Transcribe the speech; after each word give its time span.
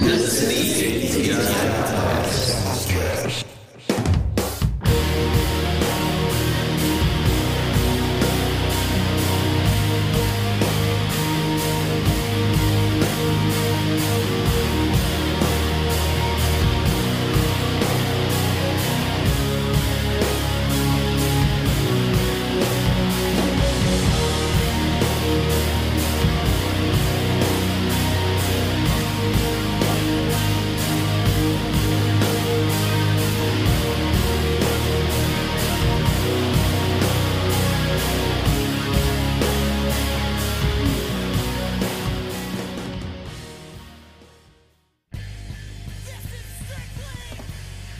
This 0.00 0.42
is 0.42 1.16
the 1.16 2.71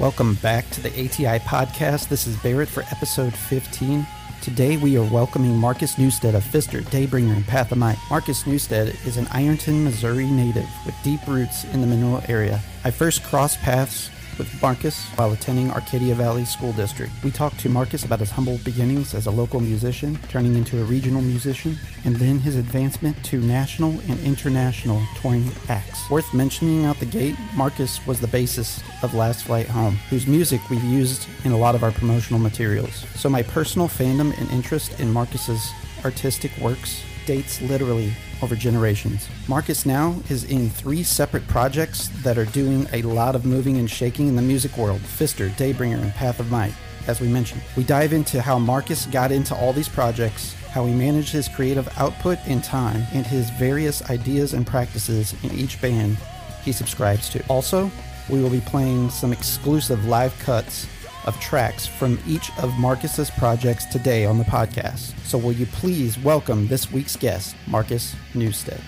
Welcome 0.02 0.34
back 0.34 0.68
to 0.70 0.80
the 0.80 0.88
ATI 0.88 1.38
podcast. 1.44 2.08
This 2.08 2.26
is 2.26 2.36
Barrett 2.38 2.68
for 2.68 2.82
episode 2.90 3.32
15. 3.32 4.04
Today 4.40 4.76
we 4.76 4.98
are 4.98 5.04
welcoming 5.04 5.56
Marcus 5.56 5.96
Newstead 5.96 6.34
of 6.34 6.42
Fister, 6.42 6.82
Daybringer, 6.82 7.36
and 7.36 7.46
Path 7.46 7.70
of 7.70 7.78
Might. 7.78 7.98
Marcus 8.10 8.44
Newstead 8.44 8.98
is 9.06 9.16
an 9.16 9.28
Ironton, 9.30 9.84
Missouri 9.84 10.26
native 10.26 10.68
with 10.84 10.96
deep 11.04 11.24
roots 11.28 11.62
in 11.66 11.80
the 11.80 11.86
mineral 11.86 12.20
area. 12.26 12.60
I 12.82 12.90
first 12.90 13.22
crossed 13.22 13.60
paths 13.60 14.10
with 14.38 14.62
Marcus 14.62 15.04
while 15.16 15.32
attending 15.32 15.70
Arcadia 15.70 16.14
Valley 16.14 16.44
School 16.44 16.72
District. 16.72 17.12
We 17.22 17.30
talked 17.30 17.58
to 17.60 17.68
Marcus 17.68 18.04
about 18.04 18.20
his 18.20 18.30
humble 18.30 18.58
beginnings 18.64 19.14
as 19.14 19.26
a 19.26 19.30
local 19.30 19.60
musician, 19.60 20.18
turning 20.28 20.54
into 20.54 20.80
a 20.80 20.84
regional 20.84 21.22
musician, 21.22 21.78
and 22.04 22.16
then 22.16 22.38
his 22.38 22.56
advancement 22.56 23.22
to 23.24 23.40
national 23.40 23.90
and 24.08 24.18
international 24.20 25.02
touring 25.20 25.50
acts. 25.68 26.08
Worth 26.10 26.32
mentioning 26.34 26.84
out 26.84 26.98
the 26.98 27.06
gate, 27.06 27.36
Marcus 27.54 28.04
was 28.06 28.20
the 28.20 28.26
bassist 28.26 28.82
of 29.02 29.14
Last 29.14 29.44
Flight 29.44 29.68
Home, 29.68 29.96
whose 30.10 30.26
music 30.26 30.60
we've 30.70 30.84
used 30.84 31.28
in 31.44 31.52
a 31.52 31.58
lot 31.58 31.74
of 31.74 31.82
our 31.82 31.92
promotional 31.92 32.40
materials. 32.40 33.06
So 33.14 33.28
my 33.28 33.42
personal 33.42 33.88
fandom 33.88 34.36
and 34.38 34.50
interest 34.50 34.98
in 35.00 35.12
Marcus's 35.12 35.70
artistic 36.04 36.56
works 36.58 37.02
dates 37.26 37.60
literally 37.62 38.12
over 38.42 38.56
generations. 38.56 39.28
Marcus 39.48 39.86
now 39.86 40.20
is 40.28 40.44
in 40.44 40.68
three 40.68 41.02
separate 41.02 41.46
projects 41.48 42.08
that 42.22 42.36
are 42.36 42.44
doing 42.46 42.86
a 42.92 43.02
lot 43.02 43.34
of 43.34 43.44
moving 43.44 43.76
and 43.78 43.90
shaking 43.90 44.28
in 44.28 44.36
the 44.36 44.42
music 44.42 44.76
world 44.76 45.00
Fister, 45.00 45.50
Daybringer, 45.50 46.02
and 46.02 46.12
Path 46.14 46.40
of 46.40 46.50
Might, 46.50 46.74
as 47.06 47.20
we 47.20 47.28
mentioned. 47.28 47.62
We 47.76 47.84
dive 47.84 48.12
into 48.12 48.42
how 48.42 48.58
Marcus 48.58 49.06
got 49.06 49.32
into 49.32 49.54
all 49.54 49.72
these 49.72 49.88
projects, 49.88 50.54
how 50.70 50.84
he 50.84 50.92
managed 50.92 51.32
his 51.32 51.48
creative 51.48 51.88
output 51.98 52.38
in 52.46 52.60
time, 52.60 53.06
and 53.12 53.26
his 53.26 53.50
various 53.50 54.08
ideas 54.10 54.54
and 54.54 54.66
practices 54.66 55.34
in 55.42 55.52
each 55.52 55.80
band 55.80 56.16
he 56.64 56.72
subscribes 56.72 57.28
to. 57.30 57.44
Also, 57.48 57.90
we 58.28 58.40
will 58.40 58.50
be 58.50 58.60
playing 58.60 59.10
some 59.10 59.32
exclusive 59.32 60.04
live 60.06 60.36
cuts 60.38 60.86
of 61.26 61.38
tracks 61.40 61.86
from 61.86 62.18
each 62.26 62.50
of 62.58 62.72
Marcus's 62.78 63.30
projects 63.30 63.84
today 63.86 64.24
on 64.24 64.38
the 64.38 64.44
podcast. 64.44 65.16
So 65.24 65.38
will 65.38 65.52
you 65.52 65.66
please 65.66 66.18
welcome 66.18 66.68
this 66.68 66.90
week's 66.90 67.16
guest, 67.16 67.56
Marcus 67.66 68.14
Newstead. 68.34 68.80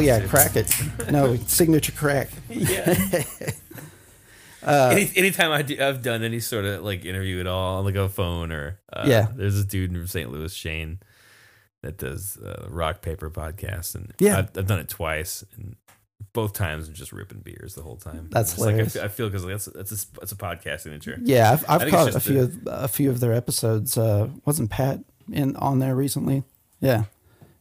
Before 0.00 0.18
it 0.20 0.28
starts. 0.28 0.72
Hell 0.74 0.86
yeah, 0.86 0.90
crack 0.96 1.06
it. 1.08 1.12
No, 1.12 1.36
signature 1.46 1.92
crack. 1.92 2.28
Yeah. 2.48 3.22
Uh, 4.60 4.88
Any, 4.92 5.10
anytime 5.14 5.52
I 5.52 5.62
do, 5.62 5.80
I've 5.80 6.02
done 6.02 6.24
any 6.24 6.40
sort 6.40 6.64
of 6.64 6.82
like 6.82 7.04
interview 7.04 7.38
at 7.40 7.46
all 7.46 7.78
on 7.78 7.84
like 7.84 7.94
a 7.94 8.08
phone 8.08 8.50
or 8.50 8.80
uh, 8.92 9.04
Yeah. 9.06 9.28
there's 9.34 9.54
this 9.54 9.64
dude 9.64 9.92
from 9.92 10.06
St. 10.08 10.30
Louis, 10.32 10.52
Shane, 10.52 10.98
that 11.82 11.96
does 11.96 12.36
uh, 12.38 12.66
rock 12.68 13.00
paper 13.00 13.30
podcast, 13.30 13.94
and 13.94 14.12
Yeah. 14.18 14.38
I've, 14.38 14.58
I've 14.58 14.66
done 14.66 14.80
it 14.80 14.88
twice, 14.88 15.44
and 15.56 15.76
both 16.32 16.54
times 16.54 16.88
I'm 16.88 16.94
just 16.94 17.12
ripping 17.12 17.38
beers 17.38 17.76
the 17.76 17.82
whole 17.82 17.96
time. 17.96 18.28
That's 18.32 18.58
like 18.58 18.70
I 18.70 18.70
hilarious. 18.72 18.92
feel- 18.94 19.02
I 19.04 19.08
feel 19.08 19.28
because 19.28 19.44
like, 19.44 19.52
that's 19.54 19.66
that's 19.66 19.92
a, 19.92 20.06
that's 20.18 20.32
a 20.32 20.36
podcast 20.36 20.80
signature. 20.80 21.18
Yeah, 21.22 21.52
I've, 21.52 21.64
I've 21.82 21.90
caught 21.90 22.14
a 22.16 22.20
few 22.20 22.46
the- 22.46 22.70
of, 22.72 22.84
a 22.84 22.88
few 22.88 23.10
of 23.10 23.20
their 23.20 23.32
episodes. 23.32 23.96
Uh, 23.96 24.28
wasn't 24.44 24.70
Pat 24.70 24.98
in 25.32 25.54
on 25.56 25.78
there 25.78 25.94
recently? 25.94 26.42
Yeah, 26.80 27.04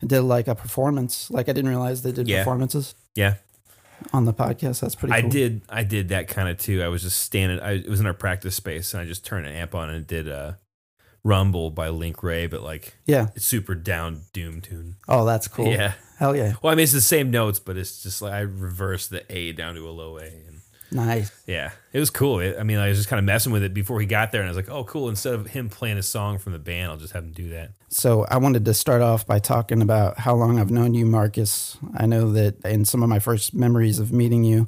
and 0.02 0.10
did 0.10 0.22
like 0.22 0.48
a 0.48 0.56
performance. 0.56 1.30
Like 1.32 1.50
I 1.50 1.54
didn't 1.54 1.70
realize 1.70 2.02
they 2.02 2.12
did 2.12 2.28
Yeah. 2.28 2.40
performances 2.44 2.96
Yeah, 3.16 3.36
on 4.14 4.26
the 4.26 4.34
podcast. 4.34 4.82
That's 4.82 4.96
pretty. 4.96 5.14
I 5.14 5.22
cool. 5.22 5.30
did 5.30 5.62
I 5.70 5.84
did 5.84 6.10
that 6.10 6.28
kind 6.28 6.50
of 6.50 6.58
too. 6.58 6.84
I 6.84 6.88
was 6.88 7.02
just 7.04 7.20
standing. 7.20 7.60
I, 7.60 7.74
it 7.74 7.90
was 7.90 8.00
in 8.00 8.06
our 8.06 8.14
practice 8.14 8.56
space, 8.56 8.94
and 8.94 9.02
I 9.02 9.06
just 9.06 9.26
turned 9.26 9.46
an 9.48 9.54
amp 9.54 9.74
on 9.76 9.90
and 9.90 10.06
did 10.06 10.28
a 10.28 10.60
Rumble 11.24 11.72
by 11.72 11.90
Link 11.90 12.24
Wray, 12.24 12.48
but 12.48 12.62
like 12.62 12.96
Yeah. 13.06 13.30
it's 13.36 13.46
super 13.46 13.76
down 13.76 14.22
doom 14.34 14.62
tune. 14.62 14.96
Oh, 15.08 15.26
that's 15.26 15.48
cool. 15.48 15.68
Yeah. 15.68 15.94
Hell 16.20 16.36
yeah. 16.36 16.54
Well, 16.62 16.72
I 16.72 16.76
mean, 16.76 16.84
it's 16.84 16.94
the 16.94 17.02
same 17.02 17.30
notes, 17.32 17.60
but 17.60 17.76
it's 17.78 18.02
just 18.02 18.22
like 18.22 18.34
I 18.34 18.40
reversed 18.40 19.10
the 19.10 19.24
A 19.36 19.52
down 19.52 19.76
to 19.76 19.88
a 19.88 19.92
low 19.92 20.18
A. 20.18 20.24
And 20.24 20.57
Nice. 20.92 21.32
yeah, 21.46 21.72
it 21.92 22.00
was 22.00 22.10
cool. 22.10 22.40
It, 22.40 22.58
I 22.58 22.64
mean, 22.64 22.78
I 22.78 22.88
was 22.90 22.98
just 22.98 23.10
kind 23.10 23.20
of 23.20 23.26
messing 23.26 23.52
with 23.52 23.64
it 23.64 23.74
before 23.74 24.00
he 24.00 24.06
got 24.06 24.32
there, 24.32 24.42
and 24.42 24.48
I 24.48 24.52
was 24.52 24.58
like, 24.58 24.70
oh, 24.70 24.84
cool. 24.86 25.10
Instead 25.10 25.34
of 25.34 25.48
him 25.48 25.70
playing 25.70 25.98
a 25.98 26.04
song 26.04 26.38
from 26.38 26.54
the 26.54 26.60
band, 26.60 26.92
I'll 26.92 26.98
just 26.98 27.14
have 27.14 27.24
him 27.24 27.32
do 27.32 27.50
that. 27.50 27.72
So 27.90 28.26
I 28.26 28.38
wanted 28.38 28.66
to 28.66 28.74
start 28.74 29.02
off 29.02 29.26
by 29.28 29.40
talking 29.40 29.82
about 29.82 30.20
how 30.20 30.36
long 30.36 30.60
I've 30.60 30.72
known 30.72 30.94
you, 30.94 31.06
Marcus. 31.06 31.78
I 31.96 32.06
know 32.06 32.32
that 32.32 32.64
in 32.66 32.86
some 32.86 33.04
of 33.04 33.10
my 33.10 33.20
first 33.20 33.54
memories 33.54 34.00
of 34.00 34.14
meeting 34.14 34.44
you, 34.44 34.68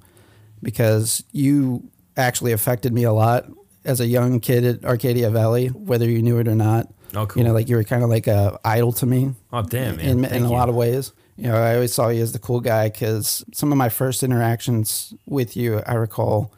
because 0.62 1.24
you 1.32 1.90
actually 2.18 2.52
affected 2.52 2.94
me 2.94 3.04
a 3.04 3.14
lot 3.14 3.46
as 3.86 4.02
a 4.02 4.06
young 4.06 4.40
kid 4.40 4.66
at 4.66 4.86
Arcadia 4.86 5.30
Valley, 5.30 5.68
whether 5.68 6.10
you 6.10 6.22
knew 6.22 6.38
it 6.38 6.48
or 6.48 6.56
not. 6.56 6.88
Oh, 7.16 7.26
cool. 7.26 7.42
You 7.42 7.48
know, 7.48 7.54
like 7.54 7.70
you 7.70 7.76
were 7.76 7.84
kind 7.84 8.04
of 8.04 8.10
like 8.10 8.28
a 8.28 8.60
idol 8.64 8.92
to 8.94 9.06
me. 9.06 9.34
Oh, 9.52 9.62
damn, 9.64 9.98
man. 9.98 10.06
in, 10.06 10.26
in 10.26 10.44
a 10.44 10.52
lot 10.52 10.70
of 10.70 10.76
ways. 10.76 11.12
You 11.40 11.48
know, 11.48 11.56
I 11.56 11.76
always 11.76 11.94
saw 11.94 12.10
you 12.10 12.22
as 12.22 12.34
the 12.34 12.40
cool 12.40 12.60
guy 12.60 12.90
because 12.90 13.46
some 13.54 13.72
of 13.72 13.78
my 13.78 13.88
first 13.88 14.24
interactions 14.24 15.14
with 15.26 15.56
you, 15.56 15.82
I 15.88 15.94
recall, 15.94 16.52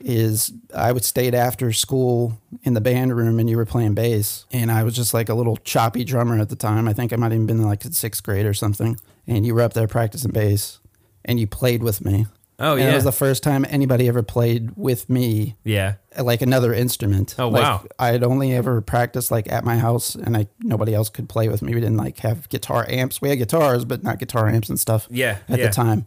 is 0.00 0.50
I 0.74 0.92
would 0.92 1.04
stay 1.04 1.30
after 1.30 1.74
school 1.74 2.40
in 2.62 2.72
the 2.72 2.80
band 2.80 3.14
room 3.14 3.38
and 3.38 3.50
you 3.50 3.58
were 3.58 3.66
playing 3.66 3.92
bass. 3.92 4.46
And 4.50 4.72
I 4.72 4.82
was 4.82 4.96
just 4.96 5.12
like 5.12 5.28
a 5.28 5.34
little 5.34 5.58
choppy 5.58 6.04
drummer 6.04 6.38
at 6.40 6.48
the 6.48 6.56
time. 6.56 6.88
I 6.88 6.94
think 6.94 7.12
I 7.12 7.16
might 7.16 7.32
have 7.32 7.34
even 7.34 7.46
been 7.46 7.62
like 7.62 7.84
in 7.84 7.92
sixth 7.92 8.22
grade 8.22 8.46
or 8.46 8.54
something. 8.54 8.98
And 9.26 9.44
you 9.44 9.54
were 9.54 9.60
up 9.60 9.74
there 9.74 9.86
practicing 9.86 10.30
bass 10.30 10.80
and 11.22 11.38
you 11.38 11.46
played 11.46 11.82
with 11.82 12.02
me. 12.02 12.24
Oh, 12.58 12.76
And 12.76 12.88
it 12.88 12.94
was 12.94 13.04
the 13.04 13.12
first 13.12 13.42
time 13.42 13.66
anybody 13.68 14.06
ever 14.06 14.22
played 14.22 14.76
with 14.76 15.10
me 15.10 15.56
yeah. 15.64 15.94
like 16.18 16.40
another 16.40 16.72
instrument. 16.72 17.34
Oh, 17.38 17.48
Like, 17.48 17.62
wow. 17.62 17.84
I 17.98 18.08
had 18.08 18.22
only 18.22 18.52
ever 18.52 18.80
practiced 18.80 19.30
like 19.30 19.50
at 19.50 19.64
my 19.64 19.76
house, 19.76 20.14
and 20.14 20.36
I 20.36 20.46
nobody 20.60 20.94
else 20.94 21.08
could 21.08 21.28
play 21.28 21.48
with 21.48 21.62
me. 21.62 21.74
We 21.74 21.80
didn't 21.80 21.96
like 21.96 22.18
have 22.18 22.48
guitar 22.48 22.86
amps. 22.88 23.20
We 23.20 23.28
had 23.28 23.38
guitars, 23.38 23.84
but 23.84 24.04
not 24.04 24.18
guitar 24.18 24.48
amps 24.48 24.68
and 24.68 24.78
stuff. 24.78 25.08
Yeah, 25.10 25.38
at 25.48 25.58
yeah. 25.58 25.66
the 25.66 25.72
time. 25.72 26.06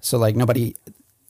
So 0.00 0.18
like 0.18 0.34
nobody. 0.36 0.74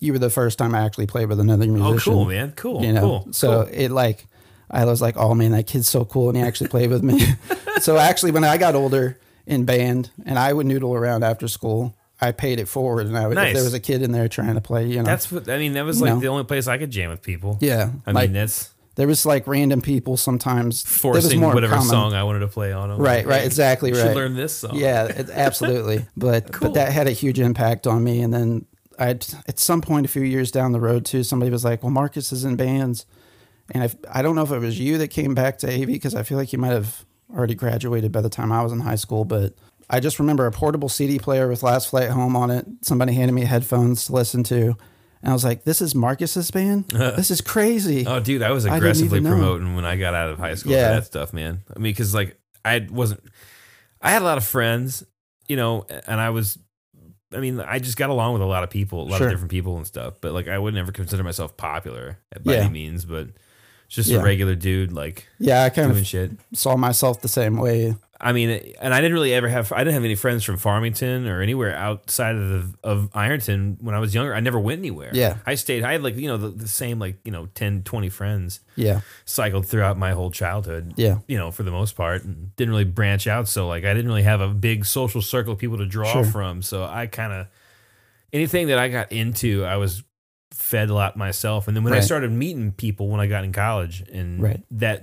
You 0.00 0.12
were 0.12 0.18
the 0.18 0.30
first 0.30 0.58
time 0.58 0.74
I 0.74 0.84
actually 0.84 1.06
played 1.06 1.28
with 1.28 1.40
another 1.40 1.64
oh, 1.64 1.68
musician. 1.68 2.12
Oh, 2.12 2.16
cool, 2.16 2.24
man. 2.26 2.52
Cool. 2.56 2.84
You 2.84 2.92
know, 2.92 3.00
cool. 3.00 3.28
so 3.32 3.64
cool. 3.64 3.74
it 3.74 3.90
like 3.90 4.26
I 4.70 4.84
was 4.84 5.00
like, 5.00 5.16
oh 5.16 5.34
man, 5.34 5.52
that 5.52 5.66
kid's 5.66 5.88
so 5.88 6.04
cool, 6.04 6.28
and 6.28 6.38
he 6.38 6.42
actually 6.42 6.68
played 6.68 6.90
with 6.90 7.02
me. 7.02 7.20
so 7.80 7.96
actually, 7.96 8.32
when 8.32 8.44
I 8.44 8.56
got 8.56 8.74
older 8.74 9.18
in 9.46 9.64
band, 9.64 10.10
and 10.24 10.38
I 10.38 10.52
would 10.52 10.66
noodle 10.66 10.94
around 10.94 11.22
after 11.22 11.48
school. 11.48 11.96
I 12.20 12.32
paid 12.32 12.60
it 12.60 12.68
forward, 12.68 13.06
and 13.06 13.16
I 13.18 13.26
would, 13.26 13.36
if 13.36 13.54
there 13.54 13.64
was 13.64 13.74
a 13.74 13.80
kid 13.80 14.00
in 14.02 14.12
there 14.12 14.28
trying 14.28 14.54
to 14.54 14.60
play, 14.60 14.86
you 14.86 14.96
know, 14.98 15.02
that's 15.04 15.30
what 15.32 15.48
I 15.48 15.58
mean. 15.58 15.72
That 15.74 15.84
was 15.84 15.98
You 15.98 16.04
like 16.06 16.14
know. 16.14 16.20
the 16.20 16.28
only 16.28 16.44
place 16.44 16.66
I 16.68 16.78
could 16.78 16.90
jam 16.90 17.10
with 17.10 17.22
people. 17.22 17.58
yeah. 17.60 17.90
I 18.06 18.12
like, 18.12 18.28
mean, 18.30 18.34
that's 18.34 18.70
there 18.94 19.08
was 19.08 19.26
like 19.26 19.46
random 19.48 19.82
people 19.82 20.16
sometimes 20.16 20.82
forcing 20.82 21.40
whatever 21.40 21.74
common. 21.74 21.88
song 21.88 22.14
I 22.14 22.22
wanted 22.22 22.38
to 22.40 22.48
play 22.48 22.72
on 22.72 22.88
them. 22.90 22.98
Right, 22.98 23.26
right, 23.26 23.44
exactly 23.44 23.90
You 23.90 23.96
right. 23.96 24.04
should 24.06 24.14
learn 24.16 24.34
this 24.36 24.54
song. 24.54 24.76
Yeah, 24.76 25.06
it, 25.06 25.28
absolutely. 25.30 26.06
But 26.16 26.52
Cool. 26.52 26.68
but 26.68 26.74
that 26.74 26.92
had 26.92 27.08
a 27.08 27.12
huge 27.12 27.40
impact 27.40 27.86
on 27.88 28.04
me. 28.04 28.20
And 28.22 28.32
then 28.32 28.66
I 28.98 29.08
at 29.48 29.58
some 29.58 29.80
point 29.82 30.06
a 30.06 30.08
few 30.08 30.22
years 30.22 30.52
down 30.52 30.70
the 30.70 30.80
road 30.80 31.04
too, 31.04 31.24
somebody 31.24 31.50
was 31.50 31.64
like, 31.64 31.82
"Well, 31.82 31.90
Marcus 31.90 32.30
is 32.32 32.44
in 32.44 32.54
bands," 32.54 33.04
and 33.72 33.82
I 33.82 33.90
I 34.20 34.22
don't 34.22 34.36
know 34.36 34.44
if 34.44 34.52
it 34.52 34.60
was 34.60 34.78
you 34.78 34.96
that 34.98 35.08
came 35.08 35.34
back 35.34 35.58
to 35.58 35.66
AV 35.68 35.86
because 35.88 36.14
I 36.14 36.22
feel 36.22 36.38
like 36.38 36.52
you 36.52 36.60
might 36.60 36.70
have 36.72 37.04
already 37.34 37.56
graduated 37.56 38.12
by 38.12 38.20
the 38.20 38.28
time 38.28 38.52
I 38.52 38.62
was 38.62 38.70
in 38.70 38.78
high 38.80 38.94
school, 38.94 39.24
but 39.24 39.54
I 39.90 40.00
just 40.00 40.18
remember 40.18 40.46
a 40.46 40.52
portable 40.52 40.88
CD 40.88 41.18
player 41.18 41.48
with 41.48 41.62
Last 41.62 41.88
Flight 41.90 42.10
Home 42.10 42.36
on 42.36 42.50
it. 42.50 42.66
Somebody 42.82 43.12
handed 43.14 43.32
me 43.32 43.44
headphones 43.44 44.06
to 44.06 44.12
listen 44.12 44.42
to. 44.44 44.76
And 45.22 45.30
I 45.30 45.32
was 45.32 45.44
like, 45.44 45.64
this 45.64 45.80
is 45.80 45.94
Marcus's 45.94 46.50
band? 46.50 46.84
Oh, 46.94 47.12
this 47.12 47.30
is 47.30 47.40
crazy. 47.40 48.06
Oh, 48.06 48.20
dude, 48.20 48.42
I 48.42 48.50
was 48.50 48.64
didn't 48.64 48.76
aggressively 48.76 49.18
even 49.18 49.30
know. 49.30 49.36
promoting 49.36 49.74
when 49.76 49.84
I 49.84 49.96
got 49.96 50.14
out 50.14 50.30
of 50.30 50.38
high 50.38 50.54
school 50.54 50.72
Yeah. 50.72 50.88
for 50.88 50.94
that 51.00 51.06
stuff, 51.06 51.32
man. 51.32 51.62
I 51.74 51.78
mean, 51.78 51.92
because 51.92 52.14
like 52.14 52.38
I 52.64 52.86
wasn't, 52.90 53.22
I 54.02 54.10
had 54.10 54.22
a 54.22 54.24
lot 54.24 54.38
of 54.38 54.44
friends, 54.44 55.02
you 55.48 55.56
know, 55.56 55.86
and 56.06 56.20
I 56.20 56.30
was, 56.30 56.58
I 57.32 57.38
mean, 57.38 57.58
I 57.60 57.78
just 57.78 57.96
got 57.96 58.10
along 58.10 58.34
with 58.34 58.42
a 58.42 58.46
lot 58.46 58.64
of 58.64 58.70
people, 58.70 59.02
a 59.02 59.08
lot 59.08 59.18
Sure. 59.18 59.26
of 59.26 59.32
different 59.32 59.50
people 59.50 59.76
and 59.76 59.86
stuff. 59.86 60.14
But 60.20 60.32
like, 60.32 60.46
I 60.48 60.58
would 60.58 60.74
never 60.74 60.92
consider 60.92 61.22
myself 61.24 61.56
popular 61.56 62.18
by 62.42 62.52
Yeah. 62.54 62.60
any 62.60 62.70
means, 62.70 63.04
but 63.04 63.28
just 63.88 64.08
Yeah. 64.08 64.18
a 64.20 64.22
regular 64.22 64.54
dude, 64.54 64.92
like 64.92 65.26
yeah, 65.38 65.64
I 65.64 65.70
kind 65.70 65.88
doing 65.88 66.00
of 66.02 66.06
shit. 66.06 66.32
saw 66.52 66.76
myself 66.76 67.20
the 67.22 67.28
same 67.28 67.56
way. 67.56 67.96
I 68.20 68.32
mean, 68.32 68.48
and 68.80 68.94
I 68.94 69.00
didn't 69.00 69.14
really 69.14 69.34
ever 69.34 69.48
have. 69.48 69.70
I 69.72 69.78
didn't 69.78 69.94
have 69.94 70.04
any 70.04 70.14
friends 70.14 70.44
from 70.44 70.56
Farmington 70.56 71.26
or 71.26 71.42
anywhere 71.42 71.74
outside 71.76 72.36
of 72.36 72.48
the, 72.48 72.74
of 72.82 73.08
Ironton 73.12 73.76
when 73.80 73.94
I 73.94 73.98
was 73.98 74.14
younger. 74.14 74.34
I 74.34 74.40
never 74.40 74.58
went 74.58 74.78
anywhere. 74.78 75.10
Yeah. 75.12 75.38
I 75.44 75.56
stayed. 75.56 75.82
I 75.84 75.92
had 75.92 76.02
like 76.02 76.16
you 76.16 76.28
know 76.28 76.36
the, 76.36 76.48
the 76.48 76.68
same 76.68 76.98
like 76.98 77.18
you 77.24 77.32
know 77.32 77.46
10, 77.54 77.82
20 77.82 78.08
friends 78.08 78.60
Yeah. 78.76 79.00
cycled 79.24 79.66
throughout 79.66 79.98
my 79.98 80.12
whole 80.12 80.30
childhood. 80.30 80.94
Yeah. 80.96 81.18
You 81.28 81.36
know, 81.36 81.50
for 81.50 81.64
the 81.64 81.70
most 81.72 81.96
part, 81.96 82.24
and 82.24 82.54
didn't 82.56 82.70
really 82.72 82.84
branch 82.84 83.26
out. 83.26 83.48
So 83.48 83.66
like, 83.68 83.84
I 83.84 83.92
didn't 83.92 84.08
really 84.08 84.22
have 84.22 84.40
a 84.40 84.48
big 84.48 84.86
social 84.86 85.20
circle 85.20 85.52
of 85.54 85.58
people 85.58 85.78
to 85.78 85.86
draw 85.86 86.10
Sure. 86.12 86.24
from. 86.24 86.62
So 86.62 86.84
I 86.84 87.06
kind 87.08 87.32
of 87.32 87.46
anything 88.32 88.68
that 88.68 88.78
I 88.78 88.88
got 88.88 89.12
into, 89.12 89.64
I 89.64 89.76
was 89.76 90.02
fed 90.52 90.88
a 90.88 90.94
lot 90.94 91.16
myself. 91.16 91.66
And 91.68 91.76
then 91.76 91.82
when 91.84 91.92
I 91.94 92.00
started 92.00 92.30
meeting 92.30 92.72
people 92.72 93.08
when 93.08 93.20
I 93.20 93.26
got 93.26 93.44
in 93.44 93.52
college, 93.52 94.02
and 94.12 94.40
Right. 94.42 94.62
that 94.70 95.02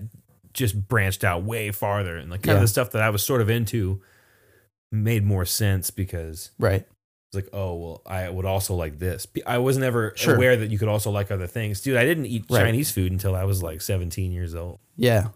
just 0.53 0.88
branched 0.88 1.24
out 1.24 1.44
way 1.44 1.71
farther, 1.71 2.15
and 2.18 2.30
like 2.31 2.42
kind 2.44 2.53
Yeah. 2.53 2.56
of 2.56 2.62
the 2.62 2.68
stuff 2.68 2.92
that 2.92 3.01
I 3.01 3.09
was 3.09 3.24
sort 3.24 3.42
of 3.42 3.50
into 3.50 4.01
made 4.92 5.24
more 5.24 5.45
sense 5.45 5.89
because 5.92 6.51
Right. 6.59 6.86
it's 7.30 7.36
like, 7.36 7.48
oh 7.53 7.75
well, 7.75 8.01
I 8.06 8.30
would 8.30 8.45
also 8.45 8.75
like 8.75 9.00
this. 9.00 9.25
I 9.45 9.57
was 9.59 9.77
never 9.77 10.13
Sure. 10.15 10.36
aware 10.36 10.57
that 10.57 10.69
you 10.69 10.77
could 10.77 10.89
also 10.89 11.12
like 11.12 11.31
other 11.31 11.48
things, 11.48 11.81
dude. 11.81 11.98
I 11.98 12.03
didn't 12.06 12.25
eat 12.25 12.45
Right. 12.50 12.63
Chinese 12.65 12.92
food 12.92 13.12
until 13.12 13.36
I 13.36 13.45
was 13.45 13.63
like 13.63 13.81
17 13.81 14.31
years 14.31 14.53
old. 14.56 14.80
Yeah. 14.98 15.30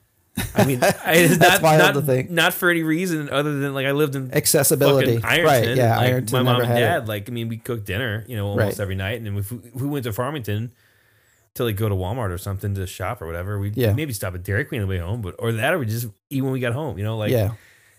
I 0.53 0.65
mean, 0.65 0.83
I, 1.05 1.27
That's 1.27 1.39
not, 1.39 1.61
wild 1.61 1.79
not, 1.79 1.93
to 1.93 2.01
think. 2.01 2.29
not 2.29 2.53
for 2.53 2.69
any 2.69 2.83
reason 2.83 3.29
other 3.29 3.57
than 3.57 3.73
like 3.73 3.85
I 3.85 3.93
lived 3.93 4.15
in 4.17 4.33
Accessibility. 4.33 5.21
Ironton. 5.23 5.45
Right. 5.45 5.77
Yeah. 5.77 5.95
like, 5.97 6.09
Ironton 6.09 6.33
my 6.33 6.43
mom 6.51 6.61
and 6.61 6.69
dad, 6.69 7.03
it. 7.03 7.07
like, 7.07 7.29
I 7.29 7.31
mean, 7.31 7.47
we 7.47 7.55
cooked 7.55 7.85
dinner, 7.85 8.25
you 8.27 8.35
know, 8.35 8.47
almost 8.47 8.77
Right. 8.77 8.79
every 8.83 8.95
night. 8.95 9.21
And 9.21 9.37
if 9.37 9.49
we, 9.51 9.57
if 9.59 9.75
we 9.75 9.87
went 9.87 10.03
to 10.03 10.11
Farmington 10.11 10.73
to 11.55 11.63
like 11.63 11.75
go 11.75 11.89
to 11.89 11.95
Walmart 11.95 12.29
or 12.31 12.37
something 12.37 12.75
to 12.75 12.85
shop 12.87 13.21
or 13.21 13.25
whatever, 13.27 13.57
we'd 13.59 13.75
Yeah. 13.77 13.93
maybe 13.93 14.13
stop 14.13 14.35
at 14.35 14.43
Dairy 14.43 14.65
Queen 14.65 14.81
on 14.81 14.87
the 14.87 14.93
way 14.95 14.99
home, 14.99 15.21
but 15.21 15.35
or 15.39 15.51
that 15.53 15.73
or 15.73 15.79
we 15.79 15.85
just 15.85 16.07
eat 16.29 16.41
when 16.41 16.51
we 16.51 16.59
got 16.59 16.73
home, 16.73 16.97
you 16.97 17.03
know, 17.03 17.17
like 17.17 17.31
yeah. 17.31 17.51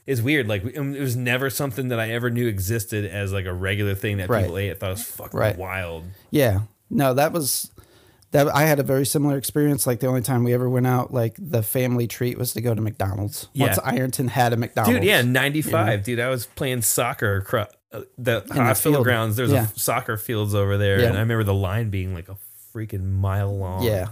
it's 0.06 0.20
weird. 0.20 0.46
Like 0.48 0.64
it 0.64 0.80
was 1.00 1.16
never 1.16 1.50
something 1.50 1.88
that 1.88 1.98
I 1.98 2.10
ever 2.10 2.30
knew 2.30 2.46
existed 2.46 3.04
as 3.06 3.32
like 3.32 3.46
a 3.46 3.52
regular 3.52 3.94
thing 3.94 4.18
that 4.18 4.28
Right. 4.28 4.42
people 4.44 4.58
ate. 4.58 4.70
I 4.70 4.74
thought 4.74 4.86
it 4.88 4.92
was 4.92 5.02
fucking 5.04 5.38
Right. 5.40 5.56
wild. 5.58 6.04
Yeah. 6.30 6.60
No, 6.90 7.14
that 7.14 7.32
was 7.32 7.70
that 8.32 8.54
I 8.54 8.64
had 8.64 8.78
a 8.78 8.82
very 8.82 9.06
similar 9.06 9.38
experience. 9.38 9.86
Like 9.86 10.00
the 10.00 10.08
only 10.08 10.20
time 10.20 10.44
we 10.44 10.52
ever 10.52 10.68
went 10.68 10.86
out, 10.86 11.14
like 11.14 11.36
the 11.38 11.62
family 11.62 12.06
treat 12.06 12.36
was 12.36 12.52
to 12.54 12.60
go 12.60 12.74
to 12.74 12.80
McDonald's. 12.82 13.48
Yeah. 13.54 13.66
Once 13.68 13.78
Ironton 13.84 14.28
had 14.28 14.52
a 14.52 14.56
McDonald's. 14.56 14.98
Dude, 14.98 15.04
yeah, 15.08 15.22
95, 15.22 16.04
dude. 16.04 16.20
I 16.20 16.28
was 16.28 16.44
playing 16.46 16.82
soccer 16.82 17.36
across 17.38 17.68
uh, 17.92 18.00
the 18.18 18.44
hospital 18.52 18.96
field. 18.96 19.04
grounds. 19.04 19.36
There's 19.36 19.52
Yeah. 19.52 19.68
a 19.74 19.78
soccer 19.78 20.16
fields 20.18 20.54
over 20.54 20.76
there. 20.76 21.00
Yeah. 21.00 21.06
And 21.06 21.16
I 21.16 21.20
remember 21.20 21.44
the 21.44 21.54
line 21.54 21.88
being 21.88 22.12
like 22.14 22.28
a 22.28 22.36
freaking 22.76 23.12
mile 23.12 23.56
long. 23.56 23.82
Yeah. 23.82 24.08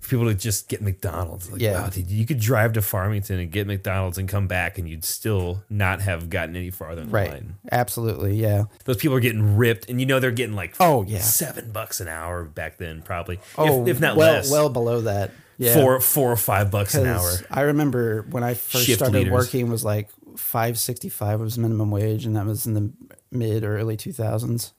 For 0.00 0.08
people 0.10 0.24
to 0.26 0.34
just 0.34 0.68
get 0.68 0.82
McDonald's. 0.82 1.50
Like, 1.50 1.60
Yeah. 1.60 1.82
wow, 1.82 1.88
dude, 1.88 2.10
you 2.10 2.26
could 2.26 2.40
drive 2.40 2.72
to 2.72 2.82
Farmington 2.82 3.38
and 3.38 3.52
get 3.52 3.66
McDonald's 3.68 4.18
and 4.18 4.28
come 4.28 4.48
back 4.48 4.76
and 4.78 4.88
you'd 4.88 5.04
still 5.04 5.62
not 5.70 6.00
have 6.02 6.28
gotten 6.28 6.56
any 6.56 6.70
farther 6.70 7.02
in 7.02 7.08
the 7.08 7.12
Right. 7.12 7.30
line. 7.30 7.54
Absolutely. 7.70 8.34
Yeah. 8.34 8.64
Those 8.84 8.96
people 8.96 9.16
are 9.16 9.20
getting 9.20 9.56
ripped 9.56 9.88
and 9.88 10.00
you 10.00 10.06
know 10.06 10.18
they're 10.18 10.32
getting 10.32 10.56
like 10.56 10.74
Oh, 10.80 11.04
yeah. 11.04 11.20
seven 11.20 11.70
bucks 11.70 12.00
an 12.00 12.08
hour 12.08 12.42
back 12.44 12.78
then, 12.78 13.02
probably. 13.02 13.38
Oh, 13.56 13.82
if, 13.82 13.88
if 13.96 14.00
not 14.00 14.16
well, 14.16 14.32
less. 14.32 14.50
well 14.50 14.68
below 14.68 15.02
that. 15.02 15.30
Yeah. 15.58 15.74
four 15.74 16.00
four 16.00 16.32
or 16.32 16.36
five 16.36 16.72
bucks 16.72 16.96
an 16.96 17.06
hour. 17.06 17.30
I 17.48 17.60
remember 17.60 18.22
when 18.30 18.42
I 18.42 18.54
first 18.54 18.84
Shift 18.86 18.98
started 18.98 19.16
leaders. 19.18 19.32
working 19.32 19.70
was 19.70 19.84
like 19.84 20.08
five 20.36 20.76
sixty 20.80 21.08
five 21.10 21.38
was 21.38 21.56
minimum 21.56 21.92
wage, 21.92 22.26
and 22.26 22.34
that 22.34 22.46
was 22.46 22.66
in 22.66 22.74
the 22.74 22.90
mid 23.30 23.62
or 23.62 23.76
early 23.78 23.96
two 23.96 24.12
thousands. 24.12 24.72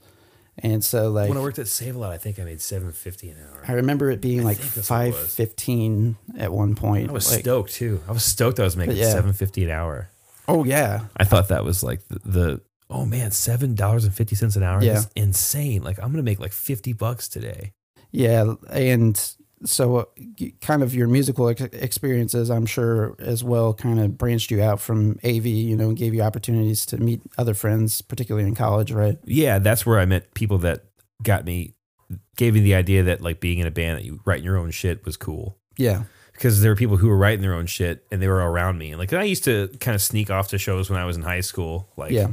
And 0.60 0.84
so 0.84 1.10
like 1.10 1.30
When 1.30 1.38
I 1.38 1.42
worked 1.42 1.60
at 1.60 1.68
Save 1.68 1.96
a 1.96 2.00
Lot, 2.00 2.12
I 2.12 2.18
think 2.18 2.40
I 2.40 2.44
made 2.44 2.62
seven 2.62 2.92
fifty 2.92 3.30
an 3.30 3.38
hour. 3.38 3.64
I 3.68 3.74
remember 3.74 4.12
it 4.12 4.22
being 4.22 4.44
like 4.44 4.58
what 4.60 4.78
it 4.78 4.86
five 4.86 5.18
fifteen 5.18 6.16
at 6.38 6.54
one 6.54 6.76
point. 6.76 7.10
I 7.10 7.14
was 7.14 7.32
like, 7.32 7.42
stoked 7.42 7.72
too. 7.74 8.02
I 8.08 8.12
was 8.12 8.24
stoked 8.24 8.60
I 8.60 8.64
was 8.64 8.78
making 8.78 8.98
yeah. 8.98 9.12
seven 9.12 9.34
fifty 9.34 9.64
an 9.64 9.72
hour. 9.72 10.10
Oh 10.48 10.64
yeah, 10.64 11.06
I 11.18 11.24
thought 11.24 11.48
that 11.48 11.64
was 11.64 11.84
like 11.84 12.08
the, 12.08 12.20
the 12.26 12.62
oh 12.90 13.06
man, 13.06 13.32
seven 13.32 13.74
dollars 13.74 14.06
and 14.06 14.14
fifty 14.14 14.36
cents 14.36 14.56
an 14.56 14.64
hour. 14.64 14.84
Yeah. 14.84 14.94
That's 14.94 15.10
insane. 15.16 15.82
Like 15.84 15.98
I'm 16.00 16.12
gonna 16.12 16.24
make 16.24 16.40
like 16.40 16.54
fifty 16.54 16.94
bucks 16.94 17.28
today. 17.28 17.74
yeah, 18.12 18.54
and 18.70 19.36
so 19.66 19.98
uh, 19.98 20.06
kind 20.62 20.84
of 20.84 20.94
your 20.94 21.08
musical 21.08 21.50
ex- 21.50 21.62
experiences, 21.62 22.50
I'm 22.50 22.66
sure 22.66 23.16
as 23.20 23.44
well, 23.44 23.74
kind 23.74 24.00
of 24.00 24.18
branched 24.18 24.52
you 24.52 24.62
out 24.62 24.80
from 24.80 25.20
AV. 25.24 25.46
You 25.46 25.76
know, 25.76 25.90
and 25.90 25.98
gave 25.98 26.14
you 26.14 26.22
opportunities 26.22 26.86
to 26.88 26.98
meet 26.98 27.22
other 27.38 27.54
friends, 27.54 28.02
particularly 28.02 28.48
in 28.48 28.56
college, 28.56 28.92
right? 28.92 29.18
Yeah, 29.26 29.60
that's 29.60 29.86
where 29.86 30.00
I 30.00 30.06
met 30.06 30.34
people 30.34 30.58
that 30.60 30.86
got 31.22 31.46
me 31.46 31.76
gave 32.36 32.54
me 32.54 32.60
the 32.62 32.76
idea 32.76 33.04
that 33.04 33.22
like 33.22 33.40
being 33.40 33.60
in 33.60 33.68
a 33.68 33.72
band 33.72 34.00
that 34.00 34.06
you 34.06 34.20
writing 34.26 34.44
your 34.44 34.58
own 34.58 34.72
shit 34.72 35.06
was 35.06 35.18
cool. 35.18 35.58
Yeah, 35.78 36.04
Because 36.34 36.62
there 36.62 36.72
were 36.72 36.76
people 36.76 36.98
who 36.98 37.08
were 37.08 37.18
writing 37.18 37.42
their 37.42 37.54
own 37.54 37.66
shit 37.66 38.06
and 38.12 38.22
they 38.22 38.28
were 38.28 38.36
around 38.52 38.78
me. 38.78 38.92
And 38.92 39.00
like 39.00 39.14
I 39.14 39.24
used 39.24 39.44
to 39.46 39.70
kind 39.80 39.96
of 39.96 40.02
sneak 40.02 40.30
off 40.30 40.50
to 40.50 40.58
shows 40.58 40.90
when 40.90 41.00
I 41.00 41.06
was 41.06 41.16
in 41.18 41.24
high 41.24 41.42
school. 41.42 41.90
Like 41.98 42.12
yeah, 42.12 42.28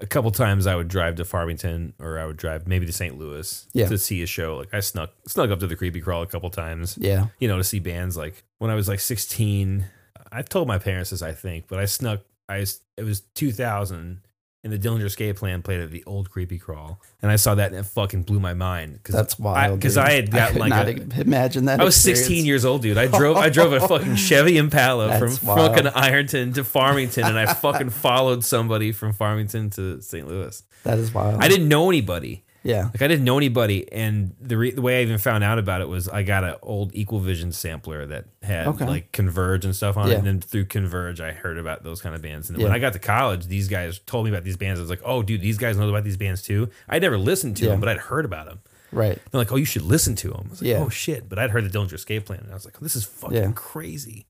a 0.00 0.06
couple 0.06 0.30
times 0.30 0.66
I 0.66 0.74
would 0.76 0.88
drive 0.88 1.16
to 1.16 1.24
Farmington 1.24 1.94
or 1.98 2.18
I 2.18 2.26
would 2.26 2.36
drive 2.36 2.66
maybe 2.66 2.86
to 2.86 2.92
St. 2.92 3.18
Louis 3.18 3.66
Yeah. 3.72 3.88
to 3.88 3.98
see 3.98 4.22
a 4.22 4.26
show. 4.26 4.56
Like 4.56 4.72
I 4.74 4.80
snuck 4.80 5.10
snuck 5.26 5.50
up 5.50 5.60
to 5.60 5.66
the 5.66 5.76
Creepy 5.76 6.00
Crawl 6.00 6.22
a 6.22 6.26
couple 6.26 6.50
times, 6.50 6.96
yeah, 7.00 7.26
you 7.38 7.48
know, 7.48 7.56
to 7.56 7.64
see 7.64 7.78
bands. 7.78 8.16
Like 8.16 8.42
when 8.58 8.70
I 8.70 8.74
was 8.74 8.88
like 8.88 9.00
16, 9.00 9.84
I've 10.32 10.48
told 10.48 10.68
my 10.68 10.78
parents 10.78 11.10
this, 11.10 11.22
I 11.22 11.32
think, 11.32 11.66
but 11.68 11.78
I 11.78 11.84
snuck. 11.86 12.20
I 12.48 12.64
it 12.96 13.04
was 13.04 13.20
2000 13.34 14.20
and 14.62 14.72
the 14.72 14.78
Dillinger 14.78 15.04
Escape 15.04 15.36
Plan 15.36 15.62
played 15.62 15.80
at 15.80 15.90
the 15.90 16.04
old 16.04 16.30
Creepy 16.30 16.58
Crawl, 16.58 17.00
and 17.22 17.30
I 17.30 17.36
saw 17.36 17.54
that 17.54 17.70
and 17.70 17.80
it 17.80 17.86
fucking 17.86 18.24
blew 18.24 18.40
my 18.40 18.52
mind. 18.52 19.00
Cause 19.02 19.14
that's 19.14 19.38
wild. 19.38 19.78
Because 19.78 19.94
dude. 19.94 20.04
I, 20.04 20.12
had 20.12 20.30
gotten 20.30 20.54
could 20.54 20.60
like 20.60 20.70
not 20.70 20.88
a, 20.88 21.20
imagine 21.20 21.64
that. 21.66 21.80
I 21.80 21.84
was 21.84 21.96
experience. 21.96 22.26
16 22.26 22.44
years 22.44 22.64
old, 22.64 22.82
dude. 22.82 22.98
I 22.98 23.06
drove 23.06 23.36
I 23.36 23.48
drove 23.48 23.72
a 23.72 23.80
fucking 23.88 24.16
Chevy 24.16 24.58
Impala 24.58 25.18
from 25.18 25.46
wild. 25.46 25.74
fucking 25.74 25.86
Ironton 25.94 26.52
to 26.54 26.64
Farmington, 26.64 27.24
and 27.24 27.38
I 27.38 27.52
fucking 27.54 27.90
followed 27.90 28.44
somebody 28.44 28.92
from 28.92 29.12
Farmington 29.12 29.70
to 29.70 30.02
St. 30.02 30.28
Louis. 30.28 30.62
That 30.84 30.98
is 30.98 31.12
wild. 31.12 31.42
I 31.42 31.48
didn't 31.48 31.68
know 31.68 31.88
anybody. 31.88 32.44
Yeah, 32.62 32.84
Like 32.92 33.00
I 33.00 33.08
didn't 33.08 33.24
know 33.24 33.38
anybody, 33.38 33.90
and 33.90 34.34
the 34.38 34.58
re- 34.58 34.70
the 34.72 34.82
way 34.82 34.98
I 34.98 35.02
even 35.02 35.16
found 35.16 35.42
out 35.42 35.58
about 35.58 35.80
it 35.80 35.88
was 35.88 36.08
I 36.10 36.22
got 36.22 36.44
an 36.44 36.56
old 36.60 36.90
Equal 36.94 37.18
Vision 37.20 37.52
sampler 37.52 38.04
that 38.06 38.26
had 38.42 38.66
Okay. 38.66 38.84
like 38.86 39.12
Converge 39.12 39.64
and 39.64 39.74
stuff 39.74 39.96
on 39.96 40.08
it, 40.08 40.12
Yeah. 40.12 40.18
and 40.18 40.26
then 40.26 40.40
through 40.42 40.66
Converge 40.66 41.22
I 41.22 41.32
heard 41.32 41.56
about 41.56 41.84
those 41.84 42.02
kind 42.02 42.14
of 42.14 42.20
bands. 42.20 42.50
And 42.50 42.58
then 42.58 42.64
when 42.64 42.72
Yeah. 42.72 42.76
I 42.76 42.78
got 42.78 42.92
to 42.92 42.98
college, 42.98 43.46
these 43.46 43.66
guys 43.68 43.98
told 44.00 44.26
me 44.26 44.30
about 44.30 44.44
these 44.44 44.58
bands. 44.58 44.78
I 44.78 44.82
was 44.82 44.90
like, 44.90 45.00
oh, 45.06 45.22
dude, 45.22 45.40
these 45.40 45.56
guys 45.56 45.78
know 45.78 45.88
about 45.88 46.04
these 46.04 46.18
bands 46.18 46.42
too. 46.42 46.68
I'd 46.86 47.00
never 47.00 47.16
listened 47.16 47.56
to 47.58 47.64
Yeah. 47.64 47.70
them, 47.70 47.80
but 47.80 47.88
I'd 47.88 47.96
heard 47.98 48.26
about 48.26 48.44
them. 48.46 48.60
right. 48.92 49.18
They're 49.30 49.38
like, 49.40 49.52
oh, 49.52 49.56
you 49.56 49.64
should 49.64 49.82
listen 49.82 50.14
to 50.16 50.28
them. 50.28 50.44
I 50.48 50.50
was 50.50 50.60
like, 50.60 50.68
Yeah. 50.68 50.78
oh 50.80 50.88
shit, 50.90 51.28
but 51.30 51.38
I'd 51.38 51.50
heard 51.50 51.64
the 51.64 51.70
Dillinger 51.70 51.94
Escape 51.94 52.26
Plan, 52.26 52.40
and 52.40 52.50
I 52.50 52.54
was 52.54 52.64
like, 52.66 52.74
oh, 52.76 52.82
this 52.82 52.94
is 52.96 53.04
fucking 53.04 53.36
Yeah. 53.36 53.52
crazy. 53.54 54.26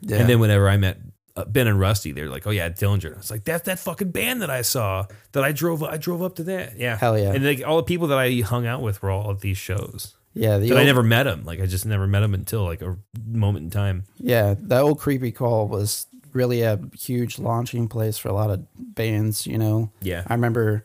Yeah. 0.00 0.16
And 0.16 0.28
then 0.28 0.40
whenever 0.40 0.68
I 0.68 0.76
met 0.76 0.98
uh, 1.36 1.44
Ben 1.44 1.66
and 1.66 1.80
Rusty, 1.80 2.12
they're 2.12 2.28
like, 2.28 2.46
"Oh 2.46 2.50
yeah, 2.50 2.68
Dillinger." 2.68 3.14
I 3.14 3.18
was 3.18 3.30
like, 3.30 3.44
"That's 3.44 3.64
that 3.64 3.78
fucking 3.80 4.10
band 4.10 4.42
that 4.42 4.50
I 4.50 4.62
saw 4.62 5.06
that 5.32 5.42
I 5.42 5.52
drove. 5.52 5.82
I 5.82 5.96
drove 5.96 6.22
up 6.22 6.36
to 6.36 6.44
that. 6.44 6.76
Yeah, 6.78 6.96
Hell 6.96 7.18
yeah. 7.18 7.32
And 7.32 7.44
like 7.44 7.62
all 7.66 7.76
the 7.78 7.82
people 7.82 8.06
that 8.08 8.18
I 8.18 8.40
hung 8.40 8.66
out 8.66 8.82
with 8.82 9.02
were 9.02 9.10
all 9.10 9.30
at 9.32 9.40
these 9.40 9.58
shows, 9.58 10.14
yeah, 10.34 10.58
the 10.58 10.68
but 10.68 10.78
I 10.78 10.84
never 10.84 11.02
met 11.02 11.24
them. 11.24 11.44
Like 11.44 11.60
I 11.60 11.66
just 11.66 11.86
never 11.86 12.06
met 12.06 12.20
them 12.20 12.34
until 12.34 12.64
like 12.64 12.82
a 12.82 12.96
moment 13.26 13.64
in 13.64 13.70
time. 13.70 14.04
Yeah, 14.18 14.54
that 14.58 14.80
old 14.80 14.98
Creepy 15.00 15.32
Crawl 15.32 15.68
was 15.68 16.06
really 16.32 16.62
a 16.62 16.80
huge 16.98 17.38
launching 17.38 17.88
place 17.88 18.18
for 18.18 18.28
a 18.28 18.32
lot 18.32 18.50
of 18.50 18.66
bands. 18.76 19.46
You 19.46 19.58
know, 19.58 19.90
Yeah, 20.02 20.24
I 20.26 20.34
remember 20.34 20.84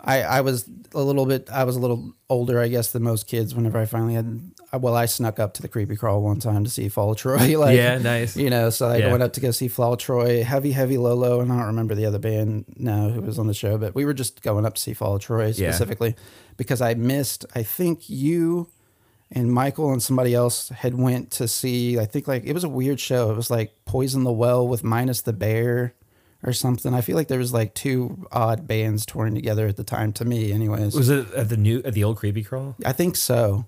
I 0.00 0.22
I 0.22 0.40
was 0.40 0.68
a 0.94 1.02
little 1.02 1.26
bit 1.26 1.48
I 1.50 1.64
was 1.64 1.76
a 1.76 1.80
little 1.80 2.12
older, 2.28 2.60
I 2.60 2.68
guess, 2.68 2.90
than 2.92 3.02
most 3.02 3.26
kids. 3.26 3.54
Whenever 3.54 3.78
I 3.78 3.86
finally 3.86 4.14
had, 4.14 4.49
well, 4.78 4.94
I 4.94 5.06
snuck 5.06 5.38
up 5.38 5.54
to 5.54 5.62
the 5.62 5.68
creepy 5.68 5.96
crawl 5.96 6.22
one 6.22 6.38
time 6.40 6.64
to 6.64 6.70
see 6.70 6.88
Fall 6.88 7.12
of 7.12 7.16
Troy. 7.18 7.56
Like, 7.58 7.76
yeah, 7.76 7.98
nice. 7.98 8.36
you 8.36 8.50
know, 8.50 8.70
so 8.70 8.88
I 8.88 8.96
Yeah. 8.98 9.10
went 9.10 9.22
up 9.22 9.32
to 9.34 9.40
go 9.40 9.50
see 9.50 9.68
Fall 9.68 9.94
of 9.94 9.98
Troy, 9.98 10.44
Heavy 10.44 10.72
Heavy 10.72 10.96
Low 10.98 11.14
Low, 11.14 11.40
and 11.40 11.52
I 11.52 11.56
don't 11.56 11.66
remember 11.66 11.94
the 11.94 12.06
other 12.06 12.18
band 12.18 12.64
now 12.76 13.08
who 13.08 13.20
was 13.20 13.38
on 13.38 13.46
the 13.46 13.54
show, 13.54 13.78
but 13.78 13.94
we 13.94 14.04
were 14.04 14.14
just 14.14 14.42
going 14.42 14.64
up 14.64 14.74
to 14.74 14.80
see 14.80 14.94
Fall 14.94 15.16
of 15.16 15.22
Troy 15.22 15.46
Yeah. 15.46 15.70
specifically 15.70 16.14
because 16.56 16.80
I 16.80 16.94
missed. 16.94 17.44
I 17.54 17.62
think 17.62 18.08
you 18.08 18.68
and 19.32 19.52
Michael 19.52 19.92
and 19.92 20.02
somebody 20.02 20.34
else 20.34 20.70
had 20.70 20.94
went 20.94 21.30
to 21.32 21.46
see. 21.48 21.98
I 21.98 22.04
think 22.04 22.26
like 22.28 22.44
it 22.44 22.52
was 22.52 22.64
a 22.64 22.68
weird 22.68 22.98
show. 23.00 23.30
It 23.30 23.36
was 23.36 23.50
like 23.50 23.72
Poison 23.84 24.24
the 24.24 24.32
Well 24.32 24.66
with 24.66 24.82
Minus 24.84 25.20
the 25.20 25.32
Bear 25.32 25.94
or 26.42 26.52
something. 26.52 26.94
I 26.94 27.00
feel 27.00 27.16
like 27.16 27.28
there 27.28 27.38
was 27.38 27.52
like 27.52 27.74
two 27.74 28.26
odd 28.32 28.66
bands 28.66 29.04
touring 29.06 29.34
together 29.34 29.66
at 29.68 29.76
the 29.76 29.84
time. 29.84 30.12
To 30.14 30.24
me, 30.24 30.52
anyways. 30.52 30.94
Was 30.94 31.10
it 31.10 31.32
at 31.34 31.48
the 31.48 31.56
new 31.56 31.80
at 31.84 31.94
the 31.94 32.02
old 32.02 32.16
Creepy 32.16 32.42
Crawl? 32.42 32.76
I 32.84 32.92
think 32.92 33.14
so. 33.16 33.66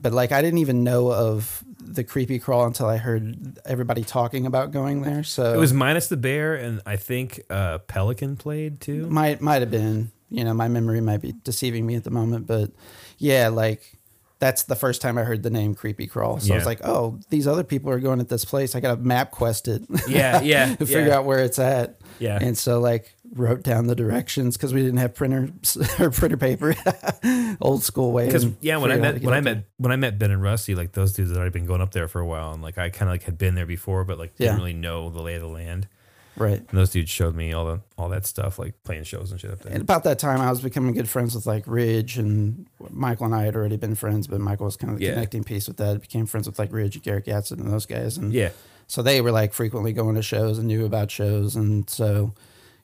But 0.00 0.12
like 0.12 0.32
I 0.32 0.42
didn't 0.42 0.58
even 0.58 0.84
know 0.84 1.12
of 1.12 1.64
the 1.80 2.04
creepy 2.04 2.38
crawl 2.38 2.66
until 2.66 2.86
I 2.86 2.98
heard 2.98 3.58
everybody 3.64 4.04
talking 4.04 4.46
about 4.46 4.70
going 4.70 5.02
there. 5.02 5.24
So 5.24 5.54
It 5.54 5.58
was 5.58 5.72
minus 5.72 6.08
the 6.08 6.16
bear, 6.16 6.54
and 6.54 6.80
I 6.86 6.96
think 6.96 7.40
uh, 7.50 7.78
Pelican 7.78 8.36
played 8.36 8.80
too. 8.80 9.08
might 9.08 9.40
might 9.40 9.62
have 9.62 9.70
been. 9.70 10.12
You 10.30 10.44
know, 10.44 10.52
my 10.52 10.68
memory 10.68 11.00
might 11.00 11.22
be 11.22 11.32
deceiving 11.42 11.86
me 11.86 11.94
at 11.94 12.04
the 12.04 12.10
moment, 12.10 12.46
but 12.46 12.70
yeah, 13.16 13.48
like 13.48 13.98
that's 14.40 14.64
the 14.64 14.76
first 14.76 15.00
time 15.00 15.18
I 15.18 15.24
heard 15.24 15.42
the 15.42 15.50
name 15.50 15.74
Creepy 15.74 16.06
Crawl. 16.06 16.38
So 16.38 16.52
I 16.52 16.56
was 16.56 16.66
like, 16.66 16.80
oh, 16.84 17.18
these 17.30 17.48
other 17.48 17.64
people 17.64 17.90
are 17.90 17.98
going 17.98 18.20
at 18.20 18.28
this 18.28 18.44
place. 18.44 18.76
I 18.76 18.80
got 18.80 18.94
to 18.94 19.02
MapQuest 19.02 19.68
it. 19.68 20.08
Yeah, 20.08 20.40
yeah, 20.42 20.76
to 20.76 20.86
figure 20.86 21.08
yeah. 21.08 21.16
out 21.16 21.24
where 21.24 21.40
it's 21.40 21.58
at. 21.58 21.98
Yeah. 22.18 22.38
And 22.40 22.56
so 22.56 22.78
like 22.78 23.16
wrote 23.34 23.62
down 23.62 23.86
the 23.86 23.94
directions 23.94 24.56
because 24.56 24.72
we 24.72 24.80
didn't 24.82 24.98
have 24.98 25.14
printer 25.14 25.50
or 26.00 26.10
printer 26.10 26.36
paper, 26.36 26.74
old 27.60 27.82
school 27.82 28.12
way. 28.12 28.26
Because 28.26 28.46
yeah, 28.60 28.76
when 28.78 28.90
I 28.90 28.94
figure 28.94 29.06
out 29.08 29.14
how 29.14 29.20
met 29.20 29.22
when 29.24 29.34
I 29.34 29.40
met 29.40 29.64
when 29.78 29.92
I 29.92 29.96
met 29.96 30.18
Ben 30.18 30.30
and 30.30 30.42
Rusty, 30.42 30.74
like 30.74 30.92
those 30.92 31.12
dudes 31.12 31.30
that 31.30 31.36
I'd 31.36 31.40
already 31.40 31.52
been 31.52 31.66
going 31.66 31.80
up 31.80 31.92
there 31.92 32.08
for 32.08 32.20
a 32.20 32.26
while, 32.26 32.52
and 32.52 32.62
like 32.62 32.78
I 32.78 32.90
kind 32.90 33.08
of 33.08 33.14
like 33.14 33.24
had 33.24 33.38
been 33.38 33.54
there 33.54 33.66
before, 33.66 34.04
but 34.04 34.18
like 34.18 34.36
didn't 34.36 34.56
really 34.56 34.72
know 34.74 35.10
the 35.10 35.20
lay 35.22 35.34
of 35.34 35.42
the 35.42 35.48
land. 35.48 35.88
right. 36.36 36.58
And 36.58 36.68
those 36.72 36.90
dudes 36.90 37.10
showed 37.10 37.34
me 37.34 37.52
all 37.52 37.66
the 37.66 37.80
all 37.96 38.08
that 38.10 38.24
stuff, 38.26 38.58
like 38.58 38.82
playing 38.84 39.04
shows 39.04 39.30
and 39.30 39.40
shit 39.40 39.50
up 39.50 39.60
there. 39.60 39.72
And 39.72 39.82
about 39.82 40.04
that 40.04 40.18
time, 40.18 40.40
I 40.40 40.50
was 40.50 40.60
becoming 40.60 40.94
good 40.94 41.08
friends 41.08 41.34
with 41.34 41.46
like 41.46 41.64
Ridge 41.66 42.16
and 42.18 42.66
Michael 42.90 43.26
and 43.26 43.34
I 43.34 43.44
had 43.44 43.56
already 43.56 43.76
been 43.76 43.94
friends, 43.94 44.26
but 44.26 44.40
Michael 44.40 44.66
was 44.66 44.76
kind 44.76 44.92
of 44.92 44.98
the 45.00 45.04
Yeah. 45.06 45.14
connecting 45.14 45.44
piece 45.44 45.66
with 45.68 45.76
that. 45.78 45.94
I 45.96 45.98
became 45.98 46.26
friends 46.26 46.46
with 46.46 46.58
like 46.58 46.72
Ridge 46.72 46.94
and 46.96 47.02
Garrett 47.04 47.26
Gatson 47.26 47.58
and 47.60 47.72
those 47.72 47.86
guys. 47.86 48.16
And 48.16 48.32
yeah, 48.32 48.50
so 48.86 49.02
they 49.02 49.20
were 49.20 49.32
like 49.32 49.52
frequently 49.52 49.92
going 49.92 50.14
to 50.14 50.22
shows 50.22 50.58
and 50.58 50.66
knew 50.68 50.84
about 50.86 51.10
shows. 51.10 51.56
And 51.56 51.88
so, 51.90 52.32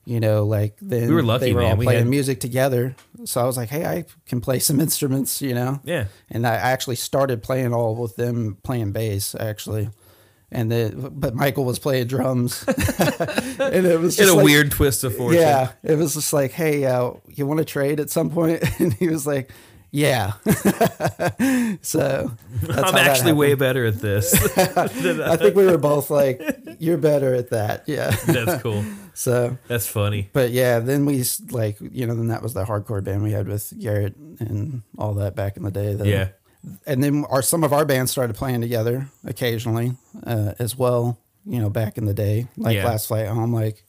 you 0.05 0.19
know, 0.19 0.45
like 0.45 0.77
then 0.81 1.07
We 1.09 1.15
were 1.15 1.23
lucky, 1.23 1.45
they 1.45 1.53
were 1.53 1.61
all 1.63 1.69
man. 1.69 1.77
We 1.77 1.85
playing 1.85 1.99
had- 2.01 2.07
music 2.09 2.39
together. 2.39 2.95
So 3.25 3.41
I 3.41 3.45
was 3.45 3.57
like, 3.57 3.69
hey, 3.69 3.85
I 3.85 4.05
can 4.27 4.39
play 4.39 4.59
some 4.59 4.79
instruments, 4.87 5.41
you 5.41 5.53
know? 5.55 5.79
yeah. 5.83 6.05
and 6.29 6.45
I 6.45 6.55
actually 6.55 6.95
started 6.97 7.41
playing 7.41 7.73
all 7.73 7.95
with 7.95 8.15
them 8.15 8.57
playing 8.63 8.91
bass 8.91 9.33
actually, 9.39 9.89
and 10.51 10.71
then 10.71 11.09
but 11.11 11.33
Michael 11.33 11.65
was 11.65 11.79
playing 11.79 12.05
drums, 12.07 12.63
and 12.67 13.85
it 13.85 13.99
was 13.99 14.19
In 14.19 14.25
just 14.25 14.33
a 14.33 14.37
like- 14.37 14.45
weird 14.45 14.71
twist 14.71 15.03
of 15.03 15.15
fortune. 15.17 15.41
yeah, 15.41 15.71
it 15.83 15.97
was 15.97 16.13
just 16.13 16.31
like, 16.33 16.51
hey, 16.51 16.85
uh, 16.85 17.11
you 17.33 17.47
want 17.47 17.57
to 17.57 17.65
trade 17.65 17.99
at 17.99 18.09
some 18.11 18.29
point? 18.29 18.63
And 18.79 18.93
he 18.93 19.07
was 19.07 19.25
like, 19.25 19.49
yeah. 19.91 20.33
so 21.81 22.31
I'm 22.69 22.95
actually 22.95 23.33
way 23.33 23.53
better 23.55 23.85
at 23.85 23.95
this. 23.99 24.33
I 24.57 25.37
think 25.37 25.55
we 25.55 25.65
were 25.65 25.77
both 25.77 26.09
like, 26.09 26.41
you're 26.79 26.97
better 26.97 27.33
at 27.33 27.49
that, 27.51 27.83
yeah. 27.87 28.11
That's 28.27 28.61
cool. 28.61 28.83
So. 29.15 29.57
That's 29.67 29.87
funny. 29.87 30.29
But 30.33 30.51
yeah, 30.51 30.79
then 30.79 31.05
we 31.05 31.23
like 31.49 31.77
you 31.81 32.05
know 32.05 32.13
then 32.15 32.27
that 32.27 32.43
was 32.43 32.53
the 32.53 32.63
hardcore 32.65 33.03
band 33.03 33.23
we 33.23 33.31
had 33.31 33.47
with 33.47 33.73
Garrett 33.79 34.15
and 34.39 34.83
all 34.97 35.13
that 35.15 35.35
back 35.35 35.57
in 35.57 35.63
the 35.63 35.71
day. 35.71 35.93
Yeah. 36.03 36.27
and 36.85 37.03
then 37.03 37.25
our 37.29 37.41
some 37.41 37.63
of 37.63 37.73
our 37.73 37.85
bands 37.85 38.11
started 38.11 38.35
playing 38.35 38.61
together 38.61 39.07
occasionally 39.25 39.93
uh, 40.25 40.53
as 40.59 40.77
well. 40.77 41.17
You 41.47 41.59
know, 41.59 41.69
back 41.69 41.97
in 41.97 42.05
the 42.05 42.13
day, 42.13 42.47
like 42.57 42.75
Yeah. 42.75 42.85
Last 42.85 43.07
Flight 43.07 43.27
Home. 43.27 43.53
Like 43.53 43.83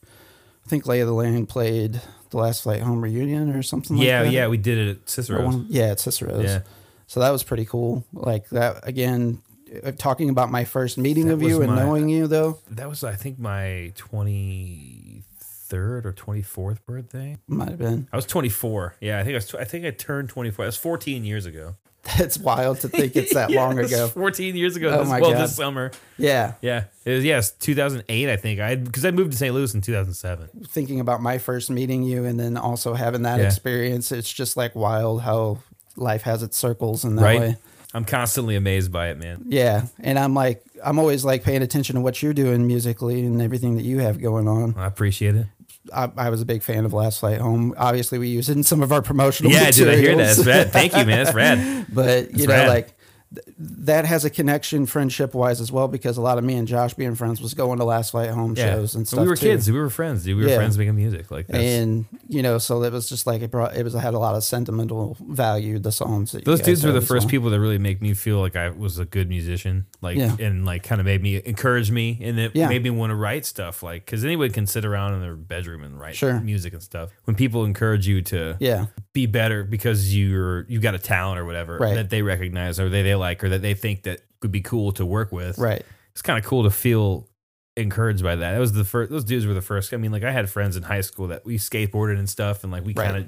I 0.65 0.69
think 0.69 0.85
Lay 0.85 0.99
of 1.01 1.07
the 1.07 1.13
Land 1.13 1.49
played 1.49 1.99
the 2.29 2.37
Last 2.37 2.63
Flight 2.63 2.81
Home 2.81 3.01
reunion 3.01 3.55
or 3.55 3.63
something. 3.63 3.97
Yeah, 3.97 4.19
like 4.21 4.27
that. 4.29 4.33
yeah, 4.33 4.47
we 4.47 4.57
did 4.57 4.77
it 4.77 4.89
at 4.97 5.09
Cicero's. 5.09 5.45
one- 5.45 5.65
yeah, 5.69 5.85
at 5.91 5.99
Cicero's. 5.99 6.43
Yeah. 6.45 6.61
So 7.07 7.19
that 7.21 7.29
was 7.31 7.41
pretty 7.43 7.65
cool. 7.65 8.05
Like 8.13 8.49
that 8.49 8.87
again. 8.87 9.41
Uh, 9.83 9.91
Talking 9.91 10.29
about 10.29 10.51
my 10.51 10.65
first 10.65 10.97
meeting 10.97 11.27
That 11.27 11.33
of 11.35 11.41
you 11.43 11.61
and 11.61 11.71
my- 11.71 11.83
knowing 11.83 12.09
you 12.09 12.27
though 12.27 12.59
That 12.71 12.89
was, 12.89 13.03
I 13.03 13.15
think, 13.15 13.39
my 13.39 13.91
23rd 13.95 16.05
or 16.05 16.13
24th 16.13 16.79
birthday. 16.85 17.37
might 17.47 17.69
have 17.69 17.77
been. 17.79 18.07
I 18.11 18.15
was 18.15 18.25
24. 18.25 18.95
Yeah, 19.01 19.19
I 19.19 19.23
think 19.23 19.33
I 19.33 19.37
was. 19.37 19.55
I 19.55 19.63
think 19.65 19.85
I 19.85 19.91
turned 19.91 20.29
24. 20.29 20.65
That 20.65 20.67
was 20.67 20.77
14 20.77 21.25
years 21.25 21.45
ago. 21.45 21.75
That's 22.17 22.37
wild 22.37 22.79
to 22.81 22.87
think 22.87 23.17
it's 23.17 23.33
that 23.33 23.51
long 23.61 23.77
ago. 23.79 24.07
14 24.07 24.55
years 24.55 24.77
ago. 24.77 24.89
Oh 24.89 24.99
this, 24.99 25.09
my 25.09 25.19
well, 25.19 25.31
God. 25.33 25.41
this 25.43 25.55
summer. 25.55 25.91
Yeah. 26.17 26.53
Yeah, 26.61 26.85
it 27.03 27.11
was. 27.11 27.25
Yes, 27.25 27.51
2008. 27.51 28.29
I 28.31 28.35
think 28.37 28.59
I 28.61 28.75
because 28.75 29.03
I 29.03 29.11
moved 29.11 29.33
to 29.33 29.37
St. 29.37 29.53
Louis 29.53 29.73
in 29.73 29.81
2007. 29.81 30.47
thinking 30.67 31.01
about 31.01 31.21
my 31.21 31.37
first 31.37 31.69
meeting 31.69 32.03
you 32.03 32.23
and 32.23 32.39
then 32.39 32.55
also 32.55 32.93
having 32.93 33.23
that 33.23 33.39
Yeah. 33.39 33.47
experience, 33.47 34.11
it's 34.13 34.31
just 34.31 34.55
like 34.55 34.73
wild 34.75 35.23
how 35.23 35.57
life 35.97 36.21
has 36.21 36.43
its 36.43 36.55
circles 36.55 37.03
in 37.03 37.17
that 37.17 37.23
Right. 37.23 37.39
way. 37.41 37.55
I'm 37.97 38.05
constantly 38.05 38.55
amazed 38.55 38.91
by 38.91 39.09
it, 39.09 39.17
man. 39.17 39.45
Yeah. 39.47 39.87
And 39.99 40.19
I'm 40.19 40.35
like, 40.35 40.63
I'm 40.83 40.99
always 40.99 41.25
like 41.25 41.41
paying 41.43 41.63
attention 41.63 41.95
to 41.95 42.01
what 42.01 42.21
you're 42.21 42.33
doing 42.33 42.67
musically 42.67 43.25
and 43.25 43.41
everything 43.41 43.75
that 43.77 43.83
you 43.83 43.97
have 43.99 44.21
going 44.21 44.47
on. 44.47 44.75
I 44.77 44.85
appreciate 44.85 45.35
it. 45.35 45.47
I, 45.91 46.11
I 46.15 46.29
was 46.29 46.39
a 46.41 46.45
big 46.45 46.61
fan 46.61 46.85
of 46.85 46.93
Last 46.93 47.21
Flight 47.21 47.39
Home. 47.41 47.73
Obviously, 47.75 48.19
we 48.19 48.27
use 48.27 48.49
it 48.49 48.57
in 48.57 48.61
some 48.63 48.83
of 48.83 48.91
our 48.91 49.01
promotional 49.01 49.51
Yeah, 49.51 49.71
dude, 49.71 49.87
I 49.87 49.95
hear 49.95 50.15
that. 50.15 50.37
materials. 50.37 50.37
It's 50.39 50.47
rad. 50.47 50.71
Thank 50.71 50.91
you, 50.95 51.05
man. 51.05 51.23
That's 51.23 51.33
rad. 51.35 51.85
but 51.93 52.37
you 52.37 52.45
know, 52.45 52.53
rad. 52.53 52.67
like 52.67 52.96
th- 53.33 53.47
that 53.57 54.05
has 54.05 54.23
a 54.25 54.29
connection 54.29 54.85
friendship 54.85 55.33
wise 55.33 55.59
as 55.61 55.71
well 55.71 55.87
because 55.87 56.17
a 56.17 56.21
lot 56.21 56.37
of 56.37 56.43
me 56.43 56.55
and 56.55 56.67
Josh 56.67 56.93
being 56.93 57.15
friends 57.15 57.41
was 57.41 57.53
going 57.53 57.79
to 57.79 57.85
Last 57.85 58.11
Flight 58.11 58.29
Home 58.29 58.53
Yeah, 58.55 58.73
shows 58.73 58.95
and 58.95 59.07
stuff. 59.07 59.21
we 59.21 59.27
were 59.27 59.35
too. 59.35 59.47
kids. 59.47 59.69
We 59.71 59.77
were 59.77 59.89
friends. 59.89 60.23
Dude. 60.23 60.37
We 60.37 60.43
were 60.43 60.49
Yeah. 60.49 60.55
friends 60.57 60.77
making 60.77 60.95
music. 60.95 61.29
Like 61.31 61.47
that's, 61.47 61.63
and 61.63 62.05
you 62.27 62.41
know, 62.41 62.57
so 62.57 62.83
it 62.83 62.91
was 62.93 63.09
just 63.09 63.27
like 63.27 63.41
it 63.41 63.51
brought 63.51 63.75
it 63.75 63.83
was 63.83 63.93
had 63.93 64.13
a 64.13 64.19
lot 64.19 64.35
of 64.35 64.43
sentimental 64.43 65.17
value. 65.21 65.79
The 65.79 65.91
songs 65.91 66.31
that 66.31 66.39
you 66.39 66.45
those 66.45 66.59
guys 66.59 66.65
dudes 66.67 66.85
were 66.85 66.91
the 66.91 67.01
first 67.01 67.27
people 67.27 67.49
that 67.49 67.59
really 67.59 67.77
make 67.77 68.01
me 68.01 68.13
feel 68.13 68.39
like 68.39 68.55
I 68.55 68.69
was 68.69 68.99
a 68.99 69.05
good 69.05 69.29
musician. 69.29 69.85
Like 70.01 70.17
Yeah. 70.17 70.35
and 70.39 70.65
like 70.65 70.83
kind 70.83 71.01
of 71.01 71.05
made 71.05 71.21
me 71.21 71.41
encourage 71.45 71.91
me, 71.91 72.19
and 72.21 72.39
it 72.39 72.51
Yeah. 72.53 72.69
made 72.69 72.83
me 72.83 72.89
want 72.89 73.11
to 73.11 73.15
write 73.15 73.45
stuff. 73.45 73.83
Like 73.83 74.05
because 74.05 74.23
anyone 74.23 74.51
can 74.51 74.65
sit 74.67 74.85
around 74.85 75.13
in 75.15 75.21
their 75.21 75.35
bedroom 75.35 75.83
and 75.83 75.99
write 75.99 76.15
Sure. 76.15 76.39
music 76.39 76.73
and 76.73 76.81
stuff. 76.81 77.09
When 77.25 77.35
people 77.35 77.65
encourage 77.65 78.07
you 78.07 78.21
to 78.23 78.55
Yeah, 78.59 78.85
be 79.13 79.25
better 79.25 79.63
because 79.63 80.15
you're 80.15 80.65
you 80.69 80.79
got 80.79 80.95
a 80.95 80.99
talent 80.99 81.39
or 81.39 81.45
whatever 81.45 81.77
Right. 81.77 81.95
that 81.95 82.09
they 82.09 82.21
recognize 82.21 82.79
or 82.79 82.89
they 82.89 83.01
they 83.01 83.15
like 83.17 83.43
or 83.43 83.49
that 83.49 83.61
they 83.61 83.73
think 83.73 84.03
that 84.03 84.21
could 84.39 84.51
be 84.51 84.61
cool 84.61 84.91
to 84.93 85.05
work 85.05 85.31
with. 85.31 85.57
right. 85.57 85.83
It's 86.13 86.21
kind 86.23 86.39
of 86.39 86.45
cool 86.45 86.63
to 86.63 86.71
feel 86.71 87.27
encouraged 87.75 88.23
by 88.23 88.35
that. 88.35 88.53
That 88.53 88.59
was 88.59 88.73
the 88.73 88.83
first. 88.83 89.11
Those 89.11 89.23
dudes 89.23 89.45
were 89.45 89.53
the 89.53 89.61
first. 89.61 89.93
I 89.93 89.97
mean, 89.97 90.11
like 90.11 90.23
I 90.23 90.31
had 90.31 90.49
friends 90.49 90.75
in 90.75 90.81
high 90.83 91.01
school 91.01 91.27
that 91.27 91.45
we 91.45 91.57
skateboarded 91.59 92.17
and 92.17 92.27
stuff, 92.27 92.63
and 92.63 92.71
like 92.71 92.83
we 92.83 92.93
Right. 92.93 93.05
kind 93.11 93.17
of 93.17 93.25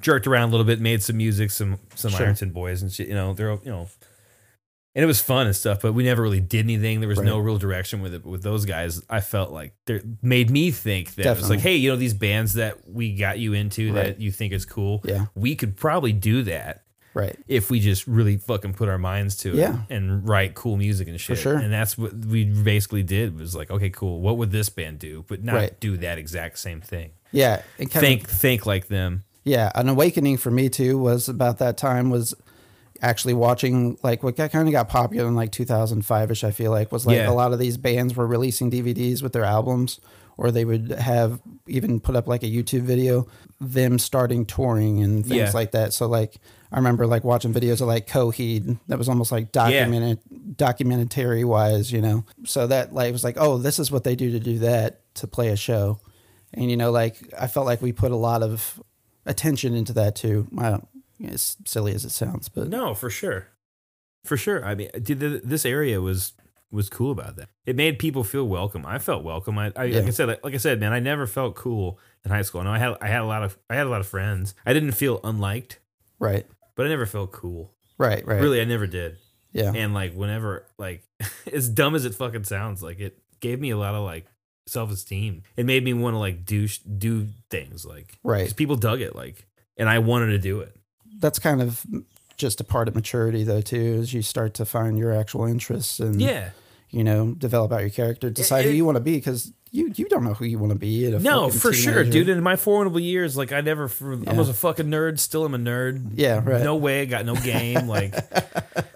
jerked 0.00 0.26
around 0.28 0.48
a 0.48 0.50
little 0.52 0.66
bit, 0.66 0.80
made 0.80 1.02
some 1.02 1.16
music, 1.16 1.50
some 1.50 1.78
some 1.96 2.12
Sure. 2.12 2.20
Ironton 2.26 2.50
boys 2.50 2.82
and 2.82 2.92
shit. 2.92 3.08
You 3.08 3.14
know, 3.14 3.34
they're 3.34 3.50
you 3.52 3.60
know. 3.70 3.88
And 4.96 5.02
it 5.02 5.06
was 5.06 5.20
fun 5.20 5.48
and 5.48 5.56
stuff, 5.56 5.80
but 5.82 5.92
we 5.92 6.04
never 6.04 6.22
really 6.22 6.38
did 6.38 6.66
anything. 6.66 7.00
There 7.00 7.08
was 7.08 7.18
no 7.18 7.38
real 7.40 7.58
direction 7.58 8.00
with 8.00 8.14
it. 8.14 8.22
But 8.22 8.30
with 8.30 8.42
those 8.44 8.64
guys, 8.64 9.02
I 9.10 9.20
felt 9.22 9.50
like 9.50 9.74
they 9.86 10.00
made 10.22 10.50
me 10.50 10.70
think 10.70 11.16
that 11.16 11.26
it 11.26 11.36
was 11.36 11.50
like, 11.50 11.58
hey, 11.58 11.74
you 11.74 11.90
know, 11.90 11.96
these 11.96 12.14
bands 12.14 12.52
that 12.52 12.88
we 12.88 13.12
got 13.16 13.40
you 13.40 13.54
into 13.54 13.92
Right. 13.92 14.04
that 14.04 14.20
you 14.20 14.30
think 14.30 14.52
is 14.52 14.64
cool, 14.64 15.02
Yeah, 15.04 15.26
we 15.34 15.56
could 15.56 15.76
probably 15.76 16.12
do 16.12 16.44
that 16.44 16.83
right. 17.14 17.38
if 17.48 17.70
we 17.70 17.80
just 17.80 18.06
really 18.06 18.36
fucking 18.36 18.74
put 18.74 18.88
our 18.88 18.98
minds 18.98 19.36
to 19.36 19.50
it 19.50 19.56
Yeah. 19.56 19.78
and 19.88 20.28
write 20.28 20.54
cool 20.54 20.76
music 20.76 21.08
and 21.08 21.18
shit. 21.20 21.38
sure. 21.38 21.56
And 21.56 21.72
that's 21.72 21.96
what 21.96 22.12
we 22.14 22.44
basically 22.44 23.02
did 23.02 23.38
was 23.38 23.54
like, 23.56 23.70
okay, 23.70 23.88
cool. 23.90 24.20
What 24.20 24.36
would 24.38 24.50
this 24.50 24.68
band 24.68 24.98
do? 24.98 25.24
But 25.28 25.42
not 25.42 25.54
Right. 25.54 25.80
do 25.80 25.96
that 25.98 26.18
exact 26.18 26.58
same 26.58 26.80
thing. 26.80 27.10
Yeah, 27.32 27.62
think 27.78 28.24
of, 28.24 28.30
think 28.30 28.66
like 28.66 28.88
them. 28.88 29.24
yeah. 29.44 29.70
An 29.74 29.88
awakening 29.88 30.36
for 30.36 30.50
me 30.50 30.68
too 30.68 30.98
was 30.98 31.28
about 31.28 31.58
that 31.58 31.76
time 31.76 32.10
was 32.10 32.34
actually 33.02 33.34
watching 33.34 33.98
like 34.02 34.22
what 34.22 34.36
got, 34.36 34.50
kind 34.52 34.68
of 34.68 34.72
got 34.72 34.88
popular 34.88 35.26
in 35.28 35.34
like 35.34 35.50
2005 35.50 36.30
ish. 36.30 36.44
I 36.44 36.50
feel 36.52 36.70
like 36.70 36.92
was 36.92 37.06
like 37.06 37.16
Yeah. 37.16 37.28
a 37.30 37.32
lot 37.34 37.52
of 37.52 37.58
these 37.58 37.76
bands 37.76 38.14
were 38.16 38.26
releasing 38.26 38.70
DVDs 38.70 39.20
with 39.22 39.32
their 39.32 39.44
albums, 39.44 40.00
or 40.36 40.50
they 40.50 40.64
would 40.64 40.90
have 40.92 41.40
even 41.66 42.00
put 42.00 42.16
up 42.16 42.26
like 42.28 42.42
a 42.42 42.46
YouTube 42.46 42.82
video 42.82 43.26
them 43.60 43.98
starting 43.98 44.46
touring 44.46 45.02
and 45.02 45.24
things 45.26 45.36
Yeah. 45.36 45.50
like 45.52 45.72
that. 45.72 45.92
So 45.92 46.06
like 46.06 46.36
I 46.72 46.76
remember 46.76 47.06
like 47.06 47.24
watching 47.24 47.52
videos 47.54 47.80
of 47.80 47.88
like 47.88 48.08
Coheed 48.08 48.78
that 48.88 48.98
was 48.98 49.08
almost 49.08 49.30
like 49.32 49.52
documented 49.52 50.18
documentary 50.56 51.44
wise, 51.44 51.92
you 51.92 52.00
know. 52.00 52.24
So 52.44 52.66
that 52.66 52.92
like 52.92 53.12
was 53.12 53.24
like, 53.24 53.36
oh, 53.38 53.58
this 53.58 53.78
is 53.78 53.90
what 53.90 54.04
they 54.04 54.16
do 54.16 54.32
to 54.32 54.40
do 54.40 54.58
that 54.60 55.00
to 55.16 55.26
play 55.26 55.48
a 55.48 55.56
show. 55.56 56.00
And 56.52 56.70
you 56.70 56.76
know, 56.76 56.90
like 56.90 57.32
I 57.38 57.46
felt 57.46 57.66
like 57.66 57.82
we 57.82 57.92
put 57.92 58.12
a 58.12 58.16
lot 58.16 58.42
of 58.42 58.82
attention 59.26 59.74
into 59.74 59.92
that 59.94 60.16
too. 60.16 60.48
I 60.58 60.70
don't, 60.70 60.88
as 61.24 61.56
silly 61.64 61.94
as 61.94 62.04
it 62.04 62.10
sounds, 62.10 62.48
but 62.48 62.68
No, 62.68 62.94
for 62.94 63.08
sure, 63.10 63.48
for 64.24 64.36
sure. 64.36 64.64
I 64.64 64.74
mean, 64.74 64.90
this 64.94 65.64
area 65.64 66.00
was 66.00 66.32
was 66.70 66.90
cool 66.90 67.12
about 67.12 67.36
that. 67.36 67.48
It 67.66 67.76
made 67.76 68.00
people 68.00 68.24
feel 68.24 68.48
welcome. 68.48 68.84
I 68.84 68.98
felt 68.98 69.22
welcome. 69.22 69.56
I, 69.58 69.72
I 69.76 69.84
Yeah. 69.84 69.98
like 69.98 70.08
I 70.08 70.10
said, 70.10 70.28
like, 70.28 70.44
like 70.44 70.54
I 70.54 70.58
said, 70.58 70.80
man, 70.80 70.92
I 70.92 70.98
never 70.98 71.26
felt 71.26 71.54
cool 71.54 72.00
in 72.24 72.32
high 72.32 72.42
school. 72.42 72.62
I 72.62 72.64
know 72.64 72.72
I 72.72 72.78
had 72.78 72.96
I 73.00 73.06
had 73.08 73.20
a 73.20 73.26
lot 73.26 73.42
of 73.44 73.56
I 73.70 73.76
had 73.76 73.86
a 73.86 73.90
lot 73.90 74.00
of 74.00 74.06
friends. 74.08 74.54
I 74.66 74.72
didn't 74.72 74.92
feel 74.92 75.20
unliked, 75.22 75.78
right, 76.24 76.46
but 76.74 76.86
I 76.86 76.88
never 76.88 77.06
felt 77.06 77.32
cool. 77.32 77.72
right, 77.98 78.26
right. 78.26 78.40
Really, 78.40 78.60
I 78.60 78.64
never 78.64 78.86
did. 78.86 79.16
yeah, 79.52 79.72
and 79.74 79.94
like 79.94 80.14
whenever 80.14 80.66
like 80.78 81.02
as 81.52 81.68
dumb 81.68 81.94
as 81.94 82.04
it 82.04 82.14
fucking 82.14 82.44
sounds 82.44 82.82
like 82.82 82.98
it 83.00 83.18
gave 83.40 83.60
me 83.60 83.70
a 83.70 83.76
lot 83.76 83.94
of 83.94 84.02
like 84.04 84.26
self-esteem 84.66 85.42
it 85.58 85.66
made 85.66 85.84
me 85.84 85.92
want 85.92 86.14
to 86.14 86.18
like 86.18 86.44
do 86.46 86.66
do 86.98 87.28
things 87.50 87.84
like 87.84 88.18
Right. 88.24 88.38
because 88.38 88.54
people 88.54 88.76
dug 88.76 89.02
it 89.02 89.14
like 89.14 89.46
and 89.76 89.90
i 89.90 89.98
wanted 89.98 90.28
to 90.28 90.38
do 90.38 90.60
it 90.60 90.74
That's 91.20 91.38
kind 91.38 91.60
of 91.60 91.84
just 92.38 92.60
a 92.60 92.64
part 92.64 92.88
of 92.88 92.94
maturity, 92.96 93.44
though, 93.44 93.60
too, 93.60 93.98
as 94.00 94.12
you 94.12 94.20
start 94.22 94.54
to 94.54 94.64
find 94.64 94.98
your 94.98 95.12
actual 95.12 95.44
interests 95.44 96.00
and 96.00 96.20
yeah 96.20 96.50
you 96.90 97.04
know 97.04 97.32
develop 97.34 97.72
out 97.72 97.80
your 97.82 97.90
character, 97.90 98.30
decide 98.30 98.64
it- 98.64 98.70
who 98.70 98.74
you 98.74 98.84
want 98.84 98.96
to 98.96 99.00
be. 99.00 99.16
Because 99.16 99.52
you 99.74 99.92
you 99.96 100.08
don't 100.08 100.22
know 100.22 100.34
who 100.34 100.44
you 100.44 100.56
want 100.60 100.72
to 100.72 100.78
be. 100.78 101.04
At 101.04 101.14
a 101.14 101.18
No, 101.18 101.50
for 101.50 101.72
sure, 101.72 102.04
dude. 102.04 102.28
In 102.28 102.40
my 102.44 102.54
formidable 102.54 103.00
years, 103.00 103.36
like 103.36 103.50
I 103.50 103.60
never, 103.60 103.88
for, 103.88 104.16
I 104.24 104.32
was 104.34 104.48
a 104.48 104.54
fucking 104.54 104.86
nerd. 104.86 105.18
Still, 105.18 105.44
am 105.44 105.52
a 105.52 105.58
nerd. 105.58 106.12
Yeah, 106.14 106.40
right. 106.44 106.62
No 106.62 106.76
way, 106.76 107.02
I 107.02 107.04
got 107.06 107.26
no 107.26 107.34
game. 107.34 107.88
Like 107.88 108.14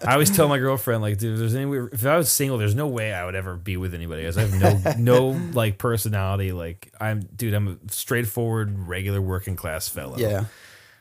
I 0.07 0.13
always 0.13 0.31
tell 0.31 0.47
my 0.47 0.59
girlfriend, 0.59 1.03
like, 1.03 1.19
dude, 1.19 1.33
if 1.33 1.39
there's 1.41 1.57
any, 1.57 1.89
if 1.93 2.07
I 2.07 2.17
was 2.17 2.31
single, 2.31 2.59
there's 2.59 2.77
no 2.77 2.87
way 2.87 3.13
I 3.13 3.25
would 3.25 3.35
ever 3.35 3.57
be 3.57 3.77
with 3.77 3.93
anybody. 3.93 4.23
Because 4.23 4.39
I 4.39 4.43
have 4.43 4.97
no, 4.97 5.31
no 5.33 5.51
like 5.53 5.79
personality. 5.79 6.53
Like 6.53 6.93
I'm, 7.01 7.23
dude, 7.23 7.55
I'm 7.55 7.69
a 7.69 7.93
straightforward, 7.93 8.79
regular 8.79 9.21
working 9.21 9.57
class 9.57 9.89
fellow. 9.89 10.17
Yeah, 10.17 10.45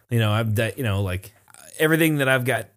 you 0.10 0.18
know, 0.18 0.32
I'm 0.32 0.56
that, 0.56 0.80
you 0.80 0.84
know, 0.84 1.04
like 1.04 1.34
everything 1.78 2.18
that 2.18 2.28
I've 2.28 2.46
got 2.46 2.70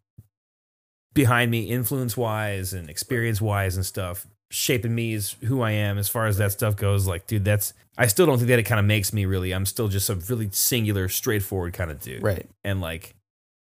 behind 1.15 1.51
me, 1.51 1.63
influence 1.63 2.15
wise 2.15 2.75
and 2.75 2.91
experience 2.91 3.41
wise 3.41 3.77
and 3.77 3.87
stuff, 3.87 4.27
shaping 4.51 4.95
me 4.95 5.15
as 5.15 5.37
who 5.45 5.63
I 5.63 5.71
am 5.73 5.97
as 5.97 6.09
far 6.09 6.27
as 6.27 6.37
that 6.39 6.53
stuff 6.53 6.77
goes. 6.77 7.07
Like, 7.07 7.27
dude, 7.27 7.45
that's 7.45 7.73
I 7.97 8.07
still 8.07 8.27
don't 8.27 8.39
think 8.39 8.49
that 8.49 8.59
it 8.59 8.65
kind 8.65 8.79
of 8.81 8.87
makes 8.87 9.13
me 9.13 9.25
really. 9.25 9.53
I'm 9.53 9.67
still 9.67 9.89
just 9.89 10.11
a 10.11 10.15
really 10.15 10.49
singular, 10.53 11.09
straightforward 11.09 11.73
kind 11.73 11.91
of 11.91 12.01
dude. 12.01 12.23
right. 12.23 12.47
And 12.65 12.81
like 12.81 13.15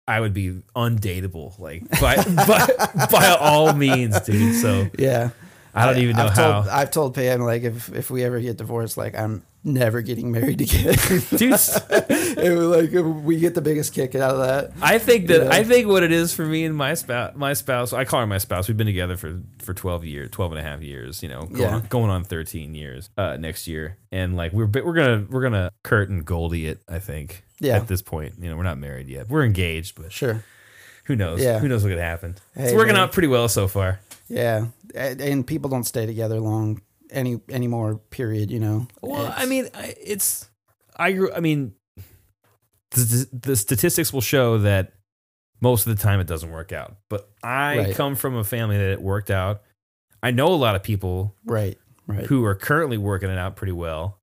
I 0.08 0.20
would 0.20 0.32
be 0.32 0.62
undateable, 0.74 1.58
like 1.58 1.88
by 2.00 2.16
by, 2.46 3.06
by 3.10 3.36
all 3.40 3.72
means, 3.72 4.20
dude. 4.20 4.54
So 4.56 4.88
Yeah. 4.98 5.30
I 5.74 5.84
don't 5.84 5.98
even 5.98 6.16
know 6.16 6.26
I've 6.26 6.32
how. 6.32 6.52
Told, 6.52 6.68
I've 6.68 6.90
told 6.90 7.14
Pam 7.14 7.40
like 7.40 7.62
if 7.62 7.92
if 7.94 8.10
we 8.10 8.24
ever 8.24 8.40
get 8.40 8.56
divorced, 8.56 8.96
like 8.96 9.14
I'm 9.14 9.42
never 9.66 10.00
getting 10.00 10.30
married 10.32 10.60
again. 10.62 10.94
Dude, 11.30 11.52
it 11.90 12.56
was 12.56 12.66
like 12.68 13.24
we 13.24 13.38
get 13.38 13.54
the 13.54 13.60
biggest 13.60 13.92
kick 13.92 14.14
out 14.14 14.30
of 14.36 14.38
that. 14.38 14.72
I 14.80 14.98
think 14.98 15.26
that 15.26 15.42
Yeah. 15.44 15.50
I 15.52 15.64
think 15.64 15.88
what 15.88 16.02
it 16.02 16.12
is 16.12 16.32
for 16.32 16.46
me 16.46 16.64
and 16.64 16.74
my 16.74 16.94
spouse, 16.94 17.32
my 17.34 17.52
spouse, 17.52 17.92
I 17.92 18.04
call 18.04 18.20
her 18.20 18.26
my 18.26 18.38
spouse. 18.38 18.68
We've 18.68 18.76
been 18.76 18.86
together 18.86 19.16
for 19.16 19.42
for 19.58 19.74
12 19.74 20.04
years, 20.04 20.30
12 20.30 20.52
and 20.52 20.60
a 20.60 20.62
half 20.62 20.80
years, 20.82 21.22
you 21.22 21.28
know, 21.28 21.42
going, 21.42 21.60
Yeah. 21.60 21.74
on, 21.74 21.86
going 21.88 22.10
on 22.10 22.24
13 22.24 22.74
years 22.74 23.10
uh, 23.18 23.36
next 23.36 23.66
year. 23.66 23.98
And 24.12 24.36
like 24.36 24.52
we're 24.52 24.66
we're 24.66 24.94
going 24.94 25.26
to 25.26 25.32
we're 25.32 25.42
going 25.42 25.52
to 25.54 25.70
Kurt 25.82 26.08
and 26.08 26.24
Goldie 26.24 26.66
it, 26.68 26.80
I 26.88 27.00
think. 27.00 27.42
Yeah. 27.58 27.76
At 27.76 27.88
this 27.88 28.02
point, 28.02 28.34
you 28.38 28.48
know, 28.50 28.56
we're 28.56 28.62
not 28.64 28.78
married 28.78 29.08
yet. 29.08 29.28
We're 29.28 29.44
engaged, 29.44 30.00
but 30.00 30.12
Sure. 30.12 30.44
who 31.04 31.16
knows? 31.16 31.42
Yeah. 31.42 31.58
Who 31.58 31.68
knows 31.68 31.82
what 31.82 31.88
could 31.90 31.98
happen? 31.98 32.36
it's 32.54 32.72
working 32.74 32.94
man. 32.94 33.02
out 33.02 33.12
pretty 33.12 33.28
well 33.28 33.48
so 33.48 33.66
far. 33.66 33.98
Yeah, 34.28 34.66
and 34.94 35.46
people 35.46 35.70
don't 35.70 35.84
stay 35.84 36.04
together 36.04 36.40
long 36.40 36.82
any 37.10 37.40
anymore. 37.50 37.98
Period. 38.10 38.50
You 38.50 38.60
know. 38.60 38.88
Well, 39.02 39.22
It's- 39.26 39.34
I 39.42 39.46
mean, 39.46 39.68
I- 39.74 39.94
it's 40.02 40.48
I 40.96 41.12
grew. 41.12 41.32
I 41.32 41.40
mean, 41.40 41.74
the, 42.92 43.28
the 43.32 43.56
statistics 43.56 44.12
will 44.12 44.20
show 44.20 44.58
that 44.58 44.92
most 45.60 45.86
of 45.86 45.96
the 45.96 46.02
time 46.02 46.20
it 46.20 46.26
doesn't 46.26 46.50
work 46.50 46.72
out. 46.72 46.96
But 47.08 47.28
I 47.42 47.78
Right. 47.78 47.94
come 47.94 48.14
from 48.14 48.36
a 48.36 48.44
family 48.44 48.76
that 48.78 48.90
it 48.90 49.02
worked 49.02 49.30
out. 49.30 49.62
I 50.22 50.30
know 50.30 50.48
a 50.48 50.56
lot 50.56 50.74
of 50.74 50.82
people 50.82 51.34
right, 51.44 51.78
right. 52.06 52.24
who 52.26 52.44
are 52.44 52.54
currently 52.54 52.98
working 52.98 53.30
it 53.30 53.38
out 53.38 53.56
pretty 53.56 53.72
well. 53.72 54.20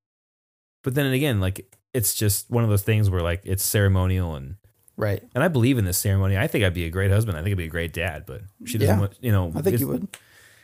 But 0.83 0.95
then 0.95 1.05
again, 1.13 1.39
like 1.39 1.75
it's 1.93 2.13
just 2.15 2.49
one 2.49 2.63
of 2.63 2.69
those 2.69 2.81
things 2.81 3.09
where 3.09 3.21
like 3.21 3.41
it's 3.45 3.63
ceremonial 3.63 4.35
and 4.35 4.55
Right. 4.97 5.23
and 5.33 5.43
I 5.43 5.47
believe 5.47 5.77
in 5.77 5.85
this 5.85 5.97
ceremony. 5.97 6.37
I 6.37 6.47
think 6.47 6.63
I'd 6.63 6.73
be 6.73 6.85
a 6.85 6.89
great 6.89 7.09
husband. 7.11 7.37
I 7.37 7.41
think 7.43 7.53
I'd 7.53 7.57
be 7.57 7.65
a 7.65 7.69
great 7.69 7.93
dad. 7.93 8.25
But 8.25 8.41
she 8.65 8.77
doesn't 8.77 8.95
Yeah. 8.95 8.99
want, 8.99 9.17
you 9.21 9.31
know. 9.31 9.51
I 9.55 9.61
think 9.61 9.79
you 9.79 9.87
would. 9.87 10.07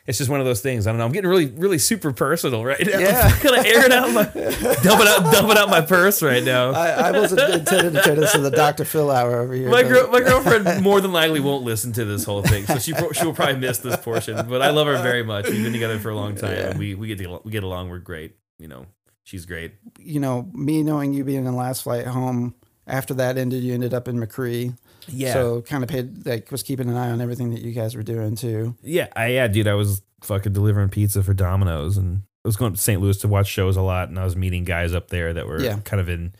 It's 0.09 0.17
just 0.17 0.27
one 0.31 0.39
of 0.39 0.47
those 0.47 0.59
things. 0.59 0.87
I 0.87 0.91
don't 0.91 0.97
know. 0.97 1.05
I'm 1.05 1.11
getting 1.11 1.29
really, 1.29 1.45
really 1.45 1.77
super 1.77 2.11
personal 2.11 2.65
right 2.65 2.83
now. 2.83 2.97
Yeah. 2.97 3.29
I'm 3.31 3.39
kind 3.39 3.57
of 3.59 3.65
airing 3.65 3.91
out 3.91 4.11
my, 4.11 4.23
dumping 4.23 5.07
out, 5.07 5.31
dumping 5.31 5.55
out 5.55 5.69
my 5.69 5.81
purse 5.81 6.23
right 6.23 6.43
now. 6.43 6.71
I, 6.71 6.89
I 6.89 7.11
wasn't 7.11 7.41
intended 7.41 7.93
to 7.93 8.01
turn 8.01 8.19
this 8.19 8.33
into 8.33 8.49
the 8.49 8.55
Dr. 8.55 8.85
Phil 8.85 9.11
hour 9.11 9.39
over 9.39 9.53
here. 9.53 9.69
my 9.69 9.83
my 9.83 10.19
girlfriend 10.21 10.81
more 10.83 10.99
than 10.99 11.11
likely 11.13 11.39
won't 11.39 11.63
listen 11.63 11.93
to 11.93 12.05
this 12.05 12.23
whole 12.23 12.41
thing, 12.41 12.65
so 12.65 12.79
she 12.79 12.93
pro- 12.93 13.11
she 13.11 13.23
will 13.23 13.35
probably 13.35 13.57
miss 13.57 13.77
this 13.77 13.97
portion. 13.97 14.47
But 14.49 14.63
I 14.63 14.71
love 14.71 14.87
her 14.87 14.97
very 15.03 15.21
much. 15.21 15.47
We've 15.47 15.63
been 15.63 15.73
together 15.73 15.99
for 15.99 16.09
a 16.09 16.15
long 16.15 16.33
time. 16.33 16.57
Yeah. 16.57 16.75
We 16.77 16.95
we 16.95 17.07
get 17.07 17.19
to, 17.19 17.41
we 17.43 17.51
get 17.51 17.63
along. 17.63 17.89
We're 17.89 17.99
great. 17.99 18.35
You 18.57 18.67
know, 18.67 18.87
she's 19.23 19.45
great. 19.45 19.73
you 19.99 20.19
know, 20.19 20.49
me 20.53 20.81
knowing 20.81 21.13
you 21.13 21.23
being 21.23 21.45
in 21.45 21.55
last 21.55 21.83
flight 21.83 22.07
home. 22.07 22.55
After 22.87 23.13
that 23.13 23.37
ended, 23.37 23.61
you 23.61 23.75
ended 23.75 23.93
up 23.93 24.07
in 24.07 24.17
Machree. 24.17 24.75
Yeah. 25.11 25.33
So 25.33 25.61
kind 25.61 25.83
of 25.83 25.89
paid 25.89 26.25
like 26.25 26.51
was 26.51 26.63
keeping 26.63 26.89
an 26.89 26.95
eye 26.95 27.09
on 27.11 27.21
everything 27.21 27.51
that 27.51 27.61
you 27.61 27.71
guys 27.71 27.95
were 27.95 28.03
doing 28.03 28.35
too. 28.35 28.75
Yeah, 28.81 29.07
I, 29.15 29.27
yeah, 29.27 29.47
dude. 29.47 29.67
I 29.67 29.73
was 29.73 30.01
fucking 30.21 30.53
delivering 30.53 30.89
pizza 30.89 31.23
for 31.23 31.33
Domino's, 31.33 31.97
and 31.97 32.23
I 32.43 32.47
was 32.47 32.55
going 32.55 32.73
to 32.73 32.79
St. 32.79 33.01
Louis 33.01 33.17
to 33.19 33.27
watch 33.27 33.47
shows 33.47 33.77
a 33.77 33.81
lot, 33.81 34.09
and 34.09 34.17
I 34.19 34.23
was 34.23 34.35
meeting 34.35 34.63
guys 34.65 34.93
up 34.93 35.09
there 35.09 35.33
that 35.33 35.47
were 35.47 35.61
Yeah. 35.61 35.79
kind 35.83 35.99
of 36.01 36.09
in 36.09 36.33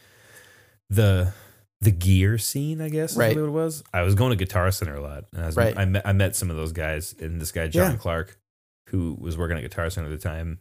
the 0.89 1.33
the 1.81 1.91
gear 1.91 2.37
scene, 2.37 2.81
I 2.81 2.89
guess. 2.89 3.11
Is 3.11 3.17
Right. 3.17 3.35
what 3.37 3.45
it 3.45 3.51
was. 3.51 3.83
I 3.93 4.01
was 4.01 4.13
going 4.15 4.31
to 4.31 4.35
Guitar 4.35 4.69
Center 4.71 4.95
a 4.95 5.01
lot, 5.01 5.25
and 5.33 5.43
I 5.43 5.45
was 5.45 5.55
Right. 5.55 5.77
I 5.77 5.85
met 5.85 6.05
I 6.05 6.11
met 6.13 6.35
some 6.35 6.49
of 6.49 6.57
those 6.57 6.71
guys, 6.73 7.15
and 7.19 7.39
this 7.39 7.51
guy 7.51 7.67
John 7.67 7.91
Yeah. 7.93 7.97
Clark, 7.97 8.37
who 8.89 9.15
was 9.19 9.37
working 9.37 9.55
at 9.57 9.61
Guitar 9.63 9.89
Center 9.89 10.07
at 10.07 10.11
the 10.11 10.17
time, 10.21 10.59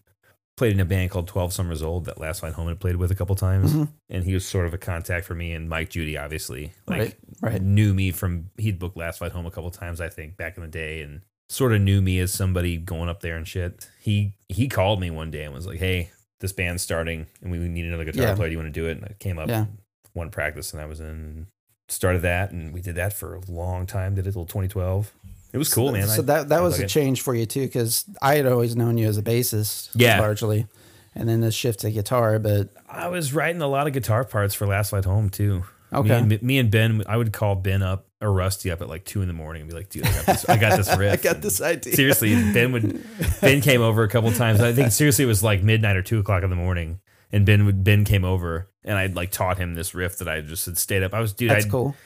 played 0.59 0.73
in 0.73 0.81
a 0.81 0.85
band 0.85 1.11
called 1.11 1.27
Twelve 1.29 1.53
Summers 1.53 1.83
Old 1.83 2.05
that 2.05 2.21
Last 2.21 2.40
Flight 2.40 2.53
Home 2.55 2.68
had 2.68 2.79
played 2.81 2.97
with 2.97 3.11
a 3.11 3.14
couple 3.14 3.35
times, 3.37 3.73
Mhm. 3.73 3.88
and 4.11 4.25
he 4.25 4.35
was 4.35 4.44
sort 4.44 4.66
of 4.66 4.75
a 4.75 4.79
contact 4.79 5.25
for 5.25 5.35
me. 5.35 5.53
And 5.53 5.68
Mike 5.68 5.90
Judy, 5.90 6.18
obviously, 6.18 6.73
like 6.87 7.01
Right, 7.01 7.16
right. 7.40 7.62
knew 7.62 7.94
me 7.94 8.11
from 8.11 8.51
he'd 8.59 8.79
booked 8.79 8.97
Last 8.97 9.18
Flight 9.18 9.33
Home 9.33 9.47
a 9.47 9.51
couple 9.51 9.71
times, 9.71 10.01
I 10.01 10.09
think, 10.09 10.37
back 10.37 10.57
in 10.57 10.62
the 10.62 10.68
day, 10.68 11.01
and 11.01 11.23
sort 11.49 11.73
of 11.73 11.81
knew 11.81 12.03
me 12.03 12.18
as 12.18 12.33
somebody 12.33 12.77
going 12.77 13.09
up 13.09 13.21
there 13.21 13.37
and 13.37 13.49
shit. 13.49 13.88
He 14.01 14.35
he 14.49 14.68
called 14.68 15.01
me 15.01 15.11
one 15.11 15.31
day 15.31 15.44
and 15.44 15.55
was 15.55 15.66
like, 15.66 15.79
"Hey, 15.79 16.11
this 16.40 16.53
band's 16.53 16.83
starting, 16.83 17.27
and 17.40 17.51
we 17.51 17.59
need 17.59 17.87
another 17.87 18.05
guitar 18.05 18.23
Yeah. 18.27 18.35
player. 18.35 18.49
Do 18.49 18.53
you 18.53 18.59
want 18.59 18.75
to 18.75 18.81
do 18.81 18.87
it?" 18.87 18.97
And 18.99 19.05
I 19.05 19.14
came 19.18 19.38
up 19.38 19.49
Yeah. 19.49 19.66
one 20.12 20.31
practice, 20.31 20.73
and 20.73 20.83
I 20.83 20.87
was 20.87 21.01
in. 21.01 21.47
Started 21.90 22.21
that, 22.21 22.51
and 22.51 22.75
we 22.75 22.83
did 22.83 22.97
that 22.97 23.14
for 23.14 23.35
a 23.35 23.40
long 23.51 23.87
time. 23.87 24.14
Did 24.14 24.27
it 24.27 24.33
till 24.33 24.44
2012. 24.44 25.11
It 25.52 25.58
was 25.58 25.72
cool, 25.72 25.92
man. 25.92 26.06
So 26.08 26.22
that 26.22 26.48
that 26.50 26.58
I 26.58 26.62
was 26.62 26.78
a 26.78 26.84
it. 26.84 26.88
change 26.88 27.22
for 27.22 27.34
you 27.34 27.46
too, 27.46 27.62
because 27.66 28.04
I 28.20 28.37
had 28.37 28.46
always 28.46 28.76
known 28.76 28.98
you 28.98 29.08
as 29.08 29.16
a 29.18 29.22
bassist, 29.22 29.88
Yeah. 29.94 30.20
largely, 30.20 30.66
and 31.14 31.28
then 31.28 31.40
the 31.40 31.50
shift 31.50 31.80
to 31.80 31.90
guitar. 31.90 32.38
But 32.38 32.68
I 32.88 33.08
was 33.08 33.32
writing 33.32 33.62
a 33.62 33.66
lot 33.68 33.87
of 33.87 33.92
guitar 33.92 34.24
parts 34.24 34.54
for 34.54 34.66
Last 34.66 34.90
Flight 34.90 35.04
Home 35.06 35.30
too. 35.30 35.64
Okay. 35.92 36.08
Me 36.22 36.34
and, 36.34 36.42
me 36.42 36.58
and 36.58 36.70
Ben, 36.70 37.02
I 37.06 37.16
would 37.16 37.32
call 37.32 37.54
Ben 37.54 37.82
up 37.82 38.04
or 38.20 38.30
Rusty 38.30 38.70
up 38.70 38.82
at 38.82 38.88
like 38.90 39.06
two 39.06 39.22
in 39.22 39.28
the 39.28 39.32
morning 39.32 39.62
and 39.62 39.70
be 39.70 39.74
like, 39.76 39.88
"Dude, 39.88 40.04
I 40.06 40.12
got 40.12 40.26
this. 40.26 40.48
I 40.48 40.56
got 40.58 40.76
this 40.76 40.96
riff." 40.98 41.12
I 41.14 41.16
got 41.16 41.40
this 41.40 41.62
idea. 41.62 41.94
seriously, 41.94 42.34
Ben 42.52 42.72
would 42.72 43.02
Ben 43.40 43.62
came 43.62 43.80
over 43.80 44.02
a 44.02 44.08
couple 44.08 44.30
times. 44.32 44.61
I 44.61 44.72
think 44.74 44.92
seriously 44.92 45.24
it 45.24 45.28
was 45.28 45.42
like 45.42 45.62
midnight 45.62 45.96
or 45.96 46.02
two 46.02 46.18
o'clock 46.18 46.42
in 46.42 46.50
the 46.50 46.56
morning, 46.56 47.00
and 47.32 47.46
Ben 47.46 47.64
would 47.64 47.82
Ben 47.84 48.04
came 48.04 48.24
over 48.26 48.68
and 48.84 48.98
I'd 48.98 49.16
like 49.16 49.30
taught 49.30 49.56
him 49.56 49.74
this 49.74 49.94
riff 49.94 50.18
that 50.18 50.28
I 50.28 50.42
just 50.42 50.66
had 50.66 50.76
stayed 50.76 51.02
up. 51.02 51.14
I 51.14 51.20
was 51.20 51.32
dude, 51.32 51.50
That's 51.52 51.64
I 51.64 51.68
cool. 51.70 51.96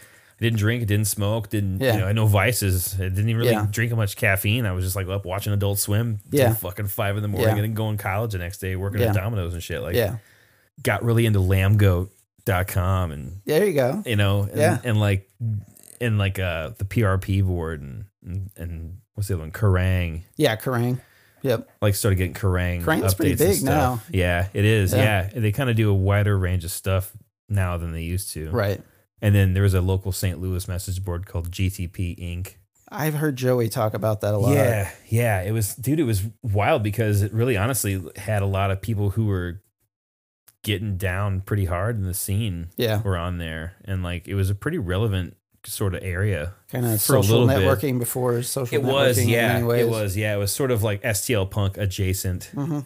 Didn't 0.43 0.59
drink, 0.59 0.87
didn't 0.87 1.07
smoke, 1.07 1.49
didn't 1.49 1.81
Yeah. 1.81 1.95
you 1.95 2.01
know, 2.01 2.07
I 2.09 2.13
no 2.13 2.27
vices. 2.27 2.95
I 2.95 3.05
didn't 3.05 3.29
even 3.31 3.37
really 3.39 3.53
Yeah. 3.53 3.67
drink 3.71 3.95
much 3.97 4.17
caffeine. 4.17 4.67
I 4.67 4.73
was 4.73 4.85
just 4.85 4.95
like 4.97 5.09
up 5.09 5.25
watching 5.25 5.53
Adult 5.53 5.79
Swim 5.79 6.21
Yeah. 6.31 6.53
fucking 6.55 6.89
five 6.89 7.17
in 7.17 7.23
the 7.23 7.29
morning 7.29 7.49
Yeah. 7.49 7.55
and 7.55 7.63
then 7.65 7.75
going 7.75 7.97
to 7.97 8.03
college 8.03 8.33
the 8.33 8.39
next 8.39 8.59
day 8.59 8.77
working 8.77 9.01
at 9.03 9.15
Domino's 9.15 9.55
and 9.55 9.63
shit. 9.63 9.81
Like 9.83 9.95
yeah, 9.95 10.17
got 10.83 11.03
really 11.03 11.25
into 11.27 11.41
lambgoat.com 11.41 13.13
and 13.13 13.41
there 13.47 13.67
you 13.67 13.73
go. 13.75 14.03
you 14.07 14.17
know 14.17 14.43
and, 14.43 14.57
Yeah. 14.59 14.79
and 14.85 14.99
like 15.01 15.29
and 16.01 16.19
like 16.19 16.39
uh 16.39 16.71
the 16.79 16.85
PRP 16.85 17.43
board 17.47 17.81
and 17.81 18.05
and, 18.25 18.51
and 18.57 18.99
what's 19.15 19.29
the 19.29 19.35
other 19.35 19.43
one? 19.43 19.53
Kerrang! 19.53 20.23
Yeah, 20.37 20.57
Kerrang. 20.57 21.01
Yep. 21.43 21.69
like 21.83 21.97
started 21.97 22.17
getting 22.17 22.35
Kerrang 22.35 22.85
Kerrang's 22.85 23.15
updates 23.15 23.17
pretty 23.17 23.35
big 23.35 23.63
now. 23.65 24.01
Yeah, 24.11 24.47
it 24.55 24.65
is. 24.65 24.93
Yeah. 24.93 25.29
Yeah, 25.35 25.41
they 25.41 25.51
kind 25.51 25.69
of 25.69 25.75
do 25.75 25.91
a 25.91 25.95
wider 25.95 26.39
range 26.39 26.65
of 26.65 26.71
stuff 26.71 27.13
now 27.49 27.77
than 27.79 27.93
they 27.93 28.03
used 28.03 28.33
to. 28.35 28.49
Right. 28.51 28.81
And 29.23 29.35
then 29.35 29.55
there 29.55 29.63
was 29.63 29.73
a 29.75 29.81
local 29.81 30.13
St. 30.13 30.39
Louis 30.41 30.67
message 30.69 31.03
board 31.05 31.27
called 31.27 31.51
GTP 31.51 32.19
Inc. 32.19 32.57
I've 32.91 33.15
heard 33.15 33.37
Joey 33.37 33.69
talk 33.71 33.95
about 33.95 34.21
that 34.21 34.35
a 34.35 34.37
lot. 34.39 34.53
Yeah, 34.55 34.91
yeah. 35.09 35.41
It 35.43 35.53
was, 35.53 35.75
dude. 35.77 35.99
It 36.01 36.05
was 36.05 36.25
wild 36.43 36.83
because 36.83 37.23
it 37.23 37.33
really, 37.33 37.57
honestly, 37.57 38.03
had 38.17 38.43
a 38.43 38.47
lot 38.47 38.71
of 38.71 38.83
people 38.83 39.11
who 39.11 39.27
were 39.27 39.63
getting 40.65 40.97
down 40.97 41.41
pretty 41.41 41.65
hard 41.65 41.97
in 41.97 42.03
the 42.05 42.13
scene 42.15 42.69
Yeah. 42.77 43.01
were 43.03 43.17
on 43.17 43.39
there, 43.39 43.75
and 43.85 44.03
like 44.03 44.29
it 44.29 44.35
was 44.35 44.51
a 44.51 44.55
pretty 44.55 44.79
relevant 44.79 45.37
sort 45.65 45.95
of 45.95 46.03
area. 46.03 46.55
Kind 46.71 46.85
of 46.85 47.01
social 47.01 47.41
little 47.45 47.47
bit. 47.47 47.59
networking 47.67 47.99
before 47.99 48.43
social 48.43 48.79
It 48.79 48.83
networking. 48.85 48.93
was, 48.93 49.19
in 49.19 49.29
yeah. 49.29 49.59
It 49.75 49.89
was, 49.89 50.17
yeah. 50.17 50.35
It 50.35 50.39
was 50.39 50.53
sort 50.53 50.71
of 50.71 50.83
like 50.83 51.01
STL 51.03 51.49
Punk 51.51 51.79
adjacent. 51.79 52.45
hmm 52.55 52.81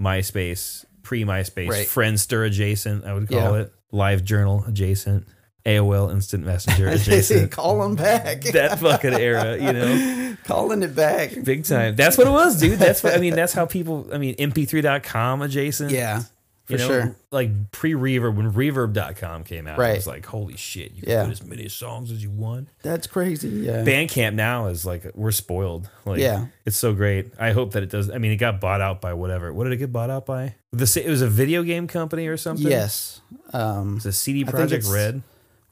MySpace, 0.00 0.84
pre 1.02 1.24
MySpace, 1.24 1.68
Right. 1.68 1.86
Friendster 1.86 2.46
adjacent, 2.46 3.04
I 3.04 3.12
would 3.12 3.28
call 3.28 3.56
Yeah. 3.56 3.62
it. 3.64 3.72
Live 3.92 4.24
Journal 4.24 4.64
adjacent. 4.66 5.26
AOL 5.66 6.10
Instant 6.10 6.44
Messenger 6.44 6.88
adjacent. 6.88 7.50
Calling 7.52 7.94
back. 7.94 8.40
that 8.52 8.78
fucking 8.78 9.14
era, 9.14 9.56
you 9.56 9.72
know? 9.72 10.36
Calling 10.44 10.82
it 10.82 10.94
back. 10.94 11.32
Big 11.44 11.64
time. 11.64 11.96
That's 11.96 12.16
what 12.16 12.26
it 12.26 12.30
was, 12.30 12.58
dude. 12.60 12.78
That's 12.78 13.02
what 13.02 13.14
I 13.14 13.18
mean, 13.18 13.34
that's 13.34 13.52
how 13.52 13.66
people 13.66 14.08
I 14.12 14.18
mean, 14.18 14.34
MP3.com 14.36 15.42
adjacent. 15.42 15.90
Yeah, 15.90 16.22
for 16.64 16.72
You 16.72 16.78
know, 16.78 16.86
sure. 16.88 17.16
Like 17.30 17.70
pre 17.72 17.92
reverb 17.92 18.36
when 18.36 18.52
reverb.com 18.52 19.44
came 19.44 19.66
out. 19.66 19.78
Right. 19.78 19.90
It 19.92 19.96
was 19.96 20.06
like, 20.06 20.24
holy 20.26 20.56
shit, 20.56 20.92
you 20.92 21.02
can 21.02 21.10
Yeah. 21.10 21.22
put 21.24 21.32
as 21.32 21.42
many 21.44 21.68
songs 21.68 22.10
as 22.10 22.22
you 22.22 22.30
want. 22.30 22.68
That's 22.82 23.06
crazy. 23.06 23.48
Yeah. 23.48 23.84
Bandcamp 23.84 24.34
now 24.34 24.66
is 24.66 24.86
like 24.86 25.04
we're 25.14 25.30
spoiled. 25.30 25.88
Like 26.04 26.20
Yeah. 26.20 26.46
it's 26.64 26.76
so 26.76 26.94
great. 26.94 27.32
I 27.38 27.52
hope 27.52 27.72
that 27.72 27.82
it 27.82 27.90
does. 27.90 28.10
I 28.10 28.18
mean, 28.18 28.32
it 28.32 28.36
got 28.36 28.60
bought 28.60 28.80
out 28.80 29.00
by 29.00 29.12
whatever. 29.14 29.52
What 29.52 29.64
did 29.64 29.74
it 29.74 29.76
get 29.76 29.92
bought 29.92 30.10
out 30.10 30.26
by? 30.26 30.54
The 30.72 31.02
it 31.04 31.10
was 31.10 31.20
a 31.22 31.28
video 31.28 31.62
game 31.64 31.86
company 31.86 32.26
or 32.28 32.36
something. 32.36 32.66
Yes. 32.66 33.20
Um, 33.52 33.96
It's 33.96 34.06
a 34.06 34.12
CD 34.12 34.44
Projekt 34.44 34.90
Red. 34.92 35.22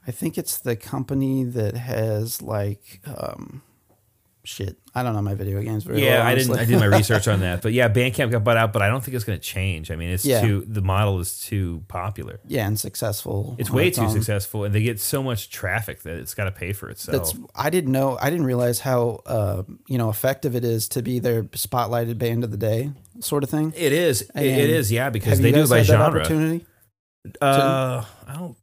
I 0.09 0.11
think 0.11 0.39
it's 0.39 0.57
the 0.57 0.75
company 0.75 1.43
that 1.43 1.75
has 1.77 2.41
like 2.41 2.99
um, 3.05 3.61
shit. 4.43 4.77
I 4.95 5.03
don't 5.03 5.13
know 5.13 5.21
my 5.21 5.35
video 5.35 5.61
games 5.61 5.83
very 5.83 6.01
Yeah, 6.03 6.17
well. 6.17 6.25
I 6.27 6.33
didn't. 6.35 6.57
I 6.57 6.65
did 6.65 6.79
my 6.79 6.85
research 6.97 7.27
on 7.27 7.41
that, 7.41 7.61
but 7.61 7.73
yeah, 7.73 7.89
Bandcamp 7.89 8.31
got 8.31 8.43
bought 8.43 8.57
out, 8.57 8.73
but 8.73 8.81
I 8.81 8.87
don't 8.87 9.03
think 9.03 9.13
it's 9.13 9.23
going 9.23 9.37
to 9.37 9.43
change. 9.45 9.91
I 9.91 9.95
mean, 9.95 10.09
it's 10.09 10.25
Yeah. 10.25 10.41
too 10.41 10.65
the 10.67 10.81
model 10.81 11.19
is 11.19 11.39
too 11.39 11.83
popular. 11.87 12.39
yeah, 12.47 12.65
and 12.65 12.79
successful. 12.79 13.55
It's 13.59 13.69
way 13.69 13.89
its 13.89 13.99
too 13.99 14.05
own. 14.05 14.09
successful, 14.09 14.63
and 14.63 14.73
they 14.73 14.81
get 14.81 14.99
so 14.99 15.21
much 15.21 15.51
traffic 15.51 16.01
that 16.01 16.17
it's 16.17 16.33
got 16.33 16.45
to 16.45 16.51
pay 16.51 16.73
for 16.73 16.89
itself. 16.89 17.15
That's 17.15 17.37
I 17.55 17.69
didn't 17.69 17.91
know. 17.91 18.17
I 18.19 18.31
didn't 18.31 18.47
realize 18.47 18.79
how 18.79 19.21
uh, 19.27 19.61
you 19.87 19.99
know 19.99 20.09
effective 20.09 20.55
it 20.55 20.63
is 20.65 20.87
to 20.89 21.03
be 21.03 21.19
their 21.19 21.43
spotlighted 21.43 22.17
band 22.17 22.43
of 22.43 22.49
the 22.49 22.57
day 22.57 22.91
sort 23.19 23.43
of 23.43 23.51
thing. 23.51 23.73
It 23.77 23.93
is. 23.93 24.23
And 24.33 24.43
it 24.43 24.69
is. 24.71 24.91
Yeah, 24.91 25.11
because 25.11 25.39
they 25.39 25.51
do 25.51 25.61
it 25.65 25.69
by 25.69 25.83
genre. 25.83 26.21
opportunity? 26.21 26.65
Uh, 27.39 28.03
I 28.27 28.33
don't. 28.33 28.57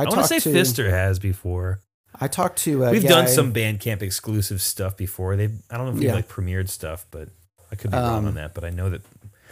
I, 0.00 0.08
want 0.08 0.26
to 0.28 0.40
say 0.40 0.50
Fister 0.50 0.90
has 0.90 1.18
before. 1.18 1.80
I 2.20 2.28
talked 2.28 2.58
to 2.60 2.84
a 2.84 2.90
We've 2.90 3.02
guy, 3.02 3.08
done 3.08 3.28
some 3.28 3.52
Bandcamp 3.52 4.02
exclusive 4.02 4.60
stuff 4.60 4.96
before. 4.96 5.36
They, 5.36 5.48
I 5.70 5.76
don't 5.76 5.86
know 5.86 5.92
if 5.92 5.98
we 5.98 6.06
Yeah. 6.06 6.14
like 6.14 6.28
premiered 6.28 6.68
stuff, 6.68 7.06
but 7.10 7.28
I 7.70 7.76
could 7.76 7.90
be 7.90 7.96
wrong 7.96 8.18
Um, 8.20 8.26
on 8.26 8.34
that. 8.34 8.52
But 8.54 8.64
I 8.64 8.70
know 8.70 8.90
that 8.90 9.02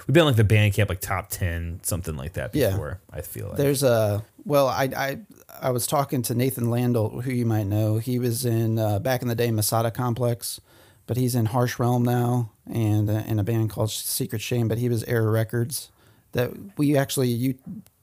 we've 0.06 0.14
been 0.14 0.24
like 0.24 0.36
the 0.36 0.44
Bandcamp 0.44 0.88
like 0.88 1.00
top 1.00 1.28
ten 1.30 1.80
something 1.82 2.16
like 2.16 2.32
that 2.34 2.52
before. 2.52 3.00
Yeah. 3.12 3.18
I 3.18 3.20
feel 3.22 3.48
like 3.48 3.56
There's 3.56 3.82
a 3.82 4.24
well, 4.44 4.66
I 4.68 4.84
I 4.96 5.18
I 5.60 5.70
was 5.70 5.86
talking 5.86 6.22
to 6.22 6.34
Nathan 6.34 6.66
Landel, 6.66 7.22
who 7.22 7.30
you 7.30 7.46
might 7.46 7.66
know. 7.66 7.98
He 7.98 8.18
was 8.18 8.44
in 8.44 8.78
uh, 8.78 8.98
back 8.98 9.22
in 9.22 9.28
the 9.28 9.34
day 9.34 9.50
Masada 9.50 9.90
Complex, 9.90 10.60
but 11.06 11.16
he's 11.16 11.34
in 11.34 11.46
Harsh 11.46 11.78
Realm 11.78 12.02
now, 12.02 12.50
and 12.66 13.08
uh, 13.08 13.22
in 13.26 13.38
a 13.38 13.44
band 13.44 13.70
called 13.70 13.90
Secret 13.90 14.40
Shame. 14.42 14.66
But 14.68 14.78
he 14.78 14.88
was 14.88 15.04
Error 15.04 15.30
Records. 15.30 15.90
That 16.32 16.50
we 16.76 16.96
actually 16.96 17.28
you 17.28 17.54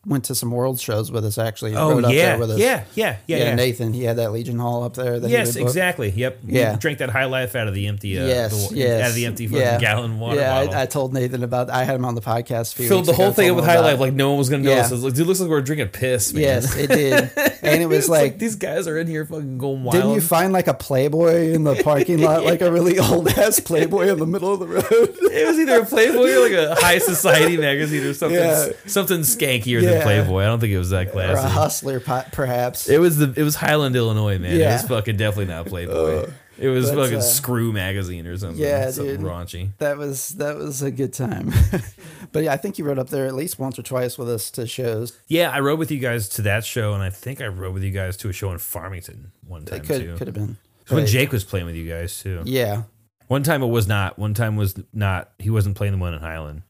went 0.05 0.23
to 0.25 0.35
some 0.35 0.51
world 0.51 0.79
shows 0.79 1.11
with 1.11 1.25
us. 1.25 1.37
Actually, 1.37 1.75
Oh 1.75 1.97
yeah, 1.99 2.07
there 2.07 2.37
with 2.39 2.51
us. 2.51 2.59
yeah, 2.59 2.83
yeah, 2.93 3.17
yeah, 3.27 3.37
yeah. 3.37 3.55
Nathan, 3.55 3.93
he 3.93 4.03
had 4.03 4.17
that 4.17 4.31
Legion 4.31 4.59
Hall 4.59 4.83
up 4.83 4.93
there. 4.93 5.17
Yes, 5.17 5.55
exactly. 5.55 6.09
Yep. 6.11 6.39
Yeah. 6.45 6.73
You 6.73 6.79
drank 6.79 6.99
that 6.99 7.09
high 7.09 7.25
life 7.25 7.55
out 7.55 7.67
of 7.67 7.73
the 7.73 7.87
empty. 7.87 8.17
Uh, 8.19 8.25
yes, 8.27 8.69
the, 8.69 8.75
yes, 8.75 9.03
Out 9.03 9.09
of 9.09 9.15
the 9.15 9.25
empty 9.25 9.45
yeah. 9.45 9.79
gallon 9.79 10.19
water 10.19 10.39
Yeah, 10.39 10.65
bottle. 10.65 10.73
I, 10.75 10.81
I 10.83 10.85
told 10.85 11.13
Nathan 11.13 11.43
about. 11.43 11.69
I 11.69 11.83
had 11.83 11.95
him 11.95 12.05
on 12.05 12.15
the 12.15 12.21
podcast. 12.21 12.73
A 12.73 12.75
few 12.77 12.87
Filled 12.87 13.05
the 13.05 13.13
whole 13.13 13.31
thing 13.31 13.49
up 13.49 13.55
with 13.55 13.65
high 13.65 13.79
life 13.79 13.99
like 13.99 14.13
no 14.13 14.29
one 14.29 14.37
was 14.37 14.49
gonna 14.49 14.63
Yeah. 14.63 14.85
It 14.85 14.91
like, 14.91 15.13
dude, 15.13 15.27
looks 15.27 15.39
like 15.39 15.49
we're 15.49 15.61
drinking 15.61 15.89
piss, 15.89 16.33
man. 16.33 16.43
Yes, 16.43 16.75
it 16.75 16.87
did, 16.87 17.31
and 17.63 17.81
it 17.81 17.87
was 17.87 17.97
It's 17.99 18.09
like, 18.09 18.37
these 18.37 18.55
guys 18.55 18.87
are 18.87 18.97
in 18.97 19.07
here 19.07 19.25
fucking 19.25 19.57
going 19.57 19.83
wild. 19.83 19.93
didn't 19.93 20.13
you 20.13 20.21
find 20.21 20.53
like 20.53 20.67
a 20.67 20.73
Playboy 20.73 21.51
in 21.53 21.63
the 21.63 21.81
parking 21.83 22.21
lot, 22.21 22.43
like 22.43 22.61
a 22.61 22.71
really 22.71 22.99
old 22.99 23.27
ass 23.29 23.59
Playboy 23.59 24.07
in 24.09 24.19
the 24.19 24.27
middle 24.27 24.53
of 24.53 24.59
the 24.59 24.67
road? 24.67 24.83
it 24.91 25.47
was 25.47 25.57
either 25.59 25.81
a 25.81 25.85
Playboy 25.85 26.29
or 26.31 26.39
like 26.41 26.51
a 26.53 26.75
high 26.75 26.99
society 26.99 27.57
magazine 27.57 28.03
or 28.03 28.13
something 28.13 28.73
something 28.85 29.19
skankier 29.21 29.81
Yeah. 29.81 29.94
Than 29.99 30.03
Playboy. 30.03 30.41
I 30.41 30.45
don't 30.45 30.59
think 30.59 30.73
it 30.73 30.77
was 30.77 30.89
that 30.91 31.15
or 31.15 31.21
a 31.21 31.41
hustler, 31.41 31.99
perhaps. 31.99 32.89
It 32.89 32.99
was 32.99 33.17
the 33.17 33.33
it 33.35 33.43
was 33.43 33.55
Highland, 33.55 33.95
Illinois, 33.95 34.37
man. 34.37 34.59
It 34.59 34.65
was 34.65 34.83
fucking 34.87 35.17
definitely 35.17 35.53
not 35.53 35.65
Playboy. 35.67 36.29
it 36.57 36.69
was 36.69 36.89
but, 36.89 37.03
fucking 37.03 37.17
uh, 37.17 37.21
Screw 37.21 37.73
magazine 37.73 38.25
or 38.27 38.37
something. 38.37 38.61
yeah, 38.61 38.89
something 38.91 39.17
dude. 39.17 39.25
raunchy. 39.25 39.69
that 39.79 39.97
was 39.97 40.29
that 40.29 40.55
was 40.57 40.81
a 40.81 40.91
good 40.91 41.13
time. 41.13 41.51
but 42.31 42.43
yeah, 42.43 42.53
I 42.53 42.57
think 42.57 42.77
you 42.77 42.85
rode 42.85 42.99
up 42.99 43.09
there 43.09 43.25
at 43.25 43.33
least 43.35 43.59
once 43.59 43.77
or 43.77 43.83
twice 43.83 44.17
with 44.17 44.29
us 44.29 44.49
to 44.51 44.67
shows. 44.67 45.17
Yeah, 45.27 45.49
I 45.51 45.59
rode 45.59 45.79
with 45.79 45.91
you 45.91 45.99
guys 45.99 46.29
to 46.29 46.41
that 46.43 46.65
show, 46.65 46.93
and 46.93 47.03
I 47.03 47.09
think 47.09 47.41
I 47.41 47.47
rode 47.47 47.73
with 47.73 47.83
you 47.83 47.91
guys 47.91 48.17
to 48.17 48.29
a 48.29 48.33
show 48.33 48.51
in 48.51 48.57
Farmington 48.59 49.31
one 49.45 49.65
time 49.65 49.79
It 49.81 49.85
could 49.85 50.01
too. 50.01 50.15
could 50.17 50.27
have 50.27 50.35
been. 50.35 50.57
when 50.89 51.05
Jake 51.05 51.31
was 51.31 51.43
playing 51.43 51.65
with 51.65 51.75
you 51.75 51.89
guys 51.89 52.19
too. 52.21 52.41
Yeah, 52.45 52.83
One 53.27 53.43
time 53.43 53.63
it 53.63 53.67
was 53.67 53.87
not. 53.87 54.17
One 54.19 54.33
time 54.33 54.55
was 54.55 54.75
not. 54.93 55.31
He 55.39 55.49
wasn't 55.49 55.75
playing 55.75 55.93
the 55.93 55.99
one 55.99 56.13
in 56.13 56.19
Highland. 56.21 56.61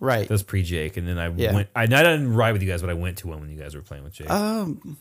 Right. 0.00 0.26
That 0.26 0.30
was 0.34 0.42
pre 0.42 0.62
Jake, 0.62 0.96
and 0.96 1.06
then 1.06 1.18
I 1.18 1.28
Yeah. 1.28 1.52
went. 1.54 1.68
I, 1.76 1.82
I 1.82 1.86
didn't 1.86 2.32
ride 2.34 2.52
with 2.52 2.62
you 2.62 2.68
guys, 2.68 2.80
but 2.80 2.90
I 2.90 2.94
went 2.94 3.18
to 3.18 3.28
one 3.28 3.40
when 3.40 3.50
you 3.50 3.58
guys 3.58 3.74
were 3.74 3.82
playing 3.82 4.02
with 4.02 4.14
Jake. 4.14 4.30
Um, 4.30 4.96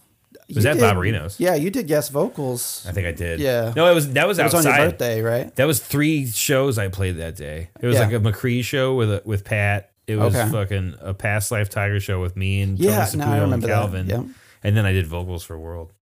was 0.53 0.63
that 0.63 0.77
did- 0.77 1.39
Yeah, 1.39 1.55
you 1.55 1.69
did 1.69 1.88
guest 1.88 2.12
vocals. 2.12 2.85
I 2.88 2.91
think 2.91 3.07
I 3.07 3.12
did. 3.12 3.39
Yeah. 3.39 3.73
No, 3.75 3.89
it 3.89 3.95
was 3.95 4.12
that 4.13 4.27
was 4.27 4.39
It 4.39 4.43
was 4.43 4.53
on 4.53 4.59
outside. 4.59 4.77
your 4.77 4.89
birthday, 4.91 5.21
right? 5.21 5.55
That 5.55 5.65
was 5.65 5.79
three 5.79 6.27
shows 6.27 6.77
I 6.77 6.88
played 6.89 7.17
that 7.17 7.35
day. 7.35 7.69
It 7.81 7.88
was 7.88 7.95
Yeah. 7.95 8.03
like 8.05 8.13
a 8.13 8.19
Machree 8.19 8.63
show 8.63 8.95
with 8.95 9.09
a, 9.12 9.21
with 9.25 9.43
Pat. 9.45 9.91
It 10.07 10.17
was 10.17 10.35
Okay. 10.35 10.51
fucking 10.51 10.95
a 11.01 11.13
past 11.13 11.51
life 11.51 11.69
Tiger 11.69 11.99
show 11.99 12.19
with 12.19 12.35
me 12.35 12.62
and 12.62 12.77
Yeah, 12.79 13.05
Tony 13.05 13.23
Saputo 13.23 13.53
and 13.53 13.63
Calvin. 13.63 14.07
that. 14.07 14.17
Yep. 14.17 14.25
And 14.63 14.75
then 14.77 14.85
I 14.85 14.91
did 14.91 15.07
vocals 15.07 15.43
for 15.43 15.57
World. 15.57 15.93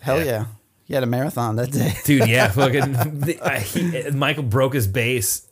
Hell 0.00 0.18
Yeah. 0.18 0.24
yeah. 0.24 0.44
You 0.88 0.96
had 0.96 1.04
a 1.04 1.06
marathon 1.06 1.56
that 1.56 1.70
day. 1.70 1.94
Dude, 2.04 2.28
yeah, 2.28 2.48
fucking. 2.50 2.96
I, 3.40 3.60
he, 3.60 4.10
Michael 4.10 4.42
broke 4.42 4.74
his 4.74 4.86
bass 4.88 5.46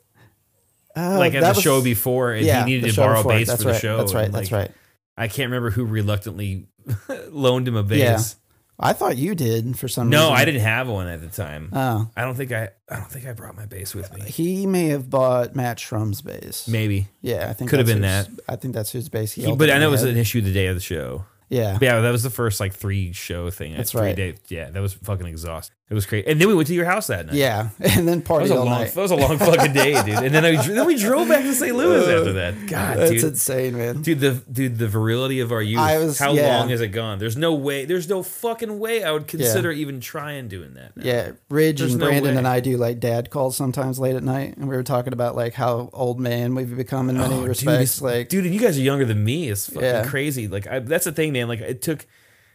Oh, 0.96 1.18
like 1.18 1.34
at 1.34 1.40
the 1.42 1.48
was- 1.50 1.60
show 1.62 1.82
before, 1.82 2.32
and 2.32 2.44
yeah, 2.44 2.64
he 2.64 2.74
needed 2.76 2.90
to 2.90 2.96
borrow 2.96 3.18
before. 3.18 3.32
bass 3.32 3.48
That's 3.48 3.62
for 3.62 3.68
right. 3.68 3.74
the 3.74 3.80
show. 3.80 3.96
That's 3.98 4.14
right. 4.14 4.30
That's 4.32 4.52
right. 4.52 4.70
I 5.16 5.28
can't 5.28 5.48
remember 5.50 5.70
who 5.70 5.84
reluctantly 5.84 6.66
loaned 7.30 7.68
him 7.68 7.76
a 7.76 7.82
bass. 7.82 7.98
Yeah. 7.98 8.36
I 8.82 8.94
thought 8.94 9.18
you 9.18 9.34
did 9.34 9.78
for 9.78 9.88
some 9.88 10.08
No, 10.08 10.16
reason. 10.20 10.30
No, 10.32 10.36
I 10.36 10.44
didn't 10.46 10.60
have 10.62 10.88
one 10.88 11.06
at 11.06 11.20
the 11.20 11.26
time. 11.28 11.68
Oh, 11.72 12.08
I 12.16 12.22
don't 12.22 12.34
think 12.34 12.50
I. 12.50 12.70
I 12.88 12.96
don't 12.96 13.10
think 13.10 13.26
I 13.26 13.34
brought 13.34 13.54
my 13.54 13.66
bass 13.66 13.94
with 13.94 14.10
me. 14.14 14.22
he 14.22 14.66
may 14.66 14.86
have 14.86 15.10
bought 15.10 15.54
Matt 15.54 15.76
Shrum's 15.78 16.22
bass. 16.22 16.66
Maybe, 16.66 17.08
Yeah, 17.20 17.48
I 17.50 17.52
think 17.52 17.68
Could 17.68 17.78
have 17.80 17.86
been 17.86 18.02
whose- 18.02 18.40
I 18.48 18.56
think 18.56 18.74
that's 18.74 18.90
his 18.90 19.10
bass 19.10 19.32
he. 19.32 19.44
He- 19.44 19.54
but 19.54 19.68
I 19.70 19.78
know 19.78 19.88
it 19.88 19.90
was 19.90 20.02
an 20.04 20.16
issue 20.16 20.40
the 20.40 20.52
day 20.52 20.66
of 20.68 20.76
the 20.76 20.80
show. 20.80 21.24
Yeah, 21.50 21.74
But 21.74 21.82
yeah, 21.82 22.00
that 22.00 22.10
was 22.10 22.22
the 22.22 22.30
first 22.30 22.58
like 22.60 22.72
three 22.72 23.12
show 23.12 23.50
thing. 23.50 23.76
That's 23.76 23.90
three 23.90 24.00
right. 24.00 24.16
Day, 24.16 24.34
yeah, 24.48 24.70
that 24.70 24.80
was 24.80 24.94
fucking 24.94 25.26
exhausting. 25.26 25.74
It 25.90 25.94
was 25.94 26.06
great. 26.06 26.28
And 26.28 26.40
then 26.40 26.46
we 26.46 26.54
went 26.54 26.68
to 26.68 26.74
your 26.74 26.84
house 26.84 27.08
that 27.08 27.26
night. 27.26 27.34
yeah, 27.34 27.70
and 27.80 28.06
then 28.06 28.22
party 28.22 28.48
all 28.52 28.58
long. 28.58 28.66
night. 28.68 28.92
That 28.94 29.00
was 29.02 29.10
a 29.10 29.16
long 29.16 29.38
fucking 29.38 29.72
day, 29.72 30.00
dude. 30.04 30.22
And 30.22 30.32
then 30.32 30.44
I, 30.44 30.54
then 30.64 30.86
we 30.86 30.96
drove 30.96 31.26
back 31.28 31.42
to 31.42 31.52
St. 31.52 31.74
Louis 31.76 32.06
after 32.06 32.32
that. 32.34 32.54
God, 32.68 32.96
That's 32.96 33.10
dude. 33.10 33.24
insane, 33.24 33.76
man. 33.76 34.00
Dude, 34.00 34.20
the 34.20 34.34
dude, 34.52 34.78
the 34.78 34.86
virility 34.86 35.40
of 35.40 35.50
our 35.50 35.60
youth. 35.60 35.80
I 35.80 35.98
was- 35.98 36.16
how 36.20 36.32
yeah. 36.32 36.58
long 36.60 36.68
has 36.68 36.80
it 36.80 36.88
gone? 36.88 37.18
There's 37.18 37.36
no 37.36 37.54
way. 37.54 37.86
There's 37.86 38.08
no 38.08 38.22
fucking 38.22 38.78
way 38.78 39.02
I 39.02 39.10
would 39.10 39.26
consider 39.26 39.72
even 39.72 39.98
trying 40.00 40.46
doing 40.46 40.74
that. 40.74 40.96
now. 40.96 41.02
Yeah, 41.04 41.32
Ridge 41.48 41.80
There's 41.80 41.94
and 41.94 42.00
no 42.00 42.06
Brandon 42.06 42.34
way. 42.34 42.38
and 42.38 42.46
I 42.46 42.60
do 42.60 42.76
like 42.76 43.00
dad 43.00 43.30
calls 43.30 43.56
sometimes 43.56 43.98
late 43.98 44.14
at 44.14 44.22
night, 44.22 44.56
and 44.58 44.68
we 44.68 44.76
were 44.76 44.84
talking 44.84 45.12
about 45.12 45.34
like 45.34 45.54
how 45.54 45.90
old 45.92 46.20
man 46.20 46.54
we've 46.54 46.76
become 46.76 47.10
in 47.10 47.16
many 47.18 47.34
Oh, 47.34 47.42
respects. 47.46 47.96
it's- 47.98 48.00
like, 48.00 48.28
dude, 48.28 48.44
and 48.44 48.54
you 48.54 48.60
guys 48.60 48.78
are 48.78 48.82
younger 48.82 49.04
than 49.06 49.24
me. 49.24 49.48
It's 49.50 49.66
fucking 49.66 49.82
Yeah. 49.82 50.06
crazy. 50.06 50.46
Like 50.46 50.68
I, 50.68 50.78
that's 50.78 51.06
the 51.06 51.10
thing, 51.12 51.32
man. 51.32 51.48
Like 51.48 51.60
it 51.60 51.82
took. 51.82 52.06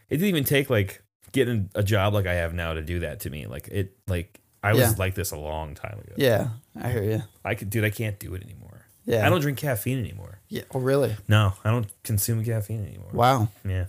It 0.08 0.16
didn't 0.16 0.28
even 0.28 0.44
take 0.44 0.70
like 0.70 1.02
getting 1.36 1.70
a 1.76 1.82
job 1.84 2.12
like 2.14 2.26
I 2.26 2.34
have 2.34 2.52
now 2.54 2.72
to 2.74 2.82
do 2.82 2.98
that 3.00 3.20
to 3.20 3.30
me. 3.30 3.46
Like 3.46 3.68
it. 3.68 3.96
Like 4.08 4.40
I 4.64 4.72
was 4.72 4.80
Yeah. 4.80 4.94
like 4.98 5.14
this 5.14 5.30
a 5.30 5.36
long 5.36 5.74
time 5.76 5.98
ago. 6.00 6.14
yeah, 6.16 6.48
I 6.80 6.90
hear 6.90 7.04
you. 7.04 7.22
I 7.44 7.54
could, 7.54 7.70
dude. 7.70 7.84
I 7.84 7.90
can't 7.90 8.18
do 8.18 8.34
it 8.34 8.42
anymore. 8.42 8.86
Yeah, 9.04 9.24
I 9.24 9.30
don't 9.30 9.40
drink 9.40 9.58
caffeine 9.58 10.00
anymore. 10.00 10.40
Yeah, 10.48 10.62
oh 10.74 10.80
really? 10.80 11.14
No, 11.28 11.52
I 11.64 11.70
don't 11.70 11.86
consume 12.02 12.44
caffeine 12.44 12.84
anymore. 12.84 13.10
Wow. 13.12 13.48
Yeah, 13.64 13.84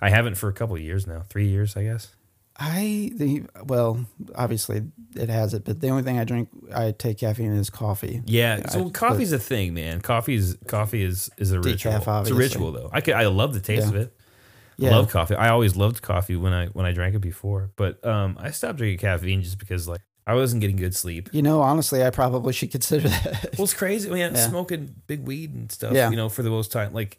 I 0.00 0.08
haven't 0.08 0.36
for 0.36 0.48
a 0.48 0.54
couple 0.54 0.74
of 0.76 0.80
years 0.80 1.06
now. 1.06 1.24
Three 1.28 1.48
years, 1.48 1.76
I 1.76 1.82
guess. 1.84 2.14
I 2.56 3.10
the 3.14 3.42
well, 3.64 4.06
obviously 4.36 4.84
it 5.16 5.28
has 5.28 5.54
it, 5.54 5.64
but 5.64 5.80
the 5.80 5.88
only 5.88 6.04
thing 6.04 6.18
I 6.20 6.24
drink, 6.24 6.48
I 6.72 6.92
take 6.92 7.18
caffeine 7.18 7.52
is 7.52 7.68
coffee. 7.68 8.22
Yeah. 8.26 8.58
Yeah, 8.58 8.68
So 8.68 8.86
I- 8.86 8.90
coffee's 8.90 9.32
a 9.32 9.38
thing, 9.40 9.74
man. 9.74 10.00
Coffee's 10.00 10.56
coffee 10.68 11.02
is 11.02 11.28
is 11.36 11.50
a 11.52 11.56
Decaf, 11.58 11.64
ritual. 11.64 11.92
It's 11.96 12.06
a 12.06 12.10
obviously. 12.10 12.38
ritual 12.38 12.72
though. 12.72 12.90
I 12.92 13.00
could, 13.00 13.14
I 13.14 13.26
love 13.26 13.52
the 13.54 13.60
taste 13.60 13.82
Yeah. 13.82 13.88
of 13.90 13.96
it. 13.96 14.16
Yeah, 14.76 14.90
I 14.90 14.96
love 14.96 15.10
coffee. 15.10 15.34
I 15.34 15.48
always 15.50 15.76
loved 15.76 16.02
coffee 16.02 16.36
when 16.36 16.52
I 16.52 16.66
when 16.68 16.86
I 16.86 16.92
drank 16.92 17.14
it 17.14 17.20
before, 17.20 17.70
but 17.76 18.04
um, 18.06 18.36
I 18.40 18.50
stopped 18.50 18.78
drinking 18.78 18.98
caffeine 18.98 19.42
just 19.42 19.58
because 19.58 19.86
like 19.88 20.00
I 20.26 20.34
wasn't 20.34 20.60
getting 20.62 20.76
good 20.76 20.94
sleep. 20.94 21.28
you 21.32 21.42
know, 21.42 21.60
honestly, 21.60 22.02
I 22.02 22.10
probably 22.10 22.52
should 22.52 22.70
consider 22.70 23.08
that. 23.08 23.50
Well, 23.58 23.64
it's 23.64 23.74
crazy, 23.74 24.08
man. 24.10 24.34
Yeah. 24.34 24.48
Smoking 24.48 24.94
big 25.06 25.26
weed 25.26 25.52
and 25.54 25.70
stuff, 25.70 25.92
Yeah. 25.92 26.10
you 26.10 26.16
know, 26.16 26.28
for 26.28 26.42
the 26.42 26.50
most 26.50 26.72
time, 26.72 26.92
like, 26.94 27.18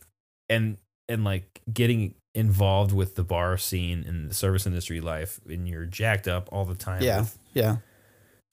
and 0.49 0.77
and 1.07 1.23
like 1.23 1.61
getting 1.71 2.15
involved 2.33 2.91
with 2.91 3.15
the 3.15 3.23
bar 3.23 3.57
scene 3.57 4.03
and 4.07 4.29
the 4.29 4.33
service 4.33 4.65
industry 4.65 4.99
life, 5.01 5.39
and 5.47 5.67
you're 5.69 5.85
jacked 5.85 6.27
up 6.27 6.49
all 6.51 6.65
the 6.65 6.75
time. 6.75 7.01
yeah, 7.03 7.19
with 7.21 7.37
yeah, 7.53 7.77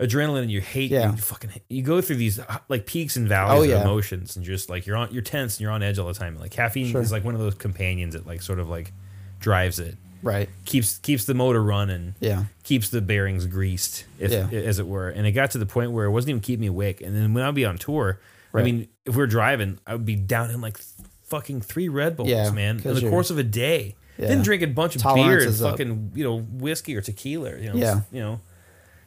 adrenaline, 0.01 0.43
and 0.43 0.51
you 0.51 0.61
hate, 0.61 0.91
Yeah. 0.91 1.13
you 1.13 1.17
fucking, 1.19 1.51
you 1.69 1.83
go 1.83 2.01
through 2.01 2.17
these 2.17 2.39
uh, 2.39 2.59
like 2.69 2.87
peaks 2.87 3.17
and 3.17 3.29
valleys 3.29 3.71
Oh, 3.73 3.77
of 3.77 3.83
emotions, 3.83 4.37
and 4.37 4.45
just 4.45 4.69
like 4.71 4.87
you're 4.87 4.97
on, 4.97 5.13
you're 5.13 5.23
tense, 5.23 5.57
and 5.57 5.61
you're 5.63 5.71
on 5.71 5.83
edge 5.83 5.99
all 5.99 6.09
the 6.09 6.15
time. 6.15 6.39
Like 6.39 6.51
caffeine 6.51 6.91
Sure. 6.91 7.01
is 7.03 7.13
like 7.13 7.25
one 7.25 7.35
of 7.35 7.41
those 7.41 7.55
companions 7.55 8.15
that 8.15 8.27
like 8.27 8.43
sort 8.43 8.59
of 8.59 8.69
like 8.69 8.93
drives 9.39 9.79
it, 9.79 9.97
right. 10.23 10.49
keeps 10.65 10.99
keeps 10.99 11.25
the 11.25 11.35
motor 11.35 11.63
running 11.63 12.15
Yeah, 12.21 12.45
keeps 12.65 12.89
the 12.91 13.01
bearings 13.01 13.47
greased, 13.47 14.05
if, 14.19 14.31
Yeah. 14.33 14.49
as 14.51 14.79
it 14.79 14.87
were. 14.87 15.09
And 15.09 15.27
it 15.27 15.33
got 15.33 15.51
to 15.53 15.59
the 15.59 15.67
point 15.67 15.93
where 15.93 16.05
it 16.07 16.11
wasn't 16.11 16.31
even 16.31 16.41
keeping 16.41 16.61
me 16.63 16.67
awake. 16.69 17.01
And 17.01 17.15
then 17.15 17.33
when 17.35 17.45
I'd 17.45 17.55
be 17.55 17.65
on 17.65 17.79
tour, 17.79 18.19
I 18.55 18.63
mean, 18.63 18.89
if 19.07 19.17
we're 19.17 19.27
driving, 19.27 19.79
I 19.87 19.95
would 19.95 20.05
be 20.05 20.15
down 20.17 20.51
in 20.51 20.61
like 20.61 20.79
fucking 21.25 21.63
three 21.63 21.89
Red 21.89 22.17
Bulls, 22.17 22.29
Yeah, 22.29 22.51
man, 22.51 22.81
in 22.85 22.95
the 22.95 23.09
course 23.09 23.31
of 23.31 23.39
a 23.39 23.43
day. 23.43 23.95
Yeah. 24.19 24.29
Then 24.29 24.43
drink 24.43 24.63
a 24.63 24.67
bunch 24.67 24.95
of 24.95 25.01
Tolerance 25.03 25.27
beer 25.27 25.39
and 25.39 25.49
is 25.49 25.63
up. 25.63 25.71
fucking, 25.73 26.13
you 26.15 26.23
know, 26.23 26.39
whiskey 26.41 26.95
or 26.95 27.01
tequila, 27.01 27.57
you 27.59 27.71
know, 27.71 27.77
Yeah. 27.77 28.01
you 28.13 28.21
know, 28.21 28.41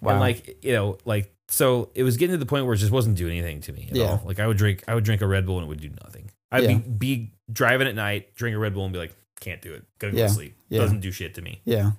Wow. 0.06 0.12
and 0.14 0.20
like, 0.20 0.64
you 0.64 0.74
know, 0.74 0.98
like, 1.06 1.32
so 1.48 1.90
it 1.96 2.04
was 2.04 2.18
getting 2.18 2.34
to 2.34 2.38
the 2.38 2.46
point 2.46 2.66
where 2.66 2.74
it 2.74 2.78
just 2.78 2.92
wasn't 2.92 3.18
doing 3.18 3.38
anything 3.38 3.62
to 3.62 3.74
me 3.74 3.88
at 3.90 3.96
Yeah. 3.96 4.06
all. 4.06 4.22
Like 4.26 4.40
I 4.40 4.48
would 4.48 4.58
drink, 4.58 4.84
I 4.88 4.96
would 4.96 5.04
drink 5.04 5.22
a 5.22 5.28
Red 5.28 5.46
Bull 5.46 5.58
and 5.58 5.66
it 5.66 5.70
would 5.70 5.82
do 5.82 5.90
nothing. 6.04 6.32
I'd 6.52 6.64
Yeah. 6.64 6.78
be, 6.78 6.90
be 6.90 7.32
driving 7.52 7.88
at 7.88 7.96
night, 7.96 8.34
drink 8.36 8.56
a 8.56 8.60
Red 8.60 8.74
Bull 8.74 8.84
and 8.86 8.94
be 8.94 9.00
like, 9.00 9.14
can't 9.42 9.62
do 9.62 9.74
it. 9.74 9.84
Gotta 10.00 10.14
go 10.14 10.20
Yeah. 10.20 10.28
to 10.28 10.34
sleep. 10.34 10.56
Doesn't 10.72 11.02
do 11.02 11.12
shit 11.12 11.34
to 11.36 11.42
me. 11.42 11.62
yeah. 11.66 11.92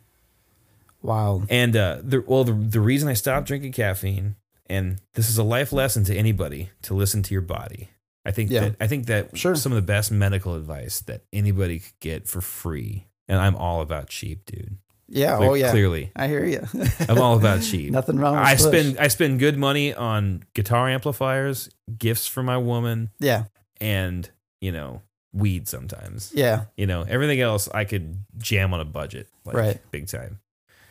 Wow. 1.03 1.43
And 1.49 1.77
uh, 1.77 1.99
the 2.03 2.23
well, 2.27 2.43
the 2.45 2.53
the 2.53 2.81
reason 2.81 3.09
I 3.09 3.13
stopped 3.15 3.47
drinking 3.47 3.73
caffeine, 3.73 4.35
and 4.69 5.01
this 5.15 5.29
is 5.29 5.39
a 5.39 5.45
life 5.45 5.73
lesson 5.73 6.03
to 6.05 6.17
anybody 6.17 6.71
to 6.83 6.95
listen 6.95 7.23
to 7.25 7.35
your 7.35 7.43
body. 7.43 7.91
I 8.25 8.33
think 8.33 8.51
Yeah. 8.51 8.61
that 8.61 8.77
I 8.81 8.87
think 8.89 9.07
that 9.07 9.37
Sure. 9.39 9.55
some 9.55 9.71
of 9.73 9.77
the 9.77 9.83
best 9.83 10.11
medical 10.11 10.55
advice 10.57 11.01
that 11.03 11.23
anybody 11.33 11.79
could 11.81 12.01
get 12.01 12.27
for 12.27 12.41
free, 12.41 13.07
and 13.29 13.39
I'm 13.39 13.55
all 13.55 13.83
about 13.83 14.09
cheap, 14.09 14.47
dude. 14.47 14.79
Yeah. 15.09 15.37
Like, 15.37 15.49
oh 15.51 15.55
yeah. 15.55 15.71
Clearly, 15.71 16.11
I 16.17 16.27
hear 16.29 16.45
you. 16.45 16.67
I'm 17.09 17.19
all 17.19 17.37
about 17.37 17.63
cheap. 17.63 17.91
Nothing 17.93 18.19
wrong. 18.19 18.35
With 18.35 18.45
I 18.45 18.55
Bush. 18.55 18.63
spend 18.63 18.99
I 18.99 19.09
spend 19.09 19.39
good 19.39 19.57
money 19.59 19.95
on 19.95 20.45
guitar 20.55 20.89
amplifiers, 20.89 21.69
gifts 21.99 22.27
for 22.27 22.43
my 22.43 22.59
woman, 22.59 23.11
Yeah. 23.21 23.45
and 23.81 24.29
you 24.61 24.73
know 24.73 25.03
weed 25.33 25.69
sometimes. 25.69 26.33
Yeah. 26.35 26.65
You 26.77 26.87
know 26.87 27.03
everything 27.09 27.41
else 27.41 27.69
I 27.73 27.85
could 27.85 28.19
jam 28.39 28.73
on 28.75 28.81
a 28.81 28.85
budget, 28.85 29.29
like, 29.45 29.55
Right. 29.57 29.91
Big 29.91 30.09
time. 30.09 30.41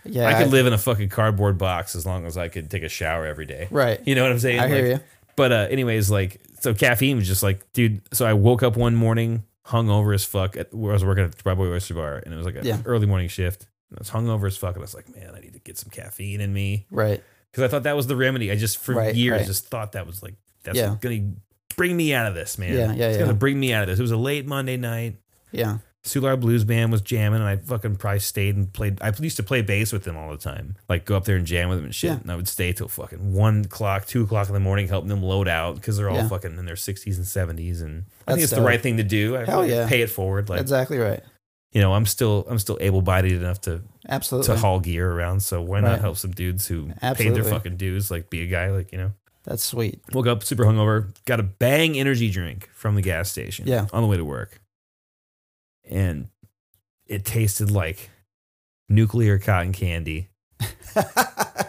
Yeah. 0.06 0.28
I 0.28 0.36
could 0.44 0.52
live 0.52 0.68
in 0.68 0.74
a 0.74 0.78
fucking 0.78 1.10
cardboard 1.10 1.58
box 1.58 1.96
as 1.96 2.06
long 2.06 2.26
as 2.28 2.38
I 2.38 2.48
could 2.48 2.70
take 2.70 2.84
a 2.84 2.90
shower 2.90 3.26
every 3.26 3.46
day. 3.48 3.68
Right. 3.72 4.00
You 4.06 4.14
know 4.14 4.22
what 4.22 4.32
I'm 4.32 4.40
saying? 4.40 4.60
I 4.60 4.68
hear 4.68 4.86
you. 4.86 5.00
But 5.36 5.52
uh, 5.52 5.68
anyways, 5.72 6.10
like 6.12 6.40
so 6.62 6.74
caffeine 6.74 7.18
was 7.18 7.28
just 7.28 7.42
like, 7.44 7.66
dude. 7.74 8.02
So 8.14 8.26
I 8.26 8.34
woke 8.34 8.62
up 8.64 8.78
one 8.78 8.96
morning 8.96 9.44
hungover 9.68 10.14
as 10.14 10.24
fuck. 10.24 10.56
At, 10.56 10.74
where 10.74 10.92
I 10.92 10.94
was 10.94 11.04
working 11.04 11.24
at 11.26 11.34
the 11.36 11.44
Broadway 11.44 11.68
Oyster 11.70 11.96
Bar, 11.96 12.22
and 12.24 12.34
it 12.34 12.38
was 12.38 12.46
like 12.46 12.56
an 12.56 12.66
Yeah. 12.66 12.78
early 12.86 13.08
morning 13.08 13.28
shift. 13.30 13.66
I 13.94 14.00
was 14.00 14.10
hungover 14.10 14.48
as 14.48 14.58
fuck, 14.58 14.76
and 14.76 14.80
I 14.82 14.82
was 14.82 14.94
like, 14.96 15.14
man, 15.16 15.32
I 15.36 15.40
need 15.40 15.54
to 15.54 15.60
get 15.60 15.78
some 15.78 15.90
caffeine 15.90 16.42
in 16.42 16.52
me 16.54 16.86
Right. 16.92 17.24
because 17.52 17.64
I 17.64 17.68
thought 17.68 17.84
that 17.84 17.96
was 17.96 18.08
the 18.08 18.16
remedy. 18.16 18.52
I 18.52 18.56
just 18.56 18.78
for 18.80 18.94
Right, 18.96 19.16
years 19.16 19.38
right. 19.40 19.46
just 19.46 19.68
thought 19.68 19.92
that 19.94 20.06
was 20.08 20.22
like 20.24 20.34
that's 20.64 20.78
Yeah. 20.78 20.96
gonna 21.00 21.34
bring 21.78 21.96
me 21.96 22.14
out 22.14 22.26
of 22.28 22.34
this, 22.36 22.58
man. 22.58 22.74
Yeah, 22.74 22.94
yeah, 22.94 23.08
it's 23.08 23.18
yeah. 23.18 23.20
gonna 23.26 23.34
bring 23.38 23.60
me 23.60 23.72
out 23.74 23.84
of 23.84 23.90
this. 23.90 24.00
It 24.00 24.02
was 24.02 24.12
a 24.12 24.18
late 24.18 24.46
Monday 24.48 24.78
night. 24.78 25.18
Yeah. 25.52 25.78
Soulard 26.04 26.40
Blues 26.40 26.64
Band 26.64 26.92
was 26.92 27.02
jamming, 27.02 27.40
and 27.40 27.50
I 27.50 27.56
fucking 27.58 27.96
probably 27.96 28.20
stayed 28.20 28.56
and 28.56 28.72
played. 28.72 29.00
I 29.02 29.12
used 29.20 29.38
to 29.38 29.44
play 29.44 29.64
bass 29.64 29.92
with 29.92 30.04
them 30.04 30.16
all 30.16 30.30
the 30.30 30.38
time, 30.38 30.76
like 30.88 31.04
go 31.04 31.18
up 31.18 31.26
there 31.26 31.36
and 31.36 31.48
jam 31.48 31.68
with 31.68 31.80
them 31.80 31.86
and 31.86 31.96
shit. 31.96 32.12
Yeah. 32.12 32.18
And 32.20 32.32
I 32.32 32.36
would 32.36 32.48
stay 32.48 32.72
till 32.74 32.88
fucking 32.88 33.34
one 33.34 33.62
o'clock, 33.66 34.06
two 34.06 34.24
o'clock 34.24 34.48
in 34.48 34.54
the 34.54 34.60
morning, 34.60 34.88
helping 34.88 35.10
them 35.10 35.24
load 35.24 35.48
out 35.48 35.76
because 35.76 35.98
they're 35.98 36.10
all 36.10 36.18
Yeah. 36.18 36.28
fucking 36.28 36.58
in 36.60 36.66
their 36.66 36.76
sixties 36.76 37.18
and 37.18 37.26
seventies. 37.28 37.82
And 37.82 38.04
I 38.28 38.34
That's 38.34 38.36
think 38.36 38.44
it's 38.44 38.52
dope. 38.52 38.60
the 38.60 38.66
right 38.68 38.82
thing 38.82 38.98
to 38.98 39.04
do. 39.04 39.36
I 39.36 39.46
Hell 39.46 39.66
yeah. 39.66 39.88
pay 39.88 40.02
it 40.02 40.12
forward. 40.12 40.48
Like 40.48 40.62
exactly 40.62 41.00
right. 41.00 41.24
You 41.76 41.82
know, 41.82 41.94
I'm 41.94 42.06
still 42.06 42.46
I'm 42.50 42.58
still 42.58 42.78
able 42.80 43.02
bodied 43.02 43.34
enough 43.34 43.60
to 43.62 43.82
Absolutely. 44.08 44.54
to 44.56 44.60
haul 44.60 44.80
gear 44.80 45.12
around. 45.12 45.42
So 45.42 45.62
why 45.62 45.82
Right. 45.82 45.90
not 45.92 46.00
help 46.00 46.16
some 46.18 46.32
dudes 46.32 46.66
who 46.68 46.92
paid 47.16 47.36
their 47.36 47.44
fucking 47.44 47.76
dues? 47.76 48.10
Like 48.10 48.30
be 48.30 48.42
a 48.42 48.48
guy, 48.48 48.72
like 48.72 48.92
you 48.94 48.98
know. 48.98 49.12
That's 49.44 49.64
sweet. 49.64 50.00
Woke 50.14 50.26
up 50.26 50.44
super 50.44 50.64
hungover, 50.64 51.14
got 51.26 51.40
a 51.40 51.44
bang 51.44 52.00
energy 52.00 52.32
drink 52.32 52.70
from 52.74 52.96
the 52.96 53.02
gas 53.04 53.30
station 53.30 53.68
Yeah. 53.68 53.86
on 53.94 54.02
the 54.02 54.08
way 54.08 54.18
to 54.18 54.26
work. 54.26 54.60
And 55.88 56.30
it 57.06 57.26
tasted 57.26 57.70
like 57.70 58.10
nuclear 58.90 59.38
cotton 59.38 59.74
candy. 59.74 60.30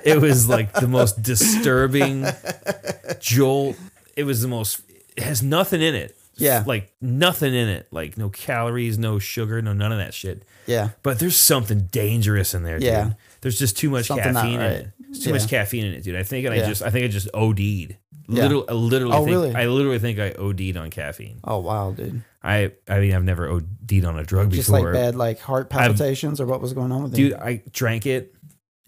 It 0.05 0.21
was 0.21 0.49
like 0.49 0.73
the 0.73 0.87
most 0.87 1.21
disturbing 1.23 2.25
jolt. 3.21 3.77
It 4.17 4.23
was 4.23 4.41
the 4.41 4.47
most 4.47 4.81
it 5.17 5.23
has 5.25 5.43
nothing 5.43 5.83
in 5.83 5.97
it. 5.97 6.16
Yeah. 6.39 6.65
Like 6.67 6.93
nothing 7.01 7.55
in 7.55 7.69
it. 7.69 7.89
Like 7.91 8.17
no 8.19 8.29
calories, 8.29 8.99
no 8.99 9.19
sugar, 9.19 9.61
no 9.63 9.73
none 9.73 9.93
of 9.93 9.99
that 9.99 10.15
shit. 10.15 10.45
Yeah. 10.67 10.91
But 11.03 11.19
there's 11.19 11.37
something 11.37 11.89
dangerous 11.93 12.55
in 12.55 12.63
there, 12.63 12.79
Yeah. 12.81 13.05
dude. 13.05 13.17
There's 13.41 13.59
just 13.59 13.77
too 13.77 13.91
much 13.91 14.07
Something 14.07 14.35
caffeine 14.35 14.55
in 14.61 14.61
it. 14.61 14.89
There's 14.99 15.21
too 15.25 15.31
Yeah. 15.31 15.37
much 15.37 15.49
caffeine 15.49 15.85
in 15.87 15.95
it, 15.95 16.03
dude. 16.03 16.17
I 16.17 16.23
think 16.23 16.47
I 16.47 16.57
Yeah. 16.57 16.67
just 16.67 16.83
I 16.83 16.91
think 16.91 17.05
I 17.05 17.09
just 17.09 17.29
OD'd. 17.35 17.97
Yeah. 18.29 18.43
Literally, 18.49 18.65
I 18.69 18.73
literally 18.73 19.15
Oh, 19.15 19.19
think 19.25 19.31
really? 19.31 19.55
I 19.55 19.67
literally 19.67 19.99
think 20.01 20.19
I 20.19 20.33
OD'd 20.33 20.77
on 20.77 20.91
caffeine. 20.91 21.39
Oh 21.45 21.59
wow, 21.59 21.93
dude. 21.93 22.23
I 22.43 22.73
I 22.89 23.01
mean 23.01 23.15
I've 23.15 23.25
never 23.25 23.49
OD'd 23.49 24.05
on 24.05 24.19
a 24.19 24.25
drug 24.25 24.51
Just 24.51 24.69
before. 24.69 24.93
like 24.93 24.93
bad, 24.95 25.15
like 25.15 25.39
heart 25.41 25.69
I've- 25.71 25.79
palpitations, 25.95 26.41
or 26.41 26.47
what 26.47 26.61
was 26.61 26.73
going 26.73 26.91
on 26.93 27.05
with 27.05 27.15
Dude. 27.15 27.35
I 27.35 27.63
drank 27.73 28.05
it 28.07 28.35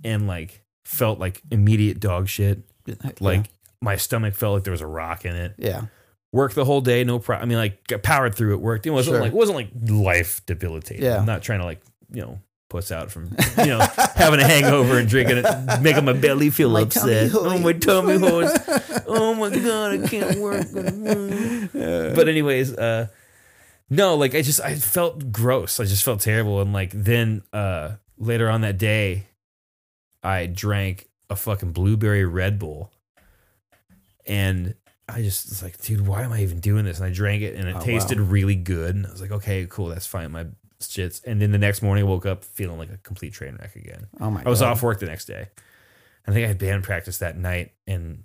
and 0.04 0.26
like 0.26 0.62
felt 0.84 1.18
like 1.18 1.42
immediate 1.50 2.00
dog 2.00 2.28
shit. 2.28 2.60
Like 3.20 3.46
my 3.80 3.96
stomach 3.96 4.34
felt 4.34 4.54
like 4.54 4.64
there 4.64 4.72
was 4.72 4.80
a 4.80 4.86
rock 4.86 5.24
in 5.24 5.36
it. 5.36 5.54
yeah, 5.58 5.82
Worked 6.32 6.54
the 6.56 6.64
whole 6.64 6.80
day, 6.82 7.04
no 7.04 7.18
problem. 7.18 7.46
I 7.46 7.48
mean, 7.48 7.58
like 7.58 7.86
got 7.86 8.02
powered 8.02 8.34
through 8.34 8.54
it. 8.54 8.60
Worked. 8.60 8.86
It 8.86 8.90
wasn't 8.90 9.14
Sure. 9.14 9.20
like 9.22 9.32
it 9.32 9.36
wasn't 9.36 9.56
like 9.56 9.68
life 9.88 10.44
debilitating. 10.46 11.04
Yeah. 11.04 11.18
I'm 11.18 11.26
not 11.26 11.42
trying 11.42 11.60
to 11.60 11.64
like 11.64 11.80
you 12.12 12.20
know 12.22 12.40
puss 12.68 12.92
out 12.92 13.10
from 13.10 13.24
you 13.58 13.66
know 13.66 13.78
having 14.14 14.40
a 14.40 14.44
hangover 14.46 14.98
and 14.98 15.08
drinking 15.08 15.38
it, 15.38 15.80
making 15.80 16.04
my 16.04 16.12
belly 16.12 16.50
feel 16.50 16.68
My 16.70 16.82
upset. 16.82 17.30
Oh 17.34 17.58
my 17.58 17.72
tummy 17.72 18.18
hurts. 18.18 19.04
oh 19.06 19.34
my 19.34 19.48
god, 19.48 19.92
I 20.02 20.06
can't 20.06 20.38
work. 20.38 20.66
but 22.14 22.28
anyways, 22.28 22.74
uh, 22.76 23.06
no, 23.88 24.16
like 24.16 24.34
I 24.34 24.42
just 24.42 24.60
I 24.60 24.74
felt 24.74 25.32
gross. 25.32 25.80
I 25.80 25.84
just 25.84 26.04
felt 26.04 26.20
terrible, 26.20 26.60
and 26.60 26.74
like 26.74 26.90
then 26.92 27.42
uh 27.54 27.92
later 28.18 28.50
on 28.50 28.60
that 28.60 28.76
day, 28.76 29.28
I 30.22 30.44
drank 30.46 31.08
a 31.30 31.36
fucking 31.36 31.72
blueberry 31.72 32.26
Red 32.26 32.58
Bull, 32.58 32.92
and 34.26 34.74
I 35.08 35.22
just 35.22 35.48
was 35.48 35.62
like, 35.62 35.80
dude, 35.82 36.06
why 36.06 36.22
am 36.22 36.32
I 36.32 36.42
even 36.42 36.60
doing 36.60 36.84
this? 36.84 36.98
And 36.98 37.06
I 37.06 37.12
drank 37.12 37.42
it, 37.42 37.54
and 37.56 37.68
it 37.68 37.76
Oh, 37.76 37.80
tasted 37.80 38.20
wow. 38.20 38.26
really 38.26 38.56
good, 38.56 38.94
and 38.94 39.06
I 39.06 39.10
was 39.10 39.20
like, 39.20 39.30
okay, 39.30 39.66
cool, 39.68 39.86
that's 39.86 40.06
fine. 40.06 40.30
My 40.32 40.46
shits, 40.80 41.24
and 41.24 41.40
then 41.40 41.50
the 41.50 41.58
next 41.58 41.82
morning, 41.82 42.04
I 42.04 42.06
woke 42.06 42.26
up 42.26 42.44
feeling 42.44 42.78
like 42.78 42.90
a 42.90 42.98
complete 42.98 43.32
train 43.32 43.56
wreck 43.60 43.74
again. 43.76 44.06
oh 44.20 44.30
my. 44.30 44.40
God. 44.40 44.46
I 44.46 44.50
was 44.50 44.60
God. 44.60 44.72
off 44.72 44.82
work 44.82 45.00
the 45.00 45.06
next 45.06 45.24
day. 45.24 45.48
I 46.26 46.32
think 46.32 46.44
I 46.44 46.48
had 46.48 46.58
band 46.58 46.84
practice 46.84 47.18
that 47.18 47.36
night, 47.38 47.72
and 47.86 48.24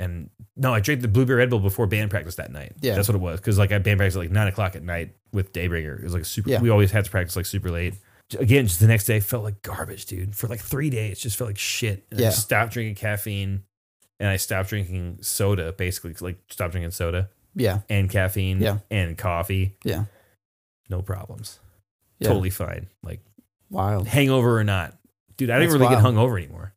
and 0.00 0.30
no, 0.56 0.72
I 0.72 0.80
drank 0.80 1.00
the 1.02 1.08
blueberry 1.08 1.38
Red 1.40 1.50
Bull 1.50 1.58
before 1.60 1.86
band 1.86 2.10
practice 2.10 2.36
that 2.36 2.52
night. 2.52 2.72
Yeah. 2.80 2.94
that's 2.94 3.08
what 3.08 3.16
it 3.16 3.20
was. 3.20 3.40
Because 3.40 3.58
like 3.58 3.72
I 3.72 3.78
band 3.78 3.98
practice 3.98 4.16
at 4.16 4.20
like 4.20 4.30
nine 4.30 4.46
o'clock 4.46 4.76
at 4.76 4.82
night 4.82 5.14
with 5.32 5.52
Daybringer. 5.52 5.98
It 5.98 6.04
was 6.04 6.14
like 6.14 6.24
super. 6.24 6.48
Yeah. 6.50 6.60
We 6.60 6.70
always 6.70 6.90
had 6.92 7.04
to 7.04 7.10
practice 7.10 7.34
like 7.36 7.46
super 7.46 7.70
late. 7.70 7.94
Again, 8.38 8.66
just 8.66 8.78
the 8.80 8.86
next 8.86 9.06
day 9.06 9.18
felt 9.20 9.42
like 9.42 9.60
garbage, 9.62 10.06
dude. 10.06 10.36
For 10.36 10.46
like 10.46 10.60
three 10.60 10.88
days, 10.90 11.18
just 11.18 11.36
felt 11.36 11.48
like 11.48 11.58
shit. 11.58 12.06
And 12.10 12.20
I 12.20 12.24
Yeah. 12.24 12.30
stopped 12.30 12.72
drinking 12.74 12.94
caffeine, 12.94 13.64
and 14.20 14.28
I 14.28 14.36
stopped 14.36 14.68
drinking 14.70 15.18
soda. 15.22 15.72
Basically, 15.72 16.14
like 16.20 16.38
stopped 16.50 16.72
drinking 16.72 16.90
soda 16.92 17.30
Yeah, 17.54 17.80
and 17.88 18.08
caffeine 18.10 18.60
Yeah. 18.60 18.78
and 18.90 19.16
coffee. 19.18 19.76
yeah, 19.84 20.04
No 20.88 21.02
problems. 21.02 21.58
yeah. 22.18 22.28
Totally 22.28 22.50
fine. 22.50 22.88
Like 23.02 23.20
wild. 23.70 24.06
hangover 24.08 24.58
or 24.58 24.64
not, 24.64 24.96
dude. 25.36 25.50
I 25.50 25.54
don't 25.58 25.68
That's 25.68 25.74
really 25.80 25.94
get 25.94 26.02
wild. 26.02 26.14
hungover 26.16 26.38
anymore. 26.42 26.74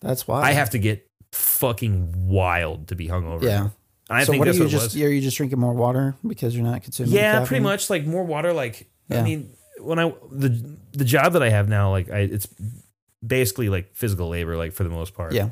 That's 0.00 0.26
wild. 0.26 0.44
I 0.44 0.52
have 0.52 0.70
to 0.70 0.78
get 0.78 1.06
fucking 1.32 2.28
wild 2.28 2.88
to 2.88 2.94
be 2.96 3.06
hungover. 3.08 3.42
Yeah. 3.42 3.68
I 4.08 4.24
so 4.24 4.32
think 4.32 4.40
what 4.40 4.48
are 4.48 4.52
you 4.54 4.62
what 4.62 4.70
just? 4.70 4.96
Are 4.96 5.12
you 5.12 5.20
just 5.20 5.36
drinking 5.36 5.60
more 5.60 5.72
water 5.74 6.16
because 6.26 6.56
you're 6.56 6.64
not 6.64 6.82
consuming? 6.82 7.12
Yeah, 7.12 7.32
caffeine? 7.34 7.46
pretty 7.46 7.62
much 7.62 7.90
like 7.90 8.04
more 8.06 8.24
water. 8.24 8.52
Like 8.52 8.88
Yeah. 9.08 9.20
I 9.20 9.22
mean, 9.22 9.52
when 9.78 9.98
I 10.00 10.12
the 10.32 10.48
the 10.92 11.04
job 11.04 11.34
that 11.34 11.42
I 11.44 11.50
have 11.50 11.68
now, 11.68 11.90
like 11.92 12.10
I 12.10 12.20
it's 12.20 12.48
basically 13.24 13.68
like 13.68 13.94
physical 13.94 14.28
labor, 14.28 14.56
like 14.56 14.72
for 14.72 14.82
the 14.82 14.90
most 14.90 15.14
part. 15.14 15.32
Yeah. 15.32 15.50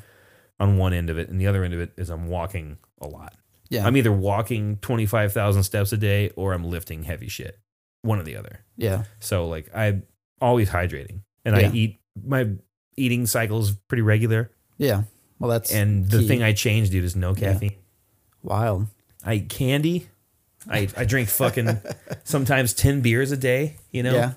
On 0.60 0.76
one 0.76 0.92
end 0.92 1.08
of 1.10 1.18
it, 1.18 1.28
and 1.28 1.40
the 1.40 1.46
other 1.46 1.62
end 1.64 1.72
of 1.74 1.80
it 1.80 1.92
is 1.96 2.10
I'm 2.10 2.26
walking 2.28 2.78
a 3.00 3.06
lot. 3.06 3.34
Yeah. 3.68 3.86
I'm 3.86 3.96
either 3.96 4.10
walking 4.12 4.78
twenty 4.78 5.06
five 5.06 5.32
thousand 5.32 5.62
steps 5.62 5.92
a 5.92 5.96
day 5.96 6.30
or 6.36 6.52
I'm 6.52 6.64
lifting 6.64 7.04
heavy 7.04 7.28
shit. 7.28 7.58
One 8.02 8.18
or 8.18 8.22
the 8.24 8.36
other. 8.36 8.64
yeah. 8.76 9.04
So 9.20 9.46
like 9.46 9.70
I'm 9.74 10.04
always 10.40 10.70
hydrating, 10.70 11.20
and 11.44 11.56
Yeah. 11.56 11.68
I 11.68 11.72
eat 11.72 12.00
my 12.26 12.48
eating 12.96 13.26
cycle 13.26 13.60
is 13.60 13.70
pretty 13.88 14.02
regular. 14.02 14.50
Yeah. 14.78 15.02
Well, 15.38 15.50
that's 15.50 15.72
And 15.72 16.10
the 16.10 16.18
key. 16.20 16.28
thing 16.28 16.42
I 16.42 16.52
changed, 16.52 16.90
dude, 16.90 17.04
is 17.04 17.14
no 17.14 17.28
Yeah. 17.36 17.52
caffeine. 17.52 17.76
wild. 18.42 18.86
I 19.24 19.34
eat 19.34 19.48
candy. 19.48 20.08
I 20.68 20.88
I 20.96 21.04
drink 21.04 21.28
fucking 21.28 21.80
sometimes 22.24 22.72
ten 22.72 23.00
beers 23.00 23.30
a 23.30 23.36
day. 23.36 23.76
You 23.92 24.02
know, 24.02 24.14
Yeah. 24.14 24.32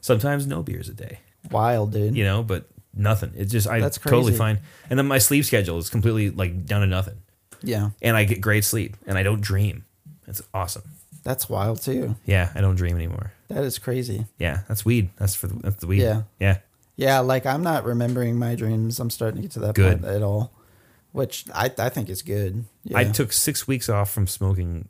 sometimes 0.00 0.46
no 0.46 0.62
beers 0.62 0.88
a 0.88 0.94
day. 0.94 1.20
Wild, 1.50 1.92
dude. 1.92 2.16
You 2.16 2.24
know, 2.24 2.42
but 2.42 2.68
nothing. 2.94 3.32
It's 3.36 3.52
just 3.52 3.66
I 3.68 3.80
That's 3.80 3.98
totally 3.98 4.32
fine. 4.34 4.60
And 4.88 4.98
then 4.98 5.06
my 5.06 5.18
sleep 5.18 5.44
schedule 5.44 5.78
is 5.78 5.88
completely 5.90 6.30
like 6.30 6.66
down 6.66 6.80
to 6.80 6.86
nothing. 6.86 7.16
Yeah. 7.62 7.90
And 8.00 8.16
I 8.16 8.24
get 8.24 8.40
great 8.40 8.64
sleep, 8.64 8.96
and 9.06 9.18
I 9.18 9.22
don't 9.22 9.40
dream. 9.40 9.84
It's 10.26 10.42
awesome. 10.54 10.82
That's 11.22 11.48
wild 11.48 11.82
too. 11.82 12.16
Yeah, 12.24 12.50
I 12.54 12.60
don't 12.60 12.76
dream 12.76 12.96
anymore. 12.96 13.32
That 13.48 13.64
is 13.64 13.78
crazy. 13.78 14.26
Yeah, 14.38 14.60
that's 14.68 14.84
weed. 14.84 15.10
That's 15.16 15.34
for 15.34 15.48
the, 15.48 15.54
that's 15.54 15.76
the 15.76 15.86
weed. 15.86 16.00
Yeah. 16.02 16.22
yeah. 16.38 16.58
Yeah, 16.96 17.20
like 17.20 17.46
I'm 17.46 17.62
not 17.62 17.84
remembering 17.84 18.38
my 18.38 18.54
dreams. 18.54 19.00
I'm 19.00 19.10
starting 19.10 19.36
to 19.36 19.42
get 19.42 19.50
to 19.52 19.60
that 19.60 19.74
Good. 19.74 20.02
point 20.02 20.14
at 20.14 20.22
all, 20.22 20.52
which 21.12 21.44
I 21.54 21.70
I 21.78 21.88
think 21.88 22.08
is 22.08 22.22
good. 22.22 22.64
Yeah. 22.84 22.98
I 22.98 23.04
took 23.04 23.32
six 23.32 23.66
weeks 23.66 23.88
off 23.88 24.10
from 24.10 24.26
smoking 24.26 24.88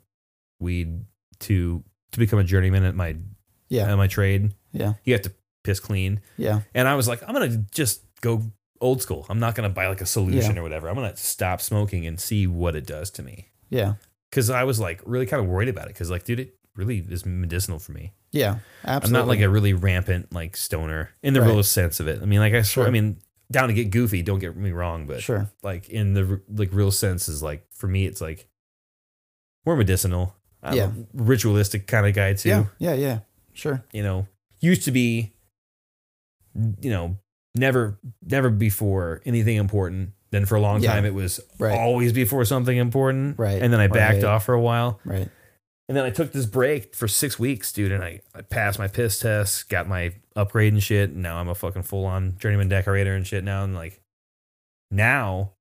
weed 0.59 1.05
to 1.39 1.83
to 2.11 2.19
become 2.19 2.39
a 2.39 2.43
journeyman 2.43 2.83
at 2.83 2.95
my 2.95 3.15
yeah, 3.69 3.91
at 3.91 3.95
my 3.97 4.07
trade. 4.07 4.51
yeah, 4.73 4.93
You 5.05 5.13
have 5.13 5.21
to 5.23 5.31
piss 5.63 5.79
clean. 5.79 6.21
yeah, 6.37 6.61
And 6.73 6.87
I 6.87 6.95
was 6.95 7.07
like, 7.07 7.21
I'm 7.27 7.33
gonna 7.33 7.57
just 7.71 8.01
go 8.21 8.43
old 8.79 9.01
school. 9.01 9.25
I'm 9.29 9.39
not 9.39 9.55
gonna 9.55 9.69
buy 9.69 9.87
like 9.87 10.01
a 10.01 10.05
solution 10.05 10.55
Yeah. 10.55 10.59
or 10.59 10.63
whatever. 10.63 10.89
I'm 10.89 10.95
gonna 10.95 11.15
stop 11.15 11.61
smoking 11.61 12.05
and 12.07 12.19
see 12.19 12.47
what 12.47 12.75
it 12.75 12.85
does 12.85 13.09
to 13.11 13.23
me. 13.23 13.47
yeah, 13.69 13.93
Because 14.29 14.49
I 14.49 14.63
was 14.63 14.79
like 14.79 15.01
really 15.05 15.25
kind 15.25 15.41
of 15.43 15.47
worried 15.49 15.69
about 15.69 15.85
it. 15.85 15.93
Because 15.93 16.09
like, 16.09 16.23
dude, 16.23 16.39
it 16.39 16.55
really 16.75 16.99
is 17.09 17.25
medicinal 17.25 17.79
for 17.79 17.91
me. 17.91 18.13
yeah. 18.31 18.59
Absolutely. 18.83 19.07
I'm 19.07 19.25
not 19.25 19.27
like 19.29 19.41
a 19.41 19.49
really 19.49 19.73
rampant 19.73 20.33
like 20.33 20.57
stoner 20.57 21.09
in 21.21 21.33
the 21.33 21.41
Right. 21.41 21.49
real 21.49 21.63
sense 21.63 21.99
of 21.99 22.07
it. 22.07 22.21
I 22.21 22.25
mean, 22.25 22.39
like 22.39 22.53
I 22.53 22.61
swear, 22.63 22.85
Sure. 22.85 22.87
I 22.87 22.89
mean, 22.91 23.17
down 23.51 23.67
to 23.67 23.73
get 23.73 23.91
goofy. 23.91 24.21
Don't 24.23 24.39
get 24.39 24.55
me 24.55 24.71
wrong, 24.71 25.05
but 25.05 25.21
sure. 25.21 25.51
like 25.61 25.89
in 25.89 26.13
the 26.13 26.41
like 26.49 26.69
real 26.73 26.89
sense 26.91 27.27
is 27.29 27.43
like 27.43 27.67
for 27.71 27.87
me, 27.87 28.05
it's 28.05 28.21
like 28.21 28.47
more 29.65 29.75
medicinal. 29.75 30.35
I'm 30.63 30.75
Yeah. 30.75 30.85
a 30.91 30.91
ritualistic 31.13 31.85
kind 31.87 32.05
of 32.07 32.13
guy 32.13 32.33
too. 32.33 32.49
Yeah, 32.49 32.65
yeah, 32.79 32.93
yeah. 32.93 33.19
Sure. 33.53 33.83
you 33.91 34.01
know, 34.03 34.27
used 34.61 34.83
to 34.85 34.91
be, 34.91 35.33
you 36.81 36.89
know, 36.89 37.17
never, 37.55 37.99
never 38.23 38.49
before 38.49 39.21
anything 39.25 39.57
important. 39.57 40.11
Then 40.31 40.45
for 40.45 40.55
a 40.55 40.61
long 40.61 40.81
Yeah. 40.81 40.93
time, 40.93 41.05
it 41.05 41.13
was 41.13 41.39
Right. 41.59 41.77
always 41.77 42.13
before 42.13 42.45
something 42.45 42.77
important. 42.77 43.37
Right. 43.37 43.61
And 43.61 43.73
then 43.73 43.79
I 43.81 43.87
backed 43.87 44.23
Right. 44.23 44.25
off 44.25 44.45
for 44.45 44.53
a 44.53 44.61
while. 44.61 44.99
Right. 45.03 45.29
And 45.89 45.97
then 45.97 46.05
I 46.05 46.09
took 46.09 46.31
this 46.31 46.45
break 46.45 46.95
for 46.95 47.09
six 47.09 47.37
weeks, 47.37 47.73
dude, 47.73 47.91
and 47.91 48.01
I, 48.01 48.21
I 48.33 48.41
passed 48.41 48.79
my 48.79 48.87
piss 48.87 49.19
test, 49.19 49.67
got 49.67 49.89
my 49.89 50.13
upgrade 50.37 50.71
and 50.71 50.81
shit. 50.81 51.09
And 51.09 51.21
now 51.21 51.37
I'm 51.37 51.49
a 51.49 51.55
fucking 51.55 51.83
full 51.83 52.05
on 52.05 52.37
journeyman 52.37 52.69
decorator 52.69 53.13
and 53.13 53.27
shit 53.27 53.43
now. 53.43 53.65
And 53.65 53.75
like 53.75 53.99
now, 54.89 55.51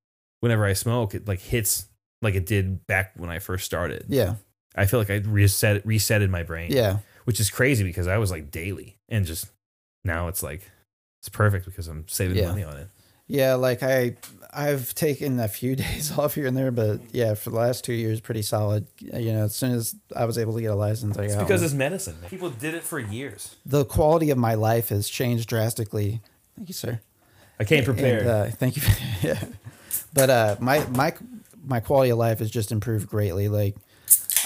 whenever 0.40 0.64
I 0.64 0.72
smoke, 0.72 1.14
it 1.14 1.26
like 1.26 1.40
hits 1.40 1.88
like 2.22 2.35
it 2.35 2.46
did 2.46 2.87
back 2.87 3.12
when 3.16 3.31
I 3.31 3.38
first 3.38 3.64
started. 3.64 4.05
Yeah. 4.09 4.37
I 4.76 4.87
feel 4.87 5.00
like 5.00 5.11
I 5.11 5.16
reset 5.16 5.85
resetted 5.85 6.31
my 6.31 6.42
brain. 6.44 6.70
Yeah. 6.70 6.98
Which 7.24 7.40
is 7.40 7.50
crazy 7.50 7.83
because 7.83 8.07
I 8.07 8.18
was 8.18 8.31
like 8.31 8.50
daily 8.50 8.98
and 9.09 9.24
just 9.26 9.50
now 10.05 10.29
it's 10.29 10.42
like 10.42 10.70
it's 11.20 11.28
perfect 11.28 11.64
because 11.66 11.87
I'm 11.88 12.09
saving 12.09 12.37
Yeah. 12.37 12.48
money 12.48 12.64
on 12.64 12.76
it. 12.76 12.88
Yeah, 13.28 13.54
like 13.54 13.83
I 13.85 14.16
I've 14.52 14.92
taken 14.94 15.38
a 15.38 15.46
few 15.46 15.76
days 15.85 16.18
off 16.18 16.35
here 16.35 16.46
and 16.46 16.56
there, 16.56 16.72
but 16.72 17.00
yeah, 17.12 17.35
for 17.35 17.50
the 17.50 17.56
last 17.56 17.85
two 17.85 17.92
years, 17.92 18.20
pretty 18.20 18.42
solid. 18.42 18.87
You 18.98 19.33
know, 19.33 19.44
as 19.44 19.54
soon 19.54 19.72
as 19.72 19.94
I 20.16 20.24
was 20.24 20.37
able 20.38 20.54
to 20.54 20.61
get 20.61 20.72
a 20.72 20.74
license, 20.74 21.16
I 21.16 21.22
It's 21.24 21.35
got 21.35 21.42
because 21.46 21.61
one. 21.61 21.66
it's 21.66 21.74
medicine. 21.74 22.16
People 22.28 22.50
did 22.50 22.74
it 22.74 22.83
for 22.83 22.98
years. 22.98 23.54
the 23.64 23.85
quality 23.85 24.30
of 24.30 24.38
my 24.38 24.54
life 24.54 24.88
has 24.88 25.09
changed 25.09 25.48
drastically. 25.48 26.20
Thank 26.56 26.68
you, 26.68 26.74
sir. 26.74 27.00
I 27.61 27.64
came 27.64 27.85
prepared. 27.85 28.22
And, 28.22 28.28
uh, 28.30 28.44
thank 28.50 28.76
you. 28.76 28.83
yeah, 29.22 29.44
but 30.12 30.30
uh, 30.30 30.56
my 30.59 30.85
my 30.87 31.14
my 31.64 31.78
quality 31.78 32.11
of 32.11 32.18
life 32.18 32.40
has 32.40 32.50
just 32.50 32.72
improved 32.72 33.09
greatly. 33.09 33.48
Like 33.48 33.76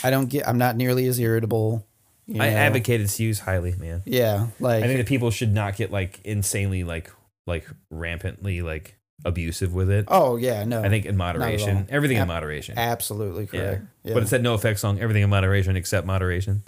I 0.03 0.11
don't 0.11 0.27
get, 0.29 0.47
I'm 0.47 0.59
not 0.59 0.77
nearly 0.77 1.07
as 1.07 1.19
irritable. 1.19 1.87
You 2.27 2.41
I 2.43 2.51
know. 2.51 2.57
advocate 2.57 3.01
its 3.01 3.19
use 3.21 3.39
highly, 3.41 3.75
man. 3.77 4.03
Yeah, 4.07 4.49
like 4.61 4.83
I 4.83 4.87
think 4.87 4.99
that 4.99 5.07
people 5.07 5.31
should 5.31 5.53
not 5.53 5.77
get 5.77 5.91
like 5.91 6.21
insanely 6.25 6.85
like 6.85 7.11
like 7.47 7.67
rampantly 7.91 8.63
like 8.63 8.97
abusive 9.25 9.73
with 9.75 9.91
it. 9.91 10.07
oh 10.09 10.37
yeah, 10.37 10.65
no, 10.65 10.83
I 10.83 10.89
think 10.89 11.07
in 11.07 11.17
moderation, 11.17 11.87
everything 11.91 12.17
in 12.19 12.27
moderation. 12.29 12.77
absolutely 12.79 13.47
correct. 13.47 13.85
Yeah, 14.03 14.15
But 14.15 14.23
it's 14.23 14.31
that 14.31 14.43
no 14.43 14.55
effect 14.55 14.79
song, 14.81 14.99
everything 15.01 15.23
in 15.23 15.31
moderation 15.31 15.77
except 15.77 16.07
moderation. 16.07 16.63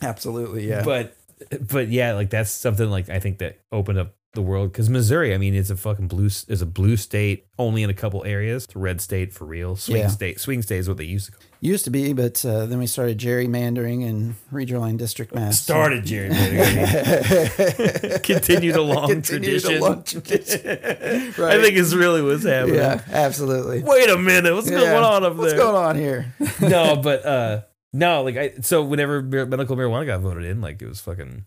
absolutely 0.00 0.68
yeah. 0.68 0.82
But 0.84 1.16
but 1.60 1.88
yeah, 1.88 2.12
like 2.14 2.30
that's 2.30 2.50
something 2.50 2.88
like 2.88 3.08
I 3.08 3.18
think 3.20 3.38
that 3.38 3.58
opened 3.72 3.98
up 3.98 4.14
the 4.34 4.42
world 4.42 4.72
because 4.72 4.88
Missouri, 4.88 5.34
I 5.34 5.38
mean, 5.38 5.54
it's 5.54 5.68
a 5.70 5.76
fucking 5.76 6.08
blue 6.08 6.24
is 6.26 6.62
a 6.62 6.66
blue 6.66 6.96
state 6.96 7.46
only 7.58 7.82
in 7.82 7.90
a 7.90 7.94
couple 7.94 8.24
areas. 8.24 8.64
It's 8.64 8.74
a 8.74 8.78
red 8.78 9.00
state 9.02 9.30
for 9.32 9.44
real. 9.44 9.76
Swing 9.76 9.98
Yeah. 10.02 10.06
state, 10.08 10.40
swing 10.40 10.62
state 10.62 10.78
is 10.78 10.88
what 10.88 10.96
they 10.96 11.04
used 11.04 11.26
to 11.26 11.32
call. 11.32 11.40
Used 11.60 11.84
to 11.84 11.90
be, 11.90 12.12
but 12.14 12.42
uh, 12.44 12.64
then 12.66 12.78
we 12.78 12.86
started 12.86 13.18
gerrymandering 13.18 14.08
and 14.08 14.34
redrawing 14.52 14.96
district 14.96 15.34
maps. 15.34 15.58
Started 15.58 16.04
gerrymandering. 16.04 18.22
Continued 18.22 18.76
a 18.76 18.82
long 18.82 19.08
Continued 19.08 19.56
a 19.56 19.60
tradition. 19.60 19.80
long 19.80 20.02
tradition. 20.02 20.60
I 20.70 21.60
think 21.60 21.76
it's 21.76 21.94
really 21.94 22.22
what's 22.22 22.44
happening. 22.44 22.76
Yeah, 22.76 23.00
absolutely. 23.12 23.82
Wait 23.82 24.08
a 24.08 24.18
minute, 24.18 24.54
what's 24.54 24.70
Yeah. 24.70 24.78
going 24.80 25.04
on 25.04 25.24
up 25.24 25.36
What's 25.36 25.52
there? 25.52 25.60
going 25.60 25.76
on 25.76 25.96
here? 25.96 26.34
no, 26.60 26.96
but 26.96 27.24
uh 27.24 27.60
no, 27.92 28.22
like 28.22 28.36
I 28.36 28.52
so 28.62 28.82
whenever 28.82 29.22
medical 29.22 29.76
marijuana 29.76 30.06
got 30.06 30.20
voted 30.20 30.44
in, 30.44 30.60
like 30.60 30.80
it 30.82 30.88
was 30.88 31.00
fucking 31.00 31.44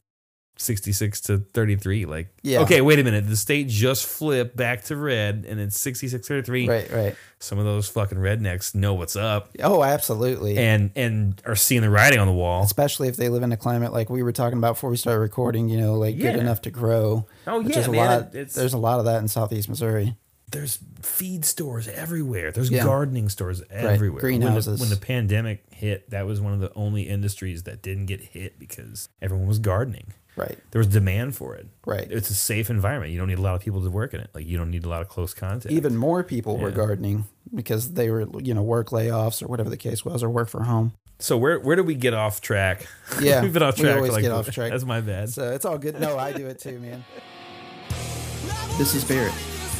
66 0.58 1.22
to 1.22 1.40
33 1.54 2.06
like 2.06 2.28
Yeah. 2.42 2.62
okay 2.62 2.80
wait 2.82 2.98
a 3.00 3.04
minute 3.04 3.28
the 3.28 3.36
state 3.36 3.68
just 3.68 4.06
flipped 4.06 4.56
back 4.56 4.84
to 4.86 4.96
red 4.96 5.46
and 5.48 5.60
it's 5.60 5.78
66 5.80 6.26
33 6.28 6.68
right, 6.70 6.92
right. 6.92 7.16
some 7.40 7.60
of 7.60 7.66
those 7.66 7.90
fucking 7.90 8.18
rednecks 8.18 8.74
know 8.74 8.94
what's 8.94 9.16
up 9.18 9.50
Oh, 9.62 9.84
absolutely. 9.84 10.58
and 10.58 10.92
and 10.96 11.42
are 11.46 11.56
seeing 11.58 11.82
the 11.82 11.90
writing 11.90 12.20
on 12.20 12.28
the 12.28 12.34
wall 12.34 12.64
Especially 12.64 13.08
if 13.10 13.18
they 13.18 13.28
live 13.30 13.44
in 13.44 13.52
a 13.52 13.58
climate 13.58 13.92
like 13.92 14.10
we 14.10 14.24
were 14.24 14.32
talking 14.32 14.58
about 14.58 14.76
before 14.76 14.90
we 14.90 14.98
started 14.98 15.20
recording, 15.20 15.68
you 15.70 15.78
know, 15.78 15.96
like 15.96 16.18
good 16.18 16.36
enough 16.36 16.62
to 16.62 16.72
grow. 16.72 17.26
oh 17.48 17.60
yeah 17.60 17.80
is 17.80 17.88
a 17.88 17.92
man 17.92 17.98
lot. 18.22 18.22
it- 18.34 18.40
it's, 18.40 18.56
there's 18.56 18.74
a 18.74 18.78
lot 18.78 19.00
of 19.00 19.06
that 19.06 19.20
in 19.22 19.28
Southeast 19.28 19.68
Missouri. 19.68 20.16
there's 20.52 20.80
feed 21.02 21.44
stores 21.44 21.88
everywhere. 21.90 22.52
There's 22.52 22.72
Yeah. 22.72 22.84
gardening 22.86 23.28
stores 23.30 23.62
everywhere. 23.70 24.22
greenhouses. 24.22 24.80
When 24.80 24.90
the, 24.90 24.96
when 24.96 25.00
the 25.02 25.06
pandemic 25.06 25.64
hit, 25.74 26.10
that 26.12 26.26
was 26.26 26.40
one 26.40 26.54
of 26.54 26.60
the 26.62 26.72
only 26.76 27.04
industries 27.10 27.64
that 27.64 27.82
didn't 27.82 28.06
get 28.06 28.22
hit 28.22 28.58
because 28.58 29.10
everyone 29.22 29.48
was 29.48 29.60
gardening. 29.60 30.14
Right, 30.38 30.58
There 30.72 30.80
was 30.80 30.88
demand 30.88 31.34
for 31.36 31.56
it. 31.56 31.66
right. 31.86 32.08
It's 32.12 32.30
a 32.30 32.34
safe 32.36 32.70
environment. 32.70 33.14
You 33.14 33.18
don't 33.20 33.30
need 33.30 33.38
a 33.40 33.42
lot 33.42 33.56
of 33.56 33.62
people 33.62 33.82
to 33.82 33.90
work 33.90 34.14
in 34.14 34.20
it. 34.20 34.30
Like 34.34 34.46
you 34.46 34.58
don't 34.58 34.70
need 34.70 34.84
a 34.84 34.90
lot 34.90 35.02
of 35.02 35.08
close 35.08 35.34
contact. 35.34 35.72
Even 35.74 35.96
more 35.96 36.24
people 36.24 36.58
were 36.58 36.72
gardening 36.72 37.26
because 37.54 37.94
they 37.94 38.10
were, 38.10 38.28
you 38.42 38.54
know, 38.54 38.62
work 38.64 38.90
layoffs 38.90 39.42
or 39.42 39.48
whatever 39.48 39.70
the 39.70 39.78
case 39.78 40.04
was, 40.04 40.24
or 40.24 40.30
work 40.30 40.50
from 40.50 40.64
home. 40.66 40.92
so 41.20 41.38
where 41.38 41.58
where 41.62 41.78
did 41.78 41.86
we 41.88 41.96
get 41.96 42.14
off 42.14 42.42
track? 42.42 42.86
Yeah, 43.22 43.42
we've 43.44 43.54
been 43.54 43.64
off 43.64 43.76
track. 43.78 43.94
we 43.94 43.98
always 43.98 44.12
like, 44.12 44.24
get 44.24 44.34
off 44.34 44.50
track. 44.52 44.72
That's 44.72 44.84
my 44.84 45.00
bad. 45.00 45.30
So 45.30 45.54
it's 45.54 45.64
all 45.64 45.78
good. 45.78 46.00
No, 46.02 46.18
I 46.18 46.34
do 46.34 46.46
it 46.48 46.60
too, 46.60 46.80
man. 46.80 47.06
This 48.78 48.94
is 48.94 49.06
Barrett 49.06 49.32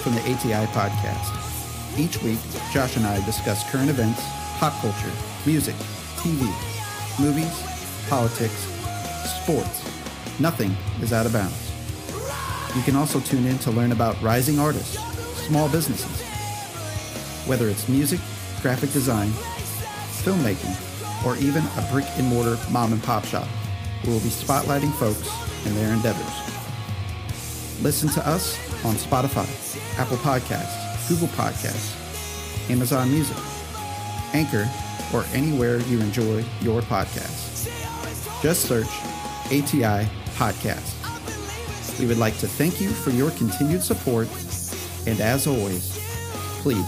from 0.04 0.14
the 0.16 0.22
ATI 0.22 0.66
podcast. 0.72 2.00
Each 2.00 2.22
week, 2.24 2.40
Josh 2.72 2.96
and 2.96 3.06
I 3.06 3.24
discuss 3.26 3.70
current 3.70 3.90
events, 3.90 4.22
pop 4.60 4.74
culture, 4.80 5.12
music, 5.46 5.76
TV, 6.18 6.42
movies, 7.20 7.52
politics, 8.10 8.54
sports. 9.44 9.82
Nothing 10.40 10.76
is 11.02 11.14
out 11.14 11.26
of 11.26 11.34
bounds. 11.34 11.72
You 12.76 12.82
can 12.84 12.98
also 12.98 13.22
tune 13.22 13.46
in 13.46 13.58
to 13.60 13.72
learn 13.72 13.94
about 13.94 14.22
rising 14.22 14.60
artists, 14.60 14.98
small 15.48 15.70
businesses, 15.70 16.22
whether 17.48 17.70
it's 17.70 17.88
music, 17.88 18.20
graphic 18.62 18.92
design, 18.92 19.30
filmmaking, 20.24 20.76
or 21.26 21.38
even 21.38 21.64
a 21.78 21.88
brick 21.90 22.06
and 22.18 22.28
mortar 22.28 22.58
mom 22.70 22.92
and 22.92 23.02
pop 23.02 23.24
shop. 23.24 23.48
We 24.04 24.12
will 24.12 24.20
be 24.20 24.30
spotlighting 24.30 24.94
folks 24.96 25.30
and 25.66 25.76
their 25.78 25.94
endeavors. 25.94 26.34
Listen 27.82 28.10
to 28.10 28.28
us 28.28 28.58
on 28.84 28.96
Spotify, 28.96 29.48
Apple 29.98 30.18
Podcasts, 30.18 31.08
Google 31.08 31.30
Podcasts, 31.30 31.96
Amazon 32.70 33.10
Music, 33.10 33.38
Anchor, 34.34 34.70
or 35.14 35.24
anywhere 35.34 35.80
you 35.82 36.02
enjoy 36.02 36.44
your 36.62 36.82
podcasts. 36.82 37.72
Just 38.42 38.64
search 38.64 38.90
ATI 39.48 40.10
Podcast. 40.36 40.94
We 42.00 42.06
would 42.08 42.18
like 42.18 42.38
to 42.40 42.48
thank 42.48 42.82
you 42.82 42.90
for 42.90 43.10
your 43.12 43.32
continued 43.32 43.82
support, 43.82 44.28
and 45.08 45.20
as 45.22 45.48
always, 45.48 45.98
please 46.62 46.86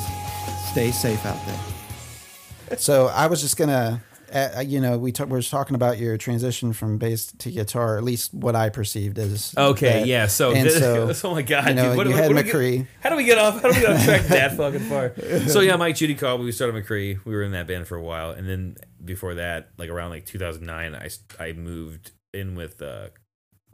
stay 0.71 0.91
safe 0.91 1.25
out 1.25 1.39
there. 1.45 2.77
So 2.77 3.07
I 3.07 3.27
was 3.27 3.39
just 3.41 3.55
gonna, 3.55 4.03
uh, 4.33 4.61
you 4.67 4.81
know, 4.81 4.97
we, 4.97 5.13
ta- 5.13 5.23
we 5.23 5.31
were 5.31 5.41
talking 5.41 5.75
about 5.75 5.97
your 5.97 6.17
transition 6.17 6.73
from 6.73 6.97
bass 6.97 7.27
to 7.37 7.49
guitar, 7.49 7.97
at 7.97 8.03
least 8.03 8.33
what 8.33 8.57
I 8.57 8.67
perceived 8.67 9.17
as. 9.17 9.53
Okay, 9.57 9.99
that. 10.01 10.07
yeah. 10.07 10.27
So, 10.27 10.51
And 10.51 10.69
so, 10.69 11.09
oh 11.23 11.31
my 11.33 11.41
god, 11.41 11.69
you 11.69 11.75
know, 11.75 11.87
dude, 11.89 11.97
what, 11.97 12.07
you 12.07 12.13
what- 12.13 12.23
had 12.23 12.33
what 12.33 12.45
do 12.45 12.51
we 12.59 12.71
get- 12.75 12.81
Machree. 12.83 12.87
how 12.99 13.09
do 13.09 13.15
we 13.15 13.23
get 13.23 13.37
off? 13.37 13.61
How 13.61 13.69
do 13.71 13.79
we 13.79 13.85
get 13.85 13.89
off 13.95 14.03
track 14.03 14.21
that 14.23 14.53
fucking 14.57 14.81
far? 14.81 15.13
So 15.47 15.61
yeah, 15.61 15.77
Mike 15.77 15.95
Judy 15.95 16.15
called. 16.15 16.41
We 16.41 16.51
started 16.51 16.75
Machree. 16.83 17.23
We 17.23 17.33
were 17.33 17.43
in 17.43 17.51
that 17.53 17.67
band 17.67 17.87
for 17.87 17.95
a 17.95 18.03
while, 18.03 18.31
and 18.31 18.49
then 18.49 18.75
before 19.05 19.35
that, 19.35 19.69
like 19.77 19.89
around 19.89 20.09
like 20.09 20.25
2009, 20.25 20.93
I 20.95 21.09
I 21.41 21.53
moved 21.53 22.11
in 22.33 22.55
with. 22.55 22.81
uh 22.81 23.07
well, 23.07 23.11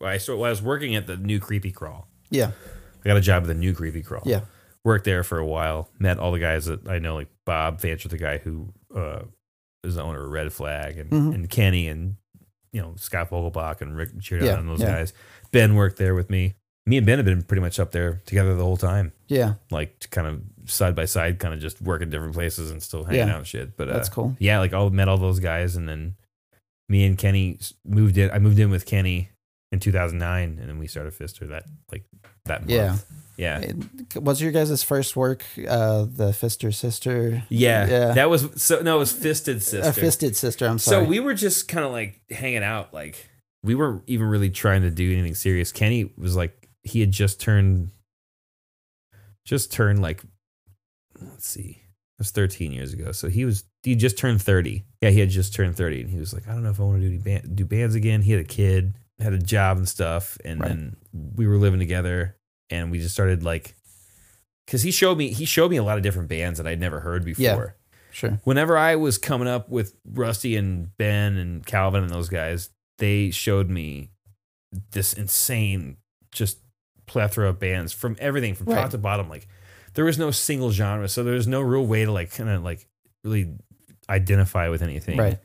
I 0.03 0.17
started, 0.17 0.39
well, 0.39 0.47
I 0.47 0.51
was 0.51 0.61
working 0.61 0.95
at 0.95 1.07
the 1.07 1.17
new 1.17 1.39
Creepy 1.39 1.71
Crawl. 1.71 2.07
Yeah, 2.29 2.51
I 3.03 3.07
got 3.09 3.17
a 3.17 3.21
job 3.21 3.43
at 3.43 3.47
the 3.47 3.53
new 3.53 3.73
Creepy 3.73 4.01
Crawl. 4.03 4.23
yeah, 4.25 4.41
worked 4.83 5.05
there 5.05 5.23
for 5.23 5.37
a 5.39 5.45
while. 5.45 5.89
Met 5.99 6.19
all 6.19 6.31
the 6.31 6.39
guys 6.39 6.65
that 6.65 6.87
I 6.87 6.99
know, 6.99 7.15
like 7.15 7.29
Bob 7.45 7.79
Fancher, 7.81 8.09
the 8.09 8.17
guy 8.17 8.37
who 8.39 8.73
uh, 8.95 9.23
is 9.83 9.95
the 9.95 10.03
owner 10.03 10.23
of 10.25 10.31
Red 10.31 10.51
Flag, 10.53 10.97
and, 10.97 11.09
Mhm. 11.11 11.33
and 11.35 11.49
Kenny, 11.49 11.87
and 11.87 12.15
you 12.71 12.81
know 12.81 12.93
Scott 12.97 13.29
Vogelbach 13.29 13.81
and 13.81 13.95
Rick 13.95 14.17
Giordano 14.17 14.51
Yeah, 14.53 14.59
and 14.59 14.69
those 14.69 14.81
yeah. 14.81 14.87
guys. 14.99 15.13
Ben 15.51 15.75
worked 15.75 15.97
there 15.97 16.15
with 16.15 16.29
me. 16.29 16.55
Me 16.85 16.97
and 16.97 17.05
Ben 17.05 17.17
have 17.17 17.25
been 17.25 17.43
pretty 17.43 17.61
much 17.61 17.79
up 17.79 17.91
there 17.93 18.21
together 18.25 18.55
the 18.55 18.63
whole 18.63 18.75
time, 18.75 19.13
yeah. 19.29 19.53
like 19.71 20.09
kind 20.09 20.27
of 20.27 20.41
side 20.69 20.93
by 20.95 21.05
side, 21.05 21.39
kind 21.39 21.53
of 21.53 21.59
just 21.61 21.81
working 21.81 22.09
different 22.09 22.33
places 22.33 22.71
and 22.71 22.83
still 22.83 23.05
hanging 23.05 23.27
Yeah. 23.27 23.33
out 23.33 23.37
and 23.37 23.47
shit. 23.47 23.77
But 23.77 23.87
uh, 23.89 23.93
That's 23.93 24.09
cool. 24.09 24.35
Yeah, 24.39 24.59
like 24.59 24.73
I 24.73 24.89
met 24.89 25.07
all 25.07 25.17
those 25.17 25.39
guys, 25.39 25.75
and 25.77 25.87
then 25.87 26.15
me 26.89 27.05
and 27.05 27.17
Kenny 27.17 27.57
moved 27.85 28.17
in. 28.17 28.29
I 28.31 28.39
moved 28.39 28.59
in 28.59 28.69
with 28.69 28.85
Kenny 28.85 29.29
in 29.73 29.79
2009, 29.79 30.59
and 30.59 30.69
then 30.69 30.77
we 30.77 30.85
started 30.85 31.13
Fister 31.13 31.49
that 31.49 31.65
like 31.91 32.03
that 32.45 32.61
month. 32.61 32.71
Yeah. 33.37 33.59
yeah. 33.59 33.71
Was 34.19 34.39
your 34.39 34.51
guys' 34.51 34.83
first 34.83 35.15
work 35.15 35.43
uh, 35.67 36.05
the 36.07 36.31
Fister 36.31 36.71
Sister? 36.71 37.43
Yeah, 37.49 37.87
Yeah. 37.87 38.13
that 38.13 38.29
was 38.29 38.61
so. 38.61 38.81
No, 38.81 38.97
it 38.97 38.99
was 38.99 39.11
Fisted 39.11 39.63
Sister. 39.63 39.89
A 39.89 39.91
Fisted 39.91 40.35
Sister. 40.35 40.67
I'm 40.67 40.77
sorry. 40.77 41.05
so 41.05 41.09
we 41.09 41.19
were 41.19 41.33
just 41.33 41.67
kind 41.67 41.83
of 41.83 41.91
like 41.91 42.21
hanging 42.29 42.63
out. 42.63 42.93
Like 42.93 43.29
we 43.63 43.73
weren't 43.73 44.03
even 44.05 44.27
really 44.27 44.51
trying 44.51 44.83
to 44.83 44.91
do 44.91 45.11
anything 45.11 45.33
serious. 45.33 45.71
Kenny 45.71 46.11
was 46.17 46.35
like 46.35 46.69
he 46.83 46.99
had 46.99 47.11
just 47.11 47.41
turned, 47.41 47.89
just 49.45 49.71
turned 49.71 50.01
like, 50.01 50.23
let's 51.19 51.47
see, 51.47 51.79
it 51.81 52.19
was 52.19 52.29
13 52.31 52.71
years 52.71 52.93
ago. 52.93 53.11
So 53.11 53.27
he 53.29 53.45
was 53.45 53.63
he 53.83 53.95
just 53.95 54.17
turned 54.19 54.41
30. 54.41 54.83
Yeah, 55.01 55.09
he 55.09 55.19
had 55.19 55.29
just 55.29 55.55
turned 55.55 55.75
30, 55.75 56.01
and 56.01 56.09
he 56.11 56.19
was 56.19 56.33
like, 56.33 56.47
I 56.47 56.51
don't 56.51 56.61
know 56.63 56.69
if 56.69 56.79
I 56.79 56.83
want 56.83 57.01
to 57.01 57.07
do 57.07 57.07
any 57.07 57.17
band, 57.17 57.55
do 57.55 57.65
bands 57.65 57.95
again. 57.95 58.21
He 58.21 58.31
had 58.31 58.41
a 58.41 58.45
kid, 58.47 58.93
had 59.23 59.33
a 59.33 59.39
job 59.39 59.77
and 59.77 59.87
stuff, 59.89 60.37
and 60.45 60.59
Right. 60.59 60.69
then 60.69 60.97
we 61.35 61.47
were 61.47 61.57
living 61.57 61.79
together, 61.79 62.35
and 62.69 62.91
we 62.91 62.99
just 62.99 63.13
started 63.13 63.43
like. 63.43 63.75
Cause 64.65 64.81
he 64.83 64.91
showed 64.91 65.17
me 65.17 65.33
he 65.33 65.43
showed 65.43 65.69
me 65.71 65.75
a 65.77 65.83
lot 65.83 65.97
of 65.97 66.03
different 66.03 66.29
bands 66.29 66.57
that 66.57 66.65
I'd 66.65 66.79
never 66.79 67.01
heard 67.01 67.25
before 67.25 67.43
Yeah. 67.43 67.67
sure. 68.11 68.39
whenever 68.45 68.77
I 68.77 68.95
was 68.95 69.17
coming 69.17 69.47
up 69.49 69.67
with 69.67 69.93
Rusty 70.09 70.55
and 70.55 70.95
Ben 70.97 71.35
and 71.35 71.65
Calvin 71.65 72.01
and 72.01 72.09
those 72.09 72.29
guys, 72.29 72.69
they 72.97 73.29
showed 73.29 73.69
me 73.69 74.11
this 74.91 75.11
insane 75.11 75.97
just 76.31 76.59
plethora 77.07 77.49
of 77.49 77.59
bands 77.59 77.91
from 77.91 78.15
everything 78.19 78.55
from 78.55 78.67
Right. 78.67 78.75
top 78.83 78.91
to 78.91 78.97
bottom. 78.97 79.27
Like 79.27 79.49
there 79.95 80.05
was 80.05 80.17
no 80.17 80.31
single 80.31 80.71
genre, 80.71 81.09
so 81.09 81.25
there 81.25 81.33
was 81.33 81.45
no 81.45 81.59
real 81.59 81.85
way 81.85 82.05
to 82.05 82.11
like 82.13 82.31
kind 82.33 82.49
of 82.49 82.63
like 82.63 82.87
really 83.25 83.53
identify 84.09 84.69
with 84.69 84.81
anything. 84.81 85.17
Right. 85.17 85.39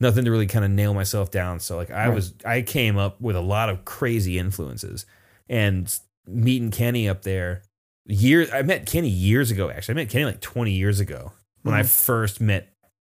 Nothing 0.00 0.24
to 0.24 0.30
really 0.30 0.46
kind 0.46 0.64
of 0.64 0.70
nail 0.70 0.94
myself 0.94 1.30
down. 1.30 1.60
So 1.60 1.76
like 1.76 1.90
I 1.90 2.06
Right. 2.08 2.14
was, 2.14 2.34
I 2.44 2.62
came 2.62 2.96
up 2.96 3.20
with 3.20 3.36
a 3.36 3.40
lot 3.40 3.68
of 3.68 3.84
crazy 3.84 4.38
influences, 4.38 5.06
and 5.48 5.92
meeting 6.26 6.70
Kenny 6.70 7.08
up 7.08 7.22
there 7.22 7.62
years. 8.06 8.50
I 8.52 8.62
met 8.62 8.86
Kenny 8.86 9.08
years 9.08 9.50
ago. 9.50 9.70
Actually, 9.70 9.94
I 9.94 9.96
met 10.04 10.10
Kenny 10.10 10.24
like 10.24 10.40
twenty 10.40 10.72
years 10.72 11.00
ago 11.00 11.32
when 11.62 11.74
I 11.74 11.82
Mhm. 11.82 11.88
first 12.04 12.40
met 12.40 12.68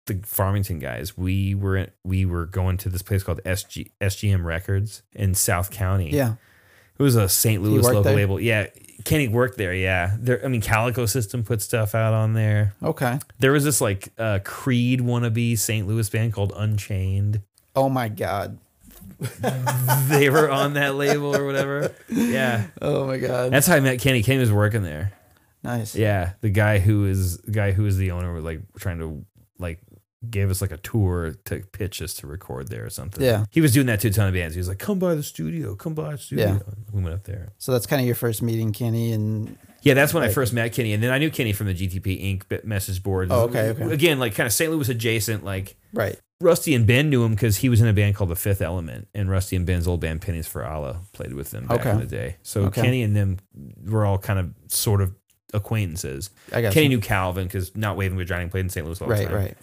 the 0.08 0.20
Farmington 0.26 0.80
guys. 0.80 1.16
We 1.18 1.54
were 1.54 1.78
in, 1.78 1.92
we 2.04 2.26
were 2.26 2.46
going 2.48 2.78
to 2.78 2.90
this 2.90 3.02
place 3.04 3.22
called 3.24 3.40
SG 3.46 3.92
SGM 4.02 4.44
Records 4.46 5.04
in 5.14 5.36
South 5.36 5.70
County. 5.72 6.10
Yeah. 6.12 6.36
It 7.02 7.04
was 7.04 7.16
a 7.16 7.28
St. 7.28 7.64
Louis 7.64 7.82
local 7.82 8.04
there? 8.04 8.16
label. 8.16 8.39
Yeah, 8.39 8.68
Kenny 9.06 9.28
worked 9.28 9.58
there. 9.58 9.74
Yeah, 9.74 10.16
there. 10.20 10.45
I 10.45 10.49
mean, 10.49 10.62
Calico 10.62 11.08
System 11.08 11.43
put 11.43 11.60
stuff 11.64 11.95
out 11.95 12.14
on 12.14 12.34
there. 12.34 12.76
Okay. 12.84 13.18
There 13.39 13.52
was 13.52 13.64
this 13.64 13.82
like 13.82 14.10
uh, 14.20 14.38
Creed 14.43 14.99
wannabe 14.99 15.58
St. 15.58 15.88
Louis 15.88 16.08
band 16.08 16.32
called 16.34 16.54
Unchained. 16.56 17.41
Oh 17.76 17.89
my 17.89 18.08
God. 18.08 18.60
they 20.10 20.30
were 20.30 20.52
on 20.52 20.74
that 20.76 20.93
label 20.93 21.36
or 21.36 21.43
whatever. 21.43 21.91
Yeah, 22.08 22.68
Oh 22.84 23.08
my 23.08 23.18
God. 23.18 23.52
that's 23.52 23.66
how 23.66 23.76
I 23.78 23.80
met 23.80 23.99
Kenny. 23.99 24.22
Kenny 24.22 24.39
was 24.39 24.52
working 24.52 24.84
there. 24.84 25.14
nice. 25.64 25.95
Yeah, 25.95 26.34
the 26.41 26.52
guy 26.52 26.78
who 26.78 27.06
is 27.08 27.39
the 27.39 27.52
guy 27.52 27.72
who 27.72 27.88
is 27.88 27.97
the 27.97 28.12
owner 28.12 28.32
was 28.32 28.43
like 28.43 28.62
trying 28.78 28.99
to 28.99 29.26
like 29.58 29.80
gave 30.30 30.51
us 30.51 30.61
like 30.61 30.72
a 30.72 30.78
tour 30.78 31.34
to 31.45 31.59
pitch 31.72 32.01
us 32.01 32.13
to 32.13 32.28
record 32.28 32.67
there 32.67 32.86
or 32.86 32.89
something. 32.89 33.24
Yeah. 33.24 33.45
he 33.49 33.59
was 33.61 33.74
doing 33.74 33.88
that 33.88 33.99
to 34.01 34.09
a 34.09 34.11
ton 34.11 34.28
of 34.28 34.34
bands. 34.34 34.53
He 34.53 34.59
was 34.59 34.67
like, 34.67 34.78
"Come 34.80 34.99
by 34.99 35.15
the 35.15 35.24
studio, 35.24 35.76
come 35.76 35.93
by 35.95 36.11
the 36.11 36.17
studio." 36.19 36.45
Yeah. 36.45 36.74
We 36.91 37.01
went 37.01 37.15
up 37.15 37.24
there. 37.24 37.53
So 37.57 37.72
that's 37.72 37.88
kind 37.88 37.99
of 37.99 38.05
your 38.05 38.15
first 38.15 38.41
meeting, 38.41 38.72
Kenny, 38.72 39.13
and 39.13 39.57
Yeah, 39.84 39.95
that's 39.95 40.13
when 40.13 40.22
I 40.24 40.30
first 40.30 40.53
met 40.53 40.74
Kenny, 40.74 40.93
and 40.93 41.01
then 41.01 41.11
I 41.11 41.17
knew 41.17 41.32
Kenny 41.32 41.53
from 41.53 41.65
the 41.67 41.74
GTP 41.74 42.22
Inc. 42.39 42.63
message 42.63 43.01
board. 43.01 43.30
Oh, 43.32 43.45
okay, 43.45 43.69
okay. 43.69 43.91
Again, 43.91 44.19
like 44.19 44.36
kind 44.36 44.45
of 44.45 44.53
St. 44.53 44.72
Louis 44.72 44.88
adjacent. 44.89 45.43
Like 45.43 45.76
right. 45.91 46.19
Rusty 46.39 46.74
and 46.76 46.86
Ben 46.88 47.09
knew 47.09 47.24
him 47.24 47.32
because 47.36 47.57
he 47.57 47.69
was 47.69 47.82
in 47.82 47.88
a 47.88 47.93
band 47.93 48.15
called 48.15 48.30
the 48.30 48.36
Fifth 48.36 48.61
Element, 48.61 49.07
and 49.15 49.30
Rusty 49.30 49.55
and 49.55 49.65
Ben's 49.65 49.88
old 49.88 50.01
band 50.01 50.22
Pennies 50.22 50.45
for 50.47 50.63
Allah 50.65 51.01
played 51.13 51.34
with 51.34 51.49
them 51.51 51.65
back 51.65 51.80
Okay. 51.82 51.89
in 51.91 51.99
the 51.99 52.05
day. 52.05 52.36
So 52.43 52.65
Okay. 52.65 52.82
Kenny 52.84 53.01
and 53.01 53.15
them 53.15 53.38
were 53.86 54.05
all 54.05 54.17
kind 54.19 54.38
of 54.39 54.53
sort 54.67 55.01
of 55.01 55.15
acquaintances. 55.53 56.30
I 56.53 56.61
got 56.61 56.74
Kenny 56.74 56.86
you. 56.88 56.89
knew 56.97 56.99
Calvin 57.01 57.45
because 57.47 57.76
Not 57.76 57.97
Waving 57.97 58.17
with 58.17 58.28
Drowning 58.28 58.49
played 58.49 58.61
in 58.61 58.69
St. 58.69 58.86
Louis 58.86 58.99
all 59.01 59.07
the 59.07 59.13
Right. 59.13 59.26
time. 59.28 59.36
Right. 59.36 59.57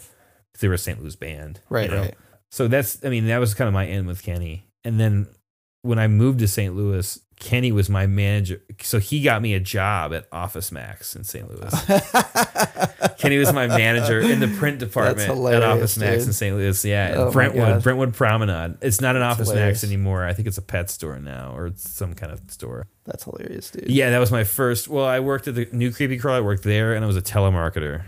'Cause 0.59 0.61
They 0.61 0.67
were 0.67 0.73
a 0.73 0.77
St. 0.77 1.01
Louis 1.01 1.15
band. 1.15 1.59
you 1.69 1.75
Right. 1.75 1.89
know? 1.89 2.01
Right. 2.01 2.15
So 2.51 2.67
that's, 2.67 3.03
I 3.05 3.09
mean, 3.09 3.27
that 3.27 3.37
was 3.39 3.53
kind 3.53 3.67
of 3.67 3.73
my 3.73 3.85
end 3.85 4.07
with 4.07 4.23
Kenny. 4.23 4.65
And 4.83 4.99
then 4.99 5.27
when 5.83 5.99
I 5.99 6.07
moved 6.07 6.39
to 6.39 6.47
St. 6.47 6.75
Louis, 6.75 7.19
Kenny 7.39 7.71
was 7.71 7.89
my 7.89 8.05
manager. 8.07 8.61
So 8.81 8.99
he 8.99 9.21
got 9.21 9.41
me 9.41 9.53
a 9.53 9.59
job 9.61 10.13
at 10.13 10.27
Office 10.31 10.71
Max 10.71 11.15
in 11.15 11.23
St. 11.23 11.47
Louis. 11.49 11.73
Kenny 13.17 13.37
was 13.37 13.53
my 13.53 13.67
manager 13.67 14.19
in 14.19 14.39
the 14.39 14.47
print 14.47 14.79
department 14.79 15.29
at 15.29 15.63
Office 15.63 15.97
Max 15.97 16.25
in 16.25 16.33
St. 16.33 16.55
Louis. 16.55 16.83
Yeah, 16.85 17.13
Oh 17.15 17.31
Brentwood, 17.31 17.83
Brentwood 17.83 18.13
Promenade. 18.13 18.77
It's 18.81 18.99
not 19.01 19.15
an 19.15 19.21
That's 19.21 19.35
Office 19.35 19.49
hilarious. 19.49 19.83
Max 19.83 19.91
anymore. 19.91 20.25
I 20.25 20.33
think 20.33 20.47
it's 20.47 20.57
a 20.57 20.61
pet 20.61 20.89
store 20.89 21.19
now, 21.19 21.53
or 21.55 21.71
some 21.75 22.13
kind 22.13 22.31
of 22.31 22.41
store. 22.49 22.87
That's 23.05 23.23
hilarious, 23.25 23.71
dude. 23.71 23.89
Yeah, 23.89 24.09
that 24.09 24.19
was 24.19 24.31
my 24.31 24.43
first. 24.43 24.87
Well, 24.87 25.05
I 25.05 25.19
worked 25.19 25.47
at 25.47 25.55
the 25.55 25.67
New 25.71 25.91
Creepy 25.91 26.17
Crawl. 26.17 26.35
I 26.35 26.41
worked 26.41 26.63
there, 26.63 26.93
and 26.93 27.03
I 27.03 27.07
was 27.07 27.17
a 27.17 27.21
telemarketer. 27.21 28.03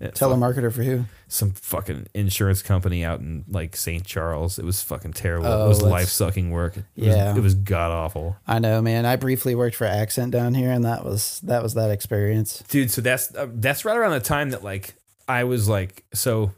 Telemarketer 0.00 0.72
for 0.72 0.82
who? 0.82 1.04
some 1.28 1.52
fucking 1.52 2.06
insurance 2.14 2.62
company 2.62 3.04
out 3.04 3.20
in 3.20 3.44
like 3.48 3.76
St. 3.76 4.04
Charles. 4.04 4.58
It 4.58 4.64
was 4.64 4.82
fucking 4.82 5.12
terrible. 5.14 5.46
Oh, 5.46 5.64
it 5.64 5.68
was 5.68 5.78
that's- 5.78 5.92
life 5.92 6.08
sucking 6.08 6.50
work. 6.50 6.76
It 6.76 6.84
Yeah. 6.96 7.28
was, 7.30 7.38
it 7.38 7.40
was 7.42 7.54
god 7.54 7.90
awful, 7.90 8.36
I 8.46 8.58
know, 8.58 8.80
man. 8.82 9.06
I 9.06 9.16
briefly 9.16 9.54
worked 9.54 9.76
for 9.76 9.86
Accent 9.86 10.32
down 10.32 10.54
here, 10.54 10.70
and 10.70 10.84
that 10.84 11.04
was 11.04 11.40
that 11.44 11.62
was 11.62 11.74
that 11.74 11.90
experience. 11.90 12.62
dude. 12.68 12.90
So 12.90 13.00
that's 13.00 13.34
uh, 13.34 13.46
that's 13.54 13.84
right 13.84 13.96
around 13.96 14.12
the 14.12 14.20
time 14.20 14.50
that 14.50 14.62
like 14.62 14.94
I 15.26 15.44
was 15.44 15.68
like 15.68 16.04
so 16.12 16.52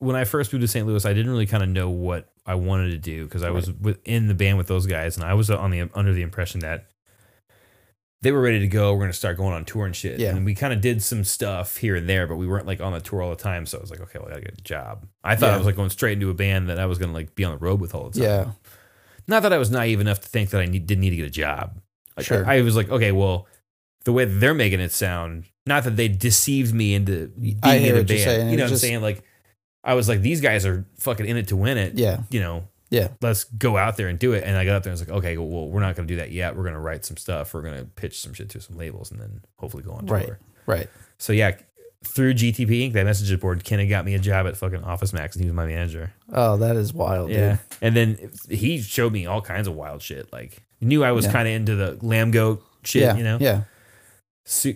when 0.00 0.16
I 0.16 0.24
first 0.24 0.52
moved 0.52 0.62
to 0.62 0.68
St. 0.68 0.86
Louis, 0.86 1.04
I 1.06 1.12
didn't 1.14 1.30
really 1.30 1.46
kind 1.46 1.62
of 1.62 1.68
know 1.68 1.88
what 1.88 2.28
I 2.44 2.56
wanted 2.56 2.90
to 2.90 2.98
do 2.98 3.24
because 3.24 3.42
I 3.42 3.50
was 3.50 3.70
within 3.72 4.26
the 4.28 4.34
band 4.34 4.58
with 4.58 4.66
those 4.66 4.86
guys, 4.86 5.16
and 5.16 5.24
I 5.24 5.32
was 5.34 5.50
on 5.50 5.70
the 5.70 5.88
under 5.94 6.12
the 6.12 6.22
impression 6.22 6.60
that 6.60 6.88
they 8.22 8.32
were 8.32 8.40
ready 8.40 8.60
to 8.60 8.66
go. 8.68 8.94
We're 8.94 9.00
gonna 9.00 9.12
start 9.12 9.36
going 9.36 9.52
on 9.54 9.64
tour 9.64 9.84
and 9.86 9.94
shit. 9.94 10.18
Yeah. 10.18 10.34
And 10.34 10.44
we 10.46 10.54
kind 10.54 10.72
of 10.72 10.80
did 10.80 11.02
some 11.02 11.24
stuff 11.24 11.76
here 11.76 11.94
and 11.96 12.08
there, 12.08 12.26
but 12.26 12.36
we 12.36 12.46
weren't 12.46 12.66
like 12.66 12.80
on 12.80 12.92
the 12.92 13.00
tour 13.00 13.20
all 13.22 13.30
the 13.30 13.36
time. 13.36 13.66
So 13.66 13.78
I 13.78 13.80
was 13.80 13.90
like, 13.90 14.00
okay, 14.00 14.18
well, 14.18 14.28
I 14.28 14.30
gotta 14.32 14.42
get 14.42 14.58
a 14.58 14.62
job. 14.62 15.06
I 15.22 15.36
thought 15.36 15.48
Yeah. 15.48 15.54
I 15.54 15.56
was 15.58 15.66
like 15.66 15.76
going 15.76 15.90
straight 15.90 16.14
into 16.14 16.30
a 16.30 16.34
band 16.34 16.68
that 16.70 16.78
I 16.78 16.86
was 16.86 16.98
gonna 16.98 17.12
like 17.12 17.34
be 17.34 17.44
on 17.44 17.52
the 17.52 17.58
road 17.58 17.80
with 17.80 17.94
all 17.94 18.08
the 18.08 18.18
time. 18.18 18.28
Yeah. 18.28 18.50
Not 19.28 19.42
that 19.42 19.52
I 19.52 19.58
was 19.58 19.70
naive 19.70 20.00
enough 20.00 20.20
to 20.20 20.28
think 20.28 20.50
that 20.50 20.60
I 20.60 20.66
need, 20.66 20.86
didn't 20.86 21.00
need 21.02 21.10
to 21.10 21.16
get 21.16 21.26
a 21.26 21.30
job. 21.30 21.78
Like, 22.16 22.26
Sure. 22.26 22.46
I, 22.46 22.56
I 22.58 22.60
was 22.62 22.76
like, 22.76 22.88
okay, 22.90 23.12
well, 23.12 23.46
the 24.04 24.12
way 24.12 24.24
that 24.24 24.34
they're 24.34 24.54
making 24.54 24.80
it 24.80 24.92
sound, 24.92 25.44
not 25.66 25.84
that 25.84 25.96
they 25.96 26.08
deceived 26.08 26.74
me 26.74 26.94
into 26.94 27.28
being 27.28 27.58
I 27.62 27.78
hear 27.78 27.92
in 27.92 27.96
a 27.96 28.00
what 28.02 28.10
you're 28.10 28.18
band. 28.18 28.24
saying. 28.24 28.50
You 28.50 28.56
know 28.58 28.62
what 28.64 28.66
I'm 28.68 28.70
just- 28.70 28.82
saying? 28.82 29.00
Like, 29.02 29.22
I 29.82 29.94
was 29.94 30.08
like, 30.08 30.20
these 30.22 30.40
guys 30.40 30.64
are 30.64 30.86
fucking 30.98 31.26
in 31.26 31.36
it 31.36 31.48
to 31.48 31.56
win 31.56 31.76
it. 31.78 31.94
Yeah. 31.94 32.22
You 32.30 32.40
know, 32.40 32.68
Yeah. 32.94 33.08
let's 33.20 33.44
go 33.44 33.76
out 33.76 33.96
there 33.96 34.08
and 34.08 34.18
do 34.18 34.32
it. 34.32 34.44
And 34.44 34.56
I 34.56 34.64
got 34.64 34.76
up 34.76 34.82
there 34.84 34.92
and 34.92 34.98
was 35.00 35.08
like, 35.08 35.16
okay, 35.18 35.36
well, 35.36 35.68
we're 35.68 35.80
not 35.80 35.96
going 35.96 36.06
to 36.08 36.14
do 36.14 36.18
that 36.20 36.30
yet. 36.30 36.56
We're 36.56 36.62
going 36.62 36.74
to 36.74 36.80
write 36.80 37.04
some 37.04 37.16
stuff. 37.16 37.52
We're 37.54 37.62
going 37.62 37.78
to 37.78 37.84
pitch 37.84 38.20
some 38.20 38.32
shit 38.34 38.48
to 38.50 38.60
some 38.60 38.76
labels 38.76 39.10
and 39.10 39.20
then 39.20 39.40
hopefully 39.56 39.82
go 39.82 39.92
on 39.92 40.06
tour. 40.06 40.16
Right. 40.16 40.30
Right. 40.66 40.88
So 41.18 41.32
yeah, 41.32 41.56
through 42.04 42.34
GTP 42.34 42.68
Inc., 42.88 42.92
that 42.94 43.04
message 43.04 43.38
board, 43.40 43.64
Kenny 43.64 43.86
got 43.86 44.04
me 44.04 44.14
a 44.14 44.18
job 44.18 44.46
at 44.46 44.56
fucking 44.56 44.84
Office 44.84 45.12
Max 45.12 45.36
and 45.36 45.44
he 45.44 45.50
was 45.50 45.56
my 45.56 45.66
manager. 45.66 46.12
Oh, 46.32 46.56
that 46.58 46.76
is 46.76 46.92
wild, 46.92 47.30
Yeah. 47.30 47.50
dude. 47.50 47.58
And 47.80 47.96
then 47.96 48.30
he 48.50 48.80
showed 48.80 49.12
me 49.12 49.26
all 49.26 49.40
kinds 49.42 49.68
of 49.68 49.74
wild 49.74 50.02
shit. 50.02 50.32
Like, 50.32 50.58
knew 50.80 51.02
I 51.04 51.12
was 51.12 51.24
Yeah. 51.26 51.32
kind 51.32 51.48
of 51.48 51.54
into 51.54 51.74
the 51.76 51.98
lamb 52.02 52.30
goat 52.30 52.62
shit, 52.84 53.02
yeah. 53.02 53.16
you 53.16 53.24
know? 53.24 53.38
Yeah. 53.40 53.62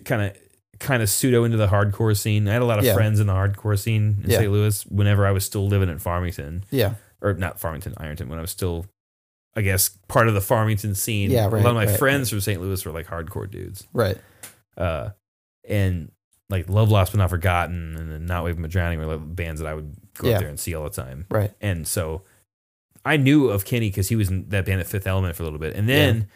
kind 0.04 0.22
of 0.22 0.36
kind 0.78 1.02
of 1.02 1.10
pseudo 1.10 1.42
into 1.42 1.56
the 1.56 1.66
hardcore 1.66 2.16
scene. 2.16 2.46
I 2.48 2.52
had 2.52 2.62
a 2.62 2.64
lot 2.64 2.78
of 2.78 2.84
Yeah. 2.84 2.94
friends 2.94 3.18
in 3.18 3.26
the 3.26 3.32
hardcore 3.32 3.76
scene 3.78 4.18
in. 4.24 4.30
St. 4.30 4.50
Louis 4.50 4.86
whenever 4.86 5.26
I 5.26 5.32
was 5.32 5.44
still 5.44 5.66
living 5.66 5.88
in 5.88 5.98
Farmington 5.98 6.64
Yeah. 6.70 6.94
Or 7.22 7.34
not 7.34 7.58
Farmington, 7.60 7.94
Ironton, 7.96 8.28
when 8.28 8.38
I 8.38 8.42
was 8.42 8.50
still, 8.50 8.86
I 9.56 9.62
guess, 9.62 9.88
part 10.08 10.28
of 10.28 10.34
the 10.34 10.40
Farmington 10.40 10.94
scene. 10.94 11.30
Yeah, 11.30 11.46
A 11.46 11.50
lot 11.50 11.66
of 11.66 11.74
my 11.74 11.86
right, 11.86 11.98
friends 11.98 12.30
from 12.30 12.40
St. 12.40 12.60
Louis 12.60 12.84
were 12.84 12.92
like 12.92 13.06
hardcore 13.06 13.50
dudes. 13.50 13.86
Right. 13.92 14.16
Uh, 14.76 15.10
and 15.68 16.10
like 16.50 16.68
Love 16.68 16.90
Lost 16.90 17.12
But 17.12 17.18
Not 17.18 17.30
Forgotten 17.30 17.96
and 17.96 18.10
then 18.12 18.26
Not 18.26 18.44
Waving 18.44 18.62
But 18.62 18.70
Drowning 18.70 18.98
were 18.98 19.06
like 19.06 19.36
bands 19.36 19.60
that 19.60 19.66
I 19.68 19.74
would 19.74 19.94
go 20.16 20.28
Yeah. 20.28 20.36
up 20.36 20.40
there 20.40 20.48
and 20.48 20.58
see 20.60 20.74
all 20.74 20.84
the 20.84 20.90
time. 20.90 21.26
Right. 21.30 21.52
And 21.60 21.86
so 21.86 22.22
I 23.04 23.16
knew 23.16 23.48
of 23.50 23.64
Kenny 23.64 23.88
because 23.90 24.08
he 24.08 24.16
was 24.16 24.28
in 24.30 24.48
that 24.48 24.64
band 24.66 24.80
at 24.80 24.86
Fifth 24.86 25.06
Element 25.06 25.36
for 25.36 25.42
a 25.42 25.46
little 25.46 25.58
bit. 25.58 25.74
And 25.74 25.88
then 25.88 26.28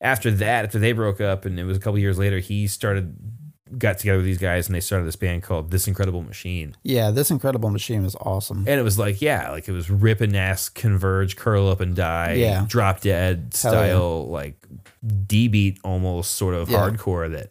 after 0.00 0.30
that, 0.30 0.64
after 0.66 0.78
they 0.78 0.92
broke 0.92 1.20
up, 1.20 1.44
and 1.44 1.58
it 1.58 1.64
was 1.64 1.76
a 1.76 1.80
couple 1.80 1.98
years 1.98 2.18
later, 2.18 2.38
he 2.38 2.66
started, 2.66 3.16
got 3.78 3.98
together 3.98 4.18
with 4.18 4.26
these 4.26 4.38
guys 4.38 4.66
and 4.68 4.74
they 4.76 4.80
started 4.80 5.06
this 5.06 5.16
band 5.16 5.42
called 5.42 5.70
This 5.72 5.88
Incredible 5.88 6.22
Machine. 6.22 6.76
Yeah. 6.84 7.10
This 7.10 7.30
incredible 7.30 7.70
machine 7.70 8.04
was 8.04 8.14
awesome. 8.16 8.58
And 8.58 8.78
it 8.80 8.82
was 8.84 8.98
like, 8.98 9.20
yeah, 9.20 9.50
like 9.50 9.66
it 9.68 9.72
was 9.72 9.90
ripping 9.90 10.36
ass, 10.36 10.68
converge, 10.68 11.34
curl 11.36 11.68
up 11.68 11.80
and 11.80 11.96
die, 11.96 12.34
Yeah. 12.34 12.64
drop 12.68 13.00
dead 13.00 13.52
Hell 13.60 13.72
yeah. 13.74 13.78
style, 13.88 14.28
like 14.28 14.54
D 15.26 15.48
beat 15.48 15.78
almost 15.82 16.32
sort 16.34 16.54
of 16.54 16.70
Yeah. 16.70 16.78
hardcore 16.78 17.30
that 17.32 17.50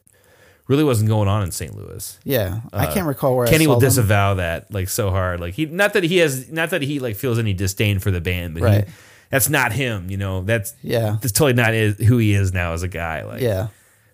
really 0.67 0.83
wasn't 0.85 1.09
going 1.09 1.27
on 1.27 1.43
in 1.43 1.51
St. 1.51 1.75
Louis. 1.75 2.17
Yeah. 2.23 2.61
I 2.73 2.85
Uh, 2.85 2.93
can't 2.93 3.05
recall 3.07 3.35
where 3.35 3.45
Kenny 3.47 3.65
I 3.65 3.67
saw 3.67 3.73
will 3.73 3.79
them. 3.81 3.87
disavow 3.89 4.33
that 4.35 4.73
like 4.73 4.89
so 4.89 5.09
hard. 5.11 5.39
Like 5.41 5.53
he 5.55 5.65
not 5.65 5.93
that 5.93 6.03
he 6.03 6.17
has 6.19 6.49
not 6.51 6.69
that 6.69 6.81
he 6.81 6.99
like 6.99 7.17
feels 7.17 7.37
any 7.37 7.53
disdain 7.53 7.99
for 7.99 8.09
the 8.09 8.21
band, 8.21 8.53
but 8.55 8.63
Right. 8.63 8.85
he, 8.87 8.93
that's 9.31 9.49
not 9.49 9.73
him, 9.73 10.09
you 10.09 10.17
know. 10.17 10.41
That's 10.43 10.73
Yeah. 10.81 11.17
that's 11.21 11.33
totally 11.33 11.53
not 11.53 11.73
is, 11.73 11.97
who 12.07 12.17
he 12.19 12.33
is 12.33 12.53
now 12.53 12.71
as 12.73 12.83
a 12.83 12.87
guy. 12.87 13.23
Like 13.25 13.41
Yeah. 13.41 13.67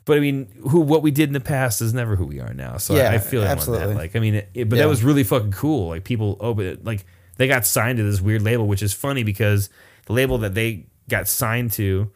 But 0.06 0.18
I 0.18 0.20
mean, 0.20 0.48
who 0.70 0.80
what 0.82 1.04
we 1.04 1.12
did 1.12 1.30
in 1.30 1.34
the 1.34 1.40
past 1.40 1.82
is 1.82 1.94
never 1.94 2.16
who 2.16 2.26
we 2.26 2.40
are 2.40 2.54
now. 2.54 2.78
So 2.78 2.96
Yeah, 2.96 3.12
I, 3.12 3.16
I 3.16 3.18
feel 3.20 3.44
absolutely. 3.44 3.88
that. 3.88 3.96
Like 3.96 4.16
I 4.16 4.20
mean, 4.20 4.36
it, 4.36 4.50
it- 4.54 4.70
but 4.70 4.78
Yeah. 4.78 4.84
that 4.84 4.90
was 4.90 5.04
really 5.04 5.24
fucking 5.24 5.52
cool. 5.52 5.90
Like 5.90 6.04
people 6.04 6.38
oh, 6.40 6.50
open 6.50 6.66
it, 6.66 6.84
like 6.84 7.06
they 7.38 7.48
got 7.48 7.66
signed 7.66 7.98
to 7.98 8.04
this 8.04 8.20
weird 8.22 8.42
label, 8.42 8.68
which 8.68 8.82
is 8.84 8.94
funny 8.94 9.24
because 9.24 9.70
the 10.08 10.14
label 10.14 10.38
that 10.40 10.54
they 10.56 10.88
got 11.10 11.28
signed 11.28 11.72
to 11.74 12.12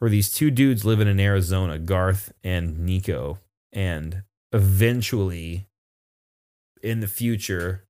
were 0.00 0.10
these 0.10 0.30
two 0.30 0.50
dudes 0.50 0.84
living 0.84 1.08
in 1.08 1.18
Arizona, 1.18 1.78
Garth 1.78 2.32
and 2.44 2.78
Nico, 2.80 3.38
and 3.72 4.22
eventually 4.52 5.68
in 6.82 7.00
the 7.00 7.08
future, 7.08 7.84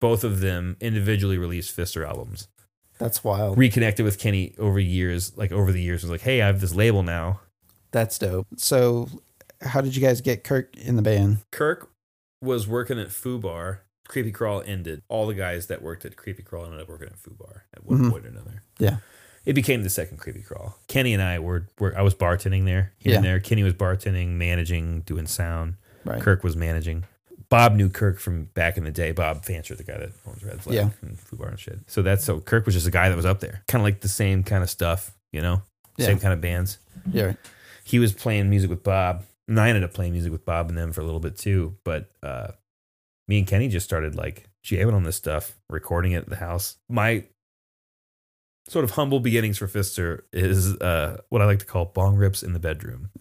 both 0.00 0.24
of 0.24 0.40
them 0.40 0.76
individually 0.80 1.38
released 1.38 1.74
Fister 1.76 2.06
albums. 2.06 2.48
That's 2.98 3.24
wild. 3.24 3.56
Reconnected 3.56 4.04
with 4.04 4.18
Kenny 4.18 4.54
over 4.58 4.78
years, 4.78 5.36
like 5.36 5.52
over 5.52 5.72
the 5.72 5.80
years, 5.80 6.02
was 6.02 6.10
like, 6.10 6.20
hey, 6.20 6.42
I 6.42 6.46
have 6.46 6.60
this 6.60 6.74
label 6.74 7.02
now. 7.02 7.40
That's 7.90 8.18
dope. 8.18 8.46
So, 8.56 9.08
how 9.62 9.80
did 9.80 9.96
you 9.96 10.02
guys 10.02 10.20
get 10.20 10.44
Kirk 10.44 10.76
in 10.76 10.96
the 10.96 11.02
band? 11.02 11.38
Kirk 11.50 11.90
was 12.42 12.66
working 12.68 12.98
at 12.98 13.08
Fubar. 13.08 13.78
Creepy 14.08 14.30
Crawl 14.32 14.62
ended. 14.64 15.02
All 15.08 15.26
the 15.26 15.34
guys 15.34 15.66
that 15.66 15.82
worked 15.82 16.04
at 16.04 16.16
Creepy 16.16 16.42
Crawl 16.42 16.64
ended 16.64 16.80
up 16.80 16.88
working 16.88 17.08
at 17.08 17.16
Fubar 17.18 17.62
at 17.74 17.84
one 17.84 17.98
Mhm. 17.98 18.10
point 18.10 18.24
or 18.24 18.28
another. 18.28 18.62
Yeah. 18.78 18.98
It 19.44 19.52
became 19.54 19.82
the 19.82 19.90
second 19.90 20.18
Creepy 20.18 20.42
Crawl. 20.42 20.78
Kenny 20.88 21.12
and 21.14 21.22
I 21.22 21.38
were, 21.38 21.66
were 21.78 21.96
I 21.96 22.02
was 22.02 22.14
bartending 22.14 22.64
there 22.64 22.92
here 22.98 23.16
and 23.16 23.24
Yeah. 23.24 23.30
there. 23.32 23.40
Kenny 23.40 23.62
was 23.62 23.74
bartending, 23.74 24.30
managing, 24.36 25.00
doing 25.02 25.26
sound. 25.26 25.74
Right. 26.04 26.20
Kirk 26.22 26.42
was 26.44 26.56
managing. 26.56 27.04
Bob 27.50 27.74
knew 27.74 27.88
Kirk 27.88 28.18
from 28.18 28.44
back 28.54 28.76
in 28.76 28.84
the 28.84 28.90
day. 28.90 29.10
Bob 29.12 29.44
Fancher, 29.44 29.74
the 29.74 29.82
guy 29.84 29.96
that 29.98 30.10
owns 30.26 30.42
Red 30.44 30.60
Flag 30.62 30.74
Yeah. 30.76 30.90
and 31.02 31.18
Fubar 31.18 31.48
and 31.48 31.58
shit. 31.58 31.78
So 31.86 32.02
that's 32.02 32.24
so 32.24 32.40
Kirk 32.40 32.66
was 32.66 32.74
just 32.74 32.86
a 32.86 32.90
guy 32.90 33.08
that 33.08 33.16
was 33.16 33.24
up 33.26 33.40
there, 33.40 33.62
kind 33.68 33.80
of 33.80 33.84
like 33.84 34.00
the 34.00 34.08
same 34.08 34.42
kind 34.42 34.62
of 34.62 34.68
stuff, 34.70 35.12
you 35.32 35.40
know, 35.40 35.62
Yeah. 35.96 36.06
same 36.06 36.18
kind 36.18 36.32
of 36.34 36.40
bands 36.42 36.78
Yeah. 37.10 37.34
He 37.88 37.98
was 37.98 38.12
playing 38.12 38.50
music 38.50 38.68
with 38.68 38.82
Bob, 38.82 39.24
and 39.48 39.58
I 39.58 39.68
ended 39.68 39.82
up 39.82 39.94
playing 39.94 40.12
music 40.12 40.30
with 40.30 40.44
Bob 40.44 40.68
and 40.68 40.76
them 40.76 40.92
for 40.92 41.00
a 41.00 41.04
little 41.04 41.20
bit 41.20 41.38
too. 41.38 41.78
But 41.84 42.10
uh, 42.22 42.48
me 43.26 43.38
and 43.38 43.46
Kenny 43.46 43.68
just 43.68 43.86
started 43.86 44.14
like 44.14 44.46
jamming 44.62 44.94
on 44.94 45.04
this 45.04 45.16
stuff, 45.16 45.56
recording 45.70 46.12
it 46.12 46.18
at 46.18 46.28
the 46.28 46.36
house. 46.36 46.76
My 46.90 47.24
sort 48.68 48.84
of 48.84 48.90
humble 48.90 49.20
beginnings 49.20 49.56
for 49.56 49.66
Fister 49.66 50.20
is 50.34 50.76
uh, 50.76 51.22
what 51.30 51.40
I 51.40 51.46
like 51.46 51.60
to 51.60 51.64
call 51.64 51.86
bong 51.86 52.16
rips 52.16 52.42
in 52.42 52.52
the 52.52 52.58
bedroom 52.58 53.08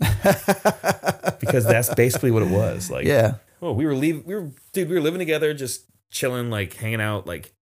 because 1.40 1.66
that's 1.66 1.94
basically 1.96 2.32
what 2.32 2.44
it 2.44 2.50
was. 2.50 2.92
Like, 2.92 3.06
yeah. 3.06 3.36
oh, 3.62 3.72
we 3.72 3.86
were 3.86 3.96
leaving, 3.96 4.26
we 4.26 4.36
were, 4.36 4.52
dude, 4.74 4.90
we 4.90 4.96
were 4.96 5.02
living 5.02 5.20
together, 5.20 5.54
just 5.54 5.86
chilling, 6.12 6.50
like 6.50 6.74
hanging 6.74 7.00
out. 7.00 7.26
Like, 7.26 7.54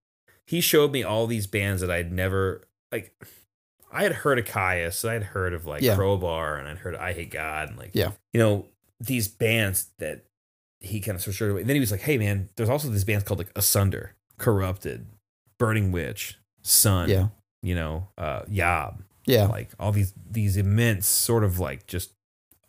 he 0.47 0.59
showed 0.59 0.91
me 0.91 1.03
all 1.03 1.27
these 1.27 1.45
bands 1.45 1.81
that 1.81 1.91
I'd 1.91 2.11
never, 2.11 2.67
like, 2.91 3.13
I 3.95 4.03
had 4.03 4.11
heard 4.11 4.37
of 4.39 4.45
Kyuss, 4.45 5.07
I 5.07 5.13
had 5.13 5.23
heard 5.23 5.53
of 5.53 5.65
like 5.65 5.81
Yeah. 5.81 5.95
Crowbar, 5.95 6.57
and 6.57 6.67
I'd 6.67 6.77
heard 6.79 6.95
of 6.95 7.01
Eyehategod, 7.01 7.69
and 7.69 7.77
like, 7.77 7.91
Yeah. 7.93 8.11
you 8.33 8.39
know, 8.39 8.67
these 8.99 9.27
bands 9.27 9.87
that 9.99 10.25
he 10.79 10.99
kind 10.99 11.15
of 11.15 11.21
sort 11.21 11.29
of 11.29 11.35
showed 11.35 11.51
away. 11.51 11.61
And 11.61 11.69
then 11.69 11.75
he 11.75 11.79
was 11.79 11.91
like, 11.91 12.01
hey, 12.01 12.17
man, 12.17 12.49
there's 12.55 12.69
also 12.69 12.89
these 12.89 13.03
bands 13.03 13.23
called 13.23 13.39
like 13.39 13.51
Asunder, 13.55 14.13
Corrupted, 14.37 15.07
Burning 15.57 15.91
Witch, 15.91 16.37
Sunn, 16.61 17.09
Yeah. 17.09 17.27
you 17.63 17.73
know, 17.75 18.09
uh, 18.17 18.41
Yob, 18.47 19.03
Yeah. 19.25 19.45
like 19.47 19.69
all 19.79 19.91
these 19.91 20.13
these 20.29 20.57
immense 20.57 21.07
sort 21.07 21.43
of 21.43 21.59
like 21.59 21.87
just 21.87 22.11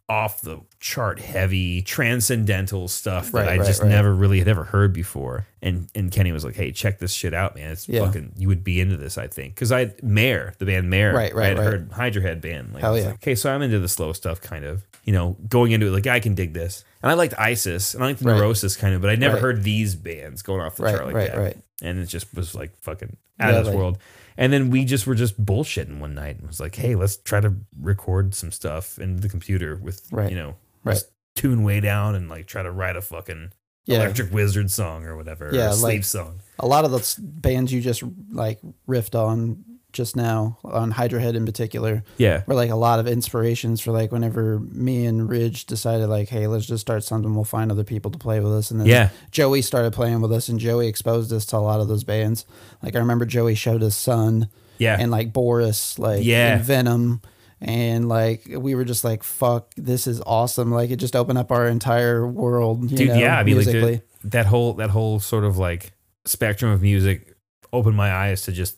off 0.09 0.41
the 0.41 0.61
chart 0.79 1.19
heavy 1.19 1.83
transcendental 1.83 2.87
stuff 2.89 3.33
that 3.33 3.39
Right, 3.41 3.49
I 3.49 3.59
right, 3.59 3.67
just 3.67 3.83
right. 3.83 3.89
never 3.89 4.15
really 4.15 4.39
had 4.39 4.47
ever 4.49 4.65
heard 4.65 4.93
before. 4.93 5.47
And 5.61 5.89
and 5.97 6.13
Kenny 6.13 6.31
was 6.33 6.45
like, 6.45 6.55
"Hey, 6.55 6.71
check 6.71 6.99
this 7.01 7.13
shit 7.13 7.35
out, 7.35 7.57
man. 7.57 7.73
It's 7.73 7.89
Yeah. 7.89 8.05
fucking 8.07 8.33
you 8.37 8.47
would 8.49 8.63
be 8.63 8.81
into 8.81 8.97
this, 8.97 9.19
I 9.19 9.27
think." 9.27 9.57
Cuz 9.57 9.73
I 9.73 9.93
Mare, 10.03 10.55
the 10.59 10.65
band 10.67 10.89
Mare, 10.91 11.13
Right, 11.13 11.35
right, 11.35 11.45
I 11.47 11.49
had 11.49 11.59
heard 11.59 11.93
Hydra 11.93 12.23
Head 12.23 12.41
band 12.41 12.73
like, 12.73 12.83
Hell 12.83 12.97
yeah. 12.97 13.07
like, 13.07 13.15
"Okay, 13.15 13.35
so 13.35 13.51
I'm 13.53 13.63
into 13.63 13.81
the 13.81 13.89
slow 13.89 14.13
stuff 14.13 14.41
kind 14.41 14.65
of." 14.65 14.87
You 15.05 15.13
know, 15.13 15.37
going 15.49 15.73
into 15.73 15.87
it 15.87 15.91
like 15.91 16.07
I 16.07 16.19
can 16.21 16.35
dig 16.35 16.53
this. 16.53 16.85
And 17.03 17.11
I 17.11 17.15
liked 17.15 17.35
ISIS 17.39 17.95
and 17.95 18.03
I 18.03 18.09
liked. 18.09 18.23
Neurosis 18.25 18.77
kind 18.77 18.95
of, 18.95 19.01
but 19.01 19.11
I 19.11 19.15
never 19.17 19.39
heard 19.39 19.63
these 19.63 19.95
bands 19.95 20.43
going 20.43 20.61
off 20.61 20.77
the 20.77 20.85
chart 20.91 21.07
like 21.07 21.15
that 21.15 21.37
right. 21.39 21.57
and 21.83 21.99
it 22.01 22.07
just 22.07 22.33
was 22.35 22.55
like 22.57 22.77
fucking 22.81 23.17
out 23.39 23.53
Yeah, 23.53 23.59
of 23.61 23.67
this 23.67 23.75
world. 23.75 23.99
And 24.39 24.53
then 24.53 24.70
we 24.70 24.84
just 24.84 25.07
were 25.07 25.14
just 25.14 25.43
bullshitting 25.43 25.99
one 25.99 26.14
night 26.14 26.39
and 26.39 26.47
was 26.47 26.61
like, 26.61 26.74
hey, 26.74 26.95
let's 26.95 27.16
try 27.16 27.41
to 27.41 27.55
record 27.80 28.34
some 28.34 28.53
stuff 28.53 28.99
in 28.99 29.16
the 29.16 29.28
computer 29.28 29.76
with 29.76 30.07
Right. 30.12 30.30
you 30.30 30.37
know, 30.37 30.57
Right. 30.84 30.95
just 30.95 31.11
tune 31.34 31.62
way 31.62 31.80
down 31.80 32.14
and 32.14 32.28
like 32.28 32.47
try 32.47 32.62
to 32.62 32.70
write 32.70 32.97
a 32.97 33.03
fucking 33.03 33.53
Yeah. 33.87 33.99
electric 34.03 34.32
wizard 34.32 34.70
song 34.70 35.05
or 35.07 35.16
whatever, 35.16 35.51
Yeah, 35.53 35.66
or 35.66 35.70
a 35.70 35.72
sleep 35.74 35.95
like- 35.99 36.05
song. 36.05 36.41
A 36.59 36.66
lot 36.66 36.84
of 36.84 36.91
the 36.91 37.16
bands 37.22 37.72
you 37.72 37.80
just 37.80 38.03
like 38.30 38.61
riffed 38.89 39.14
on 39.14 39.64
just 39.97 40.15
now, 40.15 40.59
on 40.65 40.91
Hydra 40.93 41.21
Head 41.21 41.35
in 41.35 41.45
particular, 41.47 42.05
Yeah. 42.19 42.43
were 42.47 42.55
like 42.55 42.71
a 42.71 42.77
lot 42.77 43.01
of 43.01 43.09
inspirations 43.09 43.81
for 43.81 43.91
like 43.93 44.13
whenever 44.13 44.61
me 44.61 45.07
and 45.07 45.29
Ridge 45.29 45.67
decided 45.67 46.07
like, 46.09 46.29
hey, 46.29 46.47
let's 46.47 46.67
just 46.67 46.83
start 46.83 47.03
something. 47.03 47.35
We'll 47.35 47.45
find 47.45 47.71
other 47.73 47.85
people 47.85 48.11
to 48.11 48.19
play 48.19 48.41
with 48.41 48.53
us. 48.53 48.71
And 48.71 48.79
then 48.81 48.87
Yeah. 48.87 49.09
Joey 49.31 49.63
started 49.63 49.93
playing 49.93 50.21
with 50.21 50.33
us, 50.33 50.49
and 50.49 50.61
Joey 50.61 50.87
exposed 50.87 51.33
us 51.33 51.47
to 51.47 51.57
a 51.57 51.59
lot 51.59 51.81
of 51.81 51.89
those 51.89 52.05
bands. 52.05 52.45
Like 52.83 52.95
I 52.95 52.99
remember 52.99 53.25
Joey 53.27 53.55
showed 53.55 53.83
us 53.83 53.97
Sunn 53.97 54.49
Yeah. 54.79 54.97
and 55.01 55.11
like 55.11 55.33
Boris, 55.33 55.99
like 55.99 56.25
Yeah. 56.25 56.59
Venom. 56.63 57.23
And 57.59 58.07
like 58.09 58.47
we 58.55 58.75
were 58.75 58.85
just 58.85 59.03
like, 59.03 59.23
"Fuck, 59.23 59.73
this 59.79 60.07
is 60.07 60.21
awesome!" 60.27 60.71
Like 60.73 60.91
it 60.91 60.97
just 60.97 61.17
opened 61.17 61.39
up 61.39 61.51
our 61.51 61.67
entire 61.67 62.27
world, 62.29 62.91
you 62.91 62.99
Dude, 62.99 63.09
know, 63.09 63.15
yeah. 63.15 63.39
I 63.39 63.45
mean, 63.45 63.57
like 63.57 63.67
musically. 63.67 64.03
the, 64.23 64.29
that 64.29 64.45
whole 64.47 64.75
that 64.75 64.91
whole 64.91 65.21
sort 65.21 65.45
of 65.45 65.57
like 65.57 65.93
spectrum 66.27 66.71
of 66.71 66.83
music 66.83 67.35
opened 67.73 67.97
my 67.97 68.13
eyes 68.13 68.43
to 68.43 68.53
just 68.53 68.77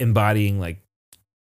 embodying 0.00 0.58
like 0.60 0.80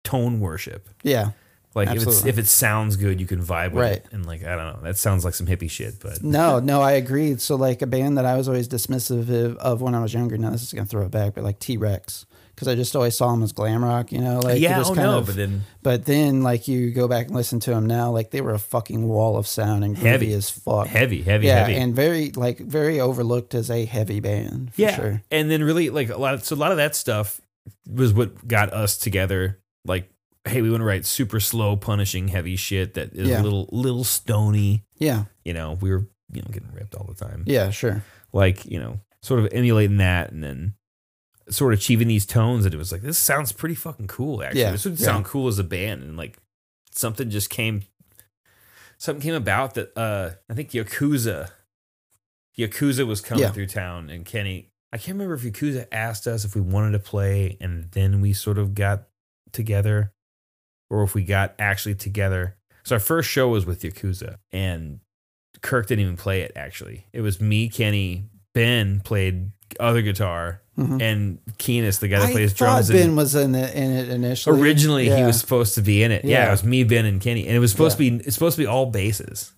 tone 0.03 0.39
worship. 0.39 0.87
yeah, 1.03 1.31
Like 1.75 1.89
if 1.95 2.03
it's 2.03 2.25
if 2.25 2.37
it 2.37 2.47
sounds 2.47 2.95
good, 2.95 3.19
you 3.19 3.27
can 3.27 3.41
vibe 3.43 3.71
with 3.73 3.83
Right. 3.83 3.91
it. 3.97 4.05
And 4.11 4.25
like 4.25 4.43
I 4.43 4.55
don't 4.55 4.73
know, 4.75 4.79
that 4.83 4.97
sounds 4.97 5.23
like 5.25 5.33
some 5.35 5.47
hippie 5.47 5.69
shit, 5.69 5.99
but 5.99 6.23
no, 6.23 6.59
no, 6.59 6.81
I 6.81 6.93
agree. 6.93 7.37
So 7.37 7.55
like 7.55 7.81
a 7.81 7.87
band 7.87 8.17
that 8.17 8.25
I 8.25 8.35
was 8.35 8.47
always 8.47 8.67
dismissive 8.67 9.55
of, 9.57 9.81
when 9.81 9.93
I 9.95 10.01
was 10.01 10.13
younger. 10.13 10.37
Now 10.37 10.49
this 10.51 10.63
is 10.63 10.73
gonna 10.73 10.85
throw 10.87 11.03
it 11.05 11.11
back, 11.11 11.35
but 11.35 11.43
like 11.43 11.59
T 11.59 11.77
Rex, 11.77 12.25
because 12.55 12.67
I 12.67 12.75
just 12.75 12.95
always 12.95 13.15
saw 13.15 13.31
them 13.31 13.43
as 13.43 13.51
glam 13.51 13.83
rock, 13.85 14.11
you 14.11 14.19
know, 14.19 14.39
like 14.39 14.59
yeah, 14.59 14.81
oh 14.83 14.95
kind 14.95 14.97
no, 14.97 15.17
of- 15.19 15.27
but 15.27 15.35
then 15.35 15.63
But 15.83 16.05
then, 16.05 16.41
like 16.43 16.67
you 16.67 16.91
go 16.91 17.07
back 17.07 17.27
and 17.27 17.35
listen 17.35 17.59
to 17.61 17.71
them 17.71 17.85
now, 17.85 18.09
like 18.11 18.31
they 18.31 18.41
were 18.41 18.53
a 18.53 18.59
fucking 18.59 19.07
wall 19.07 19.37
of 19.37 19.45
sound 19.47 19.83
and 19.83 19.95
Heavy. 19.97 20.33
as 20.33 20.49
fuck. 20.49 20.87
heavy, 20.87 21.21
heavy, 21.21 21.47
yeah, 21.47 21.59
heavy. 21.59 21.75
and 21.75 21.93
very 21.95 22.31
like 22.31 22.57
very 22.57 22.99
overlooked 22.99 23.53
as 23.53 23.69
a 23.69 23.85
heavy 23.85 24.19
band. 24.21 24.73
For 24.73 24.81
yeah, 24.81 24.95
sure. 24.95 25.21
and 25.29 25.51
then 25.51 25.63
really 25.63 25.89
like 25.91 26.09
a 26.09 26.17
lot 26.17 26.33
of 26.33 26.43
so 26.43 26.55
a 26.55 26.57
lot 26.57 26.71
of 26.71 26.77
that 26.77 26.95
stuff 26.95 27.39
was 27.87 28.13
what 28.13 28.47
got 28.47 28.71
us 28.73 28.97
together. 28.97 29.59
Like, 29.85 30.09
hey, 30.45 30.61
we 30.61 30.69
want 30.69 30.81
to 30.81 30.85
write 30.85 31.05
super 31.05 31.39
slow, 31.39 31.75
punishing, 31.77 32.27
heavy 32.29 32.55
shit 32.55 32.93
that 32.95 33.13
is 33.13 33.27
Yeah. 33.29 33.41
a 33.41 33.43
little 33.43 33.69
little 33.71 34.03
stony. 34.03 34.85
Yeah, 34.97 35.25
You 35.45 35.53
know, 35.53 35.77
we 35.79 35.91
were 35.91 36.07
you 36.31 36.41
know 36.41 36.47
getting 36.51 36.71
ripped 36.71 36.95
all 36.95 37.05
the 37.05 37.13
time. 37.15 37.43
yeah, 37.47 37.69
sure. 37.71 38.03
Like 38.33 38.65
you 38.65 38.79
know, 38.79 38.99
sort 39.21 39.39
of 39.39 39.49
emulating 39.51 39.97
that, 39.97 40.31
and 40.31 40.43
then 40.43 40.73
sort 41.49 41.73
of 41.73 41.79
achieving 41.79 42.07
these 42.07 42.25
tones. 42.25 42.65
And 42.65 42.73
it 42.73 42.77
was 42.77 42.91
like 42.91 43.01
this 43.01 43.17
sounds 43.17 43.51
pretty 43.51 43.75
fucking 43.75 44.07
cool. 44.07 44.43
Actually, 44.43 44.61
Yeah, 44.61 44.71
this 44.71 44.85
would 44.85 44.99
yeah. 44.99 45.05
sound 45.05 45.25
cool 45.25 45.47
as 45.47 45.57
a 45.59 45.63
band, 45.63 46.03
and 46.03 46.17
like 46.17 46.37
something 46.91 47.29
just 47.29 47.49
came. 47.49 47.83
Something 48.97 49.21
came 49.21 49.33
about 49.35 49.75
that 49.75 49.97
uh 49.97 50.31
I 50.49 50.53
think 50.53 50.71
Yakuza 50.71 51.49
Yakuza 52.57 53.07
was 53.07 53.21
coming 53.21 53.43
Yeah. 53.43 53.51
through 53.51 53.67
town 53.67 54.09
and 54.09 54.25
Kenny 54.25 54.68
I 54.91 54.97
can't 54.97 55.17
remember 55.19 55.35
if 55.35 55.41
Yakuza 55.43 55.87
asked 55.91 56.25
us 56.27 56.45
if 56.45 56.55
we 56.55 56.61
wanted 56.61 56.91
to 56.93 56.99
play 56.99 57.57
and 57.61 57.91
then 57.91 58.21
we 58.21 58.33
sort 58.33 58.57
of 58.57 58.73
got 58.73 59.03
together 59.51 60.11
or 60.89 61.03
if 61.03 61.13
we 61.13 61.23
got 61.23 61.53
actually 61.59 61.95
together. 61.95 62.55
So 62.83 62.95
our 62.95 62.99
first 62.99 63.29
show 63.29 63.49
was 63.49 63.65
with 63.65 63.83
Yakuza 63.83 64.37
and 64.51 64.99
Kirk 65.61 65.87
didn't 65.87 66.03
even 66.03 66.17
play 66.17 66.41
it 66.41 66.53
actually. 66.55 67.05
It 67.13 67.21
was 67.21 67.39
me, 67.39 67.69
Kenny, 67.69 68.29
Ben 68.55 68.99
played 69.01 69.51
other 69.79 70.01
guitar 70.01 70.61
Mhm. 70.77 71.01
and 71.01 71.39
Keenis, 71.59 71.99
the 71.99 72.07
guy 72.07 72.19
that 72.19 72.29
I 72.29 72.31
plays 72.31 72.53
thought 72.53 72.57
drums. 72.85 72.89
Ben 72.89 73.15
was 73.15 73.35
in 73.35 73.53
it, 73.53 73.75
in 73.75 73.91
it 73.91 74.09
initially. 74.09 74.59
originally 74.59 75.09
he 75.09 75.23
was 75.23 75.39
supposed 75.39 75.75
to 75.75 75.81
be 75.81 76.01
in 76.01 76.11
it. 76.11 76.25
Yeah. 76.25 76.43
Yeah. 76.43 76.47
it 76.47 76.51
was 76.51 76.63
me, 76.63 76.83
Ben, 76.83 77.05
and 77.05 77.21
Kenny. 77.21 77.45
And 77.45 77.55
it 77.55 77.59
was 77.59 77.69
supposed 77.71 77.97
to 77.97 77.99
be 77.99 78.15
it's 78.25 78.33
supposed 78.33 78.55
to 78.55 78.63
be 78.63 78.65
all 78.67 78.87
basses. 78.87 79.51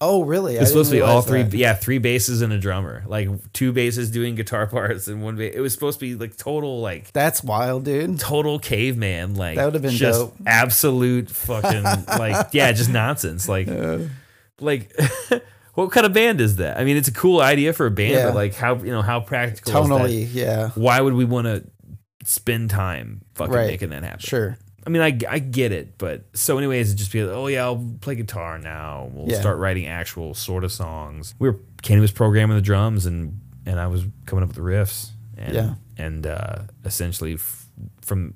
Oh, 0.00 0.22
really? 0.22 0.54
It 0.56 0.60
was 0.60 0.68
supposed 0.68 0.90
to 0.90 0.96
be 0.96 1.02
all 1.02 1.22
three, 1.22 1.42
That. 1.42 1.56
yeah, 1.56 1.74
three 1.74 1.98
basses 1.98 2.40
and 2.40 2.52
a 2.52 2.58
drummer, 2.58 3.02
like 3.08 3.28
two 3.52 3.72
basses 3.72 4.12
doing 4.12 4.36
guitar 4.36 4.66
parts 4.68 5.08
and 5.08 5.22
one 5.24 5.34
bass. 5.34 5.52
It 5.56 5.60
was 5.60 5.72
supposed 5.72 5.98
to 5.98 6.06
be 6.06 6.14
like 6.14 6.36
total, 6.36 6.80
like 6.80 7.12
That's 7.12 7.42
wild, 7.42 7.84
dude. 7.84 8.20
total 8.20 8.60
caveman, 8.60 9.34
like 9.34 9.56
That 9.56 9.64
would've 9.64 9.82
been 9.82 9.90
just 9.90 10.20
dope. 10.20 10.36
absolute 10.46 11.28
fucking 11.30 11.82
like 12.16 12.48
yeah, 12.52 12.70
just 12.70 12.90
nonsense. 12.90 13.48
Like, 13.48 13.68
like 14.60 14.92
what 15.74 15.90
kind 15.90 16.06
of 16.06 16.12
band 16.12 16.40
is 16.40 16.56
that? 16.56 16.78
I 16.78 16.84
mean, 16.84 16.96
it's 16.96 17.08
a 17.08 17.12
cool 17.12 17.40
idea 17.40 17.72
for 17.72 17.86
a 17.86 17.90
band, 17.90 18.12
Yeah. 18.12 18.26
but 18.26 18.34
like 18.36 18.54
how 18.54 18.76
you 18.76 18.92
know 18.92 19.02
how 19.02 19.18
practical 19.18 19.82
is 19.82 19.88
that? 19.88 19.94
Tonally, 19.94 20.28
yeah, 20.32 20.70
Why 20.76 21.00
would 21.00 21.14
we 21.14 21.24
want 21.24 21.46
to 21.46 21.64
spend 22.24 22.70
time 22.70 23.22
fucking 23.34 23.52
Right. 23.52 23.66
making 23.66 23.90
that 23.90 24.04
happen? 24.04 24.20
sure. 24.20 24.58
I 24.88 24.90
mean, 24.90 25.02
I, 25.02 25.18
I 25.28 25.38
get 25.38 25.70
it, 25.70 25.98
but 25.98 26.24
so 26.32 26.56
anyways, 26.56 26.92
it 26.92 26.96
just 26.96 27.12
be 27.12 27.22
like, 27.22 27.36
oh 27.36 27.46
yeah, 27.46 27.64
I'll 27.64 27.84
play 28.00 28.14
guitar 28.14 28.58
now. 28.58 29.10
We'll 29.12 29.28
Yeah. 29.28 29.38
start 29.38 29.58
writing 29.58 29.86
actual 29.86 30.32
sort 30.32 30.64
of 30.64 30.72
songs. 30.72 31.34
We 31.38 31.50
were 31.50 31.58
Kenny 31.82 32.00
was 32.00 32.10
programming 32.10 32.56
the 32.56 32.62
drums 32.62 33.04
and 33.04 33.38
and 33.66 33.78
I 33.78 33.86
was 33.86 34.02
coming 34.24 34.42
up 34.42 34.48
with 34.48 34.56
the 34.56 34.62
riffs. 34.62 35.10
And, 35.36 35.54
Yeah. 35.54 35.74
and 35.98 36.26
uh, 36.26 36.62
essentially 36.86 37.34
f- 37.34 37.66
from 38.00 38.32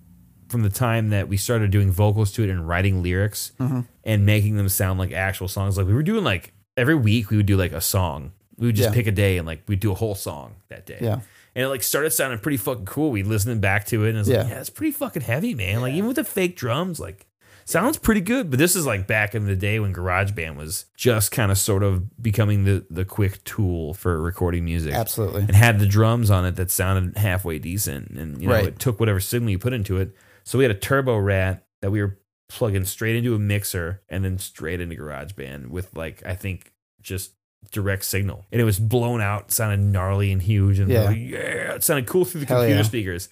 from 0.51 0.61
the 0.63 0.69
time 0.69 1.09
that 1.09 1.27
we 1.29 1.39
started 1.39 1.71
doing 1.71 1.91
vocals 1.91 2.31
to 2.33 2.45
it 2.45 2.51
and 2.51 2.69
writing 2.69 3.03
lyrics 3.03 3.53
Mm-hmm. 3.59 3.81
and 4.05 4.27
making 4.27 4.57
them 4.57 4.69
sound 4.69 4.99
like 4.99 5.11
actual 5.13 5.49
songs, 5.49 5.79
like 5.79 5.87
we 5.87 5.95
were 5.95 6.03
doing 6.03 6.23
like 6.23 6.53
every 6.77 6.95
week 6.95 7.31
we 7.31 7.39
would 7.39 7.47
do 7.47 7.57
like 7.57 7.73
a 7.73 7.81
song. 7.81 8.33
We 8.59 8.67
would 8.67 8.77
just 8.77 8.91
Yeah. 8.91 8.95
pick 8.95 9.07
a 9.07 9.13
day 9.13 9.39
and 9.39 9.47
like 9.47 9.63
we'd 9.67 9.81
do 9.81 9.91
a 9.91 9.95
whole 9.95 10.15
song 10.15 10.57
that 10.69 10.85
day. 10.85 10.99
Yeah. 11.01 11.21
And 11.55 11.65
it 11.65 11.69
like 11.69 11.83
started 11.83 12.11
sounding 12.11 12.39
pretty 12.39 12.57
fucking 12.57 12.87
cool. 12.87 13.11
We 13.11 13.23
listening 13.23 13.61
back 13.61 13.85
to 13.87 14.05
it 14.05 14.11
and 14.11 14.19
it's 14.19 14.29
like, 14.29 14.39
Yeah. 14.39 14.49
yeah, 14.49 14.61
it's 14.61 14.71
pretty 14.71 14.93
fucking 14.93 15.23
heavy, 15.23 15.55
man. 15.55 15.81
Like 15.83 15.93
even 15.95 16.07
with 16.09 16.17
the 16.17 16.25
fake 16.25 16.57
drums, 16.57 16.99
like 16.99 17.27
sounds 17.65 17.99
pretty 17.99 18.21
good. 18.23 18.51
But 18.51 18.59
this 18.59 18.75
is 18.75 18.87
like 18.87 19.07
back 19.07 19.35
in 19.35 19.45
the 19.47 19.55
day 19.55 19.79
when 19.79 19.93
GarageBand 19.93 20.57
was 20.57 20.87
just 20.97 21.31
kind 21.31 21.53
of 21.53 21.59
sort 21.59 21.83
of 21.83 22.21
becoming 22.23 22.65
the 22.65 22.87
the 22.91 23.05
quick 23.05 23.45
tool 23.45 23.93
for 23.95 24.21
recording 24.21 24.65
music. 24.65 24.95
Absolutely. 24.95 25.43
And 25.43 25.55
had 25.55 25.79
the 25.79 25.87
drums 25.87 26.31
on 26.31 26.45
it 26.47 26.57
that 26.57 26.71
sounded 26.71 27.17
halfway 27.19 27.59
decent. 27.59 28.11
And 28.11 28.41
you 28.41 28.49
know, 28.49 28.55
Right. 28.55 28.67
it 28.69 28.79
took 28.79 28.99
whatever 28.99 29.21
signal 29.21 29.51
you 29.51 29.59
put 29.59 29.73
into 29.75 29.99
it. 29.99 30.15
So 30.45 30.57
we 30.59 30.65
had 30.65 30.71
a 30.71 30.79
turbo 30.79 31.19
rat 31.19 31.67
that 31.83 31.91
we 31.91 32.01
were 32.03 32.19
plugging 32.49 32.85
straight 32.85 33.17
into 33.17 33.35
a 33.35 33.39
mixer 33.39 34.03
and 34.09 34.25
then 34.25 34.39
straight 34.39 34.81
into 34.81 34.97
GarageBand 34.97 35.69
with 35.69 35.95
like 35.95 36.23
I 36.27 36.35
think 36.35 36.73
just 37.03 37.33
direct 37.71 38.05
signal. 38.05 38.45
And 38.53 38.61
it 38.61 38.65
was 38.65 38.79
blown 38.79 39.21
out, 39.21 39.51
sounded 39.51 39.81
gnarly 39.81 40.33
and 40.33 40.43
huge 40.43 40.79
and 40.79 40.91
Yeah. 40.91 41.05
like, 41.05 41.17
yeah, 41.19 41.75
it 41.75 41.85
sounded 41.85 42.07
cool 42.07 42.25
through 42.25 42.41
the 42.43 42.47
Hell 42.47 42.59
computer 42.61 42.81
yeah. 42.81 42.87
speakers. 42.87 43.29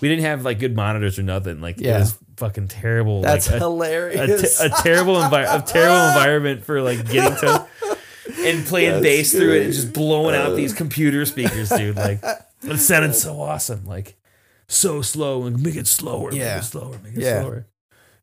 We 0.00 0.08
didn't 0.08 0.24
have 0.24 0.44
like 0.44 0.58
good 0.58 0.76
monitors 0.76 1.18
or 1.18 1.22
nothing. 1.22 1.60
Like 1.60 1.80
Yeah. 1.80 1.96
it 1.96 2.00
was 2.00 2.18
fucking 2.36 2.68
terrible. 2.68 3.20
That's 3.22 3.46
like, 3.50 3.54
a, 3.60 3.64
a, 3.64 3.68
hilarious. 3.68 4.58
te- 4.58 4.66
a 4.66 4.68
terrible 4.70 5.14
envi- 5.16 5.58
a 5.58 5.62
terrible 5.66 6.08
environment 6.08 6.64
for 6.64 6.80
like 6.82 7.08
getting 7.10 7.36
to 7.38 7.66
and 8.44 8.64
playing 8.66 8.92
That's 8.92 9.02
bass 9.02 9.32
through 9.32 9.54
it 9.54 9.64
and 9.64 9.72
just 9.72 9.92
blowing 9.92 10.34
out 10.34 10.52
uh. 10.52 10.54
these 10.54 10.72
computer 10.72 11.26
speakers, 11.26 11.68
dude. 11.68 11.96
Like 11.96 12.22
it 12.62 12.78
sounded 12.78 13.14
so 13.14 13.40
awesome. 13.40 13.84
Like 13.86 14.16
so 14.68 15.02
slow 15.02 15.44
and 15.44 15.60
make 15.62 15.74
it 15.76 15.86
slower, 15.86 16.30
make 16.30 16.38
Yeah. 16.40 16.58
it 16.58 16.62
slower, 16.62 16.98
make 17.02 17.14
it 17.16 17.22
Yeah. 17.22 17.42
slower. 17.42 17.66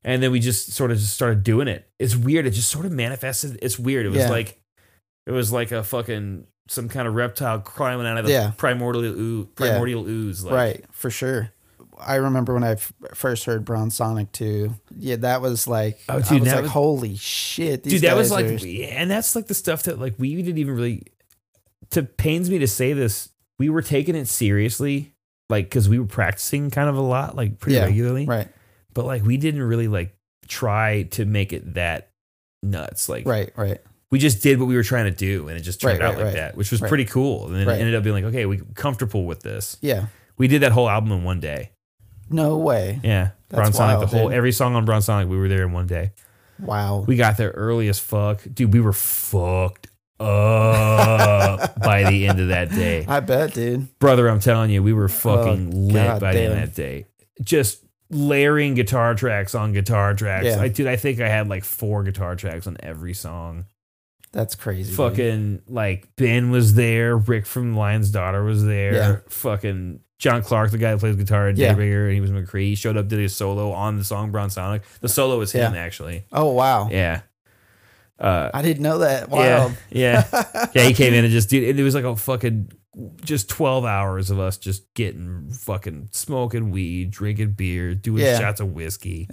And 0.03 0.23
then 0.23 0.31
we 0.31 0.39
just 0.39 0.71
sort 0.71 0.91
of 0.91 0.97
just 0.97 1.13
started 1.13 1.43
doing 1.43 1.67
it. 1.67 1.85
It's 1.99 2.15
weird. 2.15 2.45
It 2.47 2.51
just 2.51 2.69
sort 2.69 2.85
of 2.85 2.91
manifested. 2.93 3.59
It's 3.61 3.77
weird. 3.77 4.05
It 4.05 4.09
was 4.09 4.19
Yeah. 4.19 4.29
like 4.29 4.59
it 5.27 5.31
was 5.31 5.51
like 5.51 5.71
a 5.71 5.83
fucking 5.83 6.47
some 6.69 6.89
kind 6.89 7.07
of 7.07 7.13
reptile 7.13 7.59
climbing 7.59 8.07
out 8.07 8.17
of 8.17 8.25
the 8.25 8.31
Yeah. 8.31 8.51
primordial 8.57 9.03
ooze, 9.05 9.47
primordial 9.55 10.07
ooze. 10.07 10.43
Like, 10.43 10.53
right, 10.53 10.85
for 10.91 11.09
sure. 11.11 11.51
I 11.99 12.15
remember 12.15 12.53
when 12.53 12.63
I 12.63 12.71
f- 12.73 12.93
first 13.13 13.45
heard 13.45 13.65
Bronze 13.65 13.95
Sonic 13.95 14.31
too. 14.31 14.75
Yeah, 14.95 15.15
that 15.17 15.41
was 15.41 15.67
like, 15.67 15.99
Oh, 16.09 16.13
I 16.13 16.17
was 16.17 16.29
like, 16.31 16.61
was- 16.63 16.71
holy 16.71 17.15
shit, 17.15 17.83
dude 17.83 18.01
that 18.01 18.15
was 18.15 18.31
like 18.31 18.45
are- 18.45 18.67
and 18.67 19.09
that's 19.09 19.35
like 19.35 19.47
the 19.47 19.53
stuff 19.53 19.83
that 19.83 19.99
like 19.99 20.15
we 20.17 20.35
didn't 20.35 20.57
even 20.59 20.75
really 20.75 21.03
to 21.91 22.03
pains 22.03 22.49
me 22.49 22.59
to 22.59 22.67
say 22.67 22.93
this 22.93 23.29
we 23.59 23.69
were 23.69 23.81
taking 23.81 24.15
it 24.15 24.27
seriously 24.27 25.13
like 25.49 25.65
because 25.65 25.87
we 25.89 25.97
were 25.97 26.05
practicing 26.05 26.69
kind 26.69 26.89
of 26.89 26.97
a 26.97 27.01
lot 27.01 27.35
like 27.35 27.59
pretty 27.59 27.77
Yeah, 27.77 27.85
regularly 27.85 28.25
right, 28.25 28.49
but 28.93 29.05
like 29.05 29.23
we 29.23 29.37
didn't 29.37 29.63
really 29.63 29.87
like 29.87 30.13
try 30.47 31.03
to 31.11 31.25
make 31.25 31.53
it 31.53 31.73
that 31.75 32.09
nuts 32.61 33.07
like 33.09 33.25
right, 33.25 33.51
right. 33.55 33.79
We 34.11 34.19
just 34.19 34.41
did 34.41 34.59
what 34.59 34.67
we 34.67 34.75
were 34.75 34.83
trying 34.83 35.05
to 35.05 35.11
do 35.11 35.47
and 35.49 35.57
it 35.57 35.61
just 35.61 35.81
turned 35.81 35.99
Right, 35.99 36.05
out 36.05 36.13
right, 36.15 36.17
like 36.17 36.25
right. 36.25 36.33
that 36.35 36.57
which 36.57 36.71
was 36.71 36.79
pretty 36.81 37.05
cool 37.05 37.47
and 37.47 37.55
then 37.55 37.67
it 37.67 37.79
ended 37.79 37.95
up 37.95 38.03
being 38.03 38.15
like 38.15 38.23
okay 38.25 38.45
we 38.45 38.61
comfortable 38.75 39.25
with 39.25 39.41
this 39.41 39.77
Yeah, 39.81 40.05
we 40.37 40.47
did 40.47 40.61
that 40.61 40.71
whole 40.71 40.89
album 40.89 41.11
in 41.11 41.23
one 41.23 41.39
day 41.39 41.71
no 42.29 42.57
way. 42.57 42.99
yeah 43.03 43.31
That's 43.49 43.59
Bronze 43.61 43.75
Sonic 43.75 43.97
wild, 43.99 44.09
the 44.09 44.17
whole 44.17 44.27
dude. 44.29 44.37
every 44.37 44.51
song 44.51 44.75
on 44.75 44.85
Bronze 44.85 45.05
Sonic 45.05 45.29
we 45.29 45.37
were 45.37 45.47
there 45.49 45.63
in 45.63 45.71
one 45.73 45.87
day 45.87 46.11
Wow. 46.59 47.05
We 47.07 47.17
got 47.17 47.37
there 47.37 47.51
early 47.51 47.87
as 47.87 47.99
fuck. 47.99 48.41
Dude, 48.51 48.73
we 48.73 48.79
were 48.81 48.91
fucked 48.91 49.85
up 50.19 51.79
by 51.83 52.09
the 52.09 52.27
end 52.27 52.39
of 52.39 52.47
that 52.47 52.69
day. 52.71 53.05
I 53.07 53.19
bet, 53.19 53.53
dude. 53.53 53.97
Brother, 53.99 54.27
I'm 54.27 54.39
telling 54.39 54.71
you, 54.71 54.81
we 54.83 54.91
were 54.93 55.07
fucking 55.09 55.71
Oh, 55.71 55.77
lit 55.77 55.93
God 55.93 56.19
by 56.21 56.33
the 56.33 56.41
end 56.41 56.53
of 56.53 56.59
that 56.59 56.73
day. 56.75 57.05
Just 57.43 57.83
layering 58.09 58.73
guitar 58.73 59.13
tracks 59.15 59.53
on 59.53 59.73
guitar 59.73 60.13
tracks. 60.15 60.45
Yeah. 60.45 60.59
I 60.61 60.67
dude, 60.69 60.87
I 60.87 60.95
think 60.95 61.19
I 61.19 61.29
had 61.29 61.47
like 61.47 61.63
four 61.63 62.03
guitar 62.03 62.35
tracks 62.35 62.65
on 62.67 62.77
every 62.81 63.13
song. 63.13 63.65
That's 64.31 64.55
crazy. 64.55 64.89
dude. 64.89 64.97
Fucking 64.97 65.61
like 65.67 66.15
Ben 66.15 66.51
was 66.51 66.75
there, 66.75 67.17
Rick 67.17 67.45
from 67.45 67.75
Lion's 67.75 68.11
Daughter 68.11 68.43
was 68.43 68.63
there. 68.65 68.93
Yeah. 68.93 69.15
Fucking 69.29 70.01
John 70.19 70.41
Clark, 70.41 70.71
the 70.71 70.77
guy 70.77 70.91
that 70.91 70.99
plays 70.99 71.15
guitar 71.15 71.47
at 71.47 71.57
Yeah. 71.57 71.73
DayBringer, 71.73 72.05
and 72.05 72.13
he 72.13 72.21
was 72.21 72.31
Machree. 72.31 72.69
He 72.69 72.75
showed 72.75 72.97
up, 72.97 73.07
did 73.07 73.19
his 73.19 73.35
solo 73.35 73.71
on 73.71 73.97
the 73.97 74.03
song 74.03 74.31
Bronze 74.31 74.53
Sonic. 74.53 74.81
The 75.01 75.09
solo 75.09 75.37
was 75.39 75.51
him 75.51 75.73
Yeah. 75.73 75.79
actually. 75.81 76.25
Oh 76.31 76.51
wow. 76.51 76.89
Yeah. 76.89 77.21
Uh, 78.19 78.49
I 78.53 78.63
didn't 78.63 78.81
know 78.81 78.97
that. 78.99 79.29
Wow. 79.29 79.71
yeah, 79.91 80.23
yeah, 80.33 80.67
yeah. 80.73 80.83
He 80.83 80.93
came 80.93 81.13
in 81.13 81.23
and 81.23 81.31
just 81.31 81.49
dude. 81.49 81.77
It 81.79 81.83
was 81.83 81.93
like 81.93 82.03
a 82.03 82.15
fucking 82.15 82.71
just 83.23 83.49
twelve 83.49 83.85
hours 83.85 84.29
of 84.31 84.39
us 84.39 84.57
just 84.57 84.93
getting 84.93 85.49
fucking 85.51 86.09
smoking 86.11 86.71
weed, 86.71 87.11
drinking 87.11 87.51
beer, 87.51 87.93
doing 87.95 88.23
Yeah. 88.23 88.39
shots 88.39 88.59
of 88.59 88.73
whiskey. 88.73 89.27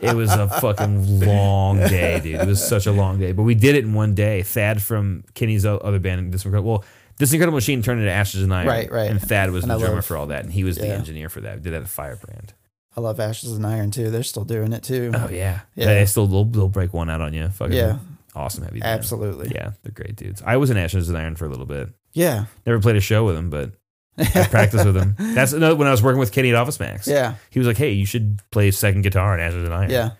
it 0.00 0.14
was 0.14 0.30
a 0.32 0.48
fucking 0.48 1.20
long 1.20 1.78
day, 1.78 2.20
dude. 2.20 2.36
It 2.40 2.46
was 2.46 2.64
such 2.66 2.86
a 2.86 2.92
long 2.92 3.18
day, 3.18 3.32
but 3.32 3.42
we 3.42 3.54
did 3.54 3.74
it 3.74 3.84
in 3.84 3.94
one 3.94 4.14
day. 4.14 4.42
Thad 4.42 4.82
from 4.82 5.24
Kenny's 5.34 5.64
other 5.66 5.98
band, 5.98 6.32
this 6.32 6.44
incredible. 6.44 6.70
Well, 6.70 6.84
this 7.18 7.32
incredible 7.32 7.56
machine 7.56 7.82
turned 7.82 8.00
into 8.00 8.12
Ashes 8.12 8.42
and 8.42 8.54
Iron, 8.54 8.66
Right, 8.66 8.90
right. 8.90 9.10
And 9.10 9.20
Thad 9.20 9.50
was 9.50 9.64
And 9.64 9.70
the 9.70 9.74
I 9.74 9.78
drummer 9.78 9.96
love- 9.96 10.06
for 10.06 10.16
all 10.16 10.26
that, 10.28 10.44
and 10.44 10.52
he 10.52 10.64
was 10.64 10.76
the 10.76 10.88
engineer 10.88 11.28
for 11.28 11.40
that. 11.42 11.56
We 11.56 11.62
did 11.62 11.72
that 11.74 11.82
at 11.82 11.88
Firebrand. 11.88 12.54
I 12.96 13.00
love 13.00 13.20
Ashes 13.20 13.52
and 13.52 13.66
Iron 13.66 13.90
too. 13.90 14.10
They're 14.10 14.22
still 14.22 14.44
doing 14.44 14.72
it 14.72 14.82
too. 14.82 15.12
Oh 15.14 15.28
yeah, 15.30 15.60
Yeah. 15.76 15.86
They 15.86 16.06
still 16.06 16.26
they'll, 16.26 16.44
they'll 16.44 16.68
break 16.68 16.92
one 16.94 17.08
out 17.10 17.20
on 17.20 17.32
you. 17.34 17.48
Fucking 17.50 17.76
Yeah. 17.76 17.98
awesome 18.34 18.64
heavy. 18.64 18.80
band. 18.80 18.98
Absolutely. 18.98 19.52
Yeah, 19.54 19.72
they're 19.82 19.92
great 19.92 20.16
dudes. 20.16 20.42
I 20.44 20.56
was 20.56 20.70
in 20.70 20.76
Ashes 20.76 21.08
and 21.08 21.16
Iron 21.18 21.36
for 21.36 21.44
a 21.44 21.48
little 21.48 21.66
bit. 21.66 21.88
Yeah. 22.12 22.46
Never 22.66 22.80
played 22.80 22.96
a 22.96 23.00
show 23.00 23.24
with 23.24 23.36
him, 23.36 23.50
but 23.50 23.72
I 24.18 24.46
practiced 24.50 24.84
with 24.84 24.96
him. 24.96 25.14
That's 25.34 25.52
another 25.52 25.76
when 25.76 25.88
I 25.88 25.90
was 25.92 26.02
working 26.02 26.18
with 26.20 26.32
Kenny 26.32 26.50
at 26.50 26.54
Office 26.56 26.78
Max. 26.80 27.06
Yeah. 27.06 27.34
He 27.50 27.58
was 27.58 27.66
like, 27.68 27.76
"Hey, 27.76 27.92
you 27.92 28.04
should 28.06 28.40
play 28.50 28.70
second 28.70 29.02
guitar 29.02 29.34
in 29.34 29.40
Ashes 29.40 29.64
and 29.64 29.72
Iron." 29.74 29.90
Yeah. 29.90 30.10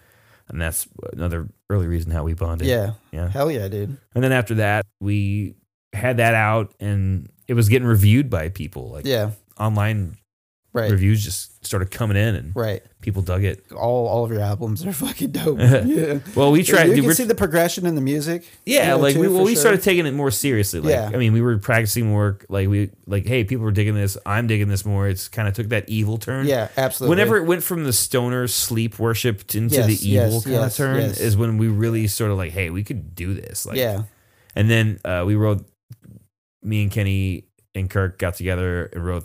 and 0.49 0.61
that's 0.61 0.89
another 1.13 1.49
early 1.69 1.87
reason 1.87 2.11
how 2.11 2.25
we 2.25 2.35
bonded. 2.35 2.67
Yeah. 2.67 2.93
yeah. 3.13 3.29
Hell 3.29 3.51
yeah, 3.51 3.69
dude. 3.69 3.97
And 4.15 4.25
then 4.25 4.33
after 4.33 4.55
that, 4.57 4.85
we 5.01 5.55
had 5.93 6.17
that 6.17 6.35
out, 6.35 6.73
and 6.81 7.29
it 7.49 7.55
was 7.55 7.69
getting 7.69 7.87
reviewed 7.87 8.31
by 8.31 8.49
people. 8.49 8.91
Like 8.91 9.05
Yeah. 9.07 9.31
online 9.59 10.17
Right. 10.73 10.91
reviews 10.91 11.25
just 11.25 11.65
started 11.67 11.91
coming 11.91 12.17
in, 12.17 12.37
and 12.37 12.53
Right. 12.55 12.81
people 13.01 13.23
dug 13.23 13.43
it. 13.43 13.65
All 13.73 14.07
all 14.07 14.25
of 14.25 14.31
your 14.31 14.41
albums 14.41 14.87
are 14.87 14.93
fucking 15.05 15.33
dope. 15.33 15.59
yeah. 15.59 16.21
Well, 16.37 16.53
we 16.53 16.63
tried. 16.65 16.85
You 16.85 16.89
dude, 16.91 16.95
can 16.97 17.05
we're- 17.07 17.15
see 17.15 17.25
the 17.25 17.35
progression 17.35 17.87
in 17.87 17.97
the 17.97 18.01
music. 18.01 18.45
Yeah, 18.65 18.83
you 18.83 18.89
know, 18.91 18.99
like 18.99 19.15
too, 19.15 19.21
we 19.21 19.29
well, 19.29 19.39
for 19.39 19.45
we 19.47 19.55
sure. 19.55 19.61
started 19.63 19.83
taking 19.83 20.07
it 20.07 20.13
more 20.15 20.31
seriously. 20.31 20.79
Like 20.81 20.91
Yeah. 20.93 21.11
I 21.13 21.17
mean, 21.17 21.33
we 21.33 21.41
were 21.43 21.59
practicing 21.59 22.07
more. 22.07 22.39
Like 22.49 22.69
we 22.69 22.91
like, 23.07 23.27
hey, 23.27 23.43
people 23.43 23.65
were 23.65 23.73
digging 23.73 23.95
this. 23.97 24.17
I'm 24.25 24.47
digging 24.47 24.69
this 24.69 24.85
more. 24.85 25.09
It's 25.09 25.27
kind 25.29 25.49
of 25.49 25.55
took 25.55 25.71
that 25.71 25.89
evil 25.89 26.19
turn. 26.19 26.47
Yeah, 26.47 26.69
absolutely. 26.77 27.17
Whenever 27.17 27.37
it 27.37 27.45
went 27.47 27.65
from 27.65 27.83
the 27.83 27.93
stoner 27.93 28.47
sleep 28.47 28.99
worshipped 29.01 29.55
into 29.57 29.75
Yes, 29.75 29.87
the 29.87 30.09
evil 30.09 30.33
yes, 30.35 30.45
kind 30.45 30.57
of 30.57 30.63
yes, 30.63 30.77
turn 30.77 31.01
yes. 31.01 31.19
is 31.21 31.37
when 31.37 31.59
we 31.59 31.67
really 31.67 32.07
sort 32.07 32.31
of 32.31 32.37
like, 32.37 32.53
hey, 32.53 32.71
we 32.71 32.85
could 32.85 33.15
do 33.17 33.35
this. 33.35 33.67
Like, 33.67 33.77
yeah. 33.77 34.03
And 34.55 34.71
then 34.71 35.01
uh, 35.05 35.25
we 35.27 35.35
wrote. 35.35 35.67
Me 36.63 36.83
and 36.83 36.93
Kenny 36.93 37.45
and 37.75 37.89
Kirk 37.89 38.19
got 38.19 38.35
together 38.35 38.85
and 38.93 39.03
wrote 39.05 39.25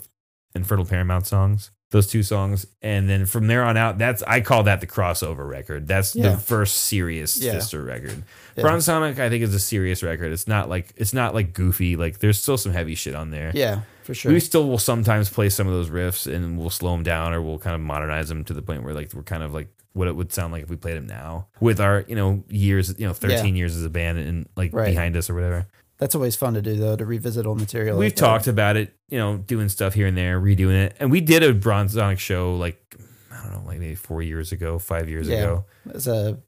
Infernal 0.56 0.86
Paramount 0.86 1.28
songs. 1.28 1.72
Those 1.91 2.08
two 2.08 2.24
songs, 2.24 2.66
and 2.82 3.08
then 3.08 3.26
from 3.28 3.47
there 3.47 3.64
on 3.64 3.78
out, 3.78 3.99
that's 3.99 4.24
I 4.24 4.41
call 4.41 4.64
that 4.64 4.82
the 4.82 4.88
crossover 4.88 5.47
record. 5.47 5.88
That's 5.88 6.16
Yeah. 6.16 6.32
the 6.32 6.38
first 6.38 6.76
serious 6.78 7.38
Yeah. 7.38 7.53
Fister 7.56 7.86
record. 7.86 8.24
Yeah. 8.58 8.64
Bronze 8.64 8.86
Sonic, 8.86 9.20
I 9.20 9.30
think, 9.30 9.43
is 9.43 9.53
a 9.53 9.60
serious 9.60 10.01
record. 10.01 10.34
It's 10.34 10.47
not 10.47 10.68
like 10.68 10.93
it's 10.97 11.14
not 11.14 11.34
like 11.36 11.53
goofy. 11.53 11.95
Like 11.95 12.20
there's 12.20 12.39
still 12.39 12.58
some 12.58 12.74
heavy 12.74 12.95
shit 12.95 13.14
on 13.16 13.30
there. 13.30 13.51
Yeah, 13.53 13.82
for 14.03 14.14
sure. 14.16 14.32
We 14.34 14.39
still 14.39 14.68
will 14.68 14.80
sometimes 14.80 15.30
play 15.30 15.47
some 15.49 15.68
of 15.68 15.74
those 15.74 15.89
riffs 15.91 16.26
and 16.34 16.58
we'll 16.58 16.72
slow 16.72 16.91
them 16.91 17.03
down 17.03 17.34
or 17.34 17.41
we'll 17.41 17.60
kind 17.60 17.76
of 17.76 17.82
modernize 17.82 18.30
them 18.30 18.43
to 18.45 18.53
the 18.53 18.64
point 18.64 18.84
where 18.84 18.93
like 18.95 19.14
we're 19.14 19.22
kind 19.24 19.43
of 19.43 19.53
like 19.53 19.68
what 19.93 20.08
it 20.10 20.16
would 20.16 20.34
sound 20.34 20.51
like 20.51 20.64
if 20.64 20.70
we 20.70 20.76
played 20.76 20.97
them 20.97 21.08
now 21.08 21.47
with 21.62 21.80
our 21.80 22.03
you 22.10 22.16
know 22.16 22.43
years 22.49 22.93
you 22.97 23.08
know 23.08 23.14
13 23.14 23.56
years 23.56 23.74
as 23.78 23.86
a 23.86 23.89
band 23.89 24.18
and 24.18 24.49
like 24.58 24.74
Right. 24.74 24.88
behind 24.88 25.16
us 25.16 25.30
or 25.30 25.36
whatever. 25.36 25.68
That's 25.97 26.13
always 26.15 26.35
fun 26.35 26.55
to 26.55 26.61
do 26.61 26.75
though, 26.75 26.95
to 26.95 27.05
revisit 27.05 27.45
old 27.45 27.59
material. 27.59 27.97
We've 27.97 28.07
like 28.07 28.15
that. 28.15 28.19
talked 28.19 28.47
about 28.47 28.75
it, 28.77 28.93
you 29.09 29.17
know, 29.17 29.37
doing 29.37 29.69
stuff 29.69 29.93
here 29.93 30.07
and 30.07 30.17
there, 30.17 30.39
redoing 30.41 30.75
it, 30.85 30.95
and 30.99 31.09
we 31.09 31.21
did 31.21 31.41
a 31.43 31.53
Bronze 31.53 31.93
Sonic 31.93 32.19
show 32.19 32.55
like 32.55 32.95
I 33.31 33.41
don't 33.43 33.51
know, 33.63 33.67
like 33.69 33.79
maybe 33.79 33.95
four 33.95 34.21
years 34.21 34.51
ago, 34.51 34.79
five 34.79 35.07
years 35.09 35.27
Yeah. 35.29 35.37
ago. 35.37 35.65
as 35.93 36.07
a 36.07 36.39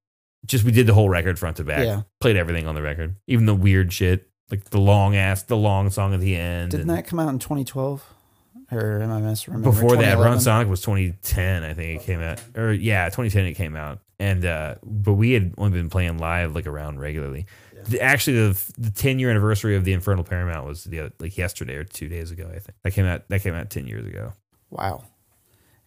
Just 0.45 0.63
we 0.63 0.71
did 0.71 0.87
the 0.87 0.93
whole 0.93 1.09
record 1.09 1.37
front 1.39 1.57
to 1.57 1.63
back. 1.63 1.85
Yeah. 1.85 2.01
Played 2.19 2.35
everything 2.37 2.67
on 2.67 2.75
the 2.75 2.81
record, 2.81 3.15
even 3.27 3.45
the 3.45 3.55
weird 3.55 3.91
shit, 3.93 4.29
like 4.51 4.65
the 4.65 4.79
long 4.79 5.15
ass, 5.15 5.43
the 5.43 5.57
long 5.57 5.89
song 5.89 6.13
at 6.13 6.19
the 6.19 6.35
end. 6.35 6.71
didn't 6.71 6.89
and 6.89 6.97
that 6.97 7.07
come 7.07 7.19
out 7.19 7.29
in 7.29 7.39
2012? 7.39 8.03
Or 8.69 9.01
am 9.01 9.11
I 9.11 9.21
misremembering? 9.21 9.63
before 9.63 9.91
that, 9.91 10.15
2011? 10.15 10.23
Bronze 10.23 10.43
Sonic 10.43 10.67
was 10.67 10.81
2010, 10.81 11.63
I 11.63 11.73
think 11.73 12.01
it 12.01 12.05
came 12.05 12.19
out, 12.19 12.41
or 12.55 12.73
yeah, 12.73 13.05
2010 13.05 13.45
it 13.45 13.53
came 13.53 13.77
out, 13.77 13.99
and 14.19 14.43
uh, 14.45 14.75
but 14.83 15.13
we 15.13 15.31
had 15.31 15.53
only 15.57 15.71
been 15.79 15.89
playing 15.89 16.17
live 16.17 16.53
like 16.53 16.67
around 16.67 16.99
regularly. 16.99 17.45
The, 17.85 18.01
actually, 18.01 18.49
the 18.49 18.71
the 18.77 18.91
10 18.91 19.19
year 19.19 19.29
anniversary 19.29 19.75
of 19.75 19.83
the 19.85 19.93
Infernal 19.93 20.23
Paramount 20.23 20.65
was 20.65 20.83
the 20.85 20.99
other, 20.99 21.11
like 21.19 21.37
yesterday 21.37 21.75
or 21.75 21.83
two 21.83 22.07
days 22.09 22.31
ago. 22.31 22.47
I 22.49 22.59
think 22.59 22.75
that 22.83 22.91
came 22.93 23.05
out 23.05 23.27
that 23.29 23.41
came 23.41 23.53
out 23.53 23.69
10 23.69 23.87
years 23.87 24.05
ago. 24.05 24.33
Wow. 24.69 25.03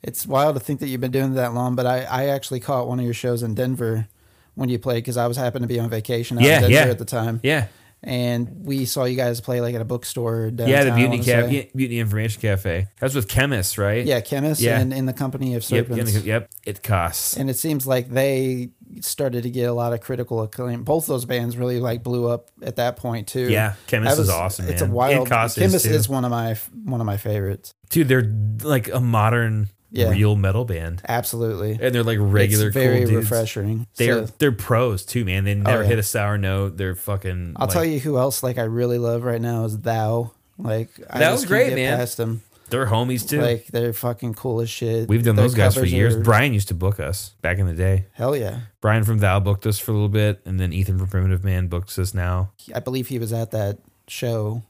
It's 0.02 0.26
wild 0.26 0.54
to 0.56 0.60
think 0.60 0.80
that 0.80 0.88
you've 0.88 1.00
been 1.02 1.10
doing 1.10 1.34
that 1.34 1.52
long, 1.52 1.74
but 1.74 1.86
I, 1.86 2.04
I 2.04 2.24
actually 2.28 2.60
caught 2.60 2.88
one 2.88 2.98
of 2.98 3.04
your 3.04 3.12
shows 3.12 3.42
in 3.42 3.54
Denver 3.54 4.08
when 4.54 4.68
you 4.70 4.78
played 4.78 4.96
because 5.04 5.18
I 5.18 5.26
was 5.26 5.36
happened 5.36 5.62
to 5.62 5.68
be 5.68 5.78
on 5.78 5.90
vacation 5.90 6.38
out 6.38 6.44
Yeah, 6.44 6.56
in 6.56 6.60
Denver 6.62 6.74
yeah. 6.74 6.90
at 6.90 6.98
the 6.98 7.04
time. 7.04 7.40
Yeah, 7.42 7.66
And 8.02 8.64
we 8.64 8.86
saw 8.86 9.04
you 9.04 9.14
guys 9.16 9.42
play 9.42 9.60
like 9.60 9.74
at 9.74 9.80
a 9.82 9.84
bookstore 9.84 10.50
downtown. 10.50 10.68
yeah, 10.68 10.84
the 10.84 10.90
I 10.92 10.96
Mutiny 10.96 11.18
wanna 11.18 11.24
Caf- 11.24 11.50
say. 11.50 11.56
yeah, 11.56 11.62
Mutiny 11.74 12.00
Information 12.00 12.40
Cafe. 12.40 12.86
That 12.98 13.02
was 13.06 13.14
with 13.14 13.28
Khemmis, 13.28 13.76
right? 13.76 14.06
Yeah, 14.06 14.20
Khemmis, 14.22 14.58
Yeah. 14.60 14.80
and 14.80 14.92
in 14.92 15.04
the 15.04 15.12
company 15.12 15.54
of 15.54 15.62
serpents. 15.64 16.14
yep, 16.14 16.24
yep. 16.24 16.50
It 16.64 16.82
costs. 16.82 17.36
And 17.36 17.50
it 17.50 17.58
seems 17.58 17.86
like 17.86 18.08
they 18.08 18.70
started 19.00 19.42
to 19.42 19.50
get 19.50 19.64
a 19.68 19.72
lot 19.74 19.92
of 19.92 20.00
critical 20.00 20.40
acclaim. 20.42 20.82
Both 20.82 21.06
those 21.06 21.26
bands 21.26 21.58
really 21.58 21.78
like 21.78 22.02
blew 22.02 22.26
up 22.28 22.48
at 22.62 22.76
that 22.76 22.96
point 22.96 23.28
too. 23.28 23.50
Yeah, 23.50 23.74
Khemmis 23.86 24.04
That 24.04 24.12
is 24.12 24.18
was- 24.20 24.30
awesome. 24.30 24.68
It's 24.68 24.80
man. 24.80 24.90
a 24.90 24.94
wild. 24.94 25.16
And 25.18 25.26
Cost 25.26 25.58
Khemmis 25.58 25.82
too. 25.84 25.90
is 25.90 26.08
one 26.08 26.24
of 26.24 26.30
my 26.30 26.56
one 26.84 27.00
of 27.02 27.06
my 27.06 27.18
favorites. 27.18 27.74
dude. 27.90 28.08
They're 28.08 28.32
like 28.62 28.88
a 28.92 29.00
modern, 29.00 29.68
Yeah. 29.92 30.10
real 30.10 30.36
metal 30.36 30.64
band, 30.64 31.02
Absolutely. 31.08 31.72
and 31.80 31.94
they're 31.94 32.04
like 32.04 32.18
regular, 32.20 32.68
it's 32.68 32.74
very 32.74 32.98
cool 33.00 33.06
dudes. 33.08 33.30
refreshing. 33.30 33.86
They're 33.96 34.26
So, 34.26 34.32
they're 34.38 34.52
pros 34.52 35.04
too, 35.04 35.24
man. 35.24 35.44
They 35.44 35.54
never 35.54 35.82
yeah. 35.82 35.88
hit 35.88 35.98
a 35.98 36.02
sour 36.04 36.38
note. 36.38 36.76
They're 36.76 36.94
fucking. 36.94 37.54
I'll 37.56 37.66
tell 37.68 37.84
you 37.84 37.98
who 37.98 38.16
else 38.18 38.42
like 38.42 38.56
I 38.58 38.62
really 38.64 38.98
love 38.98 39.24
right 39.24 39.40
now 39.40 39.64
is 39.64 39.78
Thou. 39.78 40.30
Like 40.58 40.90
I 41.10 41.18
That 41.18 41.32
was 41.32 41.44
great, 41.44 41.74
man. 41.74 41.96
Past 41.98 42.16
them. 42.18 42.42
they're 42.68 42.86
homies 42.86 43.28
too. 43.28 43.40
Like 43.40 43.66
they're 43.68 43.92
fucking 43.92 44.34
cool 44.34 44.60
as 44.60 44.70
shit. 44.70 45.08
We've 45.08 45.24
done 45.24 45.34
Their 45.34 45.46
those 45.46 45.54
guys 45.56 45.74
for 45.74 45.84
years. 45.84 46.14
are- 46.14 46.20
Brian 46.20 46.54
used 46.54 46.68
to 46.68 46.74
book 46.74 47.00
us 47.00 47.30
back 47.42 47.58
in 47.58 47.66
the 47.66 47.74
day. 47.74 48.06
Hell 48.12 48.36
yeah. 48.36 48.60
Brian 48.80 49.02
from 49.02 49.18
Thou 49.18 49.40
booked 49.40 49.66
us 49.66 49.78
for 49.80 49.90
a 49.90 49.94
little 49.94 50.08
bit, 50.08 50.40
and 50.44 50.60
then 50.60 50.72
Ethan 50.72 50.98
from 50.98 51.08
Primitive 51.08 51.42
Man 51.42 51.66
books 51.66 51.98
us 51.98 52.14
now. 52.14 52.50
I 52.74 52.78
believe 52.78 53.08
he 53.08 53.18
was 53.18 53.32
at 53.32 53.50
that 53.50 53.78
show 54.06 54.62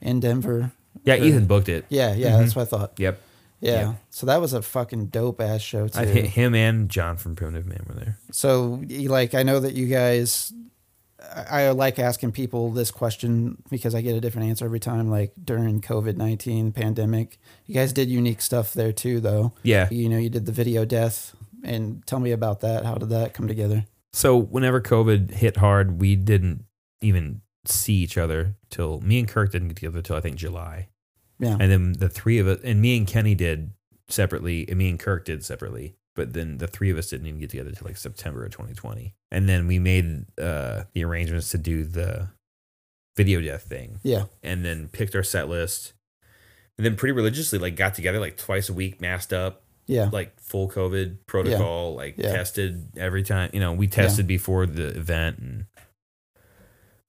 in 0.00 0.20
Denver. 0.20 0.72
Yeah. 1.04 1.16
Ethan 1.16 1.44
booked 1.46 1.68
it. 1.68 1.84
Yeah, 1.90 2.14
yeah, 2.14 2.30
Mhm. 2.30 2.38
that's 2.38 2.56
what 2.56 2.62
I 2.62 2.64
thought. 2.66 2.92
Yep. 2.98 3.20
Yeah. 3.62 3.72
Yeah. 3.72 3.94
So 4.10 4.26
that 4.26 4.40
was 4.40 4.52
a 4.52 4.60
fucking 4.60 5.06
dope 5.06 5.40
ass 5.40 5.62
show 5.62 5.86
too. 5.86 6.00
I 6.00 6.04
hit 6.04 6.26
him 6.26 6.54
and 6.54 6.88
John 6.88 7.16
from 7.16 7.36
Primitive 7.36 7.64
Man 7.64 7.84
were 7.88 7.94
there. 7.94 8.18
So, 8.32 8.82
like, 8.88 9.34
I 9.34 9.44
know 9.44 9.60
that 9.60 9.74
you 9.74 9.86
guys, 9.86 10.52
I, 11.48 11.66
I 11.66 11.70
like 11.70 12.00
asking 12.00 12.32
people 12.32 12.72
this 12.72 12.90
question 12.90 13.62
because 13.70 13.94
I 13.94 14.00
get 14.00 14.16
a 14.16 14.20
different 14.20 14.48
answer 14.48 14.64
every 14.64 14.80
time. 14.80 15.08
Like 15.08 15.32
during 15.42 15.80
COVID 15.80 16.16
nineteen 16.16 16.72
pandemic, 16.72 17.38
you 17.66 17.74
guys 17.74 17.92
did 17.92 18.10
unique 18.10 18.42
stuff 18.42 18.74
there 18.74 18.92
too, 18.92 19.20
though. 19.20 19.52
Yeah. 19.62 19.88
You 19.90 20.08
know, 20.08 20.18
you 20.18 20.28
did 20.28 20.46
the 20.46 20.52
video 20.52 20.84
death, 20.84 21.34
and 21.62 22.04
tell 22.04 22.18
me 22.18 22.32
about 22.32 22.60
that. 22.62 22.84
How 22.84 22.96
did 22.96 23.10
that 23.10 23.32
come 23.32 23.46
together? 23.46 23.86
So 24.12 24.36
whenever 24.36 24.80
COVID 24.80 25.30
hit 25.30 25.56
hard, 25.58 26.00
we 26.00 26.16
didn't 26.16 26.64
even 27.00 27.42
see 27.64 27.94
each 27.94 28.18
other 28.18 28.56
till 28.70 29.00
me 29.00 29.20
and 29.20 29.28
Kirk 29.28 29.52
didn't 29.52 29.68
get 29.68 29.76
together 29.76 30.02
till 30.02 30.16
I 30.16 30.20
think 30.20 30.34
July, 30.36 30.88
Yeah. 31.42 31.56
and 31.60 31.70
then 31.70 31.92
the 31.98 32.08
three 32.08 32.38
of 32.38 32.46
us 32.46 32.60
and 32.64 32.80
me 32.80 32.96
and 32.96 33.06
Kenny 33.06 33.34
did 33.34 33.72
separately, 34.08 34.64
and 34.68 34.78
me 34.78 34.88
and 34.88 34.98
Kirk 34.98 35.24
did 35.26 35.44
separately. 35.44 35.96
But 36.14 36.32
then 36.34 36.58
the 36.58 36.66
three 36.68 36.90
of 36.90 36.96
us 36.98 37.08
didn't 37.10 37.26
even 37.26 37.40
get 37.40 37.50
together 37.50 37.70
till 37.72 37.86
like 37.86 37.96
September 37.96 38.44
of 38.44 38.52
2020, 38.52 39.14
and 39.30 39.48
then 39.48 39.66
we 39.66 39.78
made 39.78 40.26
uh, 40.40 40.84
the 40.94 41.04
arrangements 41.04 41.50
to 41.50 41.58
do 41.58 41.84
the 41.84 42.28
video 43.16 43.40
death 43.40 43.62
thing, 43.64 43.98
Yeah. 44.02 44.24
and 44.42 44.64
then 44.64 44.88
picked 44.88 45.14
our 45.14 45.22
set 45.22 45.48
list, 45.48 45.94
and 46.78 46.84
then 46.86 46.96
pretty 46.96 47.12
religiously 47.12 47.58
like 47.58 47.76
got 47.76 47.94
together 47.94 48.20
like 48.20 48.36
twice 48.36 48.68
a 48.68 48.72
week, 48.74 49.00
masked 49.00 49.32
up, 49.32 49.64
Yeah. 49.86 50.10
like 50.12 50.38
full 50.38 50.68
COVID 50.70 51.26
protocol, 51.26 51.94
like 51.94 52.16
Yeah. 52.18 52.32
tested 52.32 52.88
every 52.96 53.22
time. 53.22 53.50
You 53.54 53.60
know, 53.60 53.72
we 53.72 53.86
tested 53.88 54.26
before 54.26 54.66
the 54.66 54.88
event 54.96 55.38
and 55.38 55.64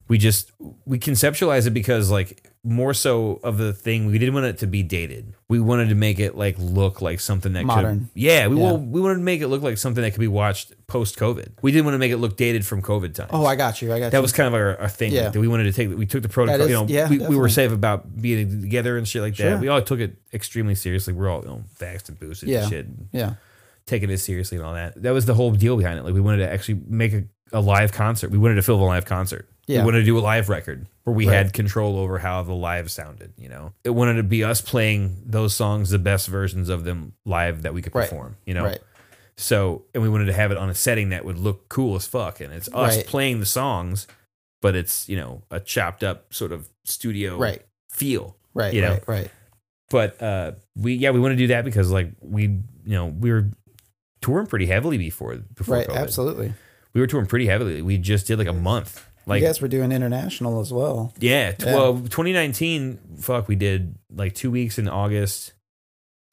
we 0.08 0.18
just 0.18 0.50
we 0.84 0.98
conceptualize 0.98 1.66
it 1.66 1.70
because 1.70 2.10
like 2.10 2.50
more 2.66 2.94
so 2.94 3.40
of 3.44 3.58
the 3.58 3.74
thing 3.74 4.06
we 4.06 4.18
didn't 4.18 4.32
want 4.32 4.46
it 4.46 4.56
to 4.58 4.66
be 4.66 4.82
dated. 4.82 5.34
We 5.48 5.60
wanted 5.60 5.90
to 5.90 5.94
make 5.94 6.18
it 6.18 6.34
like 6.34 6.56
look 6.58 7.02
like 7.02 7.20
something 7.20 7.52
that 7.52 7.66
Modern. 7.66 7.98
could 8.00 8.08
Yeah, 8.14 8.46
we 8.46 8.58
Yeah. 8.58 8.72
We 8.72 9.02
wanted 9.02 9.16
to 9.16 9.20
make 9.20 9.42
it 9.42 9.48
look 9.48 9.60
like 9.62 9.76
something 9.76 10.00
that 10.02 10.12
could 10.12 10.20
be 10.20 10.28
watched 10.28 10.72
post 10.86 11.18
COVID. 11.18 11.48
We 11.60 11.72
didn't 11.72 11.84
want 11.84 11.94
to 11.94 11.98
make 11.98 12.10
it 12.10 12.16
look 12.16 12.38
dated 12.38 12.64
from 12.66 12.80
COVID 12.80 13.14
times. 13.14 13.30
Oh, 13.34 13.44
I 13.44 13.54
got 13.54 13.82
you. 13.82 13.92
I 13.92 13.98
got 13.98 14.06
you. 14.06 14.10
that 14.12 14.22
was 14.22 14.32
kind 14.32 14.46
of 14.46 14.54
our, 14.54 14.78
our 14.80 14.88
thing 14.88 15.12
Yeah. 15.12 15.28
that 15.28 15.38
we 15.38 15.46
wanted 15.46 15.64
to 15.64 15.72
take. 15.72 15.96
We 15.96 16.06
took 16.06 16.22
the 16.22 16.28
protocol. 16.30 16.62
is- 16.62 16.68
you 16.68 16.74
know, 16.74 16.86
yeah, 16.88 17.08
we, 17.10 17.18
we 17.18 17.36
were 17.36 17.50
safe 17.50 17.70
about 17.70 18.20
being 18.20 18.62
together 18.62 18.96
and 18.96 19.06
shit 19.06 19.20
like 19.20 19.34
Sure. 19.36 19.50
that. 19.50 19.60
We 19.60 19.68
all 19.68 19.82
took 19.82 20.00
it 20.00 20.16
extremely 20.32 20.74
seriously. 20.74 21.12
We're 21.12 21.28
all 21.28 21.42
you 21.42 21.48
know, 21.48 21.64
vaxxed 21.78 22.08
and 22.08 22.18
boosted 22.18 22.48
Yeah. 22.48 22.62
and 22.62 22.70
shit 22.70 22.86
Yeah. 23.12 23.34
taking 23.86 24.08
it 24.08 24.18
seriously 24.18 24.56
and 24.56 24.66
all 24.66 24.72
that. 24.74 25.02
That 25.02 25.12
was 25.12 25.26
the 25.26 25.34
whole 25.34 25.50
deal 25.50 25.76
behind 25.76 25.98
it. 25.98 26.04
Like 26.04 26.14
we 26.14 26.20
wanted 26.22 26.38
to 26.38 26.50
actually 26.50 26.80
make 26.88 27.12
a, 27.12 27.24
a 27.52 27.60
live 27.60 27.92
concert. 27.92 28.30
We 28.30 28.38
wanted 28.38 28.54
to 28.54 28.62
film 28.62 28.80
a 28.80 28.86
live 28.86 29.04
concert. 29.04 29.48
Yeah. 29.66 29.80
We 29.80 29.84
wanted 29.86 29.98
to 30.00 30.04
do 30.04 30.18
a 30.18 30.20
live 30.20 30.48
record 30.48 30.86
where 31.04 31.14
we 31.16 31.26
Right. 31.26 31.34
had 31.36 31.52
control 31.52 31.98
over 31.98 32.18
how 32.18 32.42
the 32.42 32.52
live 32.52 32.90
sounded. 32.90 33.32
You 33.38 33.48
know, 33.48 33.72
it 33.84 33.90
wanted 33.90 34.14
to 34.14 34.22
be 34.22 34.44
us 34.44 34.60
playing 34.60 35.22
those 35.24 35.54
songs, 35.54 35.90
the 35.90 35.98
best 35.98 36.28
versions 36.28 36.68
of 36.68 36.84
them 36.84 37.12
live 37.24 37.62
that 37.62 37.72
we 37.74 37.80
could 37.82 37.94
Right. 37.94 38.08
perform. 38.08 38.36
You 38.44 38.54
know, 38.54 38.64
Right. 38.64 38.80
so 39.36 39.84
and 39.94 40.02
we 40.02 40.08
wanted 40.08 40.26
to 40.26 40.32
have 40.32 40.50
it 40.52 40.58
on 40.58 40.68
a 40.70 40.74
setting 40.74 41.08
that 41.10 41.24
would 41.24 41.38
look 41.38 41.68
cool 41.68 41.96
as 41.96 42.06
fuck, 42.06 42.40
and 42.40 42.52
it's 42.52 42.68
us 42.72 43.02
playing 43.04 43.40
the 43.40 43.46
songs, 43.46 44.06
but 44.62 44.74
it's 44.74 45.08
you 45.08 45.16
know 45.16 45.42
a 45.50 45.60
chopped 45.60 46.04
up 46.04 46.32
sort 46.34 46.52
of 46.52 46.68
studio 46.84 47.38
Right. 47.38 47.62
feel 47.90 48.36
Right. 48.54 48.72
You 48.74 48.82
know? 48.82 48.90
right. 48.92 49.08
Right. 49.08 49.30
but 49.90 50.20
uh 50.22 50.52
we 50.76 50.94
yeah 50.94 51.10
we 51.10 51.20
want 51.20 51.32
to 51.32 51.36
do 51.36 51.46
that 51.48 51.64
because 51.64 51.90
like 51.90 52.10
we 52.20 52.42
you 52.44 52.62
know 52.86 53.06
we 53.06 53.30
were 53.30 53.50
touring 54.20 54.46
pretty 54.46 54.66
heavily 54.66 54.96
before 54.98 55.36
before 55.36 55.76
Right. 55.76 55.88
COVID. 55.88 55.96
Absolutely. 55.96 56.54
we 56.94 57.00
were 57.00 57.06
touring 57.06 57.26
pretty 57.26 57.46
heavily 57.46 57.82
we 57.82 57.98
just 57.98 58.26
did 58.26 58.38
like 58.38 58.46
a 58.48 58.52
month 58.52 59.06
like 59.26 59.40
you 59.42 59.46
guys 59.48 59.60
were 59.60 59.68
doing 59.68 59.92
international 59.92 60.60
as 60.60 60.72
well. 60.72 61.12
yeah, 61.18 61.52
t- 61.52 61.66
Yeah. 61.66 61.74
well 61.74 61.94
2019 61.94 62.98
fuck 63.18 63.48
we 63.48 63.56
did 63.56 63.94
like 64.14 64.34
two 64.34 64.50
weeks 64.50 64.78
in 64.78 64.88
august 64.88 65.52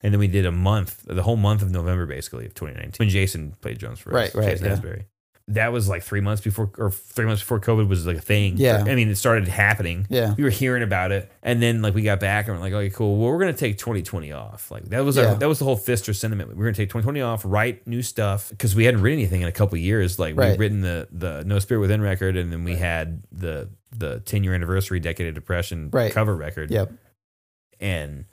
and 0.01 0.13
then 0.13 0.19
we 0.19 0.27
did 0.27 0.45
a 0.45 0.51
month 0.51 1.03
the 1.05 1.23
whole 1.23 1.37
month 1.37 1.61
of 1.61 1.71
november 1.71 2.05
basically 2.05 2.45
of 2.45 2.53
2019 2.53 2.93
when 2.97 3.09
jason 3.09 3.55
played 3.61 3.77
drums 3.77 3.99
for 3.99 4.09
Right, 4.11 4.29
us 4.29 4.35
right, 4.35 4.49
jason 4.57 4.65
yeah. 4.67 4.75
Asberry. 4.77 5.05
That 5.53 5.71
was 5.73 5.87
like 5.89 6.03
three 6.03 6.21
months 6.21 6.41
before 6.41 6.71
or 6.77 6.91
three 6.91 7.25
months 7.25 7.41
before 7.41 7.59
covid 7.59 7.87
was 7.87 8.05
like 8.05 8.17
a 8.17 8.21
thing 8.21 8.55
Yeah. 8.57 8.83
i 8.87 8.95
mean 8.95 9.09
it 9.09 9.15
started 9.15 9.47
happening 9.47 10.05
Yeah. 10.09 10.33
we 10.37 10.43
were 10.43 10.49
hearing 10.49 10.83
about 10.83 11.11
it, 11.11 11.31
and 11.43 11.61
then 11.61 11.81
like 11.81 11.93
we 11.93 12.01
got 12.03 12.19
back 12.19 12.47
and 12.47 12.55
we're 12.57 12.61
like, 12.61 12.73
okay, 12.73 12.89
cool. 12.89 13.17
Well, 13.17 13.31
we're 13.31 13.39
gonna 13.39 13.53
take 13.53 13.77
2020 13.77 14.31
off. 14.31 14.69
Like 14.71 14.85
that 14.89 15.03
was 15.05 15.17
Yeah. 15.17 15.29
our, 15.29 15.35
that 15.35 15.47
was 15.47 15.59
the 15.59 15.65
whole 15.65 15.77
Fister 15.77 16.15
sentiment. 16.15 16.49
We're 16.55 16.65
gonna 16.65 16.73
take 16.73 16.89
2020 16.89 17.21
off, 17.21 17.41
write 17.45 17.85
new 17.87 18.01
stuff 18.01 18.49
because 18.49 18.75
we 18.75 18.85
hadn't 18.85 19.01
written 19.01 19.19
anything 19.19 19.41
in 19.41 19.47
a 19.47 19.51
couple 19.51 19.77
years. 19.77 20.19
Like 20.19 20.35
Right. 20.37 20.51
we'd 20.51 20.59
written 20.59 20.81
the 20.81 21.07
the 21.11 21.43
No 21.45 21.59
Spirit 21.59 21.81
Within 21.81 22.01
record, 22.01 22.37
and 22.37 22.51
then 22.51 22.63
we 22.63 22.75
had 22.75 23.23
the 23.31 23.69
the 23.95 24.19
10 24.21 24.43
year 24.43 24.53
anniversary 24.53 24.99
Decade 24.99 25.27
of 25.27 25.33
Depression 25.35 25.89
Right. 25.91 26.11
cover 26.13 26.35
record, 26.35 26.71
Yep. 26.71 26.91
and 27.79 28.25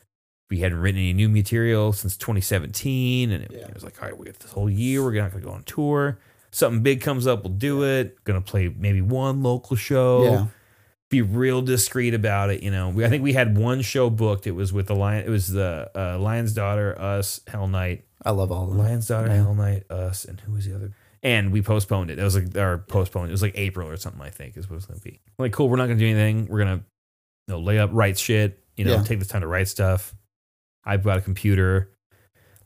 we 0.50 0.60
hadn't 0.60 0.78
written 0.78 0.98
any 1.00 1.12
new 1.12 1.28
material 1.28 1.92
since 1.92 2.16
2017, 2.16 3.30
and 3.30 3.44
it, 3.44 3.50
Yeah. 3.52 3.58
it 3.68 3.74
was 3.74 3.84
like, 3.84 4.00
all 4.02 4.08
right, 4.08 4.16
we 4.18 4.26
got 4.26 4.38
this 4.38 4.52
whole 4.52 4.70
year. 4.70 5.02
We're 5.02 5.12
not 5.20 5.30
gonna 5.32 5.44
go 5.44 5.50
on 5.50 5.62
tour. 5.64 6.18
Something 6.50 6.82
big 6.82 7.00
comes 7.00 7.26
up, 7.26 7.44
we'll 7.44 7.52
do 7.52 7.82
it. 7.84 8.22
Gonna 8.24 8.40
play 8.40 8.68
maybe 8.76 9.00
one 9.02 9.42
local 9.42 9.76
show 9.76 10.24
Yeah. 10.24 10.46
be 11.10 11.22
real 11.22 11.62
discreet 11.62 12.14
about 12.14 12.50
it. 12.50 12.62
You 12.62 12.70
know, 12.70 12.88
we, 12.90 13.04
I 13.04 13.08
think 13.08 13.22
we 13.22 13.32
had 13.34 13.56
one 13.56 13.82
show 13.82 14.08
booked. 14.10 14.46
It 14.46 14.52
was 14.52 14.72
with 14.72 14.86
the 14.86 14.94
lion. 14.94 15.24
It 15.26 15.30
was 15.30 15.48
the 15.48 15.90
uh, 15.94 16.18
Lion's 16.18 16.52
Daughter, 16.52 16.98
us, 17.00 17.40
Hell 17.46 17.68
Night, 17.68 18.04
I 18.24 18.30
love 18.32 18.50
all 18.50 18.64
of 18.64 18.70
them. 18.70 18.78
Lion's 18.78 19.06
Daughter, 19.06 19.28
Yeah. 19.28 19.36
Hell 19.36 19.54
Night, 19.54 19.84
us, 19.90 20.24
and 20.24 20.40
who 20.40 20.52
was 20.52 20.66
the 20.66 20.74
other? 20.74 20.92
And 21.22 21.50
we 21.52 21.62
postponed 21.62 22.10
it. 22.10 22.18
It 22.18 22.22
was 22.22 22.36
like 22.36 22.56
our 22.56 22.78
postponed. 22.78 23.28
It 23.30 23.32
was 23.32 23.42
like 23.42 23.56
April 23.58 23.88
or 23.88 23.96
something. 23.96 24.22
I 24.22 24.30
think 24.30 24.56
is 24.56 24.68
what 24.70 24.74
it 24.76 24.88
was 24.88 24.98
to 24.98 25.02
be. 25.04 25.20
I'm 25.38 25.42
like, 25.44 25.52
cool. 25.52 25.68
We're 25.68 25.76
not 25.76 25.86
to 25.88 25.94
do 25.96 26.06
anything. 26.06 26.46
We're 26.48 26.60
gonna 26.60 26.84
you 27.46 27.54
know, 27.54 27.58
lay 27.60 27.78
up, 27.78 27.90
write 27.92 28.18
shit. 28.18 28.62
You 28.76 28.84
know, 28.84 28.92
Yeah. 28.94 29.02
take 29.02 29.18
this 29.18 29.26
time 29.28 29.40
to 29.40 29.46
write 29.48 29.66
stuff. 29.68 30.14
I've 30.84 31.02
got 31.02 31.18
a 31.18 31.20
computer. 31.20 31.90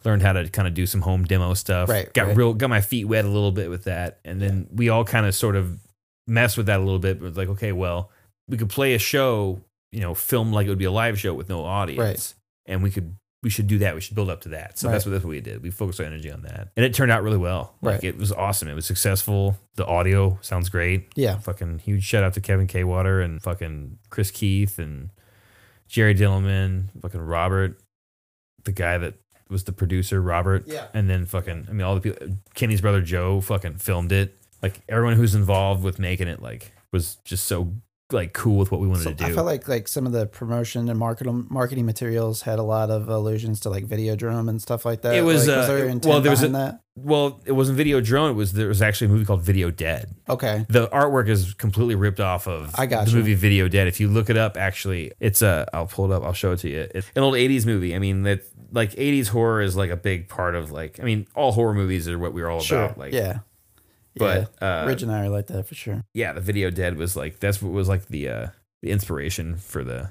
Learned 0.04 0.22
how 0.22 0.32
to 0.32 0.48
kind 0.48 0.66
of 0.68 0.74
do 0.74 0.86
some 0.86 1.00
home 1.02 1.24
demo 1.24 1.54
stuff. 1.54 1.88
Right, 1.88 2.12
Got 2.12 2.28
right. 2.28 2.36
real. 2.36 2.54
Got 2.54 2.70
my 2.70 2.80
feet 2.80 3.04
wet 3.06 3.24
a 3.24 3.28
little 3.28 3.52
bit 3.52 3.70
with 3.70 3.84
that, 3.84 4.18
and 4.24 4.40
then 4.40 4.68
we 4.72 4.88
all 4.88 5.04
kind 5.04 5.26
of 5.26 5.34
sort 5.34 5.56
of 5.56 5.78
messed 6.26 6.56
with 6.56 6.66
that 6.66 6.78
a 6.78 6.82
little 6.82 6.98
bit. 6.98 7.18
But 7.18 7.26
it 7.26 7.28
was 7.30 7.36
like, 7.38 7.48
okay, 7.50 7.72
well, 7.72 8.10
we 8.48 8.56
could 8.56 8.68
play 8.70 8.94
a 8.94 8.98
show, 8.98 9.60
you 9.90 10.00
know, 10.00 10.14
film 10.14 10.52
like 10.52 10.66
it 10.66 10.70
would 10.70 10.78
be 10.78 10.84
a 10.84 10.90
live 10.92 11.18
show 11.18 11.34
with 11.34 11.48
no 11.48 11.64
audience, 11.64 12.34
and 12.66 12.82
we 12.82 12.90
could 12.90 13.14
we 13.42 13.50
should 13.50 13.66
do 13.66 13.78
that. 13.78 13.94
We 13.96 14.00
should 14.00 14.14
build 14.14 14.30
up 14.30 14.42
to 14.42 14.50
that. 14.50 14.78
So 14.78 14.88
that's 14.88 15.04
what 15.04 15.10
that's 15.12 15.24
what 15.24 15.30
we 15.30 15.40
did. 15.40 15.62
We 15.64 15.70
focused 15.70 15.98
our 16.00 16.06
energy 16.06 16.30
on 16.30 16.42
that, 16.42 16.68
and 16.76 16.84
it 16.86 16.94
turned 16.94 17.10
out 17.10 17.22
really 17.24 17.38
well. 17.38 17.74
Like 17.82 17.94
Right. 17.94 18.04
it 18.04 18.16
was 18.18 18.30
awesome. 18.32 18.68
It 18.68 18.74
was 18.74 18.86
successful. 18.86 19.58
The 19.74 19.84
audio 19.86 20.38
sounds 20.42 20.68
great. 20.68 21.08
Yeah. 21.16 21.38
Fucking 21.38 21.80
huge 21.80 22.04
shout 22.04 22.22
out 22.22 22.34
to 22.34 22.40
Kevin 22.40 22.66
K. 22.68 22.84
Water 22.84 23.20
and 23.20 23.42
fucking 23.42 23.98
Chris 24.10 24.30
Keith 24.30 24.78
and 24.78 25.10
Jerry 25.88 26.14
Dillman, 26.14 26.84
fucking 27.02 27.20
Robert, 27.20 27.80
the 28.64 28.72
guy 28.72 28.96
that 28.98 29.14
was 29.52 29.64
the 29.64 29.72
producer, 29.72 30.20
Robert. 30.20 30.64
Yeah. 30.66 30.86
And 30.94 31.08
then 31.08 31.26
fucking, 31.26 31.66
I 31.68 31.72
mean, 31.72 31.82
all 31.82 31.94
the 31.94 32.00
people, 32.00 32.36
Kenny's 32.54 32.80
brother 32.80 33.02
Joe 33.02 33.40
fucking 33.40 33.76
filmed 33.76 34.10
it. 34.10 34.36
Like 34.62 34.80
everyone 34.88 35.14
who's 35.14 35.34
involved 35.34 35.84
with 35.84 35.98
making 35.98 36.28
it, 36.28 36.42
like, 36.42 36.72
was 36.92 37.16
just 37.24 37.44
so 37.44 37.74
like 38.12 38.32
cool 38.32 38.56
with 38.58 38.70
what 38.70 38.80
we 38.80 38.88
wanted 38.88 39.04
So 39.04 39.10
to 39.10 39.16
do. 39.16 39.24
I 39.24 39.32
felt 39.32 39.46
like 39.46 39.68
like 39.68 39.88
some 39.88 40.06
of 40.06 40.12
the 40.12 40.26
promotion 40.26 40.88
and 40.88 40.98
marketing 40.98 41.46
marketing 41.50 41.86
materials 41.86 42.42
had 42.42 42.58
a 42.58 42.62
lot 42.62 42.90
of 42.90 43.08
allusions 43.08 43.60
to 43.60 43.70
like 43.70 43.86
Videodrome 43.86 44.48
and 44.48 44.60
stuff 44.60 44.84
like 44.84 45.02
that. 45.02 45.14
It 45.14 45.22
was, 45.22 45.46
Like, 45.48 45.56
uh, 45.58 45.66
there 45.66 45.84
intent 45.86 46.04
well, 46.06 46.20
there 46.20 46.30
was 46.30 46.40
behind 46.40 46.54
that? 46.56 46.80
well, 46.94 47.40
it 47.44 47.52
wasn't 47.52 47.78
Videodrome. 47.78 48.30
It 48.30 48.34
was 48.34 48.52
there 48.52 48.68
was 48.68 48.82
actually 48.82 49.06
a 49.06 49.10
movie 49.10 49.24
called 49.24 49.42
Video 49.42 49.70
Dead. 49.70 50.14
Okay. 50.28 50.66
The 50.68 50.88
artwork 50.88 51.28
is 51.28 51.54
completely 51.54 51.94
ripped 51.94 52.20
off 52.20 52.46
of 52.46 52.74
I 52.78 52.86
got 52.86 53.04
the 53.06 53.12
you. 53.12 53.16
movie 53.18 53.34
Video 53.34 53.68
Dead. 53.68 53.86
If 53.88 54.00
you 54.00 54.08
look 54.08 54.28
it 54.30 54.36
up, 54.36 54.56
actually, 54.56 55.12
it's 55.20 55.42
a. 55.42 55.66
I'll 55.72 55.86
pull 55.86 56.10
it 56.10 56.14
up. 56.14 56.22
I'll 56.22 56.32
show 56.32 56.52
it 56.52 56.58
to 56.58 56.68
you. 56.68 56.88
It's 56.94 57.10
an 57.16 57.22
old 57.22 57.34
'80s 57.34 57.64
movie. 57.66 57.94
I 57.94 57.98
mean, 57.98 58.22
that 58.24 58.42
like 58.72 58.92
'80s 58.92 59.28
horror 59.28 59.60
is 59.62 59.76
like 59.76 59.90
a 59.90 59.96
big 59.96 60.28
part 60.28 60.54
of 60.54 60.70
like. 60.70 61.00
I 61.00 61.04
mean, 61.04 61.26
all 61.34 61.52
horror 61.52 61.74
movies 61.74 62.08
are 62.08 62.18
what 62.18 62.32
we're 62.34 62.48
all 62.48 62.60
Sure. 62.60 62.84
about. 62.84 62.98
Like, 62.98 63.12
yeah. 63.12 63.38
But 64.16 64.50
yeah. 64.60 64.82
uh, 64.82 64.86
Originary 64.86 65.30
like 65.30 65.46
that 65.48 65.66
for 65.66 65.74
sure. 65.74 66.04
yeah, 66.14 66.32
the 66.32 66.40
Video 66.40 66.70
Dead 66.70 66.96
was 66.96 67.16
like 67.16 67.40
that's 67.40 67.60
what 67.62 67.72
was 67.72 67.88
like 67.88 68.06
the 68.06 68.28
uh 68.28 68.46
the 68.82 68.90
inspiration 68.90 69.56
for 69.56 69.84
the 69.84 70.10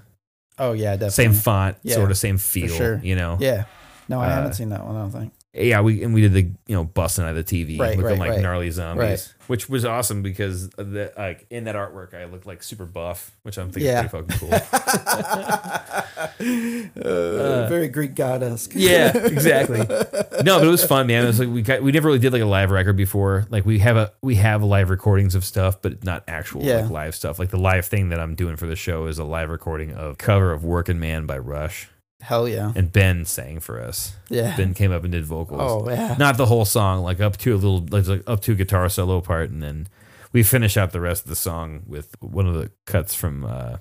Oh 0.57 0.73
yeah, 0.73 0.91
definitely. 0.91 1.11
same 1.11 1.33
font, 1.33 1.77
Yeah, 1.83 1.95
sort 1.95 2.11
of 2.11 2.17
same 2.17 2.37
feel. 2.37 2.67
sure. 2.69 2.99
You 3.03 3.15
know. 3.15 3.37
Yeah. 3.39 3.65
No, 4.09 4.19
I 4.19 4.27
Uh, 4.27 4.29
haven't 4.35 4.53
seen 4.53 4.69
that 4.69 4.85
one. 4.85 4.95
I 4.95 4.99
don't 5.01 5.11
think. 5.11 5.33
Yeah, 5.53 5.81
we 5.81 6.01
and 6.01 6.13
we 6.13 6.21
did 6.21 6.31
the 6.33 6.43
you 6.67 6.75
know 6.75 6.85
busting 6.85 7.25
out 7.25 7.35
of 7.35 7.35
the 7.35 7.43
TV, 7.43 7.77
Right, 7.77 7.97
looking 7.97 8.03
right, 8.11 8.19
like 8.19 8.29
right. 8.31 8.41
gnarly 8.41 8.71
zombies, 8.71 9.33
which 9.47 9.67
was 9.67 9.83
awesome 9.83 10.21
because 10.21 10.69
the 10.71 11.11
like 11.17 11.45
in 11.49 11.65
that 11.65 11.75
artwork 11.75 12.13
I 12.13 12.23
looked 12.23 12.45
like 12.45 12.63
super 12.63 12.85
buff, 12.85 13.31
which 13.43 13.57
I'm 13.57 13.69
thinking 13.69 13.91
Yeah. 13.91 14.05
is 14.05 14.11
pretty 14.11 14.37
fucking 14.37 14.47
cool. 14.47 14.53
uh, 17.03 17.67
very 17.67 17.87
Greek 17.89 18.15
goddess. 18.15 18.69
yeah, 18.73 19.15
exactly. 19.27 19.79
No, 19.79 20.59
but 20.59 20.67
it 20.67 20.69
was 20.69 20.85
fun, 20.85 21.07
man. 21.07 21.23
It 21.23 21.27
was 21.27 21.39
like 21.39 21.49
we 21.49 21.61
got, 21.61 21.81
we 21.83 21.91
never 21.91 22.07
really 22.07 22.19
did 22.19 22.33
like 22.33 22.41
a 22.41 22.45
live 22.45 22.71
record 22.71 22.95
before. 22.95 23.45
Like 23.49 23.65
we 23.65 23.79
have 23.79 23.97
a 23.97 24.13
we 24.21 24.35
have 24.35 24.63
live 24.63 24.89
recordings 24.89 25.35
of 25.35 25.43
stuff, 25.43 25.81
but 25.81 26.03
not 26.03 26.23
actual 26.27 26.63
Yeah. 26.63 26.81
like 26.83 26.91
live 26.91 27.15
stuff. 27.15 27.39
Like 27.39 27.49
the 27.49 27.59
live 27.59 27.85
thing 27.85 28.09
that 28.09 28.19
I'm 28.19 28.35
doing 28.35 28.55
for 28.55 28.67
the 28.67 28.75
show 28.75 29.07
is 29.07 29.19
a 29.19 29.23
live 29.25 29.49
recording 29.49 29.93
of 29.93 30.17
cover 30.17 30.51
of 30.51 30.63
"Working 30.63 30.99
Man" 30.99 31.25
by 31.25 31.37
Rush, 31.37 31.89
Hell 32.21 32.47
yeah. 32.47 32.71
and 32.75 32.91
Ben 32.91 33.25
sang 33.25 33.59
for 33.59 33.81
us. 33.81 34.13
Yeah. 34.29 34.55
Ben 34.55 34.73
came 34.73 34.91
up 34.91 35.03
and 35.03 35.11
did 35.11 35.25
vocals. 35.25 35.61
Oh 35.61 35.89
yeah. 35.89 36.15
not 36.17 36.37
the 36.37 36.45
whole 36.45 36.65
song, 36.65 37.01
like 37.03 37.19
up 37.19 37.37
to 37.37 37.53
a 37.53 37.57
little, 37.57 37.85
like, 37.89 38.23
up 38.27 38.41
to 38.41 38.51
a 38.53 38.55
guitar 38.55 38.87
solo 38.89 39.21
part, 39.21 39.49
and 39.49 39.61
then 39.61 39.87
we 40.33 40.43
finish 40.43 40.77
out 40.77 40.91
the 40.91 41.01
rest 41.01 41.23
of 41.23 41.29
the 41.29 41.35
song 41.35 41.83
with 41.87 42.15
one 42.21 42.47
of 42.47 42.53
the 42.53 42.71
cuts 42.85 43.13
from. 43.15 43.45
uh 43.45 43.77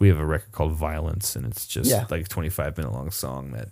We 0.00 0.08
have 0.08 0.18
a 0.20 0.26
record 0.26 0.52
called 0.52 0.72
Violence, 0.72 1.34
and 1.36 1.46
it's 1.46 1.66
just 1.66 1.90
Yeah. 1.90 2.06
like 2.10 2.22
a 2.26 2.28
twenty 2.28 2.50
five 2.50 2.76
minute 2.76 2.92
long 2.92 3.10
song 3.10 3.52
that 3.52 3.68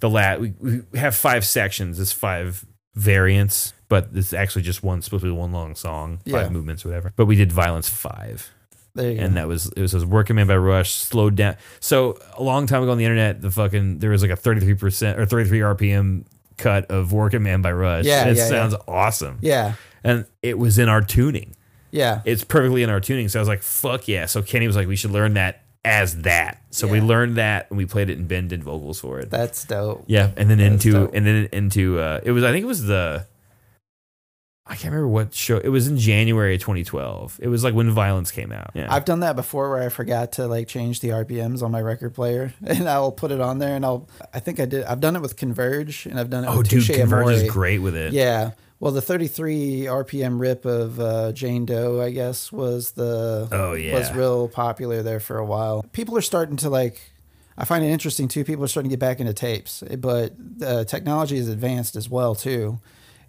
the 0.00 0.08
lat 0.10 0.40
we, 0.40 0.52
we 0.60 0.98
have 0.98 1.14
five 1.16 1.44
sections, 1.46 1.98
it's 1.98 2.12
five 2.12 2.64
variants, 2.94 3.72
but 3.88 4.08
it's 4.14 4.32
actually 4.32 4.62
just 4.62 4.82
one 4.82 5.02
supposed 5.02 5.22
to 5.22 5.28
be 5.32 5.36
one 5.36 5.52
long 5.52 5.74
song, 5.74 6.18
five 6.18 6.46
Yeah. 6.46 6.48
movements, 6.50 6.84
whatever. 6.84 7.12
But 7.16 7.26
we 7.26 7.36
did 7.36 7.50
Violence 7.52 7.88
five 7.88 8.50
There 8.60 8.63
you 8.63 8.63
and 8.96 9.36
that 9.36 9.48
was 9.48 9.66
it 9.72 9.80
was, 9.80 9.92
it 9.94 9.96
was 9.96 10.04
Working 10.06 10.36
Man 10.36 10.46
by 10.46 10.56
Rush 10.56 10.92
slowed 10.92 11.36
down. 11.36 11.56
So 11.80 12.18
a 12.36 12.42
long 12.42 12.66
time 12.66 12.82
ago 12.82 12.92
on 12.92 12.98
the 12.98 13.04
internet, 13.04 13.40
the 13.40 13.50
fucking 13.50 13.98
there 13.98 14.10
was 14.10 14.22
like 14.22 14.30
a 14.30 14.36
thirty 14.36 14.60
three 14.60 14.74
percent 14.74 15.18
or 15.18 15.26
thirty 15.26 15.48
three 15.48 15.60
RPM 15.60 16.24
cut 16.56 16.90
of 16.90 17.12
Working 17.12 17.42
Man 17.42 17.62
by 17.62 17.72
Rush. 17.72 18.04
Yeah, 18.04 18.26
it 18.28 18.36
yeah, 18.36 18.46
sounds 18.46 18.74
awesome. 18.86 19.38
Yeah. 19.40 19.74
and 20.04 20.26
it 20.42 20.58
was 20.58 20.78
in 20.78 20.88
our 20.88 21.00
tuning. 21.02 21.56
Yeah. 21.90 22.22
It's 22.24 22.44
perfectly 22.44 22.82
in 22.82 22.90
our 22.90 23.00
tuning. 23.00 23.28
So 23.28 23.38
I 23.38 23.42
was 23.42 23.48
like, 23.48 23.62
fuck 23.62 24.08
yeah. 24.08 24.26
So 24.26 24.42
Kenny 24.42 24.66
was 24.66 24.74
like, 24.76 24.88
we 24.88 24.96
should 24.96 25.12
learn 25.12 25.34
that 25.34 25.62
as 25.84 26.22
that. 26.22 26.60
So 26.70 26.88
we 26.88 27.00
learned 27.00 27.36
that 27.36 27.68
and 27.70 27.76
we 27.78 27.86
played 27.86 28.10
it 28.10 28.18
and 28.18 28.26
Ben 28.26 28.48
did 28.48 28.64
vocals 28.64 28.98
for 29.00 29.20
it. 29.20 29.30
That's 29.30 29.64
dope. 29.64 30.04
yeah. 30.06 30.30
And 30.36 30.50
then 30.50 30.58
That's 30.58 30.84
into 30.84 30.92
dope. 30.92 31.10
and 31.14 31.24
then 31.26 31.48
into 31.52 32.00
uh 32.00 32.20
it 32.24 32.32
was 32.32 32.42
I 32.42 32.50
think 32.52 32.64
it 32.64 32.66
was 32.66 32.84
the 32.84 33.26
I 34.66 34.76
can't 34.76 34.94
remember 34.94 35.08
what 35.08 35.34
show 35.34 35.58
it 35.58 35.68
was 35.68 35.88
in 35.88 35.98
January 35.98 36.54
of 36.54 36.60
2012. 36.62 37.38
It 37.42 37.48
was 37.48 37.62
like 37.62 37.74
when 37.74 37.90
Violence 37.90 38.30
came 38.30 38.50
out. 38.50 38.70
Yeah. 38.74 38.86
I've 38.88 39.04
done 39.04 39.20
that 39.20 39.36
before 39.36 39.68
where 39.68 39.82
I 39.82 39.90
forgot 39.90 40.32
to 40.32 40.46
like 40.46 40.68
change 40.68 41.00
the 41.00 41.10
RPMs 41.10 41.62
on 41.62 41.70
my 41.70 41.82
record 41.82 42.14
player 42.14 42.54
and 42.66 42.88
I'll 42.88 43.12
put 43.12 43.30
it 43.30 43.42
on 43.42 43.58
there 43.58 43.76
and 43.76 43.84
I'll 43.84 44.08
I 44.32 44.40
think 44.40 44.60
I 44.60 44.64
did 44.64 44.84
I've 44.84 45.00
done 45.00 45.16
it 45.16 45.20
with 45.20 45.36
Converge 45.36 46.06
and 46.06 46.18
I've 46.18 46.30
done 46.30 46.44
it 46.44 46.48
oh 46.48 46.58
with 46.58 46.70
dude, 46.70 46.86
Touche 46.86 46.96
Converge 46.96 47.34
is 47.34 47.50
great 47.50 47.80
with 47.80 47.94
it. 47.94 48.14
Yeah. 48.14 48.52
Well, 48.80 48.90
the 48.92 49.02
33 49.02 49.82
RPM 49.82 50.40
rip 50.40 50.64
of 50.64 50.98
uh, 50.98 51.32
Jane 51.32 51.64
Doe, 51.64 52.00
I 52.02 52.10
guess, 52.10 52.50
was 52.50 52.92
the 52.92 53.48
Oh, 53.52 53.72
yeah. 53.74 53.98
was 53.98 54.12
real 54.12 54.48
popular 54.48 55.02
there 55.02 55.20
for 55.20 55.38
a 55.38 55.44
while. 55.44 55.84
People 55.92 56.16
are 56.18 56.22
starting 56.22 56.56
to 56.58 56.70
like. 56.70 57.00
I 57.56 57.64
find 57.64 57.84
it 57.84 57.88
interesting 57.88 58.28
too. 58.28 58.44
People 58.44 58.64
are 58.64 58.68
starting 58.68 58.90
to 58.90 58.94
get 58.94 59.00
back 59.00 59.20
into 59.20 59.32
tapes, 59.32 59.82
but 59.98 60.34
the 60.38 60.84
technology 60.84 61.36
is 61.36 61.48
advanced 61.48 61.94
as 61.96 62.10
well 62.10 62.34
too. 62.34 62.80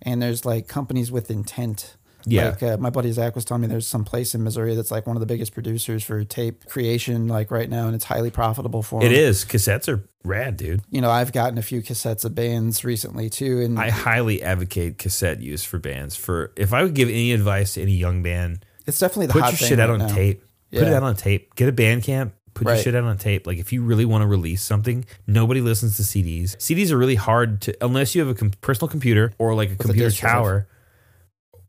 And 0.06 0.22
there's 0.22 0.46
like 0.46 0.68
companies 0.68 1.12
with 1.12 1.30
intent. 1.32 1.98
Yeah. 2.28 2.50
Like 2.50 2.64
uh, 2.64 2.78
my 2.78 2.90
buddy 2.90 3.12
Zach 3.12 3.36
was 3.36 3.46
telling 3.46 3.62
me, 3.62 3.68
there's 3.68 3.86
some 3.86 4.04
place 4.04 4.34
in 4.34 4.44
Missouri 4.44 4.74
that's 4.76 4.90
like 4.90 5.06
one 5.06 5.16
of 5.16 5.20
the 5.20 5.28
biggest 5.28 5.54
producers 5.54 6.04
for 6.04 6.24
tape 6.24 6.66
creation, 6.66 7.28
like 7.28 7.52
right 7.52 7.70
now, 7.70 7.86
and 7.86 7.94
it's 7.94 8.06
highly 8.06 8.32
profitable 8.32 8.82
for 8.82 9.02
It 9.04 9.10
them. 9.10 9.14
is. 9.14 9.46
Cassettes 9.46 9.88
are 9.88 10.08
rad, 10.24 10.58
dude. 10.58 10.82
You 10.90 11.02
know, 11.02 11.12
I've 11.12 11.32
gotten 11.32 11.60
a 11.60 11.62
few 11.62 11.82
cassettes 11.84 12.26
of 12.26 12.34
bands 12.34 12.84
recently 12.84 13.30
too, 13.30 13.62
and 13.62 13.78
I 13.80 13.90
highly 13.92 14.42
advocate 14.42 14.98
cassette 14.98 15.40
use 15.42 15.64
for 15.64 15.78
bands. 15.78 16.16
For 16.16 16.52
if 16.56 16.74
I 16.74 16.82
would 16.82 16.96
give 16.96 17.10
any 17.10 17.32
advice 17.32 17.76
to 17.76 17.84
any 17.84 17.94
young 17.96 18.24
band, 18.24 18.66
it's 18.88 18.98
definitely 19.00 19.28
the 19.28 19.34
put 19.34 19.42
hot 19.44 19.60
your 19.62 19.68
shit 19.70 19.80
out 19.80 19.90
right 19.90 20.02
on 20.02 20.08
now. 20.08 20.14
tape. 20.16 20.44
Put 20.72 20.84
it 20.84 20.94
out 20.94 21.04
on 21.04 21.16
tape. 21.16 21.54
Get 21.56 21.70
a 21.70 21.72
Bandcamp. 21.74 22.32
Put 22.56 22.68
your 22.68 22.78
shit 22.84 22.96
out 22.96 23.04
on 23.04 23.18
tape. 23.18 23.46
Like 23.46 23.58
if 23.60 23.72
you 23.72 23.84
really 23.84 24.06
want 24.06 24.24
to 24.24 24.28
release 24.28 24.64
something, 24.64 25.06
nobody 25.28 25.62
listens 25.62 25.98
to 25.98 26.04
CDs. 26.04 26.56
CDs 26.56 26.90
are 26.90 26.98
really 26.98 27.16
hard 27.16 27.62
to 27.62 27.86
unless 27.86 28.16
you 28.16 28.22
have 28.26 28.30
a 28.30 28.34
com- 28.34 28.52
personal 28.62 28.88
computer 28.88 29.34
or 29.38 29.54
like 29.54 29.70
a 29.70 29.74
a 29.74 29.76
computer 29.76 30.10
drive. 30.10 30.32
tower. 30.32 30.68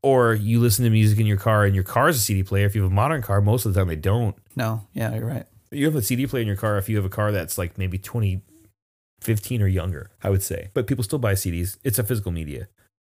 Or 0.03 0.35
you 0.35 0.61
listen 0.61 0.85
to 0.85 0.91
music 0.91 1.19
in 1.19 1.27
your 1.27 1.37
car, 1.39 1.65
and 1.65 1.75
your 1.75 1.83
car 1.83 2.09
is 2.09 2.17
a 2.17 2.21
CD 2.21 2.45
player. 2.45 2.65
If 2.65 2.77
you 2.77 2.83
have 2.83 2.93
a 2.93 2.95
modern 2.95 3.23
car, 3.23 3.41
most 3.41 3.67
of 3.67 3.75
the 3.75 3.81
time 3.81 3.89
they 3.89 3.97
don't. 3.97 4.37
No, 4.55 4.87
yeah, 4.95 5.13
you're 5.13 5.27
right. 5.27 5.47
You 5.73 5.85
have 5.87 5.97
a 5.97 6.03
CD 6.03 6.29
player 6.29 6.43
in 6.43 6.47
your 6.47 6.57
car 6.57 6.79
if 6.79 6.89
you 6.89 6.95
have 6.97 7.05
a 7.05 7.09
car 7.09 7.33
that's 7.33 7.59
like 7.59 7.77
maybe 7.77 7.99
2015 7.99 9.63
or 9.63 9.67
younger, 9.67 10.11
I 10.23 10.31
would 10.31 10.45
say. 10.45 10.69
But 10.75 10.87
people 10.87 11.03
still 11.03 11.19
buy 11.19 11.33
CDs. 11.33 11.79
It's 11.83 11.99
a 11.99 12.05
physical 12.05 12.31
media. 12.31 12.69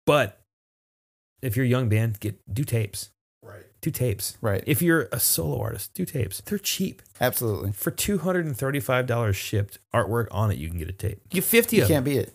But 0.07 0.41
if 1.43 1.55
you're 1.55 1.65
a 1.65 1.69
young 1.69 1.89
band, 1.89 2.19
get 2.19 2.39
do 2.51 2.63
tapes. 2.63 3.11
Do 3.81 3.91
tapes. 3.91 4.37
Right. 4.41 4.63
If 4.67 4.81
you're 4.81 5.07
a 5.11 5.19
solo 5.19 5.59
artist, 5.61 5.93
do 5.93 6.03
tapes. 6.05 6.41
They're 6.41 6.57
cheap. 6.59 7.01
Absolutely. 7.21 7.71
For 7.71 7.91
$235 7.91 9.33
shipped 9.35 9.79
artwork 9.93 10.27
on 10.31 10.51
it, 10.51 10.57
you 10.57 10.67
can 10.69 10.77
get 10.77 10.89
a 10.89 10.93
tape. 10.93 11.21
Get 11.29 11.43
50 11.43 11.77
You 11.77 11.81
of 11.83 11.87
them. 11.87 11.95
can't 11.95 12.05
beat 12.05 12.17
it. 12.17 12.33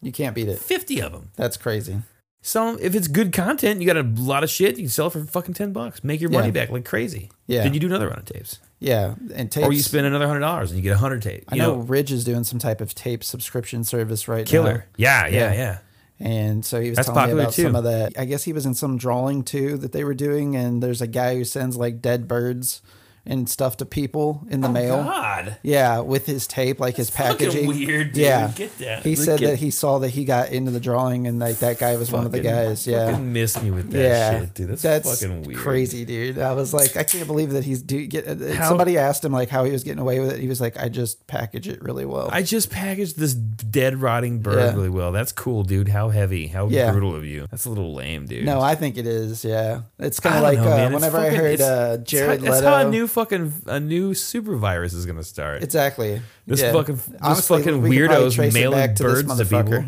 You 0.00 0.10
can't 0.12 0.34
beat 0.34 0.48
it. 0.48 0.58
50 0.58 1.00
of 1.00 1.12
them. 1.12 1.30
That's 1.36 1.56
crazy. 1.56 1.92
'em- 1.92 2.78
if 2.80 2.96
it's 2.96 3.06
good 3.06 3.32
content, 3.32 3.80
you 3.80 3.86
got 3.86 3.96
a 3.96 4.02
lot 4.02 4.42
of 4.42 4.50
shit, 4.50 4.76
you 4.76 4.82
can 4.84 4.88
sell 4.90 5.06
it 5.06 5.10
for 5.12 5.22
fucking 5.24 5.54
10 5.54 5.72
bucks. 5.72 6.02
Make 6.02 6.20
your 6.20 6.30
money 6.30 6.46
Yeah. 6.48 6.52
back 6.52 6.70
like 6.70 6.84
crazy. 6.84 7.30
Yeah. 7.46 7.62
Then 7.62 7.74
you 7.74 7.78
do 7.80 7.86
another 7.86 8.08
round 8.08 8.18
of 8.18 8.24
tapes. 8.24 8.58
Yeah. 8.80 9.14
And 9.32 9.48
tapes. 9.52 9.64
Or 9.64 9.72
you 9.72 9.80
spend 9.82 10.06
another 10.06 10.26
$100 10.26 10.70
and 10.70 10.76
you 10.76 10.82
get 10.82 10.90
a 10.90 10.94
100 10.96 11.22
tape. 11.22 11.44
I 11.48 11.54
You 11.54 11.62
know, 11.62 11.74
Ridge 11.76 12.10
is 12.10 12.24
doing 12.24 12.42
some 12.42 12.58
type 12.58 12.80
of 12.80 12.96
tape 12.96 13.22
subscription 13.22 13.84
service 13.84 14.26
right 14.26 14.44
now. 14.44 14.50
Killer. 14.50 14.86
Yeah, 14.96 15.28
yeah, 15.28 15.38
Yeah. 15.38 15.52
yeah. 15.52 15.78
And 16.22 16.64
so 16.64 16.80
he 16.80 16.90
was 16.90 16.96
That's 16.96 17.08
telling 17.08 17.34
me 17.34 17.42
about 17.42 17.52
too. 17.52 17.62
some 17.62 17.74
of 17.74 17.82
that. 17.82 18.12
I 18.16 18.26
guess 18.26 18.44
he 18.44 18.52
was 18.52 18.64
in 18.64 18.74
some 18.74 18.96
drawing 18.96 19.42
too 19.42 19.76
that 19.78 19.90
they 19.90 20.04
were 20.04 20.14
doing. 20.14 20.54
And 20.54 20.80
there's 20.80 21.02
a 21.02 21.08
guy 21.08 21.34
who 21.34 21.44
sends 21.44 21.76
like 21.76 22.00
dead 22.00 22.28
birds 22.28 22.80
and 23.24 23.48
stuff 23.48 23.76
to 23.76 23.86
people 23.86 24.44
in 24.50 24.60
the 24.62 24.68
mail. 24.68 24.94
Oh, 24.96 25.04
God. 25.04 25.56
Yeah, 25.62 26.00
with 26.00 26.26
his 26.26 26.46
tape, 26.46 26.80
like 26.80 26.96
his 26.96 27.08
packaging. 27.10 27.68
Weird, 27.68 28.12
dude. 28.12 28.22
Yeah, 28.24 28.50
Get 28.54 28.76
that. 28.78 29.04
he 29.04 29.14
Look 29.14 29.24
said 29.24 29.42
at- 29.42 29.50
that 29.50 29.56
he 29.58 29.70
saw 29.70 29.98
that 30.00 30.08
he 30.10 30.24
got 30.24 30.50
into 30.50 30.70
the 30.72 30.80
drawing, 30.80 31.26
and 31.28 31.38
like 31.38 31.58
that 31.58 31.78
guy 31.78 31.96
was 31.96 32.10
one 32.10 32.26
of 32.26 32.32
the 32.32 32.40
guys. 32.40 32.86
Yeah, 32.86 33.10
Fucking 33.12 33.32
miss 33.32 33.62
me 33.62 33.70
with 33.70 33.90
that 33.92 33.98
yeah, 34.02 34.40
shit, 34.40 34.54
dude. 34.54 34.68
That's, 34.76 35.20
fucking 35.20 35.42
weird. 35.44 35.58
crazy, 35.60 36.04
dude. 36.04 36.38
I 36.38 36.52
was 36.54 36.74
like, 36.74 36.96
I 36.96 37.04
can't 37.04 37.26
believe 37.26 37.50
that 37.52 37.64
he's 37.64 37.80
do 37.82 38.04
get. 38.06 38.26
uh, 38.26 38.54
How- 38.54 38.68
Somebody 38.68 38.98
asked 38.98 39.24
him 39.24 39.32
like 39.32 39.48
how 39.50 39.64
he 39.64 39.70
was 39.72 39.84
getting 39.84 40.00
away 40.00 40.18
with 40.18 40.32
it. 40.32 40.40
He 40.40 40.48
was 40.48 40.60
like, 40.60 40.76
I 40.76 40.88
just 40.88 41.26
package 41.28 41.68
it 41.68 41.80
really 41.82 42.04
well. 42.04 42.28
I 42.32 42.42
just 42.42 42.70
packaged 42.70 43.18
this 43.18 43.34
dead 43.34 44.00
rotting 44.02 44.40
bird 44.40 44.58
Yeah. 44.58 44.74
really 44.74 44.88
well. 44.88 45.12
That's 45.12 45.30
cool, 45.32 45.62
dude. 45.62 45.88
How 45.88 46.08
heavy? 46.08 46.48
How 46.48 46.66
Yeah. 46.68 46.90
brutal 46.90 47.14
of 47.14 47.24
you? 47.24 47.46
That's 47.50 47.66
a 47.66 47.68
little 47.68 47.94
lame, 47.94 48.26
dude. 48.26 48.44
no, 48.44 48.60
I 48.60 48.74
think 48.74 48.96
it 48.98 49.06
is. 49.06 49.44
Yeah, 49.44 49.82
it's 49.98 50.18
kind 50.18 50.36
of 50.36 50.42
like 50.42 50.58
know, 50.58 50.64
uh, 50.64 50.76
man. 50.76 50.86
It's 50.86 50.94
whenever 50.94 51.18
I 51.18 51.30
heard 51.30 51.52
it's- 51.54 51.68
uh, 51.68 51.96
That's 51.98 52.10
Jared 52.10 52.40
how, 52.40 52.44
that's 52.46 52.56
Leto. 52.64 52.68
how 52.76 52.86
a 52.86 52.90
new 52.90 53.06
fucking 53.12 53.52
a 53.66 53.78
new 53.78 54.14
super 54.14 54.56
virus 54.56 54.92
is 54.94 55.06
gonna 55.06 55.22
start. 55.22 55.62
exactly. 55.62 56.20
This 56.46 56.60
yeah. 56.60 56.72
fucking 56.72 56.96
this 56.96 57.10
Honestly, 57.20 57.58
fucking 57.58 57.82
we 57.82 57.96
weirdos 57.96 58.52
mailing 58.52 58.94
to 58.96 59.02
this 59.02 59.22
birds 59.22 59.38
to 59.38 59.44
people. 59.44 59.84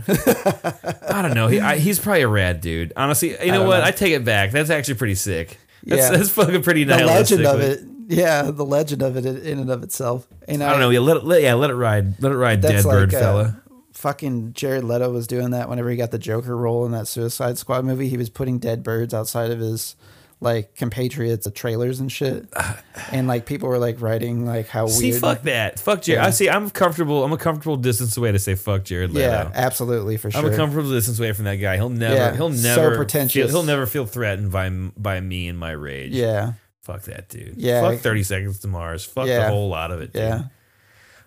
I 1.08 1.22
don't 1.22 1.34
know. 1.34 1.48
He, 1.48 1.60
I, 1.60 1.78
he's 1.78 1.98
probably 1.98 2.22
a 2.22 2.28
rad 2.28 2.60
dude. 2.60 2.92
Honestly, 2.96 3.30
you 3.44 3.52
know 3.52 3.64
what? 3.64 3.78
know. 3.80 3.84
I 3.84 3.90
take 3.90 4.12
it 4.12 4.24
back. 4.24 4.50
That's 4.52 4.70
actually 4.70 4.94
pretty 4.94 5.16
sick. 5.16 5.58
That's, 5.82 6.02
Yeah. 6.02 6.16
that's 6.16 6.30
fucking 6.30 6.62
pretty 6.62 6.84
the 6.84 6.96
legend 7.04 7.44
of 7.46 7.60
it. 7.60 7.80
Yeah, 8.06 8.50
the 8.50 8.64
legend 8.64 9.02
of 9.02 9.16
it 9.16 9.24
in 9.24 9.58
and 9.58 9.70
of 9.70 9.82
itself. 9.82 10.26
And 10.46 10.62
I 10.62 10.70
don't 10.70 10.80
know. 10.80 10.90
Yeah, 10.90 11.00
let 11.00 11.16
it, 11.16 11.24
let, 11.24 11.42
yeah, 11.42 11.54
let 11.54 11.70
it 11.70 11.74
ride. 11.74 12.22
Let 12.22 12.32
it 12.32 12.36
ride, 12.36 12.60
dead 12.60 12.72
That's 12.72 12.84
bird 12.84 13.12
like, 13.12 13.22
uh, 13.22 13.24
fella. 13.24 13.62
fucking 13.92 14.52
Jared 14.52 14.84
Leto 14.84 15.10
was 15.10 15.26
doing 15.26 15.50
that 15.50 15.68
whenever 15.68 15.88
he 15.90 15.96
got 15.96 16.10
the 16.10 16.18
Joker 16.18 16.56
role 16.56 16.84
in 16.84 16.92
that 16.92 17.08
Suicide 17.08 17.56
Squad 17.58 17.84
movie. 17.84 18.08
He 18.08 18.18
was 18.18 18.28
putting 18.28 18.58
dead 18.58 18.82
birds 18.82 19.14
outside 19.14 19.50
of 19.50 19.58
his 19.58 19.96
like 20.44 20.76
compatriots' 20.76 21.46
of 21.46 21.54
trailers 21.54 21.98
and 21.98 22.12
shit, 22.12 22.46
and 23.10 23.26
like 23.26 23.46
people 23.46 23.68
were 23.68 23.78
like 23.78 24.00
writing 24.00 24.46
like 24.46 24.68
how 24.68 24.86
See, 24.86 25.10
weird. 25.10 25.20
fuck 25.20 25.42
that. 25.42 25.80
Fuck 25.80 26.02
Jared. 26.02 26.22
Yeah. 26.22 26.26
I 26.26 26.30
see. 26.30 26.48
I'm 26.48 26.70
comfortable. 26.70 27.24
I'm 27.24 27.32
a 27.32 27.36
comfortable 27.36 27.76
distance 27.76 28.16
away 28.16 28.30
to 28.30 28.38
say 28.38 28.54
fuck 28.54 28.84
Jared 28.84 29.10
Leto. 29.10 29.26
yeah, 29.26 29.50
absolutely 29.54 30.16
for 30.18 30.30
sure 30.30 30.40
I'm 30.46 30.52
a 30.52 30.56
comfortable 30.56 30.90
distance 30.90 31.18
away 31.18 31.32
from 31.32 31.46
that 31.46 31.56
guy. 31.56 31.74
He'll 31.76 31.88
never. 31.88 32.14
Yeah, 32.14 32.36
he'll 32.36 32.50
never 32.50 32.90
so 32.92 32.96
pretentious. 32.96 33.32
Feel, 33.34 33.48
he'll 33.48 33.62
never 33.66 33.86
feel 33.86 34.06
threatened 34.06 34.52
by 34.52 34.68
by 34.96 35.18
me 35.20 35.48
and 35.48 35.58
my 35.58 35.72
rage. 35.72 36.12
yeah, 36.12 36.52
Fuck 36.82 37.02
that 37.04 37.28
dude. 37.30 37.54
Yeah. 37.56 37.80
Fuck 37.80 38.00
Thirty 38.00 38.22
Seconds 38.22 38.60
to 38.60 38.68
Mars. 38.68 39.04
Fuck 39.04 39.26
Yeah. 39.26 39.44
the 39.46 39.48
whole 39.48 39.68
lot 39.70 39.90
of 39.90 40.02
it. 40.02 40.12
Dude. 40.12 40.22
yeah. 40.22 40.42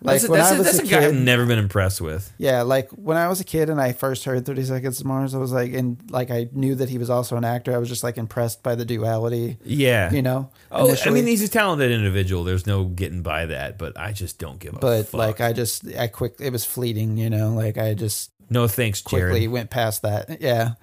Like 0.00 0.20
That's, 0.20 0.28
when 0.30 0.38
that's, 0.38 0.52
I 0.52 0.58
was 0.58 0.66
that's 0.66 0.78
a 0.78 0.82
a 0.82 0.86
guy 0.86 1.04
I've 1.06 1.12
kid, 1.12 1.20
never 1.22 1.44
been 1.44 1.58
impressed 1.58 2.00
with. 2.00 2.32
yeah, 2.38 2.62
like 2.62 2.88
when 2.90 3.16
I 3.16 3.26
was 3.26 3.40
a 3.40 3.44
kid 3.44 3.68
and 3.68 3.80
I 3.80 3.92
first 3.92 4.24
heard 4.24 4.46
Thirty 4.46 4.62
Seconds 4.62 4.98
to 4.98 5.06
Mars, 5.06 5.34
I 5.34 5.38
was 5.38 5.50
like, 5.50 5.72
and 5.72 5.98
like 6.10 6.30
I 6.30 6.48
knew 6.52 6.76
that 6.76 6.88
he 6.88 6.98
was 6.98 7.10
also 7.10 7.36
an 7.36 7.44
actor. 7.44 7.74
I 7.74 7.78
was 7.78 7.88
just 7.88 8.04
like 8.04 8.16
impressed 8.16 8.62
by 8.62 8.76
the 8.76 8.84
duality, 8.84 9.58
Yeah. 9.64 10.12
you 10.12 10.22
know. 10.22 10.50
Oh, 10.70 10.94
I 11.04 11.10
mean, 11.10 11.26
he's 11.26 11.42
a 11.42 11.48
talented 11.48 11.90
individual. 11.90 12.44
There's 12.44 12.64
no 12.66 12.84
getting 12.84 13.22
by 13.22 13.46
that, 13.46 13.76
but 13.76 13.98
I 13.98 14.12
just 14.12 14.38
don't 14.38 14.60
give 14.60 14.74
a 14.74 14.78
but 14.78 15.06
fuck. 15.08 15.14
like 15.18 15.40
I 15.40 15.52
just 15.52 15.84
I 15.96 16.06
quick 16.06 16.36
it 16.38 16.52
was 16.52 16.64
fleeting, 16.64 17.16
you 17.16 17.28
know. 17.28 17.50
Like 17.54 17.76
I 17.76 17.94
just 17.94 18.30
no 18.50 18.68
thanks, 18.68 19.02
Jared. 19.02 19.32
quickly 19.32 19.48
went 19.48 19.68
past 19.70 20.02
that. 20.02 20.40
Yeah. 20.40 20.74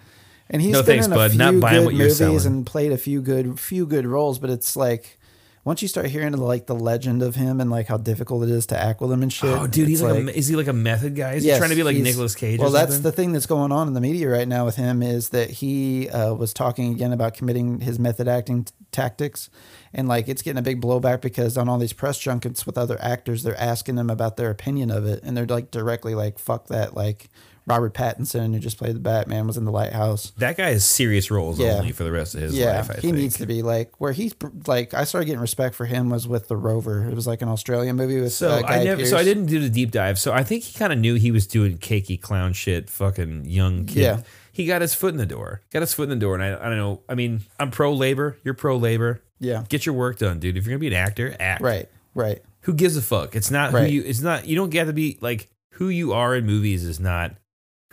And 0.50 0.62
he's 0.62 0.74
No 0.74 0.80
been 0.82 0.88
thanks, 0.88 1.06
in 1.08 1.14
a 1.14 1.16
bud. 1.16 1.32
few 1.32 1.38
Not 1.40 1.60
buying 1.62 1.78
good 1.78 1.86
what 1.86 1.94
you're 1.96 2.04
movies 2.04 2.18
selling. 2.18 2.46
and 2.46 2.66
played 2.66 2.92
a 2.92 2.98
few 2.98 3.22
good 3.22 3.60
few 3.60 3.86
good 3.86 4.06
roles, 4.06 4.40
but 4.40 4.50
it's 4.50 4.76
like 4.76 5.18
once 5.66 5.82
you 5.82 5.88
start 5.88 6.06
hearing 6.06 6.32
like 6.34 6.68
the 6.68 6.76
legend 6.76 7.24
of 7.24 7.34
him 7.34 7.60
and 7.60 7.72
like 7.72 7.88
how 7.88 7.98
difficult 7.98 8.44
it 8.44 8.50
is 8.52 8.68
to 8.68 8.80
act 8.80 9.02
with 9.02 9.12
him 9.12 9.24
and 9.24 9.34
shit. 9.34 9.50
Oh, 9.50 9.66
dude, 9.66 9.88
he's 9.88 10.00
it's 10.00 10.10
like, 10.10 10.24
a, 10.24 10.38
is 10.38 10.48
he 10.48 10.56
like 10.56 10.68
a 10.68 10.74
method 10.74 11.16
guy? 11.16 11.34
Is 11.34 11.44
Yes, 11.44 11.56
he 11.56 11.60
trying 11.60 11.72
to 11.72 11.76
be 11.76 11.82
like 11.82 11.98
Nicolas 11.98 12.36
Cage? 12.36 12.60
Well, 12.60 12.70
that's 12.70 13.00
the 13.00 13.12
thing 13.12 13.34
that's 13.34 13.48
going 13.48 13.72
on 13.72 13.88
in 13.88 13.96
the 13.96 14.00
media 14.00 14.30
right 14.30 14.48
now 14.48 14.64
with 14.64 14.76
him 14.76 15.02
is 15.02 15.30
that 15.30 15.50
he 15.50 16.08
uh, 16.10 16.36
was 16.36 16.54
talking 16.54 16.94
again 16.94 17.12
about 17.12 17.34
committing 17.34 17.80
his 17.80 17.98
method 17.98 18.28
acting 18.28 18.66
t- 18.66 18.74
tactics, 18.92 19.50
and 19.92 20.08
like 20.08 20.28
it's 20.28 20.44
getting 20.44 20.60
a 20.60 20.62
big 20.62 20.80
blowback 20.80 21.22
because 21.22 21.58
on 21.58 21.68
all 21.68 21.80
these 21.80 21.94
press 21.94 22.20
junkets 22.20 22.68
with 22.68 22.78
other 22.78 23.02
actors, 23.02 23.42
they're 23.42 23.60
asking 23.60 23.96
them 23.96 24.12
about 24.12 24.38
their 24.38 24.52
opinion 24.52 24.92
of 24.92 25.08
it, 25.08 25.24
and 25.24 25.36
they're 25.36 25.48
like 25.48 25.72
directly 25.72 26.14
like, 26.14 26.38
"Fuck 26.38 26.68
that!" 26.68 26.94
Like 26.94 27.28
Robert 27.68 27.94
Pattinson, 27.96 28.54
who 28.54 28.60
just 28.60 28.78
played 28.78 28.96
the 28.96 29.00
Batman, 29.00 29.48
was 29.48 29.58
in 29.58 29.66
the 29.66 29.72
Lighthouse. 29.72 30.32
that 30.38 30.56
guy 30.58 30.70
has 30.72 30.86
serious 30.86 31.32
roles 31.32 31.60
Yeah. 31.60 31.78
only 31.78 31.92
for 31.92 32.04
the 32.04 32.12
rest 32.12 32.36
of 32.36 32.42
his 32.42 32.56
yeah, 32.56 32.78
life. 32.78 32.92
I 32.92 32.94
he 32.96 33.02
think. 33.02 33.16
needs 33.18 33.38
to 33.38 33.46
be 33.46 33.62
like 33.64 34.00
where 34.00 34.12
he's 34.12 34.36
like. 34.68 34.94
I 34.94 35.04
started 35.04 35.26
getting 35.26 35.42
respect 35.42 35.74
for 35.76 35.86
him 35.86 36.10
was 36.10 36.28
with 36.28 36.48
the 36.48 36.56
Rover. 36.58 37.08
It 37.10 37.16
was 37.16 37.26
like 37.26 37.42
an 37.42 37.48
Australian 37.50 37.96
movie 37.96 38.22
with 38.22 38.34
So 38.34 38.50
uh, 38.50 38.62
I 38.68 38.84
never, 38.84 39.06
so 39.06 39.18
I 39.18 39.24
didn't 39.24 39.48
do 39.48 39.60
the 39.60 39.70
deep 39.70 39.92
dive. 39.92 40.20
So 40.20 40.32
I 40.32 40.44
think 40.44 40.64
he 40.64 40.78
kind 40.78 40.94
of 40.94 41.00
knew 41.00 41.16
he 41.16 41.32
was 41.32 41.48
doing 41.48 41.78
cakey 41.80 42.22
clown 42.22 42.54
shit, 42.54 42.90
fucking 42.90 43.46
young 43.46 43.86
kid. 43.86 43.98
Yeah. 44.02 44.22
He 44.52 44.66
got 44.68 44.82
his 44.82 44.94
foot 44.94 45.10
in 45.14 45.18
the 45.18 45.26
door. 45.26 45.62
Got 45.74 45.82
his 45.82 45.94
foot 45.94 46.04
in 46.04 46.10
the 46.10 46.16
door, 46.16 46.34
and 46.36 46.44
I, 46.44 46.56
I 46.56 46.70
don't 46.70 46.78
know. 46.78 47.02
I 47.10 47.16
mean, 47.16 47.42
I'm 47.60 47.72
pro 47.72 47.92
labor. 47.94 48.38
You're 48.44 48.54
pro 48.54 48.78
labor. 48.78 49.22
Yeah, 49.38 49.64
Get 49.68 49.86
your 49.86 49.96
work 49.96 50.18
done, 50.20 50.40
dude. 50.40 50.56
If 50.56 50.66
you're 50.66 50.72
gonna 50.72 50.80
be 50.80 50.88
an 50.88 50.94
actor, 50.94 51.36
act. 51.42 51.62
right, 51.62 51.90
right. 52.14 52.42
Who 52.62 52.74
gives 52.74 52.96
a 52.96 53.02
fuck? 53.02 53.36
It's 53.36 53.52
not 53.52 53.74
Right. 53.74 53.88
who 53.90 53.94
you. 53.96 54.04
It's 54.06 54.22
not. 54.22 54.48
You 54.48 54.56
don't 54.56 54.70
get 54.70 54.86
to 54.86 54.94
be 54.94 55.18
like 55.20 55.50
who 55.72 55.90
you 55.90 56.14
are 56.14 56.34
in 56.36 56.46
movies 56.46 56.86
is 56.86 57.02
not 57.02 57.34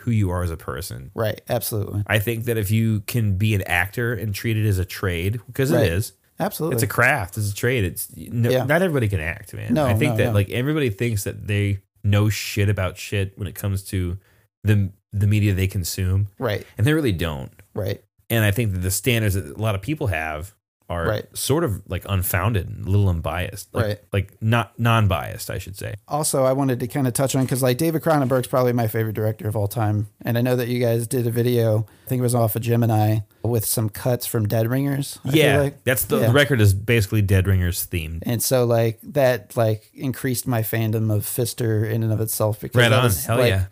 who 0.03 0.11
you 0.11 0.29
are 0.29 0.43
as 0.43 0.51
a 0.51 0.57
person. 0.57 1.11
Right, 1.15 1.41
absolutely, 1.49 2.03
I 2.07 2.19
think 2.19 2.45
that 2.45 2.57
if 2.57 2.71
you 2.71 3.01
can 3.01 3.37
be 3.37 3.53
an 3.55 3.61
actor 3.63 4.13
and 4.13 4.33
treat 4.33 4.57
it 4.57 4.67
as 4.67 4.77
a 4.79 4.85
trade, 4.85 5.39
because 5.47 5.71
Right. 5.71 5.85
it 5.85 5.91
is, 5.93 6.13
absolutely. 6.39 6.75
it's 6.75 6.83
a 6.83 6.87
craft, 6.87 7.37
it's 7.37 7.51
a 7.51 7.55
trade. 7.55 7.83
It's 7.83 8.09
no, 8.15 8.49
Yeah. 8.49 8.63
not 8.65 8.81
everybody 8.81 9.07
can 9.07 9.19
act, 9.19 9.53
man. 9.53 9.73
No, 9.73 9.85
I 9.85 9.93
think 9.95 10.11
no, 10.11 10.17
that 10.17 10.25
no. 10.27 10.31
like 10.31 10.49
everybody 10.49 10.89
thinks 10.89 11.23
that 11.25 11.47
they 11.47 11.79
know 12.03 12.29
shit 12.29 12.69
about 12.69 12.97
shit 12.97 13.37
when 13.37 13.47
it 13.47 13.55
comes 13.55 13.83
to 13.85 14.17
the 14.63 14.91
the 15.11 15.27
media 15.27 15.53
they 15.53 15.67
consume, 15.67 16.27
right, 16.39 16.65
and 16.77 16.87
they 16.87 16.93
really 16.93 17.11
don't. 17.11 17.51
right. 17.75 18.03
And 18.29 18.43
I 18.43 18.49
think 18.51 18.71
that 18.73 18.79
the 18.79 18.89
standards 18.89 19.35
that 19.35 19.45
a 19.45 19.61
lot 19.61 19.75
of 19.75 19.81
people 19.81 20.07
have 20.07 20.55
are 20.89 21.07
Right. 21.07 21.25
sort 21.37 21.63
of 21.63 21.81
like 21.87 22.03
unfounded, 22.07 22.67
and 22.69 22.85
a 22.85 22.89
little 22.89 23.09
unbiased, 23.09 23.73
like, 23.73 23.85
Right. 23.85 23.99
Like 24.11 24.33
not 24.41 24.77
non-biased, 24.79 25.49
I 25.49 25.57
should 25.57 25.77
say. 25.77 25.95
Also, 26.07 26.43
I 26.43 26.53
wanted 26.53 26.79
to 26.81 26.87
kind 26.87 27.07
of 27.07 27.13
touch 27.13 27.35
on 27.35 27.43
because 27.43 27.63
like 27.63 27.77
David 27.77 28.01
Cronenberg's 28.01 28.47
probably 28.47 28.73
my 28.73 28.87
favorite 28.87 29.13
director 29.15 29.47
of 29.47 29.55
all 29.55 29.67
time, 29.67 30.07
and 30.23 30.37
I 30.37 30.41
know 30.41 30.55
that 30.55 30.67
you 30.67 30.79
guys 30.79 31.07
did 31.07 31.25
a 31.27 31.31
video. 31.31 31.85
I 32.05 32.09
think 32.09 32.19
it 32.19 32.23
was 32.23 32.35
off 32.35 32.55
of 32.55 32.61
Gemini 32.61 33.19
with 33.43 33.65
some 33.65 33.89
cuts 33.89 34.25
from 34.25 34.47
Dead 34.47 34.69
Ringers. 34.69 35.19
I 35.25 35.29
feel 35.31 35.37
yeah, 35.39 35.57
like. 35.61 35.83
that's 35.83 36.05
the, 36.05 36.19
Yeah. 36.19 36.27
the 36.27 36.33
record 36.33 36.59
is 36.61 36.73
basically 36.73 37.21
Dead 37.21 37.47
Ringers 37.47 37.85
themed. 37.87 38.19
And 38.25 38.41
so 38.43 38.65
like 38.65 38.99
that 39.03 39.55
like 39.55 39.89
increased 39.93 40.45
my 40.47 40.61
fandom 40.61 41.13
of 41.13 41.23
Fister 41.25 41.89
in 41.89 42.03
and 42.03 42.11
of 42.11 42.19
itself 42.21 42.59
because 42.59 42.79
Right 42.79 42.91
on. 42.91 43.03
was, 43.05 43.25
Hell 43.25 43.37
like, 43.37 43.49
yeah. 43.49 43.65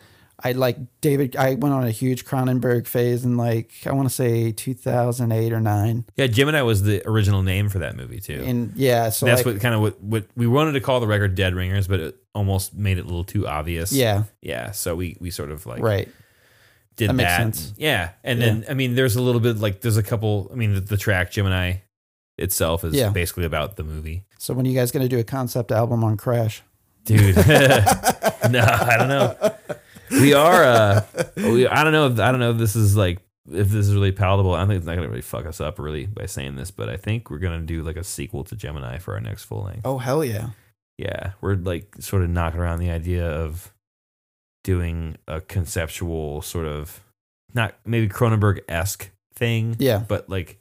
I 0.44 0.54
like 0.54 0.78
David. 1.02 1.36
I 1.36 1.56
went 1.56 1.74
on 1.74 1.84
a 1.86 1.92
huge 1.92 2.26
Cronenberg 2.26 2.88
phase 2.88 3.24
in 3.26 3.38
like 3.38 3.72
I 3.86 3.92
want 3.94 4.08
to 4.10 4.14
say 4.14 4.52
2008 4.52 5.54
or 5.54 5.60
nine, 5.60 6.06
Yeah, 6.16 6.28
Gemini 6.28 6.62
was 6.62 6.84
the 6.84 7.08
original 7.08 7.44
name 7.44 7.70
for 7.70 7.80
that 7.80 7.96
movie 7.96 8.20
too. 8.20 8.44
and 8.46 8.74
yeah, 8.76 9.10
so 9.10 9.26
that's 9.26 9.46
like, 9.46 9.56
what 9.56 9.62
kind 9.62 9.76
of 9.76 9.82
what, 9.82 10.02
what 10.02 10.26
we 10.36 10.48
wanted 10.48 10.74
to 10.74 10.80
call 10.82 11.00
the 11.00 11.08
record 11.08 11.36
Dead 11.36 11.54
Ringers, 11.56 11.88
but 11.88 12.00
it 12.00 12.18
almost 12.34 12.74
made 12.74 12.98
it 12.98 13.02
a 13.02 13.08
little 13.08 13.24
too 13.24 13.48
obvious. 13.48 13.92
yeah, 13.94 14.24
yeah. 14.42 14.72
So 14.72 14.96
we 14.96 15.18
we 15.20 15.30
sort 15.32 15.52
of 15.52 15.66
like 15.66 15.82
right, 15.82 16.10
did 16.96 17.10
That 17.12 17.18
that. 17.18 17.72
Yeah, 17.78 18.12
and 18.24 18.42
then 18.42 18.66
I 18.70 18.74
mean, 18.74 18.96
there's 18.96 19.16
a 19.16 19.22
little 19.22 19.42
bit 19.42 19.58
like 19.60 19.82
there's 19.82 19.98
a 19.98 20.04
couple. 20.04 20.50
I 20.52 20.56
mean, 20.56 20.74
the, 20.74 20.82
the 20.82 20.98
track 20.98 21.32
Gemini 21.32 21.76
itself 22.38 22.84
is 22.84 22.96
Yeah. 22.96 23.10
basically 23.10 23.46
about 23.46 23.76
the 23.76 23.84
movie. 23.84 24.24
So 24.40 24.54
when 24.56 24.66
are 24.66 24.70
you 24.70 24.76
guys 24.76 24.92
gonna 24.92 25.08
do 25.08 25.20
a 25.20 25.24
concept 25.24 25.72
album 25.72 26.04
on 26.04 26.18
Crash? 26.18 26.64
dude. 27.06 27.36
no, 28.50 28.62
I 28.62 28.96
don't 28.98 29.08
know. 29.10 29.36
We 30.12 30.34
are. 30.34 30.64
uh 30.64 31.06
we, 31.38 31.68
I 31.68 31.84
don't 31.84 31.94
know. 31.94 32.08
If, 32.08 32.20
I 32.20 32.32
don't 32.32 32.40
know 32.40 32.52
if 32.52 32.58
this 32.58 32.76
is 32.76 32.96
like 32.96 33.20
if 33.50 33.70
this 33.70 33.88
is 33.88 33.94
really 33.94 34.12
palatable. 34.12 34.54
I 34.54 34.60
don't 34.60 34.68
think 34.70 34.78
it's 34.80 34.88
not 34.88 34.96
gonna 34.96 35.10
really 35.10 35.22
fuck 35.22 35.46
us 35.46 35.60
up 35.60 35.80
really 35.80 36.06
by 36.06 36.26
saying 36.26 36.56
this, 36.56 36.72
but 36.72 36.90
I 36.90 36.98
think 36.98 37.30
we're 37.30 37.40
gonna 37.40 37.62
do 37.62 37.84
like 37.84 37.98
a 37.98 38.04
sequel 38.04 38.44
to 38.46 38.56
Gemini 38.56 38.98
for 38.98 39.14
our 39.16 39.22
next 39.22 39.46
full 39.46 39.64
length. 39.64 39.82
Oh 39.86 39.98
hell 39.98 40.24
yeah, 40.24 40.50
Yeah, 40.98 41.32
we're 41.42 41.56
like 41.56 41.96
sort 42.00 42.24
of 42.24 42.30
knocking 42.30 42.60
around 42.60 42.80
the 42.80 42.92
idea 42.92 43.28
of 43.28 43.74
doing 44.64 45.18
a 45.28 45.42
conceptual 45.42 46.42
sort 46.42 46.68
of 46.68 47.02
not 47.54 47.76
maybe 47.86 48.08
Cronenberg 48.08 48.62
esque 48.70 49.10
thing, 49.36 49.76
yeah. 49.80 50.00
but 50.08 50.30
like 50.30 50.60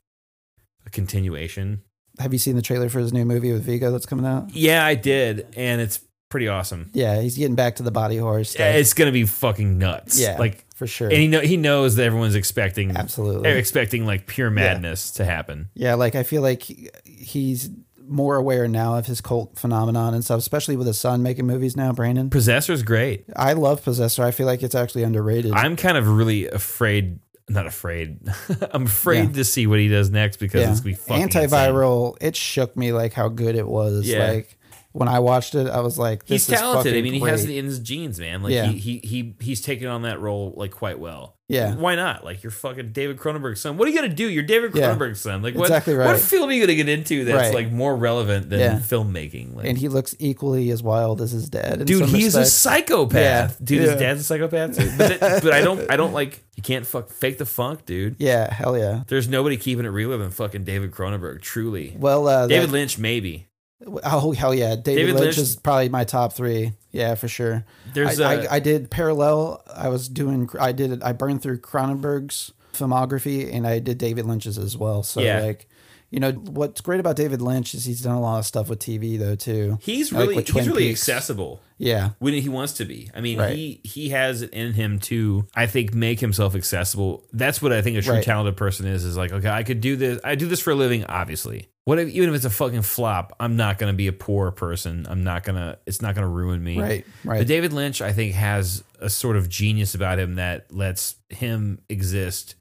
a 0.86 0.90
continuation. 0.90 1.82
Have 2.18 2.32
you 2.32 2.38
seen 2.38 2.56
the 2.56 2.62
trailer 2.62 2.88
for 2.88 2.98
his 2.98 3.12
new 3.12 3.24
movie 3.24 3.52
with 3.52 3.62
Viggo 3.62 3.90
that's 3.90 4.06
coming 4.06 4.26
out? 4.26 4.54
Yeah, 4.54 4.84
I 4.84 4.94
did, 4.94 5.46
and 5.56 5.80
it's 5.80 6.00
pretty 6.30 6.48
awesome. 6.48 6.88
Yeah, 6.94 7.20
he's 7.20 7.36
getting 7.36 7.56
back 7.56 7.76
to 7.76 7.82
the 7.82 7.90
body 7.90 8.16
horror 8.16 8.44
stuff. 8.44 8.60
Yeah, 8.60 8.72
It's 8.72 8.94
gonna 8.94 9.12
be 9.12 9.24
fucking 9.26 9.76
nuts. 9.76 10.18
yeah, 10.18 10.38
like, 10.38 10.64
for 10.74 10.86
sure, 10.86 11.08
and 11.08 11.18
he 11.18 11.28
know 11.28 11.40
he 11.40 11.58
knows 11.58 11.96
that 11.96 12.04
everyone's 12.04 12.34
expecting 12.34 12.96
absolutely. 12.96 13.42
they're 13.42 13.58
expecting 13.58 14.06
like 14.06 14.26
pure 14.26 14.48
madness 14.48 15.10
to 15.12 15.26
happen. 15.26 15.68
Yeah, 15.74 15.94
like 15.94 16.14
I 16.14 16.22
feel 16.22 16.40
like 16.40 16.62
he- 16.62 16.88
he's 17.04 17.68
more 18.08 18.34
aware 18.36 18.66
now 18.66 18.96
of 18.96 19.06
his 19.06 19.20
cult 19.20 19.56
phenomenon 19.58 20.14
and 20.14 20.24
stuff, 20.24 20.38
especially 20.40 20.76
with 20.76 20.86
his 20.86 20.98
son 20.98 21.22
making 21.22 21.46
movies 21.46 21.76
now, 21.76 21.92
Brandon. 21.92 22.28
Possessor's 22.30 22.82
great. 22.82 23.24
I 23.36 23.52
love 23.52 23.84
Possessor. 23.84 24.24
I 24.24 24.30
feel 24.32 24.46
like 24.46 24.62
it's 24.64 24.74
actually 24.74 25.04
underrated. 25.04 25.52
I'm 25.52 25.76
kind 25.76 25.96
of 25.96 26.08
really 26.08 26.48
afraid. 26.48 27.20
Not 27.48 27.66
afraid. 27.66 28.18
I'm 28.72 28.86
afraid 28.86 29.28
Yeah. 29.28 29.32
to 29.34 29.44
see 29.44 29.66
what 29.68 29.78
he 29.80 29.86
does 29.88 30.10
next 30.10 30.38
because 30.38 30.62
yeah. 30.62 30.70
it's 30.70 30.80
gonna 30.80 30.92
be 30.92 30.96
fucking 30.96 31.28
Antiviral, 31.28 32.16
it 32.20 32.34
shook 32.36 32.76
me 32.76 32.92
like 32.92 33.12
how 33.12 33.28
good 33.28 33.54
it 33.54 33.66
was. 33.68 34.08
Yeah. 34.08 34.28
Like 34.32 34.56
when 34.92 35.08
I 35.08 35.18
watched 35.20 35.54
it, 35.54 35.66
I 35.68 35.80
was 35.80 35.98
like, 35.98 36.26
this 36.26 36.46
He's 36.48 36.58
talented. 36.58 36.94
I 36.96 37.02
mean, 37.02 37.12
he 37.14 37.20
has 37.20 37.44
great. 37.44 37.54
it 37.54 37.58
in 37.58 37.64
his 37.66 37.78
genes, 37.78 38.18
man. 38.18 38.42
Like 38.42 38.52
Yeah. 38.52 38.66
he, 38.66 38.78
he 38.78 38.98
he 39.06 39.34
he's 39.40 39.60
taken 39.60 39.86
on 39.88 40.02
that 40.02 40.20
role 40.20 40.52
like 40.56 40.70
quite 40.72 40.98
well. 40.98 41.36
Yeah. 41.48 41.74
Why 41.74 41.96
not? 41.96 42.24
Like 42.24 42.44
you're 42.44 42.52
fucking 42.52 42.92
David 42.92 43.16
Cronenberg's 43.16 43.60
son. 43.60 43.76
What 43.76 43.88
are 43.88 43.90
you 43.90 43.96
gonna 44.00 44.14
do? 44.14 44.28
You're 44.28 44.44
David 44.44 44.72
Yeah. 44.74 44.94
Cronenberg's 44.94 45.20
son. 45.20 45.42
Like 45.42 45.54
what? 45.56 45.64
Exactly 45.64 45.94
right. 45.94 46.06
What 46.06 46.20
field 46.20 46.48
are 46.48 46.52
you 46.52 46.60
gonna 46.60 46.76
get 46.76 46.88
into 46.88 47.24
that's 47.24 47.36
Right. 47.48 47.54
like 47.54 47.72
more 47.72 47.96
relevant 47.96 48.50
than 48.50 48.60
Yeah. 48.60 48.78
filmmaking? 48.78 49.56
Like, 49.56 49.66
and 49.66 49.76
he 49.76 49.88
looks 49.88 50.14
equally 50.20 50.70
as 50.70 50.80
wild 50.82 51.20
as 51.20 51.32
his 51.32 51.48
dad. 51.48 51.84
dude, 51.86 52.08
he's 52.08 52.36
a 52.36 52.44
psychopath. 52.46 53.14
Yeah. 53.14 53.50
Dude, 53.64 53.82
Yeah. 53.82 53.90
his 53.90 54.00
dad's 54.00 54.20
a 54.20 54.24
psychopath. 54.24 54.76
Too. 54.78 54.90
But 54.96 55.10
it- 55.12 55.20
but 55.20 55.52
I 55.52 55.60
don't 55.62 55.90
I 55.90 55.96
don't 55.96 56.12
like 56.12 56.44
you 56.56 56.62
can't 56.62 56.86
fuck 56.86 57.10
fake 57.10 57.38
the 57.38 57.46
funk, 57.46 57.84
dude. 57.86 58.16
Yeah, 58.20 58.52
hell 58.52 58.76
yeah. 58.78 59.02
There's 59.08 59.28
nobody 59.28 59.56
keeping 59.56 59.84
it 59.84 59.88
realer 59.88 60.18
than 60.18 60.30
fucking 60.30 60.64
David 60.64 60.92
Cronenberg. 60.92 61.40
Truly, 61.42 61.96
Well, 61.98 62.28
uh, 62.28 62.46
David 62.46 62.68
that- 62.68 62.72
Lynch 62.72 62.98
maybe. 62.98 63.46
Oh 63.86 64.32
hell 64.32 64.54
yeah, 64.54 64.70
David, 64.76 64.84
David 64.84 65.14
Lynch, 65.14 65.24
Lynch- 65.24 65.38
is 65.38 65.56
probably 65.56 65.88
my 65.88 66.04
top 66.04 66.32
three. 66.32 66.72
Yeah, 66.92 67.14
for 67.14 67.28
sure. 67.28 67.64
There's 67.94 68.20
I, 68.20 68.34
a- 68.34 68.38
I, 68.42 68.44
uh, 68.44 68.48
I 68.52 68.58
did 68.60 68.90
parallel. 68.90 69.62
I 69.74 69.88
was 69.88 70.08
doing. 70.08 70.48
I 70.60 70.72
did. 70.72 71.02
I 71.02 71.12
burned 71.12 71.42
through 71.42 71.60
Cronenberg's 71.60 72.52
filmography, 72.72 73.52
and 73.52 73.66
I 73.66 73.78
did 73.78 73.98
David 73.98 74.26
Lynch's 74.26 74.58
as 74.58 74.76
well. 74.76 75.02
So 75.02 75.20
Yeah. 75.20 75.40
like, 75.40 75.68
you 76.10 76.18
know, 76.18 76.32
what's 76.32 76.80
great 76.80 76.98
about 77.00 77.14
David 77.16 77.40
Lynch 77.40 77.74
is 77.74 77.84
he's 77.84 78.00
done 78.02 78.16
a 78.16 78.20
lot 78.20 78.38
of 78.38 78.46
stuff 78.46 78.68
with 78.68 78.80
TV 78.80 79.16
though 79.18 79.36
too. 79.36 79.78
He's 79.80 80.12
really 80.12 80.36
he's 80.42 80.54
really 80.66 80.88
Peaks. 80.88 81.00
accessible. 81.08 81.60
Yeah, 81.78 82.10
when 82.18 82.34
he 82.34 82.48
wants 82.48 82.74
to 82.74 82.84
be. 82.84 83.08
I 83.14 83.20
mean, 83.20 83.38
Right. 83.38 83.56
he 83.56 83.80
he 83.84 84.08
has 84.10 84.42
it 84.42 84.50
in 84.52 84.72
him 84.74 84.98
to 85.00 85.46
I 85.54 85.66
think 85.66 85.94
make 85.94 86.20
himself 86.20 86.54
accessible. 86.54 87.24
That's 87.32 87.62
what 87.62 87.72
I 87.72 87.80
think 87.80 87.96
a 87.96 88.02
true 88.02 88.14
Right. 88.14 88.24
talented 88.24 88.56
person 88.56 88.86
is. 88.86 89.04
Is 89.04 89.16
like, 89.16 89.32
okay, 89.32 89.48
I 89.48 89.62
could 89.62 89.80
do 89.80 89.96
this. 89.96 90.20
I 90.24 90.34
do 90.34 90.46
this 90.46 90.60
for 90.60 90.72
a 90.72 90.74
living. 90.74 91.04
Obviously, 91.04 91.68
what 91.90 91.98
if, 91.98 92.08
even 92.10 92.28
if 92.28 92.36
it's 92.36 92.44
a 92.44 92.50
fucking 92.50 92.82
flop? 92.82 93.34
I'm 93.40 93.56
not 93.56 93.76
gonna 93.78 93.92
be 93.92 94.06
a 94.06 94.12
poor 94.12 94.52
person. 94.52 95.06
I'm 95.10 95.24
not 95.24 95.42
gonna. 95.42 95.78
It's 95.86 96.00
not 96.00 96.14
gonna 96.14 96.28
ruin 96.28 96.62
me. 96.62 96.78
right, 96.80 97.04
But 97.24 97.30
right. 97.30 97.46
David 97.46 97.72
Lynch, 97.72 98.00
I 98.00 98.12
think, 98.12 98.34
has 98.34 98.84
a 99.00 99.10
sort 99.10 99.36
of 99.36 99.48
genius 99.48 99.96
about 99.96 100.20
him 100.20 100.36
that 100.36 100.72
lets 100.72 101.16
him 101.30 101.80
exist 101.88 102.54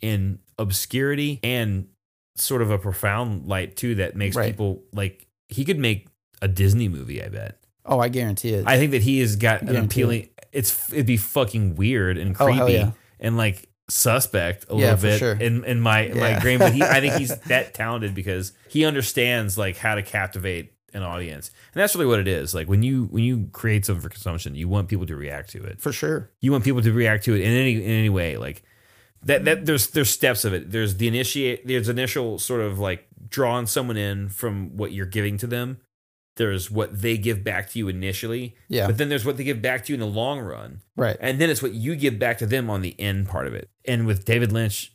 in 0.00 0.38
obscurity 0.58 1.40
and 1.42 1.88
sort 2.36 2.62
of 2.62 2.70
a 2.70 2.78
profound 2.78 3.46
light 3.46 3.76
too. 3.76 3.96
That 3.96 4.16
makes 4.16 4.34
Right. 4.34 4.46
people 4.46 4.82
like 4.94 5.26
he 5.50 5.66
could 5.66 5.78
make 5.78 6.08
a 6.40 6.48
Disney 6.48 6.88
movie. 6.88 7.22
I 7.22 7.28
bet. 7.28 7.58
oh, 7.84 7.98
I 8.00 8.08
guarantee 8.08 8.54
it. 8.54 8.64
I 8.66 8.78
think 8.78 8.92
that 8.92 9.02
he 9.02 9.20
has 9.20 9.36
got 9.36 9.60
an 9.60 9.76
appealing. 9.76 10.30
It's 10.52 10.90
it'd 10.90 11.04
be 11.04 11.18
fucking 11.18 11.74
weird 11.76 12.16
and 12.16 12.34
Oh, 12.40 12.44
creepy 12.46 12.56
hell 12.56 12.70
yeah. 12.70 12.90
and 13.20 13.36
like 13.36 13.68
suspect 13.92 14.64
a 14.68 14.74
Yeah, 14.74 14.94
little 14.94 15.02
bit 15.02 15.18
sure. 15.18 15.32
in 15.32 15.64
in 15.64 15.80
my 15.80 16.00
in 16.02 16.18
my 16.18 16.30
Yeah. 16.30 16.40
brain. 16.40 16.58
But 16.58 16.72
he, 16.72 16.82
I 16.82 17.00
think 17.00 17.14
he's 17.14 17.36
that 17.48 17.74
talented 17.74 18.14
because 18.14 18.52
he 18.68 18.84
understands 18.84 19.56
like 19.58 19.76
how 19.76 19.94
to 19.94 20.02
captivate 20.02 20.72
an 20.94 21.02
audience, 21.02 21.50
and 21.74 21.80
that's 21.80 21.94
really 21.94 22.06
what 22.06 22.18
it 22.18 22.28
is. 22.28 22.54
Like 22.54 22.68
when 22.68 22.82
you 22.82 23.04
when 23.10 23.24
you 23.24 23.48
create 23.52 23.84
something 23.86 24.02
for 24.02 24.08
consumption, 24.08 24.54
you 24.54 24.68
want 24.68 24.88
people 24.88 25.06
to 25.06 25.16
react 25.16 25.50
to 25.50 25.62
it. 25.64 25.80
for 25.80 25.92
sure. 25.92 26.30
You 26.40 26.52
want 26.52 26.64
people 26.64 26.82
to 26.82 26.92
react 26.92 27.24
to 27.24 27.34
it 27.34 27.40
in 27.40 27.52
any 27.52 27.74
in 27.76 27.90
any 27.90 28.08
way. 28.10 28.36
Like 28.36 28.62
that 29.24 29.44
that 29.44 29.66
there's 29.66 29.88
there's 29.90 30.10
steps 30.10 30.44
of 30.44 30.52
it. 30.52 30.70
There's 30.70 30.96
the 30.96 31.08
initiate. 31.08 31.66
There's 31.66 31.88
initial 31.88 32.38
sort 32.38 32.60
of 32.60 32.78
like 32.78 33.06
drawing 33.28 33.66
someone 33.66 33.96
in 33.96 34.28
from 34.28 34.76
what 34.76 34.92
you're 34.92 35.06
giving 35.06 35.38
to 35.38 35.46
them. 35.46 35.78
There's 36.42 36.72
what 36.72 37.02
they 37.02 37.16
give 37.16 37.44
back 37.44 37.70
to 37.70 37.78
you 37.78 37.86
initially. 37.86 38.56
Yeah. 38.66 38.88
But 38.88 38.98
then 38.98 39.08
there's 39.08 39.24
what 39.24 39.36
they 39.36 39.44
give 39.44 39.62
back 39.62 39.84
to 39.84 39.92
you 39.92 39.94
in 39.94 40.00
the 40.00 40.06
long 40.06 40.40
run. 40.40 40.80
Right. 40.96 41.16
And 41.20 41.40
then 41.40 41.50
it's 41.50 41.62
what 41.62 41.72
you 41.72 41.94
give 41.94 42.18
back 42.18 42.38
to 42.38 42.46
them 42.46 42.68
on 42.68 42.82
the 42.82 42.98
end 42.98 43.28
part 43.28 43.46
of 43.46 43.54
it. 43.54 43.70
And 43.84 44.08
with 44.08 44.24
David 44.24 44.50
Lynch, 44.50 44.92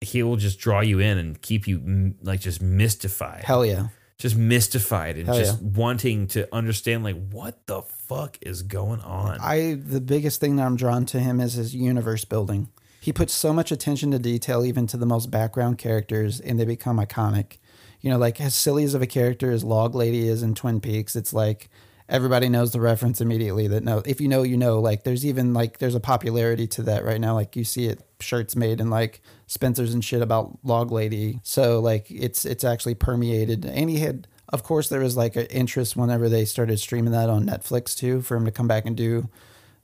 he 0.00 0.22
will 0.22 0.36
just 0.36 0.58
draw 0.58 0.80
you 0.80 1.00
in 1.00 1.18
and 1.18 1.42
keep 1.42 1.68
you 1.68 2.14
like 2.22 2.40
just 2.40 2.62
mystified. 2.62 3.44
Hell 3.44 3.66
yeah. 3.66 3.88
Just 4.16 4.36
mystified 4.36 5.18
and 5.18 5.26
Hell 5.26 5.38
just 5.38 5.60
wanting 5.60 6.28
to 6.28 6.48
understand 6.50 7.04
like 7.04 7.28
what 7.30 7.66
the 7.66 7.82
fuck 7.82 8.38
is 8.40 8.62
going 8.62 9.00
on. 9.00 9.36
I 9.42 9.74
the 9.74 10.00
biggest 10.00 10.40
thing 10.40 10.56
that 10.56 10.64
I'm 10.64 10.76
drawn 10.76 11.04
to 11.06 11.20
him 11.20 11.42
is 11.42 11.52
his 11.52 11.74
universe 11.74 12.24
building. 12.24 12.68
He 13.02 13.12
puts 13.12 13.34
so 13.34 13.52
much 13.52 13.70
attention 13.70 14.12
to 14.12 14.18
detail, 14.18 14.64
even 14.64 14.86
to 14.86 14.96
the 14.96 15.04
most 15.04 15.30
background 15.30 15.76
characters, 15.76 16.40
and 16.40 16.58
they 16.58 16.64
become 16.64 16.96
iconic. 16.98 17.58
You 18.04 18.10
know, 18.10 18.18
like 18.18 18.38
as 18.40 18.54
silly 18.54 18.84
as 18.84 18.92
of 18.92 19.00
a 19.00 19.06
character 19.06 19.50
as 19.50 19.64
Log 19.64 19.94
Lady 19.94 20.28
is 20.28 20.42
in 20.42 20.54
Twin 20.54 20.78
Peaks, 20.80 21.16
it's 21.16 21.32
like 21.32 21.70
everybody 22.06 22.50
knows 22.50 22.70
the 22.70 22.80
reference 22.80 23.22
immediately. 23.22 23.66
That 23.66 23.82
no, 23.82 24.02
if 24.04 24.20
you 24.20 24.28
know, 24.28 24.42
you 24.42 24.58
know. 24.58 24.78
Like 24.78 25.04
there's 25.04 25.24
even 25.24 25.54
like 25.54 25.78
there's 25.78 25.94
a 25.94 26.00
popularity 26.00 26.66
to 26.66 26.82
that 26.82 27.02
right 27.02 27.18
now. 27.18 27.32
Like 27.34 27.56
you 27.56 27.64
see 27.64 27.86
it 27.86 28.02
shirts 28.20 28.54
made 28.56 28.78
in 28.80 28.90
like 28.90 29.22
Spencer's 29.46 29.94
and 29.94 30.04
shit 30.04 30.20
about 30.20 30.58
Log 30.62 30.92
Lady. 30.92 31.40
So 31.44 31.80
like 31.80 32.10
it's 32.10 32.44
it's 32.44 32.62
actually 32.62 32.94
permeated. 32.94 33.64
And 33.64 33.88
he 33.88 34.00
had, 34.00 34.28
of 34.50 34.62
course, 34.62 34.90
there 34.90 35.00
was 35.00 35.16
like 35.16 35.34
an 35.36 35.46
interest 35.46 35.96
whenever 35.96 36.28
they 36.28 36.44
started 36.44 36.78
streaming 36.78 37.12
that 37.12 37.30
on 37.30 37.46
Netflix 37.46 37.96
too, 37.96 38.20
for 38.20 38.36
him 38.36 38.44
to 38.44 38.50
come 38.52 38.68
back 38.68 38.84
and 38.84 38.94
do 38.94 39.30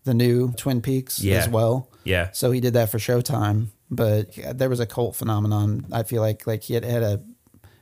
the 0.04 0.12
new 0.12 0.52
Twin 0.58 0.82
Peaks 0.82 1.20
Yeah. 1.20 1.38
as 1.38 1.48
well. 1.48 1.88
yeah. 2.04 2.28
So 2.32 2.50
he 2.50 2.60
did 2.60 2.74
that 2.74 2.90
for 2.90 2.98
Showtime, 2.98 3.68
but 3.90 4.28
there 4.54 4.68
was 4.68 4.80
a 4.80 4.86
cult 4.86 5.16
phenomenon. 5.16 5.86
I 5.90 6.02
feel 6.02 6.20
like 6.20 6.46
like 6.46 6.64
he 6.64 6.74
had 6.74 6.84
had 6.84 7.02
a 7.02 7.22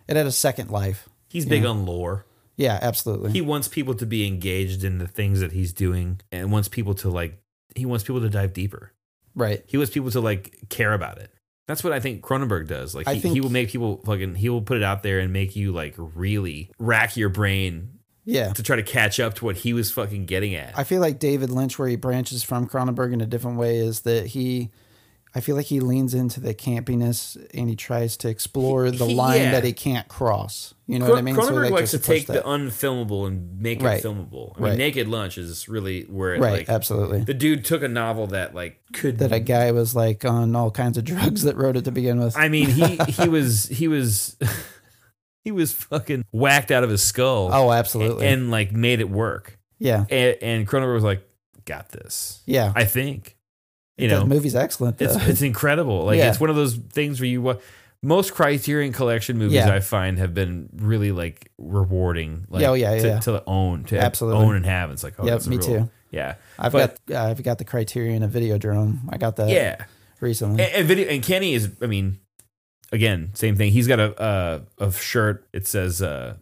it 0.09 0.17
had 0.17 0.27
a 0.27 0.33
second 0.33 0.71
life. 0.71 1.09
He's 1.29 1.47
big 1.47 1.65
on 1.65 1.85
lore. 1.87 2.25
Yeah, 2.57 2.79
absolutely. 2.83 3.31
He 3.33 3.41
wants 3.41 3.69
people 3.69 3.95
to 3.95 4.07
be 4.07 4.27
engaged 4.27 4.83
in 4.83 4.99
the 4.99 5.07
things 5.07 5.41
that 5.41 5.53
he's 5.53 5.73
doing 5.73 6.21
and 6.33 6.51
wants 6.51 6.67
people 6.69 6.95
to 6.97 7.11
like 7.11 7.39
he 7.77 7.87
wants 7.87 8.03
people 8.05 8.21
to 8.23 8.29
dive 8.29 8.53
deeper. 8.53 8.93
right. 9.35 9.63
He 9.67 9.77
wants 9.77 9.93
people 9.93 10.11
to 10.11 10.21
like 10.21 10.57
care 10.69 10.93
about 10.93 11.19
it. 11.19 11.31
That's 11.69 11.85
what 11.85 11.93
I 11.93 12.01
think 12.01 12.23
Cronenberg 12.23 12.67
does. 12.67 12.95
Like 12.95 13.07
he, 13.09 13.21
he 13.29 13.41
will 13.43 13.51
make 13.51 13.69
people 13.69 13.99
fucking 14.07 14.35
he 14.37 14.49
will 14.49 14.63
put 14.63 14.79
it 14.79 14.83
out 14.83 15.03
there 15.03 15.19
and 15.21 15.33
make 15.33 15.55
you 15.55 15.71
like 15.71 15.95
really 15.99 16.71
rack 16.79 17.17
your 17.17 17.29
brain 17.29 17.99
Yeah. 18.25 18.53
to 18.55 18.63
try 18.63 18.77
to 18.77 18.83
catch 18.83 19.21
up 19.21 19.35
to 19.35 19.45
what 19.45 19.57
he 19.57 19.73
was 19.75 19.91
fucking 19.93 20.25
getting 20.27 20.55
at. 20.55 20.77
I 20.79 20.85
feel 20.85 21.01
like 21.03 21.19
David 21.19 21.51
Lynch, 21.51 21.79
where 21.79 21.87
he 21.89 21.97
branches 21.97 22.43
from 22.43 22.67
Cronenberg 22.67 23.13
in 23.13 23.21
a 23.21 23.27
different 23.27 23.59
way, 23.59 23.77
is 23.79 24.01
that 24.01 24.29
he, 24.29 24.71
I 25.39 25.41
feel 25.41 25.55
like 25.57 25.67
he 25.67 25.79
leans 25.81 26.15
into 26.15 26.41
the 26.41 26.53
campiness 26.55 27.37
and 27.55 27.69
he 27.69 27.77
tries 27.77 28.17
to 28.19 28.29
explore 28.29 28.91
the 28.91 29.07
he- 29.07 29.15
line 29.15 29.41
yeah. 29.41 29.51
that 29.53 29.63
he 29.65 29.73
can't 29.73 30.09
cross. 30.09 30.75
You 30.89 30.99
know 30.99 31.05
Cron- 31.07 31.13
what 31.13 31.19
I 31.19 31.23
mean? 31.23 31.37
Cronenberg 31.37 31.63
like, 31.65 31.73
likes 31.73 31.91
to 31.93 31.99
take 31.99 32.27
that. 32.27 32.33
the 32.33 32.41
unfilmable 32.43 33.27
and 33.29 33.61
make 33.61 33.81
Right. 33.83 33.99
it 33.99 34.05
filmable. 34.05 34.53
I 34.59 34.61
Right. 34.63 34.69
mean, 34.71 34.79
Naked 34.79 35.07
Lunch 35.07 35.39
is 35.39 35.69
really 35.69 36.03
where 36.03 36.35
it 36.35 36.41
right, 36.41 36.53
like 36.53 36.69
absolutely. 36.69 37.21
the 37.25 37.35
dude 37.35 37.65
took 37.65 37.83
a 37.83 37.89
novel 37.89 38.27
that 38.29 38.55
like 38.55 38.81
could 38.93 39.19
That 39.19 39.33
a 39.33 39.39
guy 39.41 39.71
was 39.73 39.95
like 39.95 40.25
on 40.25 40.57
all 40.57 40.71
kinds 40.73 40.99
of 40.99 41.05
drugs 41.13 41.43
that 41.45 41.57
wrote 41.57 41.77
it 41.77 41.85
to 41.85 41.93
begin 41.93 42.19
with. 42.21 42.37
I 42.37 42.49
mean, 42.49 42.69
he 42.69 42.97
he 42.97 43.29
was 43.29 43.67
he 43.69 43.87
was 43.87 44.37
he 45.45 45.53
was 45.53 45.73
fucking 45.73 46.25
whacked 46.33 46.71
out 46.71 46.85
of 46.85 46.91
his 46.91 47.03
skull. 47.03 47.51
oh, 47.53 47.71
absolutely. 47.73 48.27
and 48.27 48.51
like 48.51 48.73
made 48.73 49.01
it 49.01 49.09
work. 49.09 49.59
yeah, 49.79 50.05
And, 50.11 50.37
and 50.43 50.67
Cronenberg 50.69 50.95
was 50.95 51.05
like, 51.05 51.23
"Got 51.65 51.91
this." 51.91 52.43
yeah. 52.47 52.73
I 52.75 52.85
think. 52.85 53.37
You 53.99 54.09
the 54.09 54.21
know, 54.21 54.27
movie's 54.27 54.55
excellent. 54.55 54.99
Though. 54.99 55.07
it's 55.07 55.17
it's 55.29 55.43
incredible. 55.43 56.05
Like 56.05 56.19
Yeah. 56.19 56.29
it's 56.31 56.41
one 56.41 56.51
of 56.51 56.57
those 56.57 56.75
things 56.77 57.21
where 57.21 57.29
you 57.29 57.43
most 58.03 58.33
Criterion 58.33 58.93
Collection 58.93 59.37
movies 59.39 59.57
Yeah. 59.57 59.75
I 59.75 59.81
find 59.81 60.19
have 60.19 60.33
been 60.35 60.69
really 60.77 61.11
like 61.11 61.51
rewarding. 61.59 62.47
Like, 62.49 62.63
Yeah, 62.63 62.71
oh, 62.71 62.75
yeah, 62.75 62.97
to, 62.97 63.07
yeah. 63.09 63.21
to 63.21 63.43
own 63.47 63.85
to 63.85 63.99
Absolutely. 63.99 64.45
own 64.45 64.55
and 64.57 64.65
have. 64.67 64.91
It's 64.93 65.03
like, 65.03 65.15
oh, 65.19 65.27
a 65.27 65.51
me 65.51 65.57
real- 65.57 65.67
too. 65.67 65.91
Yeah, 66.11 66.37
I've 66.59 66.73
but- 66.73 66.99
got 67.07 67.29
I've 67.31 67.43
got 67.43 67.59
the 67.59 67.65
Criterion 67.65 68.23
of 68.23 68.31
Videodrome. 68.31 69.01
I 69.11 69.19
got 69.19 69.37
that 69.37 69.49
yeah. 69.51 69.85
recently. 70.21 70.63
And, 70.65 70.73
and 70.75 70.87
video 70.89 71.09
and 71.09 71.23
Kenny 71.23 71.53
is, 71.55 71.71
I 71.83 71.87
mean, 71.87 72.19
again, 72.93 73.31
same 73.35 73.57
thing. 73.57 73.73
He's 73.73 73.87
got 73.89 73.99
a 74.01 74.63
a, 74.81 74.87
a 74.87 74.93
shirt. 74.93 75.47
It 75.53 75.67
says, 75.67 76.01
uh, 76.01 76.37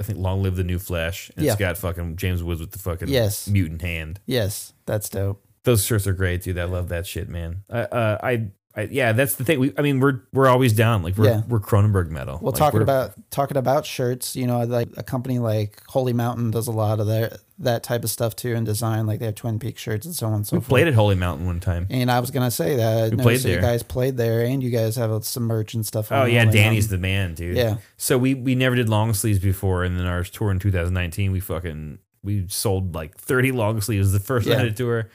I 0.00 0.04
think, 0.04 0.18
"Long 0.18 0.42
live 0.42 0.56
the 0.56 0.64
new 0.64 0.80
flesh." 0.80 1.30
And 1.36 1.44
Yeah. 1.44 1.52
It's 1.52 1.60
got 1.60 1.78
fucking 1.78 2.16
James 2.16 2.42
Woods 2.42 2.60
with 2.60 2.72
the 2.72 2.78
fucking 2.80 3.06
Yes. 3.08 3.46
mutant 3.46 3.82
hand. 3.82 4.18
yes, 4.26 4.72
that's 4.86 5.08
dope. 5.08 5.44
Those 5.64 5.84
shirts 5.84 6.06
are 6.06 6.12
great, 6.12 6.42
dude. 6.42 6.58
I 6.58 6.64
love 6.64 6.88
that 6.88 7.06
shit, 7.06 7.28
man. 7.28 7.62
I, 7.70 7.78
uh, 7.80 8.18
I, 8.22 8.48
I, 8.74 8.82
yeah, 8.90 9.12
that's 9.12 9.34
the 9.36 9.44
thing. 9.44 9.60
We, 9.60 9.72
I 9.76 9.82
mean, 9.82 10.00
we're 10.00 10.22
we're 10.32 10.48
always 10.48 10.72
down. 10.72 11.02
Like 11.02 11.16
we're 11.18 11.26
Yeah. 11.26 11.42
we're 11.46 11.60
Cronenberg 11.60 12.08
metal. 12.08 12.38
Well, 12.40 12.52
Like, 12.52 12.58
talking 12.58 12.80
about 12.82 13.12
talking 13.30 13.56
about 13.58 13.84
shirts, 13.86 14.34
you 14.34 14.46
know, 14.46 14.60
like 14.64 14.88
a 14.96 15.02
company 15.02 15.38
like 15.38 15.82
Holy 15.88 16.12
Mountain 16.14 16.50
does 16.52 16.68
a 16.68 16.72
lot 16.72 16.98
of 16.98 17.06
their 17.06 17.36
that 17.58 17.82
type 17.84 18.02
of 18.02 18.08
stuff 18.10 18.34
too 18.34 18.54
in 18.54 18.64
design. 18.64 19.06
Like 19.06 19.20
they 19.20 19.26
have 19.26 19.34
Twin 19.34 19.58
Peaks 19.58 19.80
shirts 19.80 20.06
and 20.06 20.16
so 20.16 20.26
on 20.26 20.32
and 20.34 20.46
so 20.46 20.52
forth. 20.56 20.62
we 20.62 20.64
forth. 20.64 20.68
played 20.70 20.88
at 20.88 20.94
Holy 20.94 21.14
Mountain 21.14 21.46
one 21.46 21.60
time. 21.60 21.86
And 21.90 22.10
I 22.10 22.18
was 22.18 22.30
gonna 22.30 22.50
say 22.50 22.76
that 22.76 23.10
We 23.14 23.18
played 23.22 23.40
that 23.40 23.48
you 23.48 23.54
there. 23.56 23.62
guys 23.62 23.82
played 23.82 24.16
there, 24.16 24.40
and 24.46 24.62
you 24.62 24.70
guys 24.70 24.96
have 24.96 25.22
some 25.24 25.42
merch 25.44 25.74
and 25.74 25.84
stuff. 25.86 26.10
Oh 26.10 26.24
yeah, 26.24 26.46
Danny's 26.46 26.88
the 26.88 26.98
man, 26.98 27.34
dude. 27.34 27.56
yeah, 27.58 27.76
So 27.98 28.16
we 28.16 28.32
we 28.34 28.54
never 28.54 28.74
did 28.74 28.88
long 28.88 29.12
sleeves 29.12 29.38
before, 29.38 29.84
and 29.84 29.98
then 29.98 30.06
our 30.06 30.24
tour 30.24 30.50
in 30.50 30.58
2019, 30.58 31.30
we 31.30 31.40
fucking 31.40 31.98
we 32.24 32.46
sold 32.48 32.94
like 32.94 33.18
30 33.18 33.52
long 33.52 33.80
sleeves 33.82 34.12
the 34.12 34.18
first 34.20 34.46
Yeah. 34.46 34.56
night 34.56 34.68
of 34.68 34.74
tour, 34.76 35.10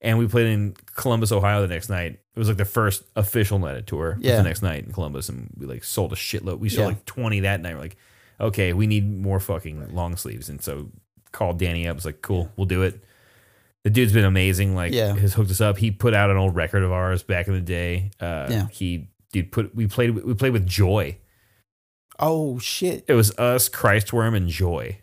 and 0.00 0.18
we 0.18 0.26
played 0.28 0.46
in 0.46 0.74
Columbus, 0.94 1.32
Ohio, 1.32 1.60
the 1.62 1.68
next 1.68 1.88
night. 1.88 2.12
It 2.34 2.38
was 2.38 2.48
like 2.48 2.56
the 2.56 2.64
first 2.64 3.04
official 3.16 3.58
night 3.58 3.76
of 3.76 3.86
tour. 3.86 4.16
Yeah. 4.20 4.36
the 4.36 4.42
next 4.44 4.62
night 4.62 4.84
in 4.84 4.92
Columbus, 4.92 5.28
and 5.28 5.50
we 5.56 5.66
like 5.66 5.82
sold 5.84 6.12
a 6.12 6.16
shitload. 6.16 6.58
We 6.60 6.68
sold 6.68 6.84
Yeah. 6.84 6.88
like 6.88 7.04
20 7.04 7.40
that 7.40 7.60
night. 7.60 7.74
We're 7.74 7.80
like, 7.80 7.96
okay, 8.40 8.72
we 8.72 8.86
need 8.86 9.10
more 9.10 9.40
fucking 9.40 9.94
long 9.94 10.16
sleeves, 10.16 10.48
and 10.48 10.62
so 10.62 10.90
called 11.32 11.58
Danny 11.58 11.86
up. 11.88 11.96
Was 11.96 12.04
like, 12.04 12.22
cool, 12.22 12.50
we'll 12.56 12.66
do 12.66 12.82
it. 12.82 13.02
The 13.84 13.90
dude's 13.90 14.12
been 14.12 14.24
amazing. 14.24 14.74
Like, 14.74 14.92
Yeah. 14.92 15.14
has 15.16 15.34
hooked 15.34 15.50
us 15.50 15.60
up. 15.60 15.78
He 15.78 15.90
put 15.90 16.12
out 16.14 16.30
an 16.30 16.36
old 16.36 16.54
record 16.54 16.82
of 16.82 16.92
ours 16.92 17.22
back 17.22 17.48
in 17.48 17.54
the 17.54 17.60
day. 17.60 18.10
Uh, 18.20 18.46
Yeah. 18.50 18.66
He 18.70 19.08
dude 19.32 19.50
put 19.52 19.74
we 19.74 19.86
played 19.86 20.14
we 20.14 20.34
played 20.34 20.52
with 20.52 20.66
Joy. 20.66 21.18
Oh 22.20 22.58
shit! 22.58 23.04
It 23.06 23.14
was 23.14 23.30
us, 23.38 23.68
Christworm, 23.68 24.36
and 24.36 24.48
Joy. 24.48 24.98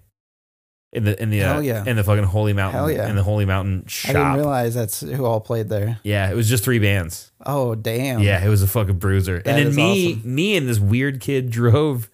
In 0.95 1.03
the 1.03 1.21
in 1.21 1.29
the 1.29 1.43
uh, 1.43 1.53
Hell 1.53 1.61
yeah. 1.61 1.83
in 1.85 1.97
the 1.97 2.05
fucking 2.05 2.23
Holy 2.23 2.53
Mountain 2.53 2.79
Hell 2.79 2.89
yeah. 2.89 3.09
in 3.09 3.17
the 3.17 3.23
Holy 3.23 3.43
Mountain 3.43 3.85
shop. 3.87 4.11
I 4.11 4.13
didn't 4.13 4.33
realize 4.35 4.73
that's 4.73 5.01
who 5.01 5.25
all 5.25 5.41
played 5.41 5.67
there. 5.67 5.99
Yeah, 6.03 6.31
it 6.31 6.35
was 6.35 6.47
just 6.47 6.63
three 6.63 6.79
bands. 6.79 7.33
Oh 7.45 7.75
damn! 7.75 8.21
Yeah, 8.21 8.43
it 8.43 8.47
was 8.47 8.63
a 8.63 8.67
fucking 8.67 8.97
bruiser. 8.97 9.41
That 9.41 9.47
and 9.47 9.57
then 9.57 9.67
is 9.67 9.75
me 9.75 10.21
me 10.23 10.55
and 10.55 10.69
this 10.69 10.79
weird 10.79 11.19
kid 11.19 11.49
drove 11.49 12.09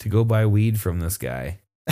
to 0.00 0.10
go 0.10 0.24
buy 0.24 0.44
weed 0.44 0.78
from 0.78 1.00
this 1.00 1.16
guy 1.16 1.60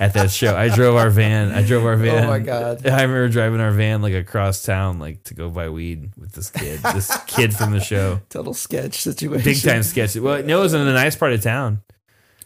at 0.00 0.12
that 0.14 0.30
show. 0.30 0.56
I 0.56 0.74
drove 0.74 0.96
our 0.96 1.10
van. 1.10 1.52
I 1.52 1.62
drove 1.62 1.84
our 1.84 1.96
van. 1.96 2.24
Oh 2.24 2.26
my 2.26 2.38
God. 2.38 2.86
I 2.86 3.02
remember 3.02 3.28
driving 3.28 3.60
our 3.60 3.70
van 3.70 4.02
like 4.02 4.14
across 4.14 4.62
town 4.62 4.98
like 4.98 5.22
to 5.24 5.34
go 5.34 5.50
buy 5.50 5.68
weed 5.68 6.12
with 6.16 6.32
this 6.32 6.50
kid. 6.50 6.80
this 6.80 7.16
kid 7.26 7.54
from 7.54 7.72
the 7.72 7.80
show. 7.80 8.20
total 8.28 8.54
sketch 8.54 9.00
situation. 9.00 9.44
Big 9.44 9.62
time 9.62 9.82
sketch. 9.82 10.16
Well, 10.16 10.42
no, 10.42 10.58
it 10.58 10.62
was 10.62 10.74
in 10.74 10.80
a 10.80 10.92
nice 10.92 11.16
part 11.16 11.32
of 11.32 11.42
town. 11.42 11.82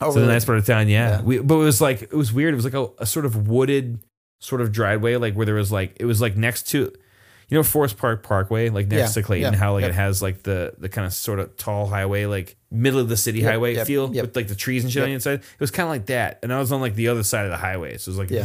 Oh, 0.01 0.11
so 0.11 0.14
the 0.14 0.20
really? 0.20 0.32
nice 0.34 0.44
part 0.44 0.59
of 0.59 0.66
town, 0.66 0.88
yeah. 0.88 1.16
Yeah. 1.16 1.22
We, 1.22 1.38
but 1.40 1.55
it 1.57 1.64
was 1.64 1.80
like 1.80 2.03
it 2.03 2.12
was 2.14 2.32
weird. 2.32 2.53
It 2.55 2.57
was 2.57 2.64
like 2.64 2.74
a, 2.74 2.88
a 2.99 3.07
sort 3.07 3.26
of 3.26 3.49
wooded 3.49 3.99
sort 4.40 4.61
of 4.61 4.70
driveway, 4.72 5.16
like 5.16 5.34
where 5.34 5.46
there 5.46 5.55
was 5.57 5.72
like 5.72 5.96
it 5.99 6.05
was 6.05 6.20
like 6.20 6.36
next 6.36 6.68
to, 6.68 6.78
you 7.49 7.57
know, 7.57 7.62
Forest 7.64 7.96
Park 7.99 8.22
Parkway, 8.22 8.68
like 8.68 8.86
next 8.88 9.16
Yeah, 9.16 9.22
to 9.22 9.26
Clayton. 9.26 9.53
yeah, 9.55 9.59
how 9.59 9.72
like 9.72 9.82
yep. 9.82 9.90
it 9.90 9.94
has 9.94 10.22
like 10.22 10.42
the 10.44 10.74
the 10.78 10.88
kind 10.88 11.07
of 11.07 11.12
sort 11.12 11.40
of 11.40 11.57
tall 11.57 11.86
highway, 11.86 12.26
like 12.26 12.57
middle 12.70 13.01
of 13.01 13.09
the 13.09 13.16
city 13.16 13.40
Yep, 13.40 13.51
highway 13.51 13.74
yep, 13.74 13.86
feel 13.86 14.09
with 14.09 14.36
like 14.36 14.49
the 14.49 14.55
trees 14.55 14.84
and 14.84 14.92
shit 14.92 15.03
on 15.03 15.09
the 15.09 15.14
inside. 15.14 15.40
It 15.40 15.61
was 15.61 15.70
kind 15.70 15.86
of 15.86 15.90
like 15.90 16.07
that, 16.07 16.38
and 16.42 16.53
I 16.53 16.59
was 16.61 16.70
on 16.70 16.80
like 16.80 16.94
the 16.94 17.09
other 17.09 17.22
side 17.24 17.44
of 17.46 17.51
the 17.51 17.57
highway, 17.57 17.96
so 17.99 18.11
it 18.11 18.16
was 18.16 18.18
like 18.18 18.30
Yeah. 18.30 18.44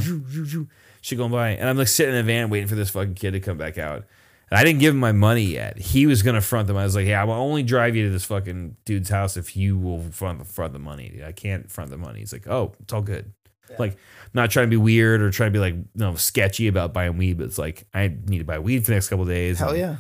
she 1.02 1.16
going 1.16 1.32
by, 1.32 1.50
and 1.50 1.68
I'm 1.70 1.78
like 1.78 1.88
sitting 1.90 2.14
in 2.16 2.22
a 2.22 2.24
van 2.24 2.50
waiting 2.50 2.68
for 2.68 2.76
this 2.76 2.90
fucking 2.90 3.16
kid 3.16 3.32
to 3.32 3.40
come 3.40 3.58
back 3.58 3.78
out. 3.78 4.06
And 4.52 4.60
I 4.60 4.64
didn't 4.64 4.80
give 4.80 4.94
him 4.94 5.00
my 5.00 5.12
money 5.12 5.44
yet. 5.44 5.78
He 5.80 6.06
was 6.06 6.22
gonna 6.22 6.42
front 6.42 6.68
them. 6.68 6.78
I 6.78 6.84
was 6.84 6.96
like, 6.96 7.08
"Yeah, 7.08 7.22
I 7.22 7.24
will 7.26 7.34
only 7.34 7.64
drive 7.64 7.96
you 7.96 8.06
to 8.06 8.10
this 8.12 8.26
fucking 8.26 8.76
dude's 8.86 9.10
house 9.10 9.36
if 9.38 9.56
you 9.58 9.78
will 9.78 10.02
front 10.12 10.40
the 10.40 10.46
front 10.46 10.74
the 10.74 10.80
money. 10.80 11.10
Dude, 11.10 11.24
I 11.24 11.32
can't 11.32 11.72
front 11.72 11.90
the 11.90 11.98
money." 11.98 12.20
He's 12.20 12.34
like, 12.34 12.48
"Oh, 12.48 12.74
it's 12.82 12.94
all 12.94 13.02
good." 13.02 13.32
Like, 13.80 13.94
I'm 13.94 14.30
not 14.36 14.52
trying 14.52 14.68
to 14.68 14.70
be 14.70 14.78
weird 14.78 15.22
or 15.22 15.32
trying 15.32 15.50
to 15.50 15.54
be 15.54 15.60
like, 15.60 15.74
you 15.74 15.86
know, 15.96 16.14
sketchy 16.14 16.68
about 16.68 16.94
buying 16.94 17.18
weed, 17.18 17.40
but 17.40 17.46
it's 17.46 17.58
like 17.58 17.86
I 17.94 18.14
need 18.28 18.38
to 18.40 18.44
buy 18.44 18.60
weed 18.60 18.82
for 18.82 18.88
the 18.92 18.94
next 18.94 19.08
couple 19.10 19.24
of 19.24 19.30
days. 19.30 19.58
Hell 19.58 19.70
and, 19.70 19.80
yeah! 19.80 19.96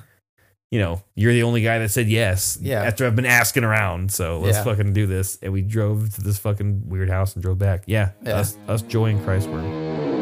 You 0.69 0.79
know, 0.79 1.01
you're 1.15 1.33
the 1.33 1.41
only 1.43 1.61
guy 1.63 1.79
that 1.79 1.89
said 1.89 2.07
yes. 2.07 2.59
Yeah. 2.61 2.83
After 2.83 3.07
I've 3.07 3.15
been 3.15 3.25
asking 3.25 3.63
around, 3.63 4.11
so 4.11 4.39
let's 4.39 4.57
Yeah. 4.57 4.63
fucking 4.63 4.93
do 4.93 5.07
this. 5.07 5.39
And 5.41 5.53
we 5.53 5.61
drove 5.63 6.13
to 6.15 6.21
this 6.21 6.37
fucking 6.37 6.83
weird 6.89 7.09
house 7.09 7.33
and 7.33 7.41
drove 7.41 7.57
back. 7.57 7.83
Yeah, 7.87 8.09
Yeah. 8.23 8.35
us, 8.37 8.57
us, 8.67 8.81
Joy 8.83 9.11
and 9.11 9.19
Christworm. 9.25 9.63
Seems 9.71 10.12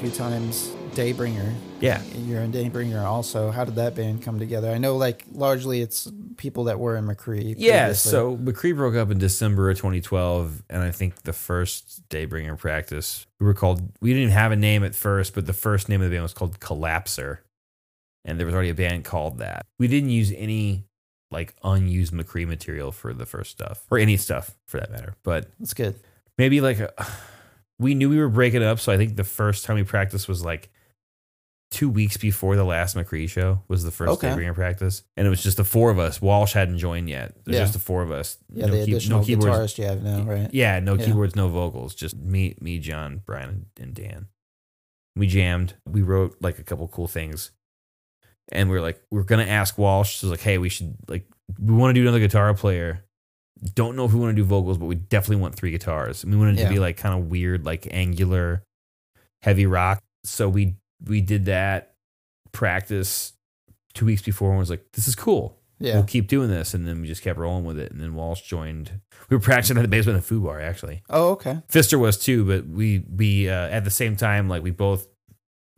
few 0.00 0.10
times. 0.10 0.72
Daybringer. 0.92 1.54
Yeah. 1.80 2.02
You're 2.16 2.40
in 2.40 2.52
Daybringer 2.52 3.04
also. 3.04 3.50
How 3.50 3.64
did 3.64 3.76
that 3.76 3.94
band 3.94 4.22
come 4.22 4.38
together? 4.38 4.70
I 4.70 4.78
know, 4.78 4.96
like 4.96 5.24
largely, 5.30 5.82
it's 5.82 6.10
people 6.36 6.64
that 6.64 6.80
were 6.80 6.96
in 6.96 7.06
Machree. 7.06 7.54
Yeah, 7.58 7.84
previously. 7.84 8.10
so 8.10 8.36
Machree 8.38 8.74
broke 8.74 8.94
up 8.94 9.10
in 9.10 9.18
December 9.18 9.70
of 9.70 9.76
2012, 9.76 10.62
and 10.70 10.82
I 10.82 10.90
think 10.90 11.22
the 11.22 11.32
first 11.32 12.08
Daybringer 12.08 12.58
practice 12.58 13.26
we 13.38 13.46
were 13.46 13.54
called. 13.54 13.82
We 14.00 14.14
didn't 14.14 14.32
have 14.32 14.52
a 14.52 14.56
name 14.56 14.82
at 14.84 14.94
first, 14.94 15.34
but 15.34 15.46
the 15.46 15.52
first 15.52 15.88
name 15.88 16.00
of 16.00 16.10
the 16.10 16.14
band 16.16 16.22
was 16.22 16.34
called 16.34 16.58
Collapser, 16.60 17.38
and 18.24 18.38
there 18.38 18.46
was 18.46 18.54
already 18.54 18.70
a 18.70 18.74
band 18.74 19.04
called 19.04 19.38
that. 19.38 19.66
We 19.78 19.86
didn't 19.86 20.10
use 20.10 20.32
any 20.34 20.84
like 21.30 21.54
unused 21.62 22.12
Machree 22.12 22.46
material 22.46 22.90
for 22.90 23.12
the 23.12 23.26
first 23.26 23.50
stuff, 23.50 23.84
or 23.90 23.98
any 23.98 24.16
stuff 24.16 24.56
for 24.66 24.80
that 24.80 24.90
matter. 24.90 25.14
But 25.22 25.50
that's 25.60 25.74
good. 25.74 26.00
maybe 26.38 26.60
like 26.60 26.80
a, 26.80 26.92
we 27.80 27.94
knew 27.94 28.08
we 28.10 28.18
were 28.18 28.28
breaking 28.28 28.62
up, 28.62 28.78
so 28.78 28.92
I 28.92 28.96
think 28.96 29.16
the 29.16 29.24
first 29.24 29.64
time 29.64 29.76
we 29.76 29.82
practiced 29.84 30.28
was 30.28 30.44
like 30.44 30.70
two 31.70 31.88
weeks 31.88 32.16
before 32.16 32.56
the 32.56 32.64
last 32.64 32.94
Machree 32.96 33.28
show 33.28 33.62
was 33.68 33.84
the 33.84 33.90
first 33.90 34.10
Okay. 34.12 34.28
Daybringer 34.28 34.54
practice, 34.54 35.02
and 35.16 35.26
it 35.26 35.30
was 35.30 35.42
just 35.42 35.56
the 35.56 35.64
four 35.64 35.90
of 35.90 35.98
us. 35.98 36.20
Walsh 36.20 36.52
hadn't 36.52 36.78
joined 36.78 37.08
yet. 37.08 37.30
It 37.30 37.46
was 37.46 37.54
Yeah. 37.56 37.60
just 37.62 37.72
the 37.72 37.78
four 37.78 38.02
of 38.02 38.10
us. 38.10 38.38
Yeah, 38.52 38.66
no 38.66 38.72
the 38.72 38.84
key- 38.84 38.92
additional 38.92 39.24
keyboards. 39.24 39.56
guitarist 39.74 39.78
you 39.78 39.84
have 39.84 40.02
now, 40.02 40.22
right? 40.24 40.52
Yeah, 40.52 40.78
no 40.80 40.94
Yeah. 40.94 41.06
keyboards, 41.06 41.34
no 41.36 41.48
vocals, 41.48 41.94
just 41.94 42.16
me, 42.16 42.54
me, 42.60 42.78
John, 42.80 43.22
Brian, 43.24 43.66
and 43.78 43.94
Dan. 43.94 44.26
We 45.16 45.26
jammed. 45.26 45.74
We 45.88 46.02
wrote 46.02 46.36
like 46.40 46.58
a 46.58 46.64
couple 46.64 46.86
cool 46.88 47.08
things, 47.08 47.50
and 48.52 48.68
we 48.68 48.76
are 48.76 48.80
like, 48.82 49.00
we 49.10 49.18
are 49.20 49.24
gonna 49.24 49.44
ask 49.44 49.78
Walsh. 49.78 50.16
So 50.16 50.28
like, 50.28 50.40
hey, 50.40 50.58
we 50.58 50.68
should 50.68 50.96
like, 51.08 51.26
we 51.58 51.72
want 51.74 51.90
to 51.94 52.00
do 52.00 52.02
another 52.02 52.18
guitar 52.20 52.52
player. 52.54 53.04
Don't 53.74 53.94
know 53.96 54.04
if 54.06 54.12
we 54.12 54.20
want 54.20 54.34
to 54.36 54.42
do 54.42 54.44
vocals, 54.46 54.78
but 54.78 54.86
we 54.86 54.94
definitely 54.94 55.36
want 55.42 55.54
three 55.54 55.70
guitars. 55.70 56.24
And 56.24 56.32
we 56.32 56.38
wanted 56.38 56.58
Yeah. 56.58 56.68
to 56.68 56.74
be 56.74 56.78
like 56.78 56.96
kind 56.96 57.18
of 57.18 57.28
weird, 57.30 57.64
like 57.66 57.86
angular, 57.90 58.62
heavy 59.42 59.66
rock. 59.66 60.02
So 60.24 60.48
we 60.48 60.76
we 61.06 61.20
did 61.20 61.44
that 61.46 61.94
practice 62.52 63.32
two 63.94 64.06
weeks 64.06 64.22
before, 64.22 64.50
and 64.50 64.58
was 64.58 64.70
like, 64.70 64.84
this 64.92 65.08
is 65.08 65.14
cool 65.14 65.56
Yeah. 65.78 65.94
we'll 65.94 66.04
keep 66.04 66.28
doing 66.28 66.48
this. 66.50 66.74
And 66.74 66.86
then 66.86 67.00
we 67.00 67.06
just 67.06 67.22
kept 67.22 67.38
rolling 67.38 67.64
with 67.64 67.78
it. 67.78 67.90
And 67.92 68.00
then 68.00 68.14
Walsh 68.14 68.42
joined. 68.42 69.00
We 69.28 69.36
were 69.36 69.40
practicing 69.42 69.76
at 69.78 69.82
the 69.82 69.88
basement 69.88 70.18
of 70.18 70.26
Fubar, 70.26 70.62
actually. 70.62 71.02
Oh, 71.08 71.30
okay. 71.32 71.62
Fister 71.68 71.98
was 71.98 72.18
too, 72.18 72.44
but 72.44 72.66
we, 72.66 73.04
we 73.10 73.48
uh, 73.48 73.68
at 73.68 73.84
the 73.84 73.90
same 73.90 74.16
time, 74.16 74.48
like 74.48 74.62
we 74.62 74.70
both, 74.70 75.06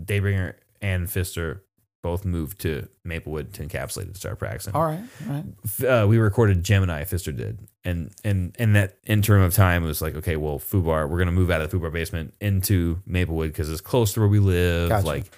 Daybringer 0.03 0.55
and 0.81 1.07
Fister 1.07 1.61
both 2.03 2.25
moved 2.25 2.61
to 2.61 2.89
Maplewood 3.05 3.53
to 3.55 3.67
encapsulate 3.67 4.03
and 4.05 4.17
start 4.17 4.39
practicing. 4.39 4.75
All 4.75 4.85
right. 4.85 5.01
All 5.29 5.35
right. 5.81 5.85
Uh, 6.03 6.07
we 6.07 6.19
recorded 6.19 6.65
Gemini, 6.65 7.05
Fister 7.05 7.35
did. 7.37 7.61
And, 7.85 8.11
and, 8.25 8.55
and 8.59 8.75
that 8.77 8.99
interim 9.07 9.43
of 9.43 9.55
time 9.55 9.85
was 9.85 10.03
like, 10.03 10.15
okay, 10.17 10.37
well, 10.37 10.59
Fubar, 10.59 11.09
we're 11.09 11.19
going 11.19 11.27
to 11.27 11.33
move 11.33 11.51
out 11.51 11.61
of 11.61 11.71
the 11.71 11.77
Fubar 11.77 11.93
basement 11.93 12.35
into 12.41 13.01
Maplewood 13.07 13.51
because 13.51 13.71
it's 13.71 13.81
close 13.81 14.13
to 14.15 14.21
where 14.21 14.29
we 14.29 14.39
live. 14.41 14.89
Gotcha. 14.89 15.07
Like, 15.07 15.31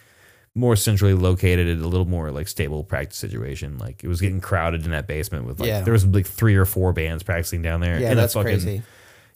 more 0.57 0.77
centrally 0.77 1.15
located, 1.15 1.66
a 1.81 1.89
little 1.89 2.07
more 2.07 2.31
like 2.31 2.47
stable 2.47 2.85
practice 2.85 3.19
situation. 3.19 3.77
Like 3.77 4.05
it 4.05 4.09
was 4.09 4.20
getting 4.20 4.41
crowded 4.41 4.85
in 4.85 4.93
that 4.93 5.09
basement 5.09 5.47
with 5.47 5.59
like 5.59 5.66
Yeah. 5.66 5.81
there 5.81 5.93
was 5.93 6.07
like 6.07 6.27
three 6.27 6.55
or 6.55 6.65
four 6.65 6.93
bands 6.93 7.24
practicing 7.24 7.61
down 7.61 7.81
there. 7.81 7.99
Yeah, 7.99 8.11
and 8.11 8.19
that's 8.19 8.35
fucking, 8.35 8.61
crazy. 8.61 8.82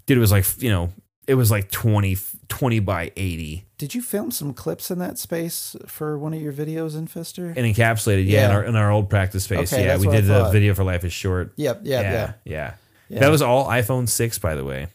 Dude, 0.07 0.17
it 0.17 0.21
was 0.21 0.31
like 0.31 0.47
you 0.63 0.71
know, 0.71 0.93
it 1.29 1.35
was 1.35 1.51
like 1.51 1.71
20, 1.71 2.17
20 2.49 2.81
by 2.81 3.13
eighty 3.17 3.67
Did 3.77 3.95
you 3.95 4.03
film 4.03 4.31
some 4.31 4.53
clips 4.55 4.91
in 4.91 4.99
that 4.99 5.19
space 5.19 5.77
for 5.87 6.19
one 6.19 6.35
of 6.35 6.41
your 6.41 6.53
videos 6.53 6.97
in 6.97 7.07
Fister? 7.07 7.55
and 7.57 7.59
encapsulated. 7.59 8.27
Yeah, 8.27 8.47
in 8.47 8.51
our 8.51 8.65
in 8.65 8.77
our 8.77 8.91
old 8.91 9.09
practice 9.11 9.45
space. 9.45 9.73
Okay, 9.73 9.85
yeah, 9.85 9.99
we 9.99 10.09
did 10.09 10.25
the 10.25 10.49
video 10.51 10.75
for 10.75 10.83
Life 10.83 11.05
is 11.05 11.13
Short. 11.13 11.53
Yep. 11.57 11.83
Yep. 11.85 12.03
Yeah. 12.03 12.11
yeah, 12.13 12.33
yeah. 12.45 12.75
Yeah. 13.11 13.21
That 13.21 13.31
was 13.31 13.41
all 13.43 13.67
iPhone 13.67 14.09
six, 14.09 14.39
by 14.39 14.55
the 14.55 14.65
way. 14.65 14.89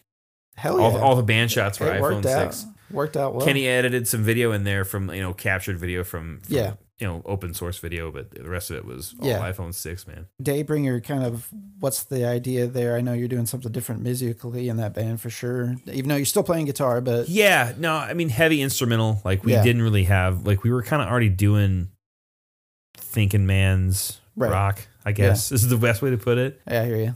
Hell 0.55 0.80
yeah. 0.80 0.85
All, 0.85 0.97
all 0.97 1.15
the 1.15 1.23
band 1.23 1.51
shots 1.51 1.80
were 1.80 1.88
it 1.88 1.97
iPhone 1.99 2.01
worked 2.01 2.26
out. 2.26 2.53
six. 2.53 2.65
Worked 2.94 3.18
out 3.18 3.34
well. 3.36 3.45
Kenny 3.45 3.68
edited 3.68 4.07
some 4.07 4.24
video 4.24 4.52
in 4.53 4.64
there 4.64 4.86
from 4.86 5.10
you 5.14 5.22
know 5.22 5.34
captured 5.34 5.78
video 5.78 6.03
from, 6.03 6.40
from 6.41 6.56
Yeah. 6.56 6.74
you 6.99 7.07
know 7.07 7.22
open 7.26 7.53
source 7.53 7.78
video, 7.80 8.11
but 8.11 8.32
the 8.32 8.48
rest 8.49 8.70
of 8.72 8.78
it 8.78 8.86
was 8.86 9.15
all 9.20 9.28
Yeah. 9.28 9.40
iPhone 9.40 9.74
six, 9.74 10.06
man. 10.07 10.28
Daybringer, 10.41 11.03
kind 11.03 11.24
of, 11.24 11.49
what's 11.80 12.03
the 12.03 12.26
idea 12.26 12.68
there? 12.68 12.95
I 12.95 13.02
know 13.02 13.14
you're 13.14 13.28
doing 13.28 13.45
something 13.48 13.72
different 13.72 14.02
musically 14.03 14.70
in 14.70 14.78
that 14.78 14.94
band 14.94 15.20
for 15.20 15.30
sure. 15.30 15.76
Even 15.91 16.10
though 16.10 16.15
you're 16.15 16.26
still 16.26 16.44
playing 16.44 16.65
guitar, 16.68 17.02
but 17.02 17.28
Yeah, 17.30 17.74
no, 17.78 17.95
I 17.95 18.14
mean 18.14 18.30
heavy 18.30 18.61
instrumental. 18.61 19.22
Like 19.26 19.44
we 19.44 19.53
Yeah. 19.53 19.64
didn't 19.64 19.82
really 19.82 20.03
have 20.06 20.45
like 20.45 20.64
we 20.64 20.72
were 20.72 20.84
kind 20.84 21.02
of 21.02 21.07
already 21.10 21.30
doing 21.30 21.90
thinking 22.98 23.45
man's 23.45 24.20
Right. 24.36 24.52
rock. 24.52 24.88
I 25.06 25.11
guess 25.11 25.49
this 25.49 25.64
is 25.64 25.70
the 25.70 25.78
best 25.78 26.02
way 26.02 26.10
to 26.11 26.18
put 26.18 26.38
it. 26.38 26.61
yeah, 26.70 26.82
I 26.82 26.86
hear 26.86 26.98
you. 26.98 27.15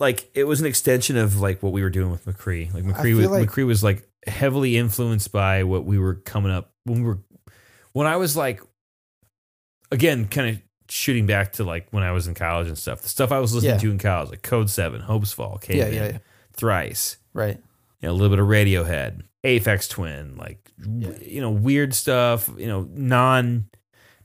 Like 0.00 0.28
it 0.34 0.44
was 0.44 0.60
an 0.60 0.66
extension 0.66 1.16
of 1.16 1.40
like 1.40 1.62
what 1.62 1.72
we 1.72 1.82
were 1.82 1.90
doing 1.90 2.10
with 2.10 2.24
Machree. 2.26 2.72
Like 2.74 2.82
Machree 2.84 3.14
was 3.16 3.26
like- 3.28 3.48
Machree 3.48 3.66
was 3.66 3.84
like 3.84 4.08
heavily 4.26 4.76
influenced 4.76 5.32
by 5.32 5.62
what 5.64 5.84
we 5.84 5.98
were 5.98 6.14
coming 6.14 6.52
up 6.52 6.72
when 6.84 6.98
we 7.00 7.04
were 7.08 7.18
when 7.92 8.06
I 8.06 8.16
was 8.16 8.36
like 8.36 8.60
again 9.90 10.26
kind 10.28 10.48
of 10.56 10.62
shooting 10.88 11.26
back 11.26 11.52
to 11.52 11.64
like 11.64 11.86
when 11.90 12.02
I 12.02 12.12
was 12.12 12.26
in 12.26 12.34
college 12.34 12.68
and 12.68 12.76
stuff. 12.78 13.00
The 13.02 13.08
stuff 13.08 13.32
I 13.32 13.38
was 13.38 13.54
listening 13.54 13.72
Yeah. 13.74 13.78
to 13.78 13.90
in 13.90 13.98
college, 13.98 14.30
like 14.30 14.42
Code 14.42 14.68
Seven, 14.70 15.00
Hopes 15.00 15.32
Fall, 15.32 15.58
Yeah, 15.62 15.66
Cave 15.66 15.86
In, 15.88 15.94
yeah, 15.94 16.06
yeah. 16.06 16.18
Thrice 16.52 17.16
Right. 17.32 17.56
you 18.00 18.08
know, 18.08 18.12
a 18.12 18.14
little 18.14 18.28
bit 18.30 18.38
of 18.38 18.46
Radiohead, 18.46 19.22
Aphex 19.44 19.88
Twin, 19.88 20.36
like 20.36 20.72
Yeah. 20.78 21.10
you 21.22 21.40
know, 21.40 21.50
weird 21.50 21.94
stuff, 21.94 22.50
you 22.58 22.66
know, 22.66 22.88
non 22.92 23.66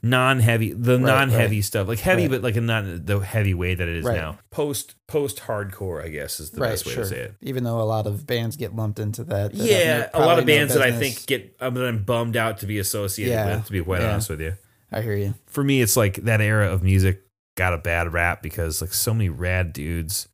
non 0.01 0.39
heavy 0.39 0.73
the 0.73 0.95
Right, 0.97 1.01
non 1.05 1.29
heavy 1.29 1.57
right. 1.57 1.63
stuff. 1.63 1.87
Like 1.87 1.99
heavy, 1.99 2.23
Right. 2.23 2.31
but 2.31 2.41
like 2.41 2.55
a 2.55 2.61
not 2.61 3.05
the 3.05 3.19
heavy 3.19 3.53
way 3.53 3.75
that 3.75 3.87
it 3.87 3.97
is 3.97 4.05
now. 4.05 4.39
Post 4.51 4.95
post 5.07 5.37
hardcore, 5.39 6.03
I 6.03 6.09
guess, 6.09 6.39
is 6.39 6.51
the 6.51 6.61
best 6.61 6.85
way 6.85 6.93
Sure. 6.93 7.03
to 7.03 7.09
say 7.09 7.19
it. 7.19 7.35
Even 7.41 7.63
though 7.63 7.81
a 7.81 7.83
lot 7.83 8.07
of 8.07 8.25
bands 8.25 8.55
get 8.55 8.75
lumped 8.75 8.99
into 8.99 9.23
that. 9.25 9.51
that 9.53 9.57
Yeah, 9.63 10.09
no- 10.13 10.19
a 10.19 10.25
lot 10.25 10.39
of 10.39 10.45
no 10.45 10.53
bands 10.53 10.73
that 10.73 10.81
I 10.83 10.91
think 10.91 11.25
get 11.25 11.55
um, 11.59 11.73
that 11.73 11.85
I'm 11.85 12.03
bummed 12.03 12.37
out 12.37 12.59
to 12.59 12.65
be 12.65 12.79
associated 12.79 13.31
Yeah. 13.33 13.55
with, 13.57 13.65
to 13.65 13.71
be 13.71 13.81
quite 13.83 14.01
Yeah. 14.01 14.11
honest 14.13 14.29
with 14.29 14.41
you. 14.41 14.53
I 14.91 15.01
hear 15.01 15.15
you. 15.15 15.35
For 15.47 15.63
me, 15.63 15.81
it's 15.81 15.95
like 15.97 16.15
that 16.23 16.41
era 16.41 16.71
of 16.71 16.81
music 16.83 17.21
got 17.57 17.73
a 17.73 17.77
bad 17.77 18.13
rap 18.13 18.41
because 18.41 18.81
like 18.81 18.93
so 18.93 19.13
many 19.13 19.29
rad 19.29 19.73
dudes 19.73 20.27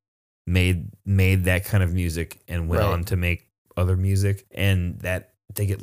made 0.48 0.90
made 1.06 1.46
that 1.46 1.66
kind 1.66 1.84
of 1.84 1.92
music 1.94 2.40
and 2.48 2.70
went 2.70 2.84
on 2.84 3.04
to 3.06 3.16
make 3.16 3.48
other 3.76 3.98
music 3.98 4.46
and 4.52 5.00
that 5.00 5.34
they 5.56 5.66
get 5.66 5.82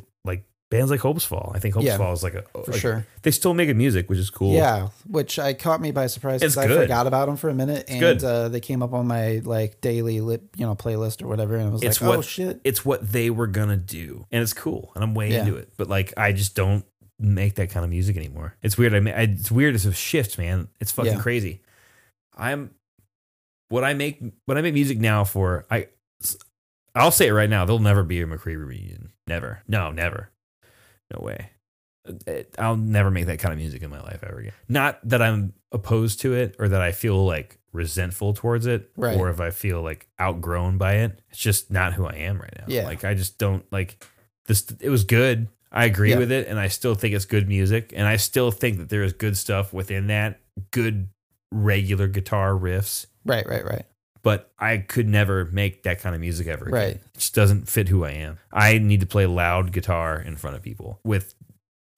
bands 0.73 0.91
like 0.91 0.99
Hopes 0.99 1.23
Fall. 1.23 1.51
I 1.55 1.59
think 1.59 1.73
Hopes 1.75 1.85
Yeah, 1.85 1.97
Fall 1.97 2.11
is 2.13 2.23
like 2.23 2.33
a 2.33 2.41
For 2.65 2.71
like, 2.71 2.81
sure. 2.81 3.05
They 3.21 3.31
still 3.31 3.53
making 3.53 3.77
music, 3.77 4.09
which 4.09 4.19
is 4.19 4.29
cool. 4.29 4.53
Yeah, 4.53 4.89
which 5.07 5.39
I 5.39 5.53
caught 5.53 5.79
me 5.81 5.91
by 5.91 6.07
surprise 6.07 6.41
It's 6.41 6.55
because 6.55 6.65
I 6.65 6.67
good. 6.67 6.81
forgot 6.81 7.07
about 7.07 7.27
them 7.27 7.37
for 7.37 7.49
a 7.49 7.53
minute, 7.53 7.85
and 7.87 7.99
good. 7.99 8.23
uh, 8.23 8.49
they 8.49 8.59
came 8.59 8.81
up 8.83 8.93
on 8.93 9.07
my 9.07 9.41
like 9.43 9.79
daily 9.81 10.19
lip, 10.21 10.43
you 10.57 10.65
know, 10.65 10.75
playlist 10.75 11.21
or 11.21 11.27
whatever, 11.27 11.55
and 11.55 11.69
I 11.69 11.71
was 11.71 11.83
It's 11.83 12.01
like, 12.01 12.17
oh 12.17 12.21
shit, 12.21 12.59
It's 12.63 12.83
what 12.85 13.11
they 13.11 13.29
were 13.29 13.47
gonna 13.47 13.77
do, 13.77 14.25
and 14.31 14.41
it's 14.41 14.53
cool, 14.53 14.91
and 14.95 15.03
I'm 15.03 15.13
way 15.13 15.31
Yeah. 15.31 15.41
into 15.41 15.55
it. 15.55 15.69
But 15.77 15.87
like, 15.89 16.13
I 16.17 16.31
just 16.33 16.55
don't 16.55 16.85
make 17.19 17.55
that 17.55 17.69
kind 17.69 17.83
of 17.83 17.89
music 17.89 18.17
anymore. 18.17 18.55
It's 18.61 18.77
weird. 18.77 18.93
I, 18.93 18.99
ma- 18.99 19.11
I 19.11 19.21
it's 19.21 19.51
weird. 19.51 19.75
It's 19.75 19.85
a 19.85 19.93
shift, 19.93 20.37
man. 20.37 20.67
It's 20.81 20.91
fucking 20.91 21.13
Yeah. 21.13 21.19
crazy. 21.19 21.61
I'm 22.35 22.71
what 23.69 23.83
I 23.83 23.93
make 23.93 24.21
what 24.45 24.57
I 24.57 24.61
make 24.61 24.73
music 24.73 24.99
now 24.99 25.23
for 25.23 25.65
I. 25.71 25.87
I'll 26.95 27.11
say 27.11 27.27
it 27.27 27.31
right 27.33 27.49
now. 27.49 27.65
There'll 27.65 27.79
never 27.79 28.03
be 28.03 28.21
a 28.21 28.27
Machree 28.27 28.55
reunion. 28.55 29.11
Never. 29.25 29.63
No, 29.67 29.91
never. 29.91 30.29
No 31.13 31.23
way. 31.25 31.49
I'll 32.57 32.75
never 32.75 33.09
make 33.09 33.27
that 33.27 33.39
kind 33.39 33.53
of 33.53 33.59
music 33.59 33.81
in 33.81 33.89
my 33.89 34.01
life 34.01 34.23
ever 34.23 34.39
again. 34.39 34.51
Not 34.67 34.99
that 35.07 35.21
I'm 35.21 35.53
opposed 35.71 36.19
to 36.21 36.33
it 36.33 36.55
or 36.59 36.67
that 36.69 36.81
I 36.81 36.91
feel 36.91 37.25
like 37.25 37.59
resentful 37.71 38.33
towards 38.33 38.65
it 38.65 38.91
Right. 38.97 39.17
or 39.17 39.29
if 39.29 39.39
I 39.39 39.49
feel 39.51 39.81
like 39.81 40.07
outgrown 40.19 40.77
by 40.77 40.95
it. 40.95 41.21
It's 41.29 41.39
just 41.39 41.71
not 41.71 41.93
who 41.93 42.05
I 42.05 42.15
am 42.15 42.39
right 42.41 42.53
now. 42.57 42.65
Yeah. 42.67 42.83
Like 42.83 43.03
I 43.05 43.13
just 43.13 43.37
don't 43.37 43.65
like 43.71 44.03
this. 44.47 44.65
It 44.81 44.89
was 44.89 45.05
good. 45.05 45.47
I 45.71 45.85
agree 45.85 46.11
Yeah. 46.11 46.19
with 46.19 46.31
it 46.31 46.47
and 46.47 46.59
I 46.59 46.67
still 46.67 46.93
think 46.93 47.15
it's 47.15 47.25
good 47.25 47.47
music. 47.47 47.93
And 47.95 48.05
I 48.05 48.17
still 48.17 48.51
think 48.51 48.77
that 48.77 48.89
there 48.89 49.01
is 49.03 49.13
good 49.13 49.37
stuff 49.37 49.71
within 49.73 50.07
that, 50.07 50.39
good 50.71 51.07
regular 51.51 52.07
guitar 52.07 52.51
riffs. 52.51 53.05
right, 53.25 53.47
right, 53.47 53.63
right, 53.65 53.85
But 54.23 54.51
I 54.57 54.77
could 54.77 55.07
never 55.07 55.45
make 55.45 55.83
that 55.83 55.99
kind 55.99 56.15
of 56.15 56.21
music 56.21 56.47
ever 56.47 56.65
again. 56.65 56.73
Right. 56.79 56.95
It 56.95 57.01
just 57.15 57.35
doesn't 57.35 57.67
fit 57.67 57.89
who 57.89 58.05
I 58.05 58.11
am. 58.11 58.39
I 58.51 58.77
need 58.77 59.01
to 59.01 59.05
play 59.05 59.25
loud 59.25 59.71
guitar 59.73 60.19
in 60.19 60.37
front 60.37 60.55
of 60.55 60.61
people 60.61 60.99
with 61.03 61.35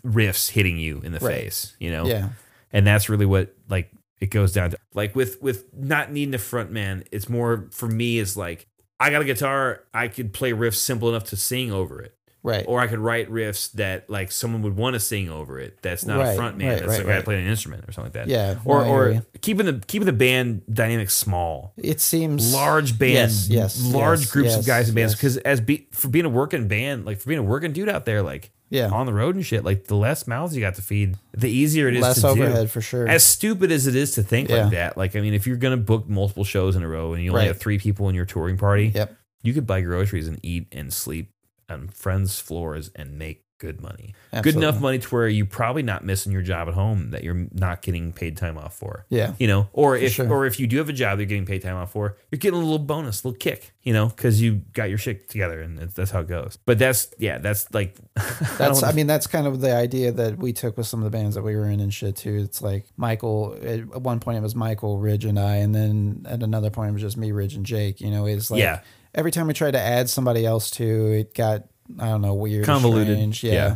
riffs 0.06 0.50
hitting 0.50 0.78
you 0.80 1.02
in 1.02 1.12
the 1.12 1.20
Right. 1.20 1.36
face, 1.44 1.76
you 1.80 1.92
know? 1.92 2.06
yeah, 2.08 2.30
And 2.74 2.86
that's 2.86 3.10
really 3.10 3.26
what 3.28 3.54
like 3.70 3.92
it 4.20 4.28
goes 4.32 4.54
down 4.54 4.72
to. 4.72 4.78
Like 4.94 5.16
with 5.16 5.40
with 5.42 5.66
not 5.74 6.12
needing 6.12 6.34
a 6.34 6.40
front 6.40 6.72
man, 6.72 7.04
it's 7.12 7.30
more 7.30 7.68
for 7.72 7.88
me 7.88 8.18
is 8.18 8.36
like 8.36 8.68
I 9.00 9.12
got 9.12 9.22
a 9.22 9.26
guitar, 9.26 9.84
I 9.94 10.08
could 10.08 10.34
play 10.34 10.52
riffs 10.52 10.76
simple 10.76 11.10
enough 11.10 11.26
to 11.26 11.38
sing 11.38 11.72
over 11.72 12.02
it. 12.02 12.16
Right, 12.46 12.64
Or 12.68 12.80
I 12.80 12.88
could 12.88 13.00
write 13.00 13.30
riffs 13.30 13.72
that 13.74 14.10
like 14.10 14.32
someone 14.32 14.62
would 14.62 14.78
want 14.78 14.94
to 14.94 15.00
sing 15.00 15.30
over 15.30 15.60
it. 15.60 15.80
That's 15.82 16.06
not 16.06 16.20
Right, 16.20 16.30
a 16.30 16.36
front 16.36 16.58
man. 16.58 16.68
right, 16.70 16.76
that's 16.80 16.90
right, 16.90 16.98
like 17.00 17.08
guy 17.08 17.16
right. 17.16 17.24
playing 17.26 17.44
an 17.46 17.50
instrument 17.50 17.84
or 17.88 17.92
something 17.92 18.14
like 18.14 18.28
that. 18.28 18.32
yeah, 18.32 18.60
Or 18.64 18.78
no, 18.80 18.84
I 18.84 18.88
hear 18.88 18.96
or 18.96 19.12
you. 19.12 19.26
keeping 19.42 19.66
the 19.66 19.84
keeping 19.88 20.06
the 20.06 20.14
band 20.14 20.62
dynamic 20.72 21.10
small 21.10 21.74
it 21.78 22.00
seems 22.00 22.54
large 22.54 22.98
band, 23.00 23.14
Yes, 23.14 23.50
yes, 23.50 23.82
large 23.84 24.22
yes, 24.22 24.32
groups 24.32 24.56
of 24.56 24.66
guys 24.66 24.88
and 24.90 24.96
bands. 24.96 25.14
yes. 25.14 25.20
Because 25.20 25.38
as 25.38 25.60
be, 25.60 25.88
for 25.92 26.08
being 26.08 26.26
a 26.26 26.30
working 26.30 26.68
band, 26.68 27.06
like 27.06 27.20
for 27.20 27.28
being 27.28 27.40
a 27.40 27.44
working 27.44 27.74
dude 27.74 27.90
out 27.90 28.06
there, 28.06 28.22
like 28.22 28.52
Yeah, 28.70 28.90
on 28.90 29.06
the 29.06 29.14
road 29.14 29.36
and 29.36 29.46
shit, 29.46 29.64
like 29.64 29.86
the 29.86 29.96
less 29.96 30.26
mouths 30.28 30.56
you 30.56 30.62
got 30.62 30.76
to 30.76 30.82
feed, 30.82 31.18
the 31.34 31.50
easier 31.50 31.88
it 31.88 31.96
is 31.96 32.00
to 32.00 32.04
feed. 32.04 32.08
less 32.08 32.22
to 32.22 32.28
overhead 32.28 32.66
do. 32.66 32.68
for 32.68 32.82
sure. 32.82 33.08
As 33.08 33.24
stupid 33.24 33.72
as 33.72 33.88
it 33.88 33.96
is 33.96 34.12
to 34.14 34.24
think 34.24 34.50
Yeah. 34.50 34.64
like 34.64 34.72
that, 34.72 34.98
like 34.98 35.16
I 35.16 35.22
mean, 35.22 35.34
if 35.34 35.46
you're 35.48 35.58
gonna 35.58 35.78
book 35.78 36.08
multiple 36.08 36.44
shows 36.44 36.76
in 36.76 36.84
a 36.84 36.88
row 36.88 37.14
and 37.14 37.24
you 37.24 37.30
only 37.32 37.42
Right. 37.42 37.48
have 37.48 37.58
three 37.60 37.78
people 37.80 38.08
in 38.10 38.16
your 38.16 38.26
touring 38.26 38.58
party, 38.58 38.92
yep, 38.94 39.16
you 39.44 39.54
could 39.54 39.68
buy 39.68 39.82
groceries 39.82 40.28
and 40.28 40.40
eat 40.44 40.68
and 40.72 40.92
sleep 40.92 41.30
on 41.70 41.88
friends' 41.90 42.40
floors 42.40 42.92
and 42.96 43.18
make 43.18 43.46
good 43.58 43.82
money. 43.82 44.14
Good 44.42 44.56
enough 44.56 44.82
money 44.82 45.00
to 45.00 45.08
where 45.10 45.28
you're 45.28 45.46
probably 45.46 45.82
not 45.82 46.04
missing 46.04 46.32
your 46.32 46.42
job 46.42 46.68
at 46.68 46.74
home 46.74 47.12
that 47.12 47.24
you're 47.24 47.48
not 47.54 47.82
getting 47.82 48.12
paid 48.12 48.36
time 48.36 48.58
off 48.58 48.76
for. 48.76 49.06
Yeah. 49.10 49.34
You 49.40 49.48
know, 49.48 49.70
or 49.72 49.96
if 49.96 50.14
sure. 50.14 50.30
or 50.30 50.46
if 50.46 50.60
you 50.60 50.68
do 50.68 50.78
have 50.78 50.90
a 50.90 50.94
job 50.94 51.20
you're 51.20 51.26
getting 51.26 51.46
paid 51.46 51.62
time 51.62 51.76
off 51.76 51.94
for, 51.94 52.18
you're 52.32 52.40
getting 52.40 52.60
a 52.60 52.62
little 52.62 52.80
bonus, 52.80 53.24
a 53.24 53.28
little 53.28 53.38
kick, 53.38 53.74
you 53.82 53.94
know, 53.94 54.08
because 54.08 54.42
you 54.42 54.62
got 54.74 54.90
your 54.90 54.98
shit 54.98 55.30
together 55.30 55.62
and 55.62 55.78
that's, 55.78 55.94
that's 55.94 56.12
how 56.12 56.20
it 56.20 56.28
goes. 56.28 56.58
But 56.66 56.80
that's 56.80 57.14
yeah, 57.18 57.38
that's 57.38 57.74
like 57.74 57.96
That's 58.58 58.84
I 58.84 58.92
mean 58.92 59.08
that's 59.08 59.28
kind 59.28 59.48
of 59.48 59.62
the 59.62 59.74
idea 59.74 60.12
that 60.12 60.38
we 60.38 60.52
took 60.52 60.78
with 60.78 60.88
some 60.88 61.00
of 61.00 61.06
the 61.10 61.18
bands 61.18 61.36
that 61.36 61.44
we 61.44 61.56
were 61.56 61.70
in 61.70 61.80
and 61.80 61.94
shit 61.94 62.18
too. 62.18 62.36
It's 62.36 62.62
like 62.62 62.86
Michael 62.98 63.58
at 63.64 64.02
one 64.02 64.20
point 64.20 64.38
it 64.38 64.42
was 64.42 64.56
Michael, 64.56 65.00
Ridge 65.00 65.26
and 65.26 65.40
I 65.40 65.58
and 65.58 65.74
then 65.74 66.26
at 66.28 66.44
another 66.44 66.70
point 66.70 66.90
it 66.90 66.94
was 66.94 67.02
just 67.02 67.18
me, 67.18 67.32
Ridge 67.32 67.56
and 67.56 67.66
Jake. 67.66 68.02
You 68.02 68.12
know, 68.12 68.26
it's 68.26 68.52
like 68.52 68.60
Yeah. 68.60 68.82
Every 69.16 69.32
time 69.32 69.48
we 69.48 69.54
tried 69.54 69.72
to 69.72 69.80
add 69.80 70.10
somebody 70.10 70.46
else 70.46 70.70
to 70.72 71.12
it 71.14 71.34
got 71.34 71.64
I 72.00 72.06
don't 72.10 72.22
know, 72.22 72.34
weird 72.36 72.66
Convoluted. 72.66 73.16
strange. 73.18 73.44
Yeah. 73.44 73.54
Yeah. 73.54 73.76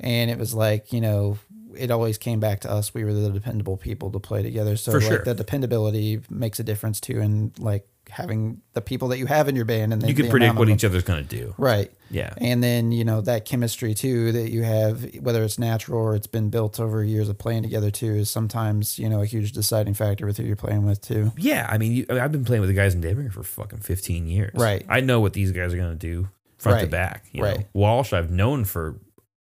And 0.00 0.30
it 0.30 0.38
was 0.38 0.54
like, 0.54 0.92
you 0.92 1.00
know, 1.00 1.38
it 1.76 1.90
always 1.90 2.18
came 2.18 2.40
back 2.40 2.60
to 2.60 2.70
us. 2.70 2.92
We 2.94 3.04
were 3.04 3.12
the 3.12 3.30
dependable 3.30 3.76
people 3.76 4.10
to 4.12 4.18
play 4.20 4.42
together. 4.42 4.76
So 4.76 4.92
For 4.92 4.98
like 5.00 5.08
sure. 5.08 5.22
the 5.24 5.34
dependability 5.34 6.20
makes 6.28 6.58
a 6.60 6.64
difference 6.64 7.00
too 7.00 7.20
and 7.20 7.56
like 7.58 7.86
having 8.14 8.60
the 8.74 8.80
people 8.80 9.08
that 9.08 9.18
you 9.18 9.26
have 9.26 9.48
in 9.48 9.56
your 9.56 9.64
band 9.64 9.92
and 9.92 10.00
then 10.00 10.08
you 10.08 10.14
can 10.14 10.28
predict 10.30 10.54
what 10.54 10.68
each 10.68 10.84
other's 10.84 11.02
gonna 11.02 11.22
do. 11.22 11.54
Right. 11.58 11.90
Yeah. 12.10 12.32
And 12.38 12.62
then, 12.62 12.92
you 12.92 13.04
know, 13.04 13.20
that 13.22 13.44
chemistry 13.44 13.92
too 13.92 14.30
that 14.32 14.50
you 14.50 14.62
have, 14.62 15.04
whether 15.20 15.42
it's 15.42 15.58
natural 15.58 16.00
or 16.00 16.14
it's 16.14 16.28
been 16.28 16.48
built 16.48 16.78
over 16.78 17.02
years 17.02 17.28
of 17.28 17.38
playing 17.38 17.64
together 17.64 17.90
too, 17.90 18.14
is 18.14 18.30
sometimes, 18.30 18.98
you 19.00 19.08
know, 19.08 19.20
a 19.20 19.26
huge 19.26 19.50
deciding 19.52 19.94
factor 19.94 20.26
with 20.26 20.36
who 20.36 20.44
you're 20.44 20.54
playing 20.54 20.86
with 20.86 21.00
too. 21.00 21.32
Yeah, 21.36 21.66
I 21.68 21.76
mean, 21.78 21.92
you, 21.92 22.06
I 22.08 22.20
I've 22.20 22.30
been 22.32 22.44
playing 22.44 22.60
with 22.60 22.70
the 22.70 22.74
guys 22.74 22.94
in 22.94 23.00
DayBringer 23.02 23.32
for 23.32 23.42
fucking 23.42 23.80
15 23.80 24.28
years. 24.28 24.52
Right. 24.54 24.84
I 24.88 25.00
know 25.00 25.20
what 25.20 25.32
these 25.32 25.50
guys 25.50 25.74
are 25.74 25.76
going 25.76 25.90
to 25.90 26.06
do 26.06 26.28
front 26.58 26.80
to 26.82 26.86
back. 26.86 27.24
You 27.32 27.42
Right. 27.42 27.58
know? 27.58 27.64
Walsh, 27.74 28.12
I've 28.12 28.30
known 28.30 28.64
for 28.64 29.00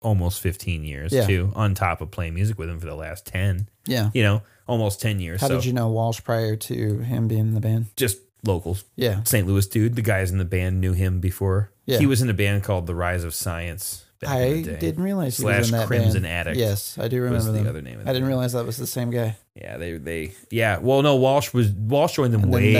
almost 0.01 0.39
15 0.41 0.83
years 0.83 1.11
Yeah. 1.13 1.25
too, 1.25 1.51
on 1.55 1.73
top 1.75 2.01
of 2.01 2.11
playing 2.11 2.33
music 2.33 2.57
with 2.57 2.69
him 2.69 2.79
for 2.79 2.85
the 2.85 2.95
last 2.95 3.25
10, 3.25 3.67
Yeah. 3.87 4.09
you 4.13 4.23
know, 4.23 4.41
almost 4.67 5.01
10 5.01 5.19
years. 5.19 5.41
How 5.41 5.47
so 5.47 5.55
did 5.55 5.65
you 5.65 5.73
know 5.73 5.89
Walsh 5.89 6.21
prior 6.23 6.55
to 6.55 6.99
him 6.99 7.27
being 7.27 7.41
in 7.41 7.53
the 7.53 7.61
band? 7.61 7.87
just 7.95 8.17
locals, 8.43 8.83
Yeah. 8.95 9.23
St. 9.23 9.47
Louis 9.47 9.65
dude. 9.67 9.95
The 9.95 10.01
guys 10.01 10.31
in 10.31 10.37
the 10.37 10.45
band 10.45 10.81
knew 10.81 10.93
him 10.93 11.19
before. 11.19 11.71
Yeah. 11.85 11.97
He 11.99 12.05
was 12.05 12.21
in 12.21 12.29
a 12.29 12.33
band 12.33 12.63
called 12.63 12.87
The 12.87 12.95
Rise 12.95 13.23
of 13.23 13.33
Science. 13.33 14.05
I 14.25 14.61
didn't 14.61 15.03
realize 15.03 15.35
he 15.35 15.43
Slash 15.43 15.57
was 15.59 15.71
in 15.73 15.77
that 15.79 15.87
Crimson 15.87 16.21
band. 16.23 16.47
Addict 16.47 16.57
Yes, 16.57 16.97
I 16.97 17.09
do 17.09 17.21
remember 17.21 17.45
the 17.51 17.57
them. 17.57 17.67
other 17.67 17.81
name. 17.81 17.99
Of 17.99 18.07
I 18.07 18.13
didn't 18.13 18.21
band. 18.23 18.27
realize 18.29 18.53
that 18.53 18.65
was 18.65 18.77
the 18.77 18.87
same 18.87 19.09
guy. 19.11 19.35
Yeah, 19.53 19.75
they 19.75 19.97
they 19.97 20.33
yeah. 20.49 20.77
Well, 20.77 21.01
no, 21.01 21.17
Walsh 21.17 21.53
was 21.53 21.71
Walsh 21.71 22.13
joined 22.15 22.33
them 22.33 22.43
And 22.43 22.53
way 22.53 22.73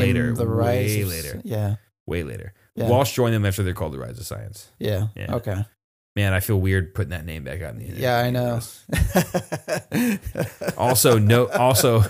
later. 0.00 0.32
the 0.34 0.48
rise. 0.48 0.96
way 0.96 1.02
of- 1.02 1.08
later. 1.08 1.40
Yeah. 1.44 1.76
Way 2.06 2.24
later. 2.24 2.54
Yeah. 2.74 2.88
Walsh 2.88 3.12
joined 3.14 3.34
them 3.34 3.46
after 3.46 3.62
they're 3.62 3.72
called 3.74 3.92
the 3.92 4.00
Rise 4.00 4.18
of 4.18 4.26
Science. 4.26 4.68
Yeah. 4.80 5.08
Yeah. 5.14 5.34
Okay. 5.36 5.64
Man, 6.20 6.34
I 6.34 6.40
feel 6.40 6.60
weird 6.60 6.94
putting 6.94 7.12
that 7.12 7.24
name 7.24 7.44
back 7.44 7.62
out 7.62 7.72
in 7.72 7.78
the 7.78 7.84
internet. 7.86 8.02
Yeah, 8.02 8.18
I 8.18 8.30
know. 8.30 8.60
Also, 10.76 11.18
no, 11.18 11.46
also, 11.48 12.02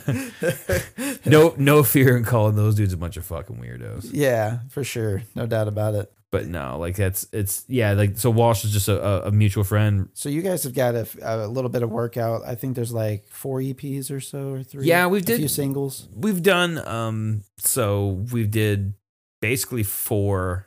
no, 1.25 1.55
no 1.57 1.83
fear 1.83 2.17
in 2.17 2.25
calling 2.25 2.57
those 2.57 2.75
dudes 2.75 2.93
a 2.93 2.97
bunch 2.97 3.17
of 3.17 3.25
fucking 3.25 3.57
weirdos. 3.57 4.11
yeah, 4.13 4.61
for 4.69 4.83
sure. 4.83 5.23
No 5.37 5.47
doubt 5.47 5.69
about 5.69 5.95
it. 5.95 6.13
But 6.33 6.47
no, 6.47 6.79
like 6.79 6.97
that's 6.97 7.29
it's 7.33 7.65
yeah, 7.69 7.93
like 7.93 8.19
so. 8.19 8.31
Walsh 8.31 8.65
is 8.65 8.73
just 8.73 8.89
a, 8.89 9.27
a, 9.27 9.31
mutual 9.31 9.65
friend. 9.65 10.09
So 10.15 10.29
you 10.29 10.43
guys 10.43 10.65
have 10.65 10.75
got 10.75 10.95
a, 10.95 11.07
a 11.23 11.47
little 11.47 11.71
bit 11.71 11.83
of 11.83 11.91
workout. 11.91 12.43
I 12.45 12.55
think 12.55 12.75
there's 12.77 12.93
like 12.93 13.29
four 13.29 13.61
EPs 13.61 14.11
or 14.11 14.21
so 14.21 14.51
or 14.51 14.63
three. 14.63 14.87
Yeah, 14.87 15.07
we 15.07 15.19
a 15.19 15.23
did- 15.23 15.39
few 15.39 15.49
singles. 15.49 16.09
We've 16.15 16.43
done 16.43 16.79
um, 16.87 17.43
so 17.59 18.25
we 18.33 18.47
did 18.47 18.95
basically 19.41 19.83
four, 19.85 20.67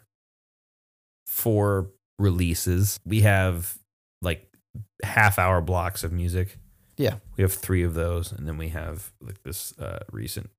four 1.25 1.91
releases. 2.23 2.99
We 3.05 3.21
have 3.21 3.77
like 4.21 4.49
half 5.03 5.37
hour 5.37 5.61
blocks 5.61 6.03
of 6.03 6.11
music. 6.11 6.57
Yeah. 6.97 7.15
we 7.37 7.41
have 7.41 7.53
three 7.53 7.83
of 7.83 7.93
those, 7.95 8.31
and 8.31 8.47
then 8.47 8.57
we 8.57 8.69
have 8.69 9.11
like 9.21 9.41
this 9.43 9.77
uh, 9.79 9.99
recent 10.11 10.49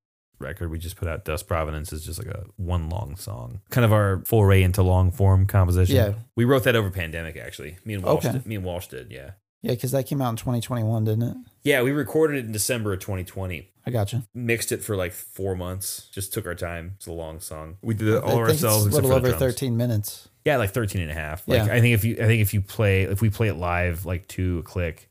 record 0.40 0.68
we 0.70 0.78
just 0.78 0.96
put 0.96 1.08
out. 1.08 1.24
Dust 1.24 1.46
Providence 1.46 1.92
is 1.92 2.04
just 2.04 2.18
like 2.18 2.28
a 2.34 2.44
one 2.56 2.88
long 2.90 3.16
song, 3.16 3.60
kind 3.70 3.84
of 3.84 3.92
our 3.92 4.20
foray 4.26 4.62
into 4.62 4.82
long 4.82 5.10
form 5.12 5.46
composition. 5.46 5.94
Yeah. 5.96 6.12
we 6.36 6.44
wrote 6.44 6.64
that 6.64 6.74
over 6.76 6.90
pandemic 6.90 7.36
actually. 7.36 7.78
Me 7.84 7.94
and 7.94 8.02
Walsh, 8.04 8.24
Okay. 8.24 8.32
did, 8.32 8.46
me 8.46 8.56
and 8.56 8.64
Walsh 8.64 8.88
did. 8.88 9.12
Yeah, 9.12 9.30
Yeah, 9.62 9.72
because 9.72 9.92
that 9.92 10.06
came 10.06 10.20
out 10.20 10.30
in 10.30 10.36
2021, 10.36 11.04
didn't 11.04 11.22
it? 11.22 11.36
yeah, 11.62 11.82
we 11.82 11.92
recorded 11.92 12.38
it 12.38 12.46
in 12.46 12.52
December 12.52 12.92
of 12.92 12.98
2020 13.00 13.70
I 13.86 13.90
gotcha. 13.92 14.24
mixed 14.34 14.72
it 14.72 14.82
for 14.82 14.96
like 14.96 15.12
four 15.12 15.54
months. 15.54 16.08
Just 16.12 16.32
took 16.32 16.46
our 16.46 16.54
time. 16.56 16.94
It's 16.96 17.06
a 17.06 17.12
long 17.12 17.38
song. 17.38 17.76
We 17.80 17.94
did 17.94 18.08
it 18.08 18.16
I 18.16 18.20
all 18.22 18.28
think 18.30 18.40
ourselves. 18.48 18.86
It's 18.86 18.94
a 18.96 19.00
little 19.00 19.10
for 19.10 19.20
the 19.20 19.28
over 19.28 19.38
drums. 19.38 19.54
13 19.54 19.76
minutes. 19.76 20.28
Yeah, 20.44 20.58
like 20.58 20.70
13 20.70 21.00
and 21.02 21.10
a 21.10 21.14
half. 21.14 21.46
Like 21.48 21.66
Yeah. 21.66 21.74
I 21.74 21.80
think 21.80 21.94
if 21.94 22.04
you 22.04 22.14
I 22.14 22.26
think 22.26 22.42
if 22.42 22.52
you 22.54 22.60
play 22.60 23.02
if 23.04 23.20
we 23.22 23.30
play 23.30 23.48
it 23.48 23.54
live 23.54 24.04
like 24.04 24.26
two 24.28 24.58
a 24.58 24.62
click, 24.62 25.08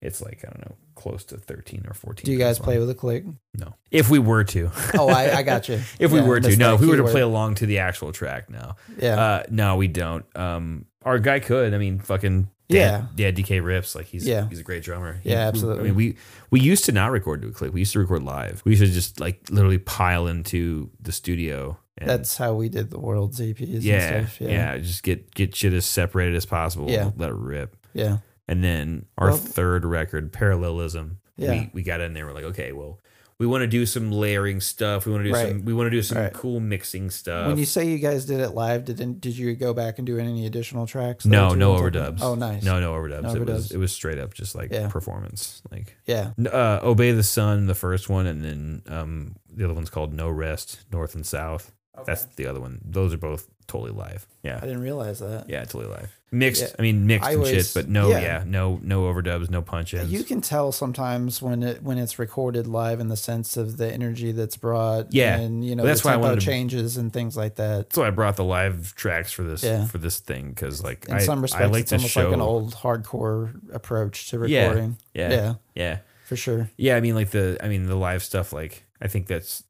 it's 0.00 0.22
like 0.22 0.44
I 0.44 0.48
don't 0.50 0.60
know, 0.70 0.76
close 0.94 1.24
to 1.24 1.36
13 1.36 1.84
or 1.88 1.94
14. 1.94 2.24
Do 2.24 2.32
you 2.32 2.38
guys 2.38 2.58
play 2.58 2.78
with 2.78 2.88
a 2.88 2.94
click? 2.94 3.24
No. 3.58 3.74
If 3.90 4.10
we 4.10 4.18
were 4.18 4.44
to. 4.44 4.70
Oh, 4.94 5.08
I, 5.08 5.38
I 5.38 5.42
got 5.52 5.68
you. 5.68 5.80
if 5.98 6.12
we 6.12 6.20
Yeah, 6.20 6.26
were 6.26 6.40
to. 6.40 6.46
missed 6.48 6.58
No, 6.58 6.68
that 6.68 6.74
if 6.76 6.80
we 6.80 6.86
were 6.86 6.96
to 6.96 7.02
keyword. 7.02 7.12
play 7.12 7.20
along 7.22 7.56
to 7.56 7.66
the 7.66 7.78
actual 7.78 8.12
track, 8.12 8.48
no. 8.48 8.74
Yeah. 8.96 9.20
Uh 9.20 9.42
no, 9.50 9.76
we 9.76 9.88
don't. 9.88 10.24
Um 10.36 10.86
our 11.04 11.18
guy 11.18 11.40
could. 11.40 11.74
I 11.74 11.78
mean, 11.78 11.98
fucking 11.98 12.48
Yeah. 12.68 13.06
Yeah, 13.16 13.30
DK 13.32 13.62
rips 13.64 13.94
like 13.94 14.06
he's 14.06 14.26
Yeah. 14.26 14.48
he's 14.48 14.60
a 14.60 14.62
great 14.62 14.82
drummer. 14.82 15.20
He- 15.22 15.30
Yeah, 15.30 15.48
absolutely. 15.48 15.80
I 15.80 15.84
mean, 15.84 15.94
we 15.94 16.16
we 16.50 16.60
used 16.60 16.84
to 16.86 16.92
not 16.92 17.10
record 17.10 17.42
to 17.42 17.48
a 17.48 17.52
click. 17.52 17.72
We 17.74 17.80
used 17.80 17.92
to 17.94 17.98
record 17.98 18.22
live. 18.22 18.62
We 18.64 18.72
used 18.72 18.82
to 18.84 18.90
just 18.90 19.20
like 19.20 19.40
literally 19.50 19.78
pile 19.78 20.26
into 20.26 20.90
the 21.00 21.12
studio. 21.12 21.76
And 22.00 22.08
That's 22.08 22.36
how 22.36 22.54
we 22.54 22.68
did 22.68 22.90
the 22.90 22.98
world's 22.98 23.40
EPs 23.40 23.82
yeah, 23.82 23.94
and 23.96 24.28
stuff. 24.28 24.40
yeah, 24.40 24.48
Yeah. 24.48 24.78
Just 24.78 25.02
get 25.02 25.34
get 25.34 25.54
shit 25.54 25.72
as 25.72 25.84
separated 25.86 26.36
as 26.36 26.46
possible. 26.46 26.90
Yeah. 26.90 27.10
let 27.16 27.30
it 27.30 27.36
rip. 27.36 27.76
Yeah. 27.92 28.18
And 28.46 28.62
then 28.64 29.06
our 29.18 29.28
Well- 29.28 29.36
third 29.36 29.84
record, 29.84 30.32
Parallelism. 30.32 31.18
Yeah. 31.36 31.50
we 31.52 31.70
we 31.74 31.82
got 31.82 32.00
in 32.00 32.14
there. 32.14 32.26
We're 32.26 32.32
like, 32.32 32.44
okay, 32.44 32.72
well, 32.72 32.98
we 33.38 33.46
want 33.46 33.62
to 33.62 33.68
do 33.68 33.86
some 33.86 34.10
layering 34.10 34.60
stuff. 34.60 35.06
We 35.06 35.12
want 35.12 35.22
to 35.22 35.28
do 35.30 35.34
Right. 35.34 35.48
some. 35.50 35.64
We 35.64 35.72
want 35.72 35.86
to 35.86 35.90
do 35.90 36.02
some 36.02 36.18
Right. 36.18 36.32
cool 36.32 36.58
mixing 36.58 37.10
stuff. 37.10 37.46
When 37.46 37.56
you 37.56 37.66
say 37.66 37.88
you 37.88 37.98
guys 37.98 38.24
did 38.24 38.40
it 38.40 38.50
live, 38.50 38.84
did 38.84 38.96
did 39.20 39.38
you 39.38 39.54
go 39.54 39.72
back 39.72 39.98
and 39.98 40.06
do 40.06 40.18
any 40.18 40.44
additional 40.46 40.86
tracks? 40.88 41.24
no, 41.24 41.54
no 41.54 41.74
on 41.74 41.78
top 41.78 41.86
of- 41.86 41.92
overdubs. 42.16 42.18
Oh, 42.22 42.34
nice. 42.34 42.64
No, 42.64 42.80
no 42.80 42.94
overdubs. 42.94 43.22
No 43.22 43.34
it 43.36 43.46
was 43.46 43.70
it 43.70 43.76
was 43.78 43.92
straight 43.92 44.18
up 44.18 44.34
just 44.34 44.56
like 44.56 44.72
Yeah. 44.72 44.88
performance. 44.88 45.62
Like 45.70 45.96
Yeah. 46.06 46.30
uh, 46.52 46.80
Obey 46.82 47.12
the 47.12 47.22
Sun, 47.22 47.66
the 47.66 47.76
first 47.76 48.08
one, 48.08 48.26
and 48.26 48.44
then 48.44 48.82
um, 48.88 49.36
the 49.54 49.64
other 49.64 49.74
one's 49.74 49.90
called 49.90 50.12
No 50.12 50.28
Rest, 50.28 50.80
North 50.90 51.14
and 51.14 51.24
South. 51.24 51.72
That's 52.06 52.24
the 52.36 52.46
other 52.46 52.60
one. 52.60 52.80
Those 52.84 53.14
are 53.14 53.18
both 53.18 53.48
totally 53.66 53.90
live. 53.92 54.26
Yeah. 54.42 54.56
I 54.56 54.60
didn't 54.60 54.80
realize 54.80 55.18
that. 55.18 55.46
yeah, 55.48 55.60
totally 55.64 55.86
live. 55.86 56.10
Mixed. 56.30 56.62
Yeah. 56.62 56.68
I 56.78 56.82
mean, 56.82 57.06
mixed 57.06 57.26
I 57.28 57.32
and 57.32 57.40
was- 57.40 57.50
shit, 57.50 57.70
but 57.74 57.88
no, 57.88 58.08
yeah. 58.10 58.20
yeah. 58.20 58.44
no, 58.46 58.78
no 58.82 59.02
overdubs, 59.04 59.48
no 59.50 59.62
punch 59.62 59.94
ins. 59.94 60.10
You 60.12 60.24
can 60.24 60.40
tell 60.42 60.72
sometimes 60.72 61.40
when 61.40 61.62
it 61.62 61.82
when 61.82 61.96
it's 61.98 62.18
recorded 62.18 62.66
live 62.66 63.00
in 63.00 63.08
the 63.08 63.16
sense 63.16 63.56
of 63.56 63.76
the 63.78 63.90
energy 63.92 64.32
that's 64.32 64.56
brought. 64.56 65.12
Yeah. 65.12 65.36
and 65.38 65.64
you 65.64 65.74
know 65.76 65.82
Well, 65.84 65.88
that's 65.92 66.04
why 66.04 66.12
I 66.14 66.16
wanted 66.16 66.40
to- 66.40 66.46
changes 66.46 66.96
and 66.98 67.12
things 67.12 67.36
like 67.36 67.56
that. 67.56 67.92
so 67.94 68.04
I 68.04 68.10
brought 68.10 68.36
the 68.36 68.44
live 68.44 68.94
tracks 68.94 69.32
for 69.32 69.42
this 69.42 69.62
Yeah. 69.62 69.86
for 69.86 69.98
this 69.98 70.18
thing 70.18 70.50
because 70.50 70.82
like 70.82 71.06
In 71.08 71.14
I, 71.16 71.18
some 71.20 71.38
I 71.40 71.42
respects, 71.42 71.72
like 71.72 71.80
it's 71.82 71.92
almost 71.92 72.10
show 72.12 72.24
like 72.24 72.34
an 72.34 72.40
old 72.42 72.74
hardcore 72.74 73.54
approach 73.74 74.28
to 74.30 74.38
recording. 74.38 74.98
yeah, 75.14 75.30
yeah, 75.30 75.54
yeah 75.74 75.98
for 76.26 76.36
sure. 76.36 76.70
yeah 76.76 76.96
I 76.96 77.00
mean 77.00 77.14
like 77.14 77.30
the 77.30 77.56
I 77.62 77.68
mean 77.68 77.86
the 77.86 77.96
live 77.96 78.22
stuff 78.22 78.52
like 78.52 78.84
I 79.00 79.08
think 79.08 79.26
that's 79.28 79.62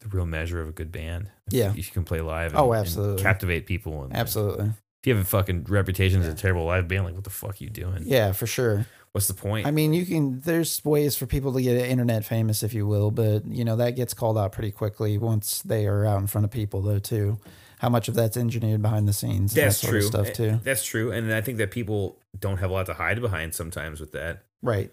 the 0.00 0.08
real 0.08 0.26
measure 0.26 0.60
of 0.60 0.68
a 0.68 0.72
good 0.72 0.92
band. 0.92 1.30
If 1.48 1.54
Yeah. 1.54 1.72
you 1.72 1.82
can 1.82 2.04
play 2.04 2.20
live. 2.20 2.54
Oh, 2.54 2.72
and 2.72 2.80
absolutely. 2.80 3.22
captivate 3.22 3.66
people. 3.66 4.04
And, 4.04 4.14
Absolutely. 4.14 4.66
If 5.02 5.06
you 5.06 5.14
have 5.14 5.24
a 5.24 5.28
fucking 5.28 5.64
reputation 5.68 6.20
as 6.20 6.26
Yeah. 6.26 6.32
a 6.32 6.36
terrible 6.36 6.64
live 6.64 6.88
band, 6.88 7.04
like 7.04 7.14
what 7.14 7.24
the 7.24 7.30
fuck 7.30 7.52
are 7.52 7.64
you 7.64 7.70
doing? 7.70 8.02
Yeah, 8.04 8.32
for 8.32 8.46
sure. 8.46 8.86
What's 9.12 9.26
the 9.28 9.34
point? 9.34 9.66
I 9.66 9.70
mean, 9.70 9.94
you 9.94 10.04
can. 10.04 10.40
There's 10.40 10.84
ways 10.84 11.16
for 11.16 11.26
people 11.26 11.52
to 11.54 11.62
get 11.62 11.76
internet 11.76 12.24
famous, 12.24 12.62
if 12.62 12.74
you 12.74 12.86
will, 12.86 13.10
but 13.10 13.46
you 13.46 13.64
know 13.64 13.76
that 13.76 13.96
gets 13.96 14.12
called 14.12 14.36
out 14.36 14.52
pretty 14.52 14.70
quickly 14.70 15.16
once 15.18 15.62
they 15.62 15.86
are 15.86 16.04
out 16.04 16.20
in 16.20 16.26
front 16.26 16.44
of 16.44 16.50
people, 16.50 16.82
though. 16.82 16.98
Too, 16.98 17.38
how 17.78 17.88
much 17.88 18.08
of 18.08 18.14
that's 18.14 18.36
engineered 18.36 18.82
behind 18.82 19.08
the 19.08 19.12
scenes? 19.14 19.54
That's 19.54 19.80
that 19.80 19.88
true. 19.88 20.02
Stuff 20.02 20.28
eh, 20.28 20.32
too. 20.32 20.60
That's 20.62 20.84
true, 20.84 21.10
and 21.10 21.32
I 21.32 21.40
think 21.40 21.58
that 21.58 21.70
people 21.70 22.18
don't 22.38 22.58
have 22.58 22.70
a 22.70 22.72
lot 22.74 22.86
to 22.86 22.94
hide 22.94 23.20
behind 23.20 23.54
sometimes 23.54 23.98
with 23.98 24.12
that. 24.12 24.42
Right. 24.62 24.92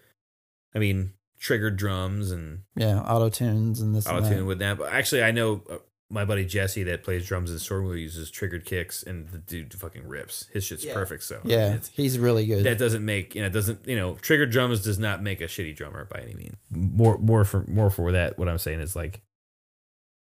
I 0.74 0.78
mean, 0.78 1.12
triggered 1.38 1.76
drums 1.76 2.30
and 2.30 2.60
Yeah. 2.76 3.00
Auto 3.00 3.28
tunes 3.28 3.80
and 3.80 3.94
this. 3.94 4.06
auto 4.06 4.28
tune 4.28 4.46
with 4.46 4.58
that. 4.60 4.78
But 4.78 4.92
actually, 4.92 5.22
I 5.22 5.30
know 5.32 5.62
uh, 5.70 5.76
my 6.08 6.24
buddy 6.24 6.44
Jesse 6.44 6.84
that 6.84 7.02
plays 7.02 7.26
drums 7.26 7.50
in 7.50 7.56
Stormwheel 7.56 8.00
uses 8.00 8.30
triggered 8.30 8.64
kicks, 8.64 9.02
and 9.02 9.28
the 9.30 9.38
dude 9.38 9.74
fucking 9.74 10.06
rips. 10.06 10.46
His 10.52 10.64
shit's 10.64 10.84
Yeah. 10.84 10.94
perfect. 10.94 11.24
So 11.24 11.40
Yeah, 11.44 11.74
it's, 11.74 11.88
he's 11.88 12.18
really 12.18 12.46
good. 12.46 12.64
that 12.64 12.78
doesn't 12.78 13.04
make 13.04 13.34
you 13.34 13.40
know 13.40 13.48
it 13.48 13.52
doesn't 13.52 13.86
you 13.88 13.96
know 13.96 14.14
triggered 14.22 14.50
drums 14.50 14.82
does 14.84 14.98
not 14.98 15.22
make 15.22 15.40
a 15.40 15.44
shitty 15.46 15.74
drummer 15.76 16.04
by 16.04 16.20
any 16.20 16.34
means. 16.34 16.56
More 16.70 17.18
more 17.18 17.44
for 17.44 17.64
more 17.66 17.90
for 17.90 18.12
that. 18.12 18.38
What 18.38 18.48
I'm 18.48 18.58
saying 18.58 18.80
is 18.80 18.94
like 18.94 19.20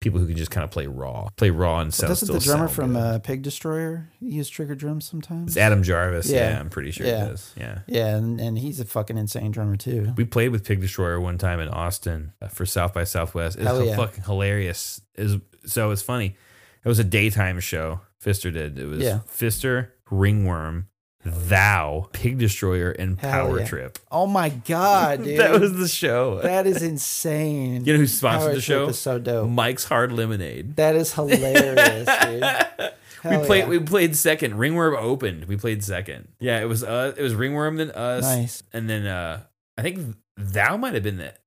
people 0.05 0.19
who 0.19 0.27
can 0.27 0.37
just 0.37 0.51
kind 0.51 0.63
of 0.63 0.69
play 0.69 0.85
raw, 0.85 1.27
play 1.35 1.49
raw 1.49 1.79
and 1.79 1.91
sound. 1.91 2.09
Doesn't 2.11 2.31
the 2.31 2.39
drummer 2.39 2.67
from 2.67 2.95
uh, 2.95 3.17
Pig 3.17 3.41
Destroyer 3.41 4.07
use 4.19 4.47
trigger 4.47 4.75
drums 4.75 5.09
sometimes? 5.09 5.53
It's 5.53 5.57
Adam 5.57 5.81
Jarvis. 5.81 6.29
Yeah. 6.29 6.51
Yeah, 6.51 6.59
I'm 6.59 6.69
pretty 6.69 6.91
sure 6.91 7.07
Yeah. 7.07 7.25
it 7.25 7.31
is. 7.31 7.53
Yeah. 7.57 7.79
Yeah, 7.87 8.15
and, 8.15 8.39
and 8.39 8.55
he's 8.55 8.79
a 8.79 8.85
fucking 8.85 9.17
insane 9.17 9.49
drummer 9.49 9.77
too. 9.77 10.13
We 10.15 10.23
played 10.23 10.49
with 10.49 10.63
Pig 10.63 10.79
Destroyer 10.79 11.19
one 11.19 11.39
time 11.39 11.59
in 11.59 11.69
Austin 11.69 12.33
uh, 12.39 12.49
for 12.49 12.67
South 12.67 12.93
by 12.93 13.03
Southwest. 13.03 13.57
It's 13.57 13.65
yeah. 13.83 13.95
fucking 13.95 14.25
hilarious. 14.25 15.01
Is 15.15 15.37
so 15.65 15.89
it's 15.89 16.03
funny. 16.03 16.35
It 16.83 16.87
was 16.87 16.99
a 16.99 17.03
daytime 17.03 17.59
show. 17.59 18.01
Fister 18.23 18.53
did. 18.53 18.77
It 18.77 18.85
was 18.85 18.99
Yeah. 18.99 19.21
Fister, 19.27 19.89
Ringworm, 20.11 20.87
Thou, 21.25 22.07
Pig 22.13 22.37
Destroyer, 22.37 22.91
and 22.91 23.19
Hell 23.19 23.31
Power 23.31 23.59
yeah. 23.59 23.65
Trip. 23.65 23.99
Oh 24.11 24.27
my 24.27 24.49
god, 24.49 25.23
dude. 25.23 25.37
That 25.45 25.59
was 25.59 25.73
the 25.75 25.87
show. 25.87 26.39
that 26.41 26.67
is 26.67 26.83
insane. 26.83 27.83
you 27.83 27.93
know 27.93 27.99
who 27.99 28.07
sponsored 28.07 28.41
Power 28.41 28.49
the 28.55 28.61
Trip 28.61 28.63
show? 28.63 28.87
is 28.89 28.99
so 28.99 29.17
dope. 29.19 29.49
Mike's 29.49 29.85
Hard 29.85 30.11
Lemonade. 30.11 30.75
That 30.75 30.95
is 30.95 31.13
hilarious, 31.13 32.07
dude. 32.21 32.91
we 33.23 33.45
played. 33.45 33.59
yeah. 33.63 33.67
We 33.67 33.79
played 33.79 34.15
second. 34.15 34.55
Ringworm 34.59 34.95
opened. 34.95 35.45
We 35.45 35.57
played 35.57 35.83
second. 35.83 36.27
Yeah, 36.39 36.61
it 36.61 36.65
was. 36.65 36.83
Uh, 36.83 37.13
it 37.17 37.21
was 37.23 37.33
Ringworm 37.33 37.77
then 37.77 37.89
us, 37.91 38.23
Nice. 38.23 38.63
and 38.71 38.87
then 38.89 39.07
uh, 39.07 39.41
I 39.77 39.81
think 39.81 40.15
Thou 40.37 40.77
might 40.77 40.93
have 40.93 41.03
been 41.03 41.17
that. 41.17 41.39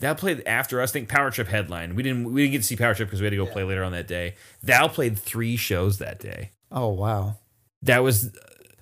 Thou 0.00 0.14
played 0.14 0.42
after 0.46 0.80
us. 0.80 0.90
I 0.90 0.92
think 0.92 1.08
Power 1.08 1.30
Trip 1.32 1.48
headline. 1.48 1.96
We 1.96 2.02
didn't. 2.04 2.32
We 2.32 2.42
didn't 2.42 2.52
get 2.52 2.58
to 2.58 2.64
see 2.64 2.76
Power 2.76 2.94
Trip 2.94 3.08
because 3.08 3.20
we 3.20 3.24
had 3.26 3.30
to 3.30 3.36
go 3.36 3.46
play 3.46 3.64
later 3.64 3.82
on 3.82 3.90
that 3.92 4.06
day. 4.06 4.34
Thou 4.62 4.86
played 4.86 5.18
three 5.18 5.56
shows 5.56 5.98
that 5.98 6.20
day. 6.20 6.50
Oh 6.70 6.88
wow, 6.90 7.38
That 7.82 8.04
was. 8.04 8.30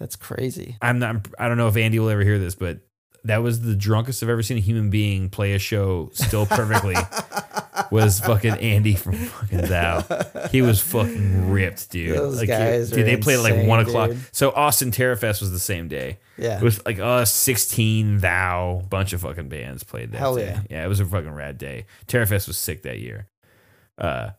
That's 0.03 0.17
crazy. 0.17 0.77
I'm 0.83 0.99
not. 0.99 1.29
I 1.39 1.47
don't 1.47 1.57
know 1.57 1.69
if 1.69 1.77
Andy 1.77 2.01
will 2.01 2.09
ever 2.09 2.25
hear 2.25 2.41
this, 2.41 2.57
but 2.57 2.81
that 3.23 3.39
was 3.39 3.61
the 3.61 3.77
drunkest 3.77 4.21
I've 4.21 4.29
ever 4.29 4.43
seen 4.43 4.57
a 4.57 4.61
human 4.61 4.91
being 4.91 5.31
play 5.31 5.53
a 5.53 5.59
show 5.61 6.11
still 6.13 6.45
perfectly. 6.45 6.97
was 7.93 8.19
fucking 8.19 8.55
Andy 8.55 8.97
from 8.97 9.15
fucking 9.15 9.61
Thou. 9.69 10.03
He 10.51 10.61
was 10.61 10.81
fucking 10.81 11.53
ripped, 11.53 11.91
dude. 11.91 12.19
Those 12.19 12.39
like, 12.39 12.49
guys 12.49 12.91
dude, 12.91 13.01
are 13.01 13.03
they 13.05 13.17
played 13.17 13.37
at 13.37 13.43
like 13.43 13.67
one 13.69 13.79
o'clock. 13.79 14.11
dude. 14.11 14.19
So 14.33 14.51
Austin 14.51 14.91
Terrorfest 14.91 15.41
was 15.41 15.53
the 15.53 15.61
same 15.61 15.87
day. 15.87 16.19
Yeah. 16.37 16.57
It 16.59 16.65
was 16.65 16.85
like 16.85 16.99
us, 16.99 17.33
sixteen 17.33 18.19
Thou, 18.19 18.83
bunch 18.91 19.13
of 19.13 19.21
fucking 19.21 19.49
bands 19.49 19.85
played 19.85 20.11
that 20.13 20.19
Hell 20.19 20.35
day. 20.35 20.47
yeah. 20.47 20.61
yeah, 20.69 20.85
it 20.85 20.89
was 20.89 20.99
a 20.99 21.07
fucking 21.07 21.31
rad 21.31 21.59
day. 21.59 21.87
Terrorfest 22.09 22.49
was 22.49 22.59
sick 22.59 22.83
that 22.83 22.99
year. 22.99 23.29
Uh, 23.97 24.31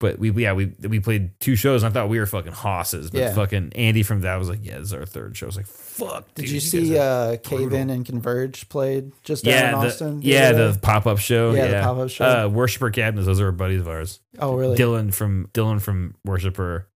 but 0.00 0.18
we 0.18 0.30
yeah 0.30 0.52
we 0.52 0.72
we 0.88 1.00
played 1.00 1.38
two 1.40 1.56
shows. 1.56 1.82
and 1.82 1.90
I 1.90 1.92
thought 1.92 2.08
we 2.08 2.18
were 2.18 2.26
fucking 2.26 2.52
hosses, 2.52 3.10
but 3.10 3.18
Yeah. 3.18 3.34
fucking 3.34 3.72
Andy 3.74 4.02
from 4.02 4.20
that 4.20 4.36
was 4.36 4.48
like, 4.48 4.60
yeah, 4.62 4.74
this 4.78 4.88
is 4.88 4.94
our 4.94 5.04
third 5.06 5.36
show. 5.36 5.46
I 5.46 5.48
was 5.48 5.56
like, 5.56 5.66
fuck. 5.66 6.32
Did 6.34 6.42
dude, 6.42 6.50
you 6.50 6.60
guys 6.60 6.70
see 6.70 6.98
are 6.98 7.32
uh, 7.32 7.36
Cave 7.42 7.58
brutal. 7.60 7.78
In 7.78 7.90
and 7.90 8.06
Converge 8.06 8.68
played 8.68 9.12
just 9.24 9.44
down 9.44 9.54
yeah, 9.54 9.74
in 9.74 9.80
the, 9.80 9.86
Austin? 9.86 10.20
yeah, 10.22 10.52
the 10.52 10.78
pop 10.80 11.06
up 11.06 11.18
show. 11.18 11.52
Yeah, 11.52 11.64
Yeah, 11.64 11.80
the 11.80 11.82
pop-up 11.86 12.10
show. 12.10 12.24
Uh, 12.24 12.48
Worshipper 12.48 12.90
Cabinets. 12.90 13.26
Those 13.26 13.40
are 13.40 13.50
buddies 13.52 13.80
of 13.80 13.88
ours. 13.88 14.20
oh 14.38 14.54
really? 14.54 14.76
Dylan 14.76 15.12
from 15.12 15.48
Dylan 15.52 15.80
from 15.82 16.14
Worshipper, 16.24 16.88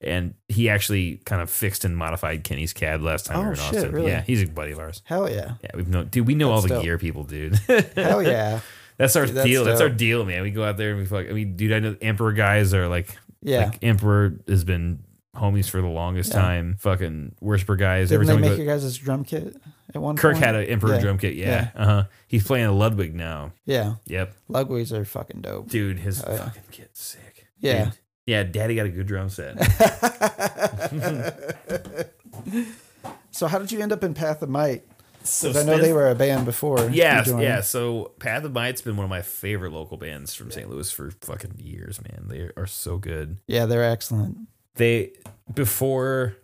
and 0.00 0.34
he 0.48 0.68
actually 0.68 1.16
kind 1.24 1.40
of 1.42 1.50
fixed 1.50 1.84
and 1.84 1.96
modified 1.96 2.42
Kenny's 2.44 2.72
cab 2.72 3.02
last 3.02 3.26
time 3.26 3.38
we 3.38 3.42
Oh, 3.42 3.46
were 3.46 3.52
in 3.52 3.58
shit, 3.58 3.74
Austin. 3.76 3.92
really? 3.92 4.10
Yeah, 4.10 4.22
he's 4.22 4.42
a 4.42 4.46
buddy 4.46 4.72
of 4.72 4.78
ours. 4.80 5.02
Hell 5.04 5.30
yeah! 5.30 5.54
Yeah, 5.62 5.70
we've 5.74 5.88
known, 5.88 6.06
dude. 6.08 6.26
We 6.26 6.34
know 6.34 6.50
all 6.50 6.60
That's 6.60 6.68
the 6.70 6.74
dope. 6.76 6.84
gear 6.84 6.98
people, 6.98 7.22
dude. 7.24 7.54
Hell 7.96 8.22
yeah! 8.22 8.60
That's 8.98 9.14
our 9.16 9.26
that's 9.26 9.46
deal. 9.46 9.64
That's 9.64 9.80
our 9.80 9.88
deal, 9.88 10.24
man. 10.24 10.42
We 10.42 10.50
go 10.50 10.64
out 10.64 10.76
there 10.76 10.90
and 10.90 10.98
we 10.98 11.06
fuck. 11.06 11.26
I 11.28 11.32
mean, 11.32 11.56
dude, 11.56 11.72
I 11.72 11.78
know 11.78 11.96
Emperor 12.02 12.32
guys 12.32 12.74
are 12.74 12.88
like, 12.88 13.16
Yeah. 13.42 13.66
like 13.66 13.78
Emperor 13.82 14.34
has 14.48 14.64
been 14.64 15.04
homies 15.36 15.70
for 15.70 15.80
the 15.80 15.86
longest 15.86 16.32
Yeah. 16.34 16.40
time. 16.42 16.76
Fucking 16.80 17.36
Worshipper 17.40 17.76
guys. 17.76 18.08
Didn't 18.08 18.14
every 18.22 18.26
they 18.26 18.32
time 18.32 18.42
we 18.42 18.48
make 18.48 18.58
go, 18.58 18.64
your 18.64 18.74
guys' 18.74 18.98
drum 18.98 19.24
kit 19.24 19.56
at 19.94 20.02
one 20.02 20.16
Kirk 20.16 20.32
point? 20.34 20.44
had 20.44 20.56
an 20.56 20.64
Emperor 20.64 20.94
Yeah. 20.96 21.00
drum 21.00 21.18
kit. 21.18 21.34
Yeah, 21.34 21.68
uh 21.76 21.84
huh. 21.84 22.04
He's 22.26 22.44
playing 22.44 22.66
a 22.66 22.72
Ludwig 22.72 23.14
now. 23.14 23.52
Yeah, 23.64 23.94
Yep, 24.06 24.34
Ludwigs 24.50 24.90
are 24.92 25.04
fucking 25.04 25.42
dope. 25.42 25.68
dude, 25.68 26.00
his 26.00 26.24
Oh, 26.24 26.32
yeah. 26.32 26.44
fucking 26.46 26.62
kit's 26.72 27.00
sick. 27.00 27.46
Yeah. 27.60 27.84
Dude. 27.84 27.92
yeah. 28.26 28.42
Daddy 28.42 28.74
got 28.74 28.86
a 28.86 28.90
good 28.90 29.06
drum 29.06 29.28
set. 29.28 29.56
so 33.30 33.46
how 33.46 33.58
did 33.58 33.70
you 33.70 33.80
end 33.80 33.92
up 33.92 34.02
in 34.02 34.14
Path 34.14 34.42
of 34.42 34.48
Might? 34.48 34.82
So 35.28 35.50
I 35.50 35.62
know 35.64 35.78
they 35.78 35.92
were 35.92 36.08
a 36.10 36.14
band 36.14 36.44
before. 36.44 36.88
Yeah, 36.90 37.24
yeah. 37.38 37.60
So 37.60 38.12
Path 38.18 38.44
of 38.44 38.52
Might's 38.52 38.80
been 38.80 38.96
one 38.96 39.04
of 39.04 39.10
my 39.10 39.22
favorite 39.22 39.72
local 39.72 39.96
bands 39.96 40.34
from 40.34 40.50
St. 40.50 40.68
Louis 40.68 40.90
for 40.90 41.10
fucking 41.22 41.54
years, 41.58 42.00
man. 42.02 42.24
They 42.28 42.50
are 42.56 42.66
so 42.66 42.98
good. 42.98 43.38
Yeah, 43.46 43.66
they're 43.66 43.84
excellent. 43.84 44.36
They 44.76 45.12
before 45.52 46.36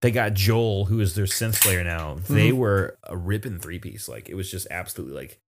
they 0.00 0.10
got 0.10 0.34
Joel, 0.34 0.86
who 0.86 1.00
is 1.00 1.14
their 1.14 1.26
synth 1.26 1.60
player 1.62 1.84
now. 1.84 2.14
They 2.28 2.50
Mhm. 2.50 2.56
were 2.56 2.98
a 3.04 3.16
ripping 3.16 3.58
three 3.58 3.78
piece. 3.78 4.08
Like 4.08 4.28
it 4.28 4.34
was 4.34 4.50
just 4.50 4.66
absolutely 4.70 5.14
like 5.16 5.38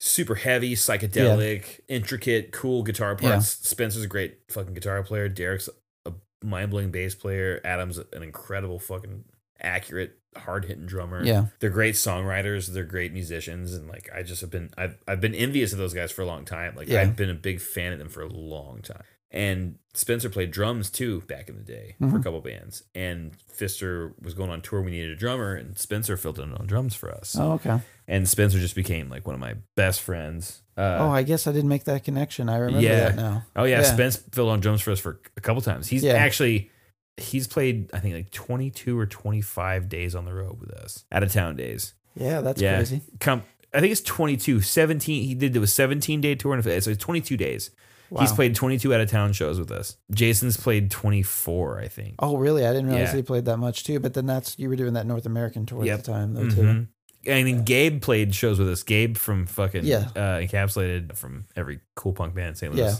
super 0.00 0.34
heavy, 0.34 0.74
psychedelic, 0.74 1.80
intricate, 1.88 2.52
cool 2.52 2.82
guitar 2.82 3.14
parts. 3.16 3.58
Yeah. 3.62 3.68
Spencer's 3.70 4.02
a 4.02 4.06
great 4.08 4.38
fucking 4.50 4.74
guitar 4.74 5.02
player. 5.02 5.28
Derek's 5.28 5.68
a 6.04 6.12
mind 6.44 6.70
blowing 6.70 6.90
bass 6.90 7.14
player. 7.14 7.60
Adam's 7.64 7.98
an 7.98 8.22
incredible 8.22 8.78
fucking 8.78 9.24
accurate, 9.60 10.18
hard 10.36 10.66
hitting 10.66 10.86
drummer 10.86 11.24
Yeah, 11.24 11.46
they're 11.60 11.70
great 11.70 11.94
songwriters 11.94 12.66
they're 12.68 12.84
great 12.84 13.10
musicians 13.12 13.72
and 13.72 13.88
like 13.88 14.10
i 14.14 14.22
just 14.22 14.42
have 14.42 14.50
been 14.50 14.68
i've, 14.76 14.98
I've 15.08 15.20
been 15.20 15.34
envious 15.34 15.72
of 15.72 15.78
those 15.78 15.94
guys 15.94 16.12
for 16.12 16.20
a 16.20 16.26
long 16.26 16.44
time 16.44 16.74
like 16.76 16.88
Yeah. 16.88 17.00
i've 17.00 17.16
been 17.16 17.30
a 17.30 17.34
big 17.34 17.58
fan 17.58 17.94
of 17.94 17.98
them 17.98 18.10
for 18.10 18.20
a 18.20 18.28
long 18.28 18.82
time 18.82 19.02
and 19.30 19.76
spencer 19.94 20.28
played 20.28 20.50
drums 20.50 20.90
too 20.90 21.22
back 21.22 21.48
in 21.48 21.56
the 21.56 21.62
day 21.62 21.96
for 21.98 22.18
a 22.18 22.22
couple 22.22 22.38
bands 22.42 22.82
and 22.94 23.32
fister 23.58 24.12
was 24.22 24.34
going 24.34 24.50
on 24.50 24.60
tour 24.60 24.82
we 24.82 24.90
needed 24.90 25.10
a 25.10 25.16
drummer 25.16 25.54
and 25.54 25.78
spencer 25.78 26.18
filled 26.18 26.38
in 26.38 26.52
on 26.52 26.66
drums 26.66 26.94
for 26.94 27.10
us 27.10 27.34
Oh, 27.38 27.52
okay. 27.52 27.80
and 28.06 28.28
spencer 28.28 28.58
just 28.58 28.74
became 28.76 29.08
like 29.08 29.24
one 29.26 29.34
of 29.34 29.40
my 29.40 29.54
best 29.74 30.02
friends 30.02 30.60
uh, 30.76 30.98
oh, 31.00 31.08
I 31.10 31.22
guess 31.22 31.46
I 31.46 31.52
didn't 31.52 31.70
make 31.70 31.84
that 31.84 32.04
connection. 32.04 32.50
I 32.50 32.58
remember 32.58 32.82
Yeah. 32.86 33.08
that 33.08 33.16
now. 33.16 33.44
Oh 33.56 33.64
yeah, 33.64 33.78
Yeah. 33.80 33.84
Spence 33.94 34.16
filled 34.32 34.50
on 34.50 34.60
drums 34.60 34.82
for 34.82 34.90
us 34.90 35.00
for 35.00 35.18
a 35.34 35.40
couple 35.40 35.62
times. 35.62 35.86
He's 35.88 36.04
Yeah. 36.04 36.12
actually 36.12 36.70
he's 37.16 37.46
played 37.46 37.90
I 37.94 37.98
think 38.00 38.14
like 38.14 38.30
22 38.30 38.98
or 38.98 39.06
25 39.06 39.88
days 39.88 40.14
on 40.14 40.24
the 40.24 40.34
road 40.34 40.60
with 40.60 40.70
us. 40.72 41.04
Out 41.12 41.22
of 41.22 41.32
town 41.32 41.56
days. 41.56 41.94
Yeah, 42.14 42.40
that's 42.40 42.60
Yeah. 42.60 42.76
crazy. 42.76 43.00
Come 43.20 43.42
I 43.74 43.80
think 43.80 43.92
it's 43.92 44.00
22, 44.00 44.60
17 44.60 45.22
he 45.24 45.34
did 45.34 45.54
it 45.56 45.58
was 45.58 45.72
17 45.72 46.20
day 46.20 46.34
tour 46.34 46.54
and 46.54 46.62
so 46.64 46.70
it's 46.90 47.02
22 47.02 47.36
days. 47.36 47.70
Wow. 48.08 48.20
He's 48.20 48.32
played 48.32 48.54
22 48.54 48.94
out 48.94 49.00
of 49.00 49.10
town 49.10 49.32
shows 49.32 49.58
with 49.58 49.72
us. 49.72 49.96
Jason's 50.12 50.56
played 50.56 50.92
24, 50.92 51.80
I 51.80 51.88
think. 51.88 52.14
Oh, 52.20 52.36
really? 52.36 52.64
I 52.64 52.72
didn't 52.72 52.86
realize 52.86 53.08
Yeah. 53.10 53.16
he 53.16 53.22
played 53.22 53.46
that 53.46 53.56
much 53.56 53.82
too. 53.82 53.98
But 53.98 54.14
then 54.14 54.26
that's 54.26 54.56
you 54.58 54.68
were 54.68 54.76
doing 54.76 54.92
that 54.92 55.06
North 55.06 55.26
American 55.26 55.66
tour 55.66 55.84
Yep. 55.84 55.98
at 55.98 56.04
the 56.04 56.12
time, 56.12 56.34
though. 56.34 56.48
Too. 56.48 56.62
Mhm. 56.62 56.86
And 57.26 57.46
then 57.48 57.64
Gabe 57.64 58.00
played 58.00 58.32
shows 58.32 58.60
with 58.60 58.68
us. 58.68 58.84
Gabe 58.84 59.16
from 59.16 59.46
fucking 59.46 59.84
Yeah. 59.84 60.08
uh, 60.14 60.38
encapsulated 60.38 61.16
from 61.16 61.46
every 61.56 61.80
cool 61.96 62.12
punk 62.12 62.36
band 62.36 62.50
in 62.50 62.54
St. 62.54 62.72
Louis. 62.72 62.82
Yeah, 62.84 62.94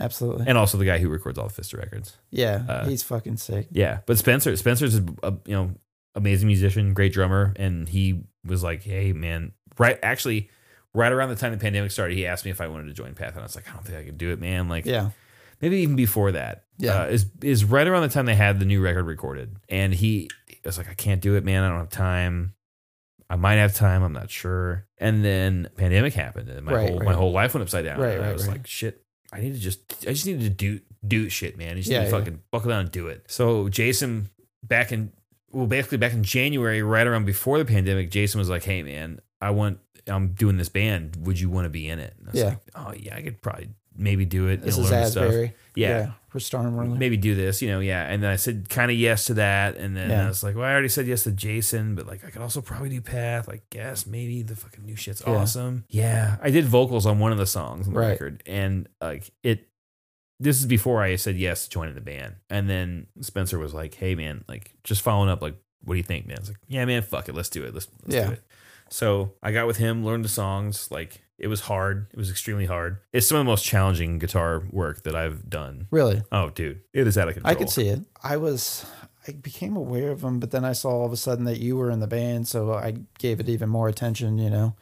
absolutely. 0.00 0.46
And 0.48 0.56
also 0.58 0.78
the 0.78 0.84
guy 0.84 0.98
who 0.98 1.08
records 1.08 1.38
all 1.38 1.48
the 1.48 1.62
Fister 1.62 1.78
records. 1.78 2.16
yeah, 2.30 2.62
uh, 2.68 2.86
he's 2.88 3.02
fucking 3.02 3.36
sick. 3.36 3.68
Yeah, 3.72 4.00
but 4.06 4.18
Spencer, 4.18 4.56
Spencer's 4.56 4.96
a, 4.96 5.04
a 5.22 5.30
you 5.46 5.54
know 5.54 5.70
amazing 6.14 6.46
musician, 6.46 6.94
great 6.94 7.12
drummer, 7.12 7.52
and 7.56 7.88
he 7.88 8.22
was 8.44 8.62
like, 8.62 8.82
"Hey, 8.82 9.12
man, 9.12 9.52
right." 9.78 9.98
Actually, 10.02 10.50
right 10.94 11.12
around 11.12 11.30
the 11.30 11.36
time 11.36 11.52
the 11.52 11.58
pandemic 11.58 11.90
started, 11.90 12.16
he 12.16 12.26
asked 12.26 12.44
me 12.44 12.50
if 12.50 12.60
I 12.60 12.68
wanted 12.68 12.86
to 12.88 12.92
join 12.94 13.14
Path, 13.14 13.32
and 13.32 13.40
I 13.40 13.44
was 13.44 13.54
like, 13.56 13.68
"I 13.68 13.72
don't 13.72 13.84
think 13.84 13.98
I 13.98 14.04
could 14.04 14.18
do 14.18 14.30
it, 14.30 14.40
man." 14.40 14.68
Like, 14.68 14.84
Yeah, 14.86 15.10
maybe 15.60 15.78
even 15.78 15.96
before 15.96 16.32
that. 16.32 16.64
Yeah. 16.78 17.02
uh, 17.02 17.06
is 17.06 17.26
is 17.42 17.64
right 17.64 17.86
around 17.86 18.02
the 18.02 18.08
time 18.08 18.26
they 18.26 18.34
had 18.34 18.58
the 18.58 18.64
new 18.66 18.80
record 18.82 19.04
recorded, 19.06 19.56
and 19.68 19.94
he 19.94 20.28
was 20.64 20.78
like, 20.78 20.88
"I 20.88 20.94
can't 20.94 21.20
do 21.20 21.36
it, 21.36 21.44
man. 21.44 21.62
I 21.64 21.68
don't 21.68 21.78
have 21.78 21.90
time." 21.90 22.54
I 23.30 23.36
might 23.36 23.54
have 23.54 23.74
time. 23.74 24.02
I'm 24.02 24.12
not 24.12 24.28
sure. 24.28 24.86
And 24.98 25.24
then 25.24 25.70
pandemic 25.78 26.12
happened, 26.12 26.50
and 26.50 26.66
my 26.66 26.72
Right, 26.74 26.88
whole 26.90 26.98
right. 26.98 27.06
my 27.06 27.14
whole 27.14 27.32
life 27.32 27.54
went 27.54 27.62
upside 27.62 27.84
down. 27.86 27.98
Right, 27.98 28.16
and 28.16 28.22
I 28.24 28.26
right, 28.26 28.32
was 28.34 28.46
right. 28.46 28.58
like, 28.58 28.66
shit. 28.66 29.02
I 29.32 29.40
need 29.40 29.54
to 29.54 29.58
just. 29.60 29.80
I 30.06 30.12
just 30.12 30.26
need 30.26 30.40
to 30.40 30.50
do 30.50 30.80
do 31.06 31.28
shit, 31.28 31.56
man. 31.56 31.72
I 31.72 31.74
just 31.76 31.88
Yeah, 31.90 32.00
need 32.00 32.04
to 32.06 32.10
yeah. 32.12 32.18
fucking 32.18 32.40
buckle 32.50 32.68
down 32.70 32.80
and 32.80 32.90
do 32.92 33.08
it. 33.08 33.24
So 33.28 33.68
Jason, 33.68 34.28
back 34.62 34.92
in 34.92 35.12
well, 35.50 35.66
basically 35.66 35.98
back 35.98 36.12
in 36.12 36.22
January, 36.22 36.82
right 36.82 37.06
around 37.06 37.24
before 37.26 37.58
the 37.58 37.64
pandemic, 37.64 38.10
Jason 38.10 38.38
was 38.38 38.48
like, 38.48 38.64
"Hey, 38.64 38.82
man, 38.82 39.20
I 39.40 39.50
want. 39.50 39.78
I'm 40.06 40.28
doing 40.32 40.56
this 40.56 40.68
band. 40.68 41.16
Would 41.22 41.38
you 41.40 41.48
want 41.50 41.64
to 41.66 41.70
be 41.70 41.88
in 41.88 41.98
it?" 41.98 42.14
And 42.18 42.28
I 42.28 42.30
was 42.32 42.40
Yeah. 42.40 42.46
like, 42.48 42.58
"Oh 42.74 42.92
yeah, 42.96 43.16
I 43.16 43.22
could 43.22 43.40
probably 43.42 43.70
maybe 43.96 44.24
do 44.24 44.48
it. 44.48 44.62
this 44.62 44.78
is 44.78 44.88
the 44.90 45.06
stuff. 45.06 45.24
Asberry. 45.32 45.52
Yeah. 45.74 46.12
For 46.32 46.38
Stormroller. 46.38 46.96
Maybe 46.96 47.18
do 47.18 47.34
this, 47.34 47.60
you 47.60 47.68
know, 47.68 47.80
yeah. 47.80 48.06
And 48.10 48.22
then 48.22 48.30
I 48.30 48.36
said 48.36 48.70
kind 48.70 48.90
of 48.90 48.96
yes 48.96 49.26
to 49.26 49.34
that. 49.34 49.76
And 49.76 49.94
then 49.94 50.08
Yeah. 50.08 50.24
I 50.24 50.28
was 50.28 50.42
like, 50.42 50.56
well, 50.56 50.64
I 50.64 50.72
already 50.72 50.88
said 50.88 51.06
yes 51.06 51.24
to 51.24 51.30
Jason, 51.30 51.94
but 51.94 52.06
like 52.06 52.24
I 52.24 52.30
could 52.30 52.40
also 52.40 52.62
probably 52.62 52.88
do 52.88 53.02
Path. 53.02 53.46
Like, 53.46 53.68
guess 53.68 54.06
maybe 54.06 54.42
the 54.42 54.56
fucking 54.56 54.84
new 54.84 54.96
shit's 54.96 55.22
Yeah. 55.26 55.34
awesome. 55.34 55.84
Yeah. 55.90 56.38
I 56.42 56.50
did 56.50 56.64
vocals 56.64 57.04
on 57.04 57.18
one 57.18 57.32
of 57.32 57.38
the 57.38 57.46
songs 57.46 57.86
on 57.86 57.92
the 57.92 58.00
Right. 58.00 58.08
record. 58.12 58.42
And 58.46 58.88
like 59.00 59.30
it, 59.42 59.68
this 60.40 60.58
is 60.58 60.66
before 60.66 61.02
I 61.02 61.16
said 61.16 61.36
yes 61.36 61.64
to 61.64 61.70
joining 61.70 61.94
the 61.94 62.00
band. 62.00 62.36
And 62.50 62.68
then 62.68 63.06
Spencer 63.20 63.58
was 63.58 63.74
like, 63.74 63.94
hey, 63.94 64.14
man, 64.14 64.42
like 64.48 64.72
just 64.84 65.02
following 65.02 65.28
up, 65.28 65.42
like, 65.42 65.54
what 65.84 65.94
do 65.94 65.98
you 65.98 66.02
think, 66.02 66.26
man? 66.26 66.38
I 66.38 66.40
was 66.40 66.48
like, 66.48 66.58
yeah, 66.66 66.84
man, 66.86 67.02
fuck 67.02 67.28
it. 67.28 67.34
Let's 67.34 67.48
do 67.50 67.62
it. 67.64 67.74
Let's, 67.74 67.88
let's 68.04 68.14
Yeah. 68.14 68.26
do 68.28 68.32
it. 68.32 68.42
So 68.88 69.34
I 69.42 69.52
got 69.52 69.66
with 69.66 69.76
him, 69.76 70.04
learned 70.04 70.24
the 70.24 70.28
songs. 70.30 70.88
Like 70.90 71.20
it 71.42 71.48
was 71.48 71.60
hard. 71.62 72.06
It 72.12 72.16
was 72.16 72.30
extremely 72.30 72.66
hard. 72.66 72.98
It's 73.12 73.26
some 73.26 73.36
of 73.36 73.40
the 73.44 73.50
most 73.50 73.64
challenging 73.64 74.18
guitar 74.18 74.62
work 74.70 75.02
that 75.02 75.14
I've 75.14 75.50
done. 75.50 75.88
Really, 75.90 76.22
Oh, 76.32 76.50
dude, 76.50 76.80
it 76.94 77.06
is 77.06 77.18
out 77.18 77.28
of 77.28 77.34
control. 77.34 77.50
I 77.50 77.54
could 77.54 77.68
see 77.68 77.88
it. 77.88 78.00
I 78.22 78.36
was. 78.38 78.86
I 79.28 79.32
became 79.32 79.76
aware 79.76 80.10
of 80.10 80.20
them, 80.22 80.40
but 80.40 80.50
then 80.50 80.64
I 80.64 80.72
saw 80.72 80.88
all 80.90 81.06
of 81.06 81.12
a 81.12 81.16
sudden 81.16 81.44
that 81.44 81.60
you 81.60 81.76
were 81.76 81.90
in 81.90 82.00
the 82.00 82.08
band, 82.08 82.48
so 82.48 82.72
I 82.72 82.94
gave 83.18 83.38
it 83.38 83.48
even 83.48 83.68
more 83.68 83.86
attention, 83.88 84.38
you 84.38 84.50
know. 84.50 84.74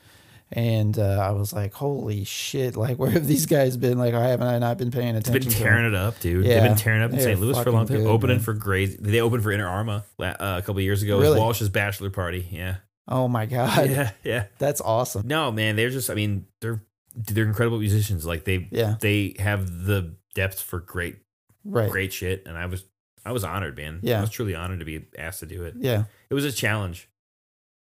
And 0.52 0.98
uh, 0.98 1.18
I 1.22 1.30
was 1.32 1.52
like, 1.52 1.74
"Holy 1.74 2.24
shit! 2.24 2.74
Like, 2.74 2.96
where 2.98 3.10
have 3.10 3.26
these 3.26 3.46
guys 3.46 3.76
been? 3.76 3.98
Like, 3.98 4.14
why 4.14 4.28
haven't 4.28 4.48
I 4.48 4.58
not 4.58 4.78
been 4.78 4.90
paying 4.90 5.10
attention?" 5.16 5.32
They've 5.34 5.42
attention?" 5.42 5.62
been 5.62 5.68
tearing 5.72 5.86
it 5.86 5.94
up, 5.94 6.18
dude. 6.20 6.44
Yeah, 6.46 6.54
They've 6.60 6.70
been 6.70 6.76
tearing 6.78 7.02
up 7.02 7.12
in 7.12 7.20
St. 7.20 7.38
Louis 7.40 7.56
for 7.62 7.68
a 7.68 7.72
long 7.72 7.86
time. 7.86 7.98
good, 7.98 8.06
Opening 8.06 8.36
man. 8.38 8.44
for 8.44 8.54
Grace. 8.54 8.96
They 8.98 9.20
opened 9.20 9.42
for 9.42 9.52
Inter 9.52 9.66
Arma 9.68 10.04
uh, 10.18 10.32
a 10.38 10.60
couple 10.62 10.78
of 10.78 10.82
years 10.82 11.02
ago. 11.02 11.16
It 11.16 11.18
was 11.18 11.28
Really? 11.28 11.38
Walsh's 11.40 11.68
bachelor 11.68 12.10
party. 12.10 12.48
Yeah. 12.50 12.76
Oh 13.10 13.26
my 13.28 13.46
god, 13.46 13.90
Yeah. 13.90 14.10
Yeah. 14.24 14.44
that's 14.58 14.80
awesome. 14.80 15.26
No, 15.26 15.50
man, 15.50 15.76
they're 15.76 15.90
just. 15.90 16.10
I 16.10 16.14
mean, 16.14 16.46
they're 16.60 16.82
they're 17.14 17.44
incredible 17.44 17.78
musicians. 17.78 18.24
Like 18.24 18.44
they 18.44 18.68
Yeah, 18.70 18.96
they 19.00 19.34
have 19.38 19.84
the 19.84 20.14
depth 20.34 20.60
for 20.62 20.78
great 20.80 21.16
Right. 21.64 21.90
great 21.90 22.12
shit, 22.12 22.44
and 22.46 22.56
I 22.56 22.66
was 22.66 22.84
I 23.24 23.32
was 23.32 23.44
honored, 23.44 23.76
man. 23.76 24.00
Yeah. 24.02 24.18
I 24.18 24.20
was 24.22 24.30
truly 24.30 24.54
honored 24.54 24.78
to 24.78 24.84
be 24.86 25.04
asked 25.18 25.40
to 25.40 25.46
do 25.46 25.64
it. 25.64 25.74
Yeah. 25.76 26.04
It 26.30 26.34
was 26.34 26.44
a 26.44 26.52
challenge. 26.52 27.08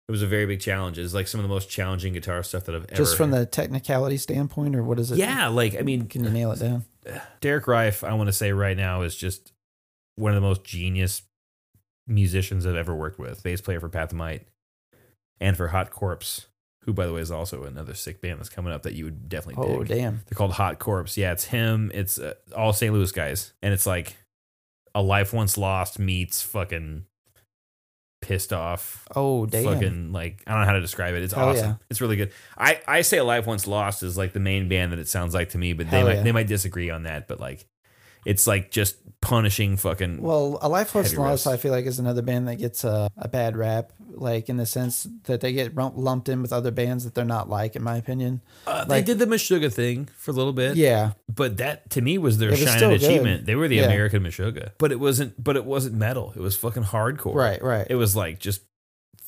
It 0.09 0.11
was 0.11 0.21
a 0.23 0.27
very 0.27 0.45
big 0.45 0.59
challenge. 0.59 0.97
It's 0.99 1.13
like 1.13 1.27
some 1.29 1.39
of 1.39 1.43
the 1.43 1.47
most 1.53 1.69
challenging 1.69 2.11
guitar 2.11 2.43
stuff 2.43 2.65
that 2.65 2.75
I've 2.75 2.83
ever. 2.85 2.95
Just 2.95 3.15
from 3.15 3.31
the 3.31 3.45
technicality 3.45 4.17
standpoint, 4.17 4.75
or 4.75 4.83
what 4.83 4.99
is 4.99 5.09
it? 5.11 5.17
yeah, 5.19 5.47
like 5.47 5.75
I 5.79 5.83
mean, 5.83 6.07
Can 6.07 6.25
you 6.25 6.29
nail 6.31 6.51
it 6.51 6.59
down? 6.59 6.83
Derek 7.39 7.65
Reif, 7.67 8.03
I 8.03 8.13
want 8.13 8.27
to 8.27 8.33
say 8.33 8.51
right 8.51 8.75
now 8.75 9.03
is 9.03 9.15
just 9.15 9.53
one 10.15 10.31
of 10.33 10.35
the 10.35 10.45
most 10.45 10.65
genius 10.65 11.21
musicians 12.07 12.65
I've 12.65 12.75
ever 12.75 12.93
worked 12.95 13.19
with. 13.19 13.41
Bass 13.43 13.61
player 13.61 13.79
for 13.79 13.87
Path 13.89 14.11
of 14.11 14.17
Might 14.17 14.47
and 15.41 15.57
for 15.57 15.67
Hot 15.67 15.91
Corpse, 15.91 16.45
who 16.83 16.93
by 16.93 17.05
the 17.05 17.11
way 17.13 17.19
is 17.19 17.31
also 17.31 17.63
another 17.63 17.93
sick 17.93 18.21
band 18.21 18.39
that's 18.39 18.47
coming 18.47 18.71
up 18.71 18.83
that 18.83 18.93
you 18.93 19.03
would 19.03 19.27
definitely 19.27 19.65
Oh, 19.67 19.79
dig. 19.83 19.97
damn. 19.97 20.21
They're 20.29 20.37
called 20.37 20.53
Hot 20.53 20.79
Corpse. 20.79 21.17
Yeah, 21.17 21.33
it's 21.33 21.43
him. 21.45 21.91
It's 21.93 22.17
uh, 22.17 22.35
all 22.55 22.71
St. 22.71 22.93
Louis 22.93 23.11
guys, 23.11 23.51
and 23.61 23.73
it's 23.73 23.85
like 23.85 24.15
a 24.95 25.01
life 25.01 25.33
once 25.33 25.57
lost 25.57 25.99
meets 25.99 26.41
fucking 26.41 27.05
pissed 28.21 28.53
off. 28.53 29.07
Oh, 29.15 29.45
damn. 29.45 29.63
Fucking 29.65 30.11
like 30.11 30.43
I 30.45 30.51
don't 30.51 30.61
know 30.61 30.67
how 30.67 30.73
to 30.73 30.81
describe 30.81 31.15
it. 31.15 31.23
It's 31.23 31.33
Hell 31.33 31.49
awesome. 31.49 31.65
yeah. 31.65 31.75
It's 31.89 32.01
really 32.01 32.15
good. 32.15 32.31
I 32.57 32.79
I 32.87 33.01
say 33.01 33.17
a 33.17 33.23
life 33.23 33.47
once 33.47 33.65
lost 33.67 34.03
is 34.03 34.17
like 34.17 34.33
the 34.33 34.39
main 34.39 34.69
band 34.69 34.91
that 34.91 34.99
it 34.99 35.07
sounds 35.09 35.33
like 35.33 35.49
to 35.49 35.57
me, 35.57 35.73
but 35.73 35.89
they 35.89 36.03
might 36.03 36.15
yeah. 36.17 36.23
they 36.23 36.31
might 36.31 36.47
disagree 36.47 36.89
on 36.89 37.03
that. 37.03 37.27
But 37.27 37.39
like, 37.39 37.65
it's 38.25 38.45
like 38.45 38.69
just 38.69 38.97
punishing 39.21 39.77
fucking. 39.77 40.21
Well, 40.21 40.57
A 40.61 40.67
Life 40.69 40.93
Lost. 40.95 41.47
I 41.47 41.57
feel 41.57 41.71
like, 41.71 41.85
is 41.85 41.99
another 41.99 42.21
band 42.21 42.47
that 42.47 42.55
gets 42.57 42.83
a, 42.83 43.09
a 43.17 43.27
bad 43.27 43.55
rap, 43.55 43.93
like 44.09 44.49
in 44.49 44.57
the 44.57 44.65
sense 44.65 45.07
that 45.25 45.41
they 45.41 45.53
get 45.53 45.75
lump- 45.75 45.93
lumped 45.97 46.27
in 46.29 46.41
with 46.41 46.51
other 46.51 46.71
bands 46.71 47.03
that 47.05 47.13
they're 47.15 47.23
not 47.23 47.47
like, 47.49 47.75
in 47.75 47.83
my 47.83 47.97
opinion. 47.97 48.41
Uh, 48.67 48.85
like- 48.87 49.05
they 49.05 49.13
did 49.13 49.19
the 49.19 49.25
Meshuggah 49.33 49.71
thing 49.71 50.09
for 50.17 50.31
a 50.31 50.33
little 50.33 50.53
bit. 50.53 50.75
Yeah. 50.75 51.11
but 51.33 51.57
that 51.57 51.89
to 51.91 52.01
me 52.01 52.17
was 52.17 52.37
their 52.39 52.49
was 52.51 52.59
shining 52.59 52.89
good. 52.89 53.03
achievement. 53.03 53.45
They 53.45 53.55
were 53.55 53.67
the 53.67 53.77
Yeah. 53.77 53.85
American 53.85 54.23
Meshuggah, 54.23 54.71
but 54.77 54.91
it 54.91 54.99
wasn't. 54.99 55.41
But 55.41 55.55
it 55.55 55.65
wasn't 55.65 55.95
metal. 55.95 56.33
It 56.35 56.41
was 56.41 56.55
fucking 56.57 56.83
hardcore. 56.83 57.35
Right, 57.35 57.61
right. 57.63 57.87
It 57.89 57.95
was 57.95 58.15
like 58.15 58.39
just 58.39 58.61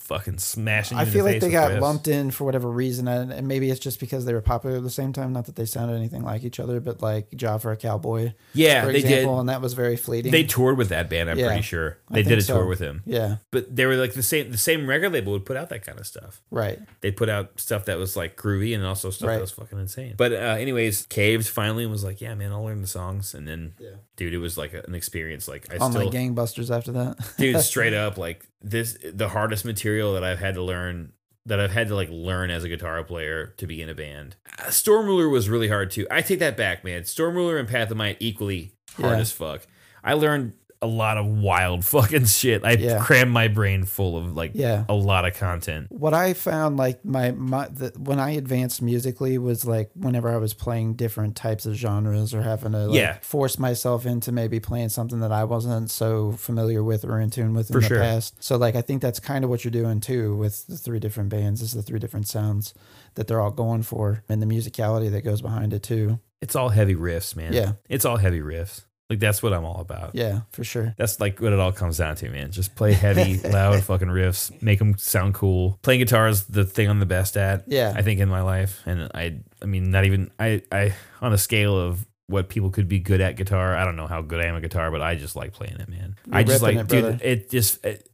fucking 0.03 0.37
smashing. 0.37 0.97
I 0.97 1.05
feel 1.05 1.23
like 1.25 1.39
they 1.39 1.49
got 1.49 1.71
riffs. 1.71 1.81
lumped 1.81 2.07
in 2.07 2.31
for 2.31 2.43
whatever 2.43 2.69
reason, 2.69 3.07
and, 3.07 3.31
and 3.31 3.47
maybe 3.47 3.69
it's 3.69 3.79
just 3.79 3.99
because 3.99 4.25
they 4.25 4.33
were 4.33 4.41
popular 4.41 4.77
at 4.77 4.83
the 4.83 4.89
same 4.89 5.13
time. 5.13 5.33
Not 5.33 5.45
that 5.45 5.55
they 5.55 5.65
sounded 5.65 5.95
anything 5.95 6.23
like 6.23 6.43
each 6.43 6.59
other, 6.59 6.79
but 6.79 7.01
like 7.01 7.31
Job 7.35 7.61
for 7.61 7.71
a 7.71 7.77
Cowboy, 7.77 8.33
Yeah, 8.53 8.85
for 8.85 8.91
they 8.91 8.99
example, 8.99 9.35
did. 9.35 9.39
and 9.41 9.49
that 9.49 9.61
was 9.61 9.73
very 9.73 9.95
fleeting. 9.95 10.31
They 10.31 10.43
toured 10.43 10.77
with 10.77 10.89
that 10.89 11.09
band. 11.09 11.29
I'm 11.29 11.37
Yeah, 11.39 11.47
pretty 11.47 11.63
sure 11.63 11.97
I 12.09 12.15
they 12.15 12.23
did 12.23 12.39
a 12.39 12.43
tour 12.43 12.65
with 12.65 12.79
him. 12.79 13.01
yeah, 13.05 13.37
But 13.51 13.75
they 13.75 13.85
were 13.85 13.95
like 13.95 14.13
the 14.13 14.23
same. 14.23 14.51
The 14.51 14.57
same 14.57 14.87
record 14.87 15.11
label 15.13 15.31
would 15.33 15.45
put 15.45 15.57
out 15.57 15.69
that 15.69 15.85
kind 15.85 15.99
of 15.99 16.05
stuff. 16.05 16.41
right. 16.51 16.79
They 17.01 17.11
put 17.11 17.29
out 17.29 17.59
stuff 17.59 17.85
that 17.85 17.97
was 17.97 18.15
like 18.15 18.35
groovy 18.37 18.75
and 18.75 18.85
also 18.85 19.09
stuff 19.09 19.27
Right. 19.27 19.35
that 19.35 19.41
was 19.41 19.51
fucking 19.51 19.77
insane. 19.79 20.13
But 20.17 20.31
uh, 20.33 20.35
anyways, 20.59 21.05
caved 21.07 21.47
finally 21.47 21.83
and 21.83 21.91
was 21.91 22.03
like, 22.03 22.21
yeah, 22.21 22.33
man, 22.35 22.51
I'll 22.51 22.63
learn 22.63 22.81
the 22.81 22.87
songs. 22.87 23.33
And 23.33 23.47
then, 23.47 23.73
Yeah. 23.79 23.89
dude, 24.15 24.33
it 24.33 24.37
was 24.37 24.57
like 24.57 24.73
an 24.73 24.95
experience. 24.95 25.47
Like 25.47 25.73
I 25.73 25.77
On 25.77 25.91
still, 25.91 26.05
like 26.05 26.13
gangbusters 26.13 26.75
after 26.75 26.91
that. 26.93 27.17
dude 27.37 27.59
straight 27.61 27.93
up 27.93 28.17
like 28.17 28.45
this 28.63 28.97
the 29.03 29.29
hardest 29.29 29.65
material 29.65 30.13
that 30.13 30.23
i've 30.23 30.39
had 30.39 30.55
to 30.55 30.61
learn 30.63 31.11
that 31.45 31.59
i've 31.59 31.71
had 31.71 31.89
to 31.89 31.95
like 31.95 32.09
learn 32.09 32.49
as 32.49 32.63
a 32.63 32.69
guitar 32.69 33.03
player 33.03 33.47
to 33.57 33.67
be 33.67 33.81
in 33.81 33.89
a 33.89 33.93
band. 33.93 34.37
Uh, 34.57 34.69
storm 34.69 35.05
ruler 35.05 35.27
was 35.27 35.49
really 35.49 35.67
hard 35.67 35.91
too. 35.91 36.07
I 36.09 36.21
take 36.21 36.39
that 36.39 36.55
back 36.55 36.85
man. 36.85 37.03
Storm 37.03 37.35
ruler 37.35 37.57
and 37.57 37.95
Might 37.95 38.17
equally 38.21 38.71
hard 38.97 39.15
Yeah. 39.15 39.19
as 39.19 39.31
fuck. 39.33 39.67
I 40.03 40.13
learned 40.13 40.53
a 40.83 40.87
lot 40.87 41.17
of 41.17 41.25
wild 41.25 41.83
fucking 41.93 42.25
shit 42.25 42.63
i 42.65 42.73
Yeah. 42.73 42.99
crammed 43.03 43.31
my 43.31 43.47
brain 43.47 43.85
full 43.85 44.17
of 44.17 44.35
like 44.35 44.51
Yeah. 44.53 44.83
a 44.89 44.93
lot 44.93 45.25
of 45.25 45.33
content 45.35 45.87
what 45.89 46.13
I 46.13 46.33
found 46.33 46.77
like 46.77 47.03
my 47.05 47.31
my 47.31 47.67
the, 47.69 47.93
when 47.97 48.19
I 48.19 48.31
advanced 48.31 48.81
musically 48.81 49.37
was 49.37 49.65
like 49.65 49.89
whenever 49.95 50.29
I 50.29 50.37
was 50.37 50.53
playing 50.53 50.95
different 50.95 51.35
types 51.35 51.65
of 51.65 51.73
genres 51.75 52.33
or 52.33 52.41
having 52.41 52.73
to 52.73 52.87
like 52.87 52.95
Yeah. 52.97 53.17
force 53.21 53.57
myself 53.57 54.05
into 54.05 54.31
maybe 54.31 54.59
playing 54.59 54.89
something 54.89 55.19
that 55.21 55.31
I 55.31 55.43
wasn't 55.45 55.89
so 55.89 56.33
familiar 56.33 56.83
with 56.83 57.05
or 57.05 57.19
in 57.19 57.29
tune 57.29 57.53
with 57.53 57.69
in 57.69 57.73
For 57.73 57.79
the 57.81 57.87
sure. 57.87 57.99
past. 57.99 58.43
So 58.43 58.57
like 58.57 58.75
I 58.75 58.81
think 58.81 59.01
that's 59.01 59.19
kind 59.19 59.43
of 59.43 59.49
what 59.49 59.63
you're 59.63 59.71
doing 59.71 59.99
too 60.01 60.35
with 60.35 60.67
the 60.67 60.77
three 60.77 60.99
different 60.99 61.29
bands 61.29 61.61
is 61.61 61.71
the 61.73 61.81
three 61.83 61.99
different 61.99 62.27
sounds 62.27 62.73
that 63.15 63.27
they're 63.27 63.41
all 63.41 63.51
going 63.51 63.83
for 63.83 64.23
and 64.27 64.41
the 64.41 64.45
musicality 64.47 65.09
that 65.11 65.21
goes 65.23 65.41
behind 65.41 65.71
it 65.73 65.83
too. 65.83 66.19
it's 66.41 66.55
all 66.57 66.69
heavy 66.69 66.95
riffs 66.95 67.35
man 67.35 67.53
Yeah. 67.53 67.73
it's 67.89 68.03
all 68.05 68.17
heavy 68.17 68.41
riffs 68.41 68.83
like 69.13 69.19
that's 69.19 69.41
what 69.43 69.53
i'm 69.53 69.63
all 69.65 69.79
about 69.79 70.11
Yeah, 70.13 70.41
for 70.51 70.63
sure. 70.63 70.93
That's 70.97 71.19
like 71.19 71.39
what 71.39 71.53
it 71.53 71.59
all 71.59 71.71
comes 71.71 71.97
down 71.97 72.15
to, 72.17 72.29
man. 72.29 72.51
Just 72.51 72.75
play 72.75 72.93
heavy, 72.93 73.39
loud 73.49 73.83
fucking 73.83 74.07
riffs, 74.09 74.51
make 74.61 74.79
them 74.79 74.97
sound 74.97 75.33
cool. 75.33 75.79
Playing 75.81 75.99
guitar 76.01 76.27
is 76.27 76.45
the 76.45 76.65
thing 76.65 76.89
I'm 76.89 76.99
the 76.99 77.05
best 77.05 77.37
at. 77.37 77.63
Yeah. 77.67 77.93
I 77.95 78.01
think 78.01 78.19
in 78.19 78.29
my 78.29 78.41
life, 78.41 78.81
and 78.85 79.09
I, 79.13 79.39
I 79.61 79.65
mean, 79.65 79.91
not 79.91 80.05
even 80.05 80.31
I, 80.39 80.61
I 80.71 80.93
on 81.21 81.33
a 81.33 81.37
scale 81.37 81.77
of 81.79 82.05
what 82.27 82.49
people 82.49 82.69
could 82.69 82.87
be 82.87 82.99
good 82.99 83.21
at 83.21 83.35
guitar. 83.35 83.75
I 83.75 83.83
don't 83.85 83.95
know 83.95 84.07
how 84.07 84.21
good 84.21 84.39
I 84.39 84.45
am 84.45 84.55
at 84.55 84.61
guitar, 84.61 84.89
but 84.91 85.01
I 85.01 85.15
just 85.15 85.35
like 85.35 85.53
playing 85.53 85.75
it, 85.79 85.89
man. 85.89 86.15
You're 86.25 86.35
I 86.37 86.43
just 86.43 86.61
like, 86.63 86.77
it, 86.77 86.87
dude. 86.87 87.21
It 87.21 87.49
just, 87.49 87.83
it, 87.85 88.09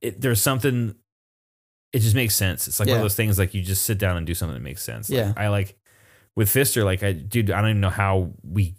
it, 0.00 0.20
there's 0.20 0.40
something. 0.40 0.94
It 1.92 2.00
just 2.00 2.14
makes 2.14 2.34
sense. 2.34 2.68
It's 2.68 2.78
like 2.80 2.88
one 2.88 2.98
of 2.98 3.02
those 3.02 3.14
things 3.14 3.38
like 3.38 3.54
you 3.54 3.62
just 3.62 3.84
sit 3.84 3.96
down 3.98 4.16
and 4.16 4.26
do 4.26 4.34
something 4.34 4.54
that 4.54 4.62
makes 4.62 4.82
sense. 4.82 5.08
Like, 5.08 5.16
Yeah. 5.18 5.32
I 5.36 5.48
like 5.48 5.78
with 6.36 6.48
Fister, 6.48 6.84
like 6.84 7.02
I, 7.02 7.12
dude, 7.12 7.50
I 7.50 7.60
don't 7.60 7.70
even 7.70 7.80
know 7.80 7.90
how 7.90 8.32
we. 8.42 8.74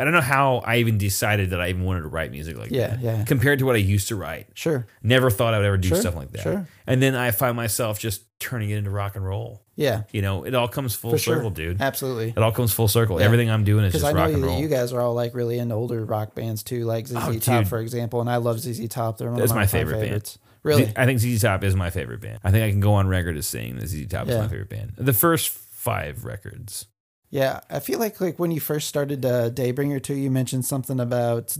I 0.00 0.04
don't 0.04 0.12
know 0.14 0.20
how 0.20 0.56
I 0.64 0.76
even 0.78 0.96
decided 0.98 1.50
that 1.50 1.60
I 1.60 1.68
even 1.68 1.84
wanted 1.84 2.00
to 2.02 2.08
write 2.08 2.30
music 2.30 2.56
like 2.56 2.70
Yeah, 2.70 2.88
that 2.88 3.00
yeah. 3.00 3.24
compared 3.24 3.58
to 3.60 3.66
what 3.66 3.74
I 3.76 3.78
used 3.78 4.08
to 4.08 4.16
write. 4.16 4.46
Sure. 4.54 4.86
Never 5.02 5.30
thought 5.30 5.52
I 5.54 5.58
would 5.58 5.66
ever 5.66 5.76
do 5.76 5.88
Sure, 5.88 5.98
stuff 5.98 6.16
like 6.16 6.30
that. 6.32 6.42
sure. 6.42 6.66
And 6.86 7.02
then 7.02 7.14
I 7.14 7.30
find 7.30 7.54
myself 7.56 7.98
just 7.98 8.22
turning 8.40 8.70
it 8.70 8.78
into 8.78 8.90
rock 8.90 9.14
and 9.16 9.24
roll. 9.24 9.62
Yeah. 9.76 10.02
You 10.12 10.22
know, 10.22 10.44
it 10.44 10.54
all 10.54 10.68
comes 10.68 10.94
full 10.94 11.10
For 11.12 11.18
sure. 11.18 11.36
circle, 11.36 11.50
dude. 11.50 11.80
Absolutely. 11.80 12.30
It 12.30 12.38
all 12.38 12.52
comes 12.52 12.72
full 12.72 12.88
circle. 12.88 13.18
Yeah. 13.20 13.26
Everything 13.26 13.50
I'm 13.50 13.64
doing 13.64 13.84
is 13.84 13.92
just 13.92 14.04
I 14.04 14.12
know 14.12 14.18
rock 14.20 14.32
and 14.32 14.42
roll. 14.42 14.58
you 14.58 14.68
guys 14.68 14.92
are 14.92 15.00
all 15.00 15.14
like 15.14 15.34
really 15.34 15.58
into 15.58 15.74
older 15.74 16.04
rock 16.04 16.34
bands 16.34 16.62
too, 16.62 16.84
like 16.84 17.06
ZZ 17.06 17.16
Oh, 17.16 17.32
Top, 17.38 17.58
dude. 17.60 17.68
for 17.68 17.78
example, 17.78 18.20
and 18.22 18.30
I 18.30 18.36
love 18.36 18.58
ZZ 18.60 18.88
Top. 18.88 19.18
They're 19.18 19.30
one 19.30 19.38
That's 19.38 19.52
of 19.52 19.56
my, 19.56 19.62
my 19.62 19.66
favorite 19.66 19.94
band. 19.96 20.04
favorites. 20.06 20.38
Really? 20.62 20.92
I 20.96 21.06
think 21.06 21.20
ZZ 21.20 21.42
Top 21.42 21.62
is 21.64 21.74
my 21.76 21.90
favorite 21.90 22.20
band. 22.20 22.40
I 22.44 22.50
think 22.50 22.64
I 22.64 22.70
can 22.70 22.80
go 22.80 22.94
on 22.94 23.08
record 23.08 23.36
as 23.36 23.46
saying 23.46 23.76
that 23.76 23.86
ZZ 23.88 24.06
Top 24.08 24.28
is 24.28 24.36
my 24.36 24.48
favorite 24.48 24.68
band. 24.70 24.92
The 24.96 25.12
first 25.12 25.50
five 25.50 26.24
records. 26.24 26.86
Yeah, 27.32 27.60
I 27.70 27.78
feel 27.78 28.00
like 28.00 28.20
like 28.20 28.40
when 28.40 28.50
you 28.50 28.58
first 28.58 28.88
started 28.88 29.24
uh, 29.24 29.50
Daybringer 29.50 30.02
too, 30.02 30.14
you 30.16 30.32
mentioned 30.32 30.64
something 30.64 30.98
about 30.98 31.56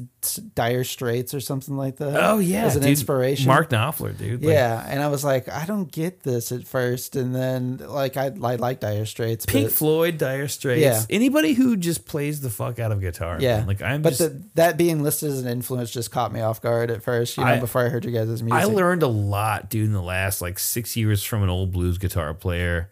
Dire 0.56 0.82
Straits 0.82 1.32
or 1.32 1.38
something 1.38 1.76
like 1.76 1.98
that. 1.98 2.20
Oh 2.20 2.40
yeah, 2.40 2.64
as 2.64 2.74
an 2.74 2.82
dude. 2.82 2.90
inspiration. 2.90 3.46
Mark 3.46 3.70
Knopfler, 3.70 4.18
dude. 4.18 4.42
Like, 4.42 4.52
yeah, 4.52 4.84
and 4.88 5.00
I 5.00 5.06
was 5.06 5.22
like, 5.22 5.48
I 5.48 5.66
don't 5.66 5.90
get 5.90 6.24
this 6.24 6.50
at 6.50 6.66
first, 6.66 7.14
and 7.14 7.32
then 7.32 7.76
like 7.86 8.16
I, 8.16 8.32
I 8.42 8.56
like 8.56 8.80
Dire 8.80 9.06
Straits, 9.06 9.46
Pink 9.46 9.66
but, 9.66 9.72
Floyd, 9.72 10.18
Dire 10.18 10.48
Straits. 10.48 10.82
Yeah. 10.82 11.02
Anybody 11.08 11.52
who 11.52 11.76
just 11.76 12.04
plays 12.04 12.40
the 12.40 12.50
fuck 12.50 12.80
out 12.80 12.90
of 12.90 13.00
guitar. 13.00 13.38
Yeah. 13.40 13.58
man. 13.58 13.68
Like 13.68 13.80
I'm 13.80 14.02
but 14.02 14.10
just. 14.10 14.22
the, 14.22 14.42
that 14.56 14.76
being 14.76 15.04
listed 15.04 15.30
as 15.30 15.40
an 15.40 15.46
influence 15.46 15.92
just 15.92 16.10
caught 16.10 16.32
me 16.32 16.40
off 16.40 16.60
guard 16.60 16.90
at 16.90 17.04
first. 17.04 17.36
You 17.36 17.44
know, 17.44 17.50
I- 17.50 17.60
before 17.60 17.86
I 17.86 17.90
heard 17.90 18.04
you 18.04 18.10
guys' 18.10 18.42
music. 18.42 18.52
I 18.52 18.64
learned 18.64 19.04
a 19.04 19.08
lot, 19.08 19.70
dude, 19.70 19.84
in 19.84 19.92
the 19.92 20.02
last 20.02 20.42
like 20.42 20.58
six 20.58 20.96
years 20.96 21.22
from 21.22 21.44
an 21.44 21.48
old 21.48 21.70
blues 21.70 21.96
guitar 21.96 22.34
player 22.34 22.90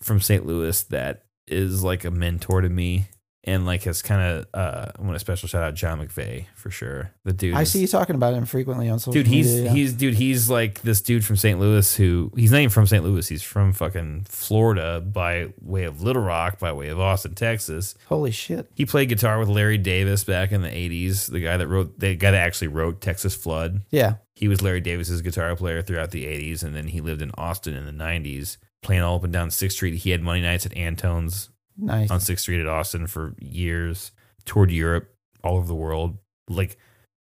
from 0.00 0.20
St. 0.20 0.46
Louis 0.46 0.80
that 0.84 1.21
is 1.48 1.82
like 1.82 2.04
a 2.04 2.10
mentor 2.10 2.60
to 2.60 2.68
me 2.68 3.06
and 3.44 3.66
like 3.66 3.82
has 3.82 4.02
kind 4.02 4.22
of 4.22 4.46
uh 4.54 4.92
I 4.96 5.02
want 5.02 5.16
a 5.16 5.18
special 5.18 5.48
shout 5.48 5.64
out 5.64 5.74
John 5.74 5.98
McVeigh 5.98 6.46
for 6.54 6.70
sure. 6.70 7.10
The 7.24 7.32
dude 7.32 7.54
I 7.56 7.62
is- 7.62 7.72
see 7.72 7.80
you 7.80 7.88
talking 7.88 8.14
about 8.14 8.34
him 8.34 8.46
frequently 8.46 8.88
on 8.88 9.00
social 9.00 9.14
Dude, 9.14 9.26
he's 9.26 9.48
media. 9.48 9.64
yeah. 9.64 9.72
he's 9.72 9.92
dude, 9.94 10.14
he's 10.14 10.48
like 10.48 10.80
this 10.82 11.00
dude 11.00 11.24
from 11.24 11.34
St. 11.36 11.58
Louis 11.58 11.96
who 11.96 12.30
he's 12.36 12.52
not 12.52 12.58
even 12.58 12.70
from 12.70 12.86
St. 12.86 13.02
Louis. 13.02 13.26
He's 13.28 13.42
from 13.42 13.72
fucking 13.72 14.26
Florida 14.28 15.00
by 15.00 15.48
way 15.60 15.82
of 15.84 16.02
Little 16.02 16.22
Rock, 16.22 16.60
by 16.60 16.72
way 16.72 16.86
of 16.88 17.00
Austin, 17.00 17.34
Texas. 17.34 17.96
holy 18.06 18.30
shit. 18.30 18.70
He 18.76 18.86
played 18.86 19.08
guitar 19.08 19.40
with 19.40 19.48
Larry 19.48 19.78
Davis 19.78 20.22
back 20.22 20.52
in 20.52 20.62
the 20.62 20.68
'80s. 20.70 21.28
The 21.28 21.40
guy 21.40 21.56
that 21.56 21.66
wrote, 21.66 21.98
the 21.98 22.14
guy 22.14 22.30
that 22.30 22.38
actually 22.40 22.68
wrote 22.68 23.00
Texas 23.00 23.34
Flood. 23.34 23.80
Yeah, 23.90 24.14
He 24.34 24.46
was 24.46 24.62
Larry 24.62 24.80
Davis's 24.80 25.20
guitar 25.20 25.56
player 25.56 25.82
throughout 25.82 26.12
the 26.12 26.26
80s, 26.26 26.62
and 26.62 26.76
then 26.76 26.86
he 26.88 27.00
lived 27.00 27.22
in 27.22 27.32
Austin 27.36 27.74
in 27.74 27.86
the 27.86 27.92
90s, 27.92 28.56
playing 28.82 29.02
all 29.02 29.16
up 29.16 29.24
and 29.24 29.32
down 29.32 29.50
Sixth 29.50 29.76
Street. 29.76 29.94
He 29.94 30.10
had 30.10 30.22
money 30.22 30.40
nights 30.40 30.66
at 30.66 30.76
Antone's 30.76 31.50
nice. 31.76 32.10
on 32.10 32.20
Sixth 32.20 32.42
Street 32.42 32.60
at 32.60 32.66
Austin 32.66 33.06
for 33.06 33.34
years. 33.40 34.12
Toured 34.44 34.70
Europe, 34.70 35.14
all 35.44 35.56
over 35.56 35.66
the 35.66 35.74
world. 35.74 36.18
Like, 36.48 36.76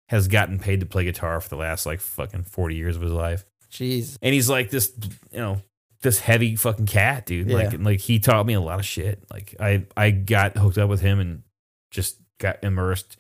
has 0.10 0.28
gotten 0.28 0.60
paid 0.60 0.82
to 0.82 0.86
play 0.86 1.06
guitar 1.06 1.40
for 1.42 1.50
the 1.50 1.56
last 1.56 1.86
like 1.86 2.00
fucking 2.00 2.44
40 2.44 2.76
years 2.76 2.96
of 2.96 3.02
his 3.02 3.12
life. 3.12 3.46
Jeez. 3.72 4.18
And 4.22 4.34
he's 4.34 4.50
like 4.50 4.70
this, 4.70 4.94
you 5.32 5.40
know, 5.40 5.62
this 6.02 6.20
heavy 6.20 6.56
fucking 6.56 6.86
cat, 6.86 7.26
dude. 7.26 7.50
Yeah. 7.50 7.58
Like, 7.58 7.74
and, 7.74 7.84
like 7.86 8.00
he 8.00 8.20
taught 8.20 8.46
me 8.46 8.54
a 8.54 8.62
lot 8.62 8.80
of 8.80 8.86
shit. 8.86 9.24
Like, 9.32 9.56
I 9.60 9.86
I 9.98 10.12
got 10.12 10.58
hooked 10.58 10.78
up 10.78 10.90
with 10.90 11.02
him 11.02 11.20
and 11.20 11.44
just 11.92 12.18
got 12.40 12.64
immersed. 12.64 13.18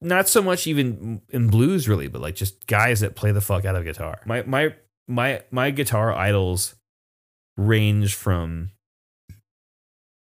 Not 0.00 0.28
so 0.28 0.42
much 0.42 0.66
even 0.66 1.22
in 1.28 1.48
blues, 1.48 1.88
really, 1.88 2.08
but 2.08 2.20
like 2.20 2.34
just 2.34 2.66
guys 2.66 3.00
that 3.00 3.14
play 3.14 3.30
the 3.30 3.40
fuck 3.40 3.64
out 3.64 3.76
of 3.76 3.84
guitar. 3.84 4.20
My 4.26 4.42
my 4.42 4.74
my 5.06 5.42
my 5.52 5.70
guitar 5.70 6.12
idols 6.12 6.74
range 7.56 8.14
from 8.14 8.70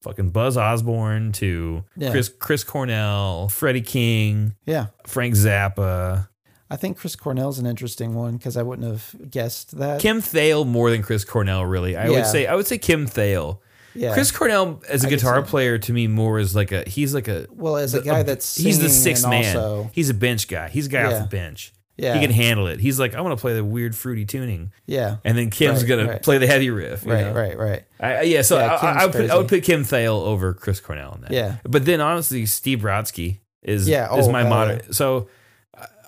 fucking 0.04 0.30
Buzz 0.30 0.58
Osborne 0.58 1.32
to 1.34 1.84
Yeah. 1.98 2.12
Chris 2.12 2.30
Chris 2.30 2.64
Cornell, 2.64 3.50
Freddie 3.50 3.82
King, 3.82 4.56
Yeah. 4.66 4.88
Frank 5.08 5.34
Zappa, 5.36 6.28
I 6.70 6.76
think 6.78 6.98
Chris 6.98 7.16
Cornell's 7.16 7.60
an 7.60 7.66
interesting 7.66 8.16
one 8.16 8.38
because 8.38 8.58
I 8.58 8.64
wouldn't 8.64 8.88
have 8.88 9.30
guessed 9.30 9.78
that. 9.78 10.02
Kim 10.02 10.20
Thayil 10.22 10.66
more 10.68 10.90
than 10.90 11.02
Chris 11.04 11.24
Cornell. 11.24 11.66
Really, 11.66 11.96
I 11.96 12.06
Yeah. 12.06 12.10
would 12.12 12.26
say 12.28 12.48
I 12.48 12.56
would 12.56 12.68
say 12.68 12.78
Kim 12.78 13.08
Thayil 13.08 13.60
Yeah. 13.94 14.14
Chris 14.14 14.32
Cornell 14.32 14.82
as 14.90 15.04
a 15.04 15.08
I 15.08 15.10
guitar 15.12 15.42
player 15.42 15.78
to 15.80 15.94
me 15.94 16.08
more 16.08 16.38
is 16.40 16.56
like 16.56 16.72
a 16.72 16.84
he's 16.88 17.14
like 17.14 17.28
a 17.28 17.48
Well, 17.52 17.78
as 17.78 17.94
a 17.94 18.02
guy 18.02 18.24
that's 18.24 18.56
he's 18.56 18.80
the 18.80 18.90
sixth 18.90 19.28
man. 19.28 19.56
Also, 19.58 19.90
he's 19.94 20.10
a 20.10 20.14
bench 20.14 20.48
guy. 20.48 20.68
He's 20.70 20.86
a 20.88 20.90
guy 20.90 21.02
Yeah. 21.10 21.16
off 21.18 21.22
the 21.24 21.36
bench. 21.36 21.72
Yeah, 21.98 22.14
He 22.16 22.20
can 22.20 22.32
handle 22.32 22.68
it. 22.68 22.80
He's 22.80 23.00
like, 23.00 23.16
I 23.16 23.22
want 23.22 23.38
to 23.38 23.42
play 23.42 23.54
the 23.54 23.64
weird 23.64 23.96
fruity 23.96 24.26
tuning, 24.26 24.74
yeah, 24.86 25.18
and 25.24 25.38
then 25.38 25.50
Kim's 25.50 25.82
Right, 25.82 25.88
gonna 25.90 26.08
right. 26.10 26.22
play 26.22 26.38
the 26.38 26.48
heavy 26.48 26.70
riff. 26.70 27.06
right, 27.06 27.34
right, 27.34 27.58
right. 27.58 27.84
I, 28.02 28.16
I- 28.16 28.22
yeah, 28.24 28.42
so 28.42 28.58
Yeah, 28.60 28.74
I, 28.76 28.88
I, 29.02 29.06
would 29.06 29.16
put, 29.16 29.30
I 29.30 29.38
would 29.38 29.48
put 29.48 29.64
Kim 29.64 29.84
Thayil 29.84 30.22
over 30.26 30.54
Chris 30.54 30.80
Cornell 30.82 31.14
in 31.16 31.22
that. 31.22 31.32
Yeah. 31.32 31.58
but 31.64 31.86
then 31.86 32.02
honestly, 32.02 32.46
Steve 32.48 32.80
Brodsky 32.80 33.40
is 33.62 33.88
Yeah, 33.88 34.14
is 34.18 34.28
oh, 34.28 34.32
my 34.32 34.42
hell 34.42 34.50
modern. 34.50 34.92
So 34.94 35.30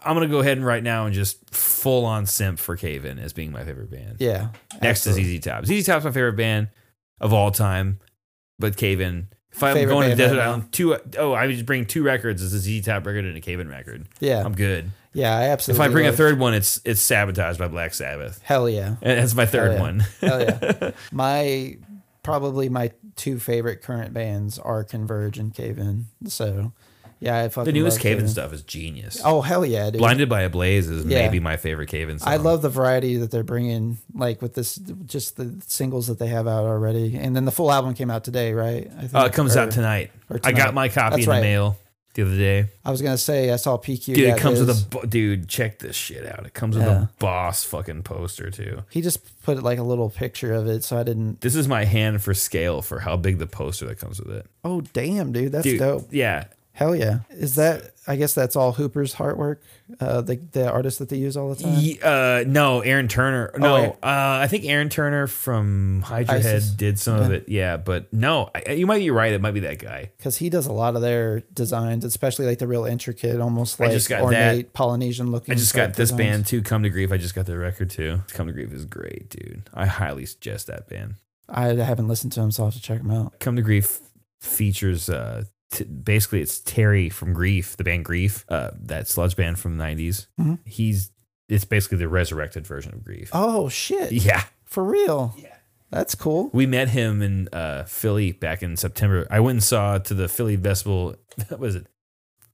I'm 0.03 0.13
gonna 0.15 0.27
go 0.27 0.39
ahead 0.39 0.57
and 0.57 0.65
right 0.65 0.83
now 0.83 1.05
and 1.05 1.13
just 1.15 1.53
full 1.53 2.05
on 2.05 2.25
simp 2.25 2.59
for 2.59 2.75
Cave 2.75 3.05
In 3.05 3.17
as 3.19 3.31
being 3.33 3.51
my 3.51 3.63
favorite 3.63 3.89
band. 3.89 4.17
Yeah, 4.19 4.49
Next 4.81 5.07
absolutely. 5.07 5.35
is 5.35 5.41
ZZ 5.41 5.45
Top. 5.45 5.65
ZZ 5.65 5.85
Top's 5.85 6.05
my 6.05 6.11
favorite 6.11 6.35
band 6.37 6.67
of 7.21 7.31
all 7.33 7.51
time, 7.51 7.99
but 8.59 8.75
Cave 8.77 8.99
In. 9.01 9.29
If 9.57 9.63
I'm 9.63 9.73
Favorite 9.75 9.93
going 9.93 10.09
to 10.11 10.15
band 10.15 10.17
Desert 10.19 10.37
right 10.37 10.43
now. 10.43 10.49
Island, 10.51 10.71
two 10.71 10.97
oh, 11.17 11.33
I 11.33 11.51
just 11.51 11.65
bring 11.65 11.85
two 11.85 12.03
records: 12.03 12.43
it's 12.43 12.53
a 12.53 12.59
Z 12.59 12.81
Top 12.81 13.05
record 13.05 13.25
and 13.25 13.35
a 13.35 13.41
Cave 13.41 13.59
In 13.59 13.67
record. 13.67 14.07
Yeah, 14.19 14.43
I'm 14.45 14.53
good. 14.55 14.91
yeah, 15.13 15.35
I 15.35 15.43
absolutely 15.45 15.49
If 15.49 15.51
absolutely. 15.51 15.85
I 15.85 15.87
bring 15.93 16.05
a 16.05 16.09
love- 16.09 16.17
third 16.17 16.39
one, 16.39 16.53
it's 16.53 16.79
it's 16.85 17.01
Sabotage 17.01 17.57
by 17.57 17.67
Black 17.67 17.93
Sabbath, 17.93 18.39
hell 18.43 18.69
yeah, 18.69 18.95
and 19.01 19.19
that's 19.19 19.33
my 19.33 19.45
third 19.47 19.73
yeah. 19.73 19.81
one. 19.81 19.99
hell 20.21 20.41
yeah. 20.41 20.91
My 21.11 21.77
probably 22.23 22.69
my 22.69 22.91
two 23.15 23.39
favorite 23.39 23.81
current 23.81 24.13
bands 24.13 24.59
are 24.59 24.83
Converge 24.83 25.37
and 25.39 25.53
Cave 25.53 25.79
In. 25.79 26.05
So 26.27 26.71
yeah, 27.19 27.39
I 27.43 27.49
fucking 27.49 27.65
the 27.73 27.79
newest 27.79 27.97
love 27.97 28.01
Cave 28.03 28.11
In 28.13 28.17
Cave 28.19 28.23
In. 28.25 28.29
stuff 28.31 28.53
is 28.53 28.61
genius. 28.63 29.21
Oh 29.23 29.41
hell 29.41 29.65
yeah, 29.65 29.89
dude! 29.89 29.99
Blinded 29.99 30.29
by 30.29 30.41
a 30.41 30.49
Blaze 30.49 30.89
is 30.89 31.05
Yeah. 31.05 31.23
maybe 31.23 31.39
my 31.39 31.57
favorite 31.57 31.87
Cave 31.89 32.09
In 32.09 32.19
song. 32.19 32.31
I 32.31 32.37
love 32.37 32.61
the 32.61 32.69
variety 32.69 33.17
that 33.17 33.31
they're 33.31 33.43
bringing, 33.43 33.97
like 34.13 34.41
with 34.41 34.53
this, 34.53 34.75
just 35.05 35.37
the 35.37 35.55
singles 35.67 36.07
that 36.07 36.19
they 36.19 36.27
have 36.27 36.47
out 36.47 36.65
already, 36.65 37.17
and 37.17 37.35
then 37.35 37.45
the 37.45 37.51
full 37.51 37.71
album 37.71 37.93
came 37.93 38.09
out 38.11 38.23
today, 38.23 38.53
right? 38.53 38.89
I 38.97 39.01
think, 39.01 39.11
Oh, 39.15 39.25
it 39.25 39.33
comes 39.33 39.55
or- 39.55 39.59
out 39.61 39.71
tonight. 39.71 40.11
or 40.29 40.37
I 40.37 40.51
tonight. 40.51 40.57
got 40.57 40.73
my 40.73 40.89
copy 40.89 41.15
That's 41.17 41.23
in 41.23 41.29
the 41.29 41.31
right. 41.31 41.41
mail 41.41 41.77
the 42.13 42.23
other 42.23 42.35
day. 42.37 42.67
I 42.83 42.89
was 42.89 43.01
gonna 43.03 43.15
say 43.17 43.51
I 43.51 43.57
saw 43.57 43.77
PQ. 43.77 44.05
Dude, 44.15 44.19
it 44.19 44.27
got 44.29 44.39
comes 44.39 44.57
his. 44.57 44.67
with 44.67 44.81
a 44.81 44.85
bo- 44.89 45.05
dude. 45.05 45.47
Check 45.47 45.77
this 45.79 45.95
shit 45.95 46.25
out. 46.25 46.45
It 46.47 46.53
comes 46.55 46.75
with 46.75 46.85
Yeah. 46.85 47.03
a 47.03 47.09
boss 47.19 47.63
fucking 47.63 48.01
poster 48.03 48.49
too. 48.49 48.83
He 48.89 49.01
just 49.01 49.19
put 49.43 49.61
like 49.61 49.77
a 49.77 49.83
little 49.83 50.09
picture 50.09 50.51
of 50.53 50.65
it, 50.67 50.83
so 50.83 50.97
I 50.97 51.03
didn't. 51.03 51.41
This 51.41 51.55
is 51.55 51.67
my 51.67 51.85
hand 51.85 52.23
for 52.23 52.33
scale 52.33 52.81
for 52.81 52.99
how 53.01 53.17
big 53.17 53.37
the 53.37 53.45
poster 53.45 53.85
that 53.85 53.99
comes 53.99 54.19
with 54.19 54.35
it. 54.35 54.47
Oh 54.63 54.81
damn, 54.93 55.31
dude, 55.31 55.51
that's 55.51 55.63
Dude, 55.63 55.77
dope. 55.79 56.07
yeah. 56.11 56.45
Hell 56.77 56.95
yeah! 56.95 57.21
Is 57.31 57.55
that? 57.55 57.95
I 58.05 58.17
guess 58.17 58.35
that's 58.35 58.55
all 58.55 58.73
Hooper's 58.73 59.15
artwork. 59.15 59.57
Uh, 59.99 60.21
the 60.21 60.35
the 60.51 60.69
artist 60.71 60.99
that 60.99 61.09
they 61.09 61.17
use 61.17 61.35
all 61.35 61.49
the 61.51 61.63
time. 61.63 61.73
Ye- 61.79 61.99
uh, 62.03 62.43
no, 62.45 62.81
Aaron 62.81 63.07
Turner. 63.07 63.51
No, 63.57 63.73
wait. 63.73 63.89
uh, 63.89 63.95
I 64.03 64.47
think 64.47 64.63
Aaron 64.65 64.87
Turner 64.87 65.25
from 65.25 66.03
Hydra 66.03 66.39
Head 66.39 66.61
did 66.75 66.99
some 66.99 67.19
of 67.19 67.31
it. 67.31 67.49
Yeah, 67.49 67.77
but 67.77 68.13
no, 68.13 68.51
I, 68.53 68.73
you 68.73 68.85
might 68.85 68.99
be 68.99 69.09
right. 69.09 69.33
It 69.33 69.41
might 69.41 69.55
be 69.55 69.61
that 69.61 69.79
guy. 69.79 70.11
because 70.17 70.37
he 70.37 70.51
does 70.51 70.67
a 70.67 70.71
lot 70.71 70.95
of 70.95 71.01
their 71.01 71.39
designs, 71.51 72.05
especially 72.05 72.45
like 72.45 72.59
the 72.59 72.67
real 72.67 72.85
intricate, 72.85 73.41
almost 73.41 73.81
I 73.81 73.85
like 73.85 73.93
just 73.93 74.07
got 74.07 74.21
ornate 74.21 74.71
Polynesian 74.73 75.31
looking. 75.31 75.53
I 75.53 75.57
just 75.57 75.73
got 75.73 75.95
this 75.95 76.11
designs. 76.11 76.17
band 76.19 76.45
too. 76.45 76.61
Come 76.61 76.83
to 76.83 76.91
Grief. 76.91 77.11
I 77.11 77.17
just 77.17 77.33
got 77.33 77.47
their 77.47 77.57
record 77.57 77.89
too. 77.89 78.21
Come 78.33 78.45
to 78.45 78.53
Grief 78.53 78.71
is 78.71 78.85
great, 78.85 79.31
dude. 79.31 79.63
I 79.73 79.87
highly 79.87 80.27
suggest 80.27 80.67
that 80.67 80.87
band. 80.87 81.15
I 81.49 81.69
haven't 81.69 82.07
listened 82.07 82.33
to 82.33 82.41
him, 82.41 82.51
so 82.51 82.61
I'll 82.63 82.69
have 82.69 82.75
to 82.79 82.81
check 82.85 82.99
him 82.99 83.09
out. 83.09 83.39
Come 83.39 83.55
to 83.55 83.63
Grief 83.63 83.99
features 84.39 85.09
uh, 85.09 85.45
t- 85.71 85.83
basically 85.85 86.41
it's 86.41 86.59
Terry 86.59 87.09
from 87.09 87.33
Grief, 87.33 87.77
the 87.77 87.83
band 87.83 88.05
Grief, 88.05 88.45
uh, 88.49 88.71
that 88.81 89.07
sludge 89.07 89.35
band 89.35 89.59
from 89.59 89.77
the 89.77 89.83
90s. 89.83 90.27
Mhm. 90.39 90.59
He's 90.65 91.11
it's 91.49 91.63
basically 91.65 91.97
the 91.99 92.09
resurrected 92.09 92.67
version 92.67 92.93
of 92.93 93.03
Grief. 93.03 93.29
Oh 93.33 93.69
shit! 93.69 94.11
Yeah. 94.11 94.43
For 94.65 94.83
real? 94.83 95.33
Yeah. 95.37 95.55
That's 95.89 96.13
cool. 96.15 96.49
We 96.51 96.65
met 96.65 96.89
him 96.89 97.21
in 97.21 97.47
uh, 97.53 97.85
Philly 97.85 98.33
back 98.33 98.61
in 98.61 98.75
September. 98.75 99.25
I 99.31 99.39
went 99.39 99.55
and 99.55 99.63
saw 99.63 99.97
to 99.97 100.13
the 100.13 100.27
Philly 100.27 100.57
Decibel, 100.57 101.15
what 101.47 101.59
was 101.61 101.75
it? 101.75 101.87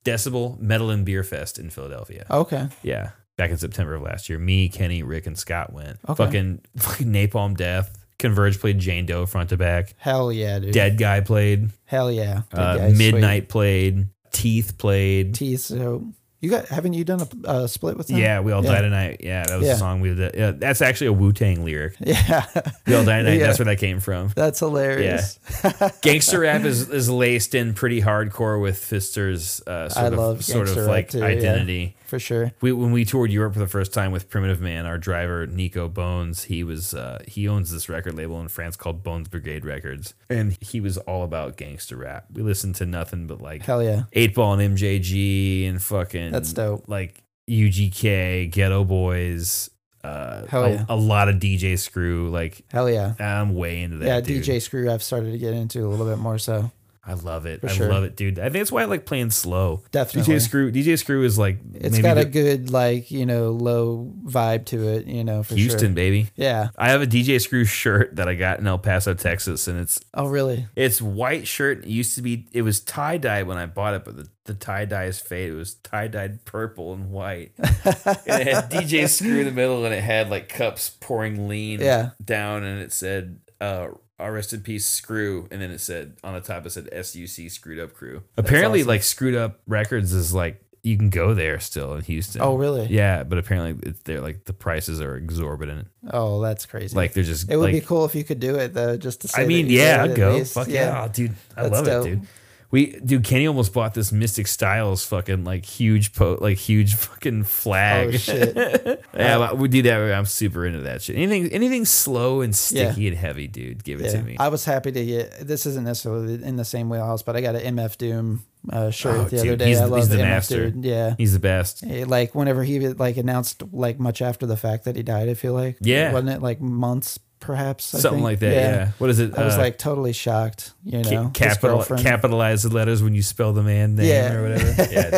Decibel 0.06 0.60
Metal 0.60 0.90
and 0.91 1.03
Beer 1.06 1.23
Fest 1.23 1.57
in 1.57 1.69
Philadelphia. 1.72 2.26
Okay. 2.30 2.68
Yeah. 2.84 3.11
Back 3.38 3.49
in 3.49 3.57
September 3.57 3.95
of 3.95 4.03
last 4.03 4.30
year. 4.30 4.38
Me, 4.38 4.69
Kenny, 4.69 5.02
Rick, 5.02 5.26
and 5.26 5.35
Scott 5.38 5.73
went. 5.73 5.98
Okay. 6.07 6.23
Fucking, 6.23 6.61
fucking 6.77 7.07
Napalm 7.11 7.57
Death. 7.57 8.03
Converge 8.24 8.60
played 8.60 8.80
Jane 8.80 9.06
Doe 9.06 9.26
front 9.26 9.50
to 9.50 9.58
back. 9.58 9.94
Hell 9.98 10.32
yeah, 10.32 10.60
dude. 10.60 10.74
Dead 10.74 10.98
Guy 10.98 11.20
played. 11.20 11.70
Hell 11.86 12.10
yeah. 12.12 12.44
Uh, 12.54 12.78
guy, 12.78 12.94
sweet. 12.94 13.12
Midnight 13.14 13.50
played. 13.50 14.08
Teeth 14.32 14.78
played. 14.78 15.36
Teeth. 15.36 15.60
So 15.60 16.08
you 16.40 16.50
got? 16.50 16.68
Haven't 16.70 16.94
you 16.94 17.04
done 17.04 17.22
a 17.22 17.48
uh, 17.48 17.68
split 17.68 17.98
with 17.98 18.08
them? 18.08 18.18
Yeah, 18.18 18.40
we 18.40 18.52
all 18.54 18.64
Yeah. 18.64 18.72
died 18.72 18.82
tonight. 18.82 19.18
Yeah, 19.24 19.44
that 19.45 19.58
was 19.60 19.68
Yeah. 19.68 19.74
a 19.74 19.78
song 19.78 20.00
we 20.02 20.16
did. 20.16 20.36
Yeah, 20.36 20.52
that's 20.52 20.82
actually 20.82 21.08
a 21.08 21.14
Wu 21.14 21.34
Tang 21.34 21.64
lyric. 21.66 21.95
Yeah. 22.00 22.45
We 22.88 22.95
all 22.95 23.04
died 23.06 23.24
tonight. 23.24 23.34
Yeah. 23.40 23.48
That's 23.48 23.60
where 23.60 23.66
that 23.66 23.78
came 23.80 24.00
from. 24.00 24.32
That's 24.36 24.60
hilarious. 24.60 25.38
Gangster 26.02 26.40
rap 26.40 26.64
is, 26.64 26.90
is 26.90 27.10
laced 27.10 27.56
in 27.56 27.74
pretty 27.74 28.02
hardcore 28.02 28.62
with 28.62 28.78
Fister's 28.78 29.62
uh, 29.68 29.90
sort 29.90 30.14
I 30.14 30.18
of 30.18 30.44
sort 30.45 30.70
of 30.70 30.78
like 30.88 31.10
too, 31.10 31.20
yeah. 31.20 31.26
identity. 31.26 31.95
For 32.14 32.19
sure. 32.19 32.52
We, 32.61 32.72
when 32.72 32.91
we 32.91 33.06
toured 33.06 33.31
Europe 33.31 33.53
for 33.53 33.60
the 33.60 33.65
first 33.65 33.91
time 33.91 34.11
with 34.11 34.30
Primitive 34.30 34.61
Man, 34.61 34.85
our 34.85 34.99
driver 34.99 35.48
Nico 35.48 35.90
Bones, 35.90 36.44
he 36.44 36.64
was 36.64 36.94
uh, 36.94 37.23
he 37.27 37.48
owns 37.48 37.72
this 37.72 37.90
record 37.90 38.14
label 38.14 38.40
in 38.40 38.49
France 38.49 38.76
called 38.76 39.02
Bones 39.02 39.30
Brigade 39.30 39.65
Records, 39.65 40.14
and 40.30 40.56
he 40.61 40.80
was 40.80 40.99
all 40.99 41.23
about 41.23 41.57
gangster 41.57 41.98
rap. 41.98 42.27
We 42.31 42.44
listened 42.44 42.76
to 42.76 42.85
nothing 42.85 43.26
but 43.26 43.41
like 43.41 43.64
Hell 43.64 43.81
yeah. 43.81 44.03
Eight 44.14 44.35
Ball 44.35 44.60
and 44.60 44.77
MJG 44.77 45.68
and 45.68 45.81
fucking 45.81 46.30
That's 46.31 46.53
dope. 46.53 46.88
like 46.88 47.23
UGK, 47.49 48.52
Geto 48.52 48.88
Boys, 48.88 49.72
uh, 50.03 50.45
Hell 50.45 50.65
a, 50.65 50.69
yeah. 50.69 50.85
a 50.88 50.95
lot 50.95 51.30
of 51.30 51.38
DJ 51.38 51.80
Screw. 51.80 52.30
Like 52.30 52.61
Hell 52.72 52.91
yeah. 52.91 53.15
I'm 53.18 53.56
way 53.56 53.81
into 53.81 53.98
that. 53.98 54.06
Yeah, 54.06 54.22
dude. 54.22 54.44
DJ 54.44 54.61
Screw 54.61 54.91
I've 54.91 55.02
started 55.02 55.31
to 55.31 55.40
get 55.40 55.56
into 55.56 55.84
a 55.84 55.90
little 55.90 56.06
bit 56.06 56.19
more 56.19 56.38
so. 56.38 56.72
I 57.06 57.16
love 57.16 57.46
it. 57.46 57.60
For 57.60 57.68
I 57.70 57.74
sure. 57.74 57.90
love 57.90 58.06
it, 58.06 58.16
dude. 58.16 58.40
I 58.40 58.44
think 58.44 58.54
that's 58.54 58.72
why 58.72 58.84
I 58.84 58.86
like 58.86 59.06
playing 59.06 59.32
slow. 59.32 59.84
Definitely. 59.92 60.36
DJ 60.36 60.42
Screw. 60.42 60.72
DJ 60.72 60.98
Screw 60.98 61.24
is 61.26 61.38
like 61.38 61.58
It's 61.74 62.00
got 62.00 62.18
a 62.18 62.22
the- 62.24 62.30
good 62.30 62.70
like, 62.70 63.12
you 63.12 63.26
know, 63.26 63.50
low 63.52 64.14
vibe 64.26 64.64
to 64.68 64.88
it, 64.88 65.06
you 65.06 65.26
know, 65.26 65.44
for 65.44 65.56
Houston, 65.56 65.90
sure. 65.90 65.96
baby. 65.96 66.30
Yeah. 66.38 66.70
I 66.78 66.90
have 66.92 67.02
a 67.02 67.06
DJ 67.06 67.42
Screw 67.42 67.66
shirt 67.66 68.16
that 68.16 68.30
I 68.30 68.36
got 68.36 68.60
in 68.60 68.68
El 68.68 68.78
Paso, 68.80 69.14
Texas, 69.14 69.68
and 69.68 69.80
it's 69.82 70.00
Oh 70.14 70.28
really? 70.28 70.68
it's 70.78 71.02
white 71.02 71.46
shirt. 71.46 71.80
It 71.84 71.90
used 71.90 72.16
to 72.16 72.22
be 72.22 72.48
it 72.54 72.62
was 72.62 72.80
tie 72.80 73.18
dye 73.18 73.44
when 73.44 73.58
I 73.58 73.66
bought 73.66 73.96
it, 73.96 74.06
but 74.06 74.16
the, 74.16 74.30
the 74.46 74.54
tie 74.54 74.86
dye 74.86 75.06
is 75.06 75.20
faded. 75.20 75.56
It 75.56 75.58
was 75.58 75.74
tie 75.76 76.08
dyed 76.08 76.46
purple 76.46 76.94
and 76.94 77.12
white. 77.12 77.52
and 77.58 77.68
it 77.86 78.48
had 78.48 78.72
DJ 78.72 79.10
Screw 79.10 79.40
in 79.40 79.46
the 79.46 79.52
middle, 79.52 79.84
and 79.84 79.94
it 79.94 80.02
had 80.04 80.30
like 80.30 80.48
cups 80.48 80.90
pouring 81.02 81.50
lean 81.50 81.82
Yeah. 81.82 82.12
down, 82.24 82.64
and 82.64 82.80
it 82.82 82.94
said. 82.94 83.40
uh 83.60 83.88
uh, 84.24 84.30
rest 84.30 84.54
in 84.54 84.62
peace, 84.62 84.86
Screw, 84.86 85.48
and 85.52 85.62
then 85.62 85.72
it 85.72 85.80
said 85.80 86.18
on 86.24 86.34
the 86.34 86.41
top 86.41 86.66
it 86.66 86.72
said 86.72 86.90
SUC 87.06 87.50
Screwed 87.50 87.80
Up 87.80 87.94
Crew. 87.94 88.24
Apparently, 88.38 88.80
awesome. 88.80 88.88
like 88.90 89.04
Screwed 89.04 89.36
Up 89.36 89.60
Records 89.68 90.14
is 90.14 90.34
like 90.34 90.64
you 90.84 90.98
can 90.98 91.10
go 91.10 91.34
there 91.34 91.60
still 91.60 91.94
in 91.94 92.02
Houston. 92.02 92.41
Oh 92.41 92.56
really? 92.56 92.88
yeah, 92.88 93.24
but 93.24 93.38
apparently 93.38 93.90
it's 93.90 94.02
they're 94.02 94.20
like 94.22 94.44
the 94.45 94.54
prices 94.54 95.00
are 95.02 95.16
exorbitant. 95.16 95.88
Oh, 96.12 96.41
that's 96.41 96.66
crazy. 96.66 96.95
Like 96.95 97.14
they're 97.14 97.24
just 97.24 97.50
it 97.50 97.56
would 97.56 97.66
like, 97.66 97.74
be 97.74 97.82
cool 97.82 98.04
if 98.06 98.16
you 98.16 98.24
could 98.24 98.40
do 98.40 98.56
it 98.56 98.74
though, 98.74 98.98
just 98.98 99.22
to 99.22 99.30
say 99.30 99.44
I 99.44 99.45
mean, 99.48 99.68
that 99.68 99.72
you 99.72 99.80
yeah, 99.80 100.04
I'd 100.04 100.16
go. 100.16 100.34
least. 100.36 100.54
Fuck 100.54 100.68
yeah, 100.68 101.06
Oh, 101.06 101.08
dude, 101.08 101.34
I 101.56 101.64
That's 101.64 101.74
love 101.74 101.86
dope. 101.86 102.08
it, 102.08 102.10
dude. 102.10 102.28
We, 102.74 103.00
dude, 103.06 103.24
Kenny 103.24 103.45
almost 103.45 103.72
bought 103.72 103.94
this 103.94 104.12
Mystic 104.12 104.48
Styles 104.48 105.06
fucking 105.06 105.44
like 105.44 105.64
huge 105.64 106.12
po, 106.14 106.40
like 106.41 106.58
huge 106.58 106.95
fucking 106.95 107.44
flag. 107.44 108.08
Oh, 108.16 108.18
shit. 108.18 108.56
yeah, 109.14 109.38
but 109.38 109.60
we 109.60 109.68
do 109.68 109.84
that. 109.84 110.02
I'm 110.12 110.26
super 110.26 110.66
into 110.66 110.80
that 110.80 111.04
shit. 111.04 111.16
Anything, 111.16 111.52
anything 111.54 111.86
slow 111.86 112.41
and 112.41 112.52
Yeah. 112.52 112.90
sticky 112.90 113.08
and 113.10 113.16
heavy, 113.16 113.48
dude. 113.48 113.84
Give 113.84 114.02
it 114.02 114.06
Yeah. 114.06 114.12
to 114.14 114.24
me. 114.24 114.38
I 114.40 114.48
was 114.48 114.66
happy 114.66 114.91
to 114.91 115.06
get 115.06 115.48
this 115.48 115.68
isn't 115.68 115.84
necessarily 115.86 116.44
in 116.44 116.56
the 116.56 116.66
same 116.66 116.90
wheelhouse, 116.90 117.22
but 117.22 117.36
I 117.36 117.41
got 117.41 117.54
an 117.56 117.76
MF 117.78 117.95
Doom 118.00 118.44
uh, 118.72 118.90
shirt 118.90 119.18
Oh, 119.18 119.24
the 119.26 119.30
dude, 119.30 119.40
other 119.41 119.56
day. 119.58 119.68
he's 119.68 119.80
I 119.80 119.86
love 119.86 120.10
the 120.10 120.16
MF 120.16 120.20
master. 120.22 120.72
Dude. 120.72 120.84
Yeah. 120.84 121.14
He's 121.16 121.34
the 121.34 121.40
best. 121.40 121.84
Eh, 121.88 122.06
Like 122.08 122.34
whenever 122.34 122.64
he 122.64 122.80
like 122.90 123.18
announced 123.18 123.62
like 123.72 124.00
much 124.00 124.20
after 124.24 124.48
the 124.48 124.58
fact 124.58 124.86
that 124.86 124.95
he 124.95 125.04
died, 125.04 125.30
I 125.30 125.36
feel 125.36 125.54
like 125.54 125.78
Yeah. 125.80 126.12
wasn't 126.12 126.30
it 126.32 126.41
like 126.41 126.60
months 126.60 127.20
perhaps 127.44 127.94
I 127.94 127.99
Something 127.99 128.20
think? 128.20 128.24
like 128.24 128.40
that. 128.40 128.53
Yeah. 128.53 128.91
What 128.98 129.10
is 129.10 129.20
it? 129.20 129.38
I 129.38 129.44
was 129.45 129.56
Uh, 129.56 129.60
like 129.60 129.78
totally 129.78 130.14
shocked, 130.14 130.74
you 130.84 131.02
know. 131.03 131.30
capital 131.34 131.78
girlfriend. 131.78 132.02
capitalize 132.03 132.64
the 132.64 132.70
letters 132.74 133.03
when 133.03 133.14
you 133.14 133.22
spell 133.22 133.52
the 133.53 133.61
man 133.64 133.95
name 133.95 134.07
Yeah. 134.07 134.34
or 134.34 134.41
whatever. 134.44 134.88
Yeah, 134.91 135.10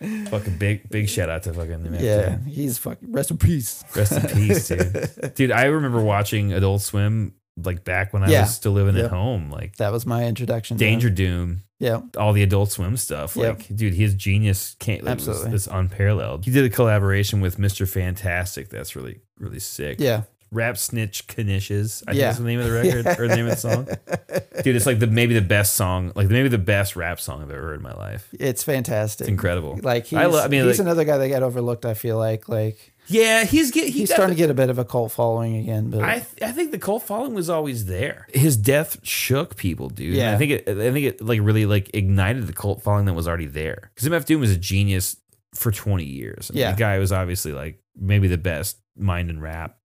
dude. 0.00 0.28
fucking 0.30 0.58
big 0.58 0.88
big 0.88 1.08
shout 1.08 1.28
out 1.28 1.42
to 1.44 1.52
fucking 1.52 1.80
MF 1.84 2.00
yeah, 2.00 2.30
Doom. 2.30 2.44
he's 2.46 2.78
fucking 2.78 3.12
rest 3.12 3.30
in 3.30 3.38
peace. 3.38 3.84
Rest 3.94 4.12
in 4.12 4.22
peace, 4.36 4.68
dude. 4.68 5.34
Dude, 5.34 5.52
I 5.52 5.64
remember 5.66 6.00
watching 6.00 6.52
Adult 6.52 6.82
Swim 6.82 7.34
like 7.62 7.84
back 7.84 8.12
when 8.12 8.22
I 8.22 8.30
Yeah. 8.30 8.42
was 8.42 8.54
still 8.54 8.72
living 8.72 8.94
Yep. 8.96 9.04
at 9.06 9.10
home. 9.10 9.50
Like 9.50 9.76
That 9.76 9.92
was 9.92 10.06
my 10.06 10.24
introduction. 10.26 10.76
to. 10.78 10.84
Danger 10.84 11.10
Doom, 11.10 11.62
Yeah. 11.80 12.00
all 12.16 12.32
the 12.32 12.42
Adult 12.44 12.70
Swim 12.70 12.96
stuff. 12.96 13.36
Yep. 13.36 13.58
Like, 13.58 13.76
dude, 13.76 13.94
his 13.94 14.14
genius 14.14 14.76
can't 14.78 15.02
like, 15.02 15.12
Absolutely. 15.12 15.52
It's 15.54 15.66
unparalleled. 15.66 16.44
He 16.44 16.52
did 16.52 16.64
a 16.64 16.70
collaboration 16.70 17.40
with 17.40 17.58
Mr. 17.58 17.84
Fantastik. 17.86 18.70
That's 18.70 18.94
really 18.96 19.20
really 19.40 19.60
sick. 19.60 19.98
Yeah. 20.00 20.22
Rap 20.50 20.78
Snitch 20.78 21.26
Knishes. 21.26 22.02
I 22.06 22.12
think 22.12 22.20
Yeah. 22.20 22.26
that's 22.28 22.38
the 22.38 22.44
name 22.44 22.58
of 22.60 22.66
the 22.66 22.72
record 22.72 23.06
or 23.18 23.28
the 23.28 23.36
name 23.36 23.46
of 23.46 23.50
the 23.50 23.56
song. 23.56 23.84
Dude, 24.64 24.76
it's 24.76 24.86
like 24.86 24.98
the 24.98 25.06
maybe 25.06 25.34
the 25.34 25.40
best 25.40 25.74
song, 25.74 26.12
like 26.14 26.28
maybe 26.28 26.48
the 26.48 26.58
best 26.58 26.96
rap 26.96 27.20
song 27.20 27.42
I've 27.42 27.50
ever 27.50 27.60
heard 27.60 27.76
in 27.76 27.82
my 27.82 27.94
life. 27.94 28.28
It's 28.38 28.62
fantastic. 28.64 29.22
It's 29.26 29.28
incredible. 29.28 29.78
Like 29.82 30.06
he's, 30.06 30.18
I 30.18 30.24
lo- 30.26 30.42
I 30.42 30.48
mean, 30.48 30.64
he's 30.64 30.78
like- 30.78 30.86
another 30.86 31.04
guy 31.04 31.18
that 31.18 31.28
got 31.28 31.42
overlooked. 31.42 31.84
I 31.84 31.94
feel 31.94 32.16
like 32.18 32.48
like 32.48 32.92
Yeah, 33.06 33.44
he's 33.44 33.70
get, 33.70 33.84
he 33.88 34.00
He's 34.00 34.12
starting 34.12 34.34
to 34.34 34.38
get 34.38 34.50
a 34.50 34.54
bit 34.54 34.68
of 34.70 34.78
a 34.78 34.84
cult 34.84 35.12
following 35.12 35.56
again, 35.56 35.90
but 35.90 36.02
I 36.02 36.14
th- 36.20 36.42
I 36.42 36.52
think 36.52 36.70
the 36.72 36.78
cult 36.78 37.02
following 37.04 37.34
was 37.34 37.48
always 37.50 37.86
there. 37.86 38.26
His 38.32 38.56
death 38.56 38.98
shook 39.02 39.56
people, 39.56 39.88
dude. 39.90 40.14
Yeah. 40.14 40.28
And 40.28 40.34
I 40.34 40.38
think 40.38 40.50
it 40.52 40.68
I 40.68 40.92
think 40.92 41.06
it 41.06 41.20
like 41.22 41.40
really 41.42 41.66
like 41.66 41.90
ignited 41.94 42.46
the 42.46 42.52
cult 42.52 42.82
following 42.82 43.04
that 43.06 43.14
was 43.14 43.28
already 43.28 43.46
there. 43.46 43.90
Because 43.94 44.08
MF 44.08 44.24
Doom 44.24 44.40
was 44.40 44.50
a 44.50 44.56
genius 44.58 45.16
for 45.54 45.70
20 45.72 46.04
years. 46.04 46.50
And 46.50 46.58
Yeah. 46.58 46.72
the 46.72 46.78
guy 46.78 46.98
was 46.98 47.12
obviously 47.12 47.52
like 47.52 47.80
maybe 47.96 48.28
the 48.28 48.38
best 48.38 48.76
mind 48.96 49.30
in 49.30 49.40
rap. 49.40 49.76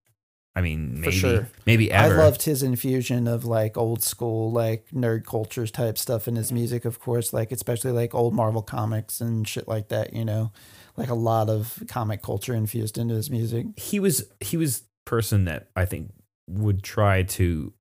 I 0.56 0.62
mean, 0.62 1.02
maybe 1.02 1.12
sure. 1.14 1.48
maybe 1.66 1.92
ever. 1.92 2.14
I 2.22 2.24
loved 2.26 2.44
his 2.44 2.62
infusion 2.62 3.28
of 3.28 3.44
like 3.44 3.76
old 3.76 4.04
school, 4.04 4.52
like 4.52 4.86
nerd 4.94 5.26
cultures 5.26 5.72
type 5.72 5.98
stuff 5.98 6.28
in 6.28 6.36
his 6.36 6.52
music, 6.52 6.86
of 6.86 7.00
course, 7.00 7.34
like 7.34 7.52
especially 7.52 7.92
like 7.92 8.14
old 8.14 8.36
Marvel 8.36 8.62
comics 8.62 9.20
and 9.20 9.48
shit 9.48 9.68
like 9.68 9.88
that, 9.88 10.14
you 10.14 10.24
know, 10.24 10.52
like 10.96 11.10
a 11.10 11.16
lot 11.16 11.50
of 11.50 11.82
comic 11.88 12.22
culture 12.22 12.54
infused 12.54 13.00
into 13.00 13.16
his 13.16 13.32
music. 13.32 13.66
he 13.78 14.00
was 14.00 14.26
he 14.42 14.56
was 14.58 14.84
person 15.06 15.46
that 15.46 15.70
I 15.76 15.86
think 15.86 16.12
would 16.48 16.84
try 16.84 17.24
to 17.24 17.74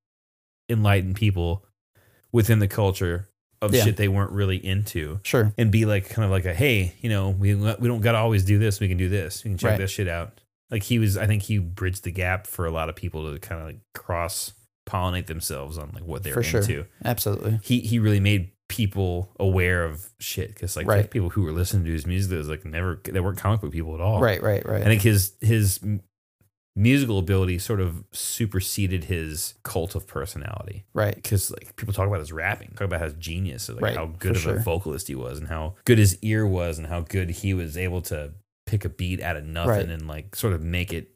enlighten 0.71 1.13
people 1.15 1.67
within 2.33 2.59
the 2.59 2.69
culture 2.69 3.29
of 3.61 3.75
Yeah. 3.75 3.85
shit 3.85 3.97
they 3.97 4.09
weren't 4.09 4.33
really 4.33 4.57
into. 4.57 5.21
Sure. 5.25 5.53
and 5.59 5.71
be 5.71 5.85
like 5.85 6.09
kind 6.09 6.25
of 6.25 6.31
like 6.31 6.47
a 6.47 6.55
hey, 6.55 6.95
you 7.01 7.11
know, 7.11 7.29
we 7.31 7.55
we 7.55 7.89
don't 7.89 8.01
got 8.01 8.13
to 8.13 8.19
always 8.19 8.45
do 8.45 8.59
this. 8.59 8.81
We 8.81 8.89
can 8.89 8.97
do 8.97 9.09
this. 9.11 9.45
We 9.45 9.51
can 9.51 9.59
check 9.59 9.71
Right. 9.73 9.79
this 9.79 9.91
shit 9.91 10.09
out. 10.09 10.41
Like 10.73 10.83
he 10.83 10.99
was, 10.99 11.17
I 11.17 11.27
think 11.29 11.43
he 11.43 11.59
bridged 11.59 12.03
the 12.03 12.11
gap 12.11 12.47
for 12.49 12.67
a 12.67 12.71
lot 12.73 12.89
of 12.89 12.97
people 12.97 13.31
to 13.33 13.39
kind 13.39 13.61
of 13.61 13.67
like 13.69 13.79
cross 13.95 14.53
pollinate 14.89 15.27
themselves 15.27 15.79
on 15.79 15.93
like 15.95 16.03
what 16.05 16.25
they're 16.25 16.33
For 16.35 16.43
sure. 16.43 16.61
into. 16.63 16.87
Absolutely. 17.05 17.61
He 17.63 17.81
he 17.81 17.99
really 18.01 18.19
made 18.21 18.51
people 18.69 19.31
aware 19.39 19.85
of 19.85 20.09
shit 20.19 20.49
because 20.49 20.77
like 20.77 20.87
Right. 20.87 21.11
people 21.11 21.29
who 21.29 21.43
were 21.43 21.53
listening 21.53 21.85
to 21.85 21.93
his 21.93 22.07
music 22.07 22.31
that 22.31 22.37
was 22.39 22.49
like 22.49 22.65
never 22.65 23.01
they 23.05 23.21
weren't 23.21 23.37
comic 23.39 23.61
book 23.61 23.71
people 23.71 23.95
at 23.95 24.01
all. 24.01 24.21
Right, 24.21 24.43
right, 24.43 24.67
right. 24.67 24.81
I 24.81 24.85
think 24.87 25.03
his 25.03 25.35
his 25.43 25.79
musical 26.75 27.19
ability 27.19 27.59
sort 27.59 27.81
of 27.81 28.03
superseded 28.13 29.05
his 29.05 29.55
cult 29.63 29.95
of 29.95 30.07
personality 30.07 30.87
right. 30.95 31.15
because 31.17 31.51
like 31.51 31.77
people 31.77 31.93
talk 31.93 32.07
about 32.09 32.21
his 32.21 32.33
rapping, 32.33 32.69
talk 32.71 32.87
about 32.87 33.03
his 33.03 33.13
genius, 33.15 33.69
like 33.69 33.81
Right, 33.83 33.97
how 33.97 34.07
good 34.07 34.37
of 34.37 34.47
a 34.47 34.59
vocalist 34.61 35.09
he 35.09 35.15
was, 35.15 35.39
and 35.39 35.49
how 35.49 35.75
good 35.85 35.99
his 35.99 36.19
ear 36.23 36.47
was, 36.47 36.79
and 36.79 36.87
how 36.87 37.01
good 37.01 37.29
he 37.29 37.53
was 37.53 37.77
able 37.77 38.01
to 38.03 38.33
pick 38.73 38.85
a 38.87 38.89
beat 38.89 39.21
out 39.21 39.37
of 39.37 39.45
nothing 39.45 39.69
Right. 39.71 39.89
and 39.91 40.09
like 40.09 40.35
sort 40.35 40.55
of 40.55 40.63
make 40.63 40.93
it 40.95 41.11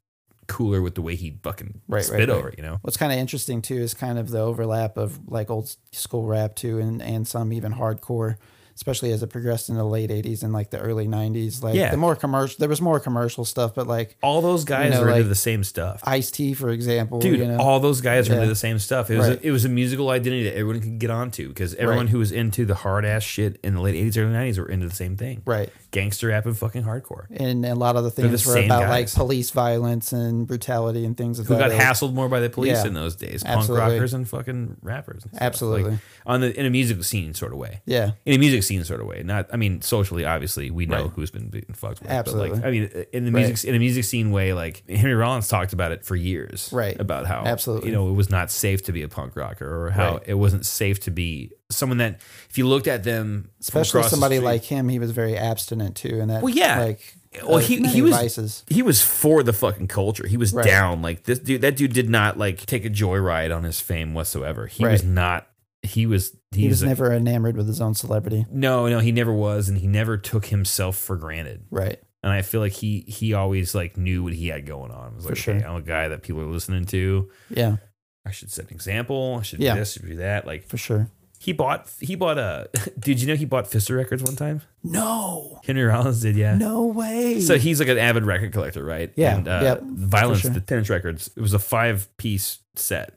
cooler 0.47 0.81
with 0.83 0.95
the 0.95 1.01
way 1.03 1.17
he 1.17 1.39
fucking 1.43 1.81
Right, 1.89 1.97
right, 1.99 2.05
spit 2.05 2.19
right. 2.29 2.31
over 2.31 2.49
it. 2.51 2.59
You 2.59 2.63
know, 2.63 2.79
What's 2.83 2.97
kind 2.99 3.11
of 3.13 3.19
interesting 3.19 3.63
too 3.63 3.77
is 3.79 3.95
kind 3.95 4.19
of 4.19 4.29
the 4.31 4.41
overlap 4.41 4.97
of 4.99 5.19
like 5.27 5.51
old 5.51 5.75
school 5.93 6.27
rap 6.27 6.55
too, 6.55 6.79
and 6.79 7.01
and 7.03 7.27
some 7.27 7.53
even 7.53 7.73
hardcore, 7.73 8.37
especially 8.77 9.11
as 9.11 9.23
it 9.23 9.27
progressed 9.29 9.69
in 9.69 9.75
the 9.75 9.85
late 9.85 10.11
'80s 10.11 10.43
and 10.45 10.53
like 10.53 10.71
the 10.71 10.79
early 10.79 11.09
'90s. 11.09 11.63
Like 11.63 11.75
Yeah. 11.75 11.91
the 11.91 11.97
more 11.97 12.15
commercial, 12.15 12.57
there 12.61 12.69
was 12.69 12.81
more 12.81 13.01
commercial 13.01 13.45
stuff, 13.45 13.75
but 13.75 13.87
like 13.89 14.17
all 14.23 14.41
those 14.41 14.65
guys 14.65 14.93
know, 14.93 15.03
are 15.03 15.11
into 15.11 15.25
the 15.25 15.35
same 15.35 15.65
stuff. 15.65 16.01
Ice-T 16.05 16.55
for 16.55 16.71
example, 16.71 17.19
Dude, 17.19 17.41
you 17.41 17.47
know, 17.47 17.59
all 17.59 17.81
those 17.81 18.01
guys 18.01 18.29
Yeah. 18.29 18.35
into 18.35 18.47
the 18.47 18.55
same 18.55 18.79
stuff. 18.79 19.11
It 19.11 19.17
was 19.19 19.29
Right. 19.29 19.43
a, 19.43 19.47
it 19.49 19.51
was 19.51 19.65
a 19.65 19.69
musical 19.69 20.11
identity 20.11 20.45
that 20.45 20.53
everyone 20.57 20.81
could 20.81 20.99
get 20.99 21.11
onto 21.11 21.49
because 21.49 21.75
everyone 21.75 22.07
Right. 22.07 22.11
who 22.11 22.19
was 22.19 22.31
into 22.33 22.65
the 22.65 22.75
hard 22.77 23.05
ass 23.05 23.23
shit 23.23 23.59
in 23.65 23.75
the 23.75 23.81
late 23.81 23.95
eighties, 23.97 24.17
early 24.17 24.33
nineties 24.33 24.59
were 24.59 24.69
into 24.69 24.87
the 24.89 24.95
same 24.95 25.17
thing. 25.17 25.43
right. 25.45 25.71
Gangster 25.93 26.29
rap 26.29 26.45
and 26.45 26.59
fucking 26.59 26.83
hardcore. 26.83 27.25
And 27.35 27.65
a 27.65 27.75
lot 27.75 27.97
of 27.97 28.05
the 28.05 28.11
They're 28.11 28.29
the 28.29 28.37
things 28.37 28.47
were 28.47 28.59
about 28.59 28.91
like 28.91 29.11
police 29.15 29.51
violence 29.51 30.13
and 30.13 30.47
brutality 30.47 31.07
and 31.07 31.17
things 31.17 31.39
of 31.39 31.47
Who 31.47 31.57
got 31.57 31.71
ilk. 31.73 31.81
hassled 31.81 32.13
more 32.13 32.29
by 32.29 32.41
the 32.41 32.51
police 32.51 32.73
Yeah. 32.83 32.89
in 32.89 32.93
those 32.95 33.17
days? 33.17 33.43
Absolutely. 33.47 33.81
Punk 33.81 33.93
rockers 33.95 34.13
and 34.13 34.29
fucking 34.29 34.77
rappers. 34.83 35.25
And. 35.25 35.41
Absolutely. 35.41 35.93
Like, 35.93 36.01
on 36.27 36.43
the 36.43 36.59
in 36.61 36.67
a 36.67 36.71
music 36.71 37.03
scene 37.05 37.33
sort 37.33 37.53
of 37.53 37.59
way. 37.59 37.81
Yeah, 37.87 38.11
In 38.27 38.35
a 38.35 38.39
music 38.39 38.63
scene 38.67 38.85
sort 38.85 39.01
of 39.01 39.07
way. 39.07 39.23
Not 39.25 39.49
I 39.53 39.57
mean 39.57 39.81
socially 39.83 40.25
obviously 40.25 40.71
we 40.71 40.87
know 40.87 41.03
Right. 41.05 41.11
who's 41.15 41.31
been 41.31 41.49
being 41.49 41.65
fucked 41.73 42.01
with. 42.03 42.11
Absolutely. 42.11 42.49
But 42.51 42.57
like 42.59 42.65
I 42.67 42.71
mean 42.71 43.05
in 43.13 43.25
the 43.25 43.33
Right. 43.33 43.47
music 43.47 43.69
in 43.69 43.75
a 43.75 43.79
music 43.79 44.05
scene 44.05 44.31
way 44.31 44.53
like 44.53 44.83
Henry 44.89 45.15
Rollins 45.15 45.49
talked 45.49 45.73
about 45.73 45.93
it 45.93 46.05
for 46.05 46.17
years. 46.17 46.69
Right. 46.73 46.99
About 47.01 47.27
how 47.27 47.45
Absolutely. 47.47 47.89
you 47.89 47.95
know 47.95 48.09
it 48.09 48.13
was 48.15 48.31
not 48.31 48.51
safe 48.51 48.83
to 48.85 48.93
be 48.93 49.03
a 49.03 49.09
punk 49.09 49.37
rocker 49.37 49.87
or 49.87 49.91
how 49.91 50.15
Right. 50.15 50.23
it 50.27 50.35
wasn't 50.35 50.67
safe 50.67 51.01
to 51.01 51.11
be 51.11 51.53
someone 51.71 51.99
that 51.99 52.21
if 52.51 52.59
you 52.59 52.67
looked 52.69 52.87
at 52.87 53.05
them 53.05 53.51
especially 53.61 54.03
somebody 54.05 54.39
like 54.39 54.63
him, 54.65 54.89
he 54.89 54.99
was 54.99 55.11
very 55.11 55.37
abstinent 55.37 55.97
too, 55.97 56.19
and 56.21 56.31
that 56.31 56.43
Well, 56.43 56.55
yeah. 56.55 56.79
like 56.81 57.15
Well, 57.45 57.59
he- 57.59 57.87
he 57.89 58.01
was- 58.03 58.13
vices. 58.13 58.63
he 58.69 58.83
was 58.83 59.03
for 59.03 59.43
the 59.43 59.53
fucking 59.53 59.89
culture. 59.89 60.27
He 60.27 60.37
was 60.37 60.53
Right. 60.53 60.65
down. 60.65 61.03
Like 61.03 61.25
this 61.25 61.39
dude, 61.41 61.61
that 61.63 61.77
dude 61.77 61.93
did 61.93 62.09
not 62.09 62.39
like 62.39 62.65
take 62.67 62.85
a 62.85 62.91
joyride 62.91 63.55
on 63.55 63.65
his 63.65 63.81
fame 63.81 64.15
whatsoever. 64.15 64.67
He 64.69 64.85
Right. 64.85 64.93
was 64.93 65.03
not. 65.05 65.49
He 65.83 66.07
was. 66.07 66.36
He 66.63 66.69
was 66.69 66.83
a- 66.83 66.87
never 66.87 67.13
enamored 67.13 67.57
with 67.57 67.67
his 67.69 67.81
own 67.81 67.95
celebrity. 67.95 68.47
No, 68.51 68.89
no, 68.89 68.99
he 68.99 69.13
never 69.13 69.33
was, 69.33 69.69
and 69.69 69.79
he 69.79 69.87
never 69.87 70.17
took 70.17 70.47
himself 70.47 70.97
for 70.97 71.17
granted. 71.17 71.65
Right. 71.71 72.01
And 72.23 72.33
I 72.33 72.43
feel 72.43 72.61
like 72.61 72.73
he 72.73 73.01
he 73.07 73.35
always 73.35 73.75
like 73.75 73.97
knew 73.97 74.23
what 74.25 74.33
he 74.33 74.49
had 74.49 74.67
going 74.67 74.91
on. 74.91 75.13
It 75.13 75.15
was 75.17 75.25
For 75.25 75.31
like, 75.31 75.39
sure. 75.39 75.55
okay, 75.57 75.65
I'm 75.65 75.77
a 75.77 75.83
guy 75.83 76.09
that 76.09 76.23
people 76.23 76.41
are 76.43 76.47
listening 76.47 76.85
to. 76.87 77.31
Yeah, 77.51 77.77
I 78.25 78.31
should 78.33 78.51
set 78.51 78.65
an 78.67 78.75
example. 78.75 79.37
I 79.39 79.43
should 79.43 79.61
Yeah. 79.61 79.75
do 79.75 79.81
this. 79.81 79.97
I 79.97 80.01
should 80.01 80.09
do 80.11 80.17
that. 80.17 80.45
Like 80.47 80.67
for 80.67 80.77
sure. 80.77 81.09
he 81.39 81.53
bought 81.53 81.89
he 82.01 82.17
bought 82.17 82.39
a. 82.39 82.69
Did 82.99 83.21
you 83.21 83.29
know 83.29 83.37
he 83.37 83.45
bought 83.45 83.67
Fister 83.67 83.95
Records 83.97 84.25
one 84.25 84.35
time? 84.35 84.63
No. 84.83 85.61
Henry 85.65 85.85
Rollins 85.85 86.23
did. 86.23 86.35
Yeah. 86.37 86.57
No 86.57 86.87
way. 86.87 87.41
So 87.41 87.59
he's 87.59 87.79
like 87.79 87.89
an 87.89 87.99
avid 87.99 88.25
record 88.25 88.53
collector, 88.53 88.83
right? 88.85 89.13
Yeah, 89.15 89.37
And 89.37 89.47
uh, 89.47 89.61
yep, 89.63 89.83
Violence, 89.83 90.41
sure. 90.41 90.51
the 90.51 90.61
ten 90.61 90.79
inch 90.79 90.91
records. 90.91 91.31
It 91.37 91.41
was 91.41 91.53
a 91.55 91.59
five 91.61 92.09
piece 92.17 92.59
set. 92.75 93.15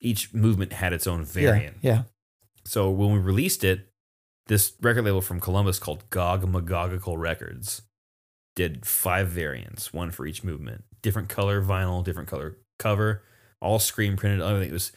Each 0.00 0.32
movement 0.32 0.72
had 0.74 0.92
its 0.94 1.06
own 1.06 1.24
variant. 1.24 1.78
Yeah. 1.82 2.02
So 2.66 2.90
when 2.90 3.12
we 3.12 3.18
released 3.18 3.64
it, 3.64 3.88
this 4.48 4.72
record 4.80 5.04
label 5.04 5.20
from 5.20 5.40
Columbus 5.40 5.78
called 5.78 6.08
Gog 6.10 6.42
Magogical 6.50 7.18
Records 7.18 7.82
did 8.54 8.86
five 8.86 9.28
variants, 9.28 9.92
one 9.92 10.10
for 10.10 10.26
each 10.26 10.42
movement, 10.44 10.84
different 11.02 11.28
color 11.28 11.62
vinyl, 11.62 12.02
different 12.04 12.28
color 12.28 12.56
cover, 12.78 13.22
all 13.60 13.78
screen 13.78 14.16
printed. 14.16 14.40
Everything. 14.40 14.70
It 14.70 14.72
was 14.72 14.92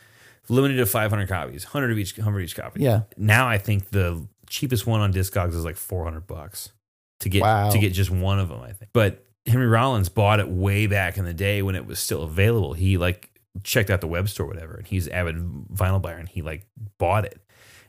limited 0.49 0.77
to 0.77 0.85
500 0.85 1.27
copies, 1.27 1.65
100 1.65 1.91
of 1.91 1.97
each, 1.97 2.17
100 2.17 2.39
each 2.41 2.55
copy. 2.55 2.81
Yeah. 2.81 3.01
Now 3.17 3.47
I 3.47 3.57
think 3.57 3.89
the 3.89 4.27
cheapest 4.47 4.87
one 4.87 5.01
on 5.01 5.13
Discogs 5.13 5.53
is 5.55 5.65
like 5.65 5.75
400 5.77 6.25
bucks 6.27 6.71
to 7.19 7.29
get 7.29 7.41
Wow. 7.41 7.69
to 7.69 7.77
get 7.79 7.93
just 7.93 8.09
one 8.09 8.39
of 8.39 8.49
them. 8.49 8.61
I 8.61 8.71
think, 8.73 8.91
but 8.93 9.25
Henry 9.45 9.67
Rollins 9.67 10.09
bought 10.09 10.39
it 10.39 10.47
way 10.47 10.87
back 10.87 11.17
in 11.17 11.25
the 11.25 11.33
day 11.33 11.61
when 11.61 11.75
it 11.75 11.85
was 11.85 11.99
still 11.99 12.23
available. 12.23 12.73
He 12.73 12.97
like 12.97 13.29
checked 13.63 13.89
out 13.89 13.99
the 14.01 14.07
web 14.07 14.29
store, 14.29 14.45
or 14.45 14.49
whatever, 14.49 14.75
and 14.75 14.87
he's 14.87 15.07
an 15.07 15.13
avid 15.13 15.35
vinyl 15.73 16.01
buyer, 16.01 16.17
and 16.17 16.29
he 16.29 16.41
like 16.41 16.65
bought 16.97 17.25
it. 17.25 17.39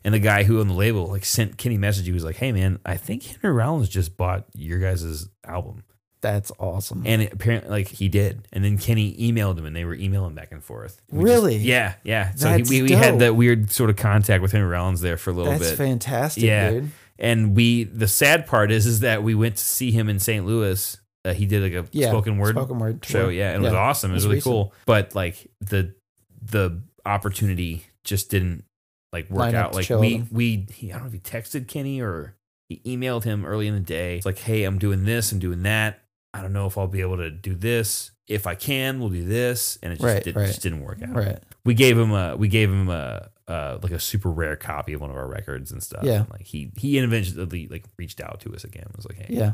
And 0.05 0.15
the 0.15 0.19
guy 0.19 0.45
who 0.45 0.61
owned 0.61 0.71
the 0.71 0.75
label 0.75 1.07
like 1.09 1.25
sent 1.25 1.59
Kenny 1.59 1.75
a 1.75 1.79
message. 1.79 2.07
He 2.07 2.13
was 2.13 2.25
like, 2.25 2.37
"Hey 2.37 2.53
man, 2.53 2.79
I 2.87 2.97
think 2.97 3.23
Henry 3.25 3.55
Rollins 3.57 3.89
just 3.89 4.17
bought 4.17 4.47
your 4.55 4.79
guys' 4.79 5.29
album." 5.45 5.85
That's 6.23 6.53
awesome. 6.59 7.03
And 7.07 7.23
it, 7.23 7.33
apparently, 7.33 7.71
like 7.71 7.89
he 7.89 8.09
did. 8.09 8.47
And 8.53 8.63
then 8.63 8.77
Kenny 8.77 9.15
emailed 9.17 9.59
him, 9.59 9.65
and 9.65 9.75
they 9.75 9.85
were 9.87 9.95
emailing 9.95 10.35
back 10.35 10.53
and 10.53 10.63
forth. 10.63 11.01
We 11.11 11.25
just- 11.25 11.25
Really? 11.35 11.57
yeah, 11.57 11.95
yeah. 12.05 12.33
So 12.35 12.51
he, 12.55 12.63
we, 12.63 12.83
we 12.83 12.91
had 12.93 13.21
that 13.21 13.37
weird 13.37 13.71
sort 13.71 13.89
of 13.89 13.97
contact 13.97 14.43
with 14.43 14.53
Henry 14.53 14.69
Rollins 14.69 15.01
there 15.01 15.17
for 15.17 15.31
a 15.31 15.33
little 15.33 15.53
bit. 15.53 15.59
That's 15.61 15.71
bit. 15.73 15.79
fantastic, 15.79 16.43
Yeah. 16.45 16.71
dude. 16.73 16.91
And 17.19 17.57
we, 17.57 17.85
the 17.85 18.07
sad 18.09 18.47
part 18.47 18.71
is, 18.71 18.85
is 18.87 19.01
that 19.01 19.23
we 19.23 19.35
went 19.35 19.57
to 19.57 19.65
see 19.65 19.91
him 19.93 20.09
in 20.11 20.19
St. 20.19 20.45
Louis. 20.47 20.97
Uh, 21.25 21.33
he 21.35 21.45
did 21.47 21.63
like 21.63 21.73
a 21.73 21.87
Yeah. 21.93 22.09
spoken 22.09 22.37
word 22.39 22.55
Spoken 22.55 22.79
word 22.79 23.05
show, 23.05 23.23
tour. 23.25 23.31
yeah, 23.33 23.53
and 23.55 23.63
it 23.63 23.69
was 23.69 23.75
awesome. 23.75 24.11
It 24.11 24.15
was 24.15 24.23
That's 24.25 24.29
really 24.29 24.37
recent. 24.37 24.53
cool. 24.53 24.75
But 24.87 25.15
like 25.15 25.51
the 25.61 25.95
the 26.43 26.83
opportunity 27.07 27.85
just 28.05 28.31
didn't 28.31 28.65
like 29.12 29.28
work 29.31 29.41
Line 29.41 29.55
up 29.55 29.66
out. 29.66 29.70
to 29.73 29.77
Like 29.78 29.87
chill 29.87 30.01
we 30.01 30.15
him. 30.16 30.28
we 30.31 30.66
he, 30.73 30.91
I 30.93 30.95
don't 30.95 31.03
know 31.03 31.07
if 31.09 31.12
he 31.12 31.19
texted 31.20 31.66
Kenny 31.69 32.01
or 32.01 32.37
he 32.69 32.81
emailed 32.87 33.24
him 33.24 33.45
early 33.45 33.66
in 33.66 33.74
the 33.74 33.81
day. 33.81 34.16
It's 34.16 34.27
like, 34.27 34.39
hey, 34.39 34.65
I'm 34.65 34.78
doing 34.78 35.05
this, 35.05 35.32
I'm 35.32 35.39
doing 35.39 35.62
that. 35.65 36.01
I 36.32 36.43
don't 36.43 36.53
know 36.53 36.66
if 36.66 36.78
I'll 36.78 36.87
be 36.87 37.01
able 37.01 37.16
to 37.16 37.31
do 37.31 37.55
this. 37.55 38.12
If 38.28 38.47
I 38.47 38.55
can, 38.55 39.01
we'll 39.01 39.09
do 39.09 39.24
this, 39.24 39.77
and 39.82 39.93
it 39.93 39.97
just, 39.97 40.05
Right, 40.05 40.23
did, 40.23 40.37
right. 40.37 40.47
just 40.47 40.62
didn't 40.62 40.82
work 40.82 41.03
out. 41.03 41.12
Right. 41.16 41.39
We 41.65 41.74
gave 41.74 41.99
him 41.99 42.12
a 42.12 42.37
we 42.37 42.47
gave 42.47 42.70
him 42.70 42.89
a 42.89 43.28
uh, 43.49 43.78
like 43.82 43.91
a 43.91 43.99
super 43.99 44.31
rare 44.31 44.55
copy 44.55 44.93
of 44.93 45.01
one 45.01 45.11
of 45.11 45.16
our 45.16 45.27
records 45.27 45.73
and 45.73 45.82
stuff. 45.82 46.05
Yeah. 46.05 46.20
And, 46.20 46.31
like 46.31 46.43
he 46.47 46.70
he 46.77 46.97
eventually 46.99 47.66
like 47.66 47.85
reached 47.99 48.20
out 48.20 48.41
to 48.43 48.55
us 48.55 48.62
again. 48.62 48.85
It 48.89 48.97
Was 48.97 49.07
like, 49.07 49.16
hey, 49.19 49.35
Yeah. 49.35 49.53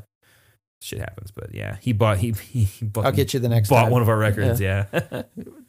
shit 0.82 0.98
happens. 0.98 1.30
But 1.30 1.54
yeah, 1.54 1.78
he 1.80 1.94
bought 1.94 2.18
he 2.18 2.32
he 2.50 2.84
bought, 2.84 3.06
I'll 3.06 3.12
get 3.12 3.32
you 3.32 3.40
the 3.40 3.48
next 3.48 3.70
bought 3.70 3.84
time. 3.84 3.92
one 3.92 4.02
of 4.02 4.10
our 4.10 4.18
records. 4.18 4.60
Yeah, 4.60 4.84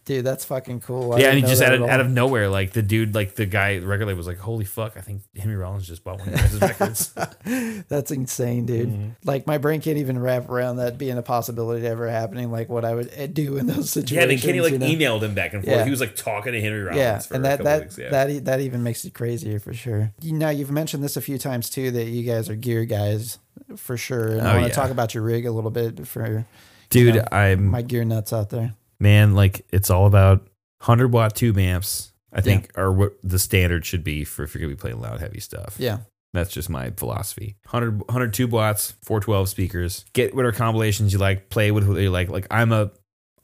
Dude, 0.07 0.25
that's 0.25 0.45
fucking 0.45 0.79
cool. 0.79 1.11
I 1.11 1.19
and 1.19 1.35
he 1.38 1.41
just 1.41 1.61
out 1.61 1.73
of 1.73 1.81
out 1.81 1.99
of 1.99 2.09
nowhere, 2.09 2.47
like 2.47 2.71
the 2.71 2.81
dude, 2.81 3.13
like 3.13 3.35
the 3.35 3.45
guy, 3.45 3.79
the 3.79 3.88
record 3.88 4.05
label 4.05 4.15
was 4.15 4.25
like, 4.25 4.38
"Holy 4.38 4.63
fuck! 4.63 4.95
I 4.95 5.01
think 5.01 5.21
Henry 5.38 5.57
Rollins 5.57 5.85
just 5.85 6.05
bought 6.05 6.19
one 6.19 6.29
of 6.29 6.39
his 6.39 6.61
records." 6.61 7.13
That's 7.89 8.09
insane, 8.11 8.65
dude. 8.65 8.88
Mm-hmm. 8.88 9.09
Like 9.25 9.47
my 9.47 9.57
brain 9.57 9.81
can't 9.81 9.97
even 9.97 10.17
wrap 10.17 10.47
around 10.47 10.77
that 10.77 10.97
being 10.97 11.17
a 11.17 11.21
possibility 11.21 11.85
ever 11.85 12.09
happening. 12.09 12.49
Like 12.53 12.69
what 12.69 12.85
I 12.85 12.95
would 12.95 13.11
uh, 13.19 13.27
do 13.27 13.57
in 13.57 13.67
those 13.67 13.89
situations. 13.89 14.11
yeah, 14.13 14.25
then 14.27 14.38
Kenny 14.38 14.61
like 14.61 14.71
you 14.71 14.79
know? 14.79 14.85
emailed 14.85 15.23
him 15.23 15.34
back 15.34 15.53
and 15.53 15.61
forth. 15.61 15.75
Yeah. 15.75 15.84
He 15.84 15.91
was 15.91 15.99
like 15.99 16.15
talking 16.15 16.53
to 16.53 16.61
Henry 16.61 16.84
Rollins. 16.84 16.97
Yeah, 16.97 17.19
for 17.19 17.34
and 17.34 17.43
that 17.43 17.57
couple 17.57 17.65
that 17.65 17.81
weeks, 17.81 17.97
yeah. 17.97 18.09
that 18.09 18.45
that 18.45 18.61
even 18.61 18.84
makes 18.84 19.03
it 19.03 19.13
crazier 19.13 19.59
for 19.59 19.73
sure. 19.73 20.13
You 20.21 20.31
know, 20.31 20.49
you've 20.49 20.71
mentioned 20.71 21.03
this 21.03 21.17
a 21.17 21.21
few 21.21 21.38
times 21.38 21.69
too 21.69 21.91
that 21.91 22.05
you 22.05 22.23
guys 22.23 22.47
are 22.49 22.55
gear 22.55 22.85
guys 22.85 23.39
for 23.75 23.97
sure. 23.97 24.29
And 24.29 24.47
Oh, 24.47 24.51
I 24.51 24.53
want 24.53 24.63
to 24.63 24.69
yeah. 24.69 24.73
talk 24.75 24.89
about 24.89 25.13
your 25.13 25.23
rig 25.23 25.45
a 25.45 25.51
little 25.51 25.71
bit 25.71 26.07
for 26.07 26.45
dude, 26.91 27.15
know, 27.15 27.25
I'm 27.29 27.65
my 27.65 27.81
gear 27.81 28.05
nuts 28.05 28.31
out 28.31 28.51
there. 28.51 28.73
Man, 28.99 29.34
like 29.36 29.65
it's 29.72 29.90
all 29.90 30.06
about 30.07 30.48
hundred 30.82 31.11
watt 31.11 31.36
tube 31.36 31.57
amps. 31.57 32.11
I 32.34 32.41
think 32.41 32.72
are 32.76 32.91
what 32.91 33.14
the 33.24 33.40
standard 33.40 33.86
should 33.86 34.03
be 34.03 34.24
for 34.24 34.44
if 34.44 34.53
you're 34.53 34.61
gonna 34.61 34.76
be 34.76 34.80
playing 34.80 34.99
loud, 35.02 35.19
heavy 35.19 35.40
stuff. 35.40 35.76
Yeah, 35.80 35.99
That's 36.34 36.52
just 36.52 36.69
my 36.69 36.91
philosophy. 36.91 37.56
100, 37.72 37.99
102 38.02 38.48
watts, 38.48 38.91
412 39.03 39.49
speakers. 39.49 40.06
Get 40.14 40.36
whatever 40.36 40.56
combinations 40.56 41.14
you 41.14 41.19
like. 41.19 41.49
Play 41.49 41.72
with 41.72 41.88
what 41.88 41.99
you 41.99 42.11
like. 42.11 42.30
Like 42.30 42.45
I'm 42.52 42.72
a 42.74 42.91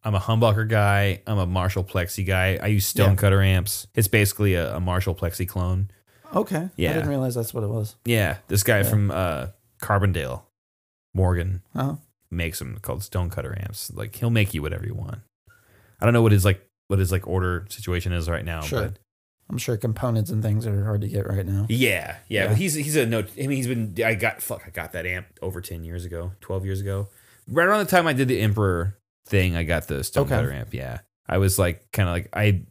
I'm 0.03 0.15
a 0.15 0.19
humbucker 0.19 0.67
guy. 0.67 1.21
I'm 1.25 1.37
a 1.39 1.45
Marshall 1.47 1.85
Plexi 1.85 2.25
guy. 2.27 2.59
I 2.61 2.67
use 2.67 2.85
Stonecutter 2.85 3.41
amps. 3.41 3.87
It's 3.95 4.09
basically 4.09 4.55
a, 4.55 4.75
a 4.75 4.79
Marshall 4.81 5.15
Plexi 5.15 5.47
clone. 5.47 5.89
Okay. 6.35 6.67
Yeah. 6.75 6.89
I 6.91 6.93
didn't 6.95 7.09
realize 7.09 7.35
that's 7.35 7.53
what 7.53 7.63
it 7.63 7.69
was. 7.69 7.95
Yeah, 8.05 8.37
this 8.49 8.63
guy 8.63 8.79
Yeah. 8.79 8.89
from 8.89 9.11
uh, 9.11 9.47
Carbondale, 9.81 10.41
Morgan, 11.13 11.61
Oh. 11.73 11.99
makes 12.29 12.59
them 12.59 12.77
called 12.81 13.01
Stonecutter 13.03 13.57
amps. 13.59 13.91
Like 13.93 14.15
he'll 14.15 14.29
make 14.29 14.53
you 14.53 14.61
whatever 14.61 14.85
you 14.85 14.93
want. 14.93 15.21
I 16.03 16.05
don't 16.05 16.13
know 16.13 16.21
what 16.21 16.33
his 16.33 16.43
like 16.45 16.61
what 16.89 16.99
his 16.99 17.11
like 17.11 17.25
order 17.27 17.65
situation 17.69 18.11
is 18.11 18.29
right 18.29 18.43
now, 18.45 18.61
Sure. 18.61 18.81
but 18.81 18.99
I'm 19.49 19.57
sure 19.57 19.77
components 19.77 20.29
and 20.29 20.43
things 20.43 20.67
are 20.67 20.83
hard 20.83 21.01
to 21.01 21.07
get 21.07 21.25
right 21.27 21.45
now. 21.45 21.65
yeah, 21.69 22.17
yeah, 22.27 22.43
Yeah. 22.43 22.47
But 22.49 22.57
he's 22.57 22.73
he's 22.73 22.95
a 22.97 23.05
no. 23.05 23.19
I 23.19 23.47
mean, 23.47 23.51
he's 23.51 23.67
been. 23.67 23.95
I 24.05 24.15
got 24.15 24.41
fuck. 24.41 24.63
I 24.67 24.69
got 24.69 24.91
that 24.91 25.05
amp 25.05 25.27
over 25.41 25.61
ten 25.61 25.83
years 25.83 26.03
ago, 26.05 26.33
twelve 26.41 26.65
years 26.65 26.81
ago. 26.81 27.07
Right 27.47 27.65
around 27.67 27.79
the 27.85 27.89
time 27.91 28.05
I 28.05 28.13
did 28.13 28.27
the 28.27 28.39
Emperor 28.41 28.97
thing, 29.27 29.55
I 29.55 29.63
got 29.63 29.87
the 29.87 30.03
Stonecutter 30.03 30.49
Okay. 30.49 30.57
amp. 30.57 30.73
Yeah, 30.73 30.99
I 31.27 31.37
was 31.37 31.57
like 31.57 31.89
kind 31.93 32.09
of 32.09 32.13
like 32.13 32.29
I. 32.33 32.63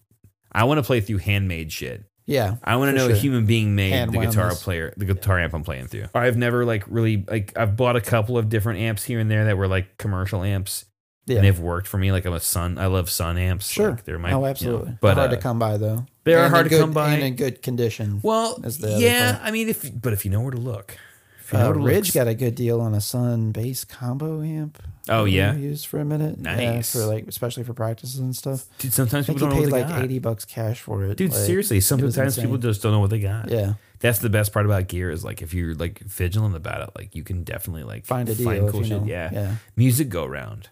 I 0.55 0.65
want 0.65 0.77
to 0.79 0.83
play 0.83 1.01
through 1.01 1.17
handmade 1.19 1.73
shit. 1.73 2.05
Yeah. 2.27 2.57
I 2.63 2.77
want 2.77 2.91
to 2.91 2.93
For 2.93 2.99
know 2.99 3.07
sure. 3.09 3.17
a 3.17 3.19
human 3.19 3.47
being 3.47 3.75
made 3.75 3.93
Hand 3.93 4.13
the 4.13 4.19
wound 4.19 4.31
guitar 4.33 4.51
this. 4.51 4.63
player, 4.63 4.93
the 4.99 5.07
guitar 5.07 5.39
amp 5.41 5.55
I'm 5.55 5.65
playing 5.65 5.87
through. 5.87 6.07
I've 6.15 6.37
never 6.37 6.67
like 6.67 6.85
really 6.89 7.25
like 7.27 7.57
I've 7.57 7.75
bought 7.77 7.97
a 7.97 8.03
couple 8.03 8.37
of 8.37 8.51
different 8.51 8.81
amps 8.81 9.03
here 9.03 9.19
and 9.19 9.31
there 9.31 9.47
that 9.47 9.57
were 9.57 9.67
like 9.67 9.97
commercial 9.97 10.43
amps, 10.43 10.85
Yeah. 11.27 11.37
and 11.37 11.45
they've 11.45 11.59
worked 11.61 11.87
for 11.87 11.99
me. 11.99 12.11
Like 12.13 12.25
I'm 12.25 12.33
a 12.33 12.41
Sunn, 12.41 12.79
I 12.79 12.87
love 12.87 13.09
Sunn 13.09 13.39
amps. 13.39 13.69
Sure. 13.69 13.91
like, 13.93 14.05
they're 14.05 14.19
my 14.19 14.33
oh, 14.33 14.37
you 14.39 14.41
know, 14.43 14.47
absolutely. 14.47 14.99
but 15.01 15.15
hard 15.17 15.31
uh, 15.33 15.37
to 15.37 15.41
come 15.41 15.59
by 15.59 15.77
though. 15.77 16.05
they 16.25 16.35
are 16.35 16.45
And 16.45 16.53
hard 16.55 16.65
to 16.67 16.71
good- 16.71 16.81
come 16.81 16.93
by. 16.93 17.15
and 17.15 17.23
in 17.23 17.37
good 17.37 17.63
condition. 17.63 18.21
Well, 18.23 18.61
yeah. 18.81 19.39
I 19.43 19.51
mean, 19.53 19.69
if 19.69 19.89
but 20.01 20.13
if 20.13 20.25
you 20.25 20.31
know 20.33 20.41
where 20.41 20.51
to 20.51 20.57
look, 20.59 20.97
if 21.41 21.53
you 21.53 21.59
know 21.61 21.71
Uh, 21.71 21.73
to 21.75 21.79
look- 21.79 21.89
Ridge 21.89 22.13
got 22.13 22.27
a 22.29 22.35
good 22.35 22.55
deal 22.57 22.81
on 22.81 22.93
a 22.95 23.01
Sunn 23.01 23.53
bass 23.53 23.85
combo 23.85 24.43
amp. 24.43 24.83
Oh, 25.09 25.25
yeah? 25.25 25.55
used 25.55 25.87
for 25.87 25.99
a 26.01 26.05
minute. 26.05 26.37
Yeah, 26.41 26.55
Nice. 26.55 26.93
for 26.93 27.05
like 27.07 27.27
especially 27.29 27.65
for 27.65 27.75
practices 27.75 28.19
and 28.21 28.35
stuff. 28.37 28.67
dude. 28.79 28.93
Sometimes 28.93 29.27
people 29.27 29.49
don't 29.49 29.59
paid 29.59 29.71
like 29.71 29.89
got. 29.89 30.03
eighty 30.05 30.19
bucks 30.21 30.45
cash 30.45 30.81
for 30.81 31.05
it. 31.05 31.17
Dude, 31.19 31.31
Like, 31.33 31.41
seriously, 31.41 31.81
sometimes 31.81 32.37
people 32.39 32.57
just 32.59 32.83
don't 32.83 32.93
know 32.93 33.01
what 33.01 33.11
they 33.11 33.19
got. 33.21 33.49
Yeah, 33.51 33.75
That's 34.01 34.19
the 34.21 34.29
best 34.31 34.53
part 34.53 34.65
about 34.67 34.87
gear 34.89 35.11
is 35.11 35.25
like 35.25 35.43
if 35.43 35.55
you're 35.55 35.75
like 35.75 35.99
vigilant 36.01 36.55
about 36.57 36.83
it, 36.89 36.91
like 36.97 37.15
you 37.17 37.23
can 37.25 37.43
definitely 37.45 37.83
like 37.85 38.07
find 38.07 38.29
a 38.29 38.35
deal. 38.35 38.45
find 38.45 38.69
cool 38.71 38.81
you 38.83 38.87
shit. 38.87 39.01
know. 39.03 39.07
Yeah. 39.09 39.31
yeah, 39.33 39.55
music 39.77 40.09
go 40.09 40.25
round. 40.27 40.69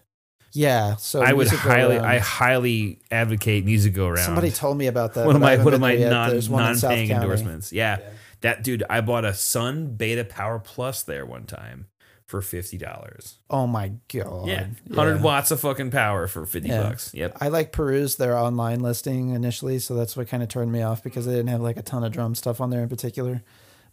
Yeah. 0.53 0.95
So 0.97 1.21
I 1.21 1.33
would 1.33 1.47
highly, 1.47 1.97
around. 1.97 2.05
I 2.05 2.17
highly 2.19 2.99
advocate 3.09 3.65
music 3.65 3.93
go 3.93 4.07
around. 4.07 4.25
Somebody 4.25 4.51
told 4.51 4.77
me 4.77 4.87
about 4.87 5.13
that. 5.15 5.25
one 5.25 5.35
of 5.35 5.41
my 5.41 5.57
one 5.57 5.73
of 5.73 5.79
my 5.81 5.95
non 5.95 6.29
There's 6.29 6.49
one 6.49 6.63
in 6.71 6.79
non 6.79 6.91
paying 6.91 7.11
endorsements. 7.11 7.71
Yeah. 7.71 7.99
that 8.41 8.63
dude. 8.63 8.83
I 8.89 9.01
bought 9.01 9.25
a 9.25 9.33
Sunn 9.33 9.95
Beta 9.95 10.23
Power 10.23 10.59
Plus 10.59 11.03
there 11.03 11.25
one 11.25 11.45
time 11.45 11.87
for 12.25 12.41
fifty 12.41 12.77
dollars. 12.77 13.37
Oh 13.49 13.67
my 13.67 13.89
god. 14.13 14.47
Yeah, 14.47 14.67
hundred 14.93 15.17
Yeah. 15.17 15.21
watts 15.21 15.51
of 15.51 15.59
fucking 15.59 15.91
power 15.91 16.27
for 16.27 16.45
fifty 16.45 16.69
Yeah. 16.69 16.83
bucks. 16.83 17.13
Yep. 17.13 17.37
I 17.41 17.49
like 17.49 17.71
perused 17.71 18.19
their 18.19 18.37
online 18.37 18.79
listing 18.79 19.31
initially, 19.31 19.79
so 19.79 19.95
that's 19.95 20.15
what 20.15 20.27
kind 20.29 20.41
of 20.41 20.49
turned 20.49 20.71
me 20.71 20.81
off 20.81 21.03
because 21.03 21.25
they 21.25 21.33
didn't 21.33 21.49
have 21.49 21.61
like 21.61 21.77
a 21.77 21.81
ton 21.81 22.03
of 22.03 22.11
drum 22.13 22.35
stuff 22.35 22.61
on 22.61 22.69
there 22.69 22.81
in 22.81 22.89
particular. 22.89 23.43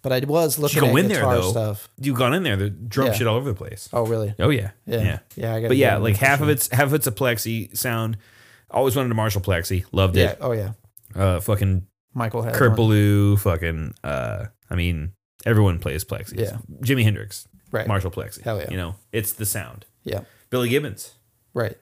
But 0.03 0.13
I 0.13 0.21
was 0.21 0.59
looking 0.59 0.81
go 0.81 0.87
at 0.97 0.97
in 0.97 1.09
there, 1.09 1.19
guitar 1.19 1.35
though. 1.37 1.51
stuff. 1.51 1.89
You 2.01 2.15
gone 2.15 2.33
in 2.35 2.45
there? 2.45 2.57
The 2.57 2.71
drum 2.71 3.09
Yeah. 3.09 3.13
shit 3.15 3.27
all 3.27 3.37
over 3.37 3.49
the 3.51 3.57
place. 3.57 3.89
Oh 3.93 4.07
really? 4.07 4.35
Oh 4.39 4.51
yeah, 4.51 4.71
Yeah. 4.87 5.01
yeah. 5.03 5.19
Yeah. 5.37 5.55
I 5.55 5.61
got. 5.63 5.69
But 5.69 5.77
yeah, 5.77 5.97
like 5.97 6.17
half 6.17 6.41
of 6.41 6.49
it's 6.49 6.69
half 6.69 6.87
of 6.87 6.95
it's 6.95 7.07
a 7.07 7.13
plexi 7.13 7.77
sound. 7.77 8.17
Always 8.71 8.95
wanted 8.95 9.11
a 9.11 9.15
Marshall 9.15 9.41
plexi. 9.41 9.85
Loved 9.93 10.17
Yeah. 10.17 10.31
it. 10.31 10.39
Oh 10.41 10.53
yeah. 10.53 10.73
Uh, 11.15 11.41
fucking 11.41 11.87
Michael 12.15 12.43
had 12.43 12.55
Kurt 12.55 12.71
one. 12.71 12.77
Ballou. 12.77 13.37
Fucking. 13.39 13.95
Uh, 14.05 14.47
I 14.71 14.75
mean, 14.77 15.13
everyone 15.45 15.79
plays 15.79 16.05
plexi. 16.05 16.39
Yeah. 16.39 16.59
Jimi 16.83 17.03
Hendrix. 17.03 17.49
Right. 17.73 17.87
Marshall 17.89 18.11
plexi. 18.11 18.43
Hell 18.43 18.59
yeah. 18.61 18.71
You 18.71 18.77
know, 18.77 18.95
it's 19.13 19.33
the 19.33 19.47
sound. 19.47 19.85
Yeah. 20.05 20.21
Billy 20.51 20.69
Gibbons. 20.69 21.15
Right. 21.55 21.77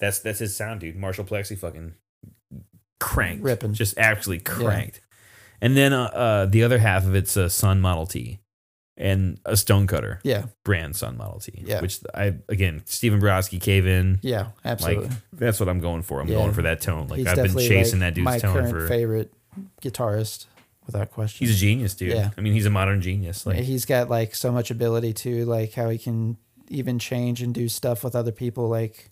That's 0.00 0.18
that's 0.18 0.40
his 0.40 0.56
sound, 0.56 0.80
dude. 0.80 0.96
Marshall 0.96 1.24
plexi. 1.24 1.56
Fucking 1.56 1.94
cranked. 3.00 3.42
Ripping. 3.44 3.72
Just 3.74 3.96
actually 3.98 4.38
cranked. 4.40 5.00
And 5.60 5.76
then 5.76 5.92
uh, 5.92 6.04
uh, 6.04 6.46
the 6.46 6.62
other 6.64 6.78
half 6.78 7.04
of 7.06 7.14
it's 7.14 7.36
a 7.36 7.48
Sunn 7.50 7.80
Model 7.80 8.06
T 8.06 8.38
and 8.98 9.38
a 9.44 9.56
Stonecutter 9.56 10.20
Yeah. 10.22 10.46
brand 10.64 10.96
Sunn 10.96 11.16
Model 11.16 11.40
T. 11.40 11.62
Yeah. 11.66 11.80
Which 11.80 12.00
I 12.14 12.34
again, 12.48 12.82
Stephen 12.86 13.20
Brodsky 13.20 13.60
cave 13.60 13.86
in. 13.86 14.18
Yeah. 14.22 14.48
Absolutely. 14.64 15.08
Like 15.08 15.16
that's 15.32 15.60
what 15.60 15.68
I'm 15.68 15.80
going 15.80 16.02
for. 16.02 16.20
I'm 16.20 16.28
Yeah. 16.28 16.36
going 16.36 16.52
for 16.52 16.62
that 16.62 16.80
tone. 16.80 17.08
Like 17.08 17.18
He's 17.18 17.26
I've 17.26 17.36
been 17.36 17.56
chasing 17.56 18.00
like, 18.00 18.08
that 18.08 18.14
dude's 18.14 18.24
my 18.24 18.38
tone 18.38 18.54
current 18.54 18.70
for. 18.70 18.86
favorite 18.88 19.32
guitarist, 19.82 20.46
without 20.86 21.10
question. 21.10 21.46
He's 21.46 21.56
a 21.56 21.58
genius, 21.58 21.94
dude. 21.94 22.10
Yeah. 22.10 22.30
I 22.36 22.40
mean, 22.40 22.52
he's 22.52 22.66
a 22.66 22.70
modern 22.70 23.00
genius. 23.00 23.46
Like 23.46 23.58
he's 23.58 23.84
got 23.84 24.08
like 24.10 24.34
so 24.34 24.52
much 24.52 24.70
ability 24.70 25.12
to 25.14 25.44
like 25.44 25.72
how 25.74 25.88
he 25.90 25.98
can 25.98 26.36
even 26.68 26.98
change 26.98 27.42
and 27.42 27.54
do 27.54 27.68
stuff 27.68 28.02
with 28.04 28.14
other 28.16 28.32
people. 28.32 28.68
Like 28.68 29.08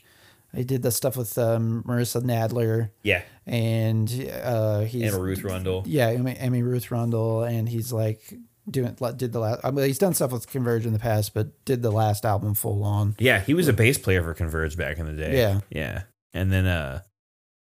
he 0.57 0.65
did 0.65 0.83
the 0.83 0.91
stuff 0.91 1.17
with 1.17 1.37
um, 1.39 1.83
Marissa 1.87 2.23
Nadler 2.23 2.91
yeah, 3.03 3.23
and 3.47 4.09
uh, 4.43 4.81
he's 4.81 5.15
and 5.15 5.23
Ruth 5.23 5.43
Rundle. 5.43 5.83
yeah, 5.87 6.09
Emmy, 6.09 6.37
Emmy 6.37 6.63
Ruth 6.63 6.91
Rundle, 6.91 7.43
and 7.43 7.69
he's 7.69 7.93
like 7.93 8.35
doing 8.71 8.97
did 9.17 9.33
the 9.33 9.41
last. 9.41 9.61
I 9.65 9.71
mean, 9.71 9.87
he's 9.87 9.99
done 9.99 10.15
stuff 10.15 10.33
with 10.33 10.49
Converge 10.49 10.87
in 10.87 10.93
the 10.93 10.99
past, 10.99 11.35
but 11.35 11.65
did 11.65 11.83
the 11.83 11.91
last 11.91 12.25
album 12.25 12.55
full 12.55 12.83
on. 12.85 13.17
Yeah, 13.19 13.41
he 13.41 13.55
was 13.55 13.69
a 13.69 13.73
bass 13.73 13.99
player 13.99 14.23
for 14.23 14.35
Converge 14.35 14.77
back 14.77 14.99
in 14.99 15.07
the 15.07 15.13
day. 15.13 15.37
Yeah. 15.37 15.61
yeah, 15.71 16.03
and 16.33 16.53
then 16.53 16.67
uh, 16.67 17.03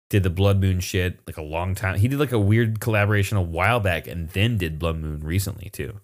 did 0.08 0.22
the 0.22 0.30
Blood 0.30 0.60
Moon 0.60 0.80
shit 0.80 1.20
like 1.26 1.36
a 1.36 1.42
long 1.42 1.74
time. 1.74 1.98
He 1.98 2.08
did 2.08 2.18
like 2.18 2.32
a 2.32 2.38
weird 2.38 2.80
collaboration 2.80 3.36
a 3.38 3.42
while 3.42 3.80
back, 3.80 4.06
and 4.06 4.28
then 4.30 4.58
did 4.58 4.78
Blood 4.78 4.98
Moon 4.98 5.20
recently 5.20 5.70
too. 5.70 6.00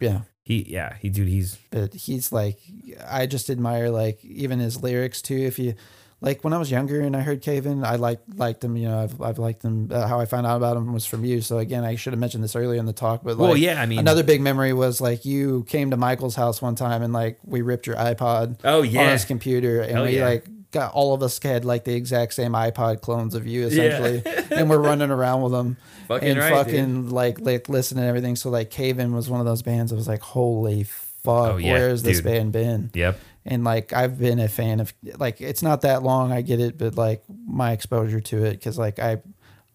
Yeah, 0.00 0.22
He 0.44 0.62
yeah, 0.62 0.96
he 0.98 1.10
dude, 1.10 1.28
he's 1.28 1.58
but 1.70 1.92
he's 1.92 2.32
like 2.32 2.58
I 3.06 3.26
just 3.26 3.50
admire 3.50 3.90
like 3.90 4.24
even 4.24 4.58
his 4.58 4.82
lyrics 4.82 5.20
too. 5.20 5.36
If 5.36 5.58
you 5.58 5.74
like 6.22 6.44
when 6.44 6.52
I 6.52 6.58
was 6.58 6.70
younger 6.70 7.00
and 7.00 7.16
I 7.16 7.20
heard 7.20 7.40
Cave 7.40 7.64
In, 7.66 7.84
I 7.84 7.96
liked 7.96 8.34
liked 8.36 8.62
him. 8.62 8.76
You 8.76 8.88
know, 8.88 9.02
I've 9.02 9.20
I've 9.20 9.38
liked 9.38 9.62
him. 9.62 9.90
Uh, 9.90 10.06
how 10.06 10.20
I 10.20 10.26
found 10.26 10.46
out 10.46 10.56
about 10.56 10.76
him 10.76 10.92
was 10.92 11.06
from 11.06 11.24
you. 11.24 11.40
So 11.40 11.58
again, 11.58 11.84
I 11.84 11.96
should 11.96 12.12
have 12.12 12.20
mentioned 12.20 12.44
this 12.44 12.54
earlier 12.54 12.78
in 12.78 12.86
the 12.86 12.92
talk. 12.92 13.22
But 13.24 13.38
like, 13.38 13.48
well, 13.48 13.56
yeah. 13.56 13.80
I 13.80 13.86
mean, 13.86 13.98
Another 14.00 14.22
big 14.22 14.40
memory 14.40 14.72
was 14.72 15.00
like 15.00 15.24
you 15.24 15.64
came 15.68 15.90
to 15.92 15.96
Michael's 15.96 16.34
house 16.34 16.60
one 16.60 16.74
time 16.74 17.02
and 17.02 17.12
like 17.12 17.38
we 17.44 17.62
ripped 17.62 17.86
your 17.86 17.96
iPod 17.96 18.56
Oh 18.64 18.82
yeah, 18.82 19.02
on 19.04 19.08
his 19.12 19.24
computer 19.24 19.80
and 19.80 19.92
Hell 19.92 20.04
we 20.04 20.18
yeah. 20.18 20.24
like 20.26 20.46
got 20.72 20.92
all 20.92 21.14
of 21.14 21.22
us 21.22 21.40
had 21.42 21.64
like 21.64 21.84
the 21.84 21.94
exact 21.94 22.32
same 22.34 22.52
iPod 22.52 23.00
clones 23.00 23.34
of 23.34 23.46
you 23.46 23.62
Yeah. 23.62 23.66
essentially, 23.98 24.22
and 24.56 24.68
we're 24.70 24.78
running 24.90 25.10
around 25.10 25.42
with 25.42 25.52
them 25.52 25.76
fucking 26.06 26.28
and 26.28 26.38
right, 26.38 26.52
fucking 26.52 27.08
like 27.10 27.40
like 27.40 27.68
listening 27.68 28.00
and 28.02 28.08
everything. 28.08 28.36
So 28.36 28.50
like 28.50 28.70
Cave 28.70 28.98
In 28.98 29.14
was 29.14 29.28
one 29.30 29.40
of 29.40 29.46
those 29.46 29.62
bands 29.62 29.90
that 29.90 29.96
was 29.96 30.06
like, 30.06 30.20
holy 30.20 30.84
fuck, 30.84 31.54
Oh, 31.54 31.56
yeah, 31.58 31.72
where's 31.72 32.02
this 32.02 32.18
dude. 32.18 32.24
band 32.24 32.52
been? 32.52 32.90
Yep. 32.94 33.18
And 33.44 33.64
like 33.64 33.92
I've 33.92 34.18
been 34.18 34.38
a 34.38 34.48
fan 34.48 34.80
of 34.80 34.92
like 35.18 35.40
it's 35.40 35.62
not 35.62 35.80
that 35.82 36.02
long, 36.02 36.30
I 36.32 36.42
get 36.42 36.60
it, 36.60 36.76
but 36.76 36.96
like 36.96 37.22
my 37.46 37.72
exposure 37.72 38.20
to 38.20 38.44
it 38.44 38.52
because 38.52 38.78
like 38.78 38.98
I. 38.98 39.22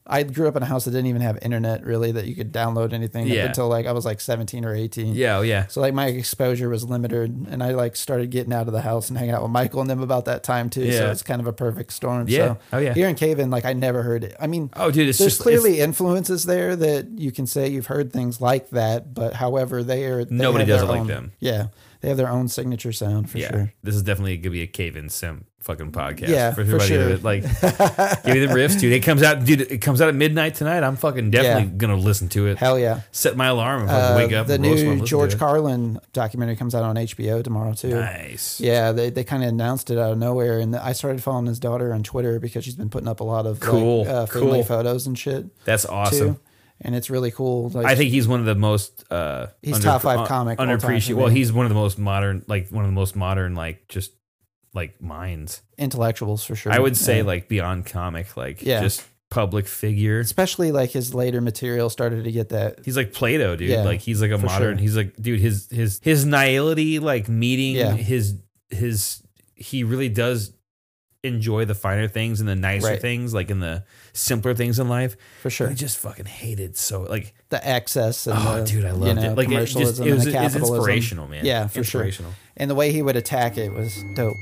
I 0.07 0.21
grew 0.21 0.47
up 0.47 0.55
in 0.55 0.61
a 0.61 0.67
house 0.67 0.85
that 0.85 0.91
didn't 0.91 1.07
even 1.07 1.23
have 1.23 1.39
internet 1.41 1.83
really 1.83 2.11
that 2.11 2.27
you 2.27 2.35
could 2.35 2.53
download 2.53 2.93
anything 2.93 3.25
Yeah. 3.25 3.45
until 3.47 3.67
like 3.67 3.87
I 3.87 3.91
was 3.91 4.05
like 4.05 4.21
17 4.21 4.63
or 4.63 4.75
18. 4.75 5.15
Yeah. 5.15 5.37
Oh 5.37 5.41
yeah. 5.41 5.65
So 5.65 5.81
like 5.81 5.95
my 5.95 6.05
exposure 6.05 6.69
was 6.69 6.83
limited, 6.83 7.47
and 7.49 7.63
I 7.63 7.71
like 7.71 7.95
started 7.95 8.29
getting 8.29 8.53
out 8.53 8.67
of 8.67 8.73
the 8.73 8.81
house 8.81 9.09
and 9.09 9.17
hanging 9.17 9.33
out 9.33 9.41
with 9.41 9.49
Michael 9.49 9.81
and 9.81 9.89
them 9.89 10.01
about 10.03 10.25
that 10.25 10.43
time 10.43 10.69
too. 10.69 10.91
So 10.91 11.09
it's 11.09 11.23
kind 11.23 11.41
of 11.41 11.47
a 11.47 11.53
perfect 11.53 11.91
storm. 11.91 12.27
Yeah. 12.27 12.37
So 12.37 12.57
Oh 12.73 12.77
yeah. 12.77 12.93
here 12.93 13.07
in 13.09 13.15
Cave 13.15 13.39
In, 13.39 13.49
like 13.49 13.65
I 13.65 13.73
never 13.73 14.03
heard 14.03 14.23
it. 14.23 14.35
I 14.39 14.45
mean, 14.45 14.69
Oh 14.75 14.91
dude, 14.91 15.07
there's 15.07 15.17
just 15.17 15.41
clearly 15.41 15.79
influences 15.79 16.43
there 16.43 16.75
that 16.75 17.07
you 17.17 17.31
can 17.31 17.47
say 17.47 17.67
you've 17.69 17.87
heard 17.87 18.13
things 18.13 18.39
like 18.39 18.69
that, 18.69 19.11
but 19.15 19.33
however, 19.33 19.81
they 19.81 20.05
are 20.05 20.23
they 20.23 20.35
Nobody 20.35 20.65
does 20.65 20.83
it 20.83 20.85
like 20.85 21.07
them. 21.07 21.31
Yeah, 21.39 21.69
they 22.01 22.07
have 22.09 22.17
their 22.17 22.29
own 22.29 22.47
signature 22.47 22.91
sound 22.91 23.29
for 23.29 23.37
yeah. 23.37 23.49
sure. 23.51 23.73
This 23.83 23.95
is 23.95 24.03
definitely 24.03 24.37
gonna 24.37 24.51
be 24.51 24.61
a 24.61 24.67
cave 24.67 24.95
in 24.95 25.09
sim 25.09 25.45
fucking 25.61 25.91
podcast. 25.91 26.27
Yeah, 26.27 26.51
for 26.51 26.63
for 26.63 26.75
everybody 26.75 26.87
sure. 26.89 27.17
like 27.17 27.41
give 28.23 28.33
me 28.35 28.45
the 28.45 28.53
riffs, 28.53 28.79
dude. 28.79 28.93
It 28.93 28.99
comes 29.01 29.23
out, 29.23 29.43
dude. 29.45 29.61
It 29.61 29.79
comes 29.79 29.99
out 30.01 30.09
at 30.09 30.15
midnight 30.15 30.53
tonight. 30.55 30.83
I'm 30.83 30.95
fucking 30.95 31.31
definitely 31.31 31.71
Yeah. 31.71 31.77
gonna 31.77 31.95
listen 31.95 32.29
to 32.29 32.47
it. 32.47 32.57
Hell 32.57 32.77
yeah! 32.77 33.01
Set 33.11 33.35
my 33.35 33.47
alarm 33.47 33.81
and 33.83 33.89
Uh, 33.91 34.13
wake 34.17 34.31
up. 34.33 34.45
the 34.47 34.53
and 34.55 34.63
roast 34.65 34.85
one, 34.85 34.97
new 34.99 35.05
George. 35.05 35.37
Carlin 35.37 35.99
documentary 36.13 36.55
comes 36.55 36.75
out 36.75 36.83
on 36.83 36.95
HBO 36.97 37.43
tomorrow 37.43 37.73
too. 37.73 37.89
Nice. 37.89 38.59
Yeah, 38.59 38.91
they, 38.91 39.09
they 39.09 39.23
kind 39.23 39.41
of 39.43 39.49
announced 39.49 39.89
it 39.89 39.97
out 39.97 40.11
of 40.11 40.17
nowhere, 40.19 40.59
and 40.59 40.75
I 40.75 40.93
started 40.93 41.23
following 41.23 41.47
his 41.47 41.59
daughter 41.59 41.93
on 41.93 42.03
Twitter 42.03 42.39
because 42.39 42.63
she's 42.63 42.75
been 42.75 42.89
putting 42.89 43.07
up 43.07 43.19
a 43.19 43.23
lot 43.23 43.45
of 43.47 43.59
Cool, 43.59 44.01
like, 44.05 44.07
uh, 44.09 44.25
family 44.27 44.51
cool. 44.51 44.63
photos 44.63 45.07
and 45.07 45.17
shit 45.17 45.45
That's 45.65 45.85
awesome. 45.85 46.35
too, 46.35 46.39
and 46.81 46.95
it's 46.95 47.09
really 47.09 47.31
cool. 47.31 47.69
Like, 47.69 47.85
I 47.85 47.95
think 47.95 48.11
he's 48.11 48.27
one 48.27 48.39
of 48.39 48.45
the 48.45 48.55
most 48.55 49.03
uh 49.11 49.47
He's 49.61 49.79
top 49.79 50.01
five 50.01 50.27
comic 50.27 50.59
all 50.59 50.65
underappreciated. 50.65 51.15
Well, 51.15 51.27
he's 51.27 51.51
one 51.53 51.65
of 51.65 51.69
the 51.69 51.75
most 51.75 51.97
modern 51.97 52.43
like 52.47 52.69
one 52.69 52.83
of 52.85 52.89
the 52.89 52.95
most 52.95 53.15
modern 53.15 53.55
like 53.55 53.87
just 53.87 54.11
like 54.73 55.01
minds. 55.01 55.61
intellectuals 55.77 56.43
for 56.43 56.55
sure. 56.55 56.71
I 56.71 56.79
would 56.79 56.97
say 56.97 57.23
like 57.23 57.47
beyond 57.47 57.85
comic 57.85 58.35
like 58.35 58.61
Yeah. 58.61 58.81
just 58.81 59.03
public 59.31 59.67
figure. 59.67 60.19
especially 60.19 60.71
like 60.71 60.91
his 60.91 61.13
later 61.13 61.41
material 61.41 61.89
started 61.89 62.23
to 62.25 62.31
get 62.31 62.49
that. 62.49 62.79
He's 62.85 62.95
like 62.97 63.11
Plato, 63.13 63.55
dude. 63.55 63.69
Yeah, 63.69 63.83
like 63.83 64.01
he's 64.01 64.21
like 64.21 64.31
a 64.31 64.37
modern. 64.37 64.75
sure. 64.77 64.81
He's 64.81 64.95
like, 64.97 65.15
dude. 65.21 65.39
His 65.39 65.67
his 65.71 65.99
his 66.03 66.25
nihility, 66.25 66.99
like 67.01 67.27
meeting 67.29 67.75
Yeah. 67.75 67.93
his 67.93 68.35
his. 68.69 69.21
He 69.55 69.83
really 69.85 70.09
does 70.09 70.51
enjoy 71.25 71.65
the 71.65 71.75
finer 71.75 72.07
things 72.07 72.39
and 72.39 72.47
the 72.47 72.55
nicer 72.55 72.87
Right. 72.87 73.01
things, 73.01 73.33
like 73.33 73.49
in 73.49 73.59
the 73.59 73.83
simpler 74.13 74.53
things 74.53 74.79
in 74.79 74.87
life. 74.87 75.15
For 75.41 75.49
sure. 75.49 75.67
He 75.69 75.75
just 75.75 75.97
fucking 75.97 76.25
hated 76.25 76.77
so 76.77 77.01
like 77.03 77.33
the 77.49 77.65
excess 77.67 78.27
and 78.27 78.37
Oh, 78.37 78.59
the, 78.61 78.65
dude, 78.65 78.85
I 78.85 78.93
you 78.93 79.13
know, 79.13 79.21
it. 79.31 79.35
Like, 79.37 79.47
it 79.47 79.51
just- 79.51 79.73
commercialism 79.73 80.07
it 80.07 80.13
was- 80.13 80.25
and 80.25 80.33
the 80.33 80.37
it 80.39 80.43
was 80.43 80.51
capitalism. 80.53 80.75
inspirational, 80.75 81.27
man. 81.27 81.45
Yeah, 81.45 81.67
for 81.67 81.79
Inspirational. 81.79 82.31
sure. 82.31 82.37
And 82.57 82.69
the 82.71 82.75
way 82.75 82.91
he 82.91 83.01
would 83.01 83.15
attack 83.15 83.57
it 83.57 83.71
was 83.73 84.03
dope. 84.15 84.37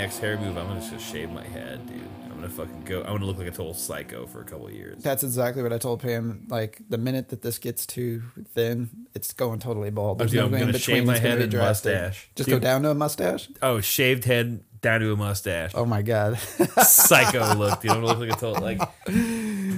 Next 0.00 0.18
hair 0.18 0.36
move, 0.38 0.56
I'm 0.56 0.66
gonna 0.68 0.80
just 0.80 1.10
shave 1.10 1.30
my 1.30 1.44
head, 1.44 1.86
dude. 1.86 2.00
I'm 2.24 2.36
gonna 2.36 2.48
fucking 2.48 2.82
go. 2.84 3.00
I'm 3.00 3.12
gonna 3.14 3.26
look 3.26 3.38
like 3.38 3.48
a 3.48 3.50
total 3.50 3.74
psycho 3.74 4.26
for 4.26 4.40
a 4.40 4.44
couple 4.44 4.70
years. 4.70 5.02
That's 5.02 5.22
exactly 5.22 5.62
what 5.62 5.72
I 5.72 5.78
told 5.78 6.00
Pam. 6.00 6.46
Like 6.48 6.80
the 6.88 6.96
minute 6.98 7.28
that 7.30 7.42
this 7.42 7.58
gets 7.58 7.84
too 7.86 8.22
thin, 8.54 8.88
it's 9.14 9.32
going 9.32 9.58
totally 9.60 9.90
bald. 9.90 10.18
There's 10.18 10.32
no 10.32 10.46
I'm 10.46 10.54
in 10.54 10.60
gonna 10.60 10.72
between. 10.72 10.96
shave 10.98 11.04
my 11.06 11.14
It's 11.14 11.22
head 11.22 11.40
and 11.40 11.50
drastic. 11.50 11.92
mustache. 11.94 12.30
Just 12.36 12.48
Dude. 12.48 12.60
go 12.60 12.64
down 12.66 12.82
to 12.82 12.90
a 12.90 12.94
mustache. 12.94 13.48
Oh, 13.60 13.80
shaved 13.80 14.24
head 14.24 14.64
down 14.80 15.00
to 15.00 15.12
a 15.12 15.16
mustache. 15.16 15.72
Oh 15.74 15.84
my 15.84 16.00
god. 16.00 16.38
Psycho 16.38 17.54
look, 17.58 17.82
dude. 17.82 17.90
I'm 17.90 18.00
gonna 18.02 18.06
look 18.06 18.18
like 18.20 18.30
a 18.36 18.40
total 18.40 18.62
like. 18.62 18.80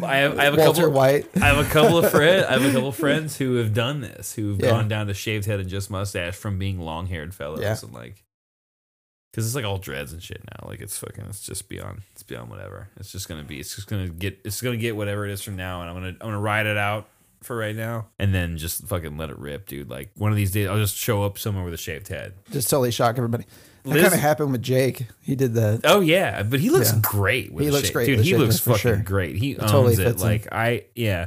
I 0.05 0.17
have, 0.17 0.39
I 0.39 0.45
have 0.45 0.55
a 0.55 0.59
Walter 0.59 0.83
couple. 0.83 0.91
White. 0.93 1.27
I 1.37 1.47
have 1.47 1.59
a 1.59 1.69
couple 1.69 1.99
of 1.99 2.11
friends. 2.11 2.45
I 2.47 2.53
have 2.53 2.65
a 2.65 2.73
couple 2.73 2.89
of 2.89 2.97
friends 3.07 3.37
who 3.37 3.57
have 3.57 3.75
done 3.75 4.01
this, 4.01 4.35
who've 4.35 4.61
Yeah. 4.61 4.71
gone 4.71 4.89
down 4.89 5.09
to 5.09 5.15
shaved 5.15 5.47
head 5.47 5.59
and 5.61 5.69
just 5.69 5.91
mustache 5.91 6.35
from 6.37 6.59
being 6.59 6.79
long 6.81 7.07
haired 7.07 7.35
fellows, 7.35 7.61
Yeah. 7.61 7.77
and 7.83 7.93
like, 7.93 8.23
because 9.33 9.47
it's 9.47 9.55
like 9.57 9.65
all 9.65 9.79
dreads 9.79 10.13
and 10.13 10.23
shit 10.23 10.41
now. 10.45 10.69
Like 10.69 10.81
it's 10.81 10.97
fucking, 10.99 11.25
it's 11.27 11.41
just 11.41 11.69
beyond, 11.69 12.03
it's 12.13 12.23
beyond 12.23 12.51
whatever. 12.51 12.89
It's 12.99 13.11
just 13.11 13.29
gonna 13.29 13.43
be, 13.45 13.59
it's 13.59 13.75
just 13.75 13.89
gonna 13.89 14.09
get, 14.09 14.39
it's 14.45 14.61
gonna 14.61 14.77
get 14.77 14.95
whatever 14.95 15.25
it 15.27 15.33
is 15.33 15.43
from 15.43 15.57
now, 15.57 15.81
and 15.81 15.91
I'm 15.91 15.97
gonna, 15.97 16.09
I'm 16.09 16.19
gonna 16.29 16.39
ride 16.41 16.67
it 16.67 16.77
out 16.77 17.09
for 17.43 17.57
right 17.57 17.75
now, 17.75 18.07
and 18.21 18.33
then 18.35 18.57
just 18.57 18.87
fucking 18.87 19.17
let 19.17 19.31
it 19.31 19.39
rip, 19.39 19.67
dude. 19.67 19.91
Like 19.91 20.11
one 20.17 20.31
of 20.31 20.37
these 20.37 20.53
days, 20.53 20.69
I'll 20.69 20.77
just 20.79 20.97
show 20.97 21.25
up 21.25 21.39
somewhere 21.39 21.65
with 21.65 21.75
a 21.75 21.79
shaved 21.79 22.07
head. 22.09 22.35
Just 22.53 22.71
totally 22.71 22.91
shock 22.93 23.17
everybody. 23.19 23.47
That 23.85 23.95
Liz- 23.95 24.03
kind 24.03 24.15
of 24.15 24.21
happened 24.21 24.53
with 24.53 24.63
Jake. 24.63 25.07
He 25.23 25.35
did 25.35 25.55
the 25.55 25.81
Oh 25.83 25.99
yeah, 25.99 26.45
but 26.45 26.61
he 26.61 26.71
looks 26.71 26.93
Yeah. 26.93 27.01
great. 27.03 27.53
With 27.53 27.65
He 27.65 27.71
looks 27.73 27.87
shave. 27.87 27.95
great 27.95 28.07
dude. 28.07 28.21
He 28.21 28.37
looks 28.37 28.61
fucking 28.61 28.79
sure. 28.79 28.97
great. 28.99 29.35
He 29.35 29.57
owns 29.57 29.71
totally 29.73 29.95
it. 29.95 29.97
fits 29.97 30.23
him. 30.23 30.29
Like 30.29 30.47
I, 30.53 30.85
yeah, 30.95 31.27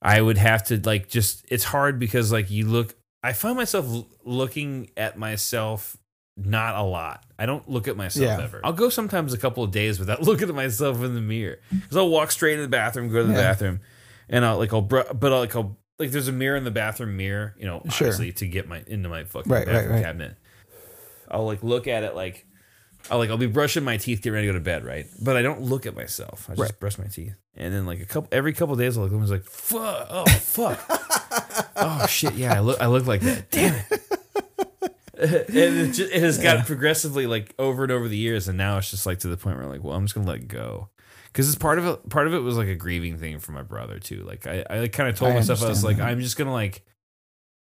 I 0.00 0.20
would 0.20 0.38
have 0.38 0.62
to 0.64 0.78
like 0.84 1.08
just. 1.08 1.44
It's 1.48 1.64
hard 1.64 1.98
because 1.98 2.30
like 2.30 2.50
you 2.50 2.66
look. 2.68 2.94
I 3.24 3.32
find 3.32 3.56
myself 3.56 4.06
looking 4.24 4.90
at 4.96 5.18
myself 5.18 5.96
not 6.36 6.76
a 6.76 6.82
lot. 6.82 7.24
I 7.38 7.46
don't 7.46 7.68
look 7.68 7.88
at 7.88 7.96
myself 7.96 8.24
Yeah. 8.38 8.44
ever. 8.44 8.60
I'll 8.62 8.72
go 8.72 8.88
sometimes 8.88 9.32
a 9.32 9.38
couple 9.38 9.62
of 9.64 9.70
days 9.70 9.98
without 9.98 10.22
looking 10.28 10.48
at 10.48 10.54
myself 10.54 11.02
in 11.02 11.14
the 11.14 11.20
mirror 11.20 11.58
because 11.70 11.96
I'll 11.96 12.08
walk 12.10 12.30
straight 12.30 12.54
in 12.54 12.62
the 12.62 12.68
bathroom, 12.68 13.08
go 13.08 13.20
to 13.22 13.24
the 13.24 13.32
Yeah. 13.32 13.40
bathroom, 13.52 13.80
and 14.28 14.44
I'll 14.44 14.58
like 14.58 14.72
I'll 14.72 14.82
br- 14.82 15.12
but 15.14 15.32
I'll 15.32 15.40
like 15.40 15.56
I'll 15.56 15.78
like 15.98 16.10
there's 16.10 16.28
a 16.28 16.32
mirror 16.32 16.56
in 16.56 16.64
the 16.64 16.70
bathroom 16.70 17.16
mirror, 17.16 17.54
you 17.58 17.64
know, 17.64 17.80
Sure. 17.90 18.08
obviously 18.08 18.32
to 18.32 18.46
get 18.46 18.68
my 18.68 18.82
into 18.86 19.08
my 19.08 19.24
fucking 19.24 19.50
Right, 19.50 19.66
right, 19.66 19.72
bathroom 19.74 19.92
right. 19.94 20.02
cabinet. 20.02 20.36
I'll 21.30 21.46
like 21.46 21.62
look 21.62 21.88
at 21.88 22.02
it 22.04 22.14
like 22.14 22.46
I'll 23.10 23.18
like 23.18 23.30
I'll 23.30 23.36
be 23.38 23.46
brushing 23.46 23.84
my 23.84 23.96
teeth, 23.96 24.20
get 24.20 24.30
ready 24.30 24.46
to 24.46 24.52
go 24.52 24.58
to 24.58 24.62
bed, 24.64 24.84
right? 24.84 25.06
But 25.22 25.36
I 25.36 25.42
don't 25.42 25.62
look 25.62 25.86
at 25.86 25.94
myself. 25.96 26.46
I 26.50 26.52
just 26.52 26.60
Right. 26.60 26.80
brush 26.80 26.98
my 26.98 27.06
teeth, 27.06 27.34
and 27.56 27.72
then 27.72 27.86
like 27.86 28.00
a 28.00 28.04
couple 28.04 28.28
every 28.32 28.52
couple 28.52 28.74
of 28.74 28.78
days, 28.80 28.96
I'll 28.98 29.04
look 29.04 29.12
and 29.12 29.20
I 29.20 29.22
was 29.22 29.30
like, 29.30 29.44
"Fuck! 29.44 30.06
Oh 30.10 30.26
fuck! 30.26 30.84
oh 31.76 32.06
shit! 32.08 32.34
Yeah, 32.34 32.54
I 32.54 32.60
look 32.60 32.80
I 32.80 32.86
look 32.86 33.06
like 33.06 33.20
that. 33.22 33.50
Damn 33.50 33.74
it!" 33.74 34.02
and 35.20 35.48
it, 35.48 35.92
just, 35.92 36.12
it 36.12 36.20
has 36.22 36.38
gotten 36.38 36.64
progressively 36.64 37.26
like 37.26 37.54
over 37.58 37.82
and 37.82 37.92
over 37.92 38.08
the 38.08 38.16
years, 38.16 38.48
and 38.48 38.58
now 38.58 38.78
it's 38.78 38.90
just 38.90 39.06
like 39.06 39.20
to 39.20 39.28
the 39.28 39.36
point 39.36 39.56
where 39.56 39.66
like, 39.66 39.82
well, 39.82 39.94
I'm 39.94 40.04
just 40.04 40.14
gonna 40.14 40.26
let 40.26 40.48
go. 40.48 40.90
Because 41.26 41.48
it's 41.48 41.58
part 41.58 41.78
of 41.78 41.86
it. 41.86 42.08
Part 42.08 42.26
of 42.26 42.34
it 42.34 42.38
was 42.38 42.56
like 42.56 42.68
a 42.68 42.74
grieving 42.74 43.18
thing 43.18 43.38
for 43.38 43.52
my 43.52 43.62
brother 43.62 43.98
too. 43.98 44.22
Like 44.24 44.46
I, 44.46 44.64
I 44.68 44.88
kind 44.88 45.08
of 45.08 45.16
told 45.16 45.32
I 45.32 45.34
myself 45.36 45.62
I 45.62 45.68
was 45.68 45.84
understand 45.84 45.84
like, 45.84 45.96
that. 45.98 46.08
I'm 46.08 46.20
just 46.20 46.36
gonna 46.36 46.52
like 46.52 46.84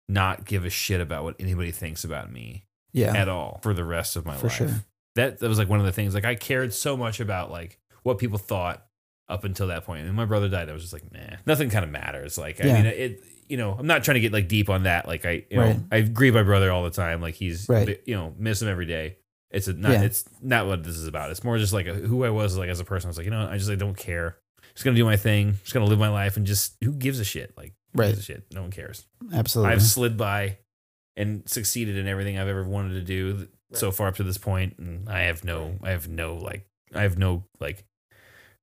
not 0.08 0.44
give 0.44 0.64
a 0.64 0.70
shit 0.70 1.00
about 1.00 1.24
what 1.24 1.36
anybody 1.40 1.70
thinks 1.70 2.04
about 2.04 2.30
me 2.30 2.66
yeah 2.92 3.16
at 3.16 3.28
all 3.28 3.58
for 3.62 3.72
the 3.72 3.84
rest 3.84 4.16
of 4.16 4.24
my 4.24 4.36
For 4.36 4.46
life. 4.46 4.56
sure. 4.56 4.70
That 5.16 5.38
that 5.40 5.48
was 5.48 5.58
like 5.58 5.68
one 5.68 5.80
of 5.80 5.86
the 5.86 5.92
things. 5.92 6.14
Like 6.14 6.24
I 6.24 6.34
cared 6.34 6.72
so 6.72 6.96
much 6.96 7.20
about 7.20 7.50
like 7.50 7.78
what 8.02 8.18
people 8.18 8.38
thought 8.38 8.86
up 9.28 9.44
until 9.44 9.68
that 9.68 9.84
point. 9.84 10.06
And 10.06 10.14
my 10.14 10.24
brother 10.24 10.48
died, 10.48 10.68
I 10.68 10.72
was 10.72 10.82
just 10.82 10.92
like, 10.92 11.12
nah, 11.12 11.36
nothing 11.46 11.70
kind 11.70 11.84
of 11.84 11.90
matters. 11.90 12.36
Like 12.38 12.64
I 12.64 12.64
mean, 12.64 12.86
it. 12.86 13.22
You 13.48 13.56
know, 13.56 13.72
I'm 13.78 13.86
not 13.86 14.04
trying 14.04 14.14
to 14.14 14.20
get 14.20 14.32
like 14.32 14.48
deep 14.48 14.70
on 14.70 14.84
that. 14.84 15.06
Like 15.06 15.24
I, 15.24 15.44
you 15.50 15.56
know, 15.56 15.80
I 15.92 16.00
grieve 16.02 16.34
my 16.34 16.42
brother 16.42 16.70
all 16.72 16.84
the 16.84 16.90
time. 16.90 17.20
Like 17.20 17.34
he's, 17.34 17.68
Right. 17.68 18.00
you 18.06 18.14
know, 18.16 18.34
miss 18.38 18.62
him 18.62 18.68
every 18.68 18.86
day. 18.86 19.18
It's 19.50 19.68
a 19.68 19.72
not. 19.72 19.92
Yeah. 19.92 20.02
It's 20.02 20.24
not 20.42 20.66
what 20.66 20.82
this 20.82 20.96
is 20.96 21.06
about. 21.06 21.30
It's 21.30 21.44
more 21.44 21.58
just 21.58 21.72
like 21.72 21.86
a, 21.86 21.94
who 21.94 22.24
I 22.24 22.30
was 22.30 22.56
like 22.58 22.68
as 22.68 22.80
a 22.80 22.84
person. 22.84 23.08
I 23.08 23.10
was 23.10 23.16
like, 23.18 23.24
you 23.26 23.30
know, 23.30 23.46
I 23.48 23.56
just 23.56 23.68
like 23.70 23.78
don't 23.78 23.96
care. 23.96 24.38
Just 24.74 24.84
gonna 24.84 24.96
do 24.96 25.04
my 25.04 25.16
thing. 25.16 25.52
Just 25.62 25.72
gonna 25.74 25.86
live 25.86 25.98
my 25.98 26.08
life 26.08 26.36
and 26.36 26.44
just 26.46 26.76
who 26.82 26.92
gives 26.92 27.20
a 27.20 27.24
shit? 27.24 27.52
Like 27.56 27.74
Right. 27.94 28.08
gives 28.08 28.18
a 28.20 28.22
shit? 28.22 28.44
No 28.52 28.62
one 28.62 28.70
cares. 28.72 29.06
Absolutely. 29.32 29.72
I've 29.72 29.82
slid 29.82 30.16
by 30.16 30.58
and 31.16 31.48
succeeded 31.48 31.96
in 31.96 32.08
everything 32.08 32.38
I've 32.38 32.48
ever 32.48 32.64
wanted 32.64 32.94
to 32.94 33.02
do 33.02 33.46
so 33.72 33.92
far 33.92 34.08
up 34.08 34.16
to 34.16 34.24
this 34.24 34.38
point, 34.38 34.74
and 34.78 35.08
I 35.08 35.22
have 35.22 35.44
no, 35.44 35.76
I 35.82 35.90
have 35.90 36.08
no 36.08 36.36
like, 36.36 36.66
I 36.94 37.02
have 37.02 37.18
no 37.18 37.44
like 37.60 37.84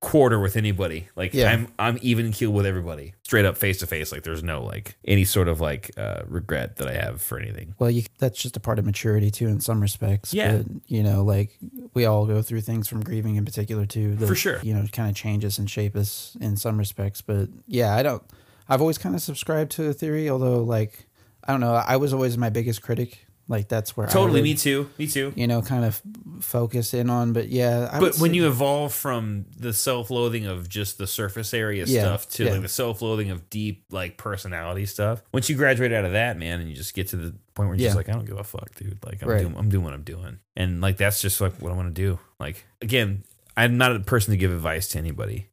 quarter 0.02 0.40
with 0.40 0.58
anybody. 0.58 1.08
Like 1.16 1.34
Yeah. 1.34 1.52
I'm, 1.52 1.68
I'm 1.80 1.98
even 2.02 2.32
keel 2.32 2.52
with 2.52 2.66
everybody, 2.66 3.14
straight 3.24 3.46
up 3.46 3.56
face 3.56 3.78
to 3.80 3.88
face. 3.88 4.12
Like 4.12 4.24
there's 4.24 4.44
no 4.44 4.64
like 4.64 4.98
any 5.06 5.24
sort 5.24 5.48
of 5.48 5.62
like 5.62 5.92
uh, 5.98 6.24
regret 6.26 6.78
that 6.78 6.88
I 6.88 6.94
have 6.94 7.22
for 7.22 7.40
anything. 7.40 7.76
Well, 7.80 7.92
you, 7.92 8.04
that's 8.18 8.42
just 8.42 8.58
a 8.58 8.60
part 8.60 8.80
of 8.80 8.86
maturity 8.86 9.32
too, 9.32 9.48
in 9.48 9.62
some 9.62 9.80
respects. 9.80 10.34
Yeah. 10.34 10.58
But, 10.58 10.66
you 10.88 11.04
know, 11.04 11.24
like 11.24 11.58
we 11.94 12.06
all 12.06 12.26
go 12.26 12.42
through 12.42 12.62
things 12.62 12.88
from 12.88 13.02
grieving 13.04 13.36
in 13.36 13.46
particular 13.46 13.86
too. 13.86 14.16
That, 14.16 14.28
For 14.28 14.36
sure. 14.36 14.60
You 14.64 14.74
know, 14.74 14.86
kind 14.92 15.10
of 15.10 15.16
change 15.16 15.46
us 15.46 15.60
and 15.60 15.70
shape 15.70 15.96
us 15.96 16.36
in 16.42 16.58
some 16.58 16.78
respects. 16.78 17.22
But 17.22 17.50
yeah, 17.68 17.96
I 17.96 18.04
don't. 18.04 18.24
I've 18.68 18.82
always 18.82 18.98
kind 18.98 19.16
of 19.16 19.22
subscribed 19.22 19.72
to 19.74 19.84
the 19.84 19.94
theory, 19.94 20.30
although 20.30 20.64
like 20.64 21.06
I 21.44 21.52
don't 21.52 21.62
know. 21.62 21.74
I 21.74 21.98
was 21.98 22.12
always 22.14 22.38
my 22.38 22.50
biggest 22.50 22.82
critic. 22.82 23.28
Like 23.48 23.68
that's 23.68 23.98
where 23.98 24.08
I 24.08 24.12
Totally, 24.12 24.40
would, 24.40 24.44
me 24.44 24.56
too, 24.56 24.90
me 24.98 25.08
too. 25.08 25.34
You 25.36 25.46
know, 25.48 25.62
kind 25.62 25.84
of 25.84 26.02
focus 26.40 26.94
in 26.94 27.10
on. 27.10 27.34
But 27.34 27.50
yeah, 27.50 27.90
I 27.92 28.00
But 28.00 28.18
when 28.18 28.34
you 28.34 28.48
evolve 28.48 28.94
from 28.94 29.46
the 29.58 29.74
self-loathing 29.74 30.46
of 30.46 30.70
just 30.70 30.98
the 30.98 31.08
surface 31.08 31.54
area 31.54 31.86
Yeah, 31.86 32.02
stuff 32.02 32.30
to 32.32 32.46
yeah. 32.46 32.52
like 32.52 32.62
the 32.62 32.68
self-loathing 32.70 33.30
of 33.30 33.50
deep 33.50 33.86
like 33.92 34.18
personality 34.18 34.86
stuff, 34.86 35.22
once 35.34 35.50
you 35.50 35.56
graduate 35.58 35.92
out 35.92 36.06
of 36.06 36.14
that, 36.14 36.38
man, 36.38 36.60
and 36.62 36.70
you 36.70 36.76
just 36.76 36.94
get 36.94 37.08
to 37.10 37.18
the 37.18 37.32
point 37.54 37.70
where 37.70 37.76
you're 37.78 37.88
just 37.88 37.96
like, 37.98 38.08
I 38.10 38.14
don't 38.14 38.26
give 38.26 38.38
a 38.38 38.44
fuck, 38.44 38.74
dude. 38.76 39.04
Like 39.06 39.22
I'm 39.22 39.30
Right. 39.30 39.42
doing, 39.42 39.56
I'm 39.58 39.70
doing 39.70 39.84
what 39.84 39.94
I'm 39.94 40.04
doing, 40.04 40.40
and 40.56 40.80
like 40.82 40.98
that's 40.98 41.22
just 41.22 41.42
like 41.42 41.54
what 41.62 41.72
I 41.72 41.76
want 41.76 41.94
to 41.94 42.02
do. 42.02 42.20
Like 42.40 42.66
again, 42.82 43.24
I'm 43.58 43.78
not 43.78 43.94
a 43.96 44.00
person 44.00 44.32
to 44.32 44.38
give 44.38 44.52
advice 44.52 44.88
to 44.90 44.98
anybody, 44.98 45.50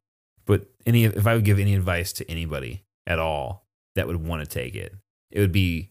but 0.46 0.66
any 0.86 1.04
if 1.04 1.26
I 1.26 1.34
would 1.34 1.44
give 1.44 1.58
any 1.58 1.74
advice 1.74 2.12
to 2.14 2.30
anybody 2.30 2.84
at 3.06 3.18
all 3.18 3.66
that 3.96 4.06
would 4.06 4.24
want 4.24 4.42
to 4.42 4.46
take 4.48 4.76
it, 4.76 4.94
it 5.32 5.40
would 5.40 5.52
be 5.52 5.90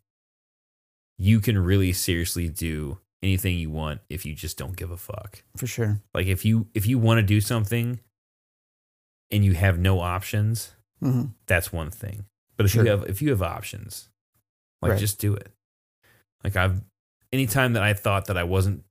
you 1.17 1.39
can 1.39 1.57
really 1.57 1.93
seriously 1.93 2.47
do 2.49 2.99
anything 3.23 3.57
you 3.57 3.69
want 3.71 3.99
if 4.09 4.25
you 4.25 4.33
just 4.35 4.57
don't 4.57 4.75
give 4.75 4.91
a 4.91 4.97
fuck. 4.97 5.41
for 5.55 5.65
sure. 5.67 6.01
Like 6.13 6.27
if 6.27 6.45
you 6.45 6.67
if 6.73 6.85
you 6.85 6.99
want 6.99 7.17
to 7.19 7.23
do 7.23 7.41
something 7.41 7.99
and 9.31 9.43
you 9.43 9.53
have 9.53 9.77
no 9.79 9.99
options, 9.99 10.73
hmm 11.01 11.25
that's 11.47 11.71
one 11.73 11.91
thing. 11.91 12.25
But 12.55 12.65
if 12.65 12.71
Sure. 12.73 12.83
you 12.85 12.89
have 12.91 13.03
if 13.09 13.21
you 13.21 13.29
have 13.29 13.41
options, 13.41 14.09
like 14.81 14.91
Right. 14.91 14.99
just 14.99 15.19
do 15.19 15.33
it. 15.33 15.51
Like 16.43 16.55
I've 16.55 16.81
anytime 17.33 17.73
that 17.73 17.83
I 17.83 17.93
thought 17.93 18.25
that 18.25 18.37
I 18.37 18.43
wasn't 18.43 18.83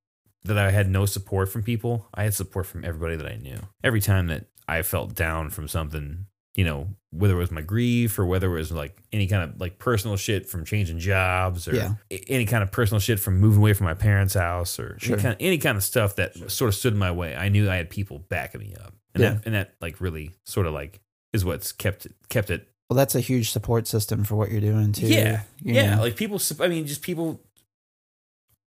that 0.44 0.58
I 0.58 0.70
had 0.70 0.88
no 0.88 1.06
support 1.06 1.48
from 1.48 1.62
people, 1.62 2.08
I 2.14 2.24
had 2.24 2.34
support 2.34 2.66
from 2.66 2.84
everybody 2.84 3.16
that 3.16 3.26
I 3.26 3.36
knew. 3.36 3.58
Every 3.82 4.00
time 4.00 4.26
that 4.28 4.46
I 4.68 4.82
felt 4.82 5.14
down 5.14 5.50
from 5.50 5.66
something, 5.68 6.26
you 6.56 6.64
know, 6.64 6.88
whether 7.10 7.34
it 7.34 7.38
was 7.38 7.50
my 7.50 7.60
grief 7.60 8.18
or 8.18 8.26
whether 8.26 8.48
it 8.48 8.58
was 8.58 8.72
like 8.72 8.98
any 9.12 9.26
kind 9.26 9.42
of 9.48 9.60
like 9.60 9.78
personal 9.78 10.16
shit 10.16 10.48
from 10.48 10.64
changing 10.64 10.98
jobs 10.98 11.68
or 11.68 11.74
Yeah. 11.76 11.94
any 12.28 12.44
kind 12.46 12.62
of 12.62 12.72
personal 12.72 12.98
shit 12.98 13.20
from 13.20 13.38
moving 13.38 13.58
away 13.60 13.72
from 13.74 13.84
my 13.84 13.94
parents' 13.94 14.34
house 14.34 14.78
or 14.80 14.98
Sure. 14.98 15.14
any, 15.14 15.22
kind 15.22 15.34
of, 15.34 15.40
any 15.40 15.58
kind 15.58 15.76
of 15.76 15.84
stuff 15.84 16.16
that 16.16 16.50
sort 16.50 16.68
of 16.68 16.74
stood 16.74 16.92
in 16.94 16.98
my 16.98 17.10
way. 17.12 17.36
I 17.36 17.48
knew 17.50 17.70
I 17.70 17.76
had 17.76 17.88
people 17.90 18.18
backing 18.28 18.60
me 18.62 18.74
up. 18.74 18.94
And 19.14 19.22
Yeah. 19.22 19.30
that 19.34 19.42
and 19.46 19.54
that 19.54 19.74
like 19.80 20.00
really 20.00 20.32
sort 20.44 20.66
of 20.66 20.72
like 20.74 21.00
is 21.32 21.44
what's 21.44 21.72
kept 21.72 22.06
it 22.06 22.14
kept 22.28 22.50
it 22.50 22.68
Well, 22.90 22.96
that's 22.96 23.14
a 23.14 23.20
huge 23.20 23.50
support 23.50 23.86
system 23.86 24.24
for 24.24 24.34
what 24.36 24.50
you're 24.50 24.60
doing 24.60 24.92
too. 24.92 25.06
yeah, 25.06 25.42
you 25.62 25.74
yeah. 25.74 25.96
know? 25.96 26.02
Like 26.02 26.16
people, 26.16 26.40
I 26.60 26.68
mean, 26.68 26.86
just 26.86 27.02
people. 27.02 27.40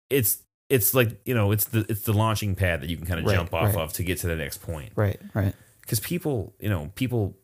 It's 0.10 0.40
it's 0.70 0.94
like 0.94 1.20
you 1.26 1.34
know, 1.34 1.52
it's 1.52 1.66
the 1.66 1.86
it's 1.90 2.02
the 2.02 2.14
launching 2.14 2.56
pad 2.56 2.82
that 2.82 2.90
you 2.90 2.98
can 2.98 3.06
kind 3.06 3.20
of 3.20 3.26
Right, 3.26 3.36
jump 3.36 3.54
off 3.54 3.76
right. 3.76 3.84
of 3.84 3.94
to 3.94 4.04
get 4.04 4.20
to 4.20 4.28
the 4.28 4.36
next 4.36 4.62
point. 4.62 4.92
right, 4.96 5.20
right. 5.34 5.54
Because 5.82 6.00
people, 6.00 6.54
you 6.60 6.70
know, 6.70 6.92
people, 6.96 7.36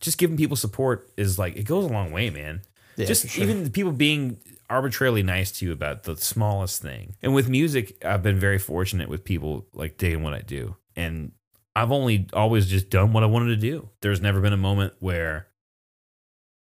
just 0.00 0.18
giving 0.18 0.36
people 0.36 0.56
support 0.56 1.10
is 1.16 1.38
like 1.38 1.56
it 1.56 1.64
goes 1.64 1.84
a 1.84 1.92
long 1.92 2.12
way, 2.12 2.30
man. 2.30 2.62
Yeah, 2.96 3.06
just 3.06 3.28
sure. 3.28 3.44
even 3.44 3.70
people 3.70 3.92
being 3.92 4.38
arbitrarily 4.70 5.22
nice 5.22 5.50
to 5.52 5.66
you 5.66 5.72
about 5.72 6.02
the 6.02 6.16
smallest 6.16 6.82
thing. 6.82 7.14
And 7.22 7.34
with 7.34 7.48
music, 7.48 8.04
I've 8.04 8.22
been 8.22 8.38
very 8.38 8.58
fortunate 8.58 9.08
with 9.08 9.24
people 9.24 9.66
like 9.72 9.96
digging 9.96 10.22
what 10.22 10.34
I 10.34 10.40
do. 10.40 10.76
And 10.94 11.32
I've 11.74 11.92
only 11.92 12.28
always 12.32 12.66
just 12.66 12.90
done 12.90 13.12
what 13.12 13.22
I 13.22 13.26
wanted 13.26 13.48
to 13.48 13.56
do. 13.56 13.88
There's 14.00 14.20
never 14.20 14.40
been 14.40 14.52
a 14.52 14.58
moment 14.58 14.94
where 14.98 15.46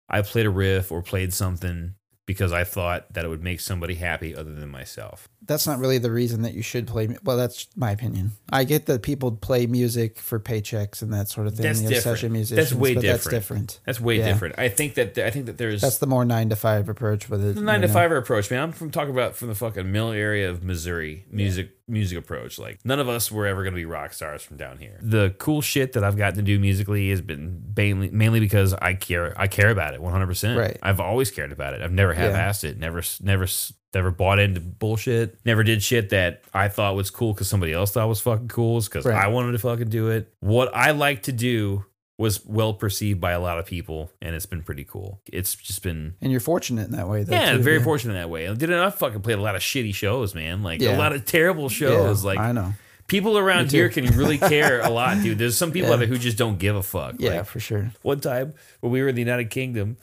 I 0.09 0.23
played 0.23 0.47
a 0.47 0.51
riff 0.51 0.93
or 0.93 1.03
played 1.03 1.33
something 1.33 1.95
because 2.33 2.53
I 2.53 2.65
thought 2.65 3.13
that 3.15 3.25
it 3.25 3.29
would 3.29 3.43
make 3.45 3.61
somebody 3.61 3.95
happy 3.95 4.35
other 4.35 4.53
than 4.55 4.69
myself. 4.71 5.29
that's 5.45 5.67
not 5.67 5.79
really 5.79 5.99
the 5.99 6.11
reason 6.11 6.43
that 6.43 6.55
you 6.55 6.63
should 6.63 6.87
play. 6.87 7.17
Well, 7.25 7.37
that's 7.37 7.67
my 7.77 7.91
opinion. 7.91 8.33
I 8.53 8.65
get 8.65 8.87
that 8.87 9.03
people 9.03 9.33
play 9.33 9.67
music 9.67 10.19
for 10.19 10.39
paychecks 10.39 11.03
and 11.03 11.13
that 11.13 11.29
sort 11.29 11.47
of 11.49 11.55
thing. 11.57 11.65
That's 11.65 11.81
different. 11.81 12.03
session 12.03 12.33
That's 12.57 12.73
way 12.73 12.95
but 12.95 13.03
That's 13.03 13.25
different. 13.25 13.43
different. 13.43 13.81
That's 13.85 14.01
way 14.01 14.19
Yeah. 14.19 14.27
different. 14.33 14.59
I 14.59 14.69
think 14.69 14.95
that 14.95 15.19
I 15.19 15.31
think 15.31 15.47
that 15.47 15.59
there's 15.59 15.81
That's 15.81 15.99
the 15.99 16.07
more 16.07 16.25
nine 16.25 16.49
to 16.51 16.57
five 16.57 16.89
approach 16.89 17.29
with 17.29 17.45
it. 17.45 17.55
the 17.57 17.61
nine 17.61 17.81
to 17.83 17.89
know? 17.89 17.93
five 17.93 18.13
approach, 18.13 18.51
man. 18.51 18.63
I'm 18.63 18.73
from 18.73 18.91
talking 18.91 19.13
about 19.13 19.35
from 19.37 19.49
the 19.49 19.55
fucking 19.55 19.91
mill 19.91 20.13
area 20.13 20.49
of 20.51 20.63
Missouri 20.63 21.25
music 21.31 21.71
music 21.89 22.19
approach. 22.19 22.59
Like 22.59 22.81
none 22.85 22.99
of 23.01 23.09
us 23.09 23.31
were 23.31 23.47
ever 23.47 23.65
gonna 23.65 23.77
be 23.77 23.85
rock 23.85 24.13
stars 24.13 24.43
from 24.43 24.57
down 24.57 24.79
here. 24.79 24.99
The 25.03 25.35
cool 25.39 25.61
shit 25.61 25.93
that 25.93 26.05
I've 26.05 26.17
gotten 26.17 26.37
to 26.37 26.43
do 26.43 26.59
musically 26.59 27.11
has 27.11 27.21
been 27.21 27.73
mainly 27.77 28.11
mainly 28.11 28.41
because 28.41 28.75
I 28.75 28.95
care 28.95 29.35
I 29.41 29.47
care 29.49 29.71
about 29.71 29.95
it 29.95 30.03
100. 30.03 30.27
percent 30.27 30.59
Right. 30.59 30.79
I've 30.83 31.01
always 31.01 31.31
cared 31.31 31.53
about 31.53 31.75
it. 31.75 31.83
I've 31.83 31.93
never 31.93 32.13
half 32.15 32.33
assed 32.33 32.65
it. 32.65 32.79
Never 32.79 33.03
never 33.21 33.47
never 33.95 34.11
bought 34.11 34.39
into 34.39 34.61
bullshit. 34.61 35.37
Never 35.45 35.63
did 35.63 35.83
shit 35.83 36.11
that 36.11 36.45
I 36.55 36.69
thought 36.69 36.95
was 36.95 37.11
cool 37.11 37.35
because 37.35 37.49
somebody 37.49 37.73
else 37.73 37.91
thought 37.93 38.09
was 38.09 38.21
fucking 38.21 38.49
cool 38.49 38.81
because 38.81 39.05
Right. 39.05 39.23
I 39.23 39.27
wanted 39.29 39.53
to 39.53 39.59
fucking 39.59 39.89
do 39.91 40.09
it. 40.09 40.33
What 40.41 40.75
I 40.75 40.93
like 40.93 41.25
to 41.25 41.33
do 41.33 41.85
was 42.23 42.47
well 42.47 42.73
perceived 42.73 43.21
by 43.21 43.33
a 43.33 43.41
lot 43.41 43.59
of 43.59 43.67
people 43.67 44.09
and 44.23 44.37
it's 44.37 44.47
been 44.47 44.63
pretty 44.63 44.85
cool. 44.85 45.21
It's 45.33 45.57
just 45.57 45.83
been 45.83 46.15
And 46.23 46.31
you're 46.31 46.41
fortunate 46.41 46.87
in 46.87 46.93
that 46.93 47.09
way. 47.09 47.25
Though, 47.25 47.35
yeah, 47.35 47.55
too, 47.55 47.59
very 47.63 47.83
fortunate 47.83 48.15
in 48.15 48.21
that 48.21 48.31
way. 48.31 48.47
I 48.49 48.55
did 48.55 48.73
I 48.73 48.91
fucking 48.91 49.23
played 49.23 49.39
a 49.39 49.43
lot 49.43 49.57
of 49.57 49.61
shitty 49.61 49.93
shows, 49.93 50.33
man. 50.33 50.63
Like 50.63 50.81
Yeah. 50.81 50.97
a 50.97 50.99
lot 50.99 51.13
of 51.13 51.25
terrible 51.25 51.69
shows. 51.69 52.23
Yeah, 52.23 52.29
like 52.29 52.39
I 52.39 52.53
know. 52.53 52.75
People 53.09 53.37
around 53.37 53.73
here 53.73 53.89
can 53.89 54.07
really 54.17 54.39
care 54.55 54.81
a 54.81 54.89
lot, 54.89 55.21
dude. 55.21 55.37
There's 55.37 55.57
some 55.57 55.73
people 55.73 55.89
Yeah. 55.89 55.95
out 55.95 55.99
there 55.99 56.07
who 56.07 56.17
just 56.17 56.39
don't 56.39 56.61
give 56.61 56.77
a 56.77 56.83
fuck. 56.85 57.17
Yeah, 57.19 57.39
Like, 57.39 57.47
for 57.47 57.59
sure. 57.59 57.91
one 58.03 58.21
time 58.21 58.55
when 58.79 58.93
we 58.93 59.03
were 59.03 59.09
in 59.09 59.17
the 59.17 59.23
United 59.23 59.51
Kingdom, 59.51 59.97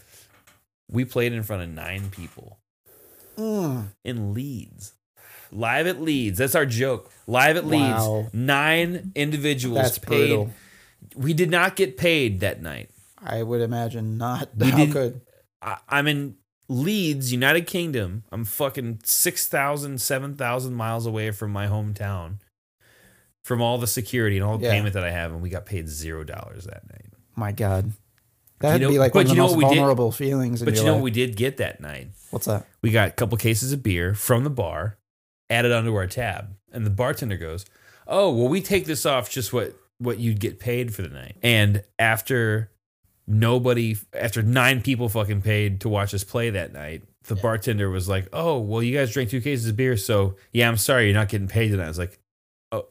we 0.92 1.06
played 1.06 1.32
in 1.32 1.42
front 1.44 1.64
of 1.64 1.70
nine 1.70 2.10
people 2.10 2.60
mm. 3.38 3.86
in 4.04 4.34
Leeds. 4.34 4.92
Live 5.54 5.88
at 5.88 6.02
Leeds. 6.02 6.38
That's 6.38 6.54
our 6.54 6.66
joke. 6.66 7.10
Live 7.28 7.56
at 7.56 7.64
Wow. 7.64 8.18
Leeds. 8.18 8.34
Nine 8.34 9.14
individuals 9.16 9.78
That's 9.84 10.00
paid. 10.00 10.28
brutal. 10.28 10.52
We 11.20 11.34
did 11.34 11.52
not 11.52 11.76
get 11.76 11.98
paid 11.98 12.40
that 12.40 12.62
night. 12.62 12.90
I 13.22 13.44
would 13.44 13.60
imagine 13.60 14.18
not. 14.18 14.50
We 14.56 14.70
How 14.72 14.86
could? 14.92 15.22
I, 15.62 15.78
I'm 15.90 16.08
in 16.08 16.36
Leeds, 16.70 17.34
United 17.34 17.68
Kingdom. 17.68 18.24
I'm 18.32 18.46
fucking 18.46 19.02
6,000, 19.04 20.00
7,000 20.00 20.74
miles 20.74 21.06
away 21.06 21.32
from 21.32 21.52
my 21.52 21.68
hometown, 21.68 22.36
from 23.44 23.62
all 23.62 23.78
the 23.78 23.88
security 23.88 24.38
and 24.38 24.46
all 24.46 24.58
the 24.58 24.66
Yeah. 24.68 24.72
payment 24.72 24.94
that 24.94 25.04
I 25.04 25.12
have, 25.12 25.34
and 25.34 25.42
we 25.42 25.50
got 25.50 25.66
paid 25.66 25.90
zero 25.90 26.24
dollars 26.24 26.64
that 26.66 26.88
night. 26.90 27.08
My 27.36 27.52
God. 27.52 27.92
That'd 28.60 28.82
know- 28.82 28.90
be 28.90 29.00
like 29.00 29.14
one 29.14 29.26
of 29.26 29.30
the 29.30 29.36
most 29.36 29.58
we 29.58 29.66
did- 29.66 29.76
vulnerable 29.76 30.14
feelings. 30.14 30.62
In 30.62 30.66
But 30.66 30.76
you 30.76 30.84
know 30.84 30.92
life. 30.94 31.00
what 31.00 31.04
we 31.04 31.12
did 31.12 31.36
get 31.36 31.58
that 31.58 31.82
night? 31.82 32.12
What's 32.32 32.46
that? 32.46 32.66
We 32.82 32.92
got 32.92 33.10
a 33.10 33.12
couple 33.12 33.38
cases 33.38 33.74
of 33.74 33.84
beer 33.84 34.14
from 34.14 34.46
the 34.46 34.50
bar, 34.50 34.98
added 35.50 35.72
onto 35.74 35.94
our 35.96 36.08
tab, 36.08 36.56
and 36.72 36.86
the 36.86 36.90
bartender 36.90 37.36
goes, 37.38 37.66
"Oh, 38.08 38.34
well, 38.34 38.48
we 38.48 38.62
take 38.62 38.86
this 38.86 39.06
off 39.06 39.30
just 39.30 39.52
what 39.52 39.76
what 40.00 40.20
you'd 40.20 40.40
get 40.40 40.60
paid 40.60 40.94
for 40.96 41.02
the 41.04 41.10
night." 41.10 41.38
And 41.44 41.84
after 42.00 42.72
nobody, 43.28 43.96
after 44.14 44.42
nine 44.42 44.82
people 44.82 45.08
fucking 45.10 45.42
paid 45.42 45.82
to 45.82 45.90
watch 45.90 46.14
us 46.14 46.24
play 46.24 46.50
that 46.50 46.74
night, 46.74 47.04
the 47.26 47.36
bartender 47.36 47.90
was 47.90 48.10
like, 48.10 48.28
"Oh, 48.34 48.58
well, 48.60 48.82
you 48.82 48.98
guys 48.98 49.12
drank 49.14 49.30
two 49.30 49.42
cases 49.42 49.68
of 49.68 49.76
beer, 49.76 49.96
so 49.98 50.36
yeah, 50.52 50.68
I'm 50.68 50.78
sorry, 50.78 51.06
you're 51.06 51.14
not 51.14 51.30
getting 51.30 51.48
paid 51.48 51.70
tonight." 51.70 51.86
I 51.86 51.90
was 51.90 52.00
like, 52.00 52.18
"Oh, 52.72 52.88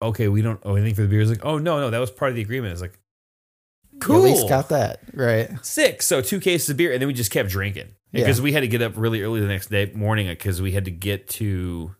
okay, 0.00 0.28
we 0.28 0.40
don't 0.42 0.60
owe 0.64 0.74
anything 0.76 0.94
for 0.94 1.02
the 1.02 1.08
beer." 1.08 1.20
He's 1.20 1.28
like, 1.30 1.44
"Oh 1.44 1.58
no, 1.58 1.80
no, 1.80 1.90
that 1.90 1.98
was 1.98 2.10
part 2.10 2.30
of 2.30 2.36
the 2.36 2.42
agreement." 2.42 2.70
I 2.70 2.74
was 2.74 2.80
like, 2.80 2.98
You 3.92 3.98
"Cool." 3.98 4.16
at 4.18 4.22
least 4.22 4.48
got 4.48 4.68
that 4.70 5.00
right. 5.12 5.50
Six. 5.64 6.06
So 6.06 6.22
two 6.22 6.40
cases 6.40 6.70
of 6.70 6.76
beer, 6.76 6.92
and 6.92 7.00
then 7.02 7.08
we 7.08 7.12
just 7.14 7.30
kept 7.32 7.50
drinking 7.50 7.88
Yeah. 8.12 8.20
because 8.22 8.40
we 8.40 8.52
had 8.52 8.60
to 8.60 8.68
get 8.68 8.80
up 8.80 8.92
really 8.96 9.20
early 9.22 9.40
the 9.40 9.48
next 9.48 9.66
day 9.70 9.90
morning 9.94 10.28
because 10.28 10.62
we 10.62 10.72
had 10.72 10.86
to 10.86 10.90
get 10.90 11.28
to. 11.30 11.94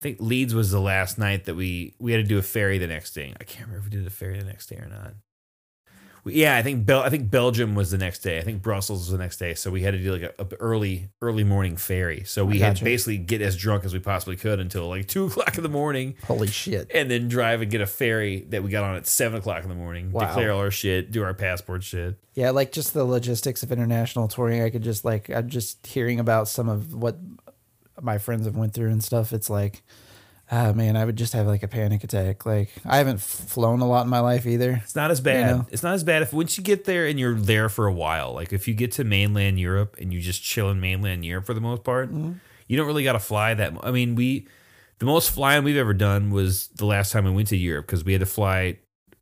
I 0.00 0.02
think 0.02 0.18
Leeds 0.20 0.54
was 0.54 0.70
the 0.70 0.80
last 0.80 1.18
night 1.18 1.44
that 1.46 1.54
we 1.54 1.94
we 1.98 2.12
had 2.12 2.18
to 2.18 2.28
do 2.28 2.38
a 2.38 2.42
ferry 2.42 2.78
the 2.78 2.86
next 2.86 3.12
day. 3.14 3.32
I 3.40 3.44
can't 3.44 3.66
remember 3.66 3.86
if 3.86 3.92
we 3.92 3.96
did 3.98 4.06
a 4.06 4.10
ferry 4.10 4.38
the 4.38 4.44
next 4.44 4.66
day 4.66 4.76
or 4.76 4.88
not. 4.88 5.14
We, 6.22 6.34
yeah, 6.34 6.56
I 6.56 6.62
think 6.62 6.84
Bel- 6.84 7.02
I 7.02 7.08
think 7.08 7.30
Belgium 7.30 7.74
was 7.74 7.92
the 7.92 7.96
next 7.98 8.18
day. 8.18 8.38
I 8.38 8.42
think 8.42 8.60
Brussels 8.60 8.98
was 9.00 9.10
the 9.10 9.16
next 9.16 9.38
day. 9.38 9.54
So 9.54 9.70
we 9.70 9.82
had 9.82 9.92
to 9.92 9.98
do 9.98 10.12
like 10.12 10.22
a, 10.22 10.34
a 10.42 10.56
early 10.56 11.08
early 11.22 11.44
morning 11.44 11.76
ferry. 11.78 12.24
So 12.24 12.44
we 12.44 12.58
had 12.58 12.70
Gotcha. 12.70 12.78
to 12.80 12.84
basically 12.84 13.16
get 13.18 13.40
as 13.40 13.56
drunk 13.56 13.84
as 13.84 13.94
we 13.94 14.00
possibly 14.00 14.36
could 14.36 14.60
until 14.60 14.86
like 14.88 15.08
two 15.08 15.26
o'clock 15.26 15.56
in 15.56 15.62
the 15.62 15.68
morning 15.70 16.16
Holy 16.26 16.48
shit. 16.48 16.90
and 16.92 17.10
then 17.10 17.28
drive 17.28 17.62
and 17.62 17.70
get 17.70 17.80
a 17.80 17.86
ferry 17.86 18.44
that 18.50 18.62
we 18.62 18.70
got 18.70 18.84
on 18.84 18.96
at 18.96 19.06
seven 19.06 19.38
o'clock 19.38 19.62
in 19.62 19.68
the 19.70 19.74
morning. 19.76 20.12
Wow. 20.12 20.26
Declare 20.26 20.52
all 20.52 20.58
our 20.60 20.70
shit, 20.70 21.10
do 21.10 21.22
our 21.22 21.32
passport 21.32 21.84
shit. 21.84 22.18
Yeah, 22.34 22.50
like 22.50 22.70
just 22.72 22.92
the 22.92 23.04
logistics 23.04 23.62
of 23.62 23.72
international 23.72 24.28
touring. 24.28 24.60
I 24.62 24.68
could 24.68 24.82
just 24.82 25.04
like 25.06 25.30
I'm 25.30 25.48
just 25.48 25.86
hearing 25.86 26.20
about 26.20 26.48
some 26.48 26.68
of 26.68 26.92
what 26.92 27.16
my 28.00 28.18
friends 28.18 28.46
have 28.46 28.56
went 28.56 28.74
through 28.74 28.90
and 28.90 29.02
stuff. 29.02 29.32
It's 29.32 29.48
like, 29.50 29.82
ah 30.50 30.72
man, 30.72 30.96
I 30.96 31.04
would 31.04 31.16
just 31.16 31.32
have 31.32 31.46
like 31.46 31.62
a 31.62 31.68
panic 31.68 32.04
attack. 32.04 32.46
Like 32.46 32.70
I 32.84 32.98
haven't 32.98 33.20
flown 33.20 33.80
a 33.80 33.86
lot 33.88 34.02
in 34.04 34.08
my 34.08 34.20
life 34.20 34.46
either. 34.46 34.80
It's 34.84 34.94
not 34.96 35.10
as 35.10 35.20
bad. 35.20 35.46
know? 35.56 35.66
It's 35.70 35.82
not 35.82 35.94
as 35.94 36.04
bad 36.04 36.22
if 36.22 36.32
once 36.32 36.56
you 36.56 36.64
get 36.64 36.84
there 36.84 37.06
and 37.06 37.18
you're 37.18 37.34
there 37.34 37.68
for 37.68 37.86
a 37.86 37.92
while. 37.92 38.32
Like 38.32 38.52
if 38.52 38.68
you 38.68 38.74
get 38.74 38.92
to 38.92 39.04
mainland 39.04 39.58
Europe 39.58 39.96
and 40.00 40.12
you 40.12 40.20
just 40.20 40.42
chill 40.42 40.70
in 40.70 40.80
mainland 40.80 41.24
Europe 41.24 41.46
for 41.46 41.54
the 41.54 41.60
most 41.60 41.82
part, 41.84 42.10
Mm-hmm. 42.12 42.32
you 42.68 42.76
don't 42.76 42.86
really 42.86 43.04
got 43.04 43.12
to 43.14 43.18
fly 43.18 43.54
that. 43.54 43.72
I 43.82 43.90
mean, 43.90 44.14
we 44.14 44.46
the 44.98 45.06
most 45.06 45.30
flying 45.30 45.62
we've 45.64 45.76
ever 45.76 45.92
done 45.94 46.30
was 46.30 46.68
the 46.68 46.86
last 46.86 47.12
time 47.12 47.24
we 47.24 47.30
went 47.30 47.48
to 47.48 47.56
Europe 47.56 47.86
because 47.86 48.04
we 48.04 48.12
had 48.12 48.20
to 48.20 48.26
fly. 48.26 48.78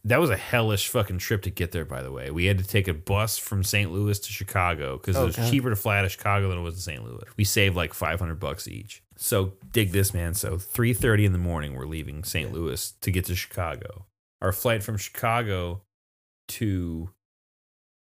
That 0.06 0.20
was 0.20 0.28
a 0.28 0.36
hellish 0.36 0.88
fucking 0.88 1.18
trip 1.18 1.42
to 1.42 1.50
get 1.50 1.72
there. 1.72 1.86
By 1.86 2.02
the 2.02 2.12
way, 2.12 2.30
we 2.30 2.44
had 2.44 2.58
to 2.58 2.64
take 2.64 2.88
a 2.88 2.94
bus 2.94 3.38
from 3.38 3.62
St. 3.64 3.90
Louis 3.90 4.18
to 4.18 4.32
Chicago 4.32 4.98
because 4.98 5.16
Oh, 5.16 5.22
it 5.22 5.26
was 5.26 5.36
God. 5.36 5.50
cheaper 5.50 5.70
to 5.70 5.76
fly 5.76 5.98
out 5.98 6.04
of 6.04 6.12
Chicago 6.12 6.50
than 6.50 6.58
it 6.58 6.62
was 6.62 6.74
to 6.74 6.80
St. 6.82 7.02
Louis. 7.02 7.24
We 7.38 7.44
saved 7.44 7.74
like 7.74 7.94
five 7.94 8.20
hundred 8.20 8.38
bucks 8.38 8.68
each. 8.68 9.02
So 9.16 9.54
dig 9.72 9.92
this, 9.92 10.12
man. 10.12 10.34
So 10.34 10.58
three 10.58 10.92
thirty 10.92 11.24
in 11.24 11.32
the 11.32 11.38
morning, 11.38 11.74
we're 11.74 11.86
leaving 11.86 12.22
St. 12.22 12.52
Louis 12.52 12.92
to 13.00 13.10
get 13.10 13.24
to 13.26 13.34
Chicago. 13.34 14.04
Our 14.42 14.52
flight 14.52 14.82
from 14.82 14.98
Chicago 14.98 15.80
to, 16.48 17.08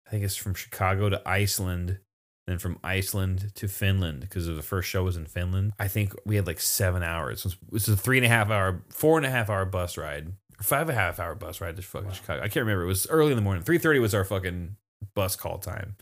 I 0.06 0.10
think 0.10 0.24
it's 0.24 0.34
from 0.34 0.54
Chicago 0.54 1.08
to 1.08 1.22
Iceland, 1.28 2.00
then 2.48 2.58
from 2.58 2.78
Iceland 2.82 3.52
to 3.54 3.68
Finland 3.68 4.20
because 4.22 4.46
the 4.46 4.60
first 4.62 4.88
show 4.88 5.04
was 5.04 5.16
in 5.16 5.26
Finland. 5.26 5.72
I 5.78 5.86
think 5.86 6.14
we 6.24 6.34
had 6.34 6.48
like 6.48 6.58
seven 6.60 7.04
hours. 7.04 7.40
It 7.40 7.44
was, 7.44 7.52
it 7.54 7.72
was 7.72 7.88
a 7.90 7.96
three 7.96 8.18
and 8.18 8.26
a 8.26 8.28
half 8.28 8.50
hour, 8.50 8.82
four 8.88 9.16
and 9.18 9.26
a 9.26 9.30
half 9.30 9.48
hour 9.50 9.64
bus 9.64 9.96
ride, 9.96 10.32
five 10.60 10.88
and 10.88 10.96
a 10.98 11.00
half 11.00 11.18
hour 11.20 11.34
bus 11.34 11.60
ride 11.60 11.76
to 11.76 11.82
fucking 11.82 12.12
Chicago. 12.12 12.40
I 12.42 12.48
can't 12.48 12.64
remember. 12.66 12.82
It 12.84 12.88
was 12.88 13.06
early 13.08 13.30
in 13.32 13.36
the 13.36 13.42
morning. 13.42 13.62
Three 13.62 13.78
thirty 13.78 13.98
was 13.98 14.14
our 14.14 14.24
fucking 14.24 14.76
bus 15.14 15.36
call 15.36 15.58
time. 15.58 15.96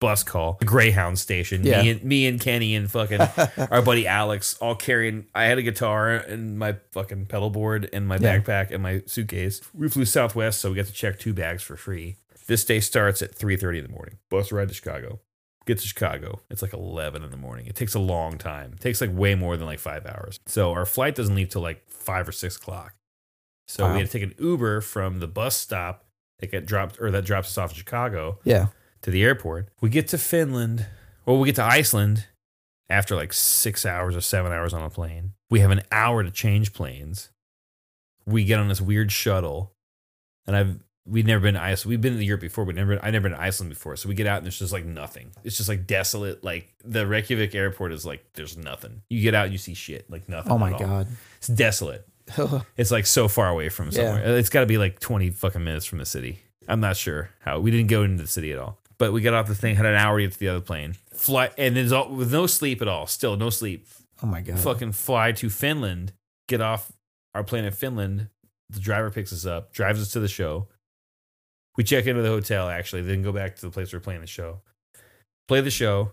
Bus 0.00 0.22
call, 0.22 0.58
Greyhound 0.64 1.18
station. 1.18 1.62
Yeah. 1.62 1.82
Me 1.82 1.90
and 1.90 2.02
me 2.04 2.26
and 2.26 2.40
Kenny 2.40 2.74
and 2.74 2.90
fucking 2.90 3.20
our 3.70 3.82
buddy 3.82 4.06
Alex 4.06 4.56
all 4.58 4.74
carrying. 4.74 5.26
I 5.34 5.44
had 5.44 5.58
a 5.58 5.62
guitar 5.62 6.14
and 6.14 6.58
my 6.58 6.76
fucking 6.92 7.26
pedal 7.26 7.50
board 7.50 7.88
and 7.92 8.08
my 8.08 8.16
Yeah. 8.16 8.38
backpack 8.38 8.70
and 8.70 8.82
my 8.82 9.02
suitcase. 9.06 9.60
We 9.74 9.90
flew 9.90 10.06
Southwest, 10.06 10.60
so 10.60 10.70
we 10.70 10.76
got 10.76 10.86
to 10.86 10.92
check 10.92 11.18
two 11.18 11.34
bags 11.34 11.62
for 11.62 11.76
free. 11.76 12.16
This 12.46 12.64
day 12.64 12.80
starts 12.80 13.20
at 13.20 13.34
three 13.34 13.56
thirty 13.58 13.78
in 13.78 13.84
the 13.84 13.92
morning. 13.92 14.16
Bus 14.30 14.50
ride 14.50 14.68
to 14.68 14.74
Chicago. 14.74 15.20
Get 15.66 15.76
to 15.80 15.86
Chicago. 15.86 16.40
It's 16.48 16.62
like 16.62 16.72
eleven 16.72 17.22
in 17.22 17.30
the 17.30 17.36
morning. 17.36 17.66
It 17.66 17.74
takes 17.76 17.94
a 17.94 17.98
long 18.00 18.38
time. 18.38 18.72
It 18.72 18.80
takes 18.80 19.02
like 19.02 19.10
way 19.12 19.34
more 19.34 19.58
than 19.58 19.66
like 19.66 19.78
five 19.80 20.06
hours. 20.06 20.40
So 20.46 20.72
our 20.72 20.86
flight 20.86 21.14
doesn't 21.14 21.34
leave 21.34 21.50
till 21.50 21.60
like 21.60 21.86
five 21.90 22.26
or 22.26 22.32
six 22.32 22.56
o'clock. 22.56 22.94
So 23.70 23.84
Wow. 23.84 23.92
we 23.92 23.98
had 24.00 24.10
to 24.10 24.12
take 24.18 24.22
an 24.24 24.34
Uber 24.38 24.80
from 24.80 25.20
the 25.20 25.28
bus 25.28 25.56
stop 25.56 26.04
that 26.40 26.50
got 26.50 26.66
dropped 26.66 27.00
or 27.00 27.10
that 27.12 27.24
drops 27.24 27.48
us 27.48 27.58
off 27.58 27.70
in 27.70 27.76
Chicago 27.76 28.38
Yeah. 28.44 28.68
to 29.02 29.10
the 29.10 29.22
airport. 29.22 29.68
We 29.80 29.90
get 29.90 30.08
to 30.08 30.18
Finland, 30.18 30.86
or 31.24 31.38
we 31.38 31.46
get 31.46 31.54
to 31.56 31.64
Iceland 31.64 32.26
after 32.88 33.14
like 33.14 33.32
six 33.32 33.86
hours 33.86 34.16
or 34.16 34.20
seven 34.20 34.50
hours 34.52 34.74
on 34.74 34.82
a 34.82 34.90
plane. 34.90 35.34
We 35.50 35.60
have 35.60 35.70
an 35.70 35.82
hour 35.92 36.22
to 36.24 36.30
change 36.30 36.72
planes. 36.72 37.30
We 38.26 38.44
get 38.44 38.58
on 38.58 38.68
this 38.68 38.80
weird 38.80 39.12
shuttle, 39.12 39.72
and 40.46 40.56
I've 40.56 40.78
we've 41.06 41.26
never 41.26 41.40
been 41.42 41.54
to 41.54 41.62
Iceland. 41.62 41.90
We've 41.90 42.00
been 42.00 42.16
to 42.16 42.24
Europe 42.24 42.40
before, 42.42 42.64
but 42.64 42.74
never 42.74 42.98
I 43.04 43.10
never 43.10 43.28
been 43.28 43.38
to 43.38 43.42
Iceland 43.42 43.70
before. 43.70 43.96
So 43.96 44.08
we 44.08 44.14
get 44.16 44.26
out 44.26 44.38
and 44.38 44.46
there's 44.46 44.58
just 44.58 44.72
like 44.72 44.84
nothing. 44.84 45.30
It's 45.44 45.56
just 45.56 45.68
like 45.68 45.86
desolate. 45.86 46.42
Like 46.44 46.74
the 46.84 47.06
Reykjavik 47.06 47.54
airport 47.54 47.92
is 47.92 48.04
like 48.04 48.24
there's 48.34 48.56
nothing. 48.56 49.02
You 49.08 49.22
get 49.22 49.34
out 49.34 49.44
and 49.44 49.52
you 49.52 49.58
see 49.58 49.74
shit 49.74 50.10
like 50.10 50.28
nothing. 50.28 50.50
Oh 50.52 50.58
my 50.58 50.68
at 50.68 50.80
all. 50.80 50.86
god. 50.86 51.06
it's 51.38 51.46
desolate. 51.48 52.06
It's 52.76 52.90
like 52.90 53.06
so 53.06 53.28
far 53.28 53.48
away 53.48 53.68
from 53.68 53.86
Yeah. 53.86 53.92
somewhere. 53.92 54.36
It's 54.38 54.48
got 54.48 54.60
to 54.60 54.66
be 54.66 54.78
like 54.78 55.00
20 55.00 55.30
fucking 55.30 55.62
minutes 55.64 55.86
from 55.86 55.98
the 55.98 56.06
city. 56.06 56.40
I'm 56.68 56.80
not 56.80 56.96
sure 56.96 57.30
how. 57.40 57.58
We 57.60 57.70
didn't 57.70 57.88
go 57.88 58.02
into 58.04 58.22
the 58.22 58.28
city 58.28 58.52
at 58.52 58.58
all. 58.58 58.78
But 58.98 59.12
we 59.12 59.22
got 59.22 59.32
off 59.34 59.46
the 59.48 59.54
thing, 59.54 59.76
had 59.76 59.86
an 59.86 59.94
hour 59.94 60.18
to 60.18 60.24
get 60.26 60.32
to 60.34 60.38
the 60.38 60.48
other 60.48 60.60
plane. 60.60 60.94
Fly, 61.14 61.50
and 61.56 61.74
there's 61.74 61.90
all, 61.92 62.10
with 62.10 62.32
no 62.32 62.46
sleep 62.46 62.82
at 62.82 62.88
all. 62.88 63.06
Still 63.06 63.36
no 63.36 63.48
sleep. 63.50 63.86
oh 64.22 64.26
my 64.26 64.40
god. 64.42 64.58
Fucking 64.58 64.92
fly 64.92 65.32
to 65.32 65.48
Finland, 65.48 66.12
get 66.48 66.60
off 66.60 66.92
our 67.34 67.42
plane 67.42 67.64
in 67.64 67.72
Finland. 67.72 68.28
The 68.68 68.78
driver 68.80 69.10
picks 69.10 69.32
us 69.32 69.46
up, 69.46 69.72
drives 69.72 70.00
us 70.00 70.12
to 70.12 70.20
the 70.20 70.28
show. 70.28 70.68
We 71.76 71.84
check 71.84 72.06
into 72.06 72.20
the 72.22 72.28
hotel, 72.28 72.68
actually, 72.68 73.02
then 73.02 73.22
go 73.22 73.32
back 73.32 73.56
to 73.56 73.62
the 73.62 73.70
place 73.70 73.92
we're 73.92 74.00
playing 74.00 74.20
the 74.20 74.26
show. 74.26 74.60
Play 75.48 75.60
the 75.62 75.70
show, 75.70 76.12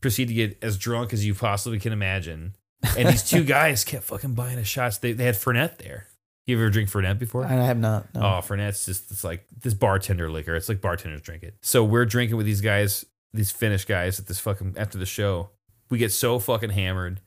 proceed 0.00 0.28
to 0.28 0.34
get 0.34 0.58
as 0.62 0.78
drunk 0.78 1.12
as 1.12 1.26
you 1.26 1.34
possibly 1.34 1.78
can 1.78 1.92
imagine. 1.92 2.56
And 2.96 3.08
these 3.08 3.22
two 3.22 3.44
guys 3.44 3.84
kept 3.84 4.04
fucking 4.04 4.34
buying 4.34 4.58
us 4.58 4.66
shots. 4.66 4.98
They, 4.98 5.12
they 5.12 5.24
had 5.24 5.34
Fernet 5.34 5.78
there. 5.78 6.06
You 6.46 6.56
ever 6.58 6.70
drink 6.70 6.90
Fernet 6.90 7.18
before? 7.18 7.44
I 7.44 7.52
have 7.52 7.78
not. 7.78 8.12
No. 8.14 8.20
Oh, 8.20 8.40
Fernet's 8.42 8.84
just 8.84 9.10
it's 9.12 9.22
like 9.22 9.46
this 9.60 9.74
bartender 9.74 10.28
liquor. 10.28 10.56
It's 10.56 10.68
like 10.68 10.80
bartenders 10.80 11.22
drink 11.22 11.44
it. 11.44 11.54
So 11.62 11.84
we're 11.84 12.04
drinking 12.04 12.36
with 12.36 12.46
these 12.46 12.60
guys, 12.60 13.04
these 13.32 13.52
Finnish 13.52 13.84
guys 13.84 14.18
at 14.18 14.26
this 14.26 14.40
fucking 14.40 14.74
after 14.76 14.98
the 14.98 15.06
show. 15.06 15.50
We 15.88 15.98
get 15.98 16.10
so 16.10 16.38
fucking 16.38 16.70
hammered. 16.70 17.20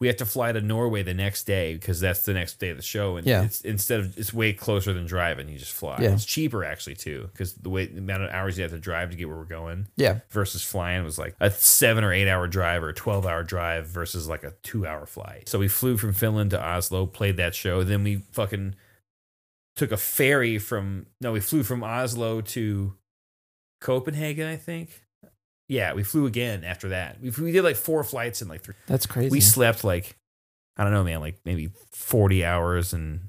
We 0.00 0.06
have 0.06 0.16
to 0.16 0.24
fly 0.24 0.50
to 0.50 0.62
Norway 0.62 1.02
the 1.02 1.12
next 1.12 1.44
day 1.44 1.74
because 1.74 2.00
that's 2.00 2.24
the 2.24 2.32
next 2.32 2.58
day 2.58 2.70
of 2.70 2.78
the 2.78 2.82
show. 2.82 3.16
And 3.18 3.26
Yeah. 3.26 3.42
it's 3.44 3.60
instead 3.60 4.00
of 4.00 4.16
it's 4.18 4.32
way 4.32 4.54
closer 4.54 4.94
than 4.94 5.04
driving, 5.04 5.48
you 5.50 5.58
just 5.58 5.72
fly. 5.74 5.98
Yeah. 6.00 6.14
It's 6.14 6.24
cheaper 6.24 6.64
actually 6.64 6.94
too 6.96 7.28
because 7.32 7.52
the 7.52 7.68
way 7.68 7.84
the 7.84 7.98
amount 7.98 8.22
of 8.22 8.30
hours 8.30 8.56
you 8.56 8.62
have 8.62 8.72
to 8.72 8.78
drive 8.78 9.10
to 9.10 9.16
get 9.16 9.28
where 9.28 9.36
we're 9.36 9.44
going 9.44 9.88
Yeah. 9.96 10.20
versus 10.30 10.62
flying 10.64 11.04
was 11.04 11.18
like 11.18 11.36
a 11.38 11.50
seven 11.50 12.02
or 12.02 12.14
eight 12.14 12.28
hour 12.28 12.46
drive 12.48 12.82
or 12.82 12.88
a 12.88 12.94
12 12.94 13.26
hour 13.26 13.42
drive 13.42 13.88
versus 13.88 14.26
like 14.26 14.42
a 14.42 14.54
two 14.62 14.86
hour 14.86 15.04
flight. 15.04 15.50
So 15.50 15.58
we 15.58 15.68
flew 15.68 15.98
from 15.98 16.14
Finland 16.14 16.50
to 16.52 16.60
Oslo, 16.66 17.04
played 17.04 17.36
that 17.36 17.54
show. 17.54 17.84
Then 17.84 18.02
we 18.02 18.22
fucking 18.32 18.76
took 19.76 19.92
a 19.92 19.96
ferry 19.98 20.58
from, 20.58 21.06
no, 21.20 21.32
we 21.32 21.40
flew 21.40 21.62
from 21.62 21.84
Oslo 21.84 22.40
to 22.40 22.94
Copenhagen, 23.82 24.46
I 24.48 24.56
think. 24.56 25.02
Yeah, 25.70 25.94
we 25.94 26.02
flew 26.02 26.26
again 26.26 26.64
after 26.64 26.88
that. 26.90 27.20
We, 27.22 27.30
we 27.30 27.52
did 27.52 27.62
like 27.62 27.76
four 27.76 28.02
flights 28.04 28.42
in 28.42 28.48
like 28.48 28.62
three. 28.62 28.74
That's 28.86 29.06
crazy. 29.06 29.30
We 29.30 29.40
slept 29.40 29.84
like, 29.84 30.16
I 30.76 30.82
don't 30.84 30.92
know, 30.92 31.04
man, 31.04 31.20
like 31.20 31.38
maybe 31.44 31.70
40 31.92 32.44
hours 32.44 32.92
and 32.92 33.20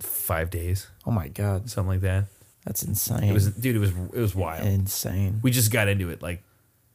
five 0.00 0.48
days, 0.50 0.86
oh 1.06 1.10
my 1.10 1.28
god. 1.28 1.68
something 1.68 1.88
like 1.88 2.00
that. 2.02 2.26
That's 2.64 2.82
insane. 2.82 3.24
It 3.24 3.32
was, 3.32 3.48
dude, 3.50 3.76
it 3.76 3.78
was, 3.80 3.90
it 3.90 4.20
was 4.20 4.34
wild 4.34 4.66
insane. 4.66 5.40
we 5.42 5.50
just 5.50 5.72
got 5.72 5.88
into 5.88 6.10
it 6.10 6.22
like 6.22 6.42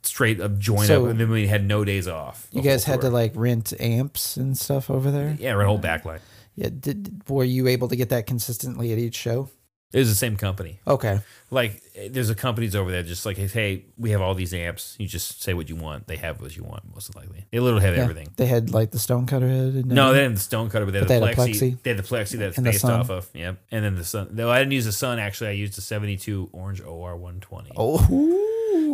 straight 0.03 0.39
up 0.39 0.57
join 0.57 0.85
So- 0.85 1.05
up 1.05 1.11
and 1.11 1.19
then 1.19 1.30
we 1.30 1.47
had 1.47 1.65
no 1.65 1.84
days 1.84 2.07
off 2.07 2.47
You 2.51 2.61
the 2.61 2.67
guys 2.69 2.84
whole 2.85 2.93
had 2.93 3.01
to 3.01 3.07
tour. 3.07 3.13
like 3.13 3.31
rent 3.35 3.73
amps 3.80 4.38
and 4.38 4.57
stuff 4.57 4.89
over 4.89 5.11
there. 5.11 5.35
yeah 5.39 5.51
rent 5.51 5.63
a 5.63 5.67
whole 5.67 5.80
backline 5.80 6.19
Yeah. 6.55 6.69
Did 6.77 7.27
were 7.30 7.43
you 7.43 7.67
able 7.67 7.88
to 7.89 7.95
get 7.95 8.09
that 8.09 8.25
consistently 8.27 8.91
at 8.91 8.97
each 8.99 9.15
show? 9.15 9.49
It 9.94 9.99
was 9.99 10.10
the 10.10 10.15
same 10.15 10.36
company. 10.38 10.80
Okay. 10.88 11.20
Like 11.52 11.82
there's 12.10 12.32
a 12.32 12.36
companies 12.36 12.76
over 12.76 12.90
there 12.91 13.03
just 13.03 13.26
like 13.28 13.38
hey, 13.38 13.86
we 13.95 14.10
have 14.10 14.22
all 14.22 14.34
these 14.34 14.53
amps. 14.53 14.95
You 14.99 15.07
just 15.07 15.44
say 15.44 15.53
what 15.53 15.70
you 15.70 15.76
want. 15.76 16.07
They 16.07 16.15
have 16.15 16.41
what 16.41 16.57
you 16.57 16.64
want 16.64 16.84
most 16.94 17.15
likely. 17.15 17.45
They 17.52 17.60
literally 17.60 17.86
have 17.86 17.95
Yeah. 17.95 18.02
everything. 18.03 18.30
They 18.36 18.48
had 18.48 18.72
like 18.72 18.90
the 18.90 18.98
stonecutter 18.98 19.48
head. 19.48 19.74
And 19.76 19.86
No, 19.88 20.11
they 20.11 20.20
didn't 20.20 20.32
have 20.32 20.40
the 20.40 20.44
stone 20.44 20.70
cutter, 20.70 20.86
but 20.86 20.91
they 20.94 20.99
had, 20.99 21.07
But 21.07 21.14
the, 21.14 21.20
they 21.20 21.28
had 21.28 21.38
plexi, 21.38 21.53
plexi? 21.76 21.84
They 21.84 21.90
had 21.91 21.99
the 21.99 22.03
plexi 22.03 22.38
that's 22.40 22.60
based 22.60 22.82
Sunn. 22.82 22.99
off 23.02 23.10
of. 23.11 23.30
Yep. 23.36 23.60
And 23.72 23.86
then 23.86 23.95
the 23.95 24.03
Sunn. 24.03 24.30
Though 24.32 24.49
I 24.49 24.57
didn't 24.60 24.72
use 24.74 24.86
the 24.86 24.91
Sunn 24.91 25.20
actually. 25.20 25.49
I 25.49 25.53
used 25.53 25.78
a 25.78 25.82
72 25.82 26.49
orange 26.52 26.82
OR 26.82 27.15
120. 27.15 27.72
Oh, 27.78 27.99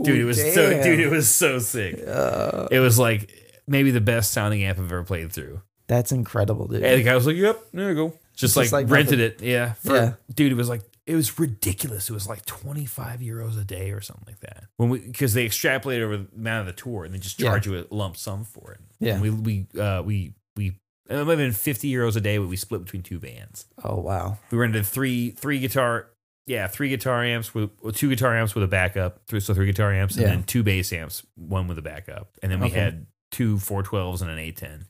dude, 0.03 0.19
it 0.19 0.25
was 0.25 0.37
so 0.53 0.83
dude, 0.83 0.99
it 0.99 1.09
was 1.09 1.29
so 1.29 1.59
sick. 1.59 1.99
Uh, 2.05 2.67
It 2.71 2.79
was 2.79 2.99
like 2.99 3.31
maybe 3.67 3.91
the 3.91 4.01
best 4.01 4.31
sounding 4.31 4.63
amp 4.63 4.79
I've 4.79 4.85
ever 4.91 5.03
played 5.03 5.31
through. 5.31 5.61
that's 5.87 6.11
incredible, 6.11 6.67
dude. 6.67 6.83
And 6.83 6.99
the 6.99 7.03
guy 7.03 7.15
was 7.15 7.25
like, 7.25 7.35
"Yep, 7.37 7.57
there 7.73 7.89
you 7.89 7.95
go." 7.95 8.13
Just 8.39 8.55
Just 8.55 8.71
like, 8.71 8.71
like 8.71 8.91
rented 8.91 9.19
nothing. 9.19 9.47
it, 9.47 9.51
yeah. 9.51 9.73
For, 9.73 9.95
Yeah. 9.95 10.13
dude, 10.33 10.51
it 10.51 10.55
was 10.55 10.69
like 10.69 10.81
it 11.05 11.15
was 11.15 11.37
ridiculous. 11.39 12.09
It 12.09 12.13
was 12.13 12.27
like 12.27 12.45
twenty 12.45 12.85
five 12.85 13.19
euros 13.19 13.59
a 13.59 13.63
day 13.65 13.91
or 13.91 13.99
something 13.99 14.25
like 14.27 14.39
that. 14.39 14.65
When 14.77 14.89
we 14.89 14.99
because 14.99 15.33
they 15.33 15.45
extrapolate 15.45 16.01
over 16.01 16.17
the 16.17 16.27
amount 16.35 16.61
of 16.69 16.73
the 16.75 16.81
tour 16.81 17.03
and 17.03 17.13
they 17.13 17.19
just 17.19 17.37
charge 17.39 17.65
you 17.67 17.77
a 17.79 17.85
lump 17.93 18.15
sum 18.15 18.45
for 18.45 18.71
it. 18.71 18.79
Yeah. 18.99 19.13
And 19.15 19.21
we 19.21 19.29
we 19.29 19.65
uh, 19.81 20.03
we 20.05 20.33
we 20.55 20.67
it 21.09 21.15
might 21.15 21.27
have 21.27 21.37
been 21.37 21.51
fifty 21.51 21.91
euros 21.91 22.15
a 22.15 22.21
day, 22.21 22.37
but 22.37 22.47
we 22.47 22.55
split 22.55 22.83
between 22.83 23.03
two 23.03 23.19
bands. 23.19 23.65
oh 23.83 23.97
wow. 23.99 24.37
We 24.51 24.57
rented 24.57 24.85
three 24.85 25.31
three 25.31 25.59
guitar. 25.59 26.07
Yeah, 26.45 26.65
three 26.67 26.89
guitar 26.89 27.23
amps 27.23 27.53
with 27.53 27.69
two 27.95 28.09
guitar 28.09 28.35
amps 28.35 28.55
with 28.55 28.63
a 28.63 28.67
backup, 28.67 29.19
three, 29.27 29.39
so 29.39 29.53
three 29.53 29.67
guitar 29.67 29.93
amps, 29.93 30.15
and 30.15 30.23
Yeah. 30.23 30.29
then 30.29 30.43
two 30.43 30.63
bass 30.63 30.91
amps, 30.93 31.21
one 31.35 31.67
with 31.67 31.77
a 31.77 31.81
backup, 31.83 32.37
and 32.41 32.51
then 32.51 32.59
we 32.59 32.67
Okay. 32.67 32.79
had 32.79 33.05
two 33.29 33.57
412s 33.57 34.21
and 34.23 34.31
an 34.31 34.39
A10, 34.39 34.85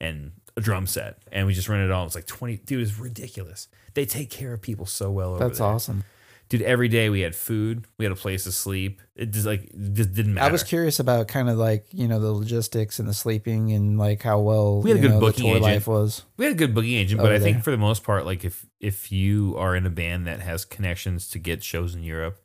and 0.00 0.32
a 0.56 0.60
drum 0.60 0.86
set, 0.86 1.18
and 1.32 1.46
we 1.46 1.54
just 1.54 1.68
rented 1.68 1.90
it 1.90 1.92
all. 1.92 2.06
It's 2.06 2.14
like 2.14 2.26
twenty, 2.26 2.56
dude, 2.58 2.78
it 2.78 2.80
was 2.82 2.98
ridiculous. 2.98 3.68
They 3.94 4.04
take 4.06 4.30
care 4.30 4.52
of 4.52 4.62
people 4.62 4.86
so 4.86 5.10
well. 5.10 5.30
Over 5.34 5.38
That's 5.46 5.58
there. 5.58 5.66
awesome. 5.68 6.04
dude. 6.48 6.62
Every 6.62 6.88
day 6.88 7.08
we 7.10 7.20
had 7.20 7.34
food, 7.34 7.86
we 7.98 8.04
had 8.04 8.12
a 8.12 8.16
place 8.16 8.44
to 8.44 8.52
sleep. 8.52 9.00
It 9.16 9.30
just 9.32 9.46
like 9.46 9.62
it 9.64 9.92
just 9.94 10.12
didn't 10.14 10.34
matter. 10.34 10.48
I 10.48 10.52
was 10.52 10.62
curious 10.62 10.98
about 11.00 11.28
kind 11.28 11.48
of 11.48 11.56
like 11.58 11.86
you 11.92 12.06
know 12.08 12.18
the 12.20 12.32
logistics 12.32 12.98
and 12.98 13.08
the 13.08 13.14
sleeping 13.14 13.72
and 13.72 13.98
like 13.98 14.22
how 14.22 14.40
well 14.40 14.80
We 14.82 14.90
had 14.90 14.98
a 14.98 15.02
good 15.02 15.10
know, 15.12 15.20
booking 15.20 15.44
the 15.44 15.58
tour 15.58 15.68
agent. 15.68 15.74
life 15.74 15.86
was. 15.86 16.22
we 16.36 16.44
had 16.44 16.54
a 16.54 16.58
good 16.58 16.74
booking 16.74 16.94
agent, 16.94 17.20
but 17.20 17.32
I 17.32 17.38
think 17.38 17.62
for 17.64 17.70
the 17.70 17.76
most 17.78 18.02
part, 18.04 18.26
like 18.26 18.44
if 18.44 18.66
if 18.80 19.10
you 19.12 19.54
are 19.58 19.74
in 19.76 19.86
a 19.86 19.90
band 19.90 20.26
that 20.26 20.40
has 20.40 20.64
connections 20.64 21.28
to 21.30 21.38
get 21.38 21.62
shows 21.62 21.94
in 21.94 22.02
Europe, 22.02 22.38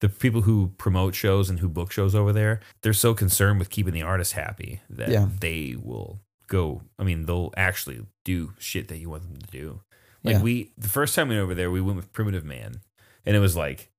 the 0.00 0.08
people 0.08 0.42
who 0.42 0.72
promote 0.78 1.14
shows 1.14 1.50
and 1.50 1.58
who 1.60 1.68
book 1.68 1.92
shows 1.92 2.14
over 2.14 2.32
there, 2.32 2.60
they're 2.82 2.92
so 2.94 3.12
concerned 3.14 3.58
with 3.58 3.68
keeping 3.70 3.92
the 3.92 4.02
artist 4.02 4.32
happy 4.34 4.80
that 4.88 5.08
Yeah. 5.10 5.26
they 5.40 5.76
will 5.78 6.20
go. 6.50 6.82
I 6.98 7.04
mean, 7.04 7.24
they'll 7.24 7.54
actually 7.56 8.04
do 8.26 8.52
shit 8.58 8.88
that 8.88 8.98
you 8.98 9.08
want 9.08 9.22
them 9.22 9.38
to 9.40 9.50
do. 9.50 9.80
Like 10.22 10.34
Yeah. 10.36 10.42
we, 10.42 10.72
the 10.76 10.88
first 10.88 11.14
time 11.14 11.28
we 11.28 11.36
went 11.36 11.44
over 11.44 11.54
there, 11.54 11.70
we 11.70 11.80
went 11.80 11.96
with 11.96 12.12
Primitive 12.12 12.44
Man, 12.44 12.82
and 13.24 13.34
it 13.34 13.38
was 13.40 13.56
like 13.56 13.90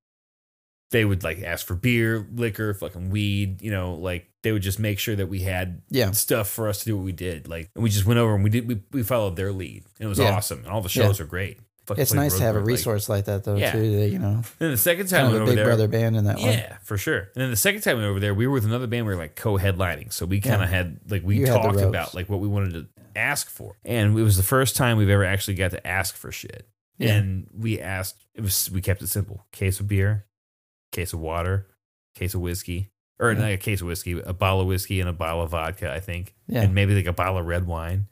they 0.92 1.06
would 1.06 1.24
like 1.24 1.42
ask 1.42 1.66
for 1.66 1.74
beer, 1.74 2.28
liquor, 2.36 2.74
fucking 2.74 3.10
weed. 3.10 3.62
You 3.62 3.72
know, 3.72 3.96
like 3.96 4.30
they 4.44 4.52
would 4.52 4.62
just 4.62 4.78
make 4.78 5.00
sure 5.00 5.16
that 5.16 5.28
we 5.28 5.40
had 5.40 5.82
Yeah. 5.90 6.12
stuff 6.12 6.50
for 6.50 6.68
us 6.68 6.80
to 6.80 6.86
do 6.86 6.98
what 6.98 7.06
we 7.06 7.14
did. 7.14 7.48
Like, 7.48 7.70
and 7.76 7.84
we 7.84 7.90
just 7.90 8.06
went 8.06 8.20
over 8.20 8.36
and 8.36 8.44
we 8.44 8.50
did 8.50 8.68
we, 8.68 8.82
we 8.92 9.02
followed 9.02 9.36
their 9.38 9.52
lead. 9.54 9.86
And 10.00 10.06
it 10.06 10.10
was 10.10 10.20
Yeah. 10.20 10.36
awesome. 10.36 10.60
And 10.60 10.68
all 10.68 10.82
the 10.82 10.90
shows 10.90 11.20
are 11.22 11.26
great. 11.26 11.60
Fucking 11.92 12.02
It's 12.02 12.12
played 12.12 12.20
nice 12.22 12.38
to 12.38 12.44
have 12.44 12.56
a 12.56 12.60
like- 12.60 12.68
resource 12.68 13.08
like, 13.10 13.26
that 13.26 13.44
though 13.44 13.56
Yeah. 13.56 13.72
too. 13.72 14.00
That, 14.00 14.10
you 14.10 14.20
know, 14.20 14.42
then 14.60 14.72
the 14.72 14.78
second 14.78 15.08
time 15.08 15.22
kind 15.28 15.34
we 15.34 15.38
of 15.40 15.42
went 15.42 15.42
a 15.42 15.44
over 15.44 15.52
big 15.52 15.56
there, 15.58 15.66
brother 15.66 15.88
band 15.88 16.16
in 16.18 16.24
that 16.26 16.38
one. 16.38 16.46
yeah, 16.48 16.78
for 16.84 16.98
sure. 16.98 17.20
And 17.20 17.42
then 17.44 17.50
the 17.50 17.56
second 17.56 17.82
time 17.82 17.98
we 17.98 18.04
were 18.04 18.10
over 18.10 18.20
there, 18.20 18.34
we 18.34 18.48
were 18.48 18.54
with 18.54 18.66
another 18.66 18.88
band. 18.88 19.06
We 19.06 19.14
were 19.14 19.20
like 19.20 19.36
co-headlining, 19.36 20.12
so 20.14 20.26
we 20.26 20.40
kind 20.42 20.62
of 20.64 20.70
had 20.70 21.00
like 21.10 21.24
we 21.24 21.38
You 21.38 21.46
had 21.48 21.56
the 21.56 21.60
talked 21.60 21.76
ropes. 21.76 21.88
about 21.88 22.14
like 22.16 22.30
what 22.30 22.40
we 22.40 22.48
wanted 22.48 22.74
to 22.74 22.88
ask 23.16 23.50
for, 23.50 23.76
and 23.86 24.18
it 24.18 24.24
was 24.24 24.38
the 24.38 24.44
first 24.44 24.76
time 24.76 24.98
we've 24.98 25.10
ever 25.10 25.26
actually 25.26 25.56
got 25.56 25.72
to 25.72 25.86
ask 25.88 26.16
for 26.16 26.32
shit. 26.32 26.68
Yeah. 26.98 27.16
And 27.16 27.48
we 27.54 27.80
asked. 27.80 28.26
It 28.36 28.42
was 28.42 28.70
we 28.72 28.82
kept 28.82 29.02
it 29.02 29.08
simple: 29.08 29.46
case 29.52 29.80
of 29.80 29.88
beer, 29.88 30.26
case 30.92 31.14
of 31.14 31.20
water, 31.20 31.68
case 32.16 32.34
of 32.36 32.42
whiskey, 32.42 32.90
or 33.20 33.34
not 33.34 33.52
a 33.52 33.58
case 33.58 33.82
of 33.82 33.88
whiskey, 33.88 34.20
a 34.20 34.34
bottle 34.34 34.62
of 34.62 34.68
whiskey 34.68 35.00
and 35.00 35.10
a 35.10 35.14
bottle 35.14 35.42
of 35.44 35.52
vodka, 35.52 35.92
I 35.92 36.00
think, 36.00 36.36
Yeah. 36.48 36.62
and 36.62 36.74
maybe 36.76 36.96
like 36.96 37.06
a 37.08 37.14
bottle 37.14 37.38
of 37.38 37.46
red 37.46 37.66
wine, 37.68 38.08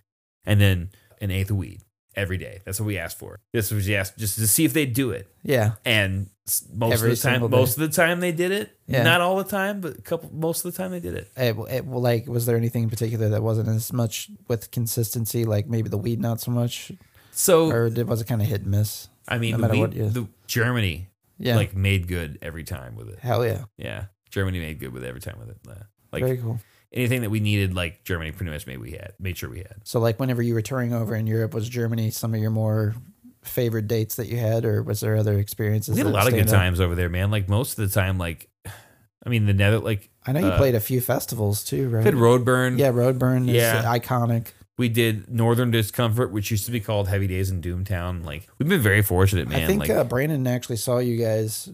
and 0.46 0.60
then 0.60 0.90
an 1.22 1.32
eighth 1.32 1.52
of 1.52 1.58
weed 1.58 1.82
every 2.20 2.38
day. 2.38 2.60
That's 2.66 2.80
what 2.80 2.88
we 2.88 2.98
asked 2.98 3.18
for. 3.18 3.40
This 3.54 3.72
was 3.72 3.90
asked 3.90 4.18
just 4.18 4.36
to 4.38 4.48
see 4.48 4.66
if 4.66 4.74
they'd 4.74 4.94
do 4.94 5.12
it 5.12 5.28
Yeah. 5.44 5.74
and 5.86 6.30
most 6.74 6.94
Every 6.94 7.12
of 7.12 7.18
the 7.22 7.30
time 7.30 7.42
most 7.52 7.78
of 7.78 7.82
the 7.82 7.96
time 7.96 8.20
they 8.22 8.32
did 8.32 8.52
it 8.52 8.68
Yeah. 8.88 9.04
not 9.04 9.22
all 9.22 9.38
the 9.38 9.44
time 9.50 9.82
but 9.82 10.00
a 10.00 10.02
couple 10.02 10.30
most 10.34 10.66
of 10.66 10.72
the 10.74 10.78
time 10.78 10.90
they 10.92 11.00
did 11.00 11.14
it 11.14 11.28
It, 11.38 11.56
it, 11.70 11.88
like, 11.88 12.26
was 12.28 12.46
there 12.48 12.58
anything 12.58 12.84
in 12.84 12.90
particular 12.90 13.30
that 13.30 13.44
wasn't 13.44 13.70
as 13.70 13.94
much 13.94 14.30
with 14.48 14.72
consistency? 14.72 15.46
Like 15.46 15.68
maybe 15.68 15.90
the 15.90 15.98
weed, 16.00 16.20
not 16.20 16.42
so 16.42 16.50
much, 16.52 16.92
so 17.32 17.70
or 17.72 17.90
did, 17.92 18.08
was 18.08 18.20
it 18.22 18.28
kind 18.28 18.42
of 18.42 18.48
hit 18.48 18.62
and 18.62 18.72
miss? 18.72 19.10
i 19.28 19.38
mean 19.38 19.52
no 19.52 19.58
the 19.58 19.62
matter 19.62 19.74
we- 19.74 19.80
what 19.80 19.94
is. 19.94 20.14
the 20.14 20.28
germany 20.48 21.08
Yeah. 21.38 21.56
like 21.56 21.76
made 21.76 22.08
good 22.08 22.40
every 22.42 22.64
time 22.64 22.96
with 22.96 23.10
it 23.10 23.20
hell 23.20 23.46
yeah. 23.46 23.66
yeah 23.78 24.06
germany 24.32 24.60
made 24.60 24.80
good 24.80 24.92
with 24.92 25.04
every 25.04 25.22
time 25.22 25.38
with 25.40 25.50
it 25.50 25.58
like 26.12 26.24
Very 26.24 26.38
cool. 26.38 26.60
Anything 26.94 27.22
that 27.22 27.30
we 27.30 27.40
needed 27.40 27.74
like 27.76 28.04
germany 28.04 28.32
pretty 28.32 28.52
much 28.52 28.66
made 28.66 28.80
we 28.80 28.92
had 28.92 29.14
made 29.20 29.38
sure 29.38 29.50
we 29.50 29.60
had 29.60 29.76
So, 29.84 30.00
like, 30.00 30.20
whenever 30.20 30.42
you 30.42 30.54
were 30.54 30.62
touring 30.62 30.94
over 30.94 31.16
in 31.16 31.28
Europe, 31.28 31.54
was 31.54 31.70
Germany 31.70 32.10
some 32.12 32.34
of 32.34 32.42
your 32.42 32.50
more 32.52 32.96
favorite 33.44 33.88
dates 33.88 34.16
that 34.16 34.28
you 34.28 34.38
had, 34.38 34.66
or 34.66 34.84
was 34.84 35.00
there 35.00 35.16
other 35.16 35.38
experiences? 35.40 35.94
we 35.96 36.00
had 36.00 36.08
a 36.08 36.10
lot 36.10 36.28
of 36.28 36.34
good 36.34 36.48
out? 36.50 36.52
times 36.54 36.80
over 36.82 36.96
there 36.96 37.10
man 37.10 37.32
like 37.32 37.48
most 37.48 37.78
of 37.80 37.88
the 37.90 37.94
time 37.94 38.18
like 38.18 38.50
i 38.66 39.30
mean 39.30 39.46
the 39.46 39.54
nether 39.54 39.80
like 39.80 40.10
I 40.28 40.32
know 40.34 40.42
you 40.42 40.48
uh, 40.48 40.58
played 40.58 40.76
a 40.76 40.80
few 40.80 41.00
festivals 41.02 41.64
too, 41.64 41.90
right? 41.90 42.04
had 42.04 42.14
roadburn 42.16 42.78
yeah, 42.78 42.92
Roadburn 42.92 43.48
is 43.48 43.56
Yeah. 43.56 43.84
iconic. 43.84 44.48
we 44.78 44.90
did 44.90 45.30
northern 45.32 45.72
discomfort 45.72 46.32
which 46.32 46.52
used 46.52 46.66
to 46.66 46.72
be 46.72 46.80
called 46.80 47.08
heavy 47.08 47.28
days 47.28 47.50
in 47.50 47.62
doomtown 47.62 48.26
like 48.26 48.48
we've 48.58 48.68
been 48.70 48.82
very 48.82 49.02
fortunate 49.02 49.48
man 49.48 49.64
I 49.64 49.68
think 49.68 49.80
like 49.82 49.90
uh, 49.90 50.04
Brandon 50.04 50.46
actually 50.48 50.78
saw 50.78 50.98
you 51.00 51.18
guys 51.18 51.70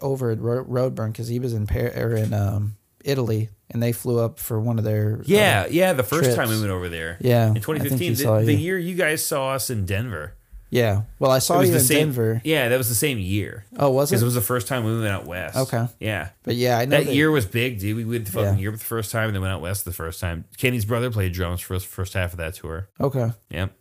over 0.00 0.30
at 0.30 0.40
Ro- 0.40 0.64
Roadburn 0.64 1.12
because 1.12 1.28
he 1.28 1.38
was 1.38 1.52
in 1.52 1.66
Par- 1.66 1.92
or 1.96 2.14
in 2.14 2.32
um, 2.32 2.76
Italy, 3.04 3.48
and 3.70 3.82
they 3.82 3.92
flew 3.92 4.18
up 4.18 4.38
for 4.38 4.60
one 4.60 4.78
of 4.78 4.84
their 4.84 5.18
uh, 5.20 5.24
Yeah, 5.26 5.66
yeah. 5.70 5.92
The 5.92 6.02
first 6.02 6.34
time 6.36 6.48
we 6.48 6.58
went 6.58 6.70
over 6.70 6.88
there 6.88 7.16
yeah 7.20 7.48
in 7.48 7.54
2015, 7.56 8.14
the, 8.14 8.44
the 8.46 8.54
year 8.54 8.78
you 8.78 8.94
guys 8.94 9.24
saw 9.24 9.50
us 9.52 9.70
in 9.70 9.84
Denver. 9.86 10.34
yeah. 10.70 11.02
Well, 11.18 11.30
I 11.30 11.36
It 11.36 11.40
saw 11.42 11.60
you 11.60 11.70
the 11.70 11.78
in 11.78 11.80
same, 11.84 11.98
Denver. 12.08 12.40
Yeah, 12.44 12.68
that 12.68 12.76
was 12.78 12.88
the 12.88 12.94
same 12.94 13.18
year 13.18 13.64
Oh, 13.78 13.90
was 13.90 14.10
because 14.10 14.22
it? 14.22 14.24
it 14.24 14.26
was 14.26 14.34
the 14.34 14.40
first 14.40 14.66
time 14.68 14.84
we 14.84 14.92
went 14.94 15.06
out 15.08 15.26
west. 15.26 15.56
Okay. 15.56 15.86
Yeah, 16.00 16.30
but 16.44 16.54
yeah, 16.56 16.78
I 16.78 16.84
know 16.86 17.02
that 17.02 17.12
year 17.14 17.30
was 17.30 17.46
big, 17.46 17.78
dude. 17.80 17.96
We 17.96 18.04
went 18.04 18.26
the 18.26 18.32
fucking 18.32 18.54
Yeah. 18.54 18.60
Europe 18.62 18.78
the 18.80 18.84
first 18.86 19.10
time, 19.12 19.26
and 19.26 19.34
then 19.34 19.42
went 19.42 19.52
out 19.52 19.60
west 19.60 19.84
the 19.84 19.92
first 19.92 20.20
time. 20.20 20.44
Kenny's 20.58 20.84
brother 20.84 21.10
played 21.10 21.32
drums 21.32 21.60
for 21.60 21.74
us 21.74 21.84
first 21.84 22.14
half 22.14 22.32
of 22.32 22.38
that 22.38 22.54
tour. 22.54 22.88
Okay. 23.00 23.30
Yep. 23.50 23.72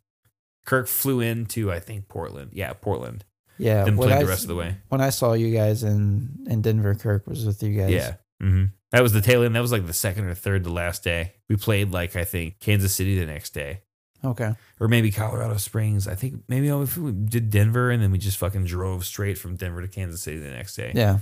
Kirk 0.66 0.88
flew 0.88 1.22
into 1.22 1.72
I 1.72 1.80
think 1.80 2.08
Portland. 2.08 2.52
Yeah, 2.54 2.74
Portland. 2.74 3.26
Yeah. 3.58 3.84
Then 3.84 3.96
played 3.96 4.12
I, 4.12 4.20
the 4.24 4.28
rest 4.30 4.44
of 4.44 4.48
the 4.48 4.56
way. 4.56 4.76
when 4.90 5.02
I 5.02 5.10
saw 5.12 5.34
you 5.34 5.54
guys 5.54 5.84
in 5.84 6.46
in 6.48 6.62
Denver, 6.62 6.94
Kirk 6.96 7.26
was 7.28 7.46
with 7.46 7.62
you 7.64 7.76
guys. 7.80 7.92
Yeah. 7.92 8.16
Hmm 8.42 8.66
That 8.92 9.04
was 9.04 9.14
the 9.14 9.22
tail 9.22 9.44
end. 9.44 9.56
That 9.56 9.62
was 9.62 9.72
like 9.72 9.88
the 9.88 9.94
second 9.94 10.26
or 10.26 10.34
third 10.34 10.64
to 10.66 10.72
last 10.72 11.04
day. 11.04 11.36
We 11.48 11.56
played 11.56 11.92
like 11.92 12.16
I 12.16 12.26
think 12.26 12.60
Kansas 12.60 12.94
City 12.94 13.18
the 13.18 13.26
next 13.26 13.52
day. 13.54 13.82
Okay. 14.24 14.54
or 14.80 14.88
maybe 14.88 15.10
Colorado 15.12 15.58
Springs. 15.58 16.08
I 16.08 16.14
think 16.14 16.44
maybe 16.48 16.70
oh, 16.70 16.84
if 16.84 16.96
we 16.96 17.12
did 17.12 17.50
Denver 17.50 17.90
and 17.90 18.04
then 18.04 18.12
we 18.12 18.20
just 18.20 18.38
fucking 18.38 18.66
drove 18.66 19.04
straight 19.04 19.38
from 19.38 19.56
Denver 19.56 19.82
to 19.82 19.88
Kansas 19.88 20.22
City 20.22 20.38
the 20.38 20.52
next 20.52 20.76
day. 20.76 20.92
Yeah. 20.94 21.20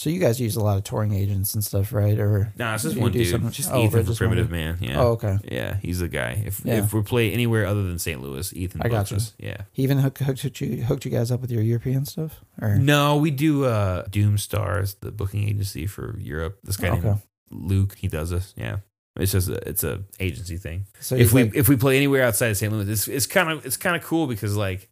So 0.00 0.08
you 0.08 0.18
guys 0.18 0.40
use 0.40 0.56
a 0.56 0.62
lot 0.62 0.78
of 0.78 0.84
touring 0.84 1.12
agents 1.12 1.52
and 1.52 1.62
stuff, 1.62 1.92
right? 1.92 2.18
Or 2.18 2.54
Nah, 2.56 2.72
it's 2.72 2.84
just 2.84 2.96
You 2.96 3.02
one 3.02 3.12
dude. 3.12 3.26
something- 3.26 3.50
Just 3.50 3.70
oh, 3.70 3.84
Ethan 3.84 4.06
just 4.06 4.16
Primitive. 4.18 4.50
Man. 4.50 4.78
Yeah. 4.80 4.98
oh, 4.98 5.08
okay. 5.08 5.36
Yeah, 5.52 5.76
he's 5.76 5.98
the 5.98 6.08
guy. 6.08 6.42
If 6.46 6.62
Yeah. 6.64 6.82
if 6.82 6.94
we 6.94 7.02
play 7.02 7.30
anywhere 7.30 7.66
other 7.66 7.82
than 7.82 7.98
St. 7.98 8.18
Louis, 8.22 8.50
Ethan 8.54 8.80
I 8.80 8.88
got 8.88 9.12
us. 9.12 9.34
Yeah. 9.38 9.58
He 9.72 9.82
even 9.82 9.98
hooked, 9.98 10.20
hooked 10.20 10.60
you 10.62 10.84
hooked 10.84 11.04
you 11.04 11.10
guys 11.10 11.30
up 11.30 11.42
with 11.42 11.50
your 11.50 11.60
European 11.62 12.06
stuff, 12.06 12.40
or 12.62 12.76
No, 12.78 13.18
we 13.18 13.30
do 13.30 13.66
uh 13.66 14.04
Doom 14.10 14.38
Stars, 14.38 14.94
the 15.02 15.12
booking 15.12 15.46
agency 15.46 15.86
for 15.86 16.18
Europe. 16.18 16.58
This 16.64 16.78
guy 16.78 16.88
Okay. 16.88 17.00
named 17.08 17.20
Luke, 17.50 17.96
he 17.98 18.08
does 18.08 18.30
this. 18.30 18.54
Yeah. 18.56 18.78
It's 19.16 19.32
just 19.32 19.48
a, 19.50 19.68
it's 19.68 19.84
a 19.84 20.04
agency 20.18 20.56
thing. 20.56 20.86
so 21.00 21.14
if 21.16 21.32
we 21.34 21.42
like- 21.42 21.54
if 21.56 21.68
we 21.68 21.76
play 21.76 21.96
anywhere 21.98 22.22
outside 22.22 22.46
of 22.52 22.56
St. 22.56 22.72
Louis, 22.72 22.88
it's 22.88 23.06
it's 23.06 23.26
kind 23.26 23.50
of 23.50 23.66
it's 23.66 23.76
kind 23.76 23.96
of 23.96 24.02
cool 24.02 24.26
because 24.26 24.56
like 24.56 24.88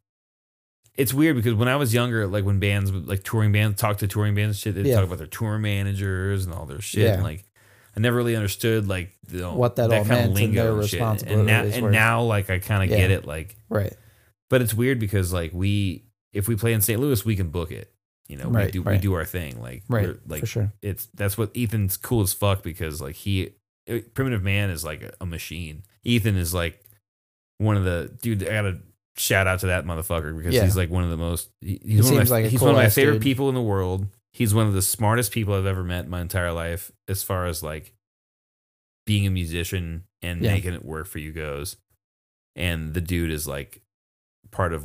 it's 0.98 1.14
weird 1.14 1.36
because 1.36 1.54
when 1.54 1.68
I 1.68 1.76
was 1.76 1.94
younger, 1.94 2.26
like 2.26 2.44
when 2.44 2.58
bands 2.60 2.90
like 2.92 3.22
touring 3.24 3.52
bands 3.52 3.80
talk 3.80 3.98
to 3.98 4.06
touring 4.08 4.34
bands, 4.34 4.58
shit, 4.58 4.74
they 4.74 4.82
Yeah. 4.82 4.96
talk 4.96 5.04
about 5.06 5.18
their 5.18 5.26
tour 5.26 5.56
managers 5.58 6.44
and 6.44 6.52
all 6.52 6.66
their 6.66 6.80
shit. 6.82 7.04
Yeah. 7.04 7.14
And 7.14 7.22
like 7.22 7.44
I 7.96 8.00
never 8.00 8.16
really 8.16 8.36
understood 8.36 8.86
like 8.86 9.16
you 9.30 9.40
know, 9.40 9.54
What 9.54 9.76
that 9.76 9.90
all 9.92 10.04
kind 10.04 10.34
meant 10.34 10.38
and 10.38 10.56
their 10.56 10.82
shit. 10.86 11.00
And 11.22 11.46
now, 11.46 11.62
and 11.62 11.90
now 11.92 12.22
like 12.22 12.50
I 12.50 12.58
kind 12.58 12.82
of 12.82 12.88
get 12.94 13.10
it. 13.10 13.24
Like, 13.24 13.56
right, 13.70 13.94
but 14.50 14.60
it's 14.60 14.74
weird 14.74 14.98
because 14.98 15.32
like 15.32 15.52
we 15.54 16.04
if 16.32 16.46
we 16.48 16.56
play 16.56 16.72
in 16.74 16.80
St. 16.82 17.00
Louis, 17.00 17.24
we 17.24 17.36
can 17.36 17.48
book 17.48 17.70
it. 17.70 17.90
You 18.28 18.36
know, 18.36 18.48
we 18.48 18.56
Right, 18.56 18.72
do 18.72 18.82
we 18.82 18.98
do 18.98 19.14
our 19.14 19.24
thing. 19.24 19.60
Like 19.60 19.84
right, 19.88 20.16
like 20.26 20.40
for 20.40 20.46
sure. 20.46 20.72
it's 20.82 21.06
that's 21.14 21.38
what 21.38 21.50
Ethan's 21.56 21.96
cool 21.96 22.20
as 22.22 22.32
fuck 22.34 22.62
because 22.62 23.00
like 23.00 23.14
he 23.14 23.54
primitive 24.14 24.42
man 24.42 24.68
is 24.68 24.84
like 24.84 25.02
a, 25.02 25.12
a 25.20 25.26
machine. 25.26 25.82
Ethan 26.04 26.36
is 26.36 26.52
like 26.52 26.82
one 27.58 27.76
of 27.76 27.84
the 27.84 28.10
dude. 28.20 28.42
I 28.42 28.50
gotta 28.52 28.78
shout 29.18 29.46
out 29.46 29.60
to 29.60 29.66
that 29.66 29.84
motherfucker 29.84 30.36
because 30.36 30.54
Yeah. 30.54 30.64
he's 30.64 30.76
like 30.76 30.90
one 30.90 31.04
of 31.04 31.10
the 31.10 31.16
most. 31.16 31.50
he- 31.60 31.80
He 31.84 31.94
He's, 31.96 32.04
one, 32.04 32.12
of 32.14 32.18
seems 32.20 32.30
my, 32.30 32.40
like 32.42 32.50
he's 32.50 32.60
one 32.60 32.70
of 32.70 32.76
my 32.76 32.88
favorite 32.88 33.14
dude. 33.14 33.22
people 33.22 33.48
in 33.48 33.54
the 33.54 33.62
world. 33.62 34.06
He's 34.32 34.54
one 34.54 34.66
of 34.66 34.74
the 34.74 34.82
smartest 34.82 35.32
people 35.32 35.54
I've 35.54 35.66
ever 35.66 35.82
met 35.82 36.04
in 36.04 36.10
my 36.10 36.20
entire 36.20 36.52
life 36.52 36.92
as 37.08 37.22
far 37.22 37.46
as 37.46 37.62
like 37.62 37.94
being 39.06 39.26
a 39.26 39.30
musician 39.30 40.04
and 40.22 40.42
Yeah. 40.42 40.52
making 40.52 40.74
it 40.74 40.84
work 40.84 41.06
for 41.06 41.18
you 41.18 41.32
goes. 41.32 41.76
and 42.56 42.92
the 42.92 43.00
dude 43.00 43.30
is 43.30 43.46
like 43.46 43.82
part 44.50 44.72
of 44.72 44.84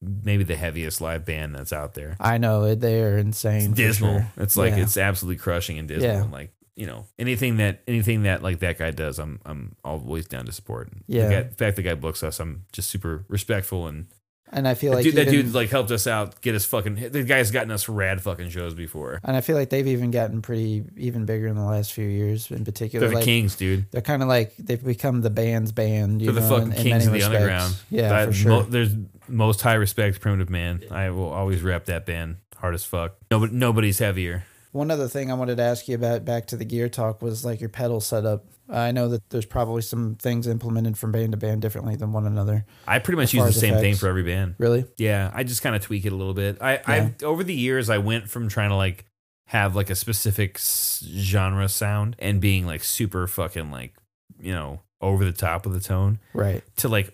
maybe 0.00 0.44
the 0.44 0.54
heaviest 0.56 1.00
live 1.00 1.24
band 1.24 1.54
that's 1.54 1.72
out 1.72 1.94
there. 1.94 2.16
I 2.20 2.38
know 2.38 2.64
it. 2.64 2.80
They 2.80 3.02
are 3.02 3.18
insane. 3.18 3.70
It's 3.70 3.74
dismal. 3.74 4.18
sure. 4.20 4.32
It's 4.36 4.56
like 4.56 4.74
Yeah. 4.76 4.82
it's 4.82 4.96
absolutely 4.96 5.38
crushing 5.40 5.78
and 5.78 5.88
dismal. 5.88 6.06
Yeah. 6.12 6.22
And 6.22 6.32
like 6.32 6.52
you 6.76 6.86
know 6.86 7.06
anything 7.18 7.56
that 7.58 7.82
anything 7.86 8.22
that 8.22 8.42
like 8.42 8.60
that 8.60 8.78
guy 8.78 8.90
does, 8.90 9.18
I'm 9.18 9.40
I'm 9.44 9.76
always 9.84 10.26
down 10.26 10.46
to 10.46 10.52
support. 10.52 10.90
Yeah. 11.06 11.28
the, 11.28 11.34
guy, 11.34 11.42
the 11.42 11.54
fact 11.54 11.76
the 11.76 11.82
guy 11.82 11.94
books 11.94 12.22
us, 12.22 12.40
I'm 12.40 12.64
just 12.72 12.88
super 12.90 13.24
respectful 13.28 13.86
and 13.86 14.06
and 14.54 14.68
I 14.68 14.74
feel 14.74 14.92
like 14.92 15.02
dude, 15.04 15.14
that 15.14 15.28
even- 15.28 15.46
dude 15.46 15.54
like 15.54 15.70
helped 15.70 15.90
us 15.90 16.06
out, 16.06 16.42
get 16.42 16.54
us 16.54 16.66
fucking. 16.66 16.96
The 17.10 17.22
guy's 17.22 17.50
gotten 17.50 17.70
us 17.70 17.88
rad 17.88 18.20
fucking 18.20 18.50
shows 18.50 18.74
before. 18.74 19.18
and 19.24 19.34
I 19.34 19.40
feel 19.40 19.56
like 19.56 19.70
they've 19.70 19.86
even 19.86 20.10
gotten 20.10 20.42
pretty 20.42 20.84
even 20.98 21.24
bigger 21.24 21.46
in 21.46 21.56
the 21.56 21.64
last 21.64 21.94
few 21.94 22.06
years. 22.06 22.50
In 22.50 22.62
particular, 22.62 23.00
They're 23.06 23.10
the 23.10 23.14
like, 23.16 23.24
kings, 23.24 23.56
dude. 23.56 23.90
they're 23.92 24.02
kind 24.02 24.20
of 24.22 24.28
like 24.28 24.54
they've 24.58 24.82
become 24.84 25.22
the 25.22 25.30
band's 25.30 25.72
band. 25.72 26.20
You 26.20 26.32
They're 26.32 26.42
the 26.42 26.48
know, 26.50 26.56
fucking 26.58 26.72
in, 26.72 26.76
in 26.78 26.82
kings 26.82 27.06
many 27.06 27.06
of 27.06 27.12
the 27.12 27.12
respects. 27.18 27.34
underground. 27.36 27.74
Yeah, 27.88 28.08
That- 28.10 28.26
for 28.28 28.32
sure. 28.34 28.50
mo- 28.50 28.62
there's 28.64 28.94
most 29.26 29.62
high 29.62 29.74
respect, 29.74 30.20
primitive 30.20 30.50
man. 30.50 30.82
I 30.90 31.08
will 31.10 31.30
always 31.30 31.62
rep 31.62 31.86
that 31.86 32.04
band 32.04 32.36
hard 32.58 32.74
as 32.74 32.84
fuck. 32.84 33.16
Nobody, 33.30 33.54
nobody's 33.54 34.00
heavier. 34.00 34.44
One 34.72 34.90
other 34.90 35.06
thing 35.06 35.30
I 35.30 35.34
wanted 35.34 35.58
to 35.58 35.62
ask 35.62 35.86
you 35.86 35.94
about 35.94 36.24
back 36.24 36.46
to 36.48 36.56
the 36.56 36.64
gear 36.64 36.88
talk 36.88 37.20
was 37.22 37.44
like 37.44 37.60
your 37.60 37.68
pedal 37.68 38.00
setup. 38.00 38.46
I 38.70 38.90
know 38.90 39.08
that 39.08 39.28
there's 39.28 39.44
probably 39.44 39.82
some 39.82 40.14
things 40.14 40.46
implemented 40.46 40.96
from 40.96 41.12
band 41.12 41.32
to 41.32 41.36
band 41.38 41.60
differently 41.60 41.94
than 41.94 42.12
one 42.12 42.26
another. 42.26 42.64
I 42.86 42.98
pretty 42.98 43.16
much 43.20 43.34
use 43.34 43.44
the 43.44 43.52
same 43.52 43.74
thing 43.74 43.94
for 43.96 44.08
every 44.08 44.22
band. 44.22 44.54
Really? 44.58 44.86
Yeah, 44.96 45.30
I 45.34 45.44
just 45.44 45.62
kind 45.62 45.76
of 45.76 45.82
tweak 45.82 46.06
it 46.06 46.12
a 46.12 46.16
little 46.16 46.32
bit. 46.32 46.56
I, 46.62 46.80
I 46.86 47.14
over 47.22 47.44
the 47.44 47.54
years, 47.54 47.90
I 47.90 47.98
went 47.98 48.30
from 48.30 48.48
trying 48.48 48.70
to 48.70 48.76
like 48.76 49.04
have 49.48 49.76
like 49.76 49.90
a 49.90 49.94
specific 49.94 50.58
genre 50.58 51.68
sound 51.68 52.16
and 52.18 52.40
being 52.40 52.64
like 52.66 52.82
super 52.82 53.26
fucking 53.26 53.70
like 53.70 53.94
you 54.40 54.52
know 54.52 54.80
over 55.02 55.24
the 55.24 55.32
top 55.32 55.66
of 55.66 55.72
the 55.74 55.80
tone 55.80 56.18
Right. 56.32 56.62
to 56.76 56.88
like 56.88 57.12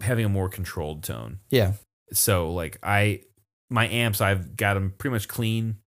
having 0.00 0.24
a 0.24 0.28
more 0.30 0.48
controlled 0.48 1.02
tone. 1.02 1.40
Yeah. 1.50 1.72
So 2.12 2.50
like 2.52 2.78
I 2.82 3.20
my 3.68 3.88
amps, 3.88 4.22
I've 4.22 4.56
got 4.56 4.74
them 4.74 4.94
pretty 4.96 5.12
much 5.12 5.28
clean, 5.28 5.78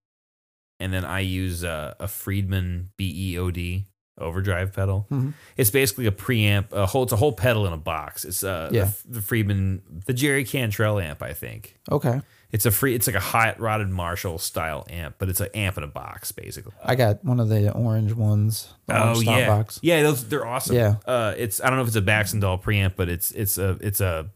and 0.79 0.93
then 0.93 1.05
I 1.05 1.21
use 1.21 1.63
a, 1.63 1.95
a 1.99 2.07
Friedman 2.07 2.89
BEOD 2.97 3.85
overdrive 4.19 4.73
pedal. 4.73 5.05
Mhm. 5.11 5.33
It's 5.57 5.69
basically 5.69 6.07
a 6.07 6.11
preamp, 6.11 6.71
a 6.71 6.85
whole 6.87 7.03
it's 7.03 7.11
a 7.13 7.17
whole 7.17 7.33
pedal 7.33 7.67
in 7.67 7.73
a 7.73 7.77
box. 7.77 8.25
It's 8.25 8.43
uh 8.43 8.69
Yeah. 8.71 8.85
the, 9.05 9.15
the 9.15 9.21
Friedman 9.21 9.81
the 10.07 10.13
Jerry 10.13 10.43
Cantrell 10.43 10.99
amp, 10.99 11.21
I 11.21 11.33
think. 11.33 11.77
Okay. 11.91 12.21
It's 12.49 12.65
a 12.65 12.71
free. 12.71 12.95
It's 12.95 13.05
like 13.07 13.15
a 13.15 13.19
hot 13.19 13.59
rotted 13.59 13.89
Marshall 13.89 14.37
style 14.37 14.87
amp, 14.89 15.15
but 15.19 15.27
it's 15.27 15.41
an 15.41 15.49
amp 15.53 15.77
in 15.77 15.83
a 15.83 15.87
box, 15.87 16.31
basically. 16.31 16.71
I 16.81 16.95
got 16.95 17.23
one 17.25 17.41
of 17.41 17.49
the 17.49 17.71
orange 17.73 18.13
ones. 18.13 18.73
The 18.87 18.97
Oh 19.09 19.13
stop 19.15 19.37
yeah, 19.37 19.47
box. 19.47 19.79
yeah. 19.83 20.01
Those 20.01 20.27
they're 20.29 20.45
awesome. 20.47 20.77
Yeah. 20.77 20.95
Uh, 21.05 21.33
it's 21.37 21.61
I 21.61 21.67
don't 21.67 21.75
know 21.75 21.81
if 21.83 21.89
it's 21.89 21.97
a 21.97 22.01
Baxandall 22.01 22.63
preamp, 22.63 22.93
but 22.95 23.09
it's 23.09 23.31
it's 23.31 23.57
a 23.57 23.77
it's 23.81 23.99
a 24.01 24.29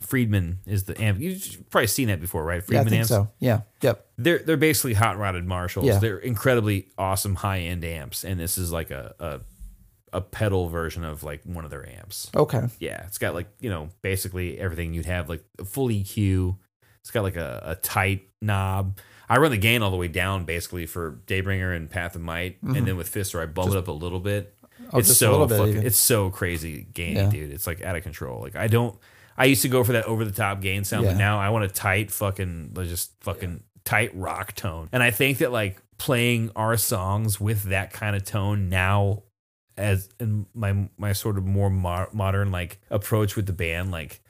Friedman 0.00 0.60
is 0.66 0.84
the 0.84 0.98
amp. 1.02 1.18
You've 1.20 1.68
probably 1.70 1.88
seen 1.88 2.08
that 2.08 2.20
before, 2.20 2.44
right? 2.44 2.58
Yeah, 2.68 2.80
I 2.80 2.84
Friedman 2.84 2.88
think 2.90 2.98
amps. 3.00 3.08
so. 3.08 3.28
Yeah. 3.40 3.62
Yep. 3.82 4.06
They're 4.18 4.40
they're 4.40 4.56
basically 4.56 4.94
hot 4.94 5.16
rodded 5.16 5.46
Marshalls. 5.46 5.86
Yeah. 5.86 5.98
They're 5.98 6.18
incredibly 6.18 6.88
awesome 6.98 7.36
high 7.36 7.60
end 7.60 7.84
amps, 7.84 8.24
and 8.24 8.38
this 8.38 8.58
is 8.58 8.72
like 8.72 8.90
a, 8.90 9.14
a 9.20 9.40
a 10.12 10.20
pedal 10.20 10.68
version 10.68 11.04
of 11.04 11.22
like 11.22 11.42
one 11.44 11.64
of 11.64 11.70
their 11.70 11.88
amps. 11.88 12.28
Okay. 12.34 12.62
Yeah, 12.80 13.04
it's 13.06 13.18
got 13.18 13.34
like 13.34 13.46
you 13.60 13.70
know 13.70 13.90
basically 14.02 14.58
everything 14.58 14.92
you'd 14.92 15.06
have 15.06 15.28
like 15.28 15.44
a 15.58 15.64
full 15.64 15.88
EQ. 15.88 16.56
It's 17.00 17.10
got 17.12 17.22
like 17.22 17.36
a, 17.36 17.60
a 17.64 17.74
tight 17.76 18.22
knob. 18.42 18.98
I 19.28 19.38
run 19.38 19.50
the 19.50 19.56
gain 19.58 19.82
all 19.82 19.90
the 19.90 19.96
way 19.96 20.08
down 20.08 20.44
basically 20.44 20.86
for 20.86 21.20
Daybringer 21.26 21.76
and 21.76 21.88
Path 21.90 22.16
of 22.16 22.20
Might, 22.22 22.60
and 22.62 22.86
then 22.86 22.96
with 22.96 23.12
Fister 23.12 23.40
I 23.40 23.46
bump 23.46 23.70
it 23.72 23.76
up 23.76 23.88
a 23.88 23.92
little 23.92 24.20
bit. 24.20 24.54
Oh, 24.92 24.98
it's 24.98 25.16
so 25.16 25.46
bit 25.46 25.58
fucking, 25.58 25.82
it's 25.86 25.98
so 25.98 26.30
crazy 26.30 26.86
gainy, 26.92 27.16
Yeah. 27.16 27.30
dude. 27.30 27.52
It's 27.52 27.66
like 27.66 27.82
out 27.82 27.94
of 27.94 28.02
control. 28.02 28.40
Like 28.40 28.56
I 28.56 28.66
don't. 28.66 28.98
I 29.36 29.44
used 29.44 29.62
to 29.62 29.68
go 29.68 29.84
for 29.84 29.92
that 29.92 30.04
over 30.06 30.24
the 30.24 30.32
top 30.32 30.60
gain 30.60 30.82
sound, 30.82 31.06
but 31.06 31.16
now 31.16 31.38
I 31.38 31.50
want 31.50 31.64
a 31.64 31.68
tight 31.68 32.10
fucking 32.10 32.72
just 32.74 33.12
fucking 33.20 33.62
tight 33.88 34.10
rock 34.14 34.54
tone. 34.54 34.88
And 34.92 35.02
I 35.02 35.10
think 35.10 35.38
that 35.38 35.50
like 35.52 35.80
playing 35.96 36.50
our 36.54 36.76
songs 36.76 37.40
with 37.40 37.64
that 37.64 37.92
kind 37.92 38.14
of 38.14 38.24
tone 38.24 38.68
now 38.68 39.22
as 39.76 40.08
in 40.20 40.46
my 40.54 40.88
my 40.98 41.12
sort 41.12 41.38
of 41.38 41.44
more 41.46 41.70
mo- 41.70 42.08
modern 42.12 42.50
like 42.50 42.80
approach 42.90 43.36
with 43.36 43.46
the 43.46 43.52
band 43.52 43.90
like 43.90 44.20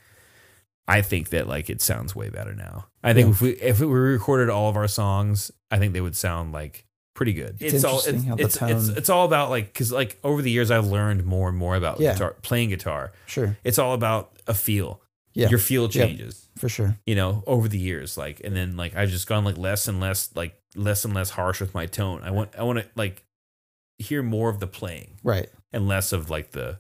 I 0.87 1.03
think 1.03 1.31
that 1.31 1.47
like 1.49 1.69
it 1.69 1.81
sounds 1.83 2.15
way 2.15 2.29
better 2.31 2.55
now. 2.55 2.87
I 3.03 3.13
think 3.15 3.27
Yeah. 3.27 3.33
if 3.33 3.41
we 3.43 3.51
if 3.55 3.81
we 3.81 3.87
recorded 3.87 4.49
all 4.49 4.69
of 4.71 4.77
our 4.77 4.89
songs, 4.89 5.51
I 5.71 5.79
think 5.79 5.93
they 5.93 6.01
would 6.01 6.17
sound 6.17 6.53
like 6.53 6.87
pretty 7.15 7.33
good. 7.33 7.57
It's 7.61 7.83
all 7.85 8.01
it's, 8.07 8.25
how 8.25 8.37
the 8.37 8.45
it's, 8.45 8.55
it's 8.55 8.87
tone- 8.87 8.97
it's 8.97 9.11
all 9.11 9.27
about 9.27 9.51
like 9.51 9.75
cuz 9.75 9.91
like 9.93 10.19
over 10.23 10.41
the 10.41 10.51
years 10.51 10.71
I've 10.71 10.87
learned 10.87 11.25
more 11.27 11.49
and 11.49 11.59
more 11.59 11.77
about 11.77 11.99
Yeah. 12.01 12.13
guitar 12.13 12.37
playing 12.43 12.69
guitar. 12.71 13.13
Sure. 13.27 13.57
It's 13.65 13.79
all 13.79 13.93
about 13.93 14.39
a 14.47 14.55
feel. 14.55 15.03
Yeah. 15.35 15.49
Your 15.51 15.59
feel 15.59 15.85
Yeah. 15.91 16.07
changes 16.07 16.48
For 16.59 16.69
sure. 16.69 16.97
you 17.07 17.15
know, 17.15 17.43
over 17.47 17.69
the 17.69 17.79
years, 17.79 18.17
like, 18.19 18.41
and 18.45 18.55
then 18.57 18.77
like 18.77 18.95
I've 18.97 19.11
just 19.11 19.27
gone 19.27 19.45
like 19.45 19.57
less 19.59 19.89
and 19.89 20.01
less, 20.01 20.31
like 20.35 20.55
less 20.75 21.05
and 21.05 21.15
less 21.15 21.31
harsh 21.31 21.61
with 21.61 21.75
my 21.75 21.87
tone. 21.87 22.23
I 22.23 22.31
want, 22.31 22.51
I 22.59 22.63
want 22.65 22.79
to 22.81 22.87
like 22.97 23.25
hear 23.99 24.23
more 24.23 24.49
of 24.49 24.61
the 24.61 24.67
playing 24.67 25.19
Right. 25.23 25.49
and 25.73 25.89
less 25.89 26.13
of 26.13 26.31
like 26.31 26.51
the. 26.53 26.79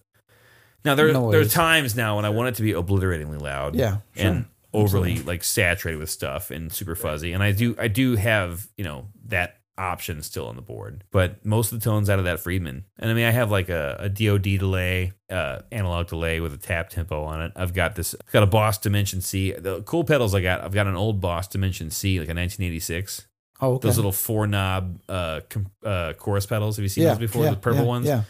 Now 0.84 0.94
there, 0.94 1.12
Noise. 1.12 1.32
there 1.32 1.40
are 1.40 1.44
times 1.44 1.96
now 1.96 2.16
when 2.16 2.24
I 2.24 2.30
want 2.30 2.48
it 2.50 2.54
to 2.56 2.62
be 2.62 2.72
obliteratingly 2.72 3.38
loud, 3.38 3.74
Yeah. 3.74 3.98
Sure. 4.16 4.26
and 4.30 4.44
overly 4.72 5.18
like 5.20 5.42
saturated 5.42 5.98
with 5.98 6.10
stuff 6.10 6.50
and 6.50 6.72
super 6.72 6.94
fuzzy. 6.94 7.32
And 7.32 7.42
I 7.42 7.52
do, 7.52 7.74
I 7.78 7.88
do 7.88 8.16
have 8.16 8.68
you 8.76 8.84
know 8.84 9.08
that 9.26 9.57
option 9.78 10.22
still 10.22 10.46
on 10.48 10.56
the 10.56 10.62
board, 10.62 11.04
but 11.10 11.44
most 11.44 11.72
of 11.72 11.80
the 11.80 11.84
tones 11.84 12.10
out 12.10 12.18
of 12.18 12.24
that 12.24 12.40
Friedman. 12.40 12.84
And 12.98 13.10
I 13.10 13.14
mean, 13.14 13.24
I 13.24 13.30
have 13.30 13.50
like 13.50 13.68
a, 13.68 13.96
a 14.00 14.08
DoD 14.08 14.58
delay, 14.58 15.12
uh, 15.30 15.60
analog 15.70 16.08
delay 16.08 16.40
with 16.40 16.52
a 16.52 16.58
tap 16.58 16.90
tempo 16.90 17.24
on 17.24 17.40
it. 17.40 17.52
I've 17.56 17.72
got 17.72 17.94
this, 17.94 18.14
I've 18.14 18.32
got 18.32 18.42
a 18.42 18.46
Boss 18.46 18.78
Dimension 18.78 19.20
C. 19.20 19.52
The 19.52 19.82
cool 19.82 20.04
pedals 20.04 20.34
I 20.34 20.40
got, 20.40 20.62
I've 20.62 20.74
got 20.74 20.86
an 20.86 20.96
old 20.96 21.20
Boss 21.20 21.48
Dimension 21.48 21.90
C, 21.90 22.18
like 22.18 22.28
a 22.28 22.34
1986. 22.34 23.26
oh, 23.60 23.74
okay. 23.74 23.88
Those 23.88 23.96
little 23.96 24.12
four 24.12 24.46
knob 24.46 25.00
uh, 25.08 25.40
com- 25.48 25.70
uh, 25.84 26.14
chorus 26.14 26.46
pedals. 26.46 26.76
Have 26.76 26.82
you 26.82 26.88
seen 26.88 27.04
yeah. 27.04 27.10
those 27.10 27.18
before? 27.18 27.44
Yeah. 27.44 27.50
the 27.50 27.56
purple 27.56 27.82
yeah, 27.82 27.86
ones. 27.86 28.06
Yeah. 28.06 28.22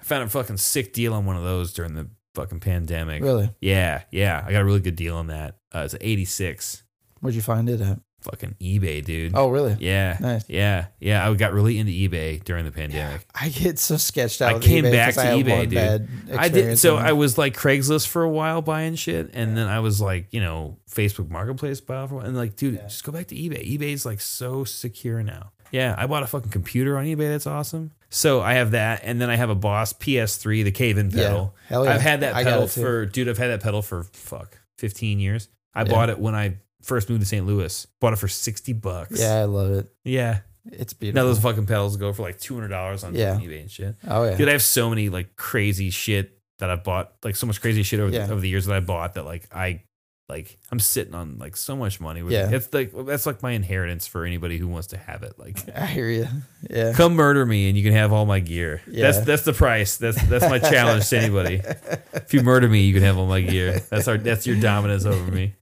I 0.00 0.04
found 0.04 0.24
a 0.24 0.28
fucking 0.28 0.56
sick 0.56 0.92
deal 0.92 1.14
on 1.14 1.26
one 1.26 1.36
of 1.36 1.42
those 1.42 1.72
during 1.72 1.94
the 1.94 2.08
fucking 2.34 2.60
pandemic. 2.60 3.22
Really. 3.22 3.50
Yeah, 3.60 4.02
yeah. 4.10 4.44
I 4.46 4.52
got 4.52 4.62
a 4.62 4.64
really 4.64 4.80
good 4.80 4.96
deal 4.96 5.16
on 5.16 5.28
that. 5.28 5.58
Uh, 5.74 5.80
it's 5.80 5.94
an 5.94 6.00
86. 6.02 6.82
Where'd 7.20 7.34
you 7.34 7.42
find 7.42 7.68
it 7.68 7.80
at? 7.80 8.00
Fucking 8.22 8.54
eBay, 8.60 9.04
dude. 9.04 9.32
Oh, 9.34 9.48
really? 9.48 9.76
Yeah. 9.80 10.16
Nice. 10.20 10.44
Yeah. 10.48 10.86
Yeah. 11.00 11.28
I 11.28 11.34
got 11.34 11.52
really 11.52 11.78
into 11.78 11.92
eBay 11.92 12.42
during 12.44 12.64
the 12.64 12.70
pandemic. 12.70 13.26
I 13.34 13.48
get 13.48 13.78
so 13.78 13.96
sketched 13.96 14.40
out. 14.40 14.54
I 14.54 14.58
came 14.58 14.84
eBay 14.84 14.92
back 14.92 15.14
to 15.14 15.20
eBay, 15.20 15.68
dude. 15.68 16.36
I 16.36 16.48
did. 16.48 16.78
So 16.78 16.96
I 16.96 17.12
was 17.12 17.36
like 17.36 17.56
Craigslist 17.56 18.06
for 18.06 18.22
a 18.22 18.28
while 18.30 18.62
buying 18.62 18.94
shit. 18.94 19.30
And 19.34 19.56
then 19.56 19.66
I 19.66 19.80
was 19.80 20.00
like, 20.00 20.28
you 20.30 20.40
know, 20.40 20.78
Facebook 20.90 21.30
Marketplace 21.30 21.80
buy 21.80 22.06
for. 22.06 22.22
And 22.22 22.36
like, 22.36 22.56
dude, 22.56 22.80
just 22.80 23.02
go 23.04 23.12
back 23.12 23.26
to 23.28 23.34
eBay. 23.34 23.76
eBay's 23.78 24.06
like 24.06 24.20
so 24.20 24.64
secure 24.64 25.22
now. 25.22 25.52
Yeah. 25.72 25.94
I 25.98 26.06
bought 26.06 26.22
a 26.22 26.26
fucking 26.26 26.50
computer 26.50 26.96
on 26.98 27.04
eBay. 27.04 27.28
That's 27.30 27.46
awesome. 27.46 27.92
So 28.10 28.40
I 28.42 28.54
have 28.54 28.72
that. 28.72 29.00
And 29.04 29.20
then 29.20 29.30
I 29.30 29.36
have 29.36 29.48
a 29.50 29.54
Boss 29.54 29.94
PS3, 29.94 30.64
the 30.64 30.70
Cave 30.70 30.98
In 30.98 31.10
Yeah. 31.10 31.16
pedal. 31.28 31.54
Hell 31.66 31.84
yeah. 31.86 31.94
I've 31.94 32.02
had 32.02 32.20
that 32.20 32.34
pedal 32.34 32.66
for, 32.68 33.06
dude, 33.06 33.28
I've 33.28 33.38
had 33.38 33.48
that 33.48 33.62
pedal 33.62 33.80
for 33.82 34.04
fuck, 34.12 34.58
15 34.78 35.18
years. 35.18 35.48
I 35.74 35.80
Yeah. 35.82 35.88
bought 35.90 36.10
it 36.10 36.18
when 36.18 36.34
I 36.34 36.58
first 36.82 37.08
moved 37.10 37.22
to 37.22 37.26
St. 37.26 37.46
Louis. 37.46 37.86
Bought 38.00 38.12
it 38.12 38.16
for 38.16 38.28
60 38.28 38.72
bucks. 38.74 39.20
Yeah, 39.20 39.36
I 39.40 39.44
love 39.44 39.70
it. 39.72 39.92
Yeah. 40.04 40.40
It's 40.70 40.92
beautiful. 40.92 41.22
Now 41.22 41.28
those 41.28 41.40
fucking 41.40 41.66
pedals 41.66 41.96
go 41.96 42.12
for 42.12 42.22
like 42.22 42.38
two 42.38 42.54
hundred 42.54 42.68
dollars 42.68 43.02
on 43.02 43.14
Yeah. 43.16 43.34
eBay 43.36 43.62
and 43.62 43.70
shit. 43.70 43.96
oh 44.06 44.22
yeah. 44.24 44.36
Dude, 44.36 44.48
I 44.48 44.52
have 44.52 44.62
so 44.62 44.88
many 44.90 45.08
like 45.08 45.34
crazy 45.34 45.90
shit 45.90 46.38
that 46.60 46.70
I've 46.70 46.84
bought, 46.84 47.12
like 47.24 47.34
so 47.34 47.48
much 47.48 47.60
crazy 47.60 47.82
shit 47.82 47.98
over, 47.98 48.12
Yeah. 48.14 48.30
over 48.30 48.38
the 48.40 48.48
years 48.48 48.66
that 48.66 48.76
I 48.76 48.78
bought 48.80 49.14
that 49.14 49.24
like 49.24 49.48
I 49.52 49.82
like 50.28 50.56
I'm 50.70 50.78
sitting 50.78 51.16
on 51.16 51.38
like 51.38 51.56
so 51.56 51.74
much 51.74 52.00
money. 52.00 52.22
With 52.22 52.32
Yeah. 52.32 52.46
it. 52.46 52.54
It's 52.54 52.72
like 52.72 52.92
that's 53.06 53.26
like 53.26 53.42
my 53.42 53.50
inheritance 53.50 54.06
for 54.06 54.24
anybody 54.24 54.56
who 54.56 54.68
wants 54.68 54.86
to 54.88 54.96
have 54.98 55.24
it. 55.24 55.36
Like 55.36 55.58
I 55.76 55.84
hear 55.86 56.08
you. 56.08 56.28
Yeah. 56.70 56.92
come 56.92 57.14
murder 57.14 57.44
me 57.44 57.68
and 57.68 57.76
you 57.76 57.82
can 57.82 57.92
have 57.94 58.12
all 58.12 58.24
my 58.24 58.38
gear. 58.38 58.82
Yeah. 58.86 59.10
That's 59.10 59.26
that's 59.26 59.42
the 59.42 59.52
price. 59.52 59.96
That's 59.96 60.22
that's 60.28 60.48
my 60.48 60.60
challenge 60.60 61.08
to 61.08 61.18
anybody. 61.18 61.60
If 62.14 62.32
you 62.34 62.42
murder 62.42 62.68
me, 62.68 62.82
you 62.84 62.94
can 62.94 63.02
have 63.02 63.18
all 63.18 63.26
my 63.26 63.40
gear. 63.40 63.80
That's 63.90 64.06
our 64.06 64.16
that's 64.16 64.46
your 64.46 64.60
dominance 64.60 65.06
over 65.06 65.28
me. 65.32 65.54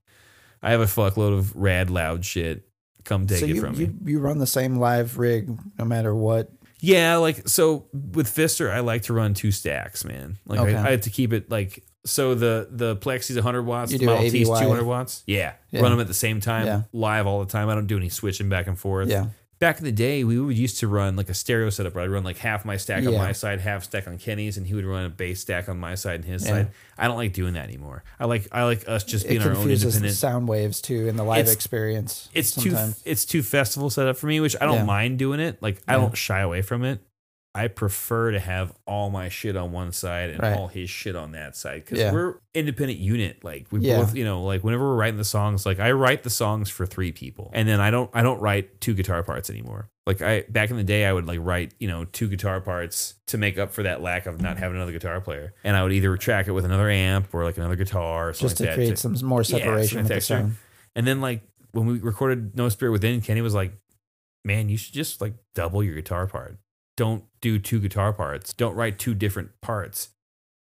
I 0.62 0.70
have 0.73 0.81
a 0.81 0.85
fuckload 0.87 1.37
of 1.39 1.55
rad 1.57 1.91
loud 1.91 2.24
shit. 2.24 2.66
Come 3.05 3.27
take 3.27 3.39
so 3.41 3.47
it 3.47 3.51
you, 3.57 3.61
from 3.61 3.78
me. 3.78 3.85
you 3.85 3.95
you 4.05 4.19
run 4.20 4.39
the 4.39 4.47
same 4.47 4.77
live 4.77 5.19
rig 5.19 5.49
no 5.78 5.85
matter 5.85 6.15
what. 6.15 6.51
Yeah, 6.81 7.16
like 7.16 7.49
so 7.49 7.87
with 7.93 8.27
Fister, 8.28 8.70
I 8.70 8.81
like 8.81 9.03
to 9.03 9.12
run 9.12 9.35
two 9.35 9.53
stacks, 9.53 10.05
man. 10.05 10.39
Like 10.47 10.61
Okay. 10.61 10.74
I, 10.74 10.89
I 10.89 10.91
have 10.93 11.03
to 11.03 11.11
keep 11.11 11.32
it 11.32 11.51
like 11.51 11.82
so 12.07 12.35
the 12.35 12.69
the 12.70 12.97
Plexi's 12.97 13.37
100 13.37 13.62
watts, 13.62 13.93
You 13.93 13.99
the 13.99 14.07
Model 14.07 14.31
T's 14.31 14.49
200 14.49 14.85
watts. 14.85 15.23
Yeah, 15.27 15.53
Yeah. 15.70 15.81
run 15.82 15.91
them 15.93 16.01
at 16.01 16.09
the 16.09 16.15
same 16.15 16.41
time, 16.41 16.66
Yeah. 16.66 16.82
live 16.93 17.27
all 17.27 17.41
the 17.41 17.51
time. 17.51 17.69
I 17.69 17.74
don't 17.74 17.87
do 17.87 17.97
any 17.97 18.09
switching 18.09 18.49
back 18.49 18.66
and 18.66 18.78
forth. 18.78 19.09
Yeah. 19.09 19.27
Back 19.61 19.78
in 19.78 19.85
the 19.85 19.93
day, 19.93 20.24
we 20.24 20.41
would 20.41 20.57
used 20.57 20.78
to 20.81 20.89
run 20.89 21.16
like 21.16 21.28
a 21.28 21.35
stereo 21.35 21.69
setup. 21.69 21.95
Where 21.95 22.03
I'd 22.03 22.09
run 22.11 22.24
like 22.24 22.39
half 22.39 22.65
my 22.65 22.78
stack 22.78 23.07
on 23.07 23.12
Yeah. 23.12 23.19
my 23.19 23.32
side, 23.32 23.61
half 23.61 23.85
stack 23.85 24.09
on 24.09 24.16
Kenny's, 24.16 24.57
and 24.57 24.66
he 24.66 24.73
would 24.73 24.87
run 24.87 25.05
a 25.05 25.11
bass 25.11 25.43
stack 25.43 25.69
on 25.69 25.78
my 25.78 25.95
side 25.97 26.15
and 26.16 26.24
his 26.24 26.45
Yeah. 26.45 26.51
side. 26.51 26.69
I 26.97 27.07
don't 27.07 27.19
like 27.19 27.35
doing 27.35 27.53
that 27.53 27.65
anymore. 27.69 28.03
I 28.19 28.24
like 28.24 28.49
I 28.53 28.65
like 28.65 28.89
us 28.89 29.05
just 29.05 29.27
It 29.27 29.28
being 29.28 29.43
our 29.43 29.51
own 29.51 29.57
confuses 29.57 29.82
the 29.82 29.89
independent. 29.99 30.16
sound 30.16 30.49
waves 30.49 30.81
too 30.81 31.07
in 31.09 31.16
the 31.16 31.24
live 31.24 31.41
It's- 31.41 31.55
experience. 31.55 32.31
it's 32.32 32.55
sometimes. 32.55 33.03
too 33.03 33.11
it's 33.11 33.27
too 33.27 33.43
festival 33.43 33.91
setup 33.91 34.16
for 34.16 34.28
me, 34.28 34.41
which 34.41 34.57
I 34.62 34.65
don't 34.65 34.77
Yeah. 34.77 34.85
mind 34.85 35.19
doing 35.19 35.41
it. 35.41 35.59
Like 35.61 35.82
I 35.87 35.93
don't 35.93 36.16
shy 36.16 36.41
away 36.41 36.62
from 36.62 36.82
it. 36.82 37.01
I 37.52 37.66
prefer 37.66 38.31
to 38.31 38.39
have 38.39 38.72
all 38.86 39.10
my 39.10 39.28
shit 39.28 39.56
on 39.56 39.72
one 39.72 39.90
side 39.90 40.31
and 40.31 40.40
Right. 40.40 40.56
all 40.56 40.68
his 40.68 40.89
shit 40.89 41.16
on 41.16 41.32
that 41.32 41.56
side 41.56 41.85
because 41.85 41.98
Yeah. 41.98 42.12
we're 42.12 42.35
independent 42.55 43.01
unit. 43.01 43.43
Like 43.43 43.66
we 43.72 43.81
Yeah. 43.81 43.97
both, 43.98 44.14
you 44.14 44.24
know, 44.24 44.44
like 44.44 44.62
whenever 44.62 44.85
we're 44.89 44.94
writing 44.97 45.18
the 45.18 45.24
songs, 45.24 45.66
like 45.66 45.81
I 45.81 45.90
write 45.90 46.22
the 46.22 46.31
songs 46.31 46.70
for 46.70 46.86
three 46.86 47.10
people, 47.10 47.51
and 47.52 47.68
then 47.68 47.81
I 47.81 47.90
don't, 47.90 48.09
I 48.14 48.22
don't 48.22 48.40
write 48.40 48.81
two 48.81 48.94
guitar 48.94 49.24
parts 49.24 49.51
anymore. 49.51 49.90
Like 50.06 50.22
I 50.22 50.43
back 50.48 50.70
in 50.70 50.77
the 50.77 50.85
day, 50.85 51.05
I 51.06 51.12
would 51.12 51.27
like 51.27 51.40
write, 51.43 51.74
you 51.81 51.89
know, 51.89 52.05
two 52.05 52.28
guitar 52.28 52.60
parts 52.60 53.14
to 53.27 53.36
make 53.39 53.59
up 53.59 53.72
for 53.72 53.82
that 53.82 54.01
lack 54.01 54.27
of 54.27 54.40
not 54.40 54.59
having 54.59 54.77
another 54.77 54.93
guitar 54.93 55.20
player, 55.20 55.52
and 55.64 55.77
I 55.77 55.82
would 55.82 55.93
either 55.93 56.16
track 56.16 56.47
it 56.47 56.52
with 56.52 56.64
another 56.64 56.89
amp 56.89 57.35
or 57.35 57.43
like 57.44 57.56
another 57.59 57.77
guitar, 57.77 58.28
or 58.28 58.32
something 58.32 58.47
just 58.48 58.56
to 58.59 58.64
like 58.66 58.74
create 58.74 58.98
some 58.98 59.16
more 59.27 59.43
separation 59.43 59.98
some 59.98 60.02
with 60.05 60.09
the 60.14 60.20
sound. 60.20 60.56
and 60.94 61.05
then 61.06 61.20
like 61.20 61.43
when 61.72 61.86
we 61.86 61.98
recorded 61.98 62.56
No 62.56 62.68
Spirit 62.68 62.93
Within, 62.93 63.20
Kenny 63.20 63.40
was 63.40 63.55
like, 63.55 63.72
"Man, 64.44 64.68
you 64.68 64.77
should 64.77 64.94
just 64.94 65.20
like 65.20 65.35
double 65.55 65.82
your 65.82 65.94
guitar 65.97 66.27
part. 66.28 66.59
Don't 67.01 67.24
do 67.40 67.59
two 67.59 67.81
guitar 67.81 68.12
parts. 68.12 68.52
Don't 68.52 68.74
write 68.74 68.98
two 68.98 69.14
different 69.14 69.59
parts. 69.62 70.10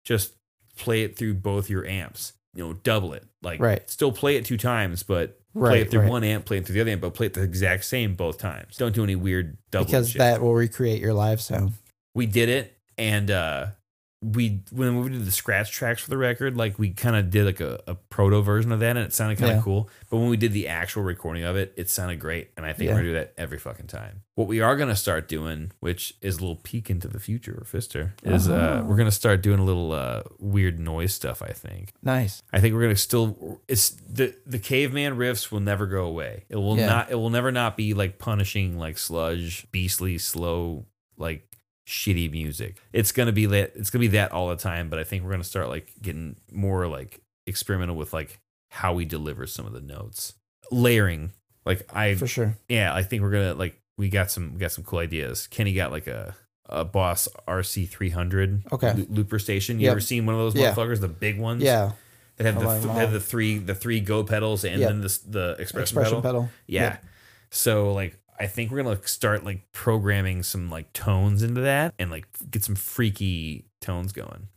Just 0.05 0.33
play 0.77 1.03
it 1.03 1.17
through 1.17 1.35
both 1.35 1.71
your 1.71 1.87
amps. 1.87 2.33
You 2.53 2.67
know, 2.67 2.73
double 2.73 3.13
it. 3.13 3.25
Like 3.43 3.61
Right. 3.61 3.89
still 3.89 4.11
play 4.11 4.35
it 4.35 4.45
two 4.45 4.57
times, 4.57 5.05
but 5.05 5.39
play 5.57 5.83
it 5.83 5.91
through 5.93 6.01
right. 6.01 6.11
one 6.11 6.25
amp, 6.25 6.45
play 6.45 6.59
it 6.59 6.67
through 6.67 6.75
the 6.75 6.81
other 6.81 6.91
amp, 6.91 7.03
but 7.03 7.15
play 7.15 7.27
it 7.27 7.35
the 7.35 7.45
exact 7.45 7.85
same 7.85 8.17
both 8.17 8.39
times. 8.39 8.77
Don't 8.77 8.93
do 8.93 9.05
any 9.05 9.15
weird 9.15 9.57
double 9.71 9.85
because 9.85 10.11
shit. 10.11 10.19
that 10.19 10.43
will 10.43 10.53
recreate 10.53 11.01
your 11.01 11.15
live 11.15 11.41
sound. 11.41 11.75
we 12.13 12.27
did 12.27 12.49
it 12.49 12.77
and 12.99 13.31
uh 13.31 13.67
we 14.23 14.61
when 14.73 15.03
we 15.03 15.11
did 15.11 15.27
the 15.27 15.31
scratch 15.31 15.71
tracks 15.71 16.03
for 16.03 16.09
the 16.09 16.17
record, 16.17 16.57
like 16.57 16.79
we 16.79 16.91
kind 16.91 17.15
of 17.17 17.29
did 17.31 17.45
like 17.45 17.61
a, 17.61 17.81
a 17.87 17.95
proto 17.95 18.41
version 18.41 18.73
of 18.73 18.81
that, 18.81 18.97
and 18.97 19.05
it 19.07 19.13
sounded 19.13 19.39
kind 19.39 19.51
of 19.53 19.59
Yeah. 19.59 19.63
cool. 19.63 19.91
But 20.11 20.17
when 20.17 20.31
we 20.31 20.39
did 20.39 20.53
the 20.53 20.69
actual 20.69 21.03
recording 21.03 21.45
of 21.45 21.55
it, 21.57 21.75
it 21.77 21.91
sounded 21.91 22.19
great, 22.19 22.51
and 22.57 22.65
I 22.65 22.73
think 22.73 22.89
Yeah. 22.89 22.95
we're 22.95 23.01
gonna 23.01 23.09
do 23.11 23.15
that 23.15 23.35
every 23.37 23.59
fucking 23.59 23.89
time. 23.89 24.23
What 24.35 24.49
we 24.49 24.61
are 24.61 24.75
gonna 24.77 24.97
start 24.97 25.29
doing, 25.29 25.71
which 25.81 26.15
is 26.23 26.39
a 26.39 26.41
little 26.41 26.57
peek 26.57 26.89
into 26.89 27.09
the 27.09 27.21
future 27.21 27.63
Fister, 27.71 28.13
is 28.23 28.49
uh, 28.49 28.55
Uh-huh. 28.55 28.85
we're 28.87 28.97
gonna 28.97 29.11
start 29.11 29.43
doing 29.43 29.59
a 29.61 29.65
little 29.65 29.93
uh, 29.93 30.23
weird 30.39 30.81
noise 30.81 31.13
stuff. 31.13 31.43
I 31.43 31.53
think. 31.53 31.93
Nice. 32.03 32.43
I 32.53 32.61
think 32.61 32.75
we're 32.75 32.83
gonna 32.83 32.97
still. 32.97 33.61
It's 33.69 33.91
the 33.91 34.35
the 34.47 34.59
caveman 34.59 35.17
riffs 35.19 35.53
will 35.53 35.61
never 35.61 35.87
go 35.87 36.05
away. 36.07 36.45
It 36.49 36.57
will 36.57 36.79
Yeah. 36.79 36.87
not. 36.87 37.11
It 37.11 37.17
will 37.17 37.31
never 37.31 37.53
not 37.53 37.77
be 37.77 37.93
like 37.93 38.19
punishing 38.19 38.79
like 38.79 38.97
sludge, 38.97 39.67
beastly, 39.73 40.17
slow, 40.17 40.87
like 41.19 41.43
shitty 41.87 42.31
music. 42.31 42.77
It's 42.93 43.13
gonna 43.13 43.33
be 43.33 43.47
that. 43.47 43.73
It's 43.77 43.91
gonna 43.91 44.01
be 44.01 44.09
that 44.09 44.33
all 44.33 44.49
the 44.49 44.57
time. 44.57 44.89
But 44.89 44.99
I 44.99 45.05
think 45.05 45.25
we're 45.25 45.31
gonna 45.31 45.45
start 45.45 45.69
like 45.69 45.93
getting 46.03 46.37
more 46.51 46.87
like 46.87 47.21
experimental 47.47 47.97
with 47.97 48.13
like 48.13 48.41
how 48.71 48.93
we 48.95 49.05
deliver 49.05 49.47
some 49.47 49.67
of 49.67 49.73
the 49.73 49.81
notes, 49.81 50.35
layering. 50.71 51.33
Like 51.65 51.89
I, 51.95 52.15
For 52.15 52.27
sure. 52.27 52.57
yeah, 52.69 52.95
I 52.95 53.03
think 53.03 53.23
we're 53.23 53.31
gonna 53.31 53.55
like 53.55 53.81
we 53.99 54.09
got 54.09 54.31
some 54.31 54.55
we 54.55 54.61
got 54.61 54.73
some 54.73 54.85
cool 54.85 54.99
ideas. 55.01 55.47
Kenny 55.49 55.73
got 55.75 55.91
like 55.93 56.07
a 56.07 56.35
a 56.69 56.85
Boss 56.85 57.29
RC 57.47 57.89
three 57.89 58.11
hundred 58.11 58.63
Okay. 58.73 58.93
looper 59.09 59.39
station. 59.39 59.79
You 59.79 59.85
Yep. 59.85 59.91
ever 59.93 60.01
seen 60.01 60.27
one 60.27 60.35
of 60.35 60.41
those 60.41 60.55
Yeah. 60.57 60.75
motherfuckers, 60.75 61.01
the 61.01 61.09
big 61.09 61.39
ones? 61.39 61.63
Yeah. 61.63 61.93
They 62.37 62.45
have 62.45 62.57
I 62.59 62.61
the 62.61 62.67
like 62.67 62.83
th- 62.83 62.95
have 62.95 63.13
the 63.13 63.21
three 63.21 63.59
the 63.59 63.75
three 63.75 64.01
go 64.01 64.25
pedals 64.25 64.65
and 64.65 64.81
Yep. 64.81 64.89
then 64.89 65.01
the 65.01 65.19
the 65.29 65.51
expression, 65.61 65.99
Expression 65.99 66.23
pedal. 66.23 66.23
pedal. 66.23 66.51
Yeah. 66.67 66.83
Yep. 66.83 67.05
So 67.51 67.93
like 67.93 68.19
I 68.39 68.47
think 68.47 68.71
we're 68.71 68.83
gonna 68.83 69.01
start 69.07 69.45
like 69.45 69.71
programming 69.73 70.43
some 70.43 70.71
like 70.71 70.93
tones 70.93 71.43
into 71.43 71.61
that 71.63 71.95
and 71.99 72.11
like 72.11 72.27
get 72.51 72.65
some 72.65 72.75
freaky 72.75 73.67
tones 73.81 74.13
going. 74.13 74.49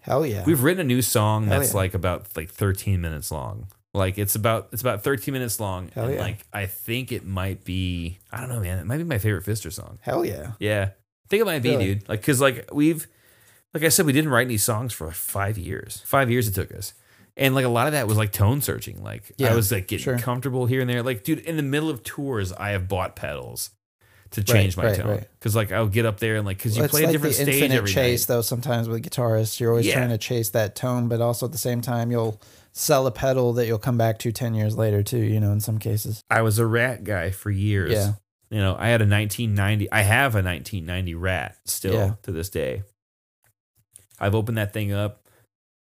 Hell 0.00 0.24
yeah. 0.24 0.44
We've 0.44 0.62
written 0.62 0.80
a 0.80 0.84
new 0.84 1.02
song 1.02 1.46
Hell 1.46 1.58
that's 1.58 1.72
yeah. 1.72 1.78
like 1.78 1.94
about 1.94 2.36
like 2.36 2.50
13 2.50 3.00
minutes 3.00 3.30
long. 3.30 3.66
Like 3.92 4.18
it's 4.18 4.34
about 4.34 4.68
it's 4.72 4.82
about 4.82 5.02
13 5.02 5.32
minutes 5.32 5.58
long. 5.58 5.90
Hell 5.94 6.04
and 6.04 6.14
yeah. 6.14 6.20
like 6.20 6.46
I 6.52 6.66
think 6.66 7.10
it 7.12 7.24
might 7.24 7.64
be 7.64 8.18
I 8.30 8.40
don't 8.40 8.48
know, 8.48 8.60
man. 8.60 8.78
It 8.78 8.86
might 8.86 8.98
be 8.98 9.04
my 9.04 9.18
favorite 9.18 9.44
Fister 9.44 9.72
song. 9.72 9.98
Hell 10.02 10.24
yeah. 10.24 10.52
Yeah. 10.58 10.90
I 10.90 11.28
think 11.28 11.40
it 11.40 11.44
might 11.46 11.62
be, 11.62 11.70
Really? 11.70 11.94
dude. 11.94 12.08
Like, 12.08 12.22
cause 12.22 12.40
like 12.40 12.68
we've, 12.72 13.08
like 13.74 13.82
I 13.82 13.88
said, 13.88 14.06
we 14.06 14.12
didn't 14.12 14.30
write 14.30 14.46
any 14.46 14.58
songs 14.58 14.92
for 14.92 15.08
like 15.08 15.16
five 15.16 15.58
years. 15.58 16.02
Five 16.06 16.30
years 16.30 16.46
it 16.46 16.54
took 16.54 16.72
us. 16.72 16.94
And 17.36 17.54
like 17.54 17.64
a 17.66 17.68
lot 17.68 17.86
of 17.86 17.92
that 17.92 18.06
was 18.06 18.16
like 18.16 18.32
tone 18.32 18.60
searching. 18.62 19.02
Like 19.02 19.30
Yeah, 19.36 19.52
I 19.52 19.54
was 19.54 19.70
like 19.70 19.88
getting 19.88 20.04
sure. 20.04 20.18
comfortable 20.18 20.66
here 20.66 20.80
and 20.80 20.88
there. 20.88 21.02
Like, 21.02 21.22
dude, 21.24 21.40
in 21.40 21.56
the 21.56 21.62
middle 21.62 21.90
of 21.90 22.02
tours, 22.02 22.52
I 22.52 22.70
have 22.70 22.88
bought 22.88 23.14
pedals 23.14 23.70
to 24.30 24.42
change 24.42 24.76
my 24.76 24.86
right, 24.86 24.96
tone. 24.96 25.06
right. 25.08 25.28
Cause 25.40 25.54
like 25.54 25.70
I'll 25.70 25.86
get 25.86 26.04
up 26.06 26.18
there 26.18 26.36
and 26.36 26.44
like, 26.46 26.58
cause 26.58 26.76
you 26.76 26.82
Well, 26.82 26.88
play 26.88 27.04
a 27.04 27.12
different 27.12 27.34
stage 27.36 27.48
infinite 27.48 27.74
every 27.76 27.90
chase 27.92 28.28
night. 28.28 28.34
though 28.34 28.40
sometimes 28.42 28.88
with 28.88 29.02
guitarists 29.04 29.60
you're 29.60 29.70
always 29.70 29.86
Yeah. 29.86 29.94
trying 29.94 30.08
to 30.08 30.18
chase 30.18 30.50
that 30.50 30.74
tone 30.74 31.08
but 31.08 31.20
also 31.20 31.46
at 31.46 31.52
the 31.52 31.58
same 31.58 31.80
time 31.80 32.10
you'll 32.10 32.40
sell 32.72 33.06
a 33.06 33.10
pedal 33.12 33.52
that 33.54 33.66
you'll 33.66 33.78
come 33.78 33.96
back 33.96 34.18
to 34.20 34.32
10 34.32 34.54
years 34.54 34.76
later 34.76 35.02
too 35.02 35.18
you 35.18 35.38
know 35.38 35.52
in 35.52 35.60
some 35.60 35.78
cases 35.78 36.22
I 36.28 36.42
was 36.42 36.58
a 36.58 36.66
rat 36.66 37.04
guy 37.04 37.30
for 37.30 37.50
years. 37.50 37.92
Yeah. 37.92 38.12
You 38.50 38.58
know, 38.58 38.76
I 38.78 38.88
had 38.88 39.00
a 39.00 39.06
1990, 39.06 39.90
I 39.92 40.02
have 40.02 40.34
a 40.34 40.42
1990 40.42 41.14
rat 41.14 41.56
still 41.64 41.94
Yeah. 41.94 42.14
to 42.22 42.32
this 42.32 42.48
day. 42.48 42.82
I've 44.18 44.34
opened 44.34 44.58
that 44.58 44.72
thing 44.72 44.92
up. 44.92 45.25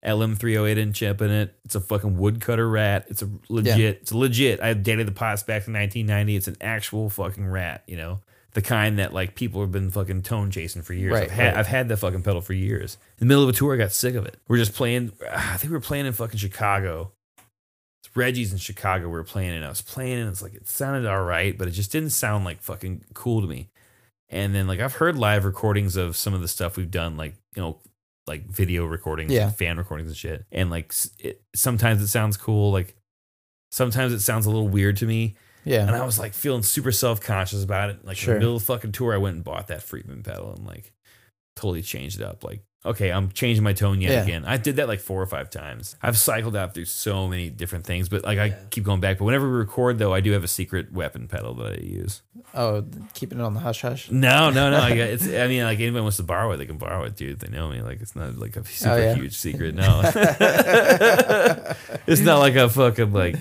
LM308 0.06 0.78
inch 0.78 0.96
chip 0.96 1.20
in 1.20 1.30
it. 1.30 1.54
It's 1.64 1.74
a 1.74 1.80
fucking 1.80 2.16
woodcutter 2.16 2.68
rat. 2.68 3.06
It's 3.08 3.22
a 3.22 3.28
legit, 3.48 3.98
it's 4.02 4.12
legit. 4.12 4.62
I 4.62 4.72
dated 4.74 5.06
the 5.06 5.12
pots 5.12 5.42
back 5.42 5.66
in 5.66 5.74
1990. 5.74 6.36
It's 6.36 6.48
an 6.48 6.56
actual 6.60 7.10
fucking 7.10 7.46
rat, 7.46 7.82
you 7.86 7.96
know? 7.96 8.20
The 8.52 8.62
kind 8.62 8.98
that 8.98 9.12
like 9.12 9.34
people 9.34 9.60
have 9.60 9.70
been 9.70 9.90
fucking 9.90 10.22
tone 10.22 10.50
chasing 10.50 10.80
for 10.80 10.94
years. 10.94 11.12
Right, 11.12 11.24
I've, 11.24 11.30
had, 11.30 11.46
right. 11.46 11.56
I've 11.56 11.66
had 11.66 11.88
that 11.88 11.98
fucking 11.98 12.22
pedal 12.22 12.40
for 12.40 12.54
years. 12.54 12.96
In 13.18 13.26
the 13.26 13.26
middle 13.26 13.42
of 13.42 13.50
a 13.50 13.52
tour, 13.52 13.74
I 13.74 13.76
got 13.76 13.92
sick 13.92 14.14
of 14.14 14.24
it. 14.24 14.38
We're 14.48 14.56
just 14.56 14.74
playing, 14.74 15.12
I 15.30 15.56
think 15.58 15.70
we 15.70 15.76
were 15.76 15.80
playing 15.80 16.06
in 16.06 16.12
fucking 16.14 16.38
Chicago. 16.38 17.12
It's 18.02 18.16
Reggie's 18.16 18.52
in 18.52 18.58
Chicago. 18.58 19.06
We 19.06 19.12
were 19.12 19.24
playing 19.24 19.50
and 19.50 19.64
I 19.64 19.68
was 19.68 19.82
playing 19.82 20.20
and 20.20 20.30
it's 20.30 20.40
like 20.40 20.54
it 20.54 20.68
sounded 20.68 21.06
all 21.06 21.22
right, 21.22 21.58
but 21.58 21.68
it 21.68 21.72
just 21.72 21.92
didn't 21.92 22.10
sound 22.10 22.44
like 22.44 22.62
fucking 22.62 23.04
cool 23.12 23.42
to 23.42 23.46
me. 23.46 23.68
And 24.30 24.54
then 24.54 24.66
like 24.66 24.80
I've 24.80 24.94
heard 24.94 25.18
live 25.18 25.44
recordings 25.44 25.96
of 25.96 26.16
some 26.16 26.32
of 26.32 26.40
the 26.40 26.48
stuff 26.48 26.76
we've 26.76 26.90
done, 26.90 27.16
like 27.16 27.34
you 27.54 27.62
know, 27.62 27.78
like 28.26 28.46
video 28.46 28.84
recordings, 28.86 29.32
Yeah. 29.32 29.46
and 29.46 29.56
fan 29.56 29.76
recordings 29.78 30.08
and 30.10 30.16
shit. 30.16 30.44
And 30.52 30.70
like 30.70 30.92
it, 31.18 31.42
sometimes 31.54 32.02
it 32.02 32.08
sounds 32.08 32.36
cool, 32.36 32.72
like 32.72 32.96
sometimes 33.70 34.12
it 34.12 34.20
sounds 34.20 34.46
a 34.46 34.50
little 34.50 34.68
weird 34.68 34.96
to 34.98 35.06
me. 35.06 35.36
yeah 35.64 35.86
And 35.86 35.94
I 35.96 36.04
was 36.04 36.18
like 36.18 36.32
feeling 36.34 36.62
super 36.62 36.92
self 36.92 37.20
conscious 37.20 37.62
about 37.62 37.90
it. 37.90 38.04
Like 38.04 38.22
in 38.22 38.34
the 38.34 38.38
middle 38.38 38.56
of 38.56 38.62
the 38.62 38.66
fucking 38.66 38.92
tour, 38.92 39.14
I 39.14 39.18
went 39.18 39.36
and 39.36 39.44
bought 39.44 39.68
that 39.68 39.82
Friedman 39.82 40.22
pedal 40.22 40.52
and 40.54 40.66
like 40.66 40.92
totally 41.56 41.82
changed 41.82 42.20
it 42.20 42.24
up. 42.24 42.42
Like, 42.44 42.62
okay, 42.86 43.10
I'm 43.12 43.30
changing 43.30 43.62
my 43.64 43.72
tone 43.72 44.00
yet 44.00 44.10
Yeah. 44.12 44.22
again. 44.22 44.44
I 44.44 44.56
did 44.56 44.76
that 44.76 44.88
like 44.88 45.00
four 45.00 45.20
or 45.22 45.26
five 45.26 45.50
times. 45.50 45.96
I've 46.02 46.16
cycled 46.18 46.56
out 46.56 46.74
through 46.74 46.86
so 46.86 47.28
many 47.28 47.50
different 47.50 47.84
things, 47.84 48.08
but 48.08 48.24
like 48.24 48.38
I 48.38 48.56
keep 48.70 48.84
going 48.84 49.00
back. 49.00 49.18
But 49.18 49.24
whenever 49.24 49.46
we 49.50 49.56
record, 49.56 49.98
though, 49.98 50.12
I 50.14 50.20
do 50.20 50.32
have 50.32 50.44
a 50.44 50.48
secret 50.48 50.92
weapon 50.92 51.28
pedal 51.28 51.54
that 51.56 51.72
I 51.78 51.82
use. 51.82 52.22
oh 52.54 52.84
keeping 53.14 53.38
it 53.38 53.42
on 53.42 53.54
the 53.54 53.60
hush 53.60 53.82
hush 53.82 54.10
No, 54.10 54.50
no, 54.50 54.70
no. 54.70 54.76
I, 54.78 54.90
it's, 55.14 55.26
I 55.26 55.46
mean, 55.48 55.64
like 55.64 55.78
anybody 55.80 56.02
wants 56.02 56.16
to 56.18 56.22
borrow 56.22 56.52
it, 56.52 56.56
they 56.58 56.66
can 56.66 56.78
borrow 56.78 57.04
it, 57.04 57.16
dude. 57.16 57.40
They 57.40 57.48
know 57.48 57.68
me. 57.68 57.82
Like 57.82 58.00
it's 58.00 58.14
not 58.16 58.36
like 58.38 58.56
a 58.56 58.60
oh, 58.60 58.64
super 58.64 58.94
Oh, 58.94 58.96
yeah. 58.98 59.14
huge 59.14 59.34
secret. 59.36 59.74
No, 59.76 60.00
it's 62.06 62.20
not 62.22 62.38
like 62.38 62.54
a 62.56 62.68
fucking 62.68 63.12
like 63.12 63.36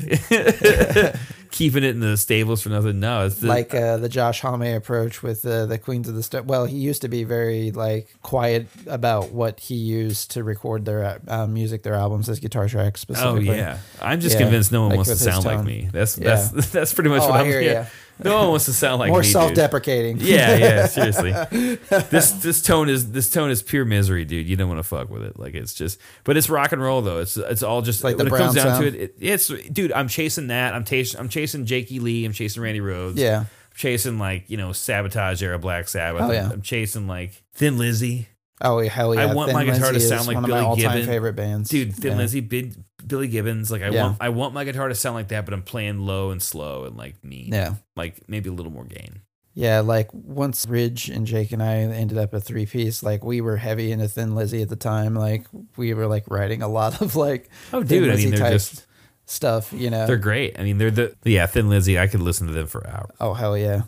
keeping 1.56 1.86
it 1.86 1.92
in 1.92 2.02
the 2.02 2.18
stables 2.18 2.62
for 2.62 2.68
nothing. 2.70 3.00
No, 3.00 3.26
it's 3.26 3.38
the, 3.38 3.48
like 3.48 3.74
uh, 3.74 3.96
the 3.98 4.10
Josh 4.10 4.42
Homme 4.42 4.62
approach 4.64 5.24
with 5.24 5.46
uh, 5.46 5.66
the 5.66 5.78
Queens 5.78 6.10
of 6.10 6.16
the 6.16 6.22
Stone. 6.22 6.48
Well, 6.48 6.66
he 6.66 6.76
used 6.78 7.02
to 7.04 7.08
be 7.08 7.24
very 7.24 7.72
like 7.72 8.14
quiet 8.22 8.68
about 8.88 9.32
what 9.32 9.60
he 9.62 9.76
used 9.76 10.32
to 10.32 10.44
record 10.44 10.84
their 10.84 11.22
uh, 11.28 11.48
music, 11.48 11.84
their 11.84 11.96
albums, 11.96 12.28
his 12.28 12.40
guitar 12.40 12.68
tracks 12.68 13.02
Oh 13.10 13.14
specifically. 13.14 13.56
yeah, 13.56 13.78
I'm 14.02 14.20
just 14.20 14.36
Yeah, 14.36 14.42
convinced 14.44 14.72
no 14.74 14.82
one 14.82 14.90
like 14.90 14.98
wants 14.98 15.12
to 15.12 15.18
sound 15.18 15.46
like 15.46 15.64
me. 15.64 15.88
That's 15.92 16.18
Yeah. 16.18 16.36
that's 16.52 16.70
that's 16.72 16.94
pretty 16.94 17.10
much 17.10 17.22
Oh, 17.22 17.30
what 17.30 17.38
I 17.38 17.40
I'm. 17.42 17.46
hear 17.48 17.62
yeah. 17.62 17.88
No 18.24 18.38
one 18.38 18.50
wants 18.50 18.66
to 18.66 18.74
sound 18.74 19.00
like 19.00 19.10
More 19.10 19.22
me, 19.22 19.28
self-deprecating. 19.28 20.18
Yeah, 20.20 20.56
yeah, 20.56 20.86
seriously. 20.88 21.32
this 21.32 22.32
this 22.32 22.62
tone 22.62 22.88
is 22.90 23.12
this 23.12 23.30
tone 23.30 23.50
is 23.52 23.62
pure 23.62 23.84
misery, 23.86 24.24
dude. 24.26 24.48
You 24.48 24.56
don't 24.56 24.70
want 24.70 24.80
to 24.80 24.84
fuck 24.84 25.10
with 25.10 25.24
it. 25.24 25.38
Like 25.38 25.54
it's 25.54 25.74
just, 25.74 26.00
but 26.24 26.38
it's 26.38 26.50
rock 26.50 26.72
and 26.72 26.82
roll 26.82 27.02
though. 27.02 27.20
It's 27.20 27.36
it's 27.36 27.64
all 27.64 27.82
just 27.82 28.04
like 28.04 28.18
when 28.18 28.28
it 28.28 28.34
comes 28.34 28.56
down 28.56 28.82
to 28.82 28.88
it, 28.88 28.96
it. 28.96 29.16
It's 29.20 29.48
dude. 29.48 29.92
I'm 29.92 30.08
chasing 30.08 30.48
that. 30.48 30.74
I'm 30.74 30.86
chasing. 30.86 31.20
I'm 31.20 31.30
chasing 31.30 31.66
Jakey 31.66 32.00
Lee. 32.00 32.24
I'm 32.26 32.34
chasing 32.34 32.64
Randy 32.64 32.80
Rhoads. 32.80 33.18
yeah. 33.18 33.40
I'm 33.40 33.48
chasing 33.76 34.18
like 34.18 34.50
you 34.50 34.56
know 34.58 34.72
Sabotage 34.72 35.44
era 35.44 35.60
Black 35.60 35.90
Sabbath. 35.90 36.22
Oh, 36.22 36.32
yeah. 36.32 36.50
I'm 36.50 36.62
chasing 36.62 37.08
like 37.08 37.44
Thin 37.54 37.78
Lizzy. 37.78 38.30
Oh 38.62 38.80
hell 38.88 39.14
yeah! 39.14 39.24
I 39.24 39.34
want 39.34 39.48
Thin 39.50 39.56
my 39.58 39.66
guitar 39.66 39.92
to 39.92 40.00
sound 40.00 40.28
like 40.28 40.36
one 40.36 40.46
Billy 40.46 40.58
of 40.60 40.64
my 40.64 40.70
all-time 40.70 40.92
Gibbon. 40.94 41.06
favorite 41.08 41.34
bands, 41.36 41.70
dude 41.70 41.94
thin 41.96 42.12
Yeah. 42.14 42.18
lizzy 42.18 42.40
big 42.40 42.76
billy 43.06 43.28
gibbons 43.28 43.70
like 43.70 43.84
i 43.84 43.90
Yeah. 43.90 44.04
want 44.04 44.18
i 44.20 44.30
want 44.30 44.54
my 44.56 44.64
guitar 44.64 44.88
to 44.88 44.96
sound 44.96 45.14
like 45.16 45.28
that 45.28 45.46
but 45.46 45.54
i'm 45.54 45.62
playing 45.62 46.00
low 46.00 46.32
and 46.32 46.42
slow 46.42 46.86
and 46.86 46.98
like 46.98 47.24
mean 47.24 47.54
Yeah, 47.54 47.76
like 47.96 48.28
maybe 48.28 48.50
a 48.50 48.54
little 48.54 48.72
more 48.72 48.86
gain 48.86 49.22
yeah. 49.58 49.80
Like 49.80 50.10
once 50.14 50.66
Ridge 50.68 51.08
and 51.10 51.26
Jake 51.26 51.54
and 51.54 51.64
I 51.64 51.76
ended 51.78 52.18
up 52.18 52.34
a 52.34 52.42
three 52.42 52.66
piece, 52.66 53.02
like 53.02 53.24
we 53.24 53.40
were 53.40 53.56
heavy 53.56 53.94
into 53.94 54.06
Thin 54.10 54.36
Lizzy 54.36 54.62
at 54.62 54.68
the 54.68 54.76
time. 54.76 55.16
Like 55.16 55.48
we 55.78 55.94
were 55.94 56.08
like 56.08 56.26
writing 56.30 56.62
a 56.62 56.68
lot 56.68 57.00
of 57.02 57.16
like 57.16 57.50
oh 57.72 57.82
Thin 57.82 58.04
dude 58.04 58.12
i 58.12 58.16
mean 58.18 58.32
they're 58.32 58.50
just 58.52 58.86
stuff. 59.26 59.72
You 59.72 59.90
know, 59.92 60.08
they're 60.08 60.18
great 60.18 60.60
i 60.60 60.64
mean 60.64 60.78
they're 60.78 60.92
the 60.92 61.16
yeah 61.24 61.46
thin 61.46 61.70
lizzy 61.70 61.98
i 61.98 62.08
could 62.08 62.20
listen 62.22 62.48
to 62.48 62.54
them 62.54 62.68
for 62.68 62.86
hours 62.86 63.16
Oh 63.22 63.34
hell 63.34 63.58
yeah! 63.58 63.84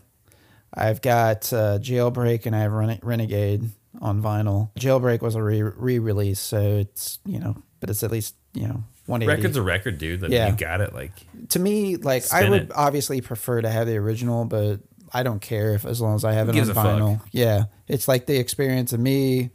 I've 0.74 1.02
got 1.02 1.52
uh, 1.52 1.80
Jailbreak 1.80 2.46
and 2.46 2.56
I 2.56 2.60
have 2.60 2.72
Rene- 2.72 3.00
Renegade 3.04 3.70
on 4.02 4.22
vinyl. 4.22 4.70
Jailbreak 4.80 5.22
was 5.22 5.36
a 5.36 5.44
re 5.44 5.62
release, 6.00 6.40
so 6.40 6.60
it's 6.78 7.20
you 7.26 7.40
know, 7.40 7.56
but 7.80 7.90
it's 7.90 8.04
at 8.04 8.12
least 8.12 8.36
you 8.54 8.68
know 8.68 8.84
one 9.06 9.22
eighty. 9.22 9.30
record's 9.32 9.58
a 9.58 9.62
record 9.62 9.98
dude 9.98 10.22
like 10.22 10.32
Yeah. 10.32 10.50
you 10.50 10.56
got 10.58 10.82
it 10.82 10.94
like 10.94 11.12
to 11.50 11.60
me, 11.60 11.96
like 11.96 12.32
I 12.34 12.50
would 12.50 12.64
it. 12.64 12.72
obviously 12.76 13.22
prefer 13.22 13.62
to 13.62 13.70
have 13.70 13.88
the 13.88 13.96
original, 13.98 14.46
but 14.46 14.82
I 15.14 15.24
don't 15.24 15.42
care 15.42 15.74
if 15.74 15.86
as 15.86 16.02
long 16.02 16.16
as 16.16 16.26
I 16.26 16.34
have 16.34 16.48
it 16.50 16.52
on 16.52 16.56
gives 16.56 16.70
fuck? 16.72 16.86
vinyl. 16.86 17.22
Yeah, 17.32 17.66
it's 17.88 18.08
like 18.08 18.26
the 18.26 18.38
experience 18.38 18.92
of 18.94 19.00
me, 19.00 19.52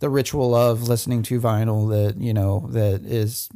the 0.00 0.08
ritual 0.10 0.54
of 0.54 0.88
listening 0.88 1.22
to 1.24 1.40
vinyl 1.40 1.88
that 1.90 2.20
you 2.20 2.34
know 2.34 2.66
that 2.72 3.04
is 3.04 3.48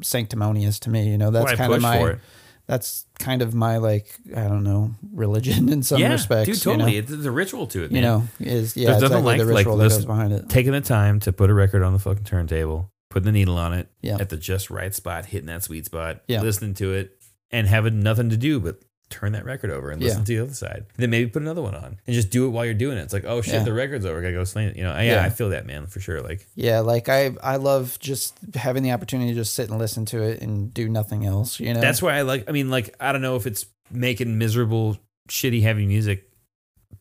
sanctimonious 0.00 0.78
to 0.80 0.90
me. 0.90 1.08
You 1.10 1.18
know, 1.18 1.30
that's 1.30 1.50
Why 1.52 1.56
kind 1.56 1.72
of 1.72 1.82
my 1.82 1.98
for 1.98 2.10
it? 2.12 2.18
That's 2.66 3.04
kind 3.18 3.42
of 3.42 3.54
my 3.54 3.76
like 3.78 4.16
I 4.34 4.44
don't 4.44 4.64
know 4.64 4.92
religion 5.12 5.68
in 5.72 5.82
some 5.82 6.00
yeah, 6.00 6.12
respects. 6.12 6.46
dude, 6.48 6.64
you 6.64 6.72
know? 6.72 6.84
totally. 6.84 6.96
It's 6.98 7.12
a 7.26 7.30
ritual 7.30 7.66
to 7.68 7.84
it, 7.84 7.92
man. 7.92 7.96
you 7.96 8.02
know, 8.08 8.24
is 8.40 8.76
yeah, 8.76 8.90
There's 8.90 9.02
nothing 9.02 9.18
exactly 9.18 9.38
the 9.38 9.44
like- 9.44 9.54
like 9.54 9.56
ritual 9.66 9.76
that 9.78 9.88
goes 9.90 10.04
behind 10.04 10.32
it. 10.32 10.48
taking 10.48 10.72
the 10.72 10.80
time 10.80 11.20
to 11.20 11.32
put 11.32 11.50
a 11.50 11.54
record 11.54 11.82
on 11.82 11.92
the 11.92 11.98
fucking 11.98 12.24
turntable, 12.24 12.90
putting 13.10 13.26
the 13.26 13.32
needle 13.32 13.58
on 13.58 13.72
it 13.74 13.88
Yeah. 14.02 14.16
at 14.20 14.28
the 14.30 14.36
just 14.36 14.70
right 14.70 14.94
spot, 14.94 15.26
hitting 15.26 15.46
that 15.46 15.62
sweet 15.62 15.84
spot, 15.86 16.22
Yeah. 16.26 16.40
listening 16.42 16.74
to 16.74 16.92
it, 16.94 17.12
and 17.50 17.66
having 17.68 18.02
nothing 18.02 18.30
to 18.30 18.36
do 18.36 18.60
but 18.60 18.80
turn 19.18 19.32
that 19.32 19.44
record 19.44 19.70
over 19.70 19.90
and 19.90 20.02
listen 20.02 20.20
Yeah. 20.20 20.24
to 20.24 20.36
the 20.36 20.42
other 20.44 20.54
side. 20.54 20.86
Then 20.96 21.10
maybe 21.10 21.30
put 21.30 21.42
another 21.42 21.62
one 21.62 21.74
on 21.74 21.98
and 22.06 22.14
just 22.14 22.30
do 22.30 22.46
it 22.46 22.50
while 22.50 22.64
you're 22.64 22.74
doing 22.74 22.98
it. 22.98 23.02
It's 23.02 23.12
like, 23.12 23.24
oh 23.24 23.40
shit, 23.42 23.54
Yeah. 23.54 23.62
the 23.64 23.72
record's 23.72 24.04
over. 24.04 24.18
I 24.18 24.22
gotta 24.22 24.34
go 24.34 24.44
slam 24.44 24.68
it. 24.70 24.76
You 24.76 24.84
know, 24.84 24.92
yeah, 24.94 25.02
Yeah. 25.02 25.22
I 25.24 25.30
feel 25.30 25.50
that, 25.50 25.66
man, 25.66 25.86
for 25.86 26.00
sure. 26.00 26.20
Like, 26.20 26.46
Yeah, 26.54 26.80
like 26.80 27.08
I 27.08 27.32
I 27.42 27.56
love 27.56 27.98
just 28.00 28.38
having 28.54 28.82
the 28.82 28.92
opportunity 28.92 29.30
to 29.30 29.34
just 29.36 29.54
sit 29.54 29.70
and 29.70 29.78
listen 29.78 30.04
to 30.06 30.22
it 30.22 30.40
and 30.42 30.72
do 30.74 30.88
nothing 30.88 31.24
else. 31.26 31.60
You 31.60 31.74
know, 31.74 31.80
that's 31.80 32.02
why 32.02 32.16
I 32.18 32.22
like, 32.22 32.44
I 32.48 32.52
mean, 32.52 32.70
like, 32.70 32.94
I 33.00 33.12
don't 33.12 33.22
know 33.22 33.36
if 33.36 33.46
it's 33.46 33.66
making 33.90 34.36
miserable, 34.38 34.98
shitty, 35.28 35.62
heavy 35.62 35.86
music, 35.86 36.28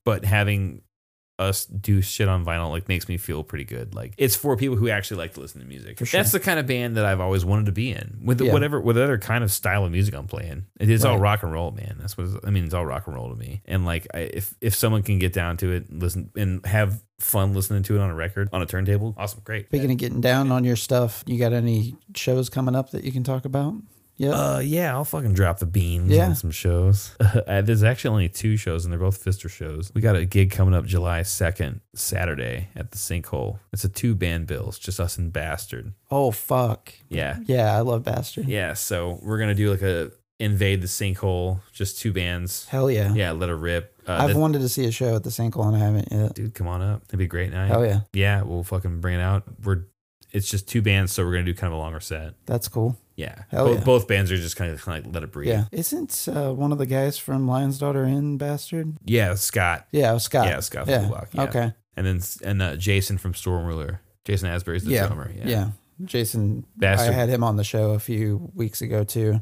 but 0.06 0.26
having 0.26 0.82
us 1.40 1.66
do 1.66 2.02
shit 2.02 2.28
on 2.28 2.46
vinyl 2.46 2.70
like 2.70 2.88
makes 2.88 3.10
me 3.10 3.18
feel 3.18 3.44
pretty 3.44 3.64
good. 3.64 3.96
Like 3.96 4.14
it's 4.18 4.36
for 4.36 4.56
people 4.56 4.78
who 4.78 4.90
actually 4.90 5.18
like 5.18 5.34
to 5.34 5.40
listen 5.42 5.62
to 5.62 5.68
music. 5.68 5.98
Sure. 5.98 6.20
That's 6.20 6.32
the 6.32 6.40
kind 6.40 6.60
of 6.60 6.68
band 6.68 6.96
that 6.98 7.06
I've 7.06 7.20
always 7.20 7.44
wanted 7.44 7.66
to 7.66 7.72
be 7.72 7.92
in. 7.92 8.20
With 8.24 8.40
Yeah. 8.40 8.54
whatever 8.54 8.80
whatever 8.80 9.18
kind 9.18 9.44
of 9.44 9.52
style 9.52 9.84
of 9.86 9.92
music 9.92 10.14
I'm 10.14 10.28
playing. 10.28 10.66
it's 10.80 11.04
all 11.04 11.18
rock 11.18 11.42
and 11.44 11.52
roll, 11.52 11.72
man. 11.72 11.98
That's 12.00 12.18
what 12.18 12.28
I 12.46 12.50
mean. 12.52 12.66
It's 12.66 12.74
all 12.74 12.86
rock 12.86 13.08
and 13.08 13.16
roll 13.16 13.30
to 13.30 13.36
me. 13.36 13.62
And 13.66 13.86
like 13.86 14.08
I, 14.14 14.20
if 14.20 14.54
if 14.62 14.76
someone 14.76 15.02
can 15.04 15.18
get 15.20 15.34
down 15.34 15.58
to 15.58 15.72
it, 15.72 15.90
and 15.90 16.02
listen 16.02 16.30
and 16.36 16.64
have 16.66 17.02
fun 17.20 17.54
listening 17.54 17.84
to 17.84 17.96
it 17.96 18.00
on 18.00 18.10
a 18.10 18.16
record 18.16 18.50
on 18.54 18.62
a 18.62 18.66
turntable, 18.66 19.16
awesome, 19.18 19.42
great. 19.44 19.68
Speaking 19.68 19.92
of 19.92 19.98
getting 19.98 20.22
down 20.22 20.52
on 20.52 20.64
your 20.64 20.76
stuff, 20.76 21.24
you 21.26 21.40
got 21.40 21.54
any 21.54 21.96
shows 22.16 22.50
coming 22.50 22.76
up 22.76 22.92
that 22.92 23.04
you 23.04 23.12
can 23.12 23.24
talk 23.24 23.46
about? 23.46 23.74
Yeah. 24.16 24.30
Uh, 24.32 24.60
yeah, 24.60 24.94
I'll 24.94 25.06
fucking 25.06 25.34
drop 25.34 25.60
the 25.60 25.66
beans 25.66 26.12
Yeah. 26.12 26.28
on 26.28 26.36
some 26.36 26.52
shows. 26.52 27.16
Uh, 27.48 27.62
there's 27.62 27.84
actually 27.84 28.12
only 28.12 28.30
two 28.30 28.56
shows, 28.58 28.86
and 28.86 28.92
they're 28.92 29.00
both 29.00 29.24
Fister 29.24 29.50
shows. 29.50 29.92
We 29.94 30.02
got 30.02 30.16
a 30.16 30.24
gig 30.26 30.52
coming 30.52 30.74
up 30.74 30.86
July 30.86 31.22
2nd, 31.22 31.82
Saturday 31.96 32.70
at 32.76 32.92
the 32.92 32.98
Sinkhole. 32.98 33.60
It's 33.74 33.84
a 33.84 33.90
two 33.90 34.16
band 34.16 34.48
bill. 34.48 34.70
It's 34.70 34.80
just 34.80 35.00
us 35.00 35.18
and 35.18 35.34
Bastard. 35.34 35.94
oh 36.12 36.32
fuck. 36.32 36.94
Yeah. 37.10 37.40
Yeah, 37.46 37.76
I 37.76 37.82
love 37.82 38.04
Bastard. 38.04 38.48
Yeah. 38.48 38.74
So 38.74 39.20
we're 39.22 39.38
going 39.38 39.50
to 39.50 39.56
do 39.56 39.72
like 39.72 39.82
a 39.82 40.12
invade 40.40 40.82
the 40.82 40.88
Sinkhole, 40.88 41.60
just 41.72 42.00
two 42.00 42.14
bands. 42.14 42.66
Hell 42.68 42.90
yeah. 42.92 43.14
Yeah, 43.14 43.32
let 43.32 43.50
it 43.50 43.54
rip. 43.56 43.96
Uh, 44.08 44.18
I've 44.30 44.36
wanted 44.36 44.60
to 44.60 44.70
see 44.70 44.86
a 44.86 44.92
show 44.92 45.16
at 45.16 45.24
the 45.24 45.30
Sinkhole 45.30 45.68
and 45.68 45.76
I 45.76 45.80
haven't 45.80 46.08
yet. 46.12 46.34
dude, 46.36 46.54
come 46.54 46.68
on 46.68 46.82
up. 46.82 47.04
It'd 47.08 47.18
be 47.20 47.26
a 47.26 47.28
great 47.28 47.52
night. 47.52 47.68
Hell 47.68 47.86
yeah. 47.86 48.02
Yeah, 48.14 48.42
we'll 48.44 48.64
fucking 48.64 49.00
bring 49.02 49.16
it 49.16 49.22
out. 49.22 49.44
We're 49.64 49.86
it's 50.32 50.50
just 50.50 50.68
two 50.68 50.82
bands, 50.82 51.12
so 51.12 51.24
we're 51.24 51.34
gonna 51.34 51.46
do 51.46 51.54
kind 51.54 51.72
of 51.72 51.78
a 51.78 51.82
longer 51.82 52.00
set. 52.00 52.34
That's 52.46 52.68
cool. 52.68 52.98
Yeah, 53.16 53.44
Hell 53.50 53.66
Bo- 53.66 53.74
yeah. 53.74 53.84
both 53.84 54.08
bands 54.08 54.32
are 54.32 54.38
just 54.38 54.56
kind 54.56 54.72
of 54.72 54.84
kind 54.84 54.98
of 55.00 55.06
like 55.06 55.14
let 55.14 55.24
it 55.24 55.32
breathe. 55.32 55.50
Yeah. 55.50 55.66
Isn't 55.72 56.28
uh, 56.28 56.52
one 56.54 56.72
of 56.72 56.78
the 56.80 56.86
guys 56.88 57.18
from 57.18 57.48
Lion's 57.48 57.78
Daughter 57.78 58.04
in 58.06 58.38
Bastard? 58.38 58.96
yeah. 59.06 59.36
Scott, 59.36 59.86
Yeah, 59.92 60.18
Scott. 60.18 60.48
Yeah, 60.48 60.60
Scott 60.62 60.88
Yeah. 60.88 61.04
Fulbach, 61.04 61.28
yeah. 61.34 61.44
Okay. 61.44 61.74
and 61.96 62.06
then 62.08 62.22
and 62.44 62.62
uh, 62.62 62.76
Jason 62.76 63.18
from 63.20 63.34
Storm 63.36 63.66
Ruler. 63.66 64.02
Jason 64.26 64.50
Asberry's 64.50 64.84
the 64.86 64.98
drummer. 64.98 65.32
Yeah. 65.38 65.48
Yeah. 65.48 65.70
Jason, 66.06 66.66
Bastard. 66.76 67.10
I 67.10 67.14
had 67.14 67.30
him 67.30 67.44
on 67.44 67.56
the 67.56 67.64
show 67.64 67.92
a 67.92 68.00
few 68.00 68.50
weeks 68.56 68.82
ago 68.82 69.04
too. 69.04 69.42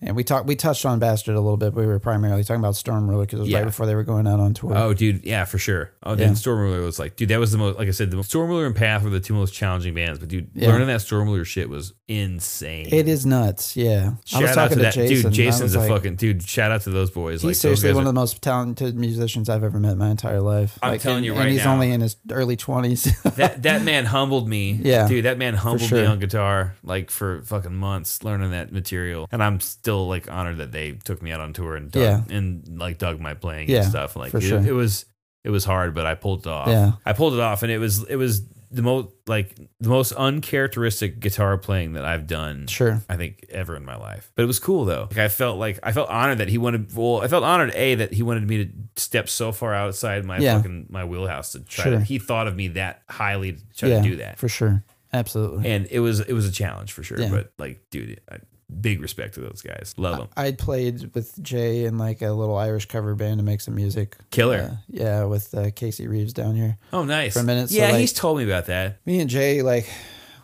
And 0.00 0.14
we 0.14 0.22
talked, 0.24 0.46
we 0.46 0.54
touched 0.56 0.86
on 0.86 0.98
Bastard 0.98 1.34
a 1.34 1.40
little 1.40 1.56
bit. 1.56 1.74
But 1.74 1.80
we 1.80 1.86
were 1.86 1.98
primarily 1.98 2.44
talking 2.44 2.60
about 2.60 2.76
Storm 2.76 3.08
Ruler 3.08 3.24
because 3.26 3.40
it 3.40 3.42
was 3.42 3.48
Yeah. 3.50 3.58
right 3.58 3.64
before 3.64 3.86
they 3.86 3.94
were 3.94 4.04
going 4.04 4.26
out 4.26 4.38
on 4.40 4.54
tour. 4.54 4.72
Oh, 4.76 4.94
dude, 4.94 5.24
yeah, 5.24 5.44
for 5.44 5.58
sure. 5.58 5.90
Oh, 6.02 6.10
Yeah. 6.10 6.16
then 6.16 6.36
Storm 6.36 6.60
Ruler 6.60 6.82
was 6.82 6.98
like, 6.98 7.16
dude, 7.16 7.30
that 7.30 7.40
was 7.40 7.50
the 7.52 7.58
most, 7.58 7.78
like 7.78 7.88
I 7.88 7.90
said, 7.92 8.10
the 8.10 8.22
Storm 8.22 8.48
Ruler 8.48 8.66
and 8.66 8.76
Path 8.76 9.02
were 9.02 9.10
the 9.10 9.20
two 9.20 9.34
most 9.34 9.52
challenging 9.54 9.94
bands. 9.94 10.18
But 10.18 10.28
dude, 10.28 10.50
Yeah. 10.54 10.68
learning 10.68 10.86
that 10.88 11.00
Storm 11.02 11.26
Ruler 11.28 11.44
shit 11.44 11.68
was 11.68 11.92
insane. 12.06 12.88
It 12.90 13.08
is 13.08 13.26
nuts. 13.26 13.76
Yeah. 13.76 14.12
Shout 14.24 14.40
I 14.40 14.42
was 14.42 14.50
out 14.50 14.54
talking 14.54 14.68
to 14.70 14.74
to, 14.76 14.82
that 14.82 14.94
Jason. 14.94 15.22
dude. 15.30 15.32
Jason's 15.32 15.74
a 15.74 15.80
like, 15.80 15.88
fucking 15.88 16.16
dude. 16.16 16.42
Shout 16.42 16.70
out 16.70 16.82
to 16.82 16.90
those 16.90 17.10
boys. 17.10 17.42
He's 17.42 17.44
like 17.48 17.56
seriously 17.56 17.90
one 17.92 17.98
are- 17.98 18.00
of 18.00 18.06
the 18.14 18.20
most 18.20 18.40
talented 18.42 18.96
musicians 18.96 19.48
I've 19.48 19.64
ever 19.64 19.78
met 19.80 19.92
in 19.92 19.98
my 19.98 20.10
entire 20.10 20.40
life. 20.40 20.78
I'm 20.82 20.98
telling 20.98 21.18
and, 21.18 21.26
you 21.26 21.32
and 21.32 21.40
right 21.40 21.52
he's 21.52 21.64
now. 21.64 21.72
only 21.74 21.90
in 21.92 22.00
his 22.00 22.16
early 22.30 22.56
twenties. 22.56 23.04
that 23.36 23.62
that 23.64 23.82
man 23.82 24.04
humbled 24.06 24.48
me. 24.48 24.78
Yeah, 24.82 25.08
dude, 25.08 25.24
that 25.24 25.38
man 25.38 25.54
humbled 25.54 25.88
sure. 25.88 26.00
me 26.02 26.06
on 26.06 26.18
guitar 26.18 26.76
like 26.84 27.10
for 27.10 27.42
fucking 27.42 27.74
months 27.74 28.22
learning 28.22 28.52
that 28.52 28.72
material, 28.72 29.26
and 29.32 29.42
I'm 29.42 29.60
still 29.60 29.87
like 29.96 30.30
honored 30.30 30.58
that 30.58 30.72
they 30.72 30.92
took 30.92 31.22
me 31.22 31.30
out 31.32 31.40
on 31.40 31.52
tour 31.52 31.76
and 31.76 31.90
dug, 31.90 32.02
Yeah. 32.02 32.36
and 32.36 32.78
like 32.78 32.98
dug 32.98 33.20
my 33.20 33.34
playing 33.34 33.68
Yeah, 33.70 33.78
and 33.78 33.86
stuff. 33.88 34.16
Like 34.16 34.30
for 34.30 34.38
it, 34.38 34.42
sure. 34.42 34.58
it 34.60 34.72
was 34.72 35.04
it 35.44 35.50
was 35.50 35.64
hard, 35.64 35.94
but 35.94 36.04
I 36.06 36.14
pulled 36.14 36.40
it 36.40 36.50
off. 36.50 36.68
Yeah. 36.68 36.92
I 37.06 37.12
pulled 37.12 37.34
it 37.34 37.40
off, 37.40 37.62
and 37.62 37.72
it 37.72 37.78
was 37.78 38.04
it 38.04 38.16
was 38.16 38.42
the 38.70 38.82
most 38.82 39.08
like 39.26 39.54
the 39.80 39.88
most 39.88 40.12
uncharacteristic 40.12 41.20
guitar 41.20 41.56
playing 41.56 41.94
that 41.94 42.04
I've 42.04 42.26
done. 42.26 42.66
sure. 42.66 43.00
I 43.08 43.16
think 43.16 43.44
ever 43.48 43.74
in 43.76 43.84
my 43.84 43.96
life. 43.96 44.30
But 44.34 44.42
it 44.42 44.46
was 44.46 44.58
cool 44.58 44.84
though. 44.84 45.08
Like 45.10 45.18
I 45.18 45.28
felt 45.28 45.58
like 45.58 45.78
I 45.82 45.92
felt 45.92 46.10
honored 46.10 46.38
that 46.38 46.48
he 46.48 46.58
wanted 46.58 46.94
well, 46.94 47.22
I 47.22 47.28
felt 47.28 47.44
honored 47.44 47.72
A 47.74 47.94
that 47.96 48.12
he 48.12 48.22
wanted 48.22 48.46
me 48.46 48.64
to 48.64 48.70
step 48.96 49.28
so 49.28 49.52
far 49.52 49.74
outside 49.74 50.24
my 50.24 50.38
Yeah. 50.38 50.56
fucking 50.58 50.86
my 50.90 51.04
wheelhouse 51.04 51.52
to 51.52 51.60
try 51.60 51.84
Sure. 51.84 51.92
to 51.94 52.00
he 52.00 52.18
thought 52.18 52.46
of 52.46 52.56
me 52.56 52.68
that 52.68 53.02
highly 53.08 53.52
to 53.52 53.60
try 53.76 53.88
yeah, 53.88 54.02
to 54.02 54.08
do 54.08 54.16
that. 54.16 54.38
for 54.38 54.48
sure. 54.48 54.82
Absolutely. 55.12 55.70
And 55.70 55.86
it 55.90 56.00
was 56.00 56.20
it 56.20 56.34
was 56.34 56.46
a 56.46 56.52
challenge 56.52 56.92
for 56.92 57.02
sure. 57.02 57.18
Yeah. 57.18 57.30
But 57.30 57.52
like 57.58 57.80
dude, 57.90 58.20
I, 58.30 58.36
big 58.80 59.00
respect 59.00 59.34
to 59.34 59.40
those 59.40 59.62
guys. 59.62 59.94
Love 59.96 60.18
them. 60.18 60.28
I'd 60.36 60.58
played 60.58 61.14
with 61.14 61.42
Jay 61.42 61.84
in 61.84 61.98
like 61.98 62.22
a 62.22 62.30
little 62.32 62.56
Irish 62.56 62.86
cover 62.86 63.14
band 63.14 63.38
to 63.38 63.44
make 63.44 63.60
some 63.60 63.74
music. 63.74 64.16
Killer. 64.30 64.70
Uh, 64.72 64.76
yeah, 64.88 65.24
with 65.24 65.54
uh, 65.54 65.70
Casey 65.74 66.06
Reeves 66.06 66.32
down 66.32 66.54
here. 66.56 66.78
oh 66.92 67.04
nice. 67.04 67.34
for 67.34 67.40
a 67.40 67.44
minute, 67.44 67.70
so, 67.70 67.76
yeah, 67.76 67.90
like- 67.90 68.00
he's 68.00 68.12
told 68.12 68.38
me 68.38 68.44
about 68.44 68.66
that. 68.66 68.98
Me 69.06 69.20
and 69.20 69.30
Jay, 69.30 69.62
like, 69.62 69.88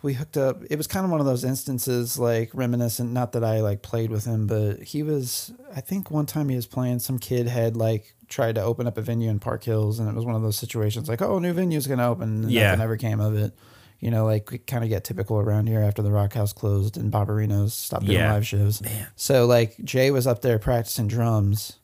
we 0.01 0.13
hooked 0.13 0.37
up. 0.37 0.61
It 0.69 0.75
was 0.77 0.85
kind 0.85 1.03
of 1.03 1.09
one 1.11 1.19
of 1.19 1.25
those 1.25 1.43
instances, 1.43 2.19
like 2.19 2.51
reminiscent. 2.53 3.11
Not 3.11 3.31
that 3.31 3.43
I 3.43 3.61
like 3.61 3.81
played 3.81 4.11
with 4.11 4.25
him, 4.25 4.45
but 4.45 4.83
he 4.83 5.01
was. 5.01 5.51
I 5.75 5.81
think 5.81 6.11
one 6.11 6.25
time 6.27 6.47
he 6.49 6.55
was 6.55 6.67
playing. 6.67 6.99
Some 6.99 7.17
kid 7.17 7.47
had 7.47 7.75
like 7.75 8.13
tried 8.27 8.55
to 8.55 8.61
open 8.61 8.85
up 8.87 8.97
a 8.97 9.01
venue 9.01 9.29
in 9.31 9.39
Park 9.39 9.63
Hills, 9.63 9.99
and 9.99 10.07
it 10.07 10.13
was 10.13 10.23
one 10.25 10.35
of 10.35 10.41
those 10.43 10.57
situations 10.57 11.09
like, 11.09 11.21
oh, 11.23 11.37
a 11.37 11.39
new 11.41 11.53
venue's 11.53 11.87
gonna 11.87 12.07
open. 12.09 12.43
And 12.43 12.51
Yeah. 12.51 12.69
nothing 12.69 12.81
ever 12.83 12.97
came 12.97 13.19
of 13.19 13.35
it. 13.35 13.53
You 13.99 14.11
know, 14.11 14.25
like 14.25 14.51
we 14.51 14.57
kind 14.59 14.83
of 14.83 14.89
get 14.89 15.03
typical 15.03 15.37
around 15.39 15.67
here 15.67 15.79
after 15.81 16.01
the 16.01 16.11
Rock 16.11 16.33
House 16.33 16.53
closed 16.53 16.97
and 16.97 17.11
Barbarinos 17.11 17.71
stopped 17.71 18.05
doing 18.05 18.17
Yeah. 18.19 18.33
live 18.33 18.45
shows. 18.45 18.81
Man. 18.81 19.07
So 19.15 19.45
like 19.45 19.75
Jay 19.83 20.11
was 20.11 20.27
up 20.27 20.41
there 20.41 20.59
practicing 20.59 21.07
drums 21.07 21.79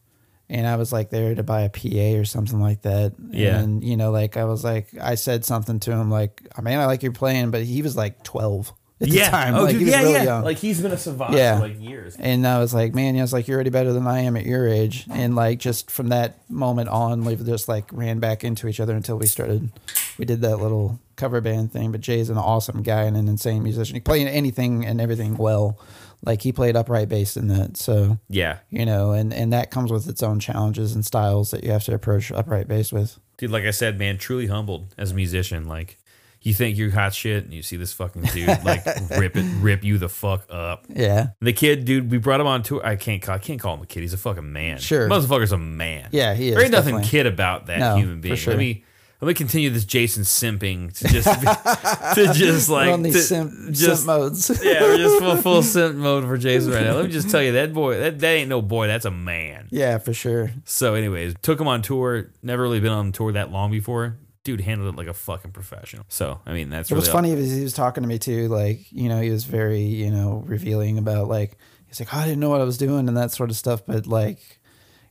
and 0.50 0.68
I 0.68 0.76
was 0.76 0.92
like 0.92 1.10
there 1.10 1.34
to 1.34 1.44
buy 1.44 1.62
a 1.62 1.70
PA 1.70 2.20
or 2.20 2.26
something 2.26 2.60
like 2.60 2.82
that. 2.82 3.14
Yeah. 3.30 3.60
And 3.60 3.84
you 3.84 3.98
know, 3.98 4.12
like 4.12 4.38
I 4.38 4.44
was 4.44 4.64
like 4.64 4.90
I 5.00 5.16
said 5.16 5.46
something 5.46 5.80
to 5.82 5.92
him 5.92 6.12
like, 6.12 6.42
"Oh, 6.58 6.62
man, 6.62 6.80
I 6.80 6.86
like 6.86 7.02
your 7.02 7.14
playing, 7.14 7.52
but 7.52 7.64
he 7.64 7.82
was 7.82 7.96
like 7.96 8.22
twelve 8.24 8.74
at 9.00 9.08
yeah. 9.08 9.26
the 9.26 9.32
time. 9.32 9.56
Oh, 9.56 9.64
like 9.64 9.78
dude, 9.78 9.88
yeah, 9.88 10.00
really 10.02 10.14
yeah. 10.14 10.24
young. 10.24 10.44
Like 10.44 10.58
he's 10.58 10.82
been 10.82 10.92
a 10.92 10.98
savant 10.98 11.34
Yeah. 11.34 11.56
for 11.60 11.68
like 11.68 11.82
years. 11.82 12.16
and 12.20 12.46
I 12.46 12.60
was 12.60 12.74
like, 12.74 12.94
man, 12.94 13.18
I 13.18 13.22
was 13.22 13.34
like, 13.34 13.48
you're 13.48 13.56
already 13.56 13.70
better 13.72 13.94
than 13.94 14.06
I 14.06 14.20
am 14.22 14.38
at 14.38 14.46
your 14.46 14.68
age. 14.68 15.08
And 15.10 15.36
like, 15.36 15.60
just 15.60 15.90
from 15.90 16.10
that 16.10 16.38
moment 16.52 16.90
on, 16.90 17.24
we 17.24 17.36
just 17.36 17.68
like 17.68 17.86
ran 17.92 18.20
back 18.20 18.44
into 18.44 18.68
each 18.68 18.80
other 18.80 18.94
until 18.96 19.18
we 19.18 19.26
started. 19.26 19.72
We 20.20 20.26
did 20.26 20.42
that 20.42 20.58
little 20.58 21.00
cover 21.22 21.40
band 21.42 21.72
thing. 21.72 21.92
But 21.92 22.02
Jay's 22.02 22.30
an 22.30 22.38
awesome 22.38 22.82
guy 22.84 23.04
and 23.04 23.16
an 23.16 23.28
insane 23.28 23.64
musician. 23.64 23.96
He 23.96 24.00
played 24.02 24.28
anything 24.28 24.86
and 24.86 25.00
everything 25.00 25.38
well. 25.38 25.80
Like 26.24 26.42
he 26.42 26.52
played 26.52 26.76
upright 26.76 27.10
bass 27.10 27.36
in 27.38 27.48
that. 27.48 27.78
So 27.78 28.18
Yeah. 28.30 28.58
you 28.70 28.86
know, 28.86 29.12
and 29.12 29.34
and 29.34 29.54
that 29.54 29.72
comes 29.72 29.92
with 29.92 30.08
its 30.10 30.22
own 30.22 30.40
challenges 30.40 30.94
and 30.94 31.06
styles 31.06 31.52
that 31.52 31.64
you 31.64 31.72
have 31.72 31.84
to 31.86 31.94
approach 31.94 32.32
upright 32.32 32.68
bass 32.68 32.92
with. 32.92 33.18
Dude, 33.38 33.50
like 33.52 33.64
I 33.64 33.72
said, 33.72 33.98
man, 33.98 34.18
truly 34.18 34.48
humbled 34.48 34.94
as 35.00 35.12
a 35.12 35.16
musician. 35.16 35.68
Like, 35.68 35.98
you 36.44 36.54
think 36.56 36.78
you're 36.78 36.92
hot 36.92 37.14
shit, 37.14 37.44
and 37.44 37.54
you 37.54 37.62
see 37.64 37.76
this 37.76 37.92
fucking 37.94 38.24
dude 38.24 38.48
like 38.64 38.84
rip 39.18 39.36
it, 39.36 39.46
rip 39.62 39.84
you 39.84 39.98
the 40.00 40.10
fuck 40.10 40.46
up. 40.50 40.86
Yeah, 40.90 41.30
The 41.40 41.54
kid, 41.54 41.86
dude, 41.86 42.12
we 42.12 42.18
brought 42.20 42.40
him 42.40 42.48
on 42.48 42.62
tour. 42.64 42.82
I 42.86 42.96
can't 42.98 43.22
call, 43.22 43.36
I 43.36 43.40
can't 43.40 43.60
call 43.60 43.76
him 43.76 43.82
a 43.82 43.86
kid. 43.88 44.02
He's 44.02 44.14
a 44.14 44.18
fucking 44.18 44.52
man. 44.52 44.78
Sure. 44.80 45.08
motherfucker's 45.10 45.52
a 45.52 45.58
man. 45.58 46.10
Yeah, 46.12 46.34
he 46.36 46.50
is, 46.50 46.56
There 46.56 46.64
ain't 46.64 46.72
nothing 46.72 47.02
kid 47.02 47.26
about 47.28 47.66
that 47.68 47.80
No, 47.80 47.96
human 47.96 48.18
for 48.18 48.22
being. 48.22 48.36
sure. 48.36 48.54
Let 48.54 48.60
me 48.60 48.84
let 49.22 49.28
me 49.28 49.34
continue 49.36 49.70
this 49.70 49.86
Jason 49.86 50.24
simping 50.24 50.92
to 50.98 51.08
just 51.08 51.28
to 52.16 52.34
just 52.34 52.70
We're 52.70 52.76
like 52.76 52.92
on 52.94 53.04
these 53.04 53.14
to- 53.14 53.22
simp, 53.22 53.72
just 53.72 54.04
simp 54.04 54.06
modes. 54.08 54.50
yeah, 54.64 54.82
we're 54.82 54.98
just 54.98 55.20
full 55.20 55.36
full 55.38 55.64
simp 55.64 55.96
mode 55.96 56.24
for 56.26 56.38
Jason 56.38 56.72
right 56.72 56.84
now. 56.84 56.96
Let 56.96 57.06
me 57.06 57.12
just 57.12 57.30
tell 57.30 57.42
you 57.42 57.52
that 57.54 57.74
boy 57.74 58.00
that 58.00 58.20
that 58.20 58.28
ain't 58.32 58.50
no 58.50 58.62
boy. 58.62 58.88
That's 58.88 59.06
a 59.06 59.12
man. 59.12 59.68
yeah, 59.72 59.98
for 60.00 60.14
sure. 60.14 60.52
So, 60.66 60.96
anyways, 60.96 61.36
took 61.42 61.60
him 61.62 61.68
on 61.68 61.82
tour. 61.82 62.32
Never 62.42 62.64
really 62.64 62.80
been 62.80 62.92
on 62.92 63.12
tour 63.12 63.32
that 63.34 63.52
long 63.52 63.72
before. 63.72 64.18
Dude 64.44 64.62
handled 64.62 64.94
it 64.96 64.98
like 64.98 65.08
a 65.08 65.14
fucking 65.14 65.52
professional. 65.52 66.04
So, 66.10 66.40
I 66.48 66.54
mean, 66.54 66.70
that's 66.72 66.90
It 66.90 66.96
was 66.96 67.08
funny 67.08 67.30
he 67.30 67.62
was 67.62 67.74
talking 67.74 68.02
to 68.02 68.08
me 68.10 68.18
too. 68.18 68.48
Like, 68.48 68.92
you 68.92 69.08
know, 69.08 69.22
he 69.22 69.30
was 69.30 69.44
very, 69.44 69.82
you 69.82 70.10
know, 70.10 70.44
revealing 70.48 70.98
about 70.98 71.28
like, 71.28 71.60
he's 71.86 72.00
like, 72.00 72.12
oh, 72.12 72.18
I 72.18 72.24
didn't 72.26 72.40
know 72.40 72.50
what 72.50 72.60
I 72.60 72.64
was 72.64 72.80
doing 72.80 73.08
and 73.08 73.16
that 73.18 73.30
sort 73.32 73.52
of 73.52 73.56
stuff. 73.56 73.84
But 73.86 74.08
like, 74.08 74.60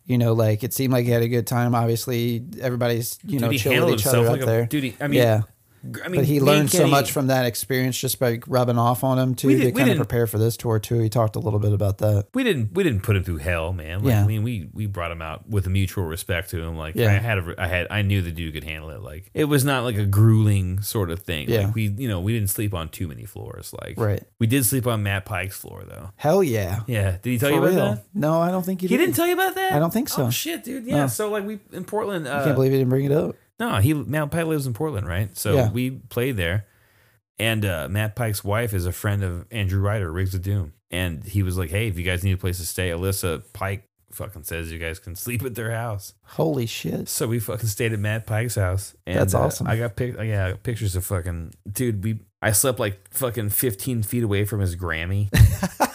you 0.04 0.18
know, 0.18 0.32
like 0.32 0.62
it 0.64 0.72
seemed 0.72 0.92
like 0.92 1.04
he 1.04 1.10
had 1.10 1.22
a 1.22 1.28
good 1.28 1.46
time. 1.46 1.74
Obviously, 1.74 2.44
everybody's, 2.60 3.18
you 3.24 3.38
know, 3.38 3.46
Dude, 3.48 3.52
he 3.52 3.58
chill 3.58 3.86
with 3.86 4.00
each 4.00 4.06
other 4.06 4.22
like 4.22 4.36
up 4.40 4.42
a 4.42 4.46
there. 4.46 4.66
dude. 4.66 4.84
he- 4.84 4.96
I 5.00 5.06
mean, 5.06 5.18
yeah. 5.18 5.42
I 6.04 6.08
mean, 6.08 6.20
but 6.20 6.24
he 6.26 6.40
learned 6.40 6.70
so 6.70 6.86
much 6.86 7.10
from 7.12 7.28
that 7.28 7.46
experience 7.46 7.96
just 7.98 8.18
by 8.18 8.40
rubbing 8.46 8.76
off 8.78 9.02
on 9.02 9.18
him 9.18 9.34
too 9.34 9.48
We 9.48 9.56
to 9.56 9.72
kind 9.72 9.90
of 9.90 9.96
prepare 9.96 10.26
for 10.26 10.36
this 10.36 10.56
tour 10.56 10.78
too. 10.78 10.98
He 11.00 11.08
talked 11.08 11.36
a 11.36 11.38
little 11.38 11.58
bit 11.58 11.72
about 11.72 11.98
that. 11.98 12.26
we 12.34 12.44
didn't 12.44 12.74
we 12.74 12.82
didn't 12.82 13.02
put 13.02 13.16
him 13.16 13.24
through 13.24 13.38
hell, 13.38 13.72
man. 13.72 14.00
Like, 14.04 14.10
Yeah. 14.10 14.22
I 14.22 14.26
mean, 14.26 14.42
we 14.42 14.68
we 14.74 14.84
brought 14.86 15.10
him 15.10 15.22
out 15.22 15.48
with 15.48 15.66
a 15.66 15.70
mutual 15.70 16.04
respect 16.04 16.50
to 16.50 16.62
him. 16.62 16.76
Like 16.76 16.96
Yeah. 16.96 17.08
I 17.08 17.12
had 17.14 17.38
a, 17.38 17.54
I 17.56 17.66
had 17.66 17.86
I 17.90 18.02
knew 18.02 18.20
the 18.20 18.30
dude 18.30 18.52
could 18.54 18.64
handle 18.64 18.90
it. 18.90 19.00
Like 19.00 19.30
it 19.32 19.44
was 19.46 19.64
not 19.64 19.84
like 19.84 19.96
a 19.96 20.04
grueling 20.04 20.82
sort 20.82 21.10
of 21.10 21.20
thing. 21.20 21.48
Yeah. 21.48 21.66
Like, 21.66 21.74
we 21.74 21.88
you 21.88 22.08
know 22.08 22.20
we 22.20 22.32
didn't 22.34 22.50
sleep 22.50 22.74
on 22.74 22.88
too 22.90 23.08
many 23.08 23.24
floors. 23.24 23.72
Like 23.82 23.94
Right. 23.98 24.22
we 24.38 24.46
did 24.46 24.66
sleep 24.66 24.86
on 24.86 25.02
Matt 25.02 25.24
Pike's 25.24 25.56
floor 25.56 25.84
though. 25.88 26.10
Hell 26.16 26.42
yeah. 26.42 26.80
Yeah, 26.86 27.12
did 27.22 27.30
he 27.30 27.38
tell 27.38 27.48
For 27.50 27.54
you 27.54 27.60
about 27.62 27.70
real. 27.70 27.94
that? 27.94 28.04
No, 28.12 28.40
I 28.40 28.50
don't 28.50 28.66
think 28.66 28.82
he, 28.82 28.86
He 28.88 28.96
did. 28.96 29.04
didn't 29.04 29.16
tell 29.16 29.26
you 29.26 29.34
about 29.34 29.54
that. 29.54 29.72
I 29.72 29.78
don't 29.78 29.92
think 29.92 30.08
so. 30.10 30.24
Oh 30.26 30.30
shit, 30.30 30.62
dude. 30.64 30.84
Yeah. 30.84 30.96
No. 31.02 31.06
So 31.06 31.30
like 31.30 31.44
we 31.46 31.58
in 31.72 31.84
Portland. 31.84 32.28
Uh, 32.28 32.40
I 32.40 32.44
can't 32.44 32.54
believe 32.54 32.72
he 32.72 32.78
didn't 32.78 32.90
bring 32.90 33.06
it 33.06 33.12
up. 33.12 33.34
No, 33.60 33.76
he 33.76 33.94
Matt 33.94 34.30
Pike 34.32 34.46
lives 34.46 34.66
in 34.66 34.72
Portland, 34.74 35.06
right? 35.06 35.36
So 35.36 35.54
Yeah. 35.54 35.70
we 35.70 35.90
played 35.90 36.36
there, 36.36 36.66
and 37.38 37.64
uh, 37.64 37.86
Matt 37.90 38.16
Pike's 38.16 38.42
wife 38.42 38.72
is 38.74 38.86
a 38.86 38.92
friend 38.92 39.22
of 39.22 39.46
Andrew 39.52 39.80
Ryder, 39.80 40.10
Rigs 40.10 40.34
of 40.34 40.42
Doom, 40.42 40.72
and 40.90 41.22
he 41.22 41.42
was 41.44 41.56
like, 41.58 41.70
"Hey, 41.70 41.86
if 41.88 41.98
you 41.98 42.04
guys 42.04 42.24
need 42.24 42.32
a 42.32 42.36
place 42.38 42.58
to 42.58 42.66
stay, 42.66 42.88
Alyssa 42.90 43.42
Pike 43.52 43.86
fucking 44.12 44.42
says 44.42 44.72
you 44.72 44.78
guys 44.78 44.98
can 44.98 45.14
sleep 45.24 45.42
at 45.44 45.54
their 45.54 45.70
house." 45.72 46.14
Holy 46.24 46.64
shit. 46.66 47.08
So 47.08 47.28
we 47.28 47.38
fucking 47.38 47.68
stayed 47.68 47.92
at 47.92 47.98
Matt 48.00 48.26
Pike's 48.26 48.54
house. 48.56 48.94
And, 49.06 49.18
That's 49.18 49.34
uh, 49.34 49.40
awesome. 49.42 49.66
I 49.68 49.76
got 49.76 49.94
pic- 49.94 50.16
yeah, 50.16 50.46
I 50.46 50.50
got 50.52 50.62
pictures 50.62 50.96
of 50.96 51.04
fucking 51.04 51.52
dude. 51.70 52.02
We 52.02 52.20
I 52.42 52.52
slept 52.52 52.78
like 52.80 53.12
fucking 53.12 53.50
fifteen 53.50 54.02
feet 54.02 54.22
away 54.24 54.44
from 54.46 54.60
his 54.60 54.74
Grammy. 54.74 55.28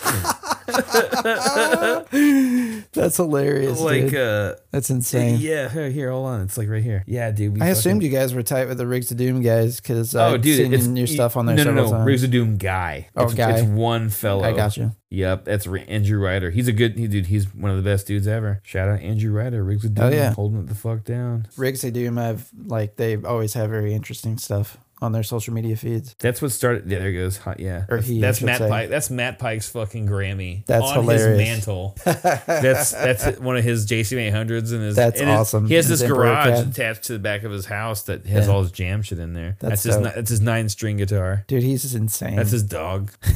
That's 2.94 3.18
hilarious. 3.18 3.80
like 3.80 4.10
dude. 4.10 4.16
uh, 4.16 4.56
That's 4.72 4.90
insane. 4.90 5.38
yeah, 5.40 5.70
here, 5.70 5.90
here, 5.90 6.12
hold 6.12 6.28
on, 6.28 6.42
it's 6.42 6.58
like 6.58 6.70
right 6.70 6.84
here. 6.84 7.04
Yeah, 7.08 7.32
dude. 7.32 7.54
We 7.56 7.62
I 7.62 7.68
assumed 7.68 8.04
you 8.04 8.10
guys 8.10 8.34
were 8.34 8.44
tight 8.44 8.68
with 8.68 8.78
the 8.78 8.88
Rigs 8.88 9.08
to 9.08 9.16
Doom 9.16 9.42
guys 9.42 9.80
because 9.80 10.16
Oh, 10.16 10.36
I've 10.36 10.42
dude, 10.42 10.58
seen 10.58 10.74
it's 10.74 10.88
your 10.88 11.08
stuff 11.08 11.38
on 11.38 11.46
there 11.46 11.56
No, 11.56 11.64
no, 11.66 11.72
no. 11.74 11.90
times. 11.92 12.06
Rigs 12.06 12.24
of 12.24 12.32
Doom 12.32 12.58
guy. 12.58 13.10
Oh, 13.16 13.26
it's, 13.26 13.34
guy. 13.34 13.58
It's 13.60 13.68
one 13.68 14.10
fellow. 14.10 14.44
I 14.44 14.54
got 14.54 14.78
you. 14.78 14.92
Yep, 15.10 15.46
that's 15.46 15.68
Andrew 15.68 16.20
Ryder. 16.20 16.52
He's 16.52 16.68
a 16.68 16.74
good 16.74 16.98
he, 16.98 17.08
dude. 17.08 17.28
He's 17.28 17.54
one 17.54 17.72
of 17.72 17.78
the 17.78 17.84
best 17.84 18.08
dudes 18.08 18.28
ever. 18.28 18.60
Shout 18.64 18.90
out 18.90 19.02
Andrew 19.02 19.32
Ryder. 19.32 19.64
Rigs 19.64 19.86
of 19.86 19.94
Doom. 19.94 20.06
Oh, 20.06 20.10
yeah. 20.10 20.34
holding 20.34 20.60
it 20.60 20.68
the 20.68 20.76
fuck 20.76 21.04
down. 21.04 21.48
Rigs 21.58 21.82
to 21.82 21.92
Doom 21.92 22.18
have 22.18 22.50
like 22.66 22.96
they 22.98 23.16
always 23.18 23.54
have 23.54 23.70
very 23.70 23.94
interesting 23.94 24.38
stuff 24.38 24.78
on 25.02 25.12
their 25.12 25.24
social 25.24 25.54
media 25.54 25.76
feeds. 25.76 26.16
That's 26.20 26.42
what 26.42 26.52
started. 26.52 26.90
Yeah, 26.90 27.00
there 27.00 27.10
he 27.10 27.16
goes. 27.18 27.38
Hot, 27.38 27.60
yeah, 27.60 27.86
Or 27.90 27.98
that's, 27.98 28.08
he, 28.08 28.22
that's 28.22 28.42
Matt 28.42 28.60
say. 28.60 28.70
Pike. 28.70 28.90
That's 28.90 29.10
Matt 29.10 29.40
Pike's 29.40 29.68
fucking 29.70 30.08
Grammy. 30.08 30.66
That's 30.66 30.86
on 30.86 30.94
hilarious. 31.02 31.40
his 31.40 31.50
mantle. 31.68 31.96
that's 32.06 32.92
that's 32.92 33.40
one 33.40 33.58
of 33.58 33.64
his 33.64 33.86
JCM 33.86 34.32
800s 34.32 34.72
and 34.72 34.82
his. 34.82 34.96
That's 34.96 35.20
and 35.20 35.30
his- 35.30 35.38
awesome. 35.40 35.68
He 35.68 35.74
has 35.76 35.88
His 35.88 36.00
this 36.00 36.10
garage 36.10 36.60
cab. 36.60 36.68
attached 36.70 37.04
to 37.06 37.14
the 37.14 37.20
back 37.20 37.44
of 37.44 37.52
his 37.52 37.66
house 37.66 38.04
that 38.04 38.26
has 38.26 38.48
Yeah. 38.48 38.54
all 38.54 38.62
his 38.62 38.72
jam 38.72 39.02
shit 39.02 39.20
in 39.20 39.34
there. 39.34 39.58
That's 39.60 39.84
That's, 39.84 39.96
his. 39.98 40.14
That's 40.16 40.30
his 40.30 40.42
nine 40.42 40.70
string 40.70 40.98
guitar. 40.98 41.44
Dude, 41.48 41.64
he's 41.64 41.94
insane. 41.94 42.36
That's 42.38 42.52
his 42.52 42.64
dog. 42.64 43.12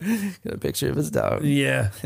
Got 0.44 0.54
a 0.54 0.58
picture 0.58 0.88
of 0.90 0.96
his 0.96 1.10
dog. 1.10 1.44
Yeah. 1.44 1.90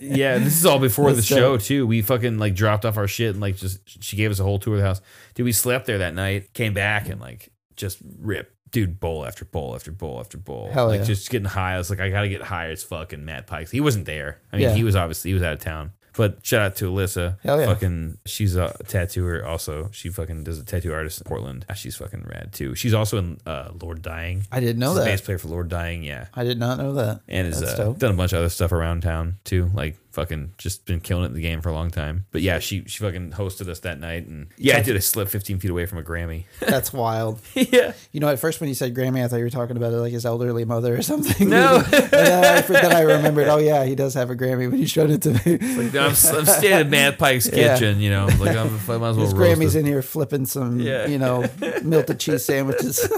yeah, 0.00 0.38
this 0.38 0.56
is 0.56 0.66
all 0.66 0.78
before 0.78 1.12
the 1.12 1.22
show 1.22 1.56
dope. 1.56 1.62
too. 1.62 1.86
We 1.86 2.02
fucking 2.02 2.38
like 2.38 2.54
dropped 2.54 2.84
off 2.84 2.96
our 2.96 3.08
shit 3.08 3.30
and 3.30 3.40
like 3.40 3.56
just 3.56 3.80
she 4.02 4.16
gave 4.16 4.30
us 4.30 4.38
a 4.40 4.42
whole 4.44 4.58
tour 4.58 4.74
of 4.74 4.80
the 4.80 4.86
house. 4.86 5.00
Dude, 5.34 5.44
we 5.44 5.52
slept 5.52 5.86
there 5.86 5.98
that 5.98 6.14
night, 6.14 6.52
came 6.52 6.74
back 6.74 7.08
and 7.08 7.20
like 7.20 7.50
just 7.76 7.98
ripped 8.18 8.52
dude 8.70 8.98
bowl 8.98 9.24
after 9.24 9.44
bowl 9.44 9.74
after 9.74 9.92
bowl 9.92 10.18
after 10.20 10.36
bowl. 10.36 10.68
Hell 10.72 10.88
like 10.88 11.00
yeah. 11.00 11.04
just 11.06 11.30
getting 11.30 11.46
high. 11.46 11.74
I 11.74 11.78
was 11.78 11.90
like, 11.90 12.00
I 12.00 12.10
gotta 12.10 12.28
get 12.28 12.42
high 12.42 12.70
as 12.70 12.82
fucking 12.82 13.24
Matt 13.24 13.46
Pikes. 13.46 13.70
He 13.70 13.80
wasn't 13.80 14.04
there. 14.04 14.40
I 14.52 14.56
mean, 14.56 14.64
Yeah. 14.64 14.74
he 14.74 14.84
was 14.84 14.96
obviously 14.96 15.30
he 15.30 15.34
was 15.34 15.42
out 15.42 15.54
of 15.54 15.60
town. 15.60 15.92
But 16.16 16.38
shout 16.46 16.62
out 16.62 16.76
to 16.76 16.90
Alyssa. 16.90 17.38
Hell 17.42 17.58
yeah. 17.60 17.66
Fucking, 17.66 18.18
she's 18.24 18.54
a 18.56 18.72
tattooer. 18.86 19.44
Also, 19.44 19.88
she 19.92 20.10
fucking 20.10 20.44
does 20.44 20.58
a 20.60 20.64
tattoo 20.64 20.92
artist 20.92 21.20
in 21.20 21.24
Portland. 21.24 21.66
Ah, 21.68 21.72
She's 21.72 21.96
fucking 21.96 22.24
rad 22.28 22.52
too. 22.52 22.74
She's 22.76 22.94
also 22.94 23.18
in 23.18 23.40
uh, 23.46 23.70
Lord 23.82 24.00
Dying. 24.00 24.46
I 24.52 24.60
didn't 24.60 24.78
know 24.78 24.90
She's 24.90 24.98
a 24.98 25.00
that. 25.00 25.06
bass 25.06 25.20
player 25.22 25.38
for 25.38 25.48
Lord 25.48 25.68
Dying. 25.68 26.04
Yeah, 26.04 26.26
I 26.32 26.44
did 26.44 26.58
not 26.58 26.78
know 26.78 26.94
that. 26.94 27.20
and 27.26 27.48
has 27.48 27.60
That's 27.60 27.72
uh, 27.74 27.84
dope. 27.84 27.98
done 27.98 28.12
a 28.12 28.16
bunch 28.16 28.32
of 28.32 28.38
other 28.38 28.48
stuff 28.48 28.70
around 28.70 29.00
town 29.02 29.38
too. 29.44 29.70
Like 29.74 29.96
fucking 30.14 30.54
just 30.58 30.86
been 30.86 31.00
killing 31.00 31.24
it 31.24 31.28
in 31.28 31.34
the 31.34 31.40
game 31.42 31.60
for 31.60 31.68
a 31.68 31.72
long 31.72 31.90
time. 31.90 32.24
But 32.30 32.40
yeah, 32.42 32.58
she 32.60 32.84
she 32.86 33.00
fucking 33.04 33.32
hosted 33.32 33.68
us 33.68 33.80
that 33.80 33.98
night, 34.00 34.26
and 34.26 34.46
yeah, 34.56 34.78
I 34.78 34.82
did. 34.82 34.96
I 34.96 35.00
slept 35.00 35.30
15 35.30 35.58
feet 35.58 35.70
away 35.70 35.86
from 35.86 35.98
a 35.98 36.02
Grammy. 36.02 36.44
That's 36.60 36.92
wild. 36.92 37.40
yeah, 37.54 37.92
You 38.12 38.20
know, 38.20 38.28
at 38.28 38.38
first 38.38 38.60
when 38.60 38.68
you 38.68 38.74
said 38.74 38.94
Grammy, 38.94 39.22
I 39.24 39.28
thought 39.28 39.36
you 39.36 39.44
were 39.44 39.50
talking 39.50 39.76
about 39.76 39.92
it 39.92 39.96
like 39.96 40.12
his 40.12 40.24
elderly 40.24 40.64
mother 40.64 40.96
or 40.96 41.02
something. 41.02 41.48
No. 41.48 41.76
and 41.84 41.92
then 42.10 42.44
I, 42.56 42.60
then 42.62 42.92
I 42.92 43.00
remembered, 43.00 43.48
oh 43.48 43.58
yeah, 43.58 43.84
he 43.84 43.94
does 43.94 44.14
have 44.14 44.30
a 44.30 44.34
Grammy 44.36 44.70
when 44.70 44.78
you 44.80 44.86
showed 44.86 45.10
it 45.10 45.22
to 45.22 45.30
me. 45.32 45.58
I'm, 45.98 46.06
I'm 46.08 46.14
standing 46.14 46.72
at 46.72 46.88
Matt 46.88 47.18
Pike's 47.18 47.46
Yeah. 47.52 47.74
kitchen. 47.74 48.00
You 48.00 48.10
know, 48.10 48.26
like 48.38 48.56
I'm, 48.56 48.78
I 48.88 48.96
might 48.98 49.08
as 49.10 49.16
well 49.16 49.26
His 49.26 49.34
Grammy's 49.34 49.74
it. 49.74 49.80
in 49.80 49.86
here 49.86 50.02
flipping 50.02 50.46
some, 50.46 50.78
Yeah. 50.80 51.06
you 51.06 51.18
know, 51.18 51.44
melted 51.82 52.20
cheese 52.20 52.44
sandwiches. 52.44 53.00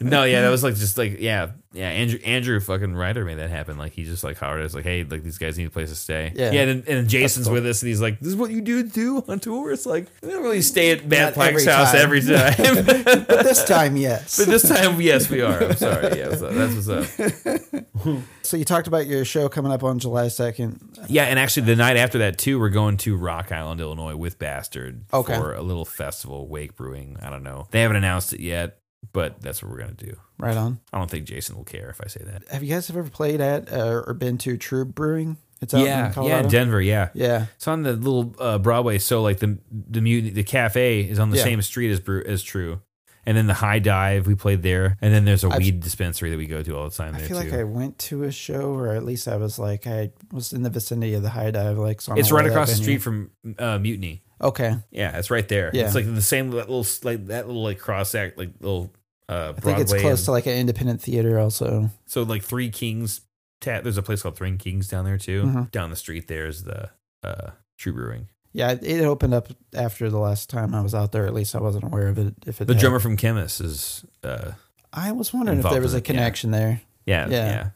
No, 0.00 0.24
yeah, 0.24 0.42
that 0.42 0.50
was 0.50 0.62
like 0.64 0.74
just 0.74 0.98
like 0.98 1.20
yeah, 1.20 1.50
yeah. 1.72 1.88
Andrew 1.88 2.18
Andrew 2.24 2.60
fucking 2.60 2.94
Ryder 2.94 3.24
made 3.24 3.38
that 3.38 3.50
happen. 3.50 3.78
Like 3.78 3.92
he 3.92 4.04
just 4.04 4.24
like 4.24 4.38
hollered 4.38 4.64
us 4.64 4.74
like, 4.74 4.84
hey, 4.84 5.04
like 5.04 5.22
these 5.22 5.38
guys 5.38 5.56
need 5.58 5.66
a 5.66 5.70
place 5.70 5.90
to 5.90 5.96
stay. 5.96 6.32
Yeah. 6.34 6.50
yeah. 6.52 6.62
And, 6.62 6.88
and 6.88 7.08
Jason's 7.08 7.46
cool. 7.46 7.54
with 7.54 7.66
us, 7.66 7.82
and 7.82 7.88
he's 7.88 8.00
like, 8.00 8.18
this 8.20 8.28
is 8.28 8.36
what 8.36 8.50
you 8.50 8.60
do 8.60 8.82
do 8.82 9.24
on 9.28 9.40
tour. 9.40 9.70
It's 9.72 9.86
like 9.86 10.06
we 10.22 10.30
don't 10.30 10.42
really 10.42 10.62
stay 10.62 10.90
at 10.90 11.06
Matt 11.06 11.34
Pike's 11.34 11.64
house 11.64 11.92
time. 11.92 12.00
every 12.00 12.20
time. 12.20 12.54
but 12.84 13.44
this 13.44 13.64
time, 13.64 13.96
yes. 13.96 14.38
but 14.38 14.48
this 14.48 14.68
time, 14.68 15.00
yes, 15.00 15.30
we 15.30 15.42
are. 15.42 15.62
I'm 15.62 15.76
sorry. 15.76 16.18
Yeah, 16.18 16.34
so 16.34 16.50
that's 16.50 16.86
what's 16.86 16.88
up. 16.88 17.80
so 18.42 18.56
you 18.56 18.64
talked 18.64 18.86
about 18.86 19.06
your 19.06 19.24
show 19.24 19.48
coming 19.48 19.72
up 19.72 19.84
on 19.84 19.98
July 19.98 20.26
2nd. 20.26 21.06
Yeah, 21.08 21.24
and 21.24 21.38
actually, 21.38 21.66
the 21.66 21.76
night 21.76 21.96
after 21.96 22.18
that 22.18 22.38
too, 22.38 22.58
we're 22.58 22.70
going 22.70 22.96
to 22.98 23.16
Rock 23.16 23.52
Island, 23.52 23.80
Illinois, 23.80 24.16
with 24.16 24.38
Bastard 24.38 25.04
Okay. 25.12 25.34
for 25.36 25.54
a 25.54 25.62
little 25.62 25.84
festival, 25.84 26.48
Wake 26.48 26.76
Brewing. 26.76 27.16
I 27.22 27.30
don't 27.30 27.42
know. 27.42 27.68
They 27.70 27.82
haven't 27.82 27.96
announced 27.96 28.32
it 28.32 28.40
yet, 28.40 28.79
but 29.12 29.40
that's 29.40 29.62
what 29.62 29.70
we're 29.72 29.78
gonna 29.80 29.92
do. 29.92 30.16
Right 30.38 30.56
on. 30.56 30.80
I 30.92 30.98
don't 30.98 31.10
think 31.10 31.26
Jason 31.26 31.56
will 31.56 31.64
care 31.64 31.90
if 31.90 32.00
I 32.02 32.08
say 32.08 32.22
that. 32.24 32.44
Have 32.50 32.62
you 32.62 32.74
guys 32.74 32.88
ever 32.90 33.02
played 33.04 33.40
at 33.40 33.72
uh, 33.72 34.02
or 34.06 34.14
been 34.14 34.38
to 34.38 34.56
Trve 34.56 34.94
Brewing? 34.94 35.36
It's 35.62 35.74
out 35.74 35.80
in 35.80 35.86
yeah, 35.86 36.12
yeah, 36.22 36.42
Denver. 36.42 36.80
Yeah, 36.80 37.10
yeah. 37.12 37.46
it's 37.54 37.68
on 37.68 37.82
the 37.82 37.92
little 37.92 38.34
uh, 38.38 38.56
Broadway. 38.58 38.98
So 38.98 39.20
like 39.20 39.40
the 39.40 39.58
the 39.70 40.00
mutiny, 40.00 40.30
the 40.30 40.42
cafe 40.42 41.00
is 41.02 41.18
on 41.18 41.30
the 41.30 41.36
Yeah. 41.36 41.44
same 41.44 41.60
street 41.62 41.90
as 41.90 42.00
Brew 42.00 42.22
as 42.24 42.42
Trve. 42.42 42.80
And 43.26 43.36
then 43.36 43.46
the 43.46 43.54
High 43.54 43.80
Dive, 43.80 44.26
we 44.26 44.34
played 44.34 44.62
there. 44.62 44.96
And 45.02 45.12
then 45.12 45.26
there's 45.26 45.44
a 45.44 45.48
I've- 45.48 45.62
weed 45.62 45.80
dispensary 45.80 46.30
that 46.30 46.38
we 46.38 46.46
go 46.46 46.62
to 46.62 46.74
all 46.76 46.88
the 46.88 46.96
time 46.96 47.14
I 47.14 47.18
there 47.18 47.28
feel 47.28 47.42
too. 47.42 47.50
like 47.50 47.60
I 47.60 47.64
went 47.64 47.98
to 47.98 48.24
a 48.24 48.32
show, 48.32 48.72
or 48.74 48.94
at 48.94 49.04
least 49.04 49.28
I 49.28 49.36
was 49.36 49.58
like, 49.58 49.86
I 49.86 50.12
was 50.32 50.54
in 50.54 50.62
the 50.62 50.70
vicinity 50.70 51.12
of 51.12 51.22
the 51.22 51.28
High 51.28 51.50
Dive. 51.50 51.76
Like, 51.76 52.00
so 52.00 52.14
it's 52.14 52.32
right 52.32 52.46
across 52.46 52.68
the 52.70 52.76
venue. 52.76 52.84
street 52.84 53.02
from 53.02 53.30
uh, 53.58 53.78
Mutiny. 53.78 54.22
Okay. 54.40 54.74
Yeah, 54.90 55.18
it's 55.18 55.30
right 55.30 55.46
there. 55.48 55.70
Yeah. 55.74 55.86
It's 55.86 55.94
like 55.94 56.06
the 56.06 56.22
same 56.22 56.50
that 56.50 56.70
little 56.70 56.86
like 57.04 57.26
that 57.26 57.46
little 57.46 57.62
like 57.62 57.78
cross 57.78 58.14
act 58.14 58.38
like 58.38 58.50
little 58.60 58.92
uh 59.28 59.52
I 59.56 59.60
think 59.60 59.78
it's 59.78 59.92
close 59.92 60.20
and- 60.20 60.24
to 60.26 60.30
like 60.32 60.46
an 60.46 60.54
independent 60.56 61.02
theater, 61.02 61.38
also. 61.38 61.90
So 62.06 62.22
like 62.22 62.42
Three 62.42 62.70
Kings 62.70 63.20
tap 63.60 63.82
there's 63.82 63.98
a 63.98 64.02
place 64.02 64.22
called 64.22 64.36
Three 64.36 64.56
Kings 64.56 64.88
down 64.88 65.04
there 65.04 65.18
too. 65.18 65.42
Mhm. 65.44 65.70
Down 65.70 65.90
the 65.90 65.96
street 65.96 66.26
there's 66.28 66.62
the 66.64 66.90
uh 67.22 67.50
True 67.78 67.92
Brewing. 67.92 68.28
Yeah, 68.52 68.72
it- 68.80 69.02
opened 69.04 69.34
up 69.34 69.48
after 69.74 70.08
the 70.10 70.18
last 70.18 70.50
time 70.50 70.74
I 70.74 70.80
was 70.80 70.94
out 70.94 71.12
there. 71.12 71.26
At 71.26 71.34
least 71.34 71.54
I 71.54 71.60
wasn't 71.60 71.84
aware 71.84 72.08
of 72.08 72.18
it. 72.18 72.34
If 72.46 72.60
it 72.60 72.66
The 72.66 72.74
had. 72.74 72.80
drummer 72.80 72.98
from 72.98 73.16
Khemmis 73.16 73.60
is 73.60 74.04
uh 74.24 74.52
I 74.92 75.12
was 75.12 75.32
wondering 75.32 75.58
if 75.60 75.64
there 75.70 75.80
was 75.80 75.94
a 75.94 75.98
it, 75.98 76.00
yeah. 76.08 76.12
connection 76.14 76.50
there. 76.50 76.80
yeah, 77.06 77.28
Yeah. 77.28 77.46
yeah. 77.46 77.68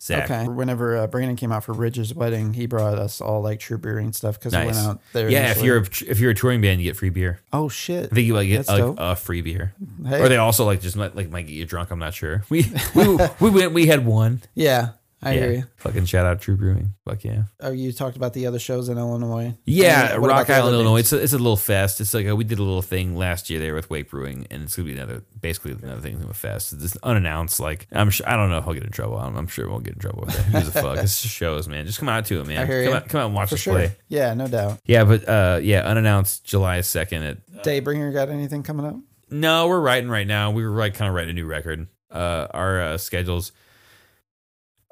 Zach. 0.00 0.30
Okay. 0.30 0.46
Whenever 0.48 0.96
uh, 0.96 1.06
Brandon 1.08 1.34
came 1.36 1.50
out 1.50 1.64
for 1.64 1.72
Ridge's 1.72 2.14
wedding, 2.14 2.54
he 2.54 2.66
brought 2.66 2.98
us 2.98 3.20
all 3.20 3.42
like 3.42 3.58
Trve 3.58 3.82
beer 3.82 3.98
and 3.98 4.14
stuff 4.14 4.38
because 4.38 4.54
we 4.54 4.64
went 4.64 4.76
out 4.76 5.00
there. 5.12 5.28
Yeah, 5.28 5.50
if 5.50 5.62
you're 5.62 5.78
a, 5.78 5.82
if 6.06 6.20
you're 6.20 6.30
a 6.30 6.34
touring 6.34 6.60
band, 6.60 6.80
you 6.80 6.88
get 6.88 6.96
free 6.96 7.10
beer. 7.10 7.40
oh 7.52 7.68
shit, 7.68 8.06
I 8.12 8.14
think 8.14 8.26
you 8.26 8.34
like 8.34 8.46
get 8.48 8.66
That's 8.66 8.80
like 8.80 8.94
a 8.96 9.16
free 9.16 9.42
beer, 9.42 9.74
hey, 10.06 10.20
or 10.20 10.28
they 10.28 10.36
also 10.36 10.64
like 10.64 10.80
just 10.80 10.96
might, 10.96 11.16
like 11.16 11.30
might 11.30 11.46
get 11.48 11.54
you 11.54 11.66
drunk. 11.66 11.90
I'm 11.90 11.98
not 11.98 12.14
sure. 12.14 12.44
We 12.48 12.66
we 12.94 13.18
we 13.40 13.50
went. 13.50 13.72
We 13.72 13.86
had 13.86 14.06
one. 14.06 14.42
yeah, 14.54 14.90
I 15.20 15.32
yeah. 15.32 15.40
hear 15.40 15.52
you. 15.52 15.64
Fucking 15.76 16.04
shout 16.04 16.26
out 16.26 16.40
Trve 16.40 16.58
Brewing. 16.58 16.94
Fuck 17.04 17.24
yeah. 17.24 17.44
Oh, 17.60 17.72
you 17.72 17.92
talked 17.92 18.16
about 18.16 18.34
the 18.34 18.46
other 18.46 18.60
shows 18.60 18.88
in 18.88 18.98
Illinois. 18.98 19.56
Yeah, 19.64 20.12
And 20.12 20.22
what 20.22 20.30
Rock 20.30 20.48
Island, 20.48 20.74
Illinois. 20.74 20.98
It's 20.98 21.12
a, 21.12 21.20
it's 21.20 21.32
a 21.32 21.38
little 21.38 21.56
fest. 21.56 22.00
It's 22.00 22.14
like 22.14 22.26
a, 22.26 22.36
we 22.36 22.44
did 22.44 22.60
a 22.60 22.62
little 22.62 22.82
thing 22.82 23.16
last 23.16 23.50
year 23.50 23.58
there 23.58 23.74
with 23.74 23.90
Wake 23.90 24.10
Brewing, 24.10 24.46
and 24.50 24.62
it's 24.62 24.76
gonna 24.76 24.86
be 24.86 24.92
another, 24.92 25.24
basically 25.40 25.72
another 25.72 26.00
thing 26.00 26.22
of 26.22 26.30
a 26.30 26.34
fest. 26.34 26.72
It's 26.72 26.96
unannounced. 26.98 27.58
Like 27.58 27.88
I'm, 27.90 28.10
sure, 28.10 28.28
I 28.28 28.36
don't 28.36 28.48
know 28.50 28.58
if 28.58 28.68
I'll 28.68 28.74
get 28.74 28.84
in 28.84 28.92
trouble. 28.92 29.18
I'm, 29.18 29.36
I'm 29.36 29.48
sure 29.48 29.66
we 29.66 29.72
won't 29.72 29.84
get 29.84 29.94
in 29.94 30.00
trouble 30.00 30.24
with 30.24 30.36
that. 30.36 30.44
Who's 30.44 30.70
the 30.70 30.82
fuck? 30.82 30.98
It's 30.98 31.20
just 31.20 31.34
shows, 31.34 31.66
man. 31.66 31.84
Just 31.84 31.98
come 31.98 32.08
out 32.08 32.26
to 32.26 32.40
it, 32.40 32.46
man. 32.46 32.62
I 32.62 32.66
hear 32.66 32.84
come 32.84 32.92
ya. 32.92 32.96
out, 32.98 33.08
come 33.08 33.20
out 33.20 33.26
and 33.26 33.34
watch 33.34 33.48
for 33.48 33.56
us 33.56 33.60
sure. 33.60 33.74
play. 33.74 33.96
Yeah, 34.06 34.34
no 34.34 34.46
doubt. 34.46 34.78
Yeah, 34.84 35.02
but 35.02 35.28
uh, 35.28 35.58
yeah, 35.62 35.82
unannounced 35.82 36.44
July 36.44 36.80
second. 36.82 37.24
At 37.24 37.46
Daybringer 37.64 38.12
got 38.12 38.28
anything 38.28 38.62
coming 38.62 38.86
up? 38.86 38.96
no, 39.30 39.66
we're 39.66 39.80
writing 39.80 40.08
right 40.08 40.26
now. 40.26 40.52
We 40.52 40.64
were 40.64 40.76
like 40.76 40.94
kind 40.94 41.08
of 41.08 41.14
writing 41.14 41.30
a 41.30 41.34
new 41.34 41.46
record. 41.46 41.88
Uh, 42.10 42.46
our 42.52 42.80
uh, 42.80 42.98
schedules 42.98 43.52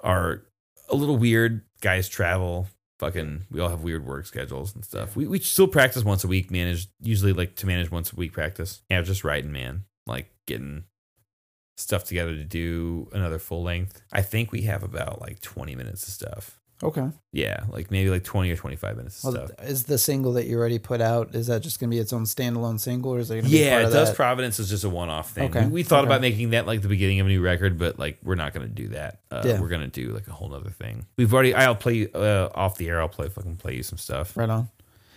are 0.07 0.45
a 0.89 0.97
little 0.97 1.17
weird. 1.19 1.63
Guys 1.83 2.09
travel. 2.09 2.69
Fucking, 2.99 3.43
we 3.51 3.61
all 3.61 3.69
have 3.69 3.83
weird 3.83 4.07
work 4.07 4.25
schedules 4.25 4.75
and 4.75 4.83
stuff. 4.83 5.17
We 5.17 5.27
we 5.27 5.39
still 5.41 5.69
practice 5.69 6.03
once 6.03 6.25
a 6.25 6.29
week. 6.29 6.51
Manage 6.51 6.89
usually 7.03 7.35
like 7.35 7.57
to 7.57 7.67
manage 7.67 7.91
once 7.91 8.11
a 8.11 8.17
week 8.17 8.33
practice. 8.33 8.81
Yeah, 8.89 9.03
just 9.03 9.23
writing, 9.25 9.53
man. 9.53 9.85
Like 10.07 10.31
getting 10.47 10.85
stuff 11.77 12.05
together 12.05 12.35
to 12.35 12.45
do 12.45 13.11
another 13.13 13.39
full 13.39 13.63
length. 13.63 14.01
I 14.11 14.23
think 14.23 14.51
we 14.51 14.63
have 14.63 14.83
about 14.83 15.21
like 15.21 15.41
twenty 15.41 15.75
minutes 15.75 16.09
of 16.09 16.15
stuff. 16.15 16.59
Okay. 16.83 17.09
Yeah, 17.33 17.65
like 17.71 17.91
maybe 17.91 18.11
like 18.11 18.23
20 18.25 18.51
or 18.51 18.57
25 18.57 18.97
minutes 18.99 19.25
of 19.25 19.33
Well, 19.35 19.47
stuff. 19.47 19.67
is 19.67 19.85
the 19.85 19.97
single 19.97 20.35
that 20.35 20.47
you 20.47 20.59
already 20.59 20.79
put 20.79 21.01
out? 21.01 21.35
Is 21.35 21.47
that 21.47 21.63
just 21.63 21.81
going 21.81 21.91
to 21.91 21.95
be 21.95 21.99
its 22.01 22.13
own 22.13 22.25
standalone 22.25 22.79
single, 22.79 23.13
or 23.15 23.19
is 23.19 23.31
it 23.31 23.35
going 23.37 23.45
to 23.47 23.51
be 23.51 23.59
Yeah, 23.59 23.79
it 23.81 23.91
does. 23.91 24.09
that? 24.11 24.17
Providence 24.17 24.59
is 24.59 24.69
just 24.69 24.85
a 24.85 24.91
one-off 24.91 25.31
thing. 25.31 25.49
Okay, 25.51 25.65
We, 25.67 25.73
we 25.73 25.83
thought 25.83 26.01
okay. 26.01 26.09
about 26.09 26.21
making 26.21 26.51
that 26.51 26.67
like 26.67 26.83
the 26.83 26.89
beginning 26.89 27.21
of 27.21 27.27
a 27.27 27.31
new 27.31 27.41
record, 27.41 27.79
but 27.79 27.99
like 27.99 28.19
we're 28.23 28.35
not 28.35 28.53
going 28.53 28.67
to 28.69 28.73
do 28.75 28.89
that. 28.89 29.21
Uh, 29.31 29.43
Yeah. 29.45 29.61
We're 29.61 29.69
going 29.69 29.83
to 29.83 29.87
do 29.89 30.13
like 30.13 30.29
a 30.29 30.33
whole 30.33 30.55
other 30.55 30.71
thing. 30.71 31.07
We've 31.17 31.33
already. 31.33 31.55
I'll 31.55 31.75
play 31.75 32.09
uh, 32.15 32.49
off 32.55 32.77
the 32.77 32.89
air. 32.89 33.01
I'll 33.01 33.09
play 33.09 33.29
fucking 33.31 33.57
play 33.57 33.75
you 33.77 33.83
some 33.83 33.99
stuff. 33.99 34.37
right 34.37 34.51
on. 34.51 34.69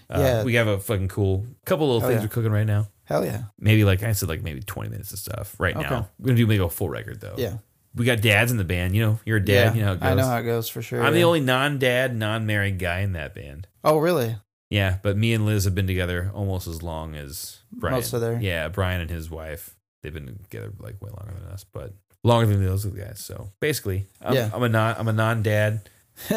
Uh, 0.09 0.19
Yeah. 0.19 0.43
we 0.43 0.55
have 0.55 0.67
a 0.67 0.79
fucking 0.79 1.09
cool 1.09 1.45
couple 1.65 1.88
little 1.88 2.03
Oh, 2.05 2.09
things 2.09 2.19
yeah. 2.21 2.25
we're 2.25 2.33
cooking 2.33 2.51
right 2.51 2.65
now. 2.67 2.88
Hell 3.03 3.25
yeah. 3.25 3.43
Maybe 3.59 3.83
like 3.83 4.01
I 4.03 4.11
said, 4.13 4.29
like 4.29 4.43
maybe 4.43 4.61
20 4.61 4.89
minutes 4.89 5.11
of 5.11 5.19
stuff 5.19 5.55
right 5.59 5.75
Okay. 5.75 5.89
now. 5.89 6.07
We're 6.19 6.27
gonna 6.27 6.38
do 6.38 6.47
maybe 6.47 6.63
a 6.63 6.69
full 6.69 6.89
record 6.89 7.19
though. 7.21 7.35
Yeah. 7.38 7.57
We 7.95 8.06
got 8.06 8.22
dads 8.22 8.51
in 8.51 8.58
the 8.58 8.64
band. 8.64 8.95
You 8.95 9.01
know, 9.01 9.19
you're 9.26 9.38
a 9.38 9.43
dad. 9.43 9.53
yeah. 9.53 9.74
You 9.74 9.82
know 9.82 9.88
how 9.88 9.93
it 9.93 10.00
goes. 10.00 10.09
I 10.09 10.14
know 10.16 10.26
how 10.27 10.38
it 10.38 10.43
goes 10.43 10.69
for 10.69 10.82
sure. 10.82 11.03
I'm 11.03 11.14
the 11.14 11.24
only 11.24 11.40
non-dad, 11.42 12.16
non-married 12.16 12.77
guy 12.80 13.00
in 13.00 13.14
that 13.14 13.34
band. 13.35 13.68
Oh, 13.84 13.98
really? 13.98 14.35
Yeah, 14.69 14.98
but 15.01 15.18
me 15.18 15.34
and 15.34 15.45
Liz 15.45 15.64
have 15.66 15.74
been 15.74 15.88
together 15.88 16.30
almost 16.34 16.68
as 16.68 16.84
long 16.84 17.16
as 17.16 17.58
Brian. 17.72 17.95
Most 17.95 18.14
of 18.14 18.22
their- 18.22 18.40
Yeah, 18.40 18.68
Brian 18.68 19.01
and 19.01 19.09
his 19.09 19.30
wife. 19.30 19.76
They've 20.03 20.14
been 20.14 20.38
together 20.43 20.72
like 20.80 21.01
way 21.01 21.09
longer 21.09 21.34
than 21.42 21.51
us, 21.51 21.66
but 21.74 21.93
longer 22.24 22.45
than 22.45 22.64
those 22.64 22.85
guys. 22.85 23.19
So 23.19 23.50
basically, 23.59 24.06
I'm, 24.22 24.35
Yeah. 24.35 24.50
I'm 24.53 24.61
a 24.64 24.69
non 24.69 24.95
I'm 24.98 25.08
a 25.08 25.14
non-dad. 25.14 25.90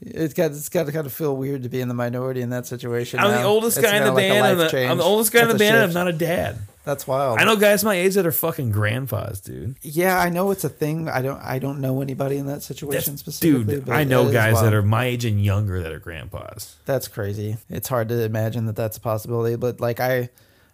it's 0.00 0.34
got 0.34 0.50
it's 0.52 0.68
got 0.68 0.86
to 0.86 0.92
kind 0.92 1.06
of 1.06 1.12
feel 1.12 1.36
weird 1.36 1.62
to 1.64 1.68
be 1.68 1.80
in 1.80 1.88
the 1.88 1.94
minority 1.94 2.40
in 2.42 2.50
that 2.50 2.66
situation. 2.66 3.18
I'm 3.18 3.30
the 3.30 3.40
now. 3.40 3.46
oldest 3.48 3.78
It's 3.78 3.86
guy 3.86 3.96
in 3.96 4.04
the 4.04 4.12
like 4.12 4.28
band. 4.28 4.60
the- 4.60 4.86
I'm 4.88 4.98
the 4.98 5.04
oldest 5.04 5.32
guy 5.32 5.42
in 5.42 5.48
the 5.48 5.54
band, 5.56 5.76
I'm 5.78 5.92
not 5.92 6.06
a 6.08 6.12
dad. 6.12 6.58
That's 6.84 7.06
wild. 7.06 7.38
I 7.38 7.44
know 7.44 7.56
guys 7.56 7.84
my 7.84 7.94
age 7.94 8.14
that 8.14 8.26
are 8.26 8.32
fucking 8.32 8.70
grandpas, 8.72 9.40
dude. 9.40 9.76
Yeah, 9.82 10.18
I 10.18 10.30
know 10.30 10.50
it's 10.50 10.64
a 10.64 10.68
thing. 10.68 11.08
I 11.08 11.22
don't. 11.22 11.40
I 11.40 11.58
don't 11.60 11.80
know 11.80 12.00
anybody 12.02 12.38
in 12.38 12.46
that 12.46 12.62
situation 12.62 13.14
That's- 13.14 13.20
specifically. 13.20 13.76
dude, 13.76 13.88
I 13.88 14.04
know 14.04 14.32
guys 14.32 14.60
that 14.60 14.74
are 14.74 14.82
my 14.82 15.04
age 15.04 15.24
and 15.24 15.42
younger 15.44 15.80
that 15.82 15.92
are 15.92 16.00
grandpas. 16.00 16.76
That's 16.84 17.06
crazy. 17.08 17.56
It's 17.70 17.88
hard 17.88 18.08
to 18.08 18.22
imagine 18.24 18.66
that 18.66 18.76
that's 18.76 18.96
a 18.96 19.00
possibility. 19.00 19.54
But 19.56 19.80
like 19.80 20.00
I, 20.00 20.30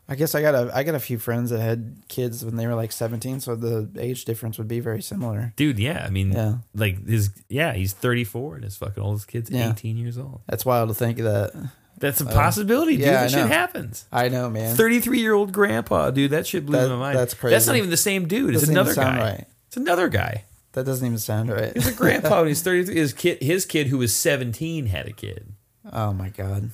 I 0.09 0.15
guess 0.15 0.35
I 0.35 0.41
got 0.41 0.55
a 0.55 0.71
I 0.75 0.83
got 0.83 0.95
a 0.95 0.99
few 1.01 1.19
friends 1.19 1.51
that 1.51 1.61
had 1.61 1.97
kids 2.09 2.43
when 2.43 2.57
they 2.57 2.67
were 2.67 2.75
like 2.75 2.93
17, 2.93 3.41
so 3.41 3.55
the 3.55 3.91
age 3.99 4.25
difference 4.25 4.57
would 4.57 4.69
be 4.69 4.81
very 4.81 5.03
similar. 5.03 5.53
Dude, 5.57 5.79
yeah. 5.79 6.05
I 6.07 6.11
mean, 6.11 6.33
Yeah. 6.33 6.55
like 6.75 7.07
his, 7.07 7.29
yeah, 7.51 7.75
he's 7.75 7.93
34 7.93 8.55
and 8.55 8.65
his 8.65 8.77
fucking 8.79 9.03
oldest 9.03 9.29
kid's 9.29 9.51
Yeah. 9.51 9.73
18 9.73 9.99
years 9.99 10.17
old. 10.17 10.41
That's 10.49 10.65
wild 10.65 10.89
to 10.89 10.95
think 10.95 11.19
of 11.19 11.27
that. 11.27 11.71
That's 11.99 12.21
a 12.21 12.27
possibility, 12.27 12.97
dude. 12.97 13.09
Uh, 13.09 13.11
yeah, 13.11 13.19
I 13.19 13.23
that 13.23 13.31
shit 13.31 13.41
know. 13.41 13.47
happens. 13.49 14.05
I 14.13 14.29
know, 14.29 14.49
man. 14.51 14.77
33 14.77 15.19
year 15.21 15.35
old 15.35 15.53
grandpa, 15.53 16.11
dude. 16.11 16.31
That 16.31 16.47
shit 16.47 16.65
blew 16.67 16.79
That- 16.79 16.89
my 16.89 16.97
mind. 16.97 17.19
that's 17.19 17.35
crazy. 17.35 17.55
That's 17.55 17.67
not 17.67 17.77
even 17.77 17.91
the 17.91 17.97
same 17.97 18.29
dude. 18.29 18.51
It's 18.55 18.61
Doesn't 18.61 18.73
even 18.75 18.79
another 18.79 18.95
sound 18.95 19.19
guy. 19.19 19.31
right. 19.31 19.45
It's 19.67 19.77
another 19.77 20.09
guy. 20.09 20.45
That 20.73 20.85
doesn't 20.87 21.05
even 21.05 21.19
sound 21.19 21.51
right. 21.51 21.73
He's 21.75 21.89
a 21.89 21.93
grandpa 21.93 22.39
when 22.41 22.49
he's 22.49 22.63
33. 22.63 22.95
His 22.95 23.13
kid, 23.13 23.43
his 23.43 23.67
kid 23.67 23.89
who 23.89 23.99
was 23.99 24.15
17 24.15 24.87
had 24.87 25.09
a 25.09 25.13
kid. 25.13 25.53
oh 25.93 26.13
my 26.13 26.29
god. 26.29 26.71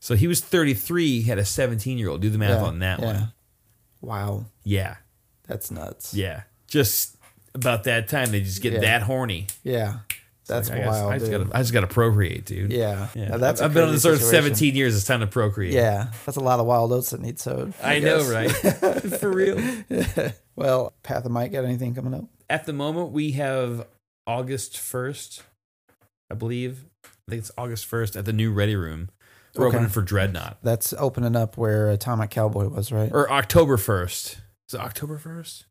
So 0.00 0.14
he 0.14 0.26
was 0.26 0.40
33, 0.40 1.22
had 1.22 1.38
a 1.38 1.44
17 1.44 1.96
year 1.98 2.08
old. 2.10 2.20
Do 2.20 2.28
the 2.30 2.38
math 2.38 2.60
Yeah, 2.60 2.66
on 2.66 2.78
that 2.80 3.00
yeah. 3.00 3.06
one. 3.06 3.32
Wow, 4.02 4.46
Yeah. 4.64 4.96
that's 5.46 5.70
nuts. 5.70 6.14
Yeah. 6.14 6.42
Just 6.66 7.16
about 7.54 7.84
that 7.84 8.08
time, 8.08 8.30
they 8.30 8.40
just 8.40 8.62
get 8.62 8.72
Yeah. 8.74 8.80
that 8.80 9.02
horny. 9.02 9.46
Yeah, 9.62 9.98
that's 10.50 10.68
Like, 10.68 10.78
I, 10.78 10.82
guess- 10.84 10.88
wild. 10.92 11.12
I 11.12 11.18
just 11.18 11.30
gotta, 11.30 11.48
I 11.52 11.58
just 11.60 11.72
gotta 11.72 11.86
procreate, 11.86 12.44
dude. 12.44 12.72
yeah, 12.72 13.08
Yeah. 13.14 13.36
That's. 13.36 13.60
I've 13.60 13.72
been 13.74 13.84
on 13.84 13.92
this 13.92 14.04
earth 14.04 14.22
17 14.22 14.74
years. 14.74 14.96
It's 14.96 15.06
time 15.06 15.20
to 15.20 15.26
procreate. 15.26 15.72
Yeah, 15.72 16.10
that's 16.26 16.36
a 16.36 16.40
lot 16.40 16.60
of 16.60 16.66
wild 16.66 16.92
oats 16.92 17.10
that 17.10 17.20
need 17.20 17.38
sowed. 17.38 17.72
I, 17.82 17.98
know, 18.00 18.22
right? 18.30 18.50
For 19.20 19.30
real. 19.30 19.58
Well, 20.56 20.92
Path 21.02 21.24
of 21.24 21.30
Might 21.30 21.52
got 21.52 21.64
anything 21.64 21.94
coming 21.94 22.12
up? 22.12 22.24
At 22.50 22.66
the 22.66 22.74
moment, 22.74 23.12
we 23.12 23.30
have 23.32 23.86
August 24.26 24.74
1st, 24.74 25.40
I 26.30 26.34
believe. 26.34 26.84
I 27.04 27.08
think 27.30 27.40
it's 27.40 27.50
August 27.56 27.90
1st 27.90 28.16
at 28.16 28.24
the 28.26 28.32
new 28.34 28.52
Ready 28.52 28.76
Room. 28.76 29.08
We're 29.54 29.68
Okay. 29.68 29.76
opening 29.76 29.90
for 29.90 30.02
Dreadnought. 30.02 30.58
That's 30.62 30.92
opening 30.98 31.34
up 31.34 31.56
where 31.56 31.88
Atomic 31.88 32.28
Cowboy 32.30 32.68
was, 32.68 32.92
right? 32.92 33.10
Or 33.10 33.30
October 33.32 33.78
1st. 33.78 34.36
Is 34.68 34.74
it 34.74 34.80
October 34.80 35.18
1st? 35.18 35.64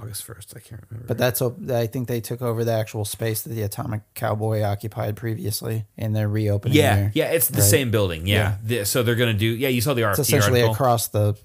August 0.00 0.26
1st. 0.26 0.56
I 0.56 0.60
can't 0.60 0.82
remember. 0.90 1.06
But 1.08 1.18
that's 1.18 1.40
op- 1.42 1.70
I 1.70 1.86
think 1.86 2.08
they 2.08 2.20
took 2.20 2.42
over 2.42 2.64
the 2.64 2.72
actual 2.72 3.04
space 3.04 3.42
that 3.42 3.50
the 3.50 3.62
Atomic 3.62 4.02
Cowboy 4.14 4.62
occupied 4.62 5.16
previously, 5.16 5.86
and 5.96 6.14
they're 6.14 6.28
reopening. 6.28 6.76
yeah, 6.76 6.96
there. 6.96 7.12
yeah, 7.14 7.24
it's 7.32 7.48
the 7.48 7.60
Right. 7.60 7.64
same 7.70 7.90
building. 7.90 8.26
Yeah. 8.26 8.56
The- 8.62 8.84
so 8.84 9.02
they're 9.02 9.14
going 9.16 9.32
to 9.32 9.38
do, 9.38 9.46
yeah, 9.46 9.68
you 9.68 9.80
saw 9.80 9.94
the 9.94 10.02
RFT 10.02 10.18
it's 10.20 10.28
essentially 10.28 10.60
article. 10.62 10.74
across 10.74 11.08
the 11.08 11.36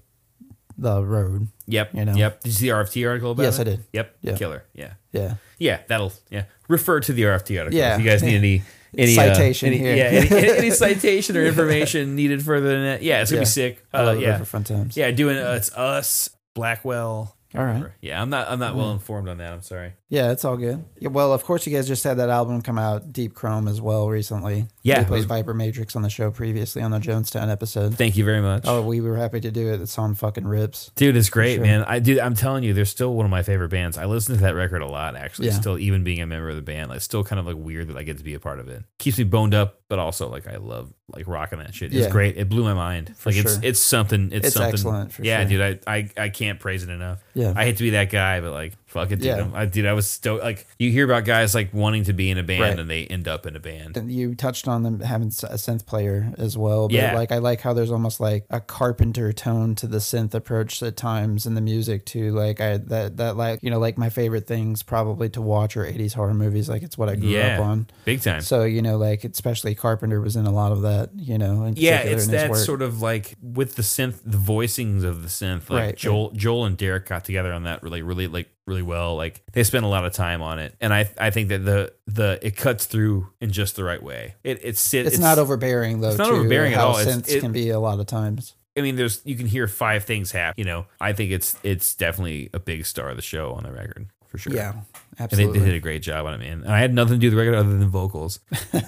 the 0.78 1.04
road. 1.04 1.48
yep. 1.66 1.90
you 1.94 2.04
know. 2.04 2.14
Yep. 2.14 2.40
Did 2.40 2.48
you 2.48 2.52
see 2.54 2.66
the 2.70 2.74
RFT 2.74 3.06
article 3.08 3.32
about 3.32 3.42
Yes, 3.42 3.58
it? 3.58 3.60
I 3.60 3.64
did. 3.64 3.84
Yep. 3.92 4.16
Yeah. 4.22 4.36
Killer. 4.36 4.64
Yeah. 4.74 4.92
Yeah, 5.12 5.34
Yeah. 5.58 5.78
That'll, 5.86 6.12
yeah. 6.30 6.44
Refer 6.66 7.00
to 7.00 7.12
the 7.12 7.22
RFT 7.22 7.58
article. 7.60 7.78
Yeah. 7.78 7.94
If 7.94 8.00
you 8.00 8.06
guys 8.10 8.22
need 8.22 8.34
any, 8.36 8.62
any 8.96 9.16
uh, 9.18 9.34
Citation 9.34 9.68
any- 9.68 9.78
here. 9.78 9.94
Yeah. 9.94 10.04
Any, 10.04 10.48
any, 10.58 10.70
citation 10.70 11.36
or 11.36 11.44
information 11.44 12.16
needed 12.16 12.42
further 12.42 12.68
than 12.70 12.82
that. 12.84 13.02
Yeah. 13.02 13.20
It's 13.20 13.30
going 13.30 13.44
to 13.44 13.60
Yeah. 13.60 13.68
be 13.68 13.74
sick. 13.76 13.84
Uh, 13.94 14.16
yeah. 14.18 14.30
Riverfront 14.32 14.66
Times. 14.66 14.96
Yeah, 14.96 15.10
doing 15.12 15.36
uh, 15.38 15.52
it's 15.52 15.70
us, 15.76 16.30
Blackwell. 16.54 17.36
All 17.54 17.64
right. 17.64 17.84
Yeah, 18.00 18.20
I'm 18.20 18.30
not 18.30 18.48
I'm 18.48 18.58
not 18.58 18.74
well 18.74 18.92
informed 18.92 19.28
on 19.28 19.38
that. 19.38 19.52
I'm 19.52 19.62
sorry. 19.62 19.92
Yeah, 20.08 20.30
it's 20.30 20.44
all 20.44 20.56
good. 20.56 20.84
Yeah, 20.98 21.08
well, 21.08 21.32
of 21.32 21.44
course, 21.44 21.66
you 21.66 21.74
guys 21.74 21.88
just 21.88 22.04
had 22.04 22.18
that 22.18 22.28
album 22.28 22.60
come 22.60 22.78
out, 22.78 23.12
Deep 23.12 23.34
Chrome, 23.34 23.66
as 23.66 23.80
well 23.80 24.08
recently. 24.08 24.66
Yeah, 24.82 25.00
we 25.00 25.04
played 25.06 25.24
Viper 25.24 25.54
Matrix 25.54 25.96
on 25.96 26.02
the 26.02 26.10
show 26.10 26.30
previously 26.30 26.82
on 26.82 26.90
the 26.90 26.98
Jonestown 26.98 27.50
episode. 27.50 27.96
Thank 27.96 28.16
you 28.16 28.24
very 28.24 28.42
much. 28.42 28.64
Oh, 28.66 28.82
we 28.82 29.00
were 29.00 29.16
happy 29.16 29.40
to 29.40 29.50
do 29.50 29.72
it. 29.72 29.78
The 29.78 29.86
song 29.86 30.14
fucking 30.14 30.46
rips. 30.46 30.90
Dude, 30.96 31.16
it's 31.16 31.30
great, 31.30 31.56
sure. 31.56 31.64
man. 31.64 31.84
I 31.84 31.98
do. 31.98 32.20
I'm 32.20 32.34
telling 32.34 32.62
you, 32.64 32.74
they're 32.74 32.84
still 32.84 33.14
one 33.14 33.24
of 33.24 33.30
my 33.30 33.42
favorite 33.42 33.70
bands. 33.70 33.96
I 33.96 34.04
listen 34.04 34.34
to 34.34 34.40
that 34.42 34.54
record 34.54 34.82
a 34.82 34.86
lot, 34.86 35.16
actually. 35.16 35.48
Yeah. 35.48 35.54
Still, 35.54 35.78
even 35.78 36.04
being 36.04 36.20
a 36.20 36.26
member 36.26 36.50
of 36.50 36.56
the 36.56 36.62
band, 36.62 36.90
like, 36.90 37.00
still 37.00 37.24
kind 37.24 37.40
of 37.40 37.46
like 37.46 37.56
weird 37.56 37.88
that 37.88 37.96
I 37.96 38.02
get 38.02 38.18
to 38.18 38.24
be 38.24 38.34
a 38.34 38.40
part 38.40 38.60
of 38.60 38.68
it. 38.68 38.84
Keeps 38.98 39.18
me 39.18 39.24
boned 39.24 39.54
up, 39.54 39.80
but 39.92 39.98
also 39.98 40.30
like 40.30 40.46
I 40.48 40.56
love 40.56 40.90
like 41.14 41.28
rocking 41.28 41.58
that 41.58 41.74
shit. 41.74 41.92
It's 41.92 42.06
Yeah. 42.06 42.08
great. 42.08 42.38
It 42.38 42.48
blew 42.48 42.64
my 42.64 42.72
mind. 42.72 43.14
For 43.14 43.28
like 43.28 43.36
it's 43.36 43.52
sure. 43.56 43.60
it's 43.62 43.78
something. 43.78 44.30
It's, 44.32 44.46
It's 44.46 44.56
something. 44.56 44.72
excellent, 44.72 45.12
for 45.12 45.22
yeah, 45.22 45.40
sure. 45.46 45.48
dude. 45.68 45.80
I, 45.86 45.94
I 45.98 46.08
I 46.16 46.28
can't 46.30 46.58
praise 46.58 46.82
it 46.82 46.88
enough. 46.88 47.22
Yeah. 47.34 47.52
I 47.54 47.64
hate 47.66 47.76
to 47.76 47.82
be 47.82 47.90
that 47.90 48.08
guy, 48.08 48.40
but 48.40 48.52
like 48.52 48.72
fuck 48.92 49.10
it, 49.10 49.16
dude. 49.16 49.24
Yeah. 49.24 49.48
I'm- 49.54 49.70
dude, 49.70 49.86
I 49.86 49.92
was 49.94 50.06
stoked. 50.06 50.44
Like 50.44 50.66
you 50.78 50.90
hear 50.90 51.04
about 51.04 51.24
guys 51.24 51.54
like 51.54 51.72
wanting 51.72 52.04
to 52.04 52.12
be 52.12 52.30
in 52.30 52.38
a 52.38 52.42
band 52.42 52.60
Right. 52.60 52.78
and 52.78 52.88
they 52.90 53.06
end 53.06 53.26
up 53.26 53.46
in 53.46 53.56
a 53.56 53.60
band. 53.60 53.96
And 53.96 54.12
you 54.12 54.34
touched 54.34 54.68
on 54.68 54.82
them 54.82 55.00
having 55.00 55.28
a 55.28 55.56
synth 55.56 55.86
player 55.86 56.32
as 56.38 56.56
well. 56.58 56.88
But 56.88 56.94
Yeah. 56.94 57.14
like 57.14 57.32
I 57.32 57.38
like 57.38 57.60
how 57.62 57.72
there's 57.72 57.90
almost 57.90 58.20
like 58.20 58.44
a 58.50 58.60
carpenter 58.60 59.32
tone 59.32 59.74
to 59.76 59.86
the 59.86 59.98
synth 59.98 60.34
approach 60.34 60.82
at 60.82 60.96
times 60.96 61.46
in 61.46 61.54
the 61.54 61.60
music 61.60 62.04
too. 62.04 62.32
Like 62.32 62.60
I 62.60 62.76
that 62.76 63.16
that 63.16 63.36
like 63.36 63.60
you 63.62 63.70
know 63.70 63.78
like 63.78 63.96
my 63.98 64.10
favorite 64.10 64.46
things 64.46 64.82
probably 64.82 65.28
to 65.30 65.40
watch 65.40 65.76
are 65.76 65.84
80s 65.84 66.12
horror 66.14 66.34
movies. 66.34 66.68
Like 66.68 66.82
it's 66.82 66.98
what 66.98 67.08
I 67.08 67.16
grew 67.16 67.30
Yeah. 67.30 67.58
up 67.58 67.64
on. 67.66 67.86
Big 68.04 68.20
time. 68.20 68.42
So 68.42 68.64
you 68.64 68.82
know 68.82 68.98
like 68.98 69.24
especially 69.24 69.74
Carpenter 69.74 70.20
was 70.20 70.36
in 70.36 70.46
a 70.46 70.52
lot 70.52 70.72
of 70.72 70.82
that. 70.82 71.10
You 71.16 71.38
know. 71.38 71.64
In 71.64 71.74
Yeah, 71.76 71.98
it's 72.00 72.26
that 72.28 72.54
sort 72.56 72.82
of 72.82 73.00
like 73.00 73.34
with 73.42 73.76
the 73.76 73.82
synth, 73.82 74.20
the 74.24 74.36
voicings 74.38 75.02
of 75.04 75.22
the 75.22 75.28
synth. 75.28 75.70
Like 75.70 75.82
Right, 75.82 75.96
Joel, 75.96 76.30
Joel 76.32 76.64
and 76.66 76.76
Derek 76.76 77.06
got 77.06 77.24
together 77.24 77.52
on 77.52 77.64
that 77.64 77.82
really, 77.82 78.02
really, 78.02 78.26
like 78.26 78.48
really 78.66 78.82
well. 78.82 79.16
Like 79.16 79.42
they 79.52 79.64
spend 79.64 79.84
a 79.84 79.88
lot 79.88 80.04
of 80.04 80.12
time 80.12 80.42
on 80.42 80.58
it, 80.58 80.74
and 80.80 80.92
I, 80.92 81.10
I 81.18 81.30
think 81.30 81.48
that 81.48 81.64
the 81.64 81.92
the 82.06 82.38
it 82.42 82.56
cuts 82.56 82.86
through 82.86 83.28
in 83.40 83.50
just 83.52 83.76
the 83.76 83.84
right 83.84 84.02
way. 84.02 84.34
It 84.44 84.60
it 84.64 84.78
sit. 84.78 85.06
It's, 85.06 85.18
not 85.18 85.38
overbearing 85.38 86.00
though. 86.00 86.08
it's 86.10 86.18
not 86.18 86.30
overbearing 86.30 86.74
at 86.74 86.80
all. 86.80 86.94
Synths 86.96 87.28
it- 87.28 87.40
can 87.40 87.52
be 87.52 87.70
a 87.70 87.80
lot 87.80 88.00
of 88.00 88.06
times. 88.06 88.54
I 88.76 88.80
mean, 88.80 88.96
there's 88.96 89.20
you 89.24 89.36
can 89.36 89.46
hear 89.46 89.66
five 89.68 90.04
things 90.04 90.32
happen. 90.32 90.54
You 90.56 90.64
know, 90.64 90.86
I 91.00 91.12
think 91.12 91.30
it's 91.30 91.56
it's 91.62 91.94
definitely 91.94 92.48
a 92.54 92.58
big 92.58 92.86
star 92.86 93.10
of 93.10 93.16
the 93.16 93.22
show 93.22 93.52
on 93.52 93.64
the 93.64 93.72
record 93.72 94.06
for 94.28 94.38
sure. 94.38 94.54
Yeah, 94.54 94.70
And 94.70 94.82
they, 95.18 95.24
absolutely. 95.24 95.58
they 95.58 95.64
did 95.66 95.74
a 95.74 95.80
great 95.80 96.00
job 96.00 96.24
on 96.24 96.32
it, 96.32 96.38
man. 96.38 96.62
And 96.62 96.72
I 96.72 96.78
had 96.78 96.94
nothing 96.94 97.16
to 97.16 97.18
do 97.20 97.26
with 97.26 97.34
the 97.34 97.38
record 97.38 97.54
other 97.54 97.76
than 97.76 97.86
vocals. 97.90 98.40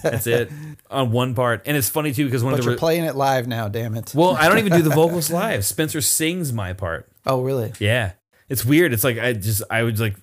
That's 0.03 0.27
it 0.27 0.51
on 0.91 1.11
one 1.12 1.35
part. 1.35 1.65
And 1.67 1.77
it's 1.77 1.91
funny 1.91 2.15
too 2.15 2.25
because 2.25 2.43
one 2.43 2.55
but 2.55 2.61
of 2.61 2.65
the 2.65 2.70
you're 2.70 2.77
re- 2.77 2.81
playing 2.81 3.05
it 3.05 3.15
live 3.15 3.47
now. 3.47 3.69
Damn 3.69 3.94
it. 3.94 4.12
well, 4.15 4.31
I 4.36 4.49
don't 4.49 4.57
even 4.57 4.73
do 4.73 4.81
the 4.81 4.89
vocals 4.94 5.31
live. 5.31 5.67
Spencer 5.67 6.01
sings 6.01 6.51
my 6.51 6.73
part. 6.73 7.07
oh 7.27 7.43
really? 7.43 7.75
Yeah. 7.78 8.12
It's 8.49 8.65
weird. 8.65 8.93
It's 8.93 9.05
like 9.05 9.19
I 9.19 9.33
just 9.33 9.63
I 9.71 9.83
was 9.83 10.01
like 10.01 10.17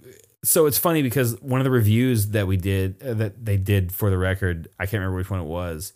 so 0.43 0.65
it's 0.65 0.77
funny 0.77 1.01
because 1.01 1.39
one 1.41 1.59
of 1.59 1.65
the 1.65 1.71
reviews 1.71 2.29
that 2.29 2.47
we 2.47 2.57
did 2.57 3.01
uh, 3.03 3.13
that 3.15 3.45
they 3.45 3.57
did 3.57 3.91
for 3.91 4.09
the 4.09 4.17
record, 4.17 4.67
I 4.79 4.85
can't 4.85 4.99
remember 4.99 5.17
which 5.17 5.29
one 5.29 5.39
it 5.39 5.45
was, 5.45 5.93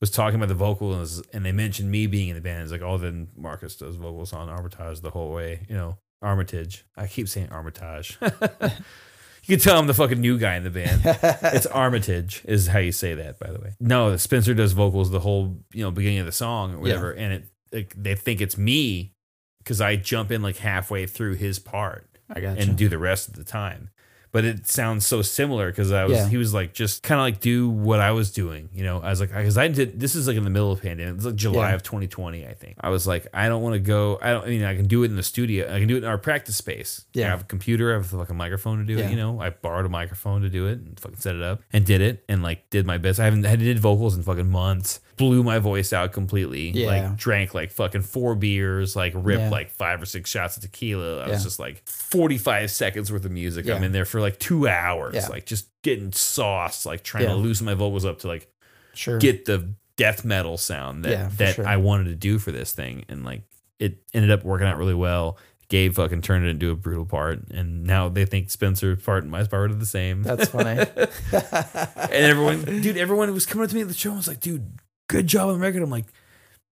was 0.00 0.10
talking 0.10 0.36
about 0.36 0.48
the 0.48 0.54
vocals 0.54 1.22
and 1.32 1.44
they 1.44 1.52
mentioned 1.52 1.90
me 1.90 2.06
being 2.06 2.28
in 2.28 2.34
the 2.34 2.40
band. 2.40 2.62
It's 2.62 2.72
like, 2.72 2.82
oh, 2.82 2.98
then 2.98 3.28
Marcus 3.36 3.76
does 3.76 3.96
vocals 3.96 4.32
on 4.32 4.48
Armitage 4.48 5.00
the 5.00 5.10
whole 5.10 5.32
way, 5.32 5.66
you 5.68 5.76
know, 5.76 5.98
Armitage. 6.22 6.84
I 6.96 7.06
keep 7.06 7.28
saying 7.28 7.48
Armitage. 7.50 8.18
you 8.22 9.56
can 9.56 9.58
tell 9.58 9.78
I'm 9.78 9.86
the 9.86 9.94
fucking 9.94 10.20
new 10.20 10.38
guy 10.38 10.56
in 10.56 10.64
the 10.64 10.70
band. 10.70 11.00
it's 11.04 11.66
Armitage 11.66 12.42
is 12.44 12.68
how 12.68 12.78
you 12.78 12.92
say 12.92 13.14
that, 13.14 13.38
by 13.38 13.50
the 13.50 13.60
way. 13.60 13.74
No, 13.80 14.16
Spencer 14.16 14.52
does 14.52 14.72
vocals 14.72 15.10
the 15.10 15.20
whole, 15.20 15.56
you 15.72 15.82
know, 15.82 15.90
beginning 15.90 16.18
of 16.18 16.26
the 16.26 16.32
song 16.32 16.74
or 16.74 16.80
whatever, 16.80 17.12
and 17.12 17.32
it 17.32 17.44
like, 17.72 17.94
they 17.96 18.14
think 18.14 18.40
it's 18.40 18.58
me 18.58 19.14
because 19.60 19.80
I 19.80 19.96
jump 19.96 20.30
in 20.30 20.42
like 20.42 20.56
halfway 20.58 21.06
through 21.06 21.34
his 21.34 21.58
part 21.58 22.06
I 22.28 22.40
got 22.40 22.58
and 22.58 22.76
do 22.76 22.88
the 22.88 22.98
rest 22.98 23.28
of 23.28 23.34
the 23.34 23.44
time. 23.44 23.90
but 24.32 24.44
it 24.44 24.64
sounds 24.64 25.04
so 25.04 25.22
similar 25.22 25.70
because 25.72 25.90
I 25.90 26.04
was 26.04 26.16
Yeah. 26.18 26.28
he 26.28 26.36
was 26.36 26.54
like 26.54 26.72
just 26.72 27.02
kind 27.02 27.18
of 27.20 27.24
like 27.24 27.40
do 27.40 27.68
what 27.68 27.98
I 27.98 28.12
was 28.12 28.30
doing, 28.30 28.68
you 28.72 28.84
know. 28.84 29.00
I 29.00 29.10
was 29.10 29.18
like 29.18 29.30
because 29.34 29.58
I 29.58 29.66
did 29.66 29.98
this 29.98 30.14
is 30.14 30.28
like 30.28 30.36
in 30.36 30.44
the 30.44 30.50
middle 30.50 30.70
of 30.70 30.80
pandemic. 30.80 31.16
It's 31.16 31.24
like 31.24 31.34
July 31.34 31.70
Yeah. 31.70 31.74
of 31.74 31.82
2020, 31.82 32.46
I 32.46 32.54
think. 32.54 32.76
I 32.80 32.90
was 32.90 33.08
like 33.08 33.26
I 33.34 33.48
don't 33.48 33.60
want 33.60 33.74
to 33.74 33.80
go. 33.80 34.20
I 34.22 34.30
don't. 34.30 34.44
I 34.44 34.48
mean, 34.50 34.62
I 34.62 34.76
can 34.76 34.86
do 34.86 35.02
it 35.02 35.06
in 35.10 35.16
the 35.16 35.24
studio. 35.24 35.66
I 35.74 35.80
can 35.80 35.88
do 35.88 35.96
it 35.96 36.04
in 36.04 36.08
our 36.08 36.16
practice 36.16 36.54
space. 36.56 37.04
Yeah. 37.12 37.26
I 37.26 37.30
have 37.30 37.40
a 37.40 37.44
computer. 37.44 37.90
I 37.90 37.94
have 37.96 38.12
like 38.12 38.30
a 38.30 38.34
microphone 38.34 38.78
to 38.78 38.84
do 38.84 38.98
Yeah. 39.00 39.06
it. 39.06 39.10
You 39.10 39.16
know, 39.16 39.40
I 39.40 39.50
borrowed 39.50 39.84
a 39.86 39.88
microphone 39.88 40.42
to 40.42 40.48
do 40.48 40.68
it 40.68 40.78
and 40.78 41.00
fucking 41.00 41.18
set 41.18 41.34
it 41.34 41.42
up 41.42 41.62
and 41.72 41.84
did 41.84 42.00
it 42.00 42.22
and 42.28 42.40
like 42.40 42.70
did 42.70 42.86
my 42.86 42.98
best. 42.98 43.18
I 43.18 43.24
haven't 43.24 43.44
I 43.44 43.56
did 43.56 43.80
vocals 43.80 44.16
in 44.16 44.22
fucking 44.22 44.48
months. 44.48 45.00
Blew 45.20 45.44
my 45.44 45.58
voice 45.60 45.92
out 45.92 46.12
completely. 46.12 46.70
Yeah. 46.70 46.86
Like 46.88 47.16
drank 47.16 47.54
like 47.54 47.70
fucking 47.70 48.02
four 48.02 48.34
beers. 48.34 48.96
Like 48.96 49.12
ripped 49.14 49.40
Yeah. 49.42 49.50
like 49.50 49.70
five 49.70 50.02
or 50.02 50.06
six 50.06 50.28
shots 50.30 50.56
of 50.56 50.62
tequila. 50.62 51.18
I 51.22 51.26
Yeah. 51.26 51.32
was 51.34 51.44
just 51.44 51.58
like 51.60 51.86
45 51.86 52.70
seconds 52.70 53.12
worth 53.12 53.24
of 53.24 53.30
music. 53.30 53.68
I'm 53.68 53.84
in 53.84 53.92
there 53.92 54.04
for 54.04 54.20
like 54.20 54.38
two 54.38 54.66
hours, 54.66 55.28
like 55.28 55.46
just 55.46 55.68
getting 55.82 56.10
sauce, 56.12 56.84
like 56.86 57.02
trying 57.04 57.26
to 57.26 57.34
loosen 57.34 57.66
my 57.66 57.74
vocals 57.74 58.04
up 58.04 58.18
to 58.20 58.28
like 58.28 58.50
Sure. 58.94 59.18
get 59.18 59.44
the 59.44 59.74
death 59.96 60.24
metal 60.24 60.56
sound 60.56 61.04
that 61.04 61.36
that 61.38 61.54
sure. 61.56 61.66
I 61.68 61.76
wanted 61.76 62.04
to 62.04 62.14
do 62.14 62.38
for 62.38 62.50
this 62.52 62.72
thing, 62.72 63.04
and 63.08 63.24
like 63.24 63.42
it 63.78 63.98
ended 64.14 64.30
up 64.30 64.42
working 64.44 64.66
out 64.66 64.78
really 64.78 64.94
well. 64.94 65.36
Gabe 65.68 65.94
fucking 65.94 66.22
turned 66.22 66.44
it 66.44 66.48
into 66.48 66.70
a 66.70 66.74
brutal 66.74 67.04
part, 67.06 67.48
and 67.50 67.84
now 67.84 68.08
they 68.08 68.24
think 68.24 68.50
Spencer's 68.50 69.00
part 69.02 69.22
and 69.22 69.30
my 69.30 69.44
part 69.44 69.70
are 69.70 69.74
the 69.74 69.86
same. 69.86 70.22
That's 70.24 70.48
funny. 70.48 70.80
and 71.32 72.10
everyone, 72.12 72.64
dude, 72.64 72.96
everyone 72.96 73.32
was 73.32 73.46
coming 73.46 73.64
up 73.64 73.70
to 73.70 73.76
me 73.76 73.82
at 73.82 73.88
the 73.88 73.94
show 73.94 74.10
and 74.10 74.16
was 74.18 74.26
like, 74.28 74.40
"Dude, 74.40 74.68
good 75.12 75.26
job 75.26 75.48
on 75.48 75.54
the 75.54 75.60
record." 75.60 75.82
I'm 75.82 75.90
like, 75.90 76.06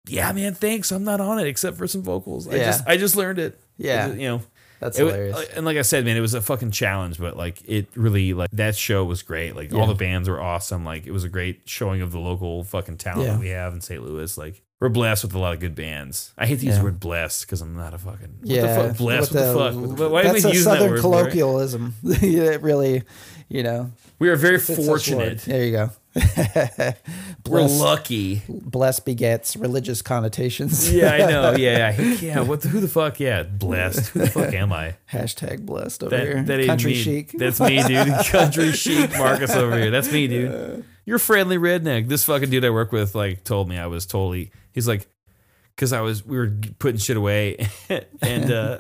"Yeah, 0.07 0.31
man, 0.33 0.55
thanks. 0.55 0.91
I'm 0.91 1.05
not 1.05 1.21
on 1.21 1.39
it 1.39 1.47
except 1.47 1.77
for 1.77 1.87
some 1.87 2.03
vocals. 2.03 2.49
I 2.49 2.57
Yeah. 2.57 2.65
just, 2.67 2.85
I 2.87 2.97
just 2.97 3.17
learned 3.17 3.39
it. 3.39 3.59
Yeah. 3.79 4.05
I 4.05 4.09
just- 4.09 4.21
you 4.21 4.29
know." 4.29 4.43
That's 4.81 4.99
It 4.99 5.05
wa- 5.05 5.11
hilarious. 5.11 5.37
Uh, 5.37 5.45
and 5.55 5.65
like 5.65 5.77
I 5.77 5.83
said, 5.83 6.05
man, 6.05 6.17
it 6.17 6.21
was 6.21 6.35
a 6.35 6.41
fucking 6.41 6.73
challenge, 6.73 7.17
but 7.17 7.37
like 7.37 7.63
it 7.69 7.87
really 7.95 8.35
like 8.35 8.51
that 8.51 8.75
show 8.75 9.05
was 9.05 9.23
great. 9.23 9.55
Like 9.55 9.71
Yeah. 9.71 9.79
all 9.79 9.87
the 9.87 9.95
bands 9.95 10.29
were 10.29 10.41
awesome. 10.43 10.85
Like 10.85 11.07
it 11.07 11.13
was 11.13 11.23
a 11.23 11.29
great 11.29 11.61
showing 11.67 12.03
of 12.03 12.11
the 12.11 12.19
local 12.19 12.65
fucking 12.65 12.97
talent 12.97 13.29
Yeah. 13.29 13.35
that 13.35 13.39
we 13.41 13.51
have 13.51 13.75
in 13.75 13.81
St. 13.81 14.03
Louis. 14.05 14.37
Like 14.37 14.61
we're 14.81 14.89
blessed 14.89 15.23
with 15.23 15.35
a 15.35 15.39
lot 15.39 15.55
of 15.55 15.61
good 15.61 15.77
bands. 15.77 16.33
I 16.37 16.47
hate 16.47 16.59
to 16.59 16.67
use 16.67 16.75
Yeah. 16.75 16.79
the 16.81 16.85
word 16.87 16.99
blessed 16.99 17.43
because 17.47 17.61
I'm 17.61 17.77
not 17.77 17.95
a 17.95 17.99
fucking 17.99 18.39
what 18.41 18.49
yeah. 18.51 18.63
the 18.83 18.89
fuck 18.89 18.97
blessed. 18.99 19.33
What 19.33 19.41
the, 19.41 19.55
fuck? 19.55 19.99
What- 20.01 20.11
Why 20.11 20.23
that's 20.25 20.45
am 20.45 20.51
a 20.51 20.53
using 20.53 20.73
that 20.73 20.79
southern 20.79 20.91
word? 20.95 21.01
colloquialism. 21.01 21.95
it 22.03 22.61
really, 22.63 23.05
you 23.49 23.63
know. 23.63 23.93
We 24.19 24.31
are 24.31 24.37
very 24.37 24.59
fits 24.59 24.81
us 24.81 24.87
fortunate. 24.87 25.43
There 25.43 25.65
you 25.65 25.71
go. 25.71 25.91
We're 27.49 27.63
lucky. 27.63 28.43
blessed 28.49 29.05
begets 29.05 29.57
religious 29.57 30.03
connotations. 30.03 30.93
Yeah, 30.93 31.13
I 31.13 31.19
know. 31.19 31.53
Yeah, 31.57 31.95
yeah. 31.99 32.01
yeah. 32.21 32.41
What? 32.41 32.61
The, 32.61 32.69
who 32.69 32.81
the 32.81 32.89
fuck? 32.89 33.19
Yeah, 33.19 33.45
blessed. 33.45 34.09
Who 34.11 34.21
the 34.21 34.31
fuck 34.31 34.53
am 34.53 34.73
I? 34.73 34.97
Hashtag 35.11 35.65
blessed 35.65 36.03
over 36.03 36.17
here. 36.17 36.35
That, 36.35 36.47
that 36.47 36.59
ain't 36.61 36.69
Country 36.69 36.93
me. 36.93 36.97
chic. 37.03 37.33
That's 37.33 37.61
me, 37.61 37.83
dude. 37.83 38.09
Country 38.27 38.73
chic 38.73 39.11
Marcus 39.17 39.51
over 39.53 39.79
here. 39.79 39.91
That's 39.91 40.13
me, 40.13 40.29
dude. 40.29 40.85
You're 41.05 41.19
friendly 41.19 41.57
redneck. 41.57 42.09
This 42.09 42.25
fucking 42.25 42.51
dude 42.51 42.65
I 42.65 42.71
work 42.71 42.93
with 42.93 43.15
like 43.15 43.45
told 43.45 43.69
me 43.69 43.79
I 43.79 43.87
was 43.87 44.07
totally. 44.07 44.53
He's 44.73 44.87
like, 44.87 45.07
because 45.75 45.93
I 45.93 46.01
was 46.03 46.25
we 46.25 46.37
were 46.37 46.53
putting 46.79 46.99
shit 46.99 47.17
away, 47.17 47.69
and 48.21 48.53
uh, 48.53 48.79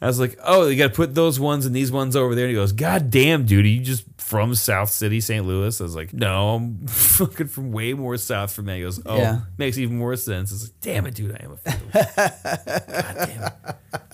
I 0.00 0.06
was 0.06 0.18
like, 0.18 0.38
oh, 0.42 0.66
you 0.68 0.76
got 0.76 0.88
to 0.88 0.94
put 0.94 1.14
those 1.14 1.38
ones 1.38 1.66
and 1.66 1.76
these 1.76 1.92
ones 1.92 2.16
over 2.16 2.34
there. 2.34 2.46
And 2.46 2.50
he 2.50 2.56
goes, 2.56 2.72
God 2.72 3.10
damn, 3.10 3.44
dude, 3.44 3.66
you 3.66 3.80
just 3.80 4.09
from 4.30 4.54
South 4.54 4.90
City, 4.90 5.20
St. 5.20 5.44
Louis? 5.44 5.80
I 5.80 5.84
was 5.84 5.96
like, 5.96 6.12
no, 6.14 6.54
I'm 6.54 6.86
fucking 6.86 7.48
from 7.48 7.72
way 7.72 7.92
more 7.94 8.16
south 8.16 8.52
from 8.52 8.66
that. 8.66 8.76
He 8.76 8.82
goes, 8.82 9.00
oh, 9.04 9.16
Yeah. 9.18 9.40
makes 9.58 9.76
even 9.76 9.98
more 9.98 10.14
sense. 10.16 10.52
It's 10.52 10.62
like, 10.62 10.80
damn 10.80 11.06
it, 11.06 11.14
dude, 11.14 11.32
I 11.32 11.44
am 11.44 11.52
a. 11.52 11.56
God 12.16 13.26
damn 13.26 13.42
it 13.44 13.52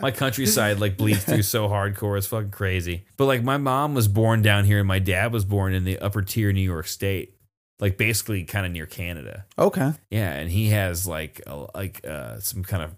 my 0.01 0.11
countryside 0.11 0.79
like 0.79 0.97
bleeds 0.97 1.25
through 1.25 1.43
so 1.43 1.69
hardcore. 1.69 2.19
It's 2.19 2.27
fucking 2.27 2.51
crazy. 2.51 3.05
But 3.17 3.27
like 3.27 3.43
my 3.43 3.57
mom 3.57 3.95
was 3.95 4.09
born 4.09 4.43
down 4.43 4.65
here 4.65 4.79
and 4.79 4.89
my 4.89 4.99
dad 4.99 5.33
was 5.33 5.45
born 5.45 5.73
in 5.73 5.85
the 5.85 5.99
upper 5.99 6.23
tier 6.23 6.53
New 6.53 6.61
York 6.61 6.87
State. 6.87 7.35
Like 7.81 7.97
basically 7.99 8.45
kind 8.45 8.65
of 8.67 8.73
near 8.73 8.87
Canada. 8.87 9.45
Okay. 9.59 9.93
Yeah, 10.11 10.33
and 10.33 10.51
he 10.51 10.69
has 10.69 11.07
like 11.07 11.41
a, 11.47 11.67
like 11.75 12.07
uh 12.07 12.41
some 12.41 12.63
kind 12.63 12.83
of 12.83 12.95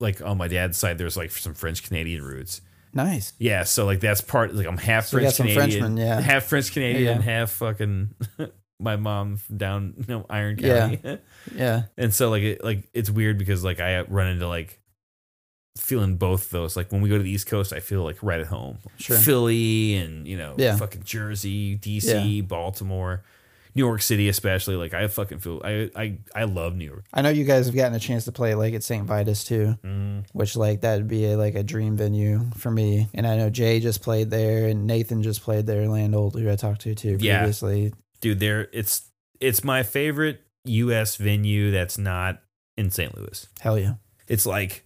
like 0.00 0.20
on 0.22 0.38
my 0.38 0.48
dad's 0.48 0.78
side 0.78 0.98
there's 0.98 1.16
like 1.16 1.30
some 1.30 1.54
French 1.54 1.82
Canadian 1.82 2.22
roots. 2.22 2.60
Nice. 2.94 3.32
Yeah, 3.38 3.64
so 3.64 3.86
like 3.86 4.00
that's 4.00 4.20
part 4.20 4.54
like 4.54 4.66
I'm 4.66 4.76
half 4.76 5.06
So 5.06 5.18
French 5.18 5.36
Canadian, 5.36 5.96
yeah. 5.96 6.20
half 6.20 6.44
French 6.44 6.72
Canadian, 6.72 7.16
Yeah. 7.18 7.22
half 7.22 7.50
fucking 7.52 8.14
my 8.80 8.96
mom 8.96 9.38
down 9.56 9.94
you 9.98 10.04
know 10.08 10.26
Iron 10.28 10.56
County. 10.56 11.00
Yeah. 11.54 11.84
and 11.96 12.12
so 12.14 12.30
like 12.30 12.42
it 12.42 12.64
like 12.64 12.88
it's 12.92 13.08
weird 13.10 13.38
because 13.38 13.64
like 13.64 13.80
I 13.80 14.00
run 14.02 14.26
into 14.28 14.46
like 14.48 14.78
feeling 15.78 16.16
both 16.16 16.50
those 16.50 16.76
like 16.76 16.92
when 16.92 17.00
we 17.00 17.08
go 17.08 17.16
to 17.16 17.22
the 17.22 17.30
east 17.30 17.46
coast 17.46 17.72
i 17.72 17.80
feel 17.80 18.02
like 18.04 18.22
right 18.22 18.40
at 18.40 18.46
home 18.46 18.76
Sure. 18.98 19.16
philly 19.16 19.94
and 19.94 20.28
you 20.28 20.36
know 20.36 20.54
Yeah. 20.58 20.76
fucking 20.76 21.02
jersey 21.02 21.78
dc 21.78 22.46
baltimore 22.46 23.24
new 23.74 23.84
york 23.86 24.02
city 24.02 24.28
especially 24.28 24.76
like 24.76 24.92
i 24.94 25.06
fucking 25.06 25.38
feel 25.38 25.60
i 25.64 25.90
i, 25.96 26.18
I 26.34 26.44
love 26.44 26.74
new 26.76 26.84
york 26.84 27.04
I 27.14 27.22
know 27.22 27.30
you 27.30 27.44
guys 27.44 27.66
have 27.66 27.74
gotten 27.74 27.94
a 27.94 27.98
chance 27.98 28.24
to 28.26 28.32
play 28.32 28.54
like 28.54 28.74
at 28.74 28.82
St. 28.82 29.04
Vitus 29.06 29.44
too, 29.44 29.76
Mm. 29.84 30.24
which 30.32 30.56
like 30.56 30.80
that 30.82 30.96
would 30.96 31.08
be 31.08 31.26
a, 31.26 31.36
like 31.36 31.54
a 31.54 31.62
dream 31.62 31.96
venue 31.96 32.50
for 32.56 32.70
me. 32.70 33.08
And 33.14 33.26
I 33.26 33.36
know 33.36 33.50
Jay 33.50 33.80
just 33.80 34.02
played 34.02 34.30
there, 34.30 34.68
and 34.68 34.86
Nathan 34.86 35.22
just 35.22 35.42
played 35.42 35.66
there. 35.66 35.82
Landold, 35.86 36.38
who 36.38 36.50
I 36.50 36.56
talked 36.56 36.82
to 36.82 36.94
too 36.94 37.16
Yeah. 37.20 37.38
previously. 37.40 37.92
dude 38.20 38.40
there 38.40 38.68
it's 38.72 39.10
it's 39.40 39.62
my 39.64 39.82
favorite 39.82 40.40
us 40.66 41.16
venue 41.16 41.70
that's 41.70 41.98
not 41.98 42.40
in 42.76 42.90
st 42.90 43.16
louis 43.16 43.46
Hell 43.60 43.78
yeah. 43.78 43.94
it's 44.28 44.46
like 44.46 44.84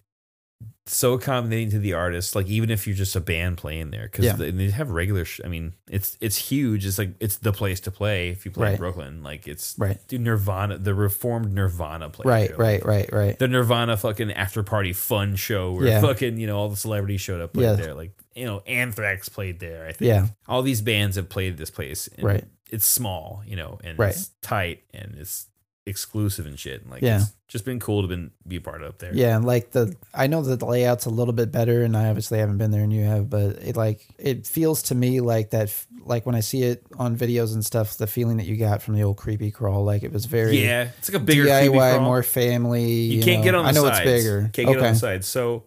so 0.89 1.15
accommodating 1.15 1.71
to 1.71 1.79
the 1.81 1.93
artists 1.93 2.35
like 2.37 2.47
even 2.47 2.71
if 2.71 2.87
you're 2.87 2.95
just 2.97 3.17
a 3.17 3.21
band 3.21 3.57
playing 3.57 3.91
there 3.91 4.05
because 4.05 4.25
Yeah. 4.25 4.35
they, 4.35 4.51
they 4.53 4.71
have 4.71 4.91
regular 4.91 5.25
sh- 5.25 5.41
i 5.45 5.49
mean 5.49 5.75
it's 5.91 6.17
it's 6.21 6.37
huge 6.37 6.87
it's 6.87 6.97
like 6.99 7.11
it's 7.19 7.37
the 7.39 7.53
place 7.53 7.81
to 7.81 7.91
play 7.91 8.29
if 8.29 8.45
you 8.45 8.53
play 8.53 8.73
in 8.73 8.79
brooklyn 8.79 9.23
like 9.23 9.49
it's 9.49 9.75
Right. 9.79 9.99
dude 10.07 10.21
nirvana 10.21 10.79
the 10.79 10.95
reformed 10.95 11.53
nirvana 11.53 12.09
play 12.11 12.25
Right. 12.25 12.49
there. 12.51 12.57
Right. 12.57 12.85
Right. 12.87 13.13
Right. 13.13 13.39
the 13.39 13.49
nirvana 13.49 13.97
fucking 13.97 14.31
after 14.33 14.63
party 14.63 14.93
fun 14.93 15.35
show 15.37 15.73
where 15.73 15.87
Yeah. 15.89 16.01
fucking 16.01 16.39
you 16.39 16.47
know 16.47 16.57
all 16.57 16.69
the 16.69 16.77
celebrities 16.77 17.21
showed 17.21 17.41
up 17.41 17.57
Yeah. 17.57 17.73
there 17.73 17.93
like 17.95 18.13
you 18.37 18.45
know 18.45 18.61
anthrax 18.67 19.29
played 19.29 19.59
there 19.59 19.87
i 19.87 19.93
think 19.93 20.09
Yeah. 20.09 20.29
all 20.47 20.63
these 20.63 20.83
bands 20.83 21.17
have 21.17 21.29
played 21.29 21.57
this 21.59 21.71
place 21.71 22.09
Right. 22.21 22.45
it's 22.71 22.87
small 22.87 23.43
you 23.47 23.57
know 23.57 23.79
and 23.83 23.99
Right. 23.99 24.11
it's 24.11 24.31
tight 24.41 24.83
and 24.95 25.17
it's 25.19 25.47
exclusive 25.87 26.47
and 26.47 26.59
shit 26.59 26.83
and 26.83 26.91
like 26.91 27.01
Yeah. 27.03 27.19
it's 27.23 27.33
just 27.49 27.65
been 27.65 27.79
cool 27.79 28.03
to 28.03 28.09
been 28.09 28.33
be 28.47 28.57
a 28.57 28.61
part 28.61 28.83
of 28.83 28.89
up 28.89 28.99
there 28.99 29.15
Yeah, 29.15 29.37
and 29.37 29.45
like 29.45 29.71
the 29.71 29.95
I 30.13 30.27
know 30.27 30.43
that 30.43 30.59
the 30.59 30.67
layout's 30.67 31.07
a 31.07 31.11
little 31.11 31.33
bit 31.33 31.53
better, 31.53 31.83
and 31.85 31.97
I 31.97 32.09
obviously 32.09 32.39
haven't 32.41 32.59
been 32.59 32.73
there, 32.73 32.83
and 32.83 32.93
you 32.93 33.05
have, 33.05 33.31
but 33.31 33.57
it 33.63 33.77
like 33.77 34.05
it 34.19 34.47
feels 34.47 34.83
to 34.85 34.95
me 34.97 35.21
like 35.21 35.51
that, 35.51 35.73
like 36.05 36.27
when 36.27 36.35
I 36.35 36.41
see 36.41 36.65
it 36.65 36.85
on 36.99 37.17
videos 37.17 37.55
and 37.55 37.65
stuff, 37.65 37.97
the 37.99 38.07
feeling 38.09 38.39
that 38.39 38.47
you 38.47 38.57
got 38.57 38.83
from 38.83 38.95
the 38.95 39.03
old 39.05 39.17
creepy 39.17 39.53
crawl, 39.53 39.85
like 39.85 40.03
it 40.03 40.13
was 40.13 40.25
very 40.27 40.61
Yeah, 40.63 40.89
it's 40.99 41.09
like 41.09 41.23
a 41.23 41.25
bigger 41.25 41.45
DIY, 41.47 42.03
more 42.03 42.23
family. 42.25 42.91
You, 42.91 43.19
You, 43.19 43.23
can't 43.23 43.39
know. 43.41 43.45
get 43.45 43.55
on 43.55 43.65
the 43.65 43.69
I 43.71 43.73
know 43.73 43.85
sides. 43.85 43.99
it's 44.01 44.05
bigger. 44.25 44.41
Can't 44.53 44.55
get 44.55 44.77
okay, 44.79 44.87
on 44.89 44.93
the 44.95 44.99
sides. 44.99 45.29
So 45.29 45.65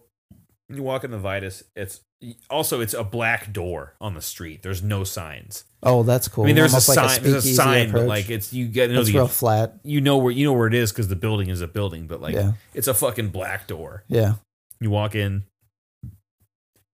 you 0.70 0.82
walk 0.82 1.04
in 1.04 1.10
the 1.10 1.18
Vitus, 1.18 1.62
it's 1.74 2.00
also 2.48 2.80
it's 2.80 2.94
a 2.94 3.02
black 3.04 3.52
door 3.52 3.94
on 4.00 4.14
the 4.14 4.20
street. 4.22 4.62
There's 4.62 4.82
no 4.82 5.04
signs. 5.04 5.64
oh, 5.82 6.02
that's 6.02 6.28
cool. 6.28 6.44
I 6.44 6.46
mean, 6.48 6.56
there's 6.56 6.72
Almost 6.74 6.88
a 6.88 6.92
like 6.92 7.10
sign. 7.10 7.22
there's 7.22 7.44
a 7.46 7.54
sign, 7.54 7.92
but 7.92 8.06
like 8.06 8.28
it's 8.30 8.52
you 8.52 8.66
get 8.68 8.88
to 8.88 8.94
know 8.94 9.00
it's 9.00 9.08
the, 9.10 9.16
real 9.16 9.28
flat. 9.28 9.74
you 9.82 10.00
know 10.00 10.18
where 10.18 10.32
you 10.32 10.44
know 10.44 10.52
where 10.52 10.66
it 10.66 10.74
is 10.74 10.92
because 10.92 11.08
the 11.08 11.16
building 11.16 11.48
is 11.48 11.60
a 11.60 11.68
building, 11.68 12.06
but 12.06 12.20
like 12.20 12.34
Yeah. 12.34 12.52
it's 12.74 12.88
a 12.88 12.94
fucking 12.94 13.28
black 13.30 13.66
door. 13.66 14.04
Yeah, 14.08 14.34
You 14.80 14.90
walk 14.90 15.14
in, 15.14 15.44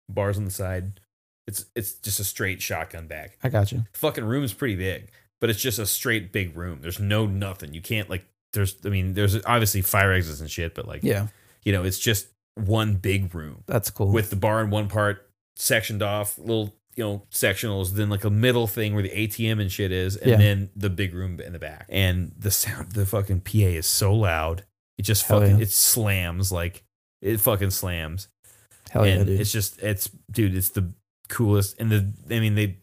bars 0.08 0.36
on 0.38 0.44
the 0.44 0.50
side. 0.50 1.00
It's 1.46 1.66
it's 1.74 1.92
just 1.94 2.20
a 2.20 2.24
straight 2.24 2.62
shotgun 2.62 3.06
bag. 3.06 3.32
I 3.42 3.48
got 3.48 3.72
you. 3.72 3.84
fucking 3.94 4.24
room's 4.24 4.52
pretty 4.52 4.76
big, 4.76 5.10
but 5.40 5.50
it's 5.50 5.60
just 5.60 5.78
a 5.78 5.86
straight 5.86 6.32
big 6.32 6.56
room. 6.56 6.78
There's 6.80 7.00
no 7.00 7.26
nothing. 7.26 7.74
You 7.74 7.80
can't 7.82 8.08
like 8.08 8.24
there's 8.52 8.76
I 8.84 8.88
mean 8.88 9.14
there's 9.14 9.36
obviously 9.44 9.82
fire 9.82 10.12
exits 10.12 10.40
and 10.40 10.50
shit, 10.50 10.74
but 10.74 10.86
like 10.86 11.02
Yeah, 11.02 11.28
you 11.64 11.72
know, 11.72 11.82
it's 11.84 11.98
just 11.98 12.28
one 12.56 12.94
big 12.96 13.34
room 13.34 13.62
that's 13.66 13.90
cool. 13.90 14.10
with 14.12 14.30
the 14.30 14.36
bar 14.36 14.62
in 14.62 14.70
one 14.70 14.88
part 14.88 15.30
sectioned 15.56 16.02
off, 16.02 16.38
little 16.38 16.74
you 16.96 17.04
know 17.04 17.22
sectionals, 17.30 17.92
then 17.92 18.10
like 18.10 18.24
a 18.24 18.30
middle 18.30 18.66
thing 18.66 18.94
where 18.94 19.02
the 19.02 19.10
ATM 19.10 19.60
and 19.60 19.70
shit 19.70 19.92
is, 19.92 20.16
and 20.16 20.30
Yeah. 20.32 20.36
then 20.36 20.70
the 20.76 20.90
big 20.90 21.14
room 21.14 21.40
in 21.40 21.52
the 21.52 21.58
back. 21.58 21.86
And 21.88 22.32
the 22.38 22.50
sound, 22.50 22.92
the 22.92 23.06
fucking 23.06 23.40
PA 23.42 23.58
is 23.78 23.86
so 23.86 24.12
loud, 24.14 24.64
it 24.98 25.02
just 25.02 25.26
Hell 25.26 25.40
fucking 25.40 25.56
yeah. 25.56 25.62
it 25.62 25.70
slams 25.70 26.50
like 26.52 26.84
it 27.22 27.38
fucking 27.40 27.70
slams 27.70 28.28
Hell 28.90 29.06
yeah, 29.06 29.18
dude. 29.24 29.40
it's 29.40 29.52
just 29.52 29.80
it's 29.82 30.10
dude 30.30 30.54
it's 30.56 30.70
the 30.70 30.92
coolest 31.28 31.78
and 31.80 31.90
the 31.92 32.12
i 32.34 32.40
mean 32.40 32.54
they 32.56 32.78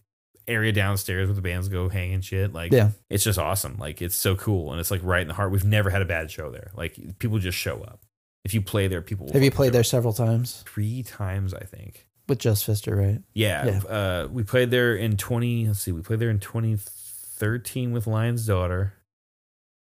area 0.47 0.71
downstairs 0.71 1.27
where 1.27 1.35
the 1.35 1.41
bands 1.41 1.67
go 1.67 1.89
hang 1.89 2.13
and 2.13 2.23
shit 2.23 2.53
like 2.53 2.71
Yeah. 2.71 2.91
it's 3.09 3.23
just 3.25 3.37
awesome 3.37 3.77
like 3.77 4.01
it's 4.01 4.15
so 4.15 4.35
cool 4.35 4.71
and 4.71 4.79
it's 4.79 4.89
like 4.89 5.01
right 5.03 5.21
in 5.21 5.27
the 5.27 5.33
heart 5.33 5.51
we've 5.51 5.65
never 5.65 5.89
had 5.89 6.01
a 6.01 6.05
bad 6.05 6.31
show 6.31 6.49
there 6.49 6.71
like 6.75 6.97
people 7.19 7.39
just 7.39 7.57
show 7.57 7.81
up 7.83 7.99
if 8.45 8.53
you 8.53 8.61
play 8.61 8.87
there 8.87 9.01
people 9.01 9.25
will 9.25 9.33
Have 9.33 9.43
you 9.43 9.51
played 9.51 9.73
there 9.73 9.83
several 9.83 10.13
times 10.13 10.63
three 10.67 11.03
times 11.03 11.53
i 11.53 11.63
think 11.63 12.07
with 12.27 12.39
Just 12.39 12.67
Fister, 12.67 12.95
right? 12.97 13.21
yeah, 13.33 13.65
Yeah. 13.65 13.77
uh 13.89 14.27
we 14.31 14.43
played 14.43 14.69
there 14.71 14.95
in 14.95 15.15
20 15.17 15.67
let's 15.67 15.79
see 15.79 15.91
we 15.93 16.01
played 16.01 16.19
there 16.19 16.29
in 16.29 16.39
2013 16.39 17.91
with 17.93 18.05
lion's 18.07 18.45
daughter 18.45 18.93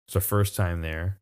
it's 0.08 0.16
our 0.16 0.22
first 0.22 0.56
time 0.56 0.82
there 0.82 1.20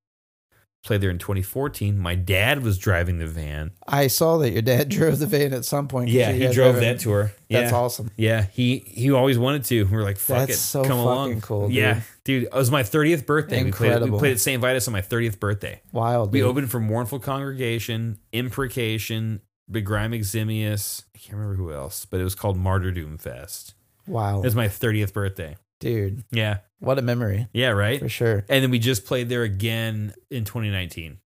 Played 0.83 0.99
there 0.99 1.09
in 1.09 1.17
2014. 1.17 1.97
My 1.97 2.13
dad 2.13 2.61
was 2.61 2.77
driving 2.77 3.17
the 3.17 3.25
van. 3.25 3.71
I 3.87 4.07
saw 4.07 4.37
that 4.39 4.51
your 4.51 4.61
dad 4.61 4.89
drove 4.89 5.19
the 5.19 5.27
van 5.27 5.53
at 5.53 5.63
some 5.63 5.87
point. 5.87 6.09
Yeah, 6.09 6.33
he 6.33 6.51
drove 6.51 6.75
that 6.81 6.99
tour. 6.99 7.31
That's 7.49 7.71
awesome. 7.71 8.11
Yeah, 8.17 8.47
he 8.51 8.79
he 8.79 9.09
always 9.11 9.39
wanted 9.39 9.63
to. 9.65 9.85
We 9.85 9.91
were 9.91 10.03
like, 10.03 10.17
fuck 10.17 10.39
That's 10.39 10.53
it, 10.53 10.57
so 10.57 10.83
come 10.83 10.99
along. 10.99 11.39
cool, 11.39 11.67
dude. 11.67 11.75
Yeah, 11.77 12.01
dude, 12.25 12.43
it 12.43 12.53
was 12.53 12.69
my 12.69 12.83
30th 12.83 13.25
birthday. 13.25 13.63
We 13.63 13.71
played, 13.71 14.01
we 14.01 14.11
played 14.17 14.33
at 14.33 14.39
St. 14.41 14.61
Vitus 14.61 14.87
on 14.87 14.91
my 14.91 15.01
30th 15.01 15.39
birthday. 15.39 15.81
Wild. 15.93 16.33
We 16.33 16.39
dude. 16.39 16.49
opened 16.49 16.69
for 16.69 16.81
Mournful 16.81 17.19
Congregation, 17.19 18.19
Imprecation, 18.33 19.39
Begrime 19.71 20.13
Exemious. 20.13 21.03
I 21.15 21.17
can't 21.19 21.37
remember 21.37 21.55
who 21.55 21.71
else, 21.71 22.03
but 22.05 22.19
it 22.19 22.25
was 22.25 22.35
called 22.35 22.57
Martyrdom 22.57 23.17
Fest. 23.17 23.73
Wow. 24.05 24.39
It 24.39 24.45
was 24.45 24.55
my 24.55 24.67
30th 24.67 25.13
birthday. 25.13 25.55
Dude, 25.83 26.23
Yeah, 26.31 26.57
what 26.79 26.97
a 26.97 27.01
memory 27.01 27.47
yeah, 27.53 27.69
right. 27.69 27.99
for 27.99 28.09
sure. 28.09 28.45
And 28.49 28.63
then 28.63 28.71
we 28.71 28.79
just 28.79 29.05
played 29.05 29.29
there 29.29 29.43
again 29.43 30.13
in 30.31 30.45
2019. 30.45 31.17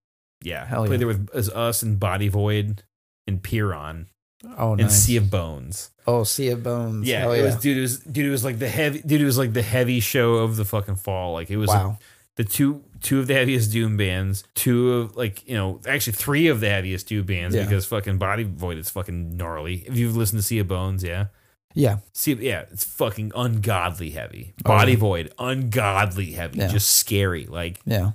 Yeah, 0.42 0.66
Hell 0.66 0.86
played 0.86 0.92
yeah. 0.94 0.98
there 0.98 1.08
with 1.08 1.30
as 1.34 1.50
us 1.50 1.82
and 1.84 2.00
Body 2.00 2.28
Void 2.28 2.84
and 3.28 3.42
Pyrrhon 3.42 4.08
Oh, 4.58 4.74
and 4.74 4.82
nice. 4.82 5.04
Sea 5.04 5.18
of 5.18 5.32
Bones. 5.32 5.90
oh, 6.06 6.24
Sea 6.24 6.50
of 6.50 6.62
Bones. 6.64 7.08
Yeah, 7.08 7.22
Hell 7.22 7.32
it 7.34 7.40
yeah. 7.40 7.44
was 7.46 7.56
dude. 7.56 7.78
It 7.78 7.82
was 7.82 8.00
dude. 8.00 8.26
It 8.28 8.30
was 8.30 8.44
like 8.46 8.60
the 8.60 8.70
heavy 8.70 9.02
dude. 9.02 9.20
It 9.22 9.26
was 9.26 9.38
like 9.38 9.54
the 9.54 9.64
heavy 9.64 10.00
show 10.00 10.36
of 10.36 10.58
the 10.58 10.66
fucking 10.66 10.96
fall. 10.98 11.34
Like 11.34 11.50
it 11.50 11.58
was 11.58 11.70
wow. 11.70 11.98
the 12.36 12.44
two 12.44 12.84
two 13.02 13.20
of 13.20 13.26
the 13.28 13.34
heaviest 13.34 13.72
doom 13.72 13.98
bands, 13.98 14.44
two 14.54 14.94
of 14.94 15.18
like 15.18 15.46
you 15.50 15.56
know 15.56 15.82
actually 15.88 16.14
three 16.14 16.48
of 16.48 16.60
the 16.60 16.70
heaviest 16.70 17.08
doom 17.08 17.26
bands 17.26 17.56
Yeah. 17.56 17.64
because 17.64 17.88
fucking 17.88 18.20
Body 18.20 18.44
Void 18.44 18.78
is 18.78 18.92
fucking 18.92 19.36
gnarly. 19.38 19.84
If 19.88 19.98
you've 19.98 20.16
listened 20.16 20.40
to 20.40 20.46
Sea 20.46 20.60
of 20.60 20.68
Bones, 20.68 21.04
yeah, 21.04 21.26
Yeah. 21.78 21.98
See, 22.14 22.34
yeah, 22.34 22.66
it's 22.72 22.84
fucking 22.84 23.32
ungodly 23.36 24.10
heavy. 24.10 24.54
Oh, 24.66 24.70
Body 24.70 24.94
yeah. 24.94 24.98
Void, 24.98 25.34
ungodly 25.38 26.32
heavy, 26.32 26.60
Yeah. 26.60 26.68
just 26.68 26.90
scary, 26.90 27.46
like 27.46 27.80
Yeah. 27.86 28.12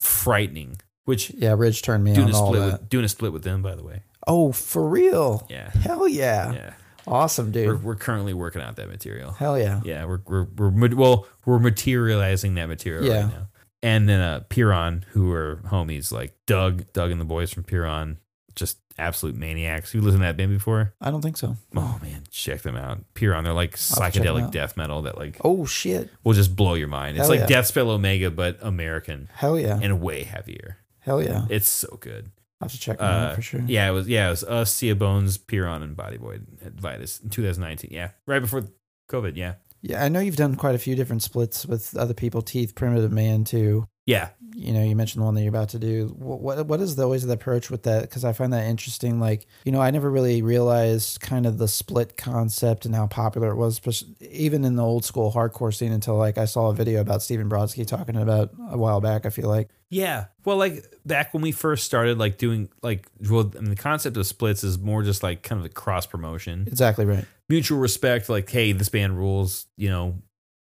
frightening. 0.00 0.76
Which 1.04 1.30
Yeah. 1.30 1.54
Ridge 1.56 1.82
turned 1.82 2.02
me 2.04 2.14
doing 2.14 2.28
on 2.28 2.34
a 2.34 2.38
all 2.38 2.46
split 2.48 2.60
that. 2.70 2.80
with, 2.80 2.88
doing 2.88 3.04
a 3.04 3.08
split 3.08 3.32
with 3.32 3.44
them, 3.44 3.62
by 3.62 3.74
the 3.74 3.82
way. 3.84 4.02
Oh, 4.26 4.52
for 4.52 4.88
real? 4.88 5.46
Yeah, 5.50 5.70
Hell 5.70 6.08
yeah. 6.08 6.52
yeah. 6.52 6.70
Awesome, 7.06 7.50
dude. 7.52 7.66
We're, 7.68 7.76
we're 7.76 7.94
currently 7.96 8.32
working 8.32 8.62
out 8.62 8.76
that 8.76 8.88
material. 8.88 9.32
Hell 9.32 9.58
yeah. 9.58 9.82
Yeah, 9.84 10.06
we're 10.06 10.20
we're 10.26 10.44
we're 10.56 10.70
ma- 10.70 10.96
well, 10.96 11.26
we're 11.44 11.58
materializing 11.58 12.54
that 12.54 12.66
material 12.66 13.04
Yeah. 13.04 13.20
right 13.24 13.28
now. 13.30 13.48
And 13.82 14.08
then 14.08 14.20
uh 14.20 14.40
Pyrrhon, 14.48 15.04
who 15.10 15.30
are 15.32 15.60
homies 15.66 16.10
like 16.10 16.34
Doug, 16.46 16.90
Doug 16.94 17.10
and 17.10 17.20
the 17.20 17.26
boys 17.26 17.52
from 17.52 17.64
Pyrrhon, 17.64 18.16
just 18.54 18.78
absolute 18.98 19.36
maniacs. 19.36 19.92
You 19.94 20.00
listened 20.00 20.22
to 20.22 20.26
that 20.26 20.36
band 20.36 20.50
before? 20.52 20.92
I 21.00 21.10
don't 21.10 21.20
think 21.22 21.36
so. 21.36 21.56
Oh 21.76 21.98
man, 22.02 22.22
check 22.30 22.62
them 22.62 22.76
out. 22.76 23.00
Pyrrhon, 23.14 23.44
they're 23.44 23.52
like 23.52 23.78
I'll 23.96 24.02
have 24.02 24.12
to 24.12 24.18
check 24.20 24.26
'em 24.28 24.34
psychedelic 24.36 24.50
death 24.52 24.76
metal 24.76 25.02
that 25.02 25.16
like 25.18 25.38
Oh 25.44 25.64
shit. 25.66 26.10
will 26.22 26.34
just 26.34 26.54
blow 26.56 26.74
your 26.74 26.88
mind. 26.88 27.16
It's 27.16 27.28
Hell 27.28 27.36
like 27.38 27.48
yeah. 27.50 27.58
Deathspell 27.60 27.88
Omega 27.88 28.30
but 28.30 28.58
American 28.62 29.28
Hell 29.34 29.58
yeah. 29.58 29.78
and 29.82 30.00
way 30.00 30.22
heavier. 30.24 30.78
Hell 31.00 31.22
yeah. 31.22 31.46
It's 31.50 31.68
so 31.68 31.98
good. 32.00 32.30
I'll 32.60 32.66
have 32.66 32.72
to 32.72 32.78
check 32.80 32.98
that 32.98 33.04
out 33.04 33.32
Uh, 33.32 33.34
for 33.34 33.42
sure. 33.42 33.62
Yeah, 33.66 33.88
it 33.88 33.92
was 33.92 34.08
yeah, 34.08 34.28
it 34.28 34.30
was 34.30 34.44
us, 34.44 34.72
Sea 34.72 34.92
Bones, 34.94 35.36
Pyrrhon, 35.38 35.82
and 35.82 35.96
Body 35.96 36.16
Void 36.16 36.46
at 36.64 36.72
Vitus 36.74 37.20
in 37.20 37.28
2019. 37.30 37.90
Yeah, 37.92 38.10
right 38.26 38.38
before 38.40 38.62
COVID. 39.10 39.36
Yeah, 39.36 39.54
Yeah, 39.82 40.02
I 40.02 40.08
know 40.08 40.20
you've 40.20 40.36
done 40.36 40.54
quite 40.54 40.74
a 40.74 40.78
few 40.78 40.94
different 40.94 41.22
splits 41.22 41.66
with 41.66 41.94
other 41.96 42.14
people, 42.14 42.40
Teeth, 42.42 42.74
Primitive 42.74 43.12
Man 43.12 43.44
too. 43.44 43.86
yeah, 44.06 44.28
You 44.56 44.72
know, 44.72 44.82
you 44.84 44.94
mentioned 44.94 45.20
the 45.20 45.24
one 45.24 45.34
that 45.34 45.42
you're 45.42 45.48
about 45.48 45.70
to 45.70 45.80
do. 45.80 46.14
What 46.16 46.40
what, 46.40 46.66
what 46.66 46.80
is 46.80 46.94
the 46.94 47.02
always 47.02 47.26
the 47.26 47.32
approach 47.32 47.70
with 47.70 47.82
that? 47.84 48.02
Because 48.02 48.24
I 48.24 48.32
find 48.32 48.52
that 48.52 48.66
interesting. 48.66 49.18
Like, 49.18 49.46
you 49.64 49.72
know, 49.72 49.80
I 49.80 49.90
never 49.90 50.08
really 50.10 50.42
realized 50.42 51.20
kind 51.20 51.44
of 51.44 51.58
the 51.58 51.66
split 51.66 52.16
concept 52.16 52.86
and 52.86 52.94
how 52.94 53.08
popular 53.08 53.50
it 53.50 53.56
was, 53.56 53.80
even 54.20 54.64
in 54.64 54.76
the 54.76 54.84
old 54.84 55.04
school 55.04 55.32
hardcore 55.32 55.74
scene. 55.74 55.90
Until 55.90 56.16
like 56.16 56.38
I 56.38 56.44
saw 56.44 56.68
a 56.70 56.74
video 56.74 57.00
about 57.00 57.20
Stephen 57.22 57.48
Brodsky 57.50 57.84
talking 57.84 58.16
about 58.16 58.50
a 58.70 58.78
while 58.78 59.00
back. 59.00 59.26
I 59.26 59.30
feel 59.30 59.48
like 59.48 59.70
Yeah. 59.90 60.26
Well, 60.44 60.56
like 60.56 60.84
back 61.04 61.34
when 61.34 61.42
we 61.42 61.50
first 61.50 61.84
started, 61.84 62.18
like 62.18 62.38
doing 62.38 62.68
like 62.80 63.08
well, 63.28 63.50
I 63.56 63.60
mean, 63.60 63.70
the 63.70 63.76
concept 63.76 64.16
of 64.16 64.26
splits 64.26 64.62
is 64.62 64.78
more 64.78 65.02
just 65.02 65.22
like 65.24 65.42
kind 65.42 65.58
of 65.58 65.64
the 65.64 65.68
cross 65.74 66.06
promotion, 66.06 66.64
exactly 66.68 67.04
right. 67.04 67.24
mutual 67.48 67.78
respect. 67.78 68.28
Like, 68.28 68.48
hey, 68.48 68.70
this 68.70 68.88
band 68.88 69.18
rules. 69.18 69.66
You 69.76 69.90
know, 69.90 70.22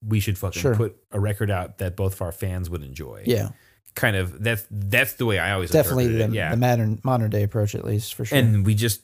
we 0.06 0.20
should 0.20 0.38
fucking 0.38 0.62
Sure. 0.62 0.76
put 0.76 0.98
a 1.12 1.20
record 1.20 1.50
out 1.50 1.78
that 1.78 1.96
both 1.96 2.14
of 2.16 2.22
our 2.22 2.32
fans 2.32 2.70
would 2.70 2.84
enjoy. 2.84 3.24
Yeah, 3.26 3.50
Kind 3.96 4.16
of. 4.16 4.42
That's 4.44 4.66
that's 4.72 5.14
the 5.14 5.26
way 5.26 5.40
I 5.40 5.52
always 5.54 5.72
definitely 5.72 6.08
the, 6.08 6.24
it. 6.26 6.32
Yeah. 6.32 6.52
the 6.52 6.58
modern 6.58 7.00
modern 7.04 7.30
day 7.30 7.44
approach, 7.44 7.76
at 7.76 7.84
least 7.84 8.14
for 8.16 8.26
sure. 8.26 8.38
and 8.38 8.66
we 8.66 8.76
just 8.76 9.02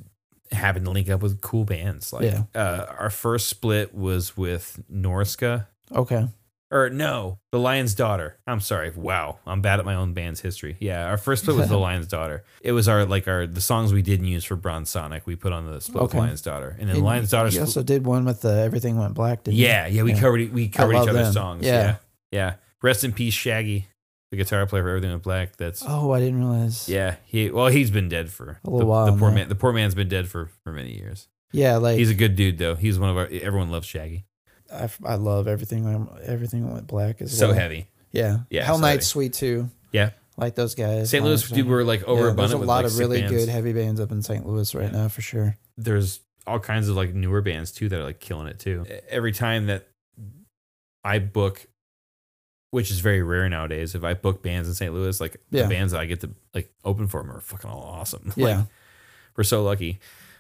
happened 0.52 0.86
to 0.86 0.92
link 0.92 1.10
up 1.10 1.22
with 1.22 1.42
cool 1.42 1.66
bands. 1.66 2.14
Like, 2.14 2.24
Yeah. 2.24 2.44
uh, 2.54 2.86
our 3.00 3.10
first 3.10 3.48
split 3.50 3.94
was 3.96 4.38
with 4.38 4.80
Norska. 4.94 5.66
okay, 5.92 6.28
Or 6.72 6.90
no, 6.92 7.40
The 7.52 7.60
Lion's 7.60 7.96
Daughter. 7.96 8.38
I'm 8.46 8.60
sorry. 8.62 8.92
Wow, 8.96 9.40
I'm 9.48 9.62
bad 9.62 9.80
at 9.80 9.86
my 9.86 9.96
own 9.96 10.14
band's 10.14 10.42
history. 10.42 10.78
Yeah, 10.80 11.06
our 11.08 11.18
first 11.18 11.42
split 11.44 11.58
was 11.58 11.68
The 11.76 11.78
Lion's 11.80 12.08
Daughter. 12.08 12.44
It 12.62 12.72
was 12.74 12.88
our 12.88 13.06
like 13.06 13.28
our 13.28 13.48
the 13.48 13.60
songs 13.60 13.92
we 13.92 14.02
didn't 14.04 14.28
use 14.28 14.46
for 14.46 14.56
Bronsonic. 14.56 15.22
We 15.26 15.36
put 15.36 15.52
on 15.52 15.66
the 15.70 15.82
split 15.82 16.04
Okay. 16.04 16.18
with 16.18 16.26
Lion's 16.26 16.42
Daughter, 16.42 16.76
and 16.80 16.88
then 16.90 16.98
And 16.98 17.06
Lion's 17.06 17.32
Daughter. 17.32 17.50
You 17.50 17.62
also 17.62 17.82
did 17.84 18.06
one 18.06 18.24
with 18.24 18.42
the 18.42 18.60
Everything 18.62 18.98
Went 18.98 19.16
Black, 19.16 19.44
didn't 19.44 19.58
you? 19.58 19.66
yeah, 19.66 19.88
yeah, 19.88 20.04
we 20.04 20.14
Yeah. 20.14 20.20
covered 20.20 20.54
we 20.54 20.68
covered 20.70 20.94
each 20.94 21.10
other's 21.10 21.26
them. 21.28 21.34
songs. 21.34 21.66
Yeah. 21.66 21.72
Yeah. 21.74 21.96
yeah, 22.32 22.54
Rest 22.84 23.04
in 23.04 23.14
peace, 23.14 23.34
Shaggy, 23.34 23.88
the 24.32 24.38
guitar 24.38 24.66
player 24.66 24.84
for 24.84 24.90
Everything 24.90 25.12
Went 25.12 25.24
Black. 25.24 25.56
That's 25.58 25.84
Oh, 25.88 26.12
I 26.12 26.20
didn't 26.20 26.40
realize. 26.40 26.90
yeah. 26.90 27.16
He 27.26 27.50
well, 27.52 27.68
he's 27.68 27.92
been 27.92 28.10
dead 28.10 28.30
for 28.32 28.60
A 28.64 28.70
little 28.70 28.80
the, 28.80 28.86
while 28.86 29.06
The 29.06 29.18
poor 29.18 29.30
now. 29.30 29.36
man, 29.36 29.50
the 29.50 29.56
poor 29.56 29.72
man's 29.74 29.96
been 29.96 30.10
dead 30.10 30.28
for 30.28 30.50
for 30.64 30.72
many 30.72 30.98
years. 30.98 31.28
yeah, 31.52 31.78
like 31.78 31.98
He's 31.98 32.10
a 32.10 32.16
good 32.16 32.36
dude 32.36 32.58
though. 32.58 32.76
He's 32.76 32.98
one 33.00 33.10
of 33.10 33.18
our. 33.18 33.28
Everyone 33.28 33.70
loves 33.72 33.88
Shaggy. 33.88 34.26
I, 34.74 34.90
I 35.06 35.16
love 35.16 35.48
everything. 35.48 36.10
Everything 36.26 36.72
went 36.74 36.88
black 36.88 37.22
as 37.22 37.38
So 37.38 37.48
well. 37.50 37.56
heavy. 37.56 37.88
Yeah, 38.12 38.40
Yeah, 38.50 38.64
Hell 38.66 38.76
so 38.78 38.82
Knight's 38.82 39.12
heavy. 39.12 39.28
sweat 39.28 39.34
too. 39.34 39.70
Yeah. 39.92 40.10
like 40.38 40.56
those 40.56 40.74
guys. 40.74 41.10
St. 41.12 41.24
Louis, 41.24 41.34
honestly. 41.34 41.58
dude, 41.58 41.68
we're 41.70 41.84
like 41.84 42.02
Yeah, 42.02 42.08
overabundant 42.08 42.38
there's 42.38 42.52
a 42.54 42.58
with 42.58 42.68
lot 42.68 42.76
like 42.78 42.86
of 42.86 42.92
sick 42.94 43.00
really 43.00 43.22
bands. 43.22 43.34
good 43.46 43.50
heavy 43.50 43.74
bands 43.74 44.00
up 44.02 44.12
in 44.12 44.22
St. 44.24 44.46
Louis 44.46 44.74
right 44.76 44.92
now 44.92 45.08
for 45.08 45.22
sure. 45.22 45.56
there's 45.78 46.20
all 46.48 46.60
kinds 46.60 46.90
of 46.90 46.96
like 46.96 47.14
newer 47.14 47.42
bands 47.42 47.72
too 47.72 47.90
that 47.90 48.00
are 48.00 48.04
like 48.04 48.20
killing 48.20 48.48
it 48.48 48.58
too. 48.60 48.86
Every 49.10 49.32
time 49.32 49.68
that 49.68 49.88
I 51.04 51.20
book, 51.20 51.66
which 52.76 52.92
is 52.92 53.00
very 53.00 53.24
rare 53.24 53.48
nowadays, 53.48 53.96
if 53.96 54.04
I 54.04 54.14
book 54.14 54.44
bands 54.44 54.68
in 54.68 54.76
St. 54.76 54.94
Louis, 54.94 55.20
like 55.22 55.38
Yeah. 55.50 55.64
the 55.64 55.70
bands 55.70 55.94
that 55.94 56.02
I 56.02 56.06
get 56.06 56.20
to 56.22 56.30
like 56.54 56.70
open 56.84 57.08
for 57.08 57.22
them 57.22 57.32
are 57.32 57.40
fucking 57.40 57.70
all 57.70 57.82
awesome. 57.82 58.26
Like, 58.36 58.38
Yeah, 58.38 58.64
we're 59.38 59.44
so 59.46 59.64
lucky. 59.64 60.00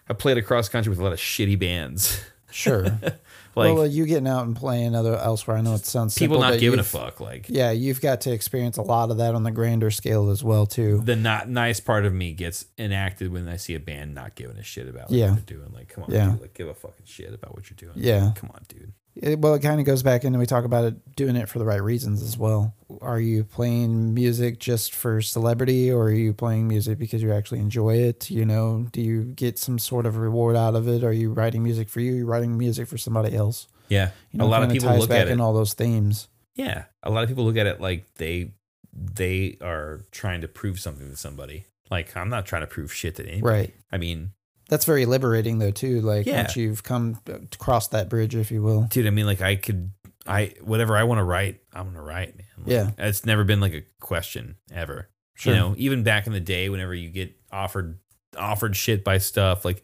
I 0.09 0.13
played 0.13 0.37
across 0.37 0.67
country 0.69 0.89
with 0.89 0.99
a 0.99 1.03
lot 1.03 1.13
of 1.13 1.19
shitty 1.19 1.57
bands. 1.57 2.21
sure. 2.51 2.83
like 2.83 3.13
well, 3.55 3.81
uh, 3.81 3.83
you 3.85 4.05
getting 4.05 4.27
out 4.27 4.45
and 4.45 4.55
playing 4.55 4.95
other 4.95 5.15
elsewhere. 5.17 5.57
I 5.57 5.61
know 5.61 5.73
it 5.75 5.85
sounds 5.85 6.13
people 6.17 6.35
simple, 6.37 6.51
not 6.51 6.59
giving 6.59 6.79
a 6.79 6.83
fuck. 6.83 7.19
Like 7.19 7.47
Yeah, 7.49 7.71
you've 7.71 8.01
got 8.01 8.21
to 8.21 8.31
experience 8.31 8.77
a 8.77 8.81
lot 8.81 9.11
of 9.11 9.17
that 9.17 9.33
on 9.33 9.43
the 9.43 9.51
grander 9.51 9.91
scale 9.91 10.29
as 10.29 10.43
well 10.43 10.65
too. 10.65 11.01
the 11.03 11.15
not 11.15 11.49
nice 11.49 11.79
part 11.79 12.05
of 12.05 12.13
me 12.13 12.33
gets 12.33 12.65
enacted 12.77 13.31
when 13.31 13.47
I 13.47 13.55
see 13.55 13.75
a 13.75 13.79
band 13.79 14.13
not 14.13 14.35
giving 14.35 14.57
a 14.57 14.63
shit 14.63 14.87
about 14.87 15.09
like, 15.09 15.19
Yeah. 15.19 15.31
what 15.31 15.47
they're 15.47 15.57
doing. 15.57 15.71
Like, 15.73 15.87
come 15.89 16.03
on, 16.03 16.11
Yeah. 16.11 16.31
dude, 16.31 16.41
like 16.41 16.53
give 16.53 16.67
a 16.67 16.73
fucking 16.73 17.05
shit 17.05 17.33
about 17.33 17.55
what 17.55 17.69
you're 17.69 17.77
doing. 17.77 18.05
Yeah. 18.05 18.31
come 18.35 18.51
on, 18.53 18.61
dude. 18.67 18.91
It, 19.25 19.39
well, 19.39 19.55
it 19.55 19.61
kind 19.63 19.79
of 19.79 19.87
goes 19.87 20.03
back 20.03 20.23
into 20.23 20.37
we 20.37 20.45
talk 20.45 20.65
about 20.65 20.85
it 20.85 21.15
doing 21.15 21.35
it 21.35 21.49
for 21.49 21.57
the 21.57 21.65
right 21.65 21.81
reasons 21.81 22.21
as 22.21 22.37
well. 22.37 22.75
Are 23.01 23.19
you 23.19 23.43
playing 23.43 24.13
music 24.13 24.59
just 24.59 24.93
for 24.93 25.19
celebrity, 25.19 25.91
or 25.91 26.03
are 26.03 26.11
you 26.11 26.31
playing 26.31 26.67
music 26.67 26.99
because 26.99 27.23
you 27.23 27.33
actually 27.33 27.59
enjoy 27.59 27.95
it? 27.95 28.29
You 28.29 28.45
know, 28.45 28.87
do 28.91 29.01
you 29.01 29.23
get 29.23 29.57
some 29.57 29.79
sort 29.79 30.05
of 30.05 30.17
reward 30.17 30.55
out 30.55 30.75
of 30.75 30.87
it? 30.87 31.03
Are 31.03 31.11
you 31.11 31.33
writing 31.33 31.63
music 31.63 31.89
for 31.89 32.01
you? 32.01 32.13
Are 32.13 32.17
you 32.17 32.25
writing 32.27 32.55
music 32.55 32.87
for 32.87 32.99
somebody 32.99 33.35
else? 33.35 33.67
Yeah, 33.89 34.11
You 34.31 34.39
know, 34.39 34.45
a 34.45 34.47
lot 34.47 34.61
of 34.61 34.69
people 34.69 34.95
look 34.95 35.09
back 35.09 35.21
at 35.21 35.27
it. 35.27 35.31
in 35.31 35.41
all 35.41 35.53
those 35.53 35.73
themes. 35.73 36.27
Yeah, 36.53 36.85
a 37.01 37.09
lot 37.09 37.23
of 37.23 37.29
people 37.29 37.45
look 37.45 37.57
at 37.57 37.65
it 37.67 37.81
like 37.81 38.05
they 38.15 38.51
they 38.93 39.57
are 39.61 40.01
trying 40.11 40.41
to 40.41 40.47
prove 40.47 40.79
something 40.79 41.09
to 41.09 41.17
somebody. 41.17 41.65
Like 41.89 42.15
I'm 42.15 42.29
not 42.29 42.45
trying 42.45 42.61
to 42.61 42.67
prove 42.67 42.93
shit 42.93 43.15
to 43.15 43.23
anybody. 43.23 43.41
Right. 43.41 43.73
I 43.91 43.97
mean, 43.97 44.31
That's 44.69 44.85
very 44.85 45.05
liberating 45.05 45.59
though 45.59 45.71
too. 45.71 46.01
Like 46.01 46.25
Yeah. 46.25 46.37
once 46.43 46.55
you've 46.55 46.83
come 46.83 47.19
to 47.25 47.57
cross 47.57 47.87
that 47.89 48.09
bridge, 48.09 48.35
if 48.35 48.51
you 48.51 48.61
will. 48.63 48.83
dude, 48.83 49.07
I 49.07 49.11
mean, 49.11 49.25
like 49.25 49.41
I 49.41 49.55
could, 49.55 49.91
I 50.25 50.53
whatever 50.61 50.97
I 50.97 51.03
want 51.03 51.19
to 51.19 51.23
write, 51.23 51.61
I'm 51.73 51.85
gonna 51.87 52.01
write, 52.01 52.35
man. 52.37 52.47
Like, 52.57 52.67
Yeah. 52.67 52.91
it's 52.97 53.25
never 53.25 53.43
been 53.43 53.59
like 53.59 53.73
a 53.73 53.83
question 53.99 54.55
ever. 54.73 55.09
Sure. 55.35 55.53
You 55.53 55.59
know, 55.59 55.75
even 55.77 56.03
back 56.03 56.27
in 56.27 56.33
the 56.33 56.39
day, 56.39 56.69
whenever 56.69 56.93
you 56.95 57.09
get 57.09 57.35
offered 57.51 57.99
offered 58.37 58.75
shit 58.75 59.03
by 59.03 59.17
stuff, 59.19 59.63
like 59.65 59.83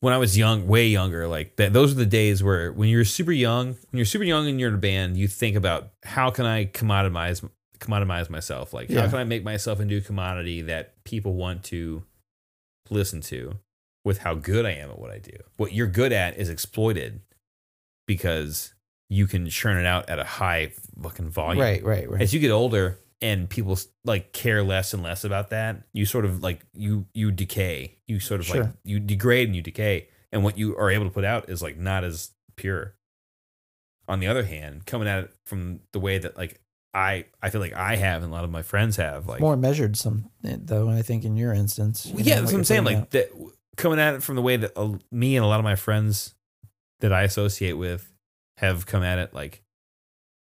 when 0.00 0.12
I 0.12 0.18
was 0.18 0.36
young, 0.36 0.66
way 0.68 0.88
younger, 0.88 1.26
like 1.26 1.56
that, 1.56 1.72
those 1.72 1.92
are 1.92 1.96
the 1.96 2.04
days 2.06 2.42
where 2.42 2.70
when 2.72 2.88
you're 2.90 3.04
super 3.04 3.32
young, 3.32 3.68
when 3.68 3.98
you're 3.98 4.04
super 4.04 4.24
young 4.24 4.46
and 4.46 4.60
you're 4.60 4.68
in 4.68 4.74
a 4.74 4.78
band, 4.78 5.16
you 5.16 5.26
think 5.26 5.56
about 5.56 5.88
how 6.04 6.30
can 6.30 6.44
I 6.44 6.66
commoditize 6.66 7.48
commoditize 7.78 8.28
myself? 8.30 8.72
Like 8.74 8.90
Yeah. 8.90 9.02
how 9.02 9.08
can 9.08 9.18
I 9.18 9.24
make 9.24 9.42
myself 9.42 9.80
into 9.80 9.96
a 9.96 10.00
commodity 10.00 10.62
that 10.62 11.02
people 11.04 11.34
want 11.34 11.62
to 11.64 12.02
listen 12.90 13.20
to 13.20 13.58
with 14.06 14.18
how 14.18 14.34
good 14.34 14.64
I 14.64 14.70
am 14.70 14.88
at 14.88 15.00
what 15.00 15.10
I 15.10 15.18
do. 15.18 15.36
What 15.56 15.72
you're 15.72 15.88
good 15.88 16.12
at 16.12 16.38
is 16.38 16.48
exploited 16.48 17.22
because 18.06 18.72
you 19.10 19.26
can 19.26 19.48
churn 19.48 19.78
it 19.78 19.84
out 19.84 20.08
at 20.08 20.20
a 20.20 20.24
high 20.24 20.72
fucking 21.02 21.30
volume. 21.30 21.60
Right, 21.60 21.82
right, 21.82 22.08
right. 22.08 22.22
As 22.22 22.32
you 22.32 22.38
get 22.38 22.52
older 22.52 23.00
and 23.20 23.50
people 23.50 23.76
like 24.04 24.32
care 24.32 24.62
less 24.62 24.94
and 24.94 25.02
less 25.02 25.24
about 25.24 25.50
that, 25.50 25.82
you 25.92 26.06
sort 26.06 26.24
of 26.24 26.40
like 26.40 26.64
you 26.72 27.06
you 27.14 27.32
decay. 27.32 27.98
You 28.06 28.20
sort 28.20 28.38
of 28.38 28.48
like 28.48 28.68
you 28.84 29.00
degrade 29.00 29.48
and 29.48 29.56
you 29.56 29.62
decay. 29.62 30.06
And 30.30 30.44
what 30.44 30.56
you 30.56 30.76
are 30.76 30.88
able 30.88 31.06
to 31.06 31.10
put 31.10 31.24
out 31.24 31.50
is 31.50 31.60
like 31.60 31.76
not 31.76 32.04
as 32.04 32.30
pure. 32.54 32.94
On 34.06 34.20
the 34.20 34.28
other 34.28 34.44
hand, 34.44 34.86
coming 34.86 35.08
at 35.08 35.24
it 35.24 35.34
from 35.44 35.80
the 35.90 35.98
way 35.98 36.18
that 36.18 36.36
like 36.36 36.60
I 36.94 37.26
I 37.42 37.50
feel 37.50 37.60
like 37.60 37.74
I 37.74 37.96
have 37.96 38.22
and 38.22 38.32
a 38.32 38.34
lot 38.34 38.44
of 38.44 38.50
my 38.50 38.62
friends 38.62 38.96
have. 38.96 39.26
Like 39.26 39.40
More 39.40 39.56
measured, 39.56 39.96
some 39.96 40.30
eh, 40.44 40.56
though. 40.58 40.88
I 40.88 41.02
think 41.02 41.24
in 41.24 41.36
your 41.36 41.52
instance, 41.52 42.06
you 42.06 42.14
know, 42.14 42.20
yeah, 42.20 42.40
that's 42.40 42.52
what 42.52 42.58
I'm 42.58 42.64
saying. 42.64 42.84
Like 42.84 43.10
that, 43.10 43.30
coming 43.76 43.98
at 43.98 44.14
it 44.14 44.22
from 44.22 44.36
the 44.36 44.42
way 44.42 44.56
that 44.56 44.72
uh, 44.76 44.94
me 45.10 45.36
and 45.36 45.44
a 45.44 45.48
lot 45.48 45.60
of 45.60 45.64
my 45.64 45.76
friends 45.76 46.34
that 47.00 47.12
I 47.12 47.22
associate 47.22 47.74
with 47.74 48.10
have 48.58 48.86
come 48.86 49.02
at 49.02 49.18
it, 49.18 49.34
like 49.34 49.62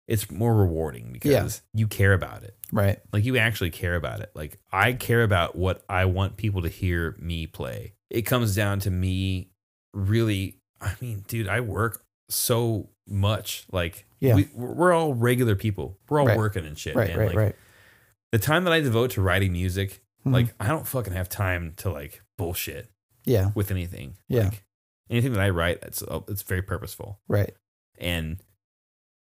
it's 0.08 0.30
more 0.30 0.54
rewarding 0.56 1.12
because 1.12 1.32
Yeah. 1.32 1.50
you 1.80 1.88
care 1.88 2.14
about 2.14 2.44
it. 2.44 2.56
right, 2.72 3.00
Like 3.12 3.26
you 3.26 3.38
actually 3.38 3.72
care 3.72 3.96
about 3.96 4.20
it. 4.22 4.32
Like 4.36 4.60
I 4.72 4.94
care 4.94 5.24
about 5.24 5.56
what 5.56 5.84
I 5.90 6.06
want 6.06 6.38
people 6.38 6.62
to 6.62 6.70
hear 6.70 7.16
me 7.20 7.48
play. 7.48 7.94
It 8.12 8.22
comes 8.24 8.56
down 8.56 8.80
to 8.82 8.92
me 8.92 9.50
really. 9.94 10.60
I 10.82 10.94
mean, 11.02 11.24
dude, 11.28 11.48
I 11.48 11.62
work 11.62 12.04
so 12.30 12.90
much. 13.08 13.66
Like 13.72 14.06
Yeah. 14.20 14.36
we, 14.36 14.50
we're 14.54 14.94
all 14.94 15.14
regular 15.16 15.56
people. 15.56 15.98
We're 16.10 16.20
all 16.20 16.28
Right. 16.28 16.38
working 16.38 16.66
and 16.66 16.78
shit. 16.78 16.96
right, 16.96 17.10
man. 17.10 17.18
right, 17.18 17.28
like, 17.30 17.36
right. 17.38 17.56
The 18.32 18.40
time 18.40 18.66
that 18.66 18.74
I 18.74 18.82
devote 18.82 19.12
to 19.12 19.22
writing 19.22 19.54
music, 19.54 20.04
Mhm. 20.26 20.34
like 20.34 20.54
I 20.60 20.68
don't 20.68 20.88
fucking 20.88 21.14
have 21.14 21.30
time 21.30 21.74
to 21.78 21.90
like 21.90 22.22
bullshit 22.38 22.92
yeah, 23.26 23.52
with 23.56 23.72
anything. 23.72 24.16
Yeah. 24.28 24.46
Like, 24.46 24.64
anything 25.10 25.34
that 25.34 25.42
I 25.42 25.50
write, 25.50 25.80
it's 25.84 26.02
uh, 26.04 26.22
it's 26.28 26.42
very 26.44 26.62
purposeful, 26.62 27.20
right, 27.28 27.54
and 27.98 28.38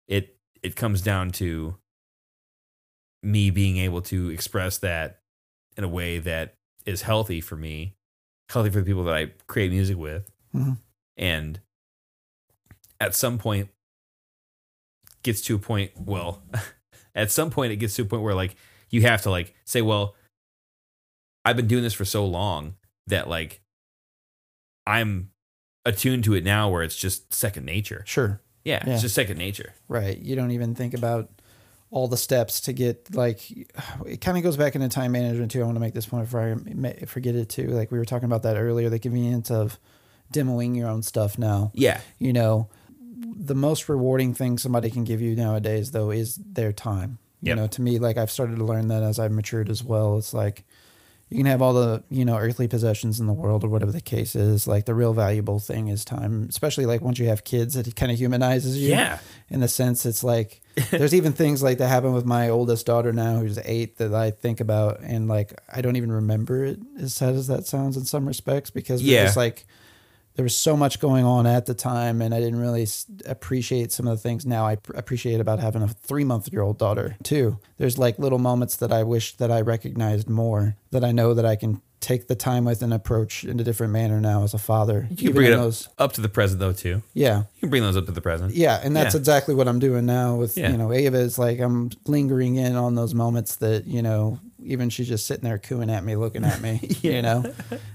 it 0.09 0.37
it 0.63 0.77
comes 0.77 1.01
down 1.03 1.31
to 1.33 1.77
me 3.23 3.51
being 3.51 3.77
able 3.79 4.01
to 4.03 4.31
express 4.31 4.79
that 4.79 5.21
in 5.77 5.85
a 5.85 5.89
way 5.89 6.19
that 6.19 6.55
is 6.87 7.03
healthy 7.03 7.41
for 7.41 7.57
me, 7.57 7.95
healthy 8.49 8.71
for 8.71 8.81
the 8.81 8.85
people 8.87 9.05
that 9.05 9.15
I 9.15 9.33
create 9.47 9.71
music 9.71 9.97
with, 9.97 10.31
Mhm. 10.55 10.79
and 11.17 11.61
at 12.99 13.15
some 13.15 13.39
point 13.39 13.69
gets 15.23 15.41
to 15.43 15.55
a 15.55 15.59
point. 15.59 15.93
Well, 15.97 16.43
at 17.15 17.31
some 17.31 17.51
point 17.51 17.73
it 17.73 17.77
gets 17.77 17.95
to 17.97 18.03
a 18.03 18.05
point 18.07 18.23
where 18.23 18.35
like 18.35 18.57
you 18.91 19.03
have 19.03 19.23
to 19.23 19.31
like 19.31 19.55
say, 19.65 19.83
well, 19.83 20.15
I've 21.45 21.57
been 21.57 21.67
doing 21.69 21.83
this 21.83 21.95
for 21.95 22.05
so 22.05 22.25
long 22.27 22.75
that 23.07 23.29
like 23.29 23.61
I'm 24.99 25.31
attuned 25.87 26.25
to 26.25 26.35
it 26.35 26.45
now 26.45 26.69
where 26.71 26.83
it's 26.83 26.97
just 26.97 27.33
second 27.33 27.65
nature. 27.65 28.03
sure, 28.07 28.41
Yeah, 28.65 28.83
Yeah. 28.87 28.93
it's 28.95 29.03
just 29.03 29.15
second 29.15 29.39
nature. 29.39 29.73
right. 29.89 30.19
You 30.19 30.37
don't 30.37 30.51
even 30.51 30.75
think 30.75 30.93
about 30.95 31.31
all 31.93 32.07
the 32.07 32.17
steps 32.17 32.61
to 32.63 32.73
get 32.73 33.15
like. 33.15 33.41
It 34.07 34.21
kind 34.21 34.37
of 34.37 34.45
goes 34.45 34.57
back 34.57 34.75
into 34.77 34.89
time 34.89 35.13
management 35.13 35.51
too. 35.51 35.61
I 35.61 35.65
want 35.65 35.77
to 35.77 35.81
make 35.81 35.95
this 35.95 36.07
point 36.07 36.25
before 36.25 36.57
I 36.85 37.05
forget 37.07 37.35
it 37.35 37.49
too. 37.49 37.67
Like 37.69 37.91
we 37.91 37.99
were 37.99 38.05
talking 38.05 38.27
about 38.27 38.43
that 38.45 38.57
earlier, 38.57 38.89
the 38.91 38.99
convenience 39.01 39.51
of 39.51 39.79
demoing 40.33 40.77
your 40.77 40.89
own 40.89 41.03
stuff 41.03 41.39
now. 41.39 41.73
Yeah. 41.75 42.01
you 42.19 42.33
know 42.33 42.69
the 43.43 43.55
most 43.55 43.89
rewarding 43.89 44.33
thing 44.35 44.57
somebody 44.59 44.91
can 44.91 45.05
give 45.05 45.21
you 45.21 45.35
nowadays 45.37 45.91
though 45.91 46.11
is 46.11 46.37
their 46.37 46.73
time 46.73 47.19
you 47.43 47.55
know 47.55 47.67
to 47.67 47.83
me 47.83 47.99
like 47.99 48.17
i've 48.17 48.31
started 48.31 48.57
to 48.57 48.65
learn 48.65 48.89
that 48.89 49.03
as 49.03 49.19
i've 49.19 49.31
matured 49.33 49.69
as 49.69 49.83
well 49.85 50.17
it's 50.19 50.33
like 50.33 50.65
you 51.31 51.37
can 51.37 51.47
have 51.47 51.63
all 51.63 51.73
the 51.73 52.03
you 52.11 52.25
know 52.25 52.37
earthly 52.37 52.67
possessions 52.69 53.21
in 53.21 53.27
the 53.27 53.33
world 53.33 53.63
or 53.65 53.69
whatever 53.69 53.93
the 53.93 54.01
case 54.01 54.35
is 54.35 54.67
like 54.67 54.85
the 54.85 54.95
real 54.95 55.13
valuable 55.13 55.59
thing 55.61 55.89
is 55.89 56.05
time 56.05 56.47
especially 56.49 56.87
like 56.87 57.01
once 57.01 57.19
you 57.21 57.27
have 57.29 57.45
kids 57.45 57.77
it 57.77 57.95
kind 57.95 58.11
of 58.11 58.19
humanizes 58.19 58.77
you 58.77 58.91
Yeah. 58.91 59.19
in 59.49 59.61
the 59.61 59.69
sense 59.69 60.05
it's 60.07 60.25
like 60.25 60.61
there's 60.91 61.15
even 61.15 61.33
things 61.33 61.63
like 61.63 61.79
that 61.79 61.89
happen 61.89 62.13
with 62.13 62.25
my 62.25 62.49
oldest 62.49 62.85
daughter 62.87 63.13
now 63.13 63.39
who's 63.39 63.59
eight 63.65 63.97
that 63.99 64.13
i 64.13 64.31
think 64.33 64.61
about 64.61 65.01
and 65.01 65.29
like 65.29 65.55
i 65.73 65.81
don't 65.81 65.97
even 65.97 66.11
remember 66.13 66.65
it 66.65 66.79
as 66.99 67.15
sad 67.15 67.35
as 67.35 67.47
that 67.47 67.65
sounds 67.67 67.97
in 67.97 68.05
some 68.05 68.27
respects 68.27 68.71
because 68.71 69.03
we're 69.03 69.13
Yeah. 69.15 69.25
just 69.25 69.37
like 69.37 69.67
there 70.41 70.45
was 70.45 70.57
so 70.57 70.75
much 70.75 71.01
going 71.01 71.23
on 71.27 71.47
at 71.47 71.67
the 71.67 71.75
time 71.75 72.23
and 72.23 72.35
i 72.35 72.41
didn't 72.41 72.59
really 72.59 72.87
appreciate 73.27 73.93
some 73.93 74.07
of 74.09 74.17
the 74.17 74.23
things 74.23 74.47
now 74.47 74.67
i 74.67 74.75
pr- 74.77 74.93
appreciate 74.97 75.39
about 75.39 75.59
having 75.59 75.83
a 75.83 75.89
three 75.89 76.25
month 76.25 76.51
year 76.51 76.63
old 76.63 76.79
daughter 76.79 77.15
too 77.23 77.59
there's 77.77 77.99
like 77.99 78.19
little 78.19 78.39
moments 78.39 78.77
that 78.77 78.91
i 78.91 79.03
wish 79.03 79.37
that 79.37 79.51
i 79.51 79.61
recognized 79.61 80.31
more 80.31 80.77
that 80.93 81.05
i 81.05 81.13
know 81.13 81.35
that 81.35 81.45
i 81.45 81.57
can 81.57 81.83
take 82.01 82.27
the 82.29 82.35
time 82.35 82.65
with 82.65 82.81
and 82.81 82.95
approach 82.95 83.45
in 83.45 83.61
a 83.61 83.63
different 83.65 83.93
manner 83.93 84.19
now 84.23 84.43
as 84.43 84.55
a 84.55 84.59
father 84.59 85.07
You 85.11 85.17
can 85.27 85.33
bring 85.35 85.49
in 85.49 85.53
it 85.53 85.57
up, 85.57 85.61
those 85.61 85.89
up 85.99 86.13
to 86.15 86.23
the 86.23 86.31
present 86.31 86.59
though 86.59 86.73
too. 86.73 87.03
yeah 87.13 87.41
You 87.57 87.61
can 87.61 87.69
bring 87.69 87.83
those 87.83 87.99
up 87.99 88.07
to 88.07 88.13
the 88.13 88.23
present. 88.23 88.55
yeah, 88.55 88.81
and 88.83 88.97
that's 88.97 89.15
Yeah. 89.15 89.19
exactly 89.19 89.55
what 89.55 89.69
I'm 89.69 89.79
doing 89.79 90.07
now 90.07 90.37
with 90.37 90.57
Yeah. 90.57 90.71
you 90.71 90.79
know 90.79 90.93
Ava. 90.95 91.19
Is 91.19 91.39
like 91.39 91.61
I'm 91.61 91.91
lingering 92.07 92.57
in 92.57 92.75
on 92.75 92.95
those 92.95 93.13
moments 93.15 93.57
that 93.57 93.87
you 93.87 94.01
know 94.01 94.39
even 94.63 94.91
she's 94.91 95.09
just 95.09 95.27
sitting 95.27 95.45
there 95.45 95.59
cooing 95.59 95.91
at 95.91 96.05
me, 96.05 96.17
looking 96.17 96.45
at 96.45 96.61
me. 96.61 96.81
Yeah. 97.03 97.13
You 97.13 97.23
know, 97.23 97.53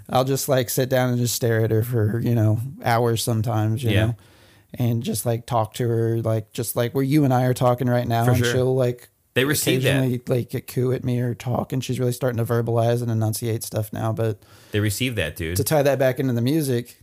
I'll 0.09 0.23
just 0.23 0.49
like 0.49 0.69
sit 0.69 0.89
down 0.89 1.09
and 1.09 1.17
just 1.17 1.35
stare 1.35 1.61
at 1.63 1.71
her 1.71 1.83
for 1.83 2.19
you 2.19 2.35
know 2.35 2.59
hours 2.83 3.23
sometimes. 3.23 3.83
You 3.83 3.91
Yeah. 3.91 4.05
know, 4.07 4.15
and 4.75 5.03
just 5.03 5.25
like 5.25 5.45
talk 5.45 5.73
to 5.75 5.87
her 5.87 6.21
like 6.21 6.51
just 6.51 6.75
like 6.75 6.93
where 6.93 7.03
you 7.03 7.23
and 7.23 7.33
I 7.33 7.43
are 7.45 7.53
talking 7.53 7.87
right 7.87 8.07
now, 8.07 8.25
For 8.25 8.31
and 8.31 8.39
sure. 8.39 8.51
she'll 8.53 8.75
like 8.75 9.09
They 9.35 9.45
receive 9.45 9.83
that. 9.83 10.27
like 10.29 10.67
coo 10.67 10.91
at 10.91 11.03
me 11.03 11.19
or 11.19 11.33
talk, 11.35 11.71
and 11.73 11.83
she's 11.83 11.99
really 11.99 12.11
starting 12.11 12.37
to 12.37 12.45
verbalize 12.45 13.01
and 13.01 13.09
enunciate 13.11 13.63
stuff 13.63 13.91
now. 13.93 14.11
But 14.13 14.39
They 14.71 14.79
receive 14.79 15.15
that, 15.15 15.35
dude. 15.35 15.57
to 15.57 15.63
tie 15.63 15.83
that 15.83 15.99
back 15.99 16.19
into 16.19 16.33
the 16.33 16.41
music 16.41 17.01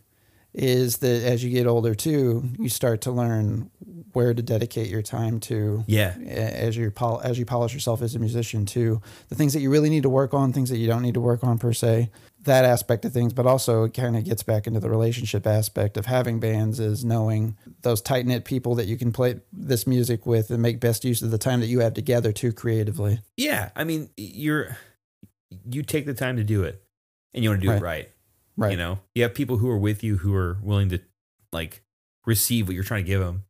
is 0.55 0.99
that 0.99 1.23
as 1.25 1.43
you 1.43 1.51
get 1.51 1.67
older 1.67 1.95
too, 1.95 2.47
you 2.59 2.69
start 2.69 3.01
to 3.03 3.11
learn 3.11 3.71
where 4.15 4.35
to 4.35 4.43
dedicate 4.43 4.89
your 4.89 5.03
time 5.03 5.41
to 5.41 5.85
yeah. 5.87 6.15
as 6.27 6.77
you 6.77 6.91
pol- 6.91 7.21
as 7.23 7.39
you 7.39 7.45
polish 7.45 7.75
yourself 7.75 8.03
as 8.03 8.15
a 8.15 8.19
musician 8.19 8.67
to 8.67 9.01
The 9.29 9.35
things 9.35 9.53
that 9.53 9.61
you 9.61 9.71
really 9.71 9.91
need 9.91 10.03
to 10.05 10.09
work 10.11 10.35
on, 10.35 10.53
things 10.53 10.71
that 10.71 10.79
you 10.79 10.87
don't 10.87 11.03
need 11.03 11.15
to 11.15 11.21
work 11.21 11.43
on 11.45 11.59
per 11.59 11.73
se. 11.73 12.11
That 12.45 12.65
aspect 12.65 13.05
of 13.05 13.13
things, 13.13 13.33
but 13.33 13.47
also 13.47 13.85
it 13.85 13.95
kind 13.95 14.17
of 14.17 14.25
gets 14.25 14.43
back 14.43 14.67
into 14.67 14.81
the 14.81 14.91
relationship 14.91 15.47
aspect 15.47 15.97
of 15.97 16.07
having 16.07 16.41
bands 16.41 16.81
is 16.81 17.05
knowing 17.05 17.57
those 17.83 18.01
tight 18.01 18.27
knit 18.27 18.45
people 18.45 18.75
that 18.75 18.87
you 18.87 18.97
can 18.97 19.13
play 19.13 19.41
this 19.53 19.87
music 19.87 20.27
with 20.27 20.51
and 20.51 20.61
make 20.61 20.81
best 20.81 21.05
use 21.05 21.23
of 21.23 21.31
the 21.31 21.39
time 21.39 21.61
that 21.61 21.69
you 21.69 21.79
have 21.81 21.95
together 21.95 22.33
too 22.33 22.53
creatively. 22.53 23.21
Yeah. 23.37 23.71
I 23.77 23.85
mean, 23.85 24.11
you're 24.17 24.77
you 25.71 25.83
take 25.83 26.07
the 26.07 26.15
time 26.15 26.37
to 26.37 26.45
do 26.45 26.65
it 26.65 26.83
and 27.35 27.45
you 27.45 27.51
want 27.51 27.61
to 27.61 27.67
do 27.67 27.71
Right. 27.71 27.79
it 27.79 27.85
right. 27.85 28.09
Right. 28.57 28.71
You 28.73 28.77
know, 28.77 28.99
you 29.15 29.23
have 29.23 29.35
people 29.35 29.59
who 29.59 29.69
are 29.71 29.79
with 29.79 30.03
you 30.03 30.19
who 30.19 30.35
are 30.35 30.59
willing 30.63 30.89
to 30.91 30.99
like 31.53 31.83
receive 32.27 32.67
what 32.69 32.75
you're 32.75 32.85
trying 32.85 33.05
to 33.05 33.09
give 33.09 33.21
them. 33.21 33.45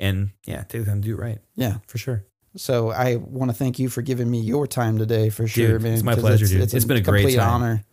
And 0.00 0.30
yeah, 0.46 0.62
take 0.64 0.82
the 0.84 0.86
time 0.90 1.02
to 1.02 1.06
do 1.08 1.14
it 1.14 1.20
right. 1.20 1.38
Yeah. 1.54 1.76
For 1.86 1.98
sure. 1.98 2.24
So 2.56 2.90
I 2.90 3.16
want 3.16 3.50
to 3.50 3.56
thank 3.56 3.78
you 3.78 3.88
for 3.88 4.02
giving 4.02 4.28
me 4.28 4.40
your 4.40 4.66
time 4.66 4.98
today 4.98 5.28
for 5.30 5.46
sure, 5.46 5.74
Dude, 5.74 5.82
man. 5.82 5.92
it's 5.94 6.02
my 6.02 6.16
pleasure, 6.16 6.46
dude. 6.46 6.74
It's 6.74 6.84
been 6.84 6.96
a 6.96 7.00
great 7.00 7.36
time. 7.36 7.48
honor, 7.48 7.84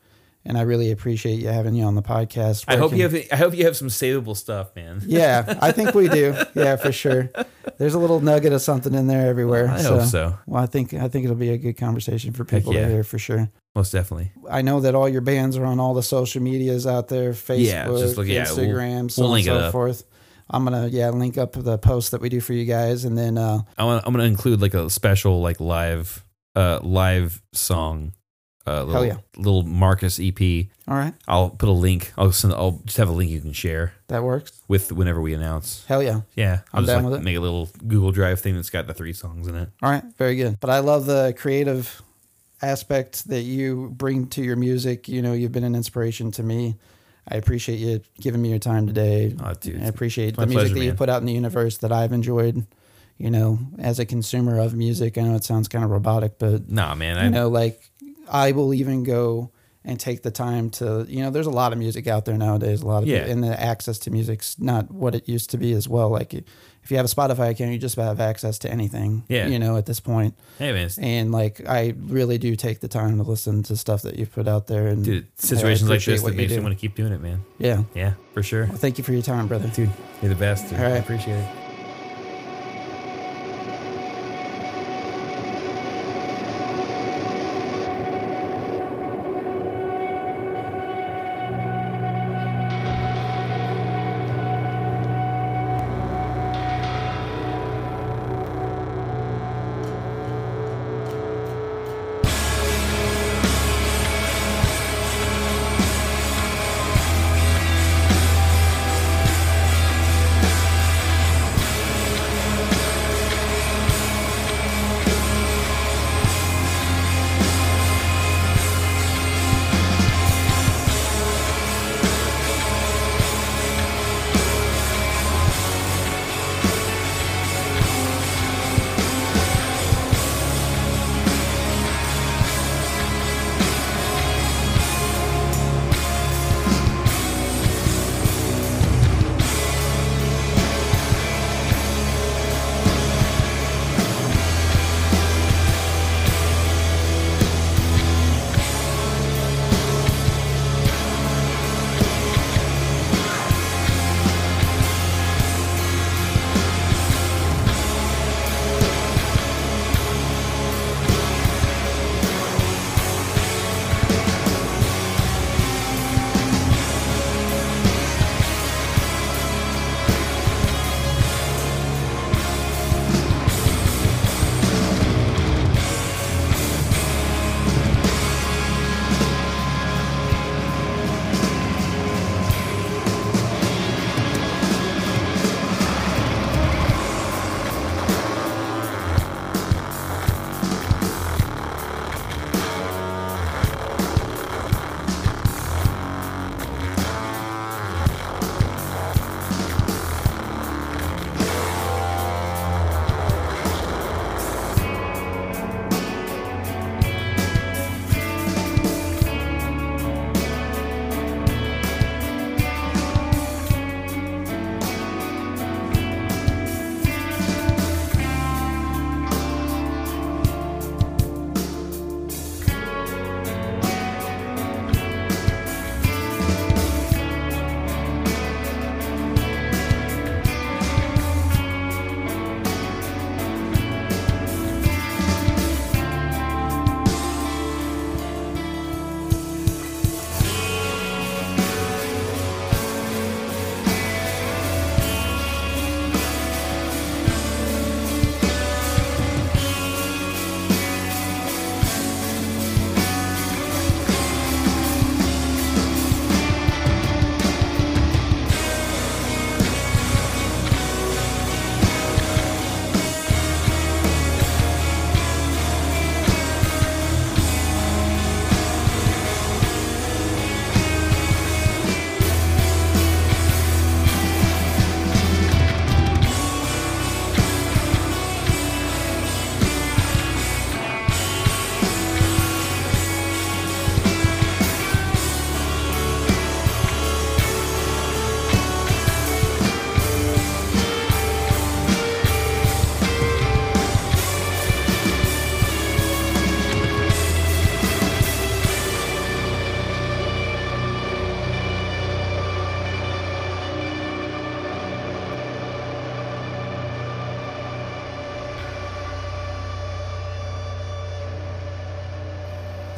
and 0.45 0.57
I 0.57 0.61
really 0.61 0.89
appreciate 0.89 1.35
you 1.35 1.49
having 1.49 1.75
you 1.75 1.83
on 1.83 1.93
the 1.93 2.01
podcast. 2.01 2.63
I 2.67 2.77
hope 2.77 2.91
you 2.93 3.03
have 3.03 3.15
I 3.31 3.35
hope 3.35 3.53
you 3.53 3.65
have 3.65 3.77
some 3.77 3.89
savable 3.89 4.35
stuff, 4.35 4.75
man. 4.75 5.03
Yeah, 5.05 5.59
I 5.61 5.71
think 5.73 5.93
we 5.93 6.07
do. 6.07 6.35
Yeah, 6.55 6.75
for 6.77 6.91
sure. 6.91 7.29
There's 7.77 7.93
a 7.93 7.99
little 7.99 8.19
nugget 8.19 8.51
of 8.51 8.63
something 8.63 8.95
in 8.95 9.05
there 9.05 9.27
everywhere. 9.29 9.67
I 9.67 9.83
hope 9.83 10.07
so. 10.07 10.39
Well, 10.47 10.63
I 10.63 10.65
think 10.65 10.91
I 10.95 11.07
think 11.07 11.25
it'll 11.25 11.35
be 11.35 11.49
a 11.49 11.57
good 11.59 11.77
conversation 11.77 12.33
for 12.33 12.43
people 12.43 12.73
yeah. 12.73 12.85
to 12.85 12.87
hear 12.87 13.03
for 13.03 13.19
sure. 13.19 13.51
Most 13.75 13.91
definitely. 13.91 14.31
I 14.49 14.63
know 14.63 14.79
that 14.79 14.95
all 14.95 15.07
your 15.07 15.21
bands 15.21 15.55
are 15.57 15.65
on 15.65 15.79
all 15.79 15.93
the 15.93 16.01
social 16.01 16.41
medias 16.41 16.87
out 16.87 17.09
there, 17.09 17.33
Facebook, 17.33 17.65
Yeah, 17.65 17.85
just 17.89 18.17
look- 18.17 18.25
yeah, 18.25 18.45
we'll- 18.47 18.57
Instagram, 18.57 19.11
so 19.11 19.21
we'll 19.23 19.35
and 19.35 19.43
so 19.45 19.71
forth. 19.71 20.03
I'm 20.49 20.63
gonna 20.63 20.87
yeah 20.87 21.09
link 21.09 21.37
up 21.37 21.53
the 21.53 21.77
post 21.77 22.11
that 22.11 22.21
we 22.21 22.29
do 22.29 22.39
for 22.39 22.53
you 22.53 22.65
guys, 22.65 23.05
and 23.05 23.17
then 23.17 23.37
uh, 23.37 23.59
I'm 23.77 24.01
going 24.01 24.17
to 24.17 24.23
include 24.23 24.61
like 24.61 24.73
a 24.73 24.89
special 24.89 25.41
like 25.41 25.59
live 25.59 26.23
uh 26.55 26.79
live 26.81 27.41
song 27.53 28.13
uh 28.65 28.83
little, 28.83 29.05
yeah. 29.05 29.17
little 29.37 29.63
Marcus 29.63 30.19
EP. 30.19 30.67
all 30.87 30.95
right, 30.95 31.13
I'll 31.27 31.49
put 31.49 31.69
a 31.69 31.73
link. 31.73 32.13
I'll 32.17 32.31
send 32.31 32.53
I'll 32.53 32.81
just 32.85 32.97
have 32.97 33.09
a 33.09 33.13
link 33.13 33.31
you 33.31 33.41
can 33.41 33.53
share 33.53 33.93
that 34.07 34.23
works. 34.23 34.61
with 34.67 34.91
whenever 34.91 35.21
we 35.21 35.33
announce. 35.33 35.85
Hell 35.85 36.03
yeah. 36.03 36.21
Yeah, 36.35 36.61
I'll 36.73 36.79
I'm 36.79 36.85
just 36.85 36.95
down 36.95 37.03
like 37.03 37.11
with 37.11 37.21
it. 37.21 37.23
make 37.23 37.37
a 37.37 37.41
little 37.41 37.69
Google 37.85 38.11
Drive 38.11 38.39
thing 38.39 38.55
that's 38.55 38.69
got 38.69 38.87
the 38.87 38.93
three 38.93 39.13
songs 39.13 39.47
in 39.47 39.55
it. 39.55 39.69
All 39.81 39.89
right, 39.89 40.03
very 40.17 40.35
good. 40.35 40.59
But 40.59 40.69
I 40.69 40.79
love 40.79 41.05
the 41.05 41.33
creative 41.37 42.01
aspect 42.61 43.27
that 43.29 43.41
you 43.41 43.93
bring 43.95 44.27
to 44.27 44.41
your 44.41 44.55
music. 44.55 45.07
You 45.07 45.21
know, 45.21 45.33
you've 45.33 45.51
been 45.51 45.63
an 45.63 45.75
inspiration 45.75 46.31
to 46.31 46.43
me. 46.43 46.75
I 47.29 47.35
appreciate 47.35 47.79
you 47.79 48.01
giving 48.21 48.41
me 48.41 48.49
your 48.49 48.59
time 48.59 48.87
today. 48.87 49.35
Oh, 49.43 49.53
dude, 49.53 49.81
I 49.81 49.85
appreciate 49.85 50.35
the 50.37 50.45
music 50.45 50.55
pleasure, 50.59 50.73
that 50.75 50.79
you 50.81 50.89
man. 50.91 50.97
put 50.97 51.09
out 51.09 51.21
in 51.21 51.25
the 51.25 51.33
universe 51.33 51.77
that 51.79 51.91
I've 51.91 52.13
enjoyed. 52.13 52.65
You 53.17 53.31
know, 53.31 53.57
as 53.79 53.97
a 53.99 54.05
consumer 54.05 54.59
of 54.59 54.75
music, 54.75 55.17
I 55.17 55.21
know 55.21 55.35
it 55.35 55.43
sounds 55.43 55.67
kind 55.67 55.83
of 55.83 55.89
robotic, 55.89 56.37
but 56.37 56.69
Nah, 56.69 56.93
man. 56.95 57.17
I, 57.17 57.23
you 57.25 57.29
know, 57.31 57.49
like 57.49 57.81
I 58.31 58.51
will 58.51 58.73
even 58.75 59.03
go 59.03 59.51
and 59.87 59.99
take 59.99 60.21
the 60.21 60.29
time 60.31 60.69
to, 60.69 61.05
you 61.07 61.23
know, 61.23 61.29
there's 61.31 61.47
a 61.47 61.51
lot 61.51 61.71
of 61.71 61.79
music 61.79 62.05
out 62.07 62.25
there 62.25 62.37
nowadays. 62.37 62.81
A 62.81 62.85
lot 62.85 63.03
of 63.03 63.09
Yeah. 63.09 63.25
and 63.25 63.41
the 63.43 63.59
access 63.59 63.97
to 63.99 64.11
music's 64.11 64.59
not 64.59 64.91
what 64.91 65.15
it 65.15 65.27
used 65.29 65.49
to 65.51 65.57
be 65.57 65.71
as 65.71 65.87
well. 65.87 66.09
Like 66.09 66.33
if 66.33 66.91
you 66.91 66.97
have 66.97 67.05
a 67.05 67.09
Spotify 67.09 67.49
account, 67.51 67.71
you 67.71 67.77
just 67.77 67.95
have 67.95 68.19
access 68.19 68.59
to 68.59 68.69
anything. 68.71 69.23
Yeah. 69.29 69.47
you 69.47 69.57
know, 69.59 69.77
at 69.77 69.85
this 69.85 69.99
point. 70.01 70.35
hey, 70.59 70.73
man. 70.73 70.89
And 70.99 71.31
like 71.31 71.61
I 71.67 71.93
really 71.97 72.37
do 72.37 72.55
take 72.57 72.81
the 72.81 72.87
time 72.89 73.15
to 73.17 73.23
listen 73.23 73.63
to 73.63 73.77
stuff 73.77 74.01
that 74.03 74.19
you've 74.19 74.31
put 74.31 74.47
out 74.47 74.67
there. 74.67 74.87
And 74.87 75.03
Dude, 75.05 75.25
situations 75.39 75.89
like 75.89 76.03
this 76.03 76.21
that 76.21 76.35
makes 76.35 76.51
me 76.51 76.59
want 76.59 76.75
to 76.75 76.79
keep 76.79 76.95
doing 76.95 77.13
it, 77.13 77.21
man. 77.21 77.43
yeah. 77.57 77.83
Yeah, 77.95 78.13
for 78.33 78.43
sure. 78.43 78.65
Well, 78.65 78.77
thank 78.77 78.97
you 78.97 79.03
for 79.05 79.13
your 79.13 79.21
time, 79.23 79.47
brother. 79.47 79.69
Dude, 79.69 79.89
you're 80.21 80.29
the 80.29 80.35
best. 80.35 80.69
Dude. 80.69 80.79
All 80.79 80.83
right. 80.85 80.93
I 80.93 80.97
appreciate 80.97 81.37
it. 81.37 81.66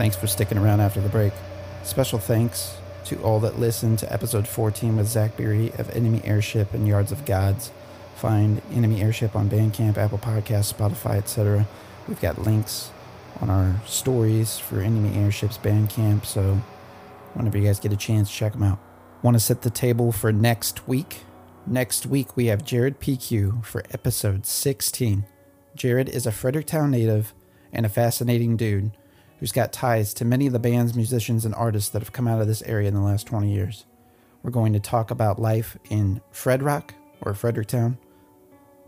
Thanks 0.09 0.19
for 0.19 0.25
sticking 0.25 0.57
around 0.57 0.79
after 0.79 0.99
the 1.01 1.07
break. 1.07 1.33
Special 1.83 2.17
thanks 2.17 2.75
to 3.05 3.21
all 3.21 3.39
that 3.41 3.59
listened 3.59 3.99
to 3.99 4.11
episode 4.11 4.47
14 4.47 4.97
with 4.97 5.05
Zach 5.05 5.38
Beery 5.38 5.71
of 5.77 5.88
Enemy 5.91 6.21
Airship 6.23 6.73
and 6.73 6.88
Yards 6.88 7.11
of 7.11 7.25
Gods. 7.25 7.71
Find 8.15 8.59
Enemy 8.73 9.03
Airship 9.03 9.35
on 9.35 9.51
Bandcamp, 9.51 9.97
Apple 9.97 10.17
Podcasts, 10.17 10.73
Spotify, 10.73 11.17
etc. 11.17 11.67
We've 12.07 12.19
got 12.19 12.41
links 12.41 12.89
on 13.39 13.51
our 13.51 13.79
stories 13.85 14.57
for 14.57 14.81
Enemy 14.81 15.15
Airships 15.15 15.59
Bandcamp, 15.59 16.25
so 16.25 16.59
whenever 17.35 17.59
you 17.59 17.65
guys 17.65 17.79
get 17.79 17.93
a 17.93 17.95
chance, 17.95 18.31
check 18.31 18.53
them 18.53 18.63
out. 18.63 18.79
Want 19.21 19.35
to 19.35 19.39
set 19.39 19.61
the 19.61 19.69
table 19.69 20.11
for 20.11 20.33
next 20.33 20.88
week? 20.88 21.17
Next 21.67 22.07
week, 22.07 22.35
we 22.35 22.47
have 22.47 22.65
Jared 22.65 22.99
PQ 22.99 23.63
for 23.63 23.83
episode 23.91 24.47
16. 24.47 25.25
Jared 25.75 26.09
is 26.09 26.25
a 26.25 26.31
Fredericktown 26.31 26.89
native 26.89 27.35
and 27.71 27.85
a 27.85 27.89
fascinating 27.89 28.57
dude 28.57 28.91
who's 29.40 29.51
got 29.51 29.72
ties 29.72 30.14
to 30.16 30.26
many 30.26 30.48
of 30.48 30.53
the 30.53 30.59
bands, 30.59 30.95
musicians, 30.95 31.45
and 31.45 31.56
artists 31.56 31.90
that 31.90 32.01
have 32.01 32.14
come 32.14 32.27
out 32.27 32.42
of 32.42 32.48
this 32.48 32.61
area 32.64 32.88
in 32.88 32.93
the 32.93 33.01
last 33.01 33.27
20 33.27 33.51
years. 33.51 33.85
We're 34.43 34.51
going 34.51 34.74
to 34.74 34.80
talk 34.80 35.11
about 35.11 35.40
life 35.40 35.77
in 35.90 36.22
Fred 36.32 36.64
Rock 36.64 36.93
or 37.22 37.34
Fredericktown, 37.34 37.98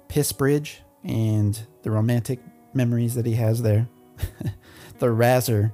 Piss 0.08 0.32
Bridge, 0.32 0.82
and 1.04 1.60
the 1.84 1.92
romantic 1.92 2.40
memories 2.74 3.16
that 3.16 3.26
he 3.26 3.34
has 3.34 3.62
there, 3.62 3.88
the 5.00 5.08
Razzer, 5.08 5.72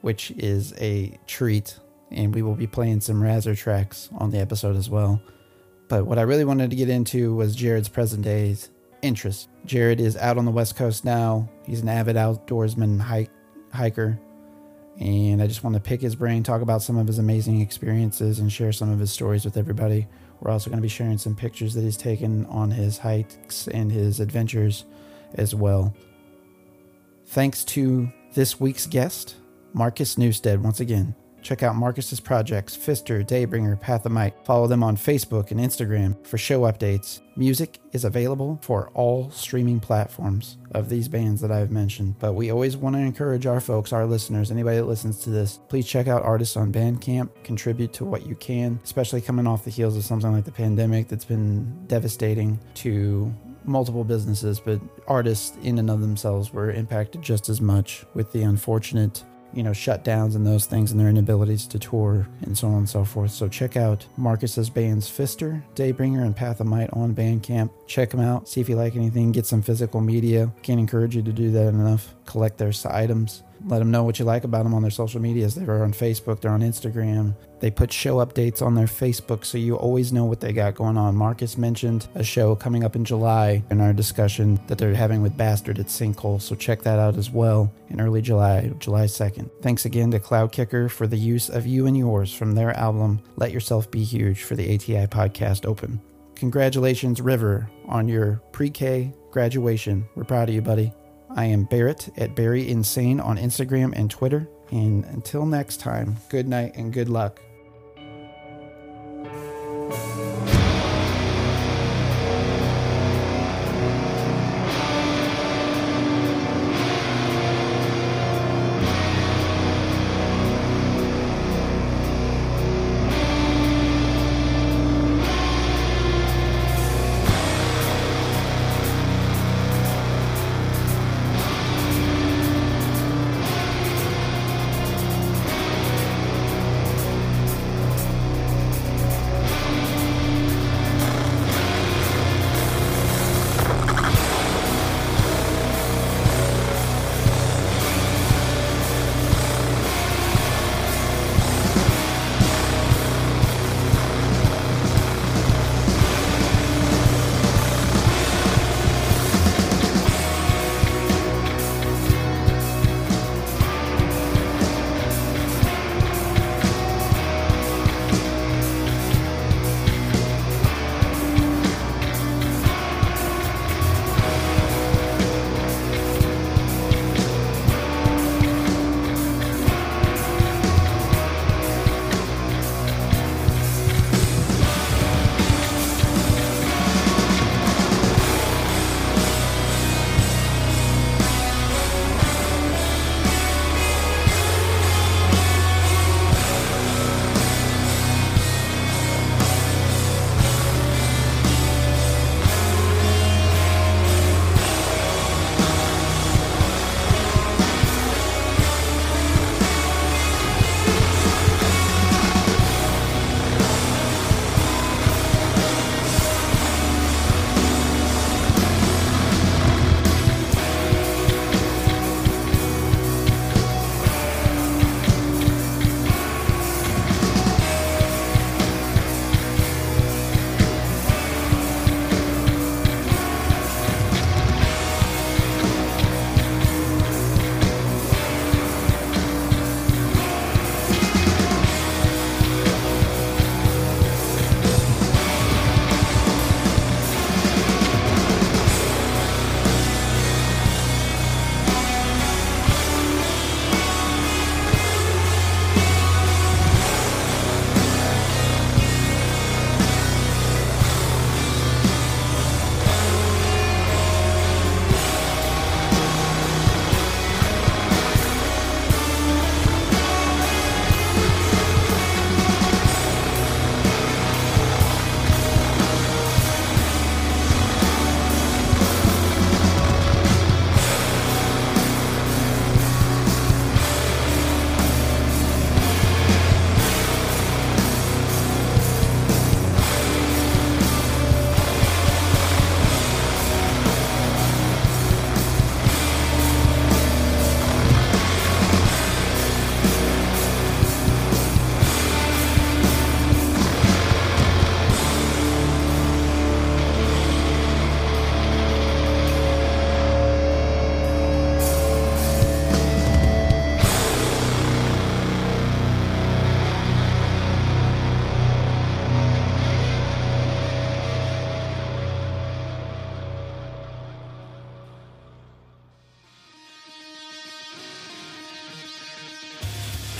which 0.00 0.30
is 0.32 0.72
a 0.78 1.18
treat, 1.26 1.78
and 2.10 2.34
we 2.34 2.42
will 2.42 2.54
be 2.54 2.66
playing 2.66 3.00
some 3.00 3.20
Razzer 3.20 3.56
tracks 3.56 4.08
on 4.16 4.30
the 4.30 4.38
episode 4.38 4.76
as 4.76 4.88
well. 4.88 5.20
But 5.88 6.06
what 6.06 6.18
I 6.18 6.22
really 6.22 6.44
wanted 6.44 6.70
to 6.70 6.76
get 6.76 6.88
into 6.88 7.34
was 7.34 7.54
Jared's 7.54 7.88
present 7.88 8.22
days 8.22 8.70
interests. 9.02 9.48
Jared 9.64 10.00
is 10.00 10.16
out 10.16 10.38
on 10.38 10.44
the 10.44 10.50
West 10.50 10.76
Coast 10.76 11.04
now. 11.04 11.48
He's 11.64 11.80
an 11.80 11.88
avid 11.88 12.16
outdoorsman, 12.16 13.00
hike, 13.00 13.30
hiker, 13.76 14.18
and 14.98 15.42
I 15.42 15.46
just 15.46 15.62
want 15.62 15.74
to 15.74 15.80
pick 15.80 16.00
his 16.00 16.16
brain, 16.16 16.42
talk 16.42 16.62
about 16.62 16.82
some 16.82 16.96
of 16.98 17.06
his 17.06 17.18
amazing 17.18 17.60
experiences, 17.60 18.38
and 18.38 18.50
share 18.50 18.72
some 18.72 18.90
of 18.90 18.98
his 18.98 19.12
stories 19.12 19.44
with 19.44 19.56
everybody. 19.56 20.06
We're 20.40 20.50
also 20.50 20.70
going 20.70 20.78
to 20.78 20.82
be 20.82 20.88
sharing 20.88 21.18
some 21.18 21.34
pictures 21.34 21.74
that 21.74 21.82
he's 21.82 21.96
taken 21.96 22.46
on 22.46 22.70
his 22.70 22.98
hikes 22.98 23.68
and 23.68 23.90
his 23.90 24.20
adventures 24.20 24.84
as 25.34 25.54
well. 25.54 25.94
Thanks 27.26 27.64
to 27.64 28.10
this 28.34 28.60
week's 28.60 28.86
guest, 28.86 29.36
Marcus 29.72 30.16
Newstead, 30.16 30.62
once 30.62 30.80
again. 30.80 31.14
Check 31.46 31.62
out 31.62 31.76
Marcus's 31.76 32.18
projects, 32.18 32.76
Fister, 32.76 33.24
Daybringer, 33.24 33.80
Path 33.80 34.04
of 34.04 34.10
Might. 34.10 34.34
Follow 34.44 34.66
them 34.66 34.82
on 34.82 34.96
Facebook 34.96 35.52
and 35.52 35.60
Instagram 35.60 36.26
for 36.26 36.38
show 36.38 36.62
updates. 36.62 37.20
Music 37.36 37.78
is 37.92 38.04
available 38.04 38.58
for 38.62 38.90
all 38.94 39.30
streaming 39.30 39.78
platforms 39.78 40.56
of 40.72 40.88
these 40.88 41.06
bands 41.06 41.40
that 41.42 41.52
I've 41.52 41.70
mentioned, 41.70 42.16
but 42.18 42.32
we 42.32 42.50
always 42.50 42.76
want 42.76 42.96
to 42.96 43.00
encourage 43.00 43.46
our 43.46 43.60
folks, 43.60 43.92
our 43.92 44.06
listeners, 44.06 44.50
anybody 44.50 44.78
that 44.78 44.86
listens 44.86 45.20
to 45.20 45.30
this, 45.30 45.60
please 45.68 45.86
check 45.86 46.08
out 46.08 46.24
artists 46.24 46.56
on 46.56 46.72
Bandcamp, 46.72 47.28
contribute 47.44 47.92
to 47.92 48.04
what 48.04 48.26
you 48.26 48.34
can, 48.34 48.80
especially 48.82 49.20
coming 49.20 49.46
off 49.46 49.62
the 49.62 49.70
heels 49.70 49.96
of 49.96 50.02
something 50.02 50.32
like 50.32 50.46
the 50.46 50.50
pandemic 50.50 51.06
that's 51.06 51.24
been 51.24 51.86
devastating 51.86 52.58
to 52.74 53.32
multiple 53.64 54.02
businesses, 54.02 54.58
but 54.58 54.80
artists 55.06 55.56
in 55.62 55.78
and 55.78 55.90
of 55.90 56.00
themselves 56.00 56.52
were 56.52 56.72
impacted 56.72 57.22
just 57.22 57.48
as 57.48 57.60
much 57.60 58.04
with 58.14 58.32
the 58.32 58.42
unfortunate 58.42 59.22
you 59.56 59.62
know, 59.62 59.70
shutdowns 59.70 60.36
and 60.36 60.46
those 60.46 60.66
things 60.66 60.92
and 60.92 61.00
their 61.00 61.08
inabilities 61.08 61.66
to 61.68 61.78
tour 61.78 62.28
and 62.42 62.56
so 62.56 62.68
on 62.68 62.74
and 62.74 62.88
so 62.88 63.04
forth. 63.04 63.30
So 63.30 63.48
check 63.48 63.76
out 63.76 64.06
Marcus's 64.16 64.68
bands 64.68 65.08
Fister, 65.08 65.62
Daybringer, 65.74 66.22
and 66.22 66.36
Path 66.36 66.60
of 66.60 66.66
Might 66.66 66.90
on 66.92 67.14
Bandcamp. 67.14 67.70
Check 67.86 68.10
them 68.10 68.20
out, 68.20 68.48
see 68.48 68.60
if 68.60 68.68
you 68.68 68.76
like 68.76 68.96
anything, 68.96 69.32
get 69.32 69.46
some 69.46 69.62
physical 69.62 70.00
media. 70.00 70.52
Can't 70.62 70.80
encourage 70.80 71.14
you 71.14 71.22
to 71.22 71.32
do 71.32 71.50
that 71.52 71.68
enough. 71.68 72.14
Collect 72.24 72.58
their 72.58 72.72
items. 72.86 73.42
Let 73.64 73.78
them 73.78 73.90
know 73.90 74.04
what 74.04 74.18
you 74.18 74.24
like 74.24 74.44
about 74.44 74.64
them 74.64 74.74
on 74.74 74.82
their 74.82 74.90
social 74.90 75.20
medias. 75.20 75.54
They're 75.54 75.82
on 75.82 75.92
Facebook, 75.92 76.40
they're 76.40 76.50
on 76.50 76.60
Instagram. 76.60 77.34
They 77.58 77.70
put 77.70 77.92
show 77.92 78.16
updates 78.16 78.60
on 78.60 78.74
their 78.74 78.86
Facebook 78.86 79.44
so 79.44 79.56
you 79.56 79.76
always 79.76 80.12
know 80.12 80.24
what 80.24 80.40
they 80.40 80.52
got 80.52 80.74
going 80.74 80.98
on. 80.98 81.16
Marcus 81.16 81.56
mentioned 81.56 82.06
a 82.14 82.22
show 82.22 82.54
coming 82.54 82.84
up 82.84 82.96
in 82.96 83.04
July 83.04 83.62
in 83.70 83.80
our 83.80 83.92
discussion 83.92 84.60
that 84.66 84.78
they're 84.78 84.94
having 84.94 85.22
with 85.22 85.36
Bastard 85.36 85.78
at 85.78 85.86
Sinkhole, 85.86 86.40
so 86.40 86.54
check 86.54 86.82
that 86.82 86.98
out 86.98 87.16
as 87.16 87.30
well 87.30 87.72
in 87.88 88.00
early 88.00 88.20
July, 88.20 88.72
July 88.78 89.06
2nd. 89.06 89.50
Thanks 89.62 89.84
again 89.84 90.10
to 90.10 90.20
Cloudkicker 90.20 90.90
for 90.90 91.06
the 91.06 91.16
use 91.16 91.48
of 91.48 91.66
You 91.66 91.86
and 91.86 91.96
Yours 91.96 92.32
from 92.32 92.54
their 92.54 92.76
album 92.76 93.20
Let 93.36 93.52
Yourself 93.52 93.90
Be 93.90 94.04
Huge 94.04 94.42
for 94.42 94.54
the 94.54 94.74
ATI 94.74 95.06
podcast 95.06 95.64
open. 95.64 96.00
Congratulations, 96.36 97.20
River, 97.20 97.68
on 97.86 98.08
your 98.08 98.42
pre 98.52 98.70
K 98.70 99.12
graduation. 99.30 100.06
We're 100.14 100.24
proud 100.24 100.48
of 100.48 100.54
you, 100.54 100.62
buddy. 100.62 100.92
I 101.30 101.46
am 101.46 101.64
Barrett 101.64 102.10
at 102.16 102.36
Barry 102.36 102.68
Insane 102.68 103.20
on 103.20 103.36
Instagram 103.36 103.92
and 103.96 104.10
Twitter. 104.10 104.48
And 104.70 105.04
until 105.06 105.46
next 105.46 105.78
time, 105.80 106.16
good 106.28 106.46
night 106.46 106.76
and 106.76 106.92
good 106.92 107.08
luck. 107.08 107.40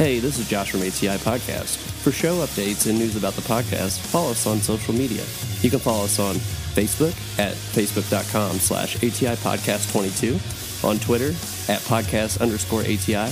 Hey, 0.06 0.20
this 0.20 0.38
is 0.38 0.48
Josh 0.48 0.70
from 0.70 0.82
ATI 0.82 1.18
Podcast. 1.18 1.78
For 1.78 2.12
show 2.12 2.36
updates 2.36 2.88
and 2.88 2.96
news 2.96 3.16
about 3.16 3.32
the 3.32 3.42
podcast, 3.42 3.98
follow 3.98 4.30
us 4.30 4.46
on 4.46 4.60
social 4.60 4.94
media. 4.94 5.24
You 5.62 5.70
can 5.70 5.80
follow 5.80 6.04
us 6.04 6.20
on 6.20 6.36
Facebook 6.76 7.10
at 7.40 7.54
facebook.com 7.54 8.60
slash 8.60 8.94
ATI 8.98 9.34
Podcast 9.42 9.90
22, 9.90 10.38
on 10.86 11.00
Twitter 11.00 11.30
at 11.68 11.80
podcast 11.88 12.40
underscore 12.40 12.82
ATI, 12.82 13.26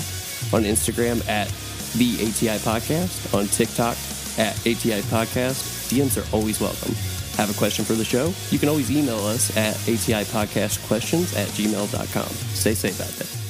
on 0.53 0.65
Instagram 0.65 1.25
at 1.29 1.47
the 1.97 2.17
ATI 2.17 2.59
Podcast, 2.59 3.33
on 3.39 3.47
TikTok 3.47 3.97
at 4.37 4.59
ATI 4.67 5.01
Podcast. 5.13 5.93
DMs 5.93 6.19
are 6.21 6.35
always 6.35 6.61
welcome. 6.61 6.93
Have 7.37 7.55
a 7.55 7.57
question 7.57 7.85
for 7.85 7.93
the 7.93 8.05
show? 8.05 8.35
You 8.51 8.59
can 8.59 8.69
always 8.69 8.91
email 8.91 9.25
us 9.27 9.57
at 9.57 9.77
atipodcastquestions 9.77 10.25
Podcast 10.25 10.87
Questions 10.89 11.37
at 11.37 11.47
gmail.com. 11.51 12.27
Stay 12.27 12.75
safe 12.75 13.01
out 13.01 13.07
there. 13.11 13.44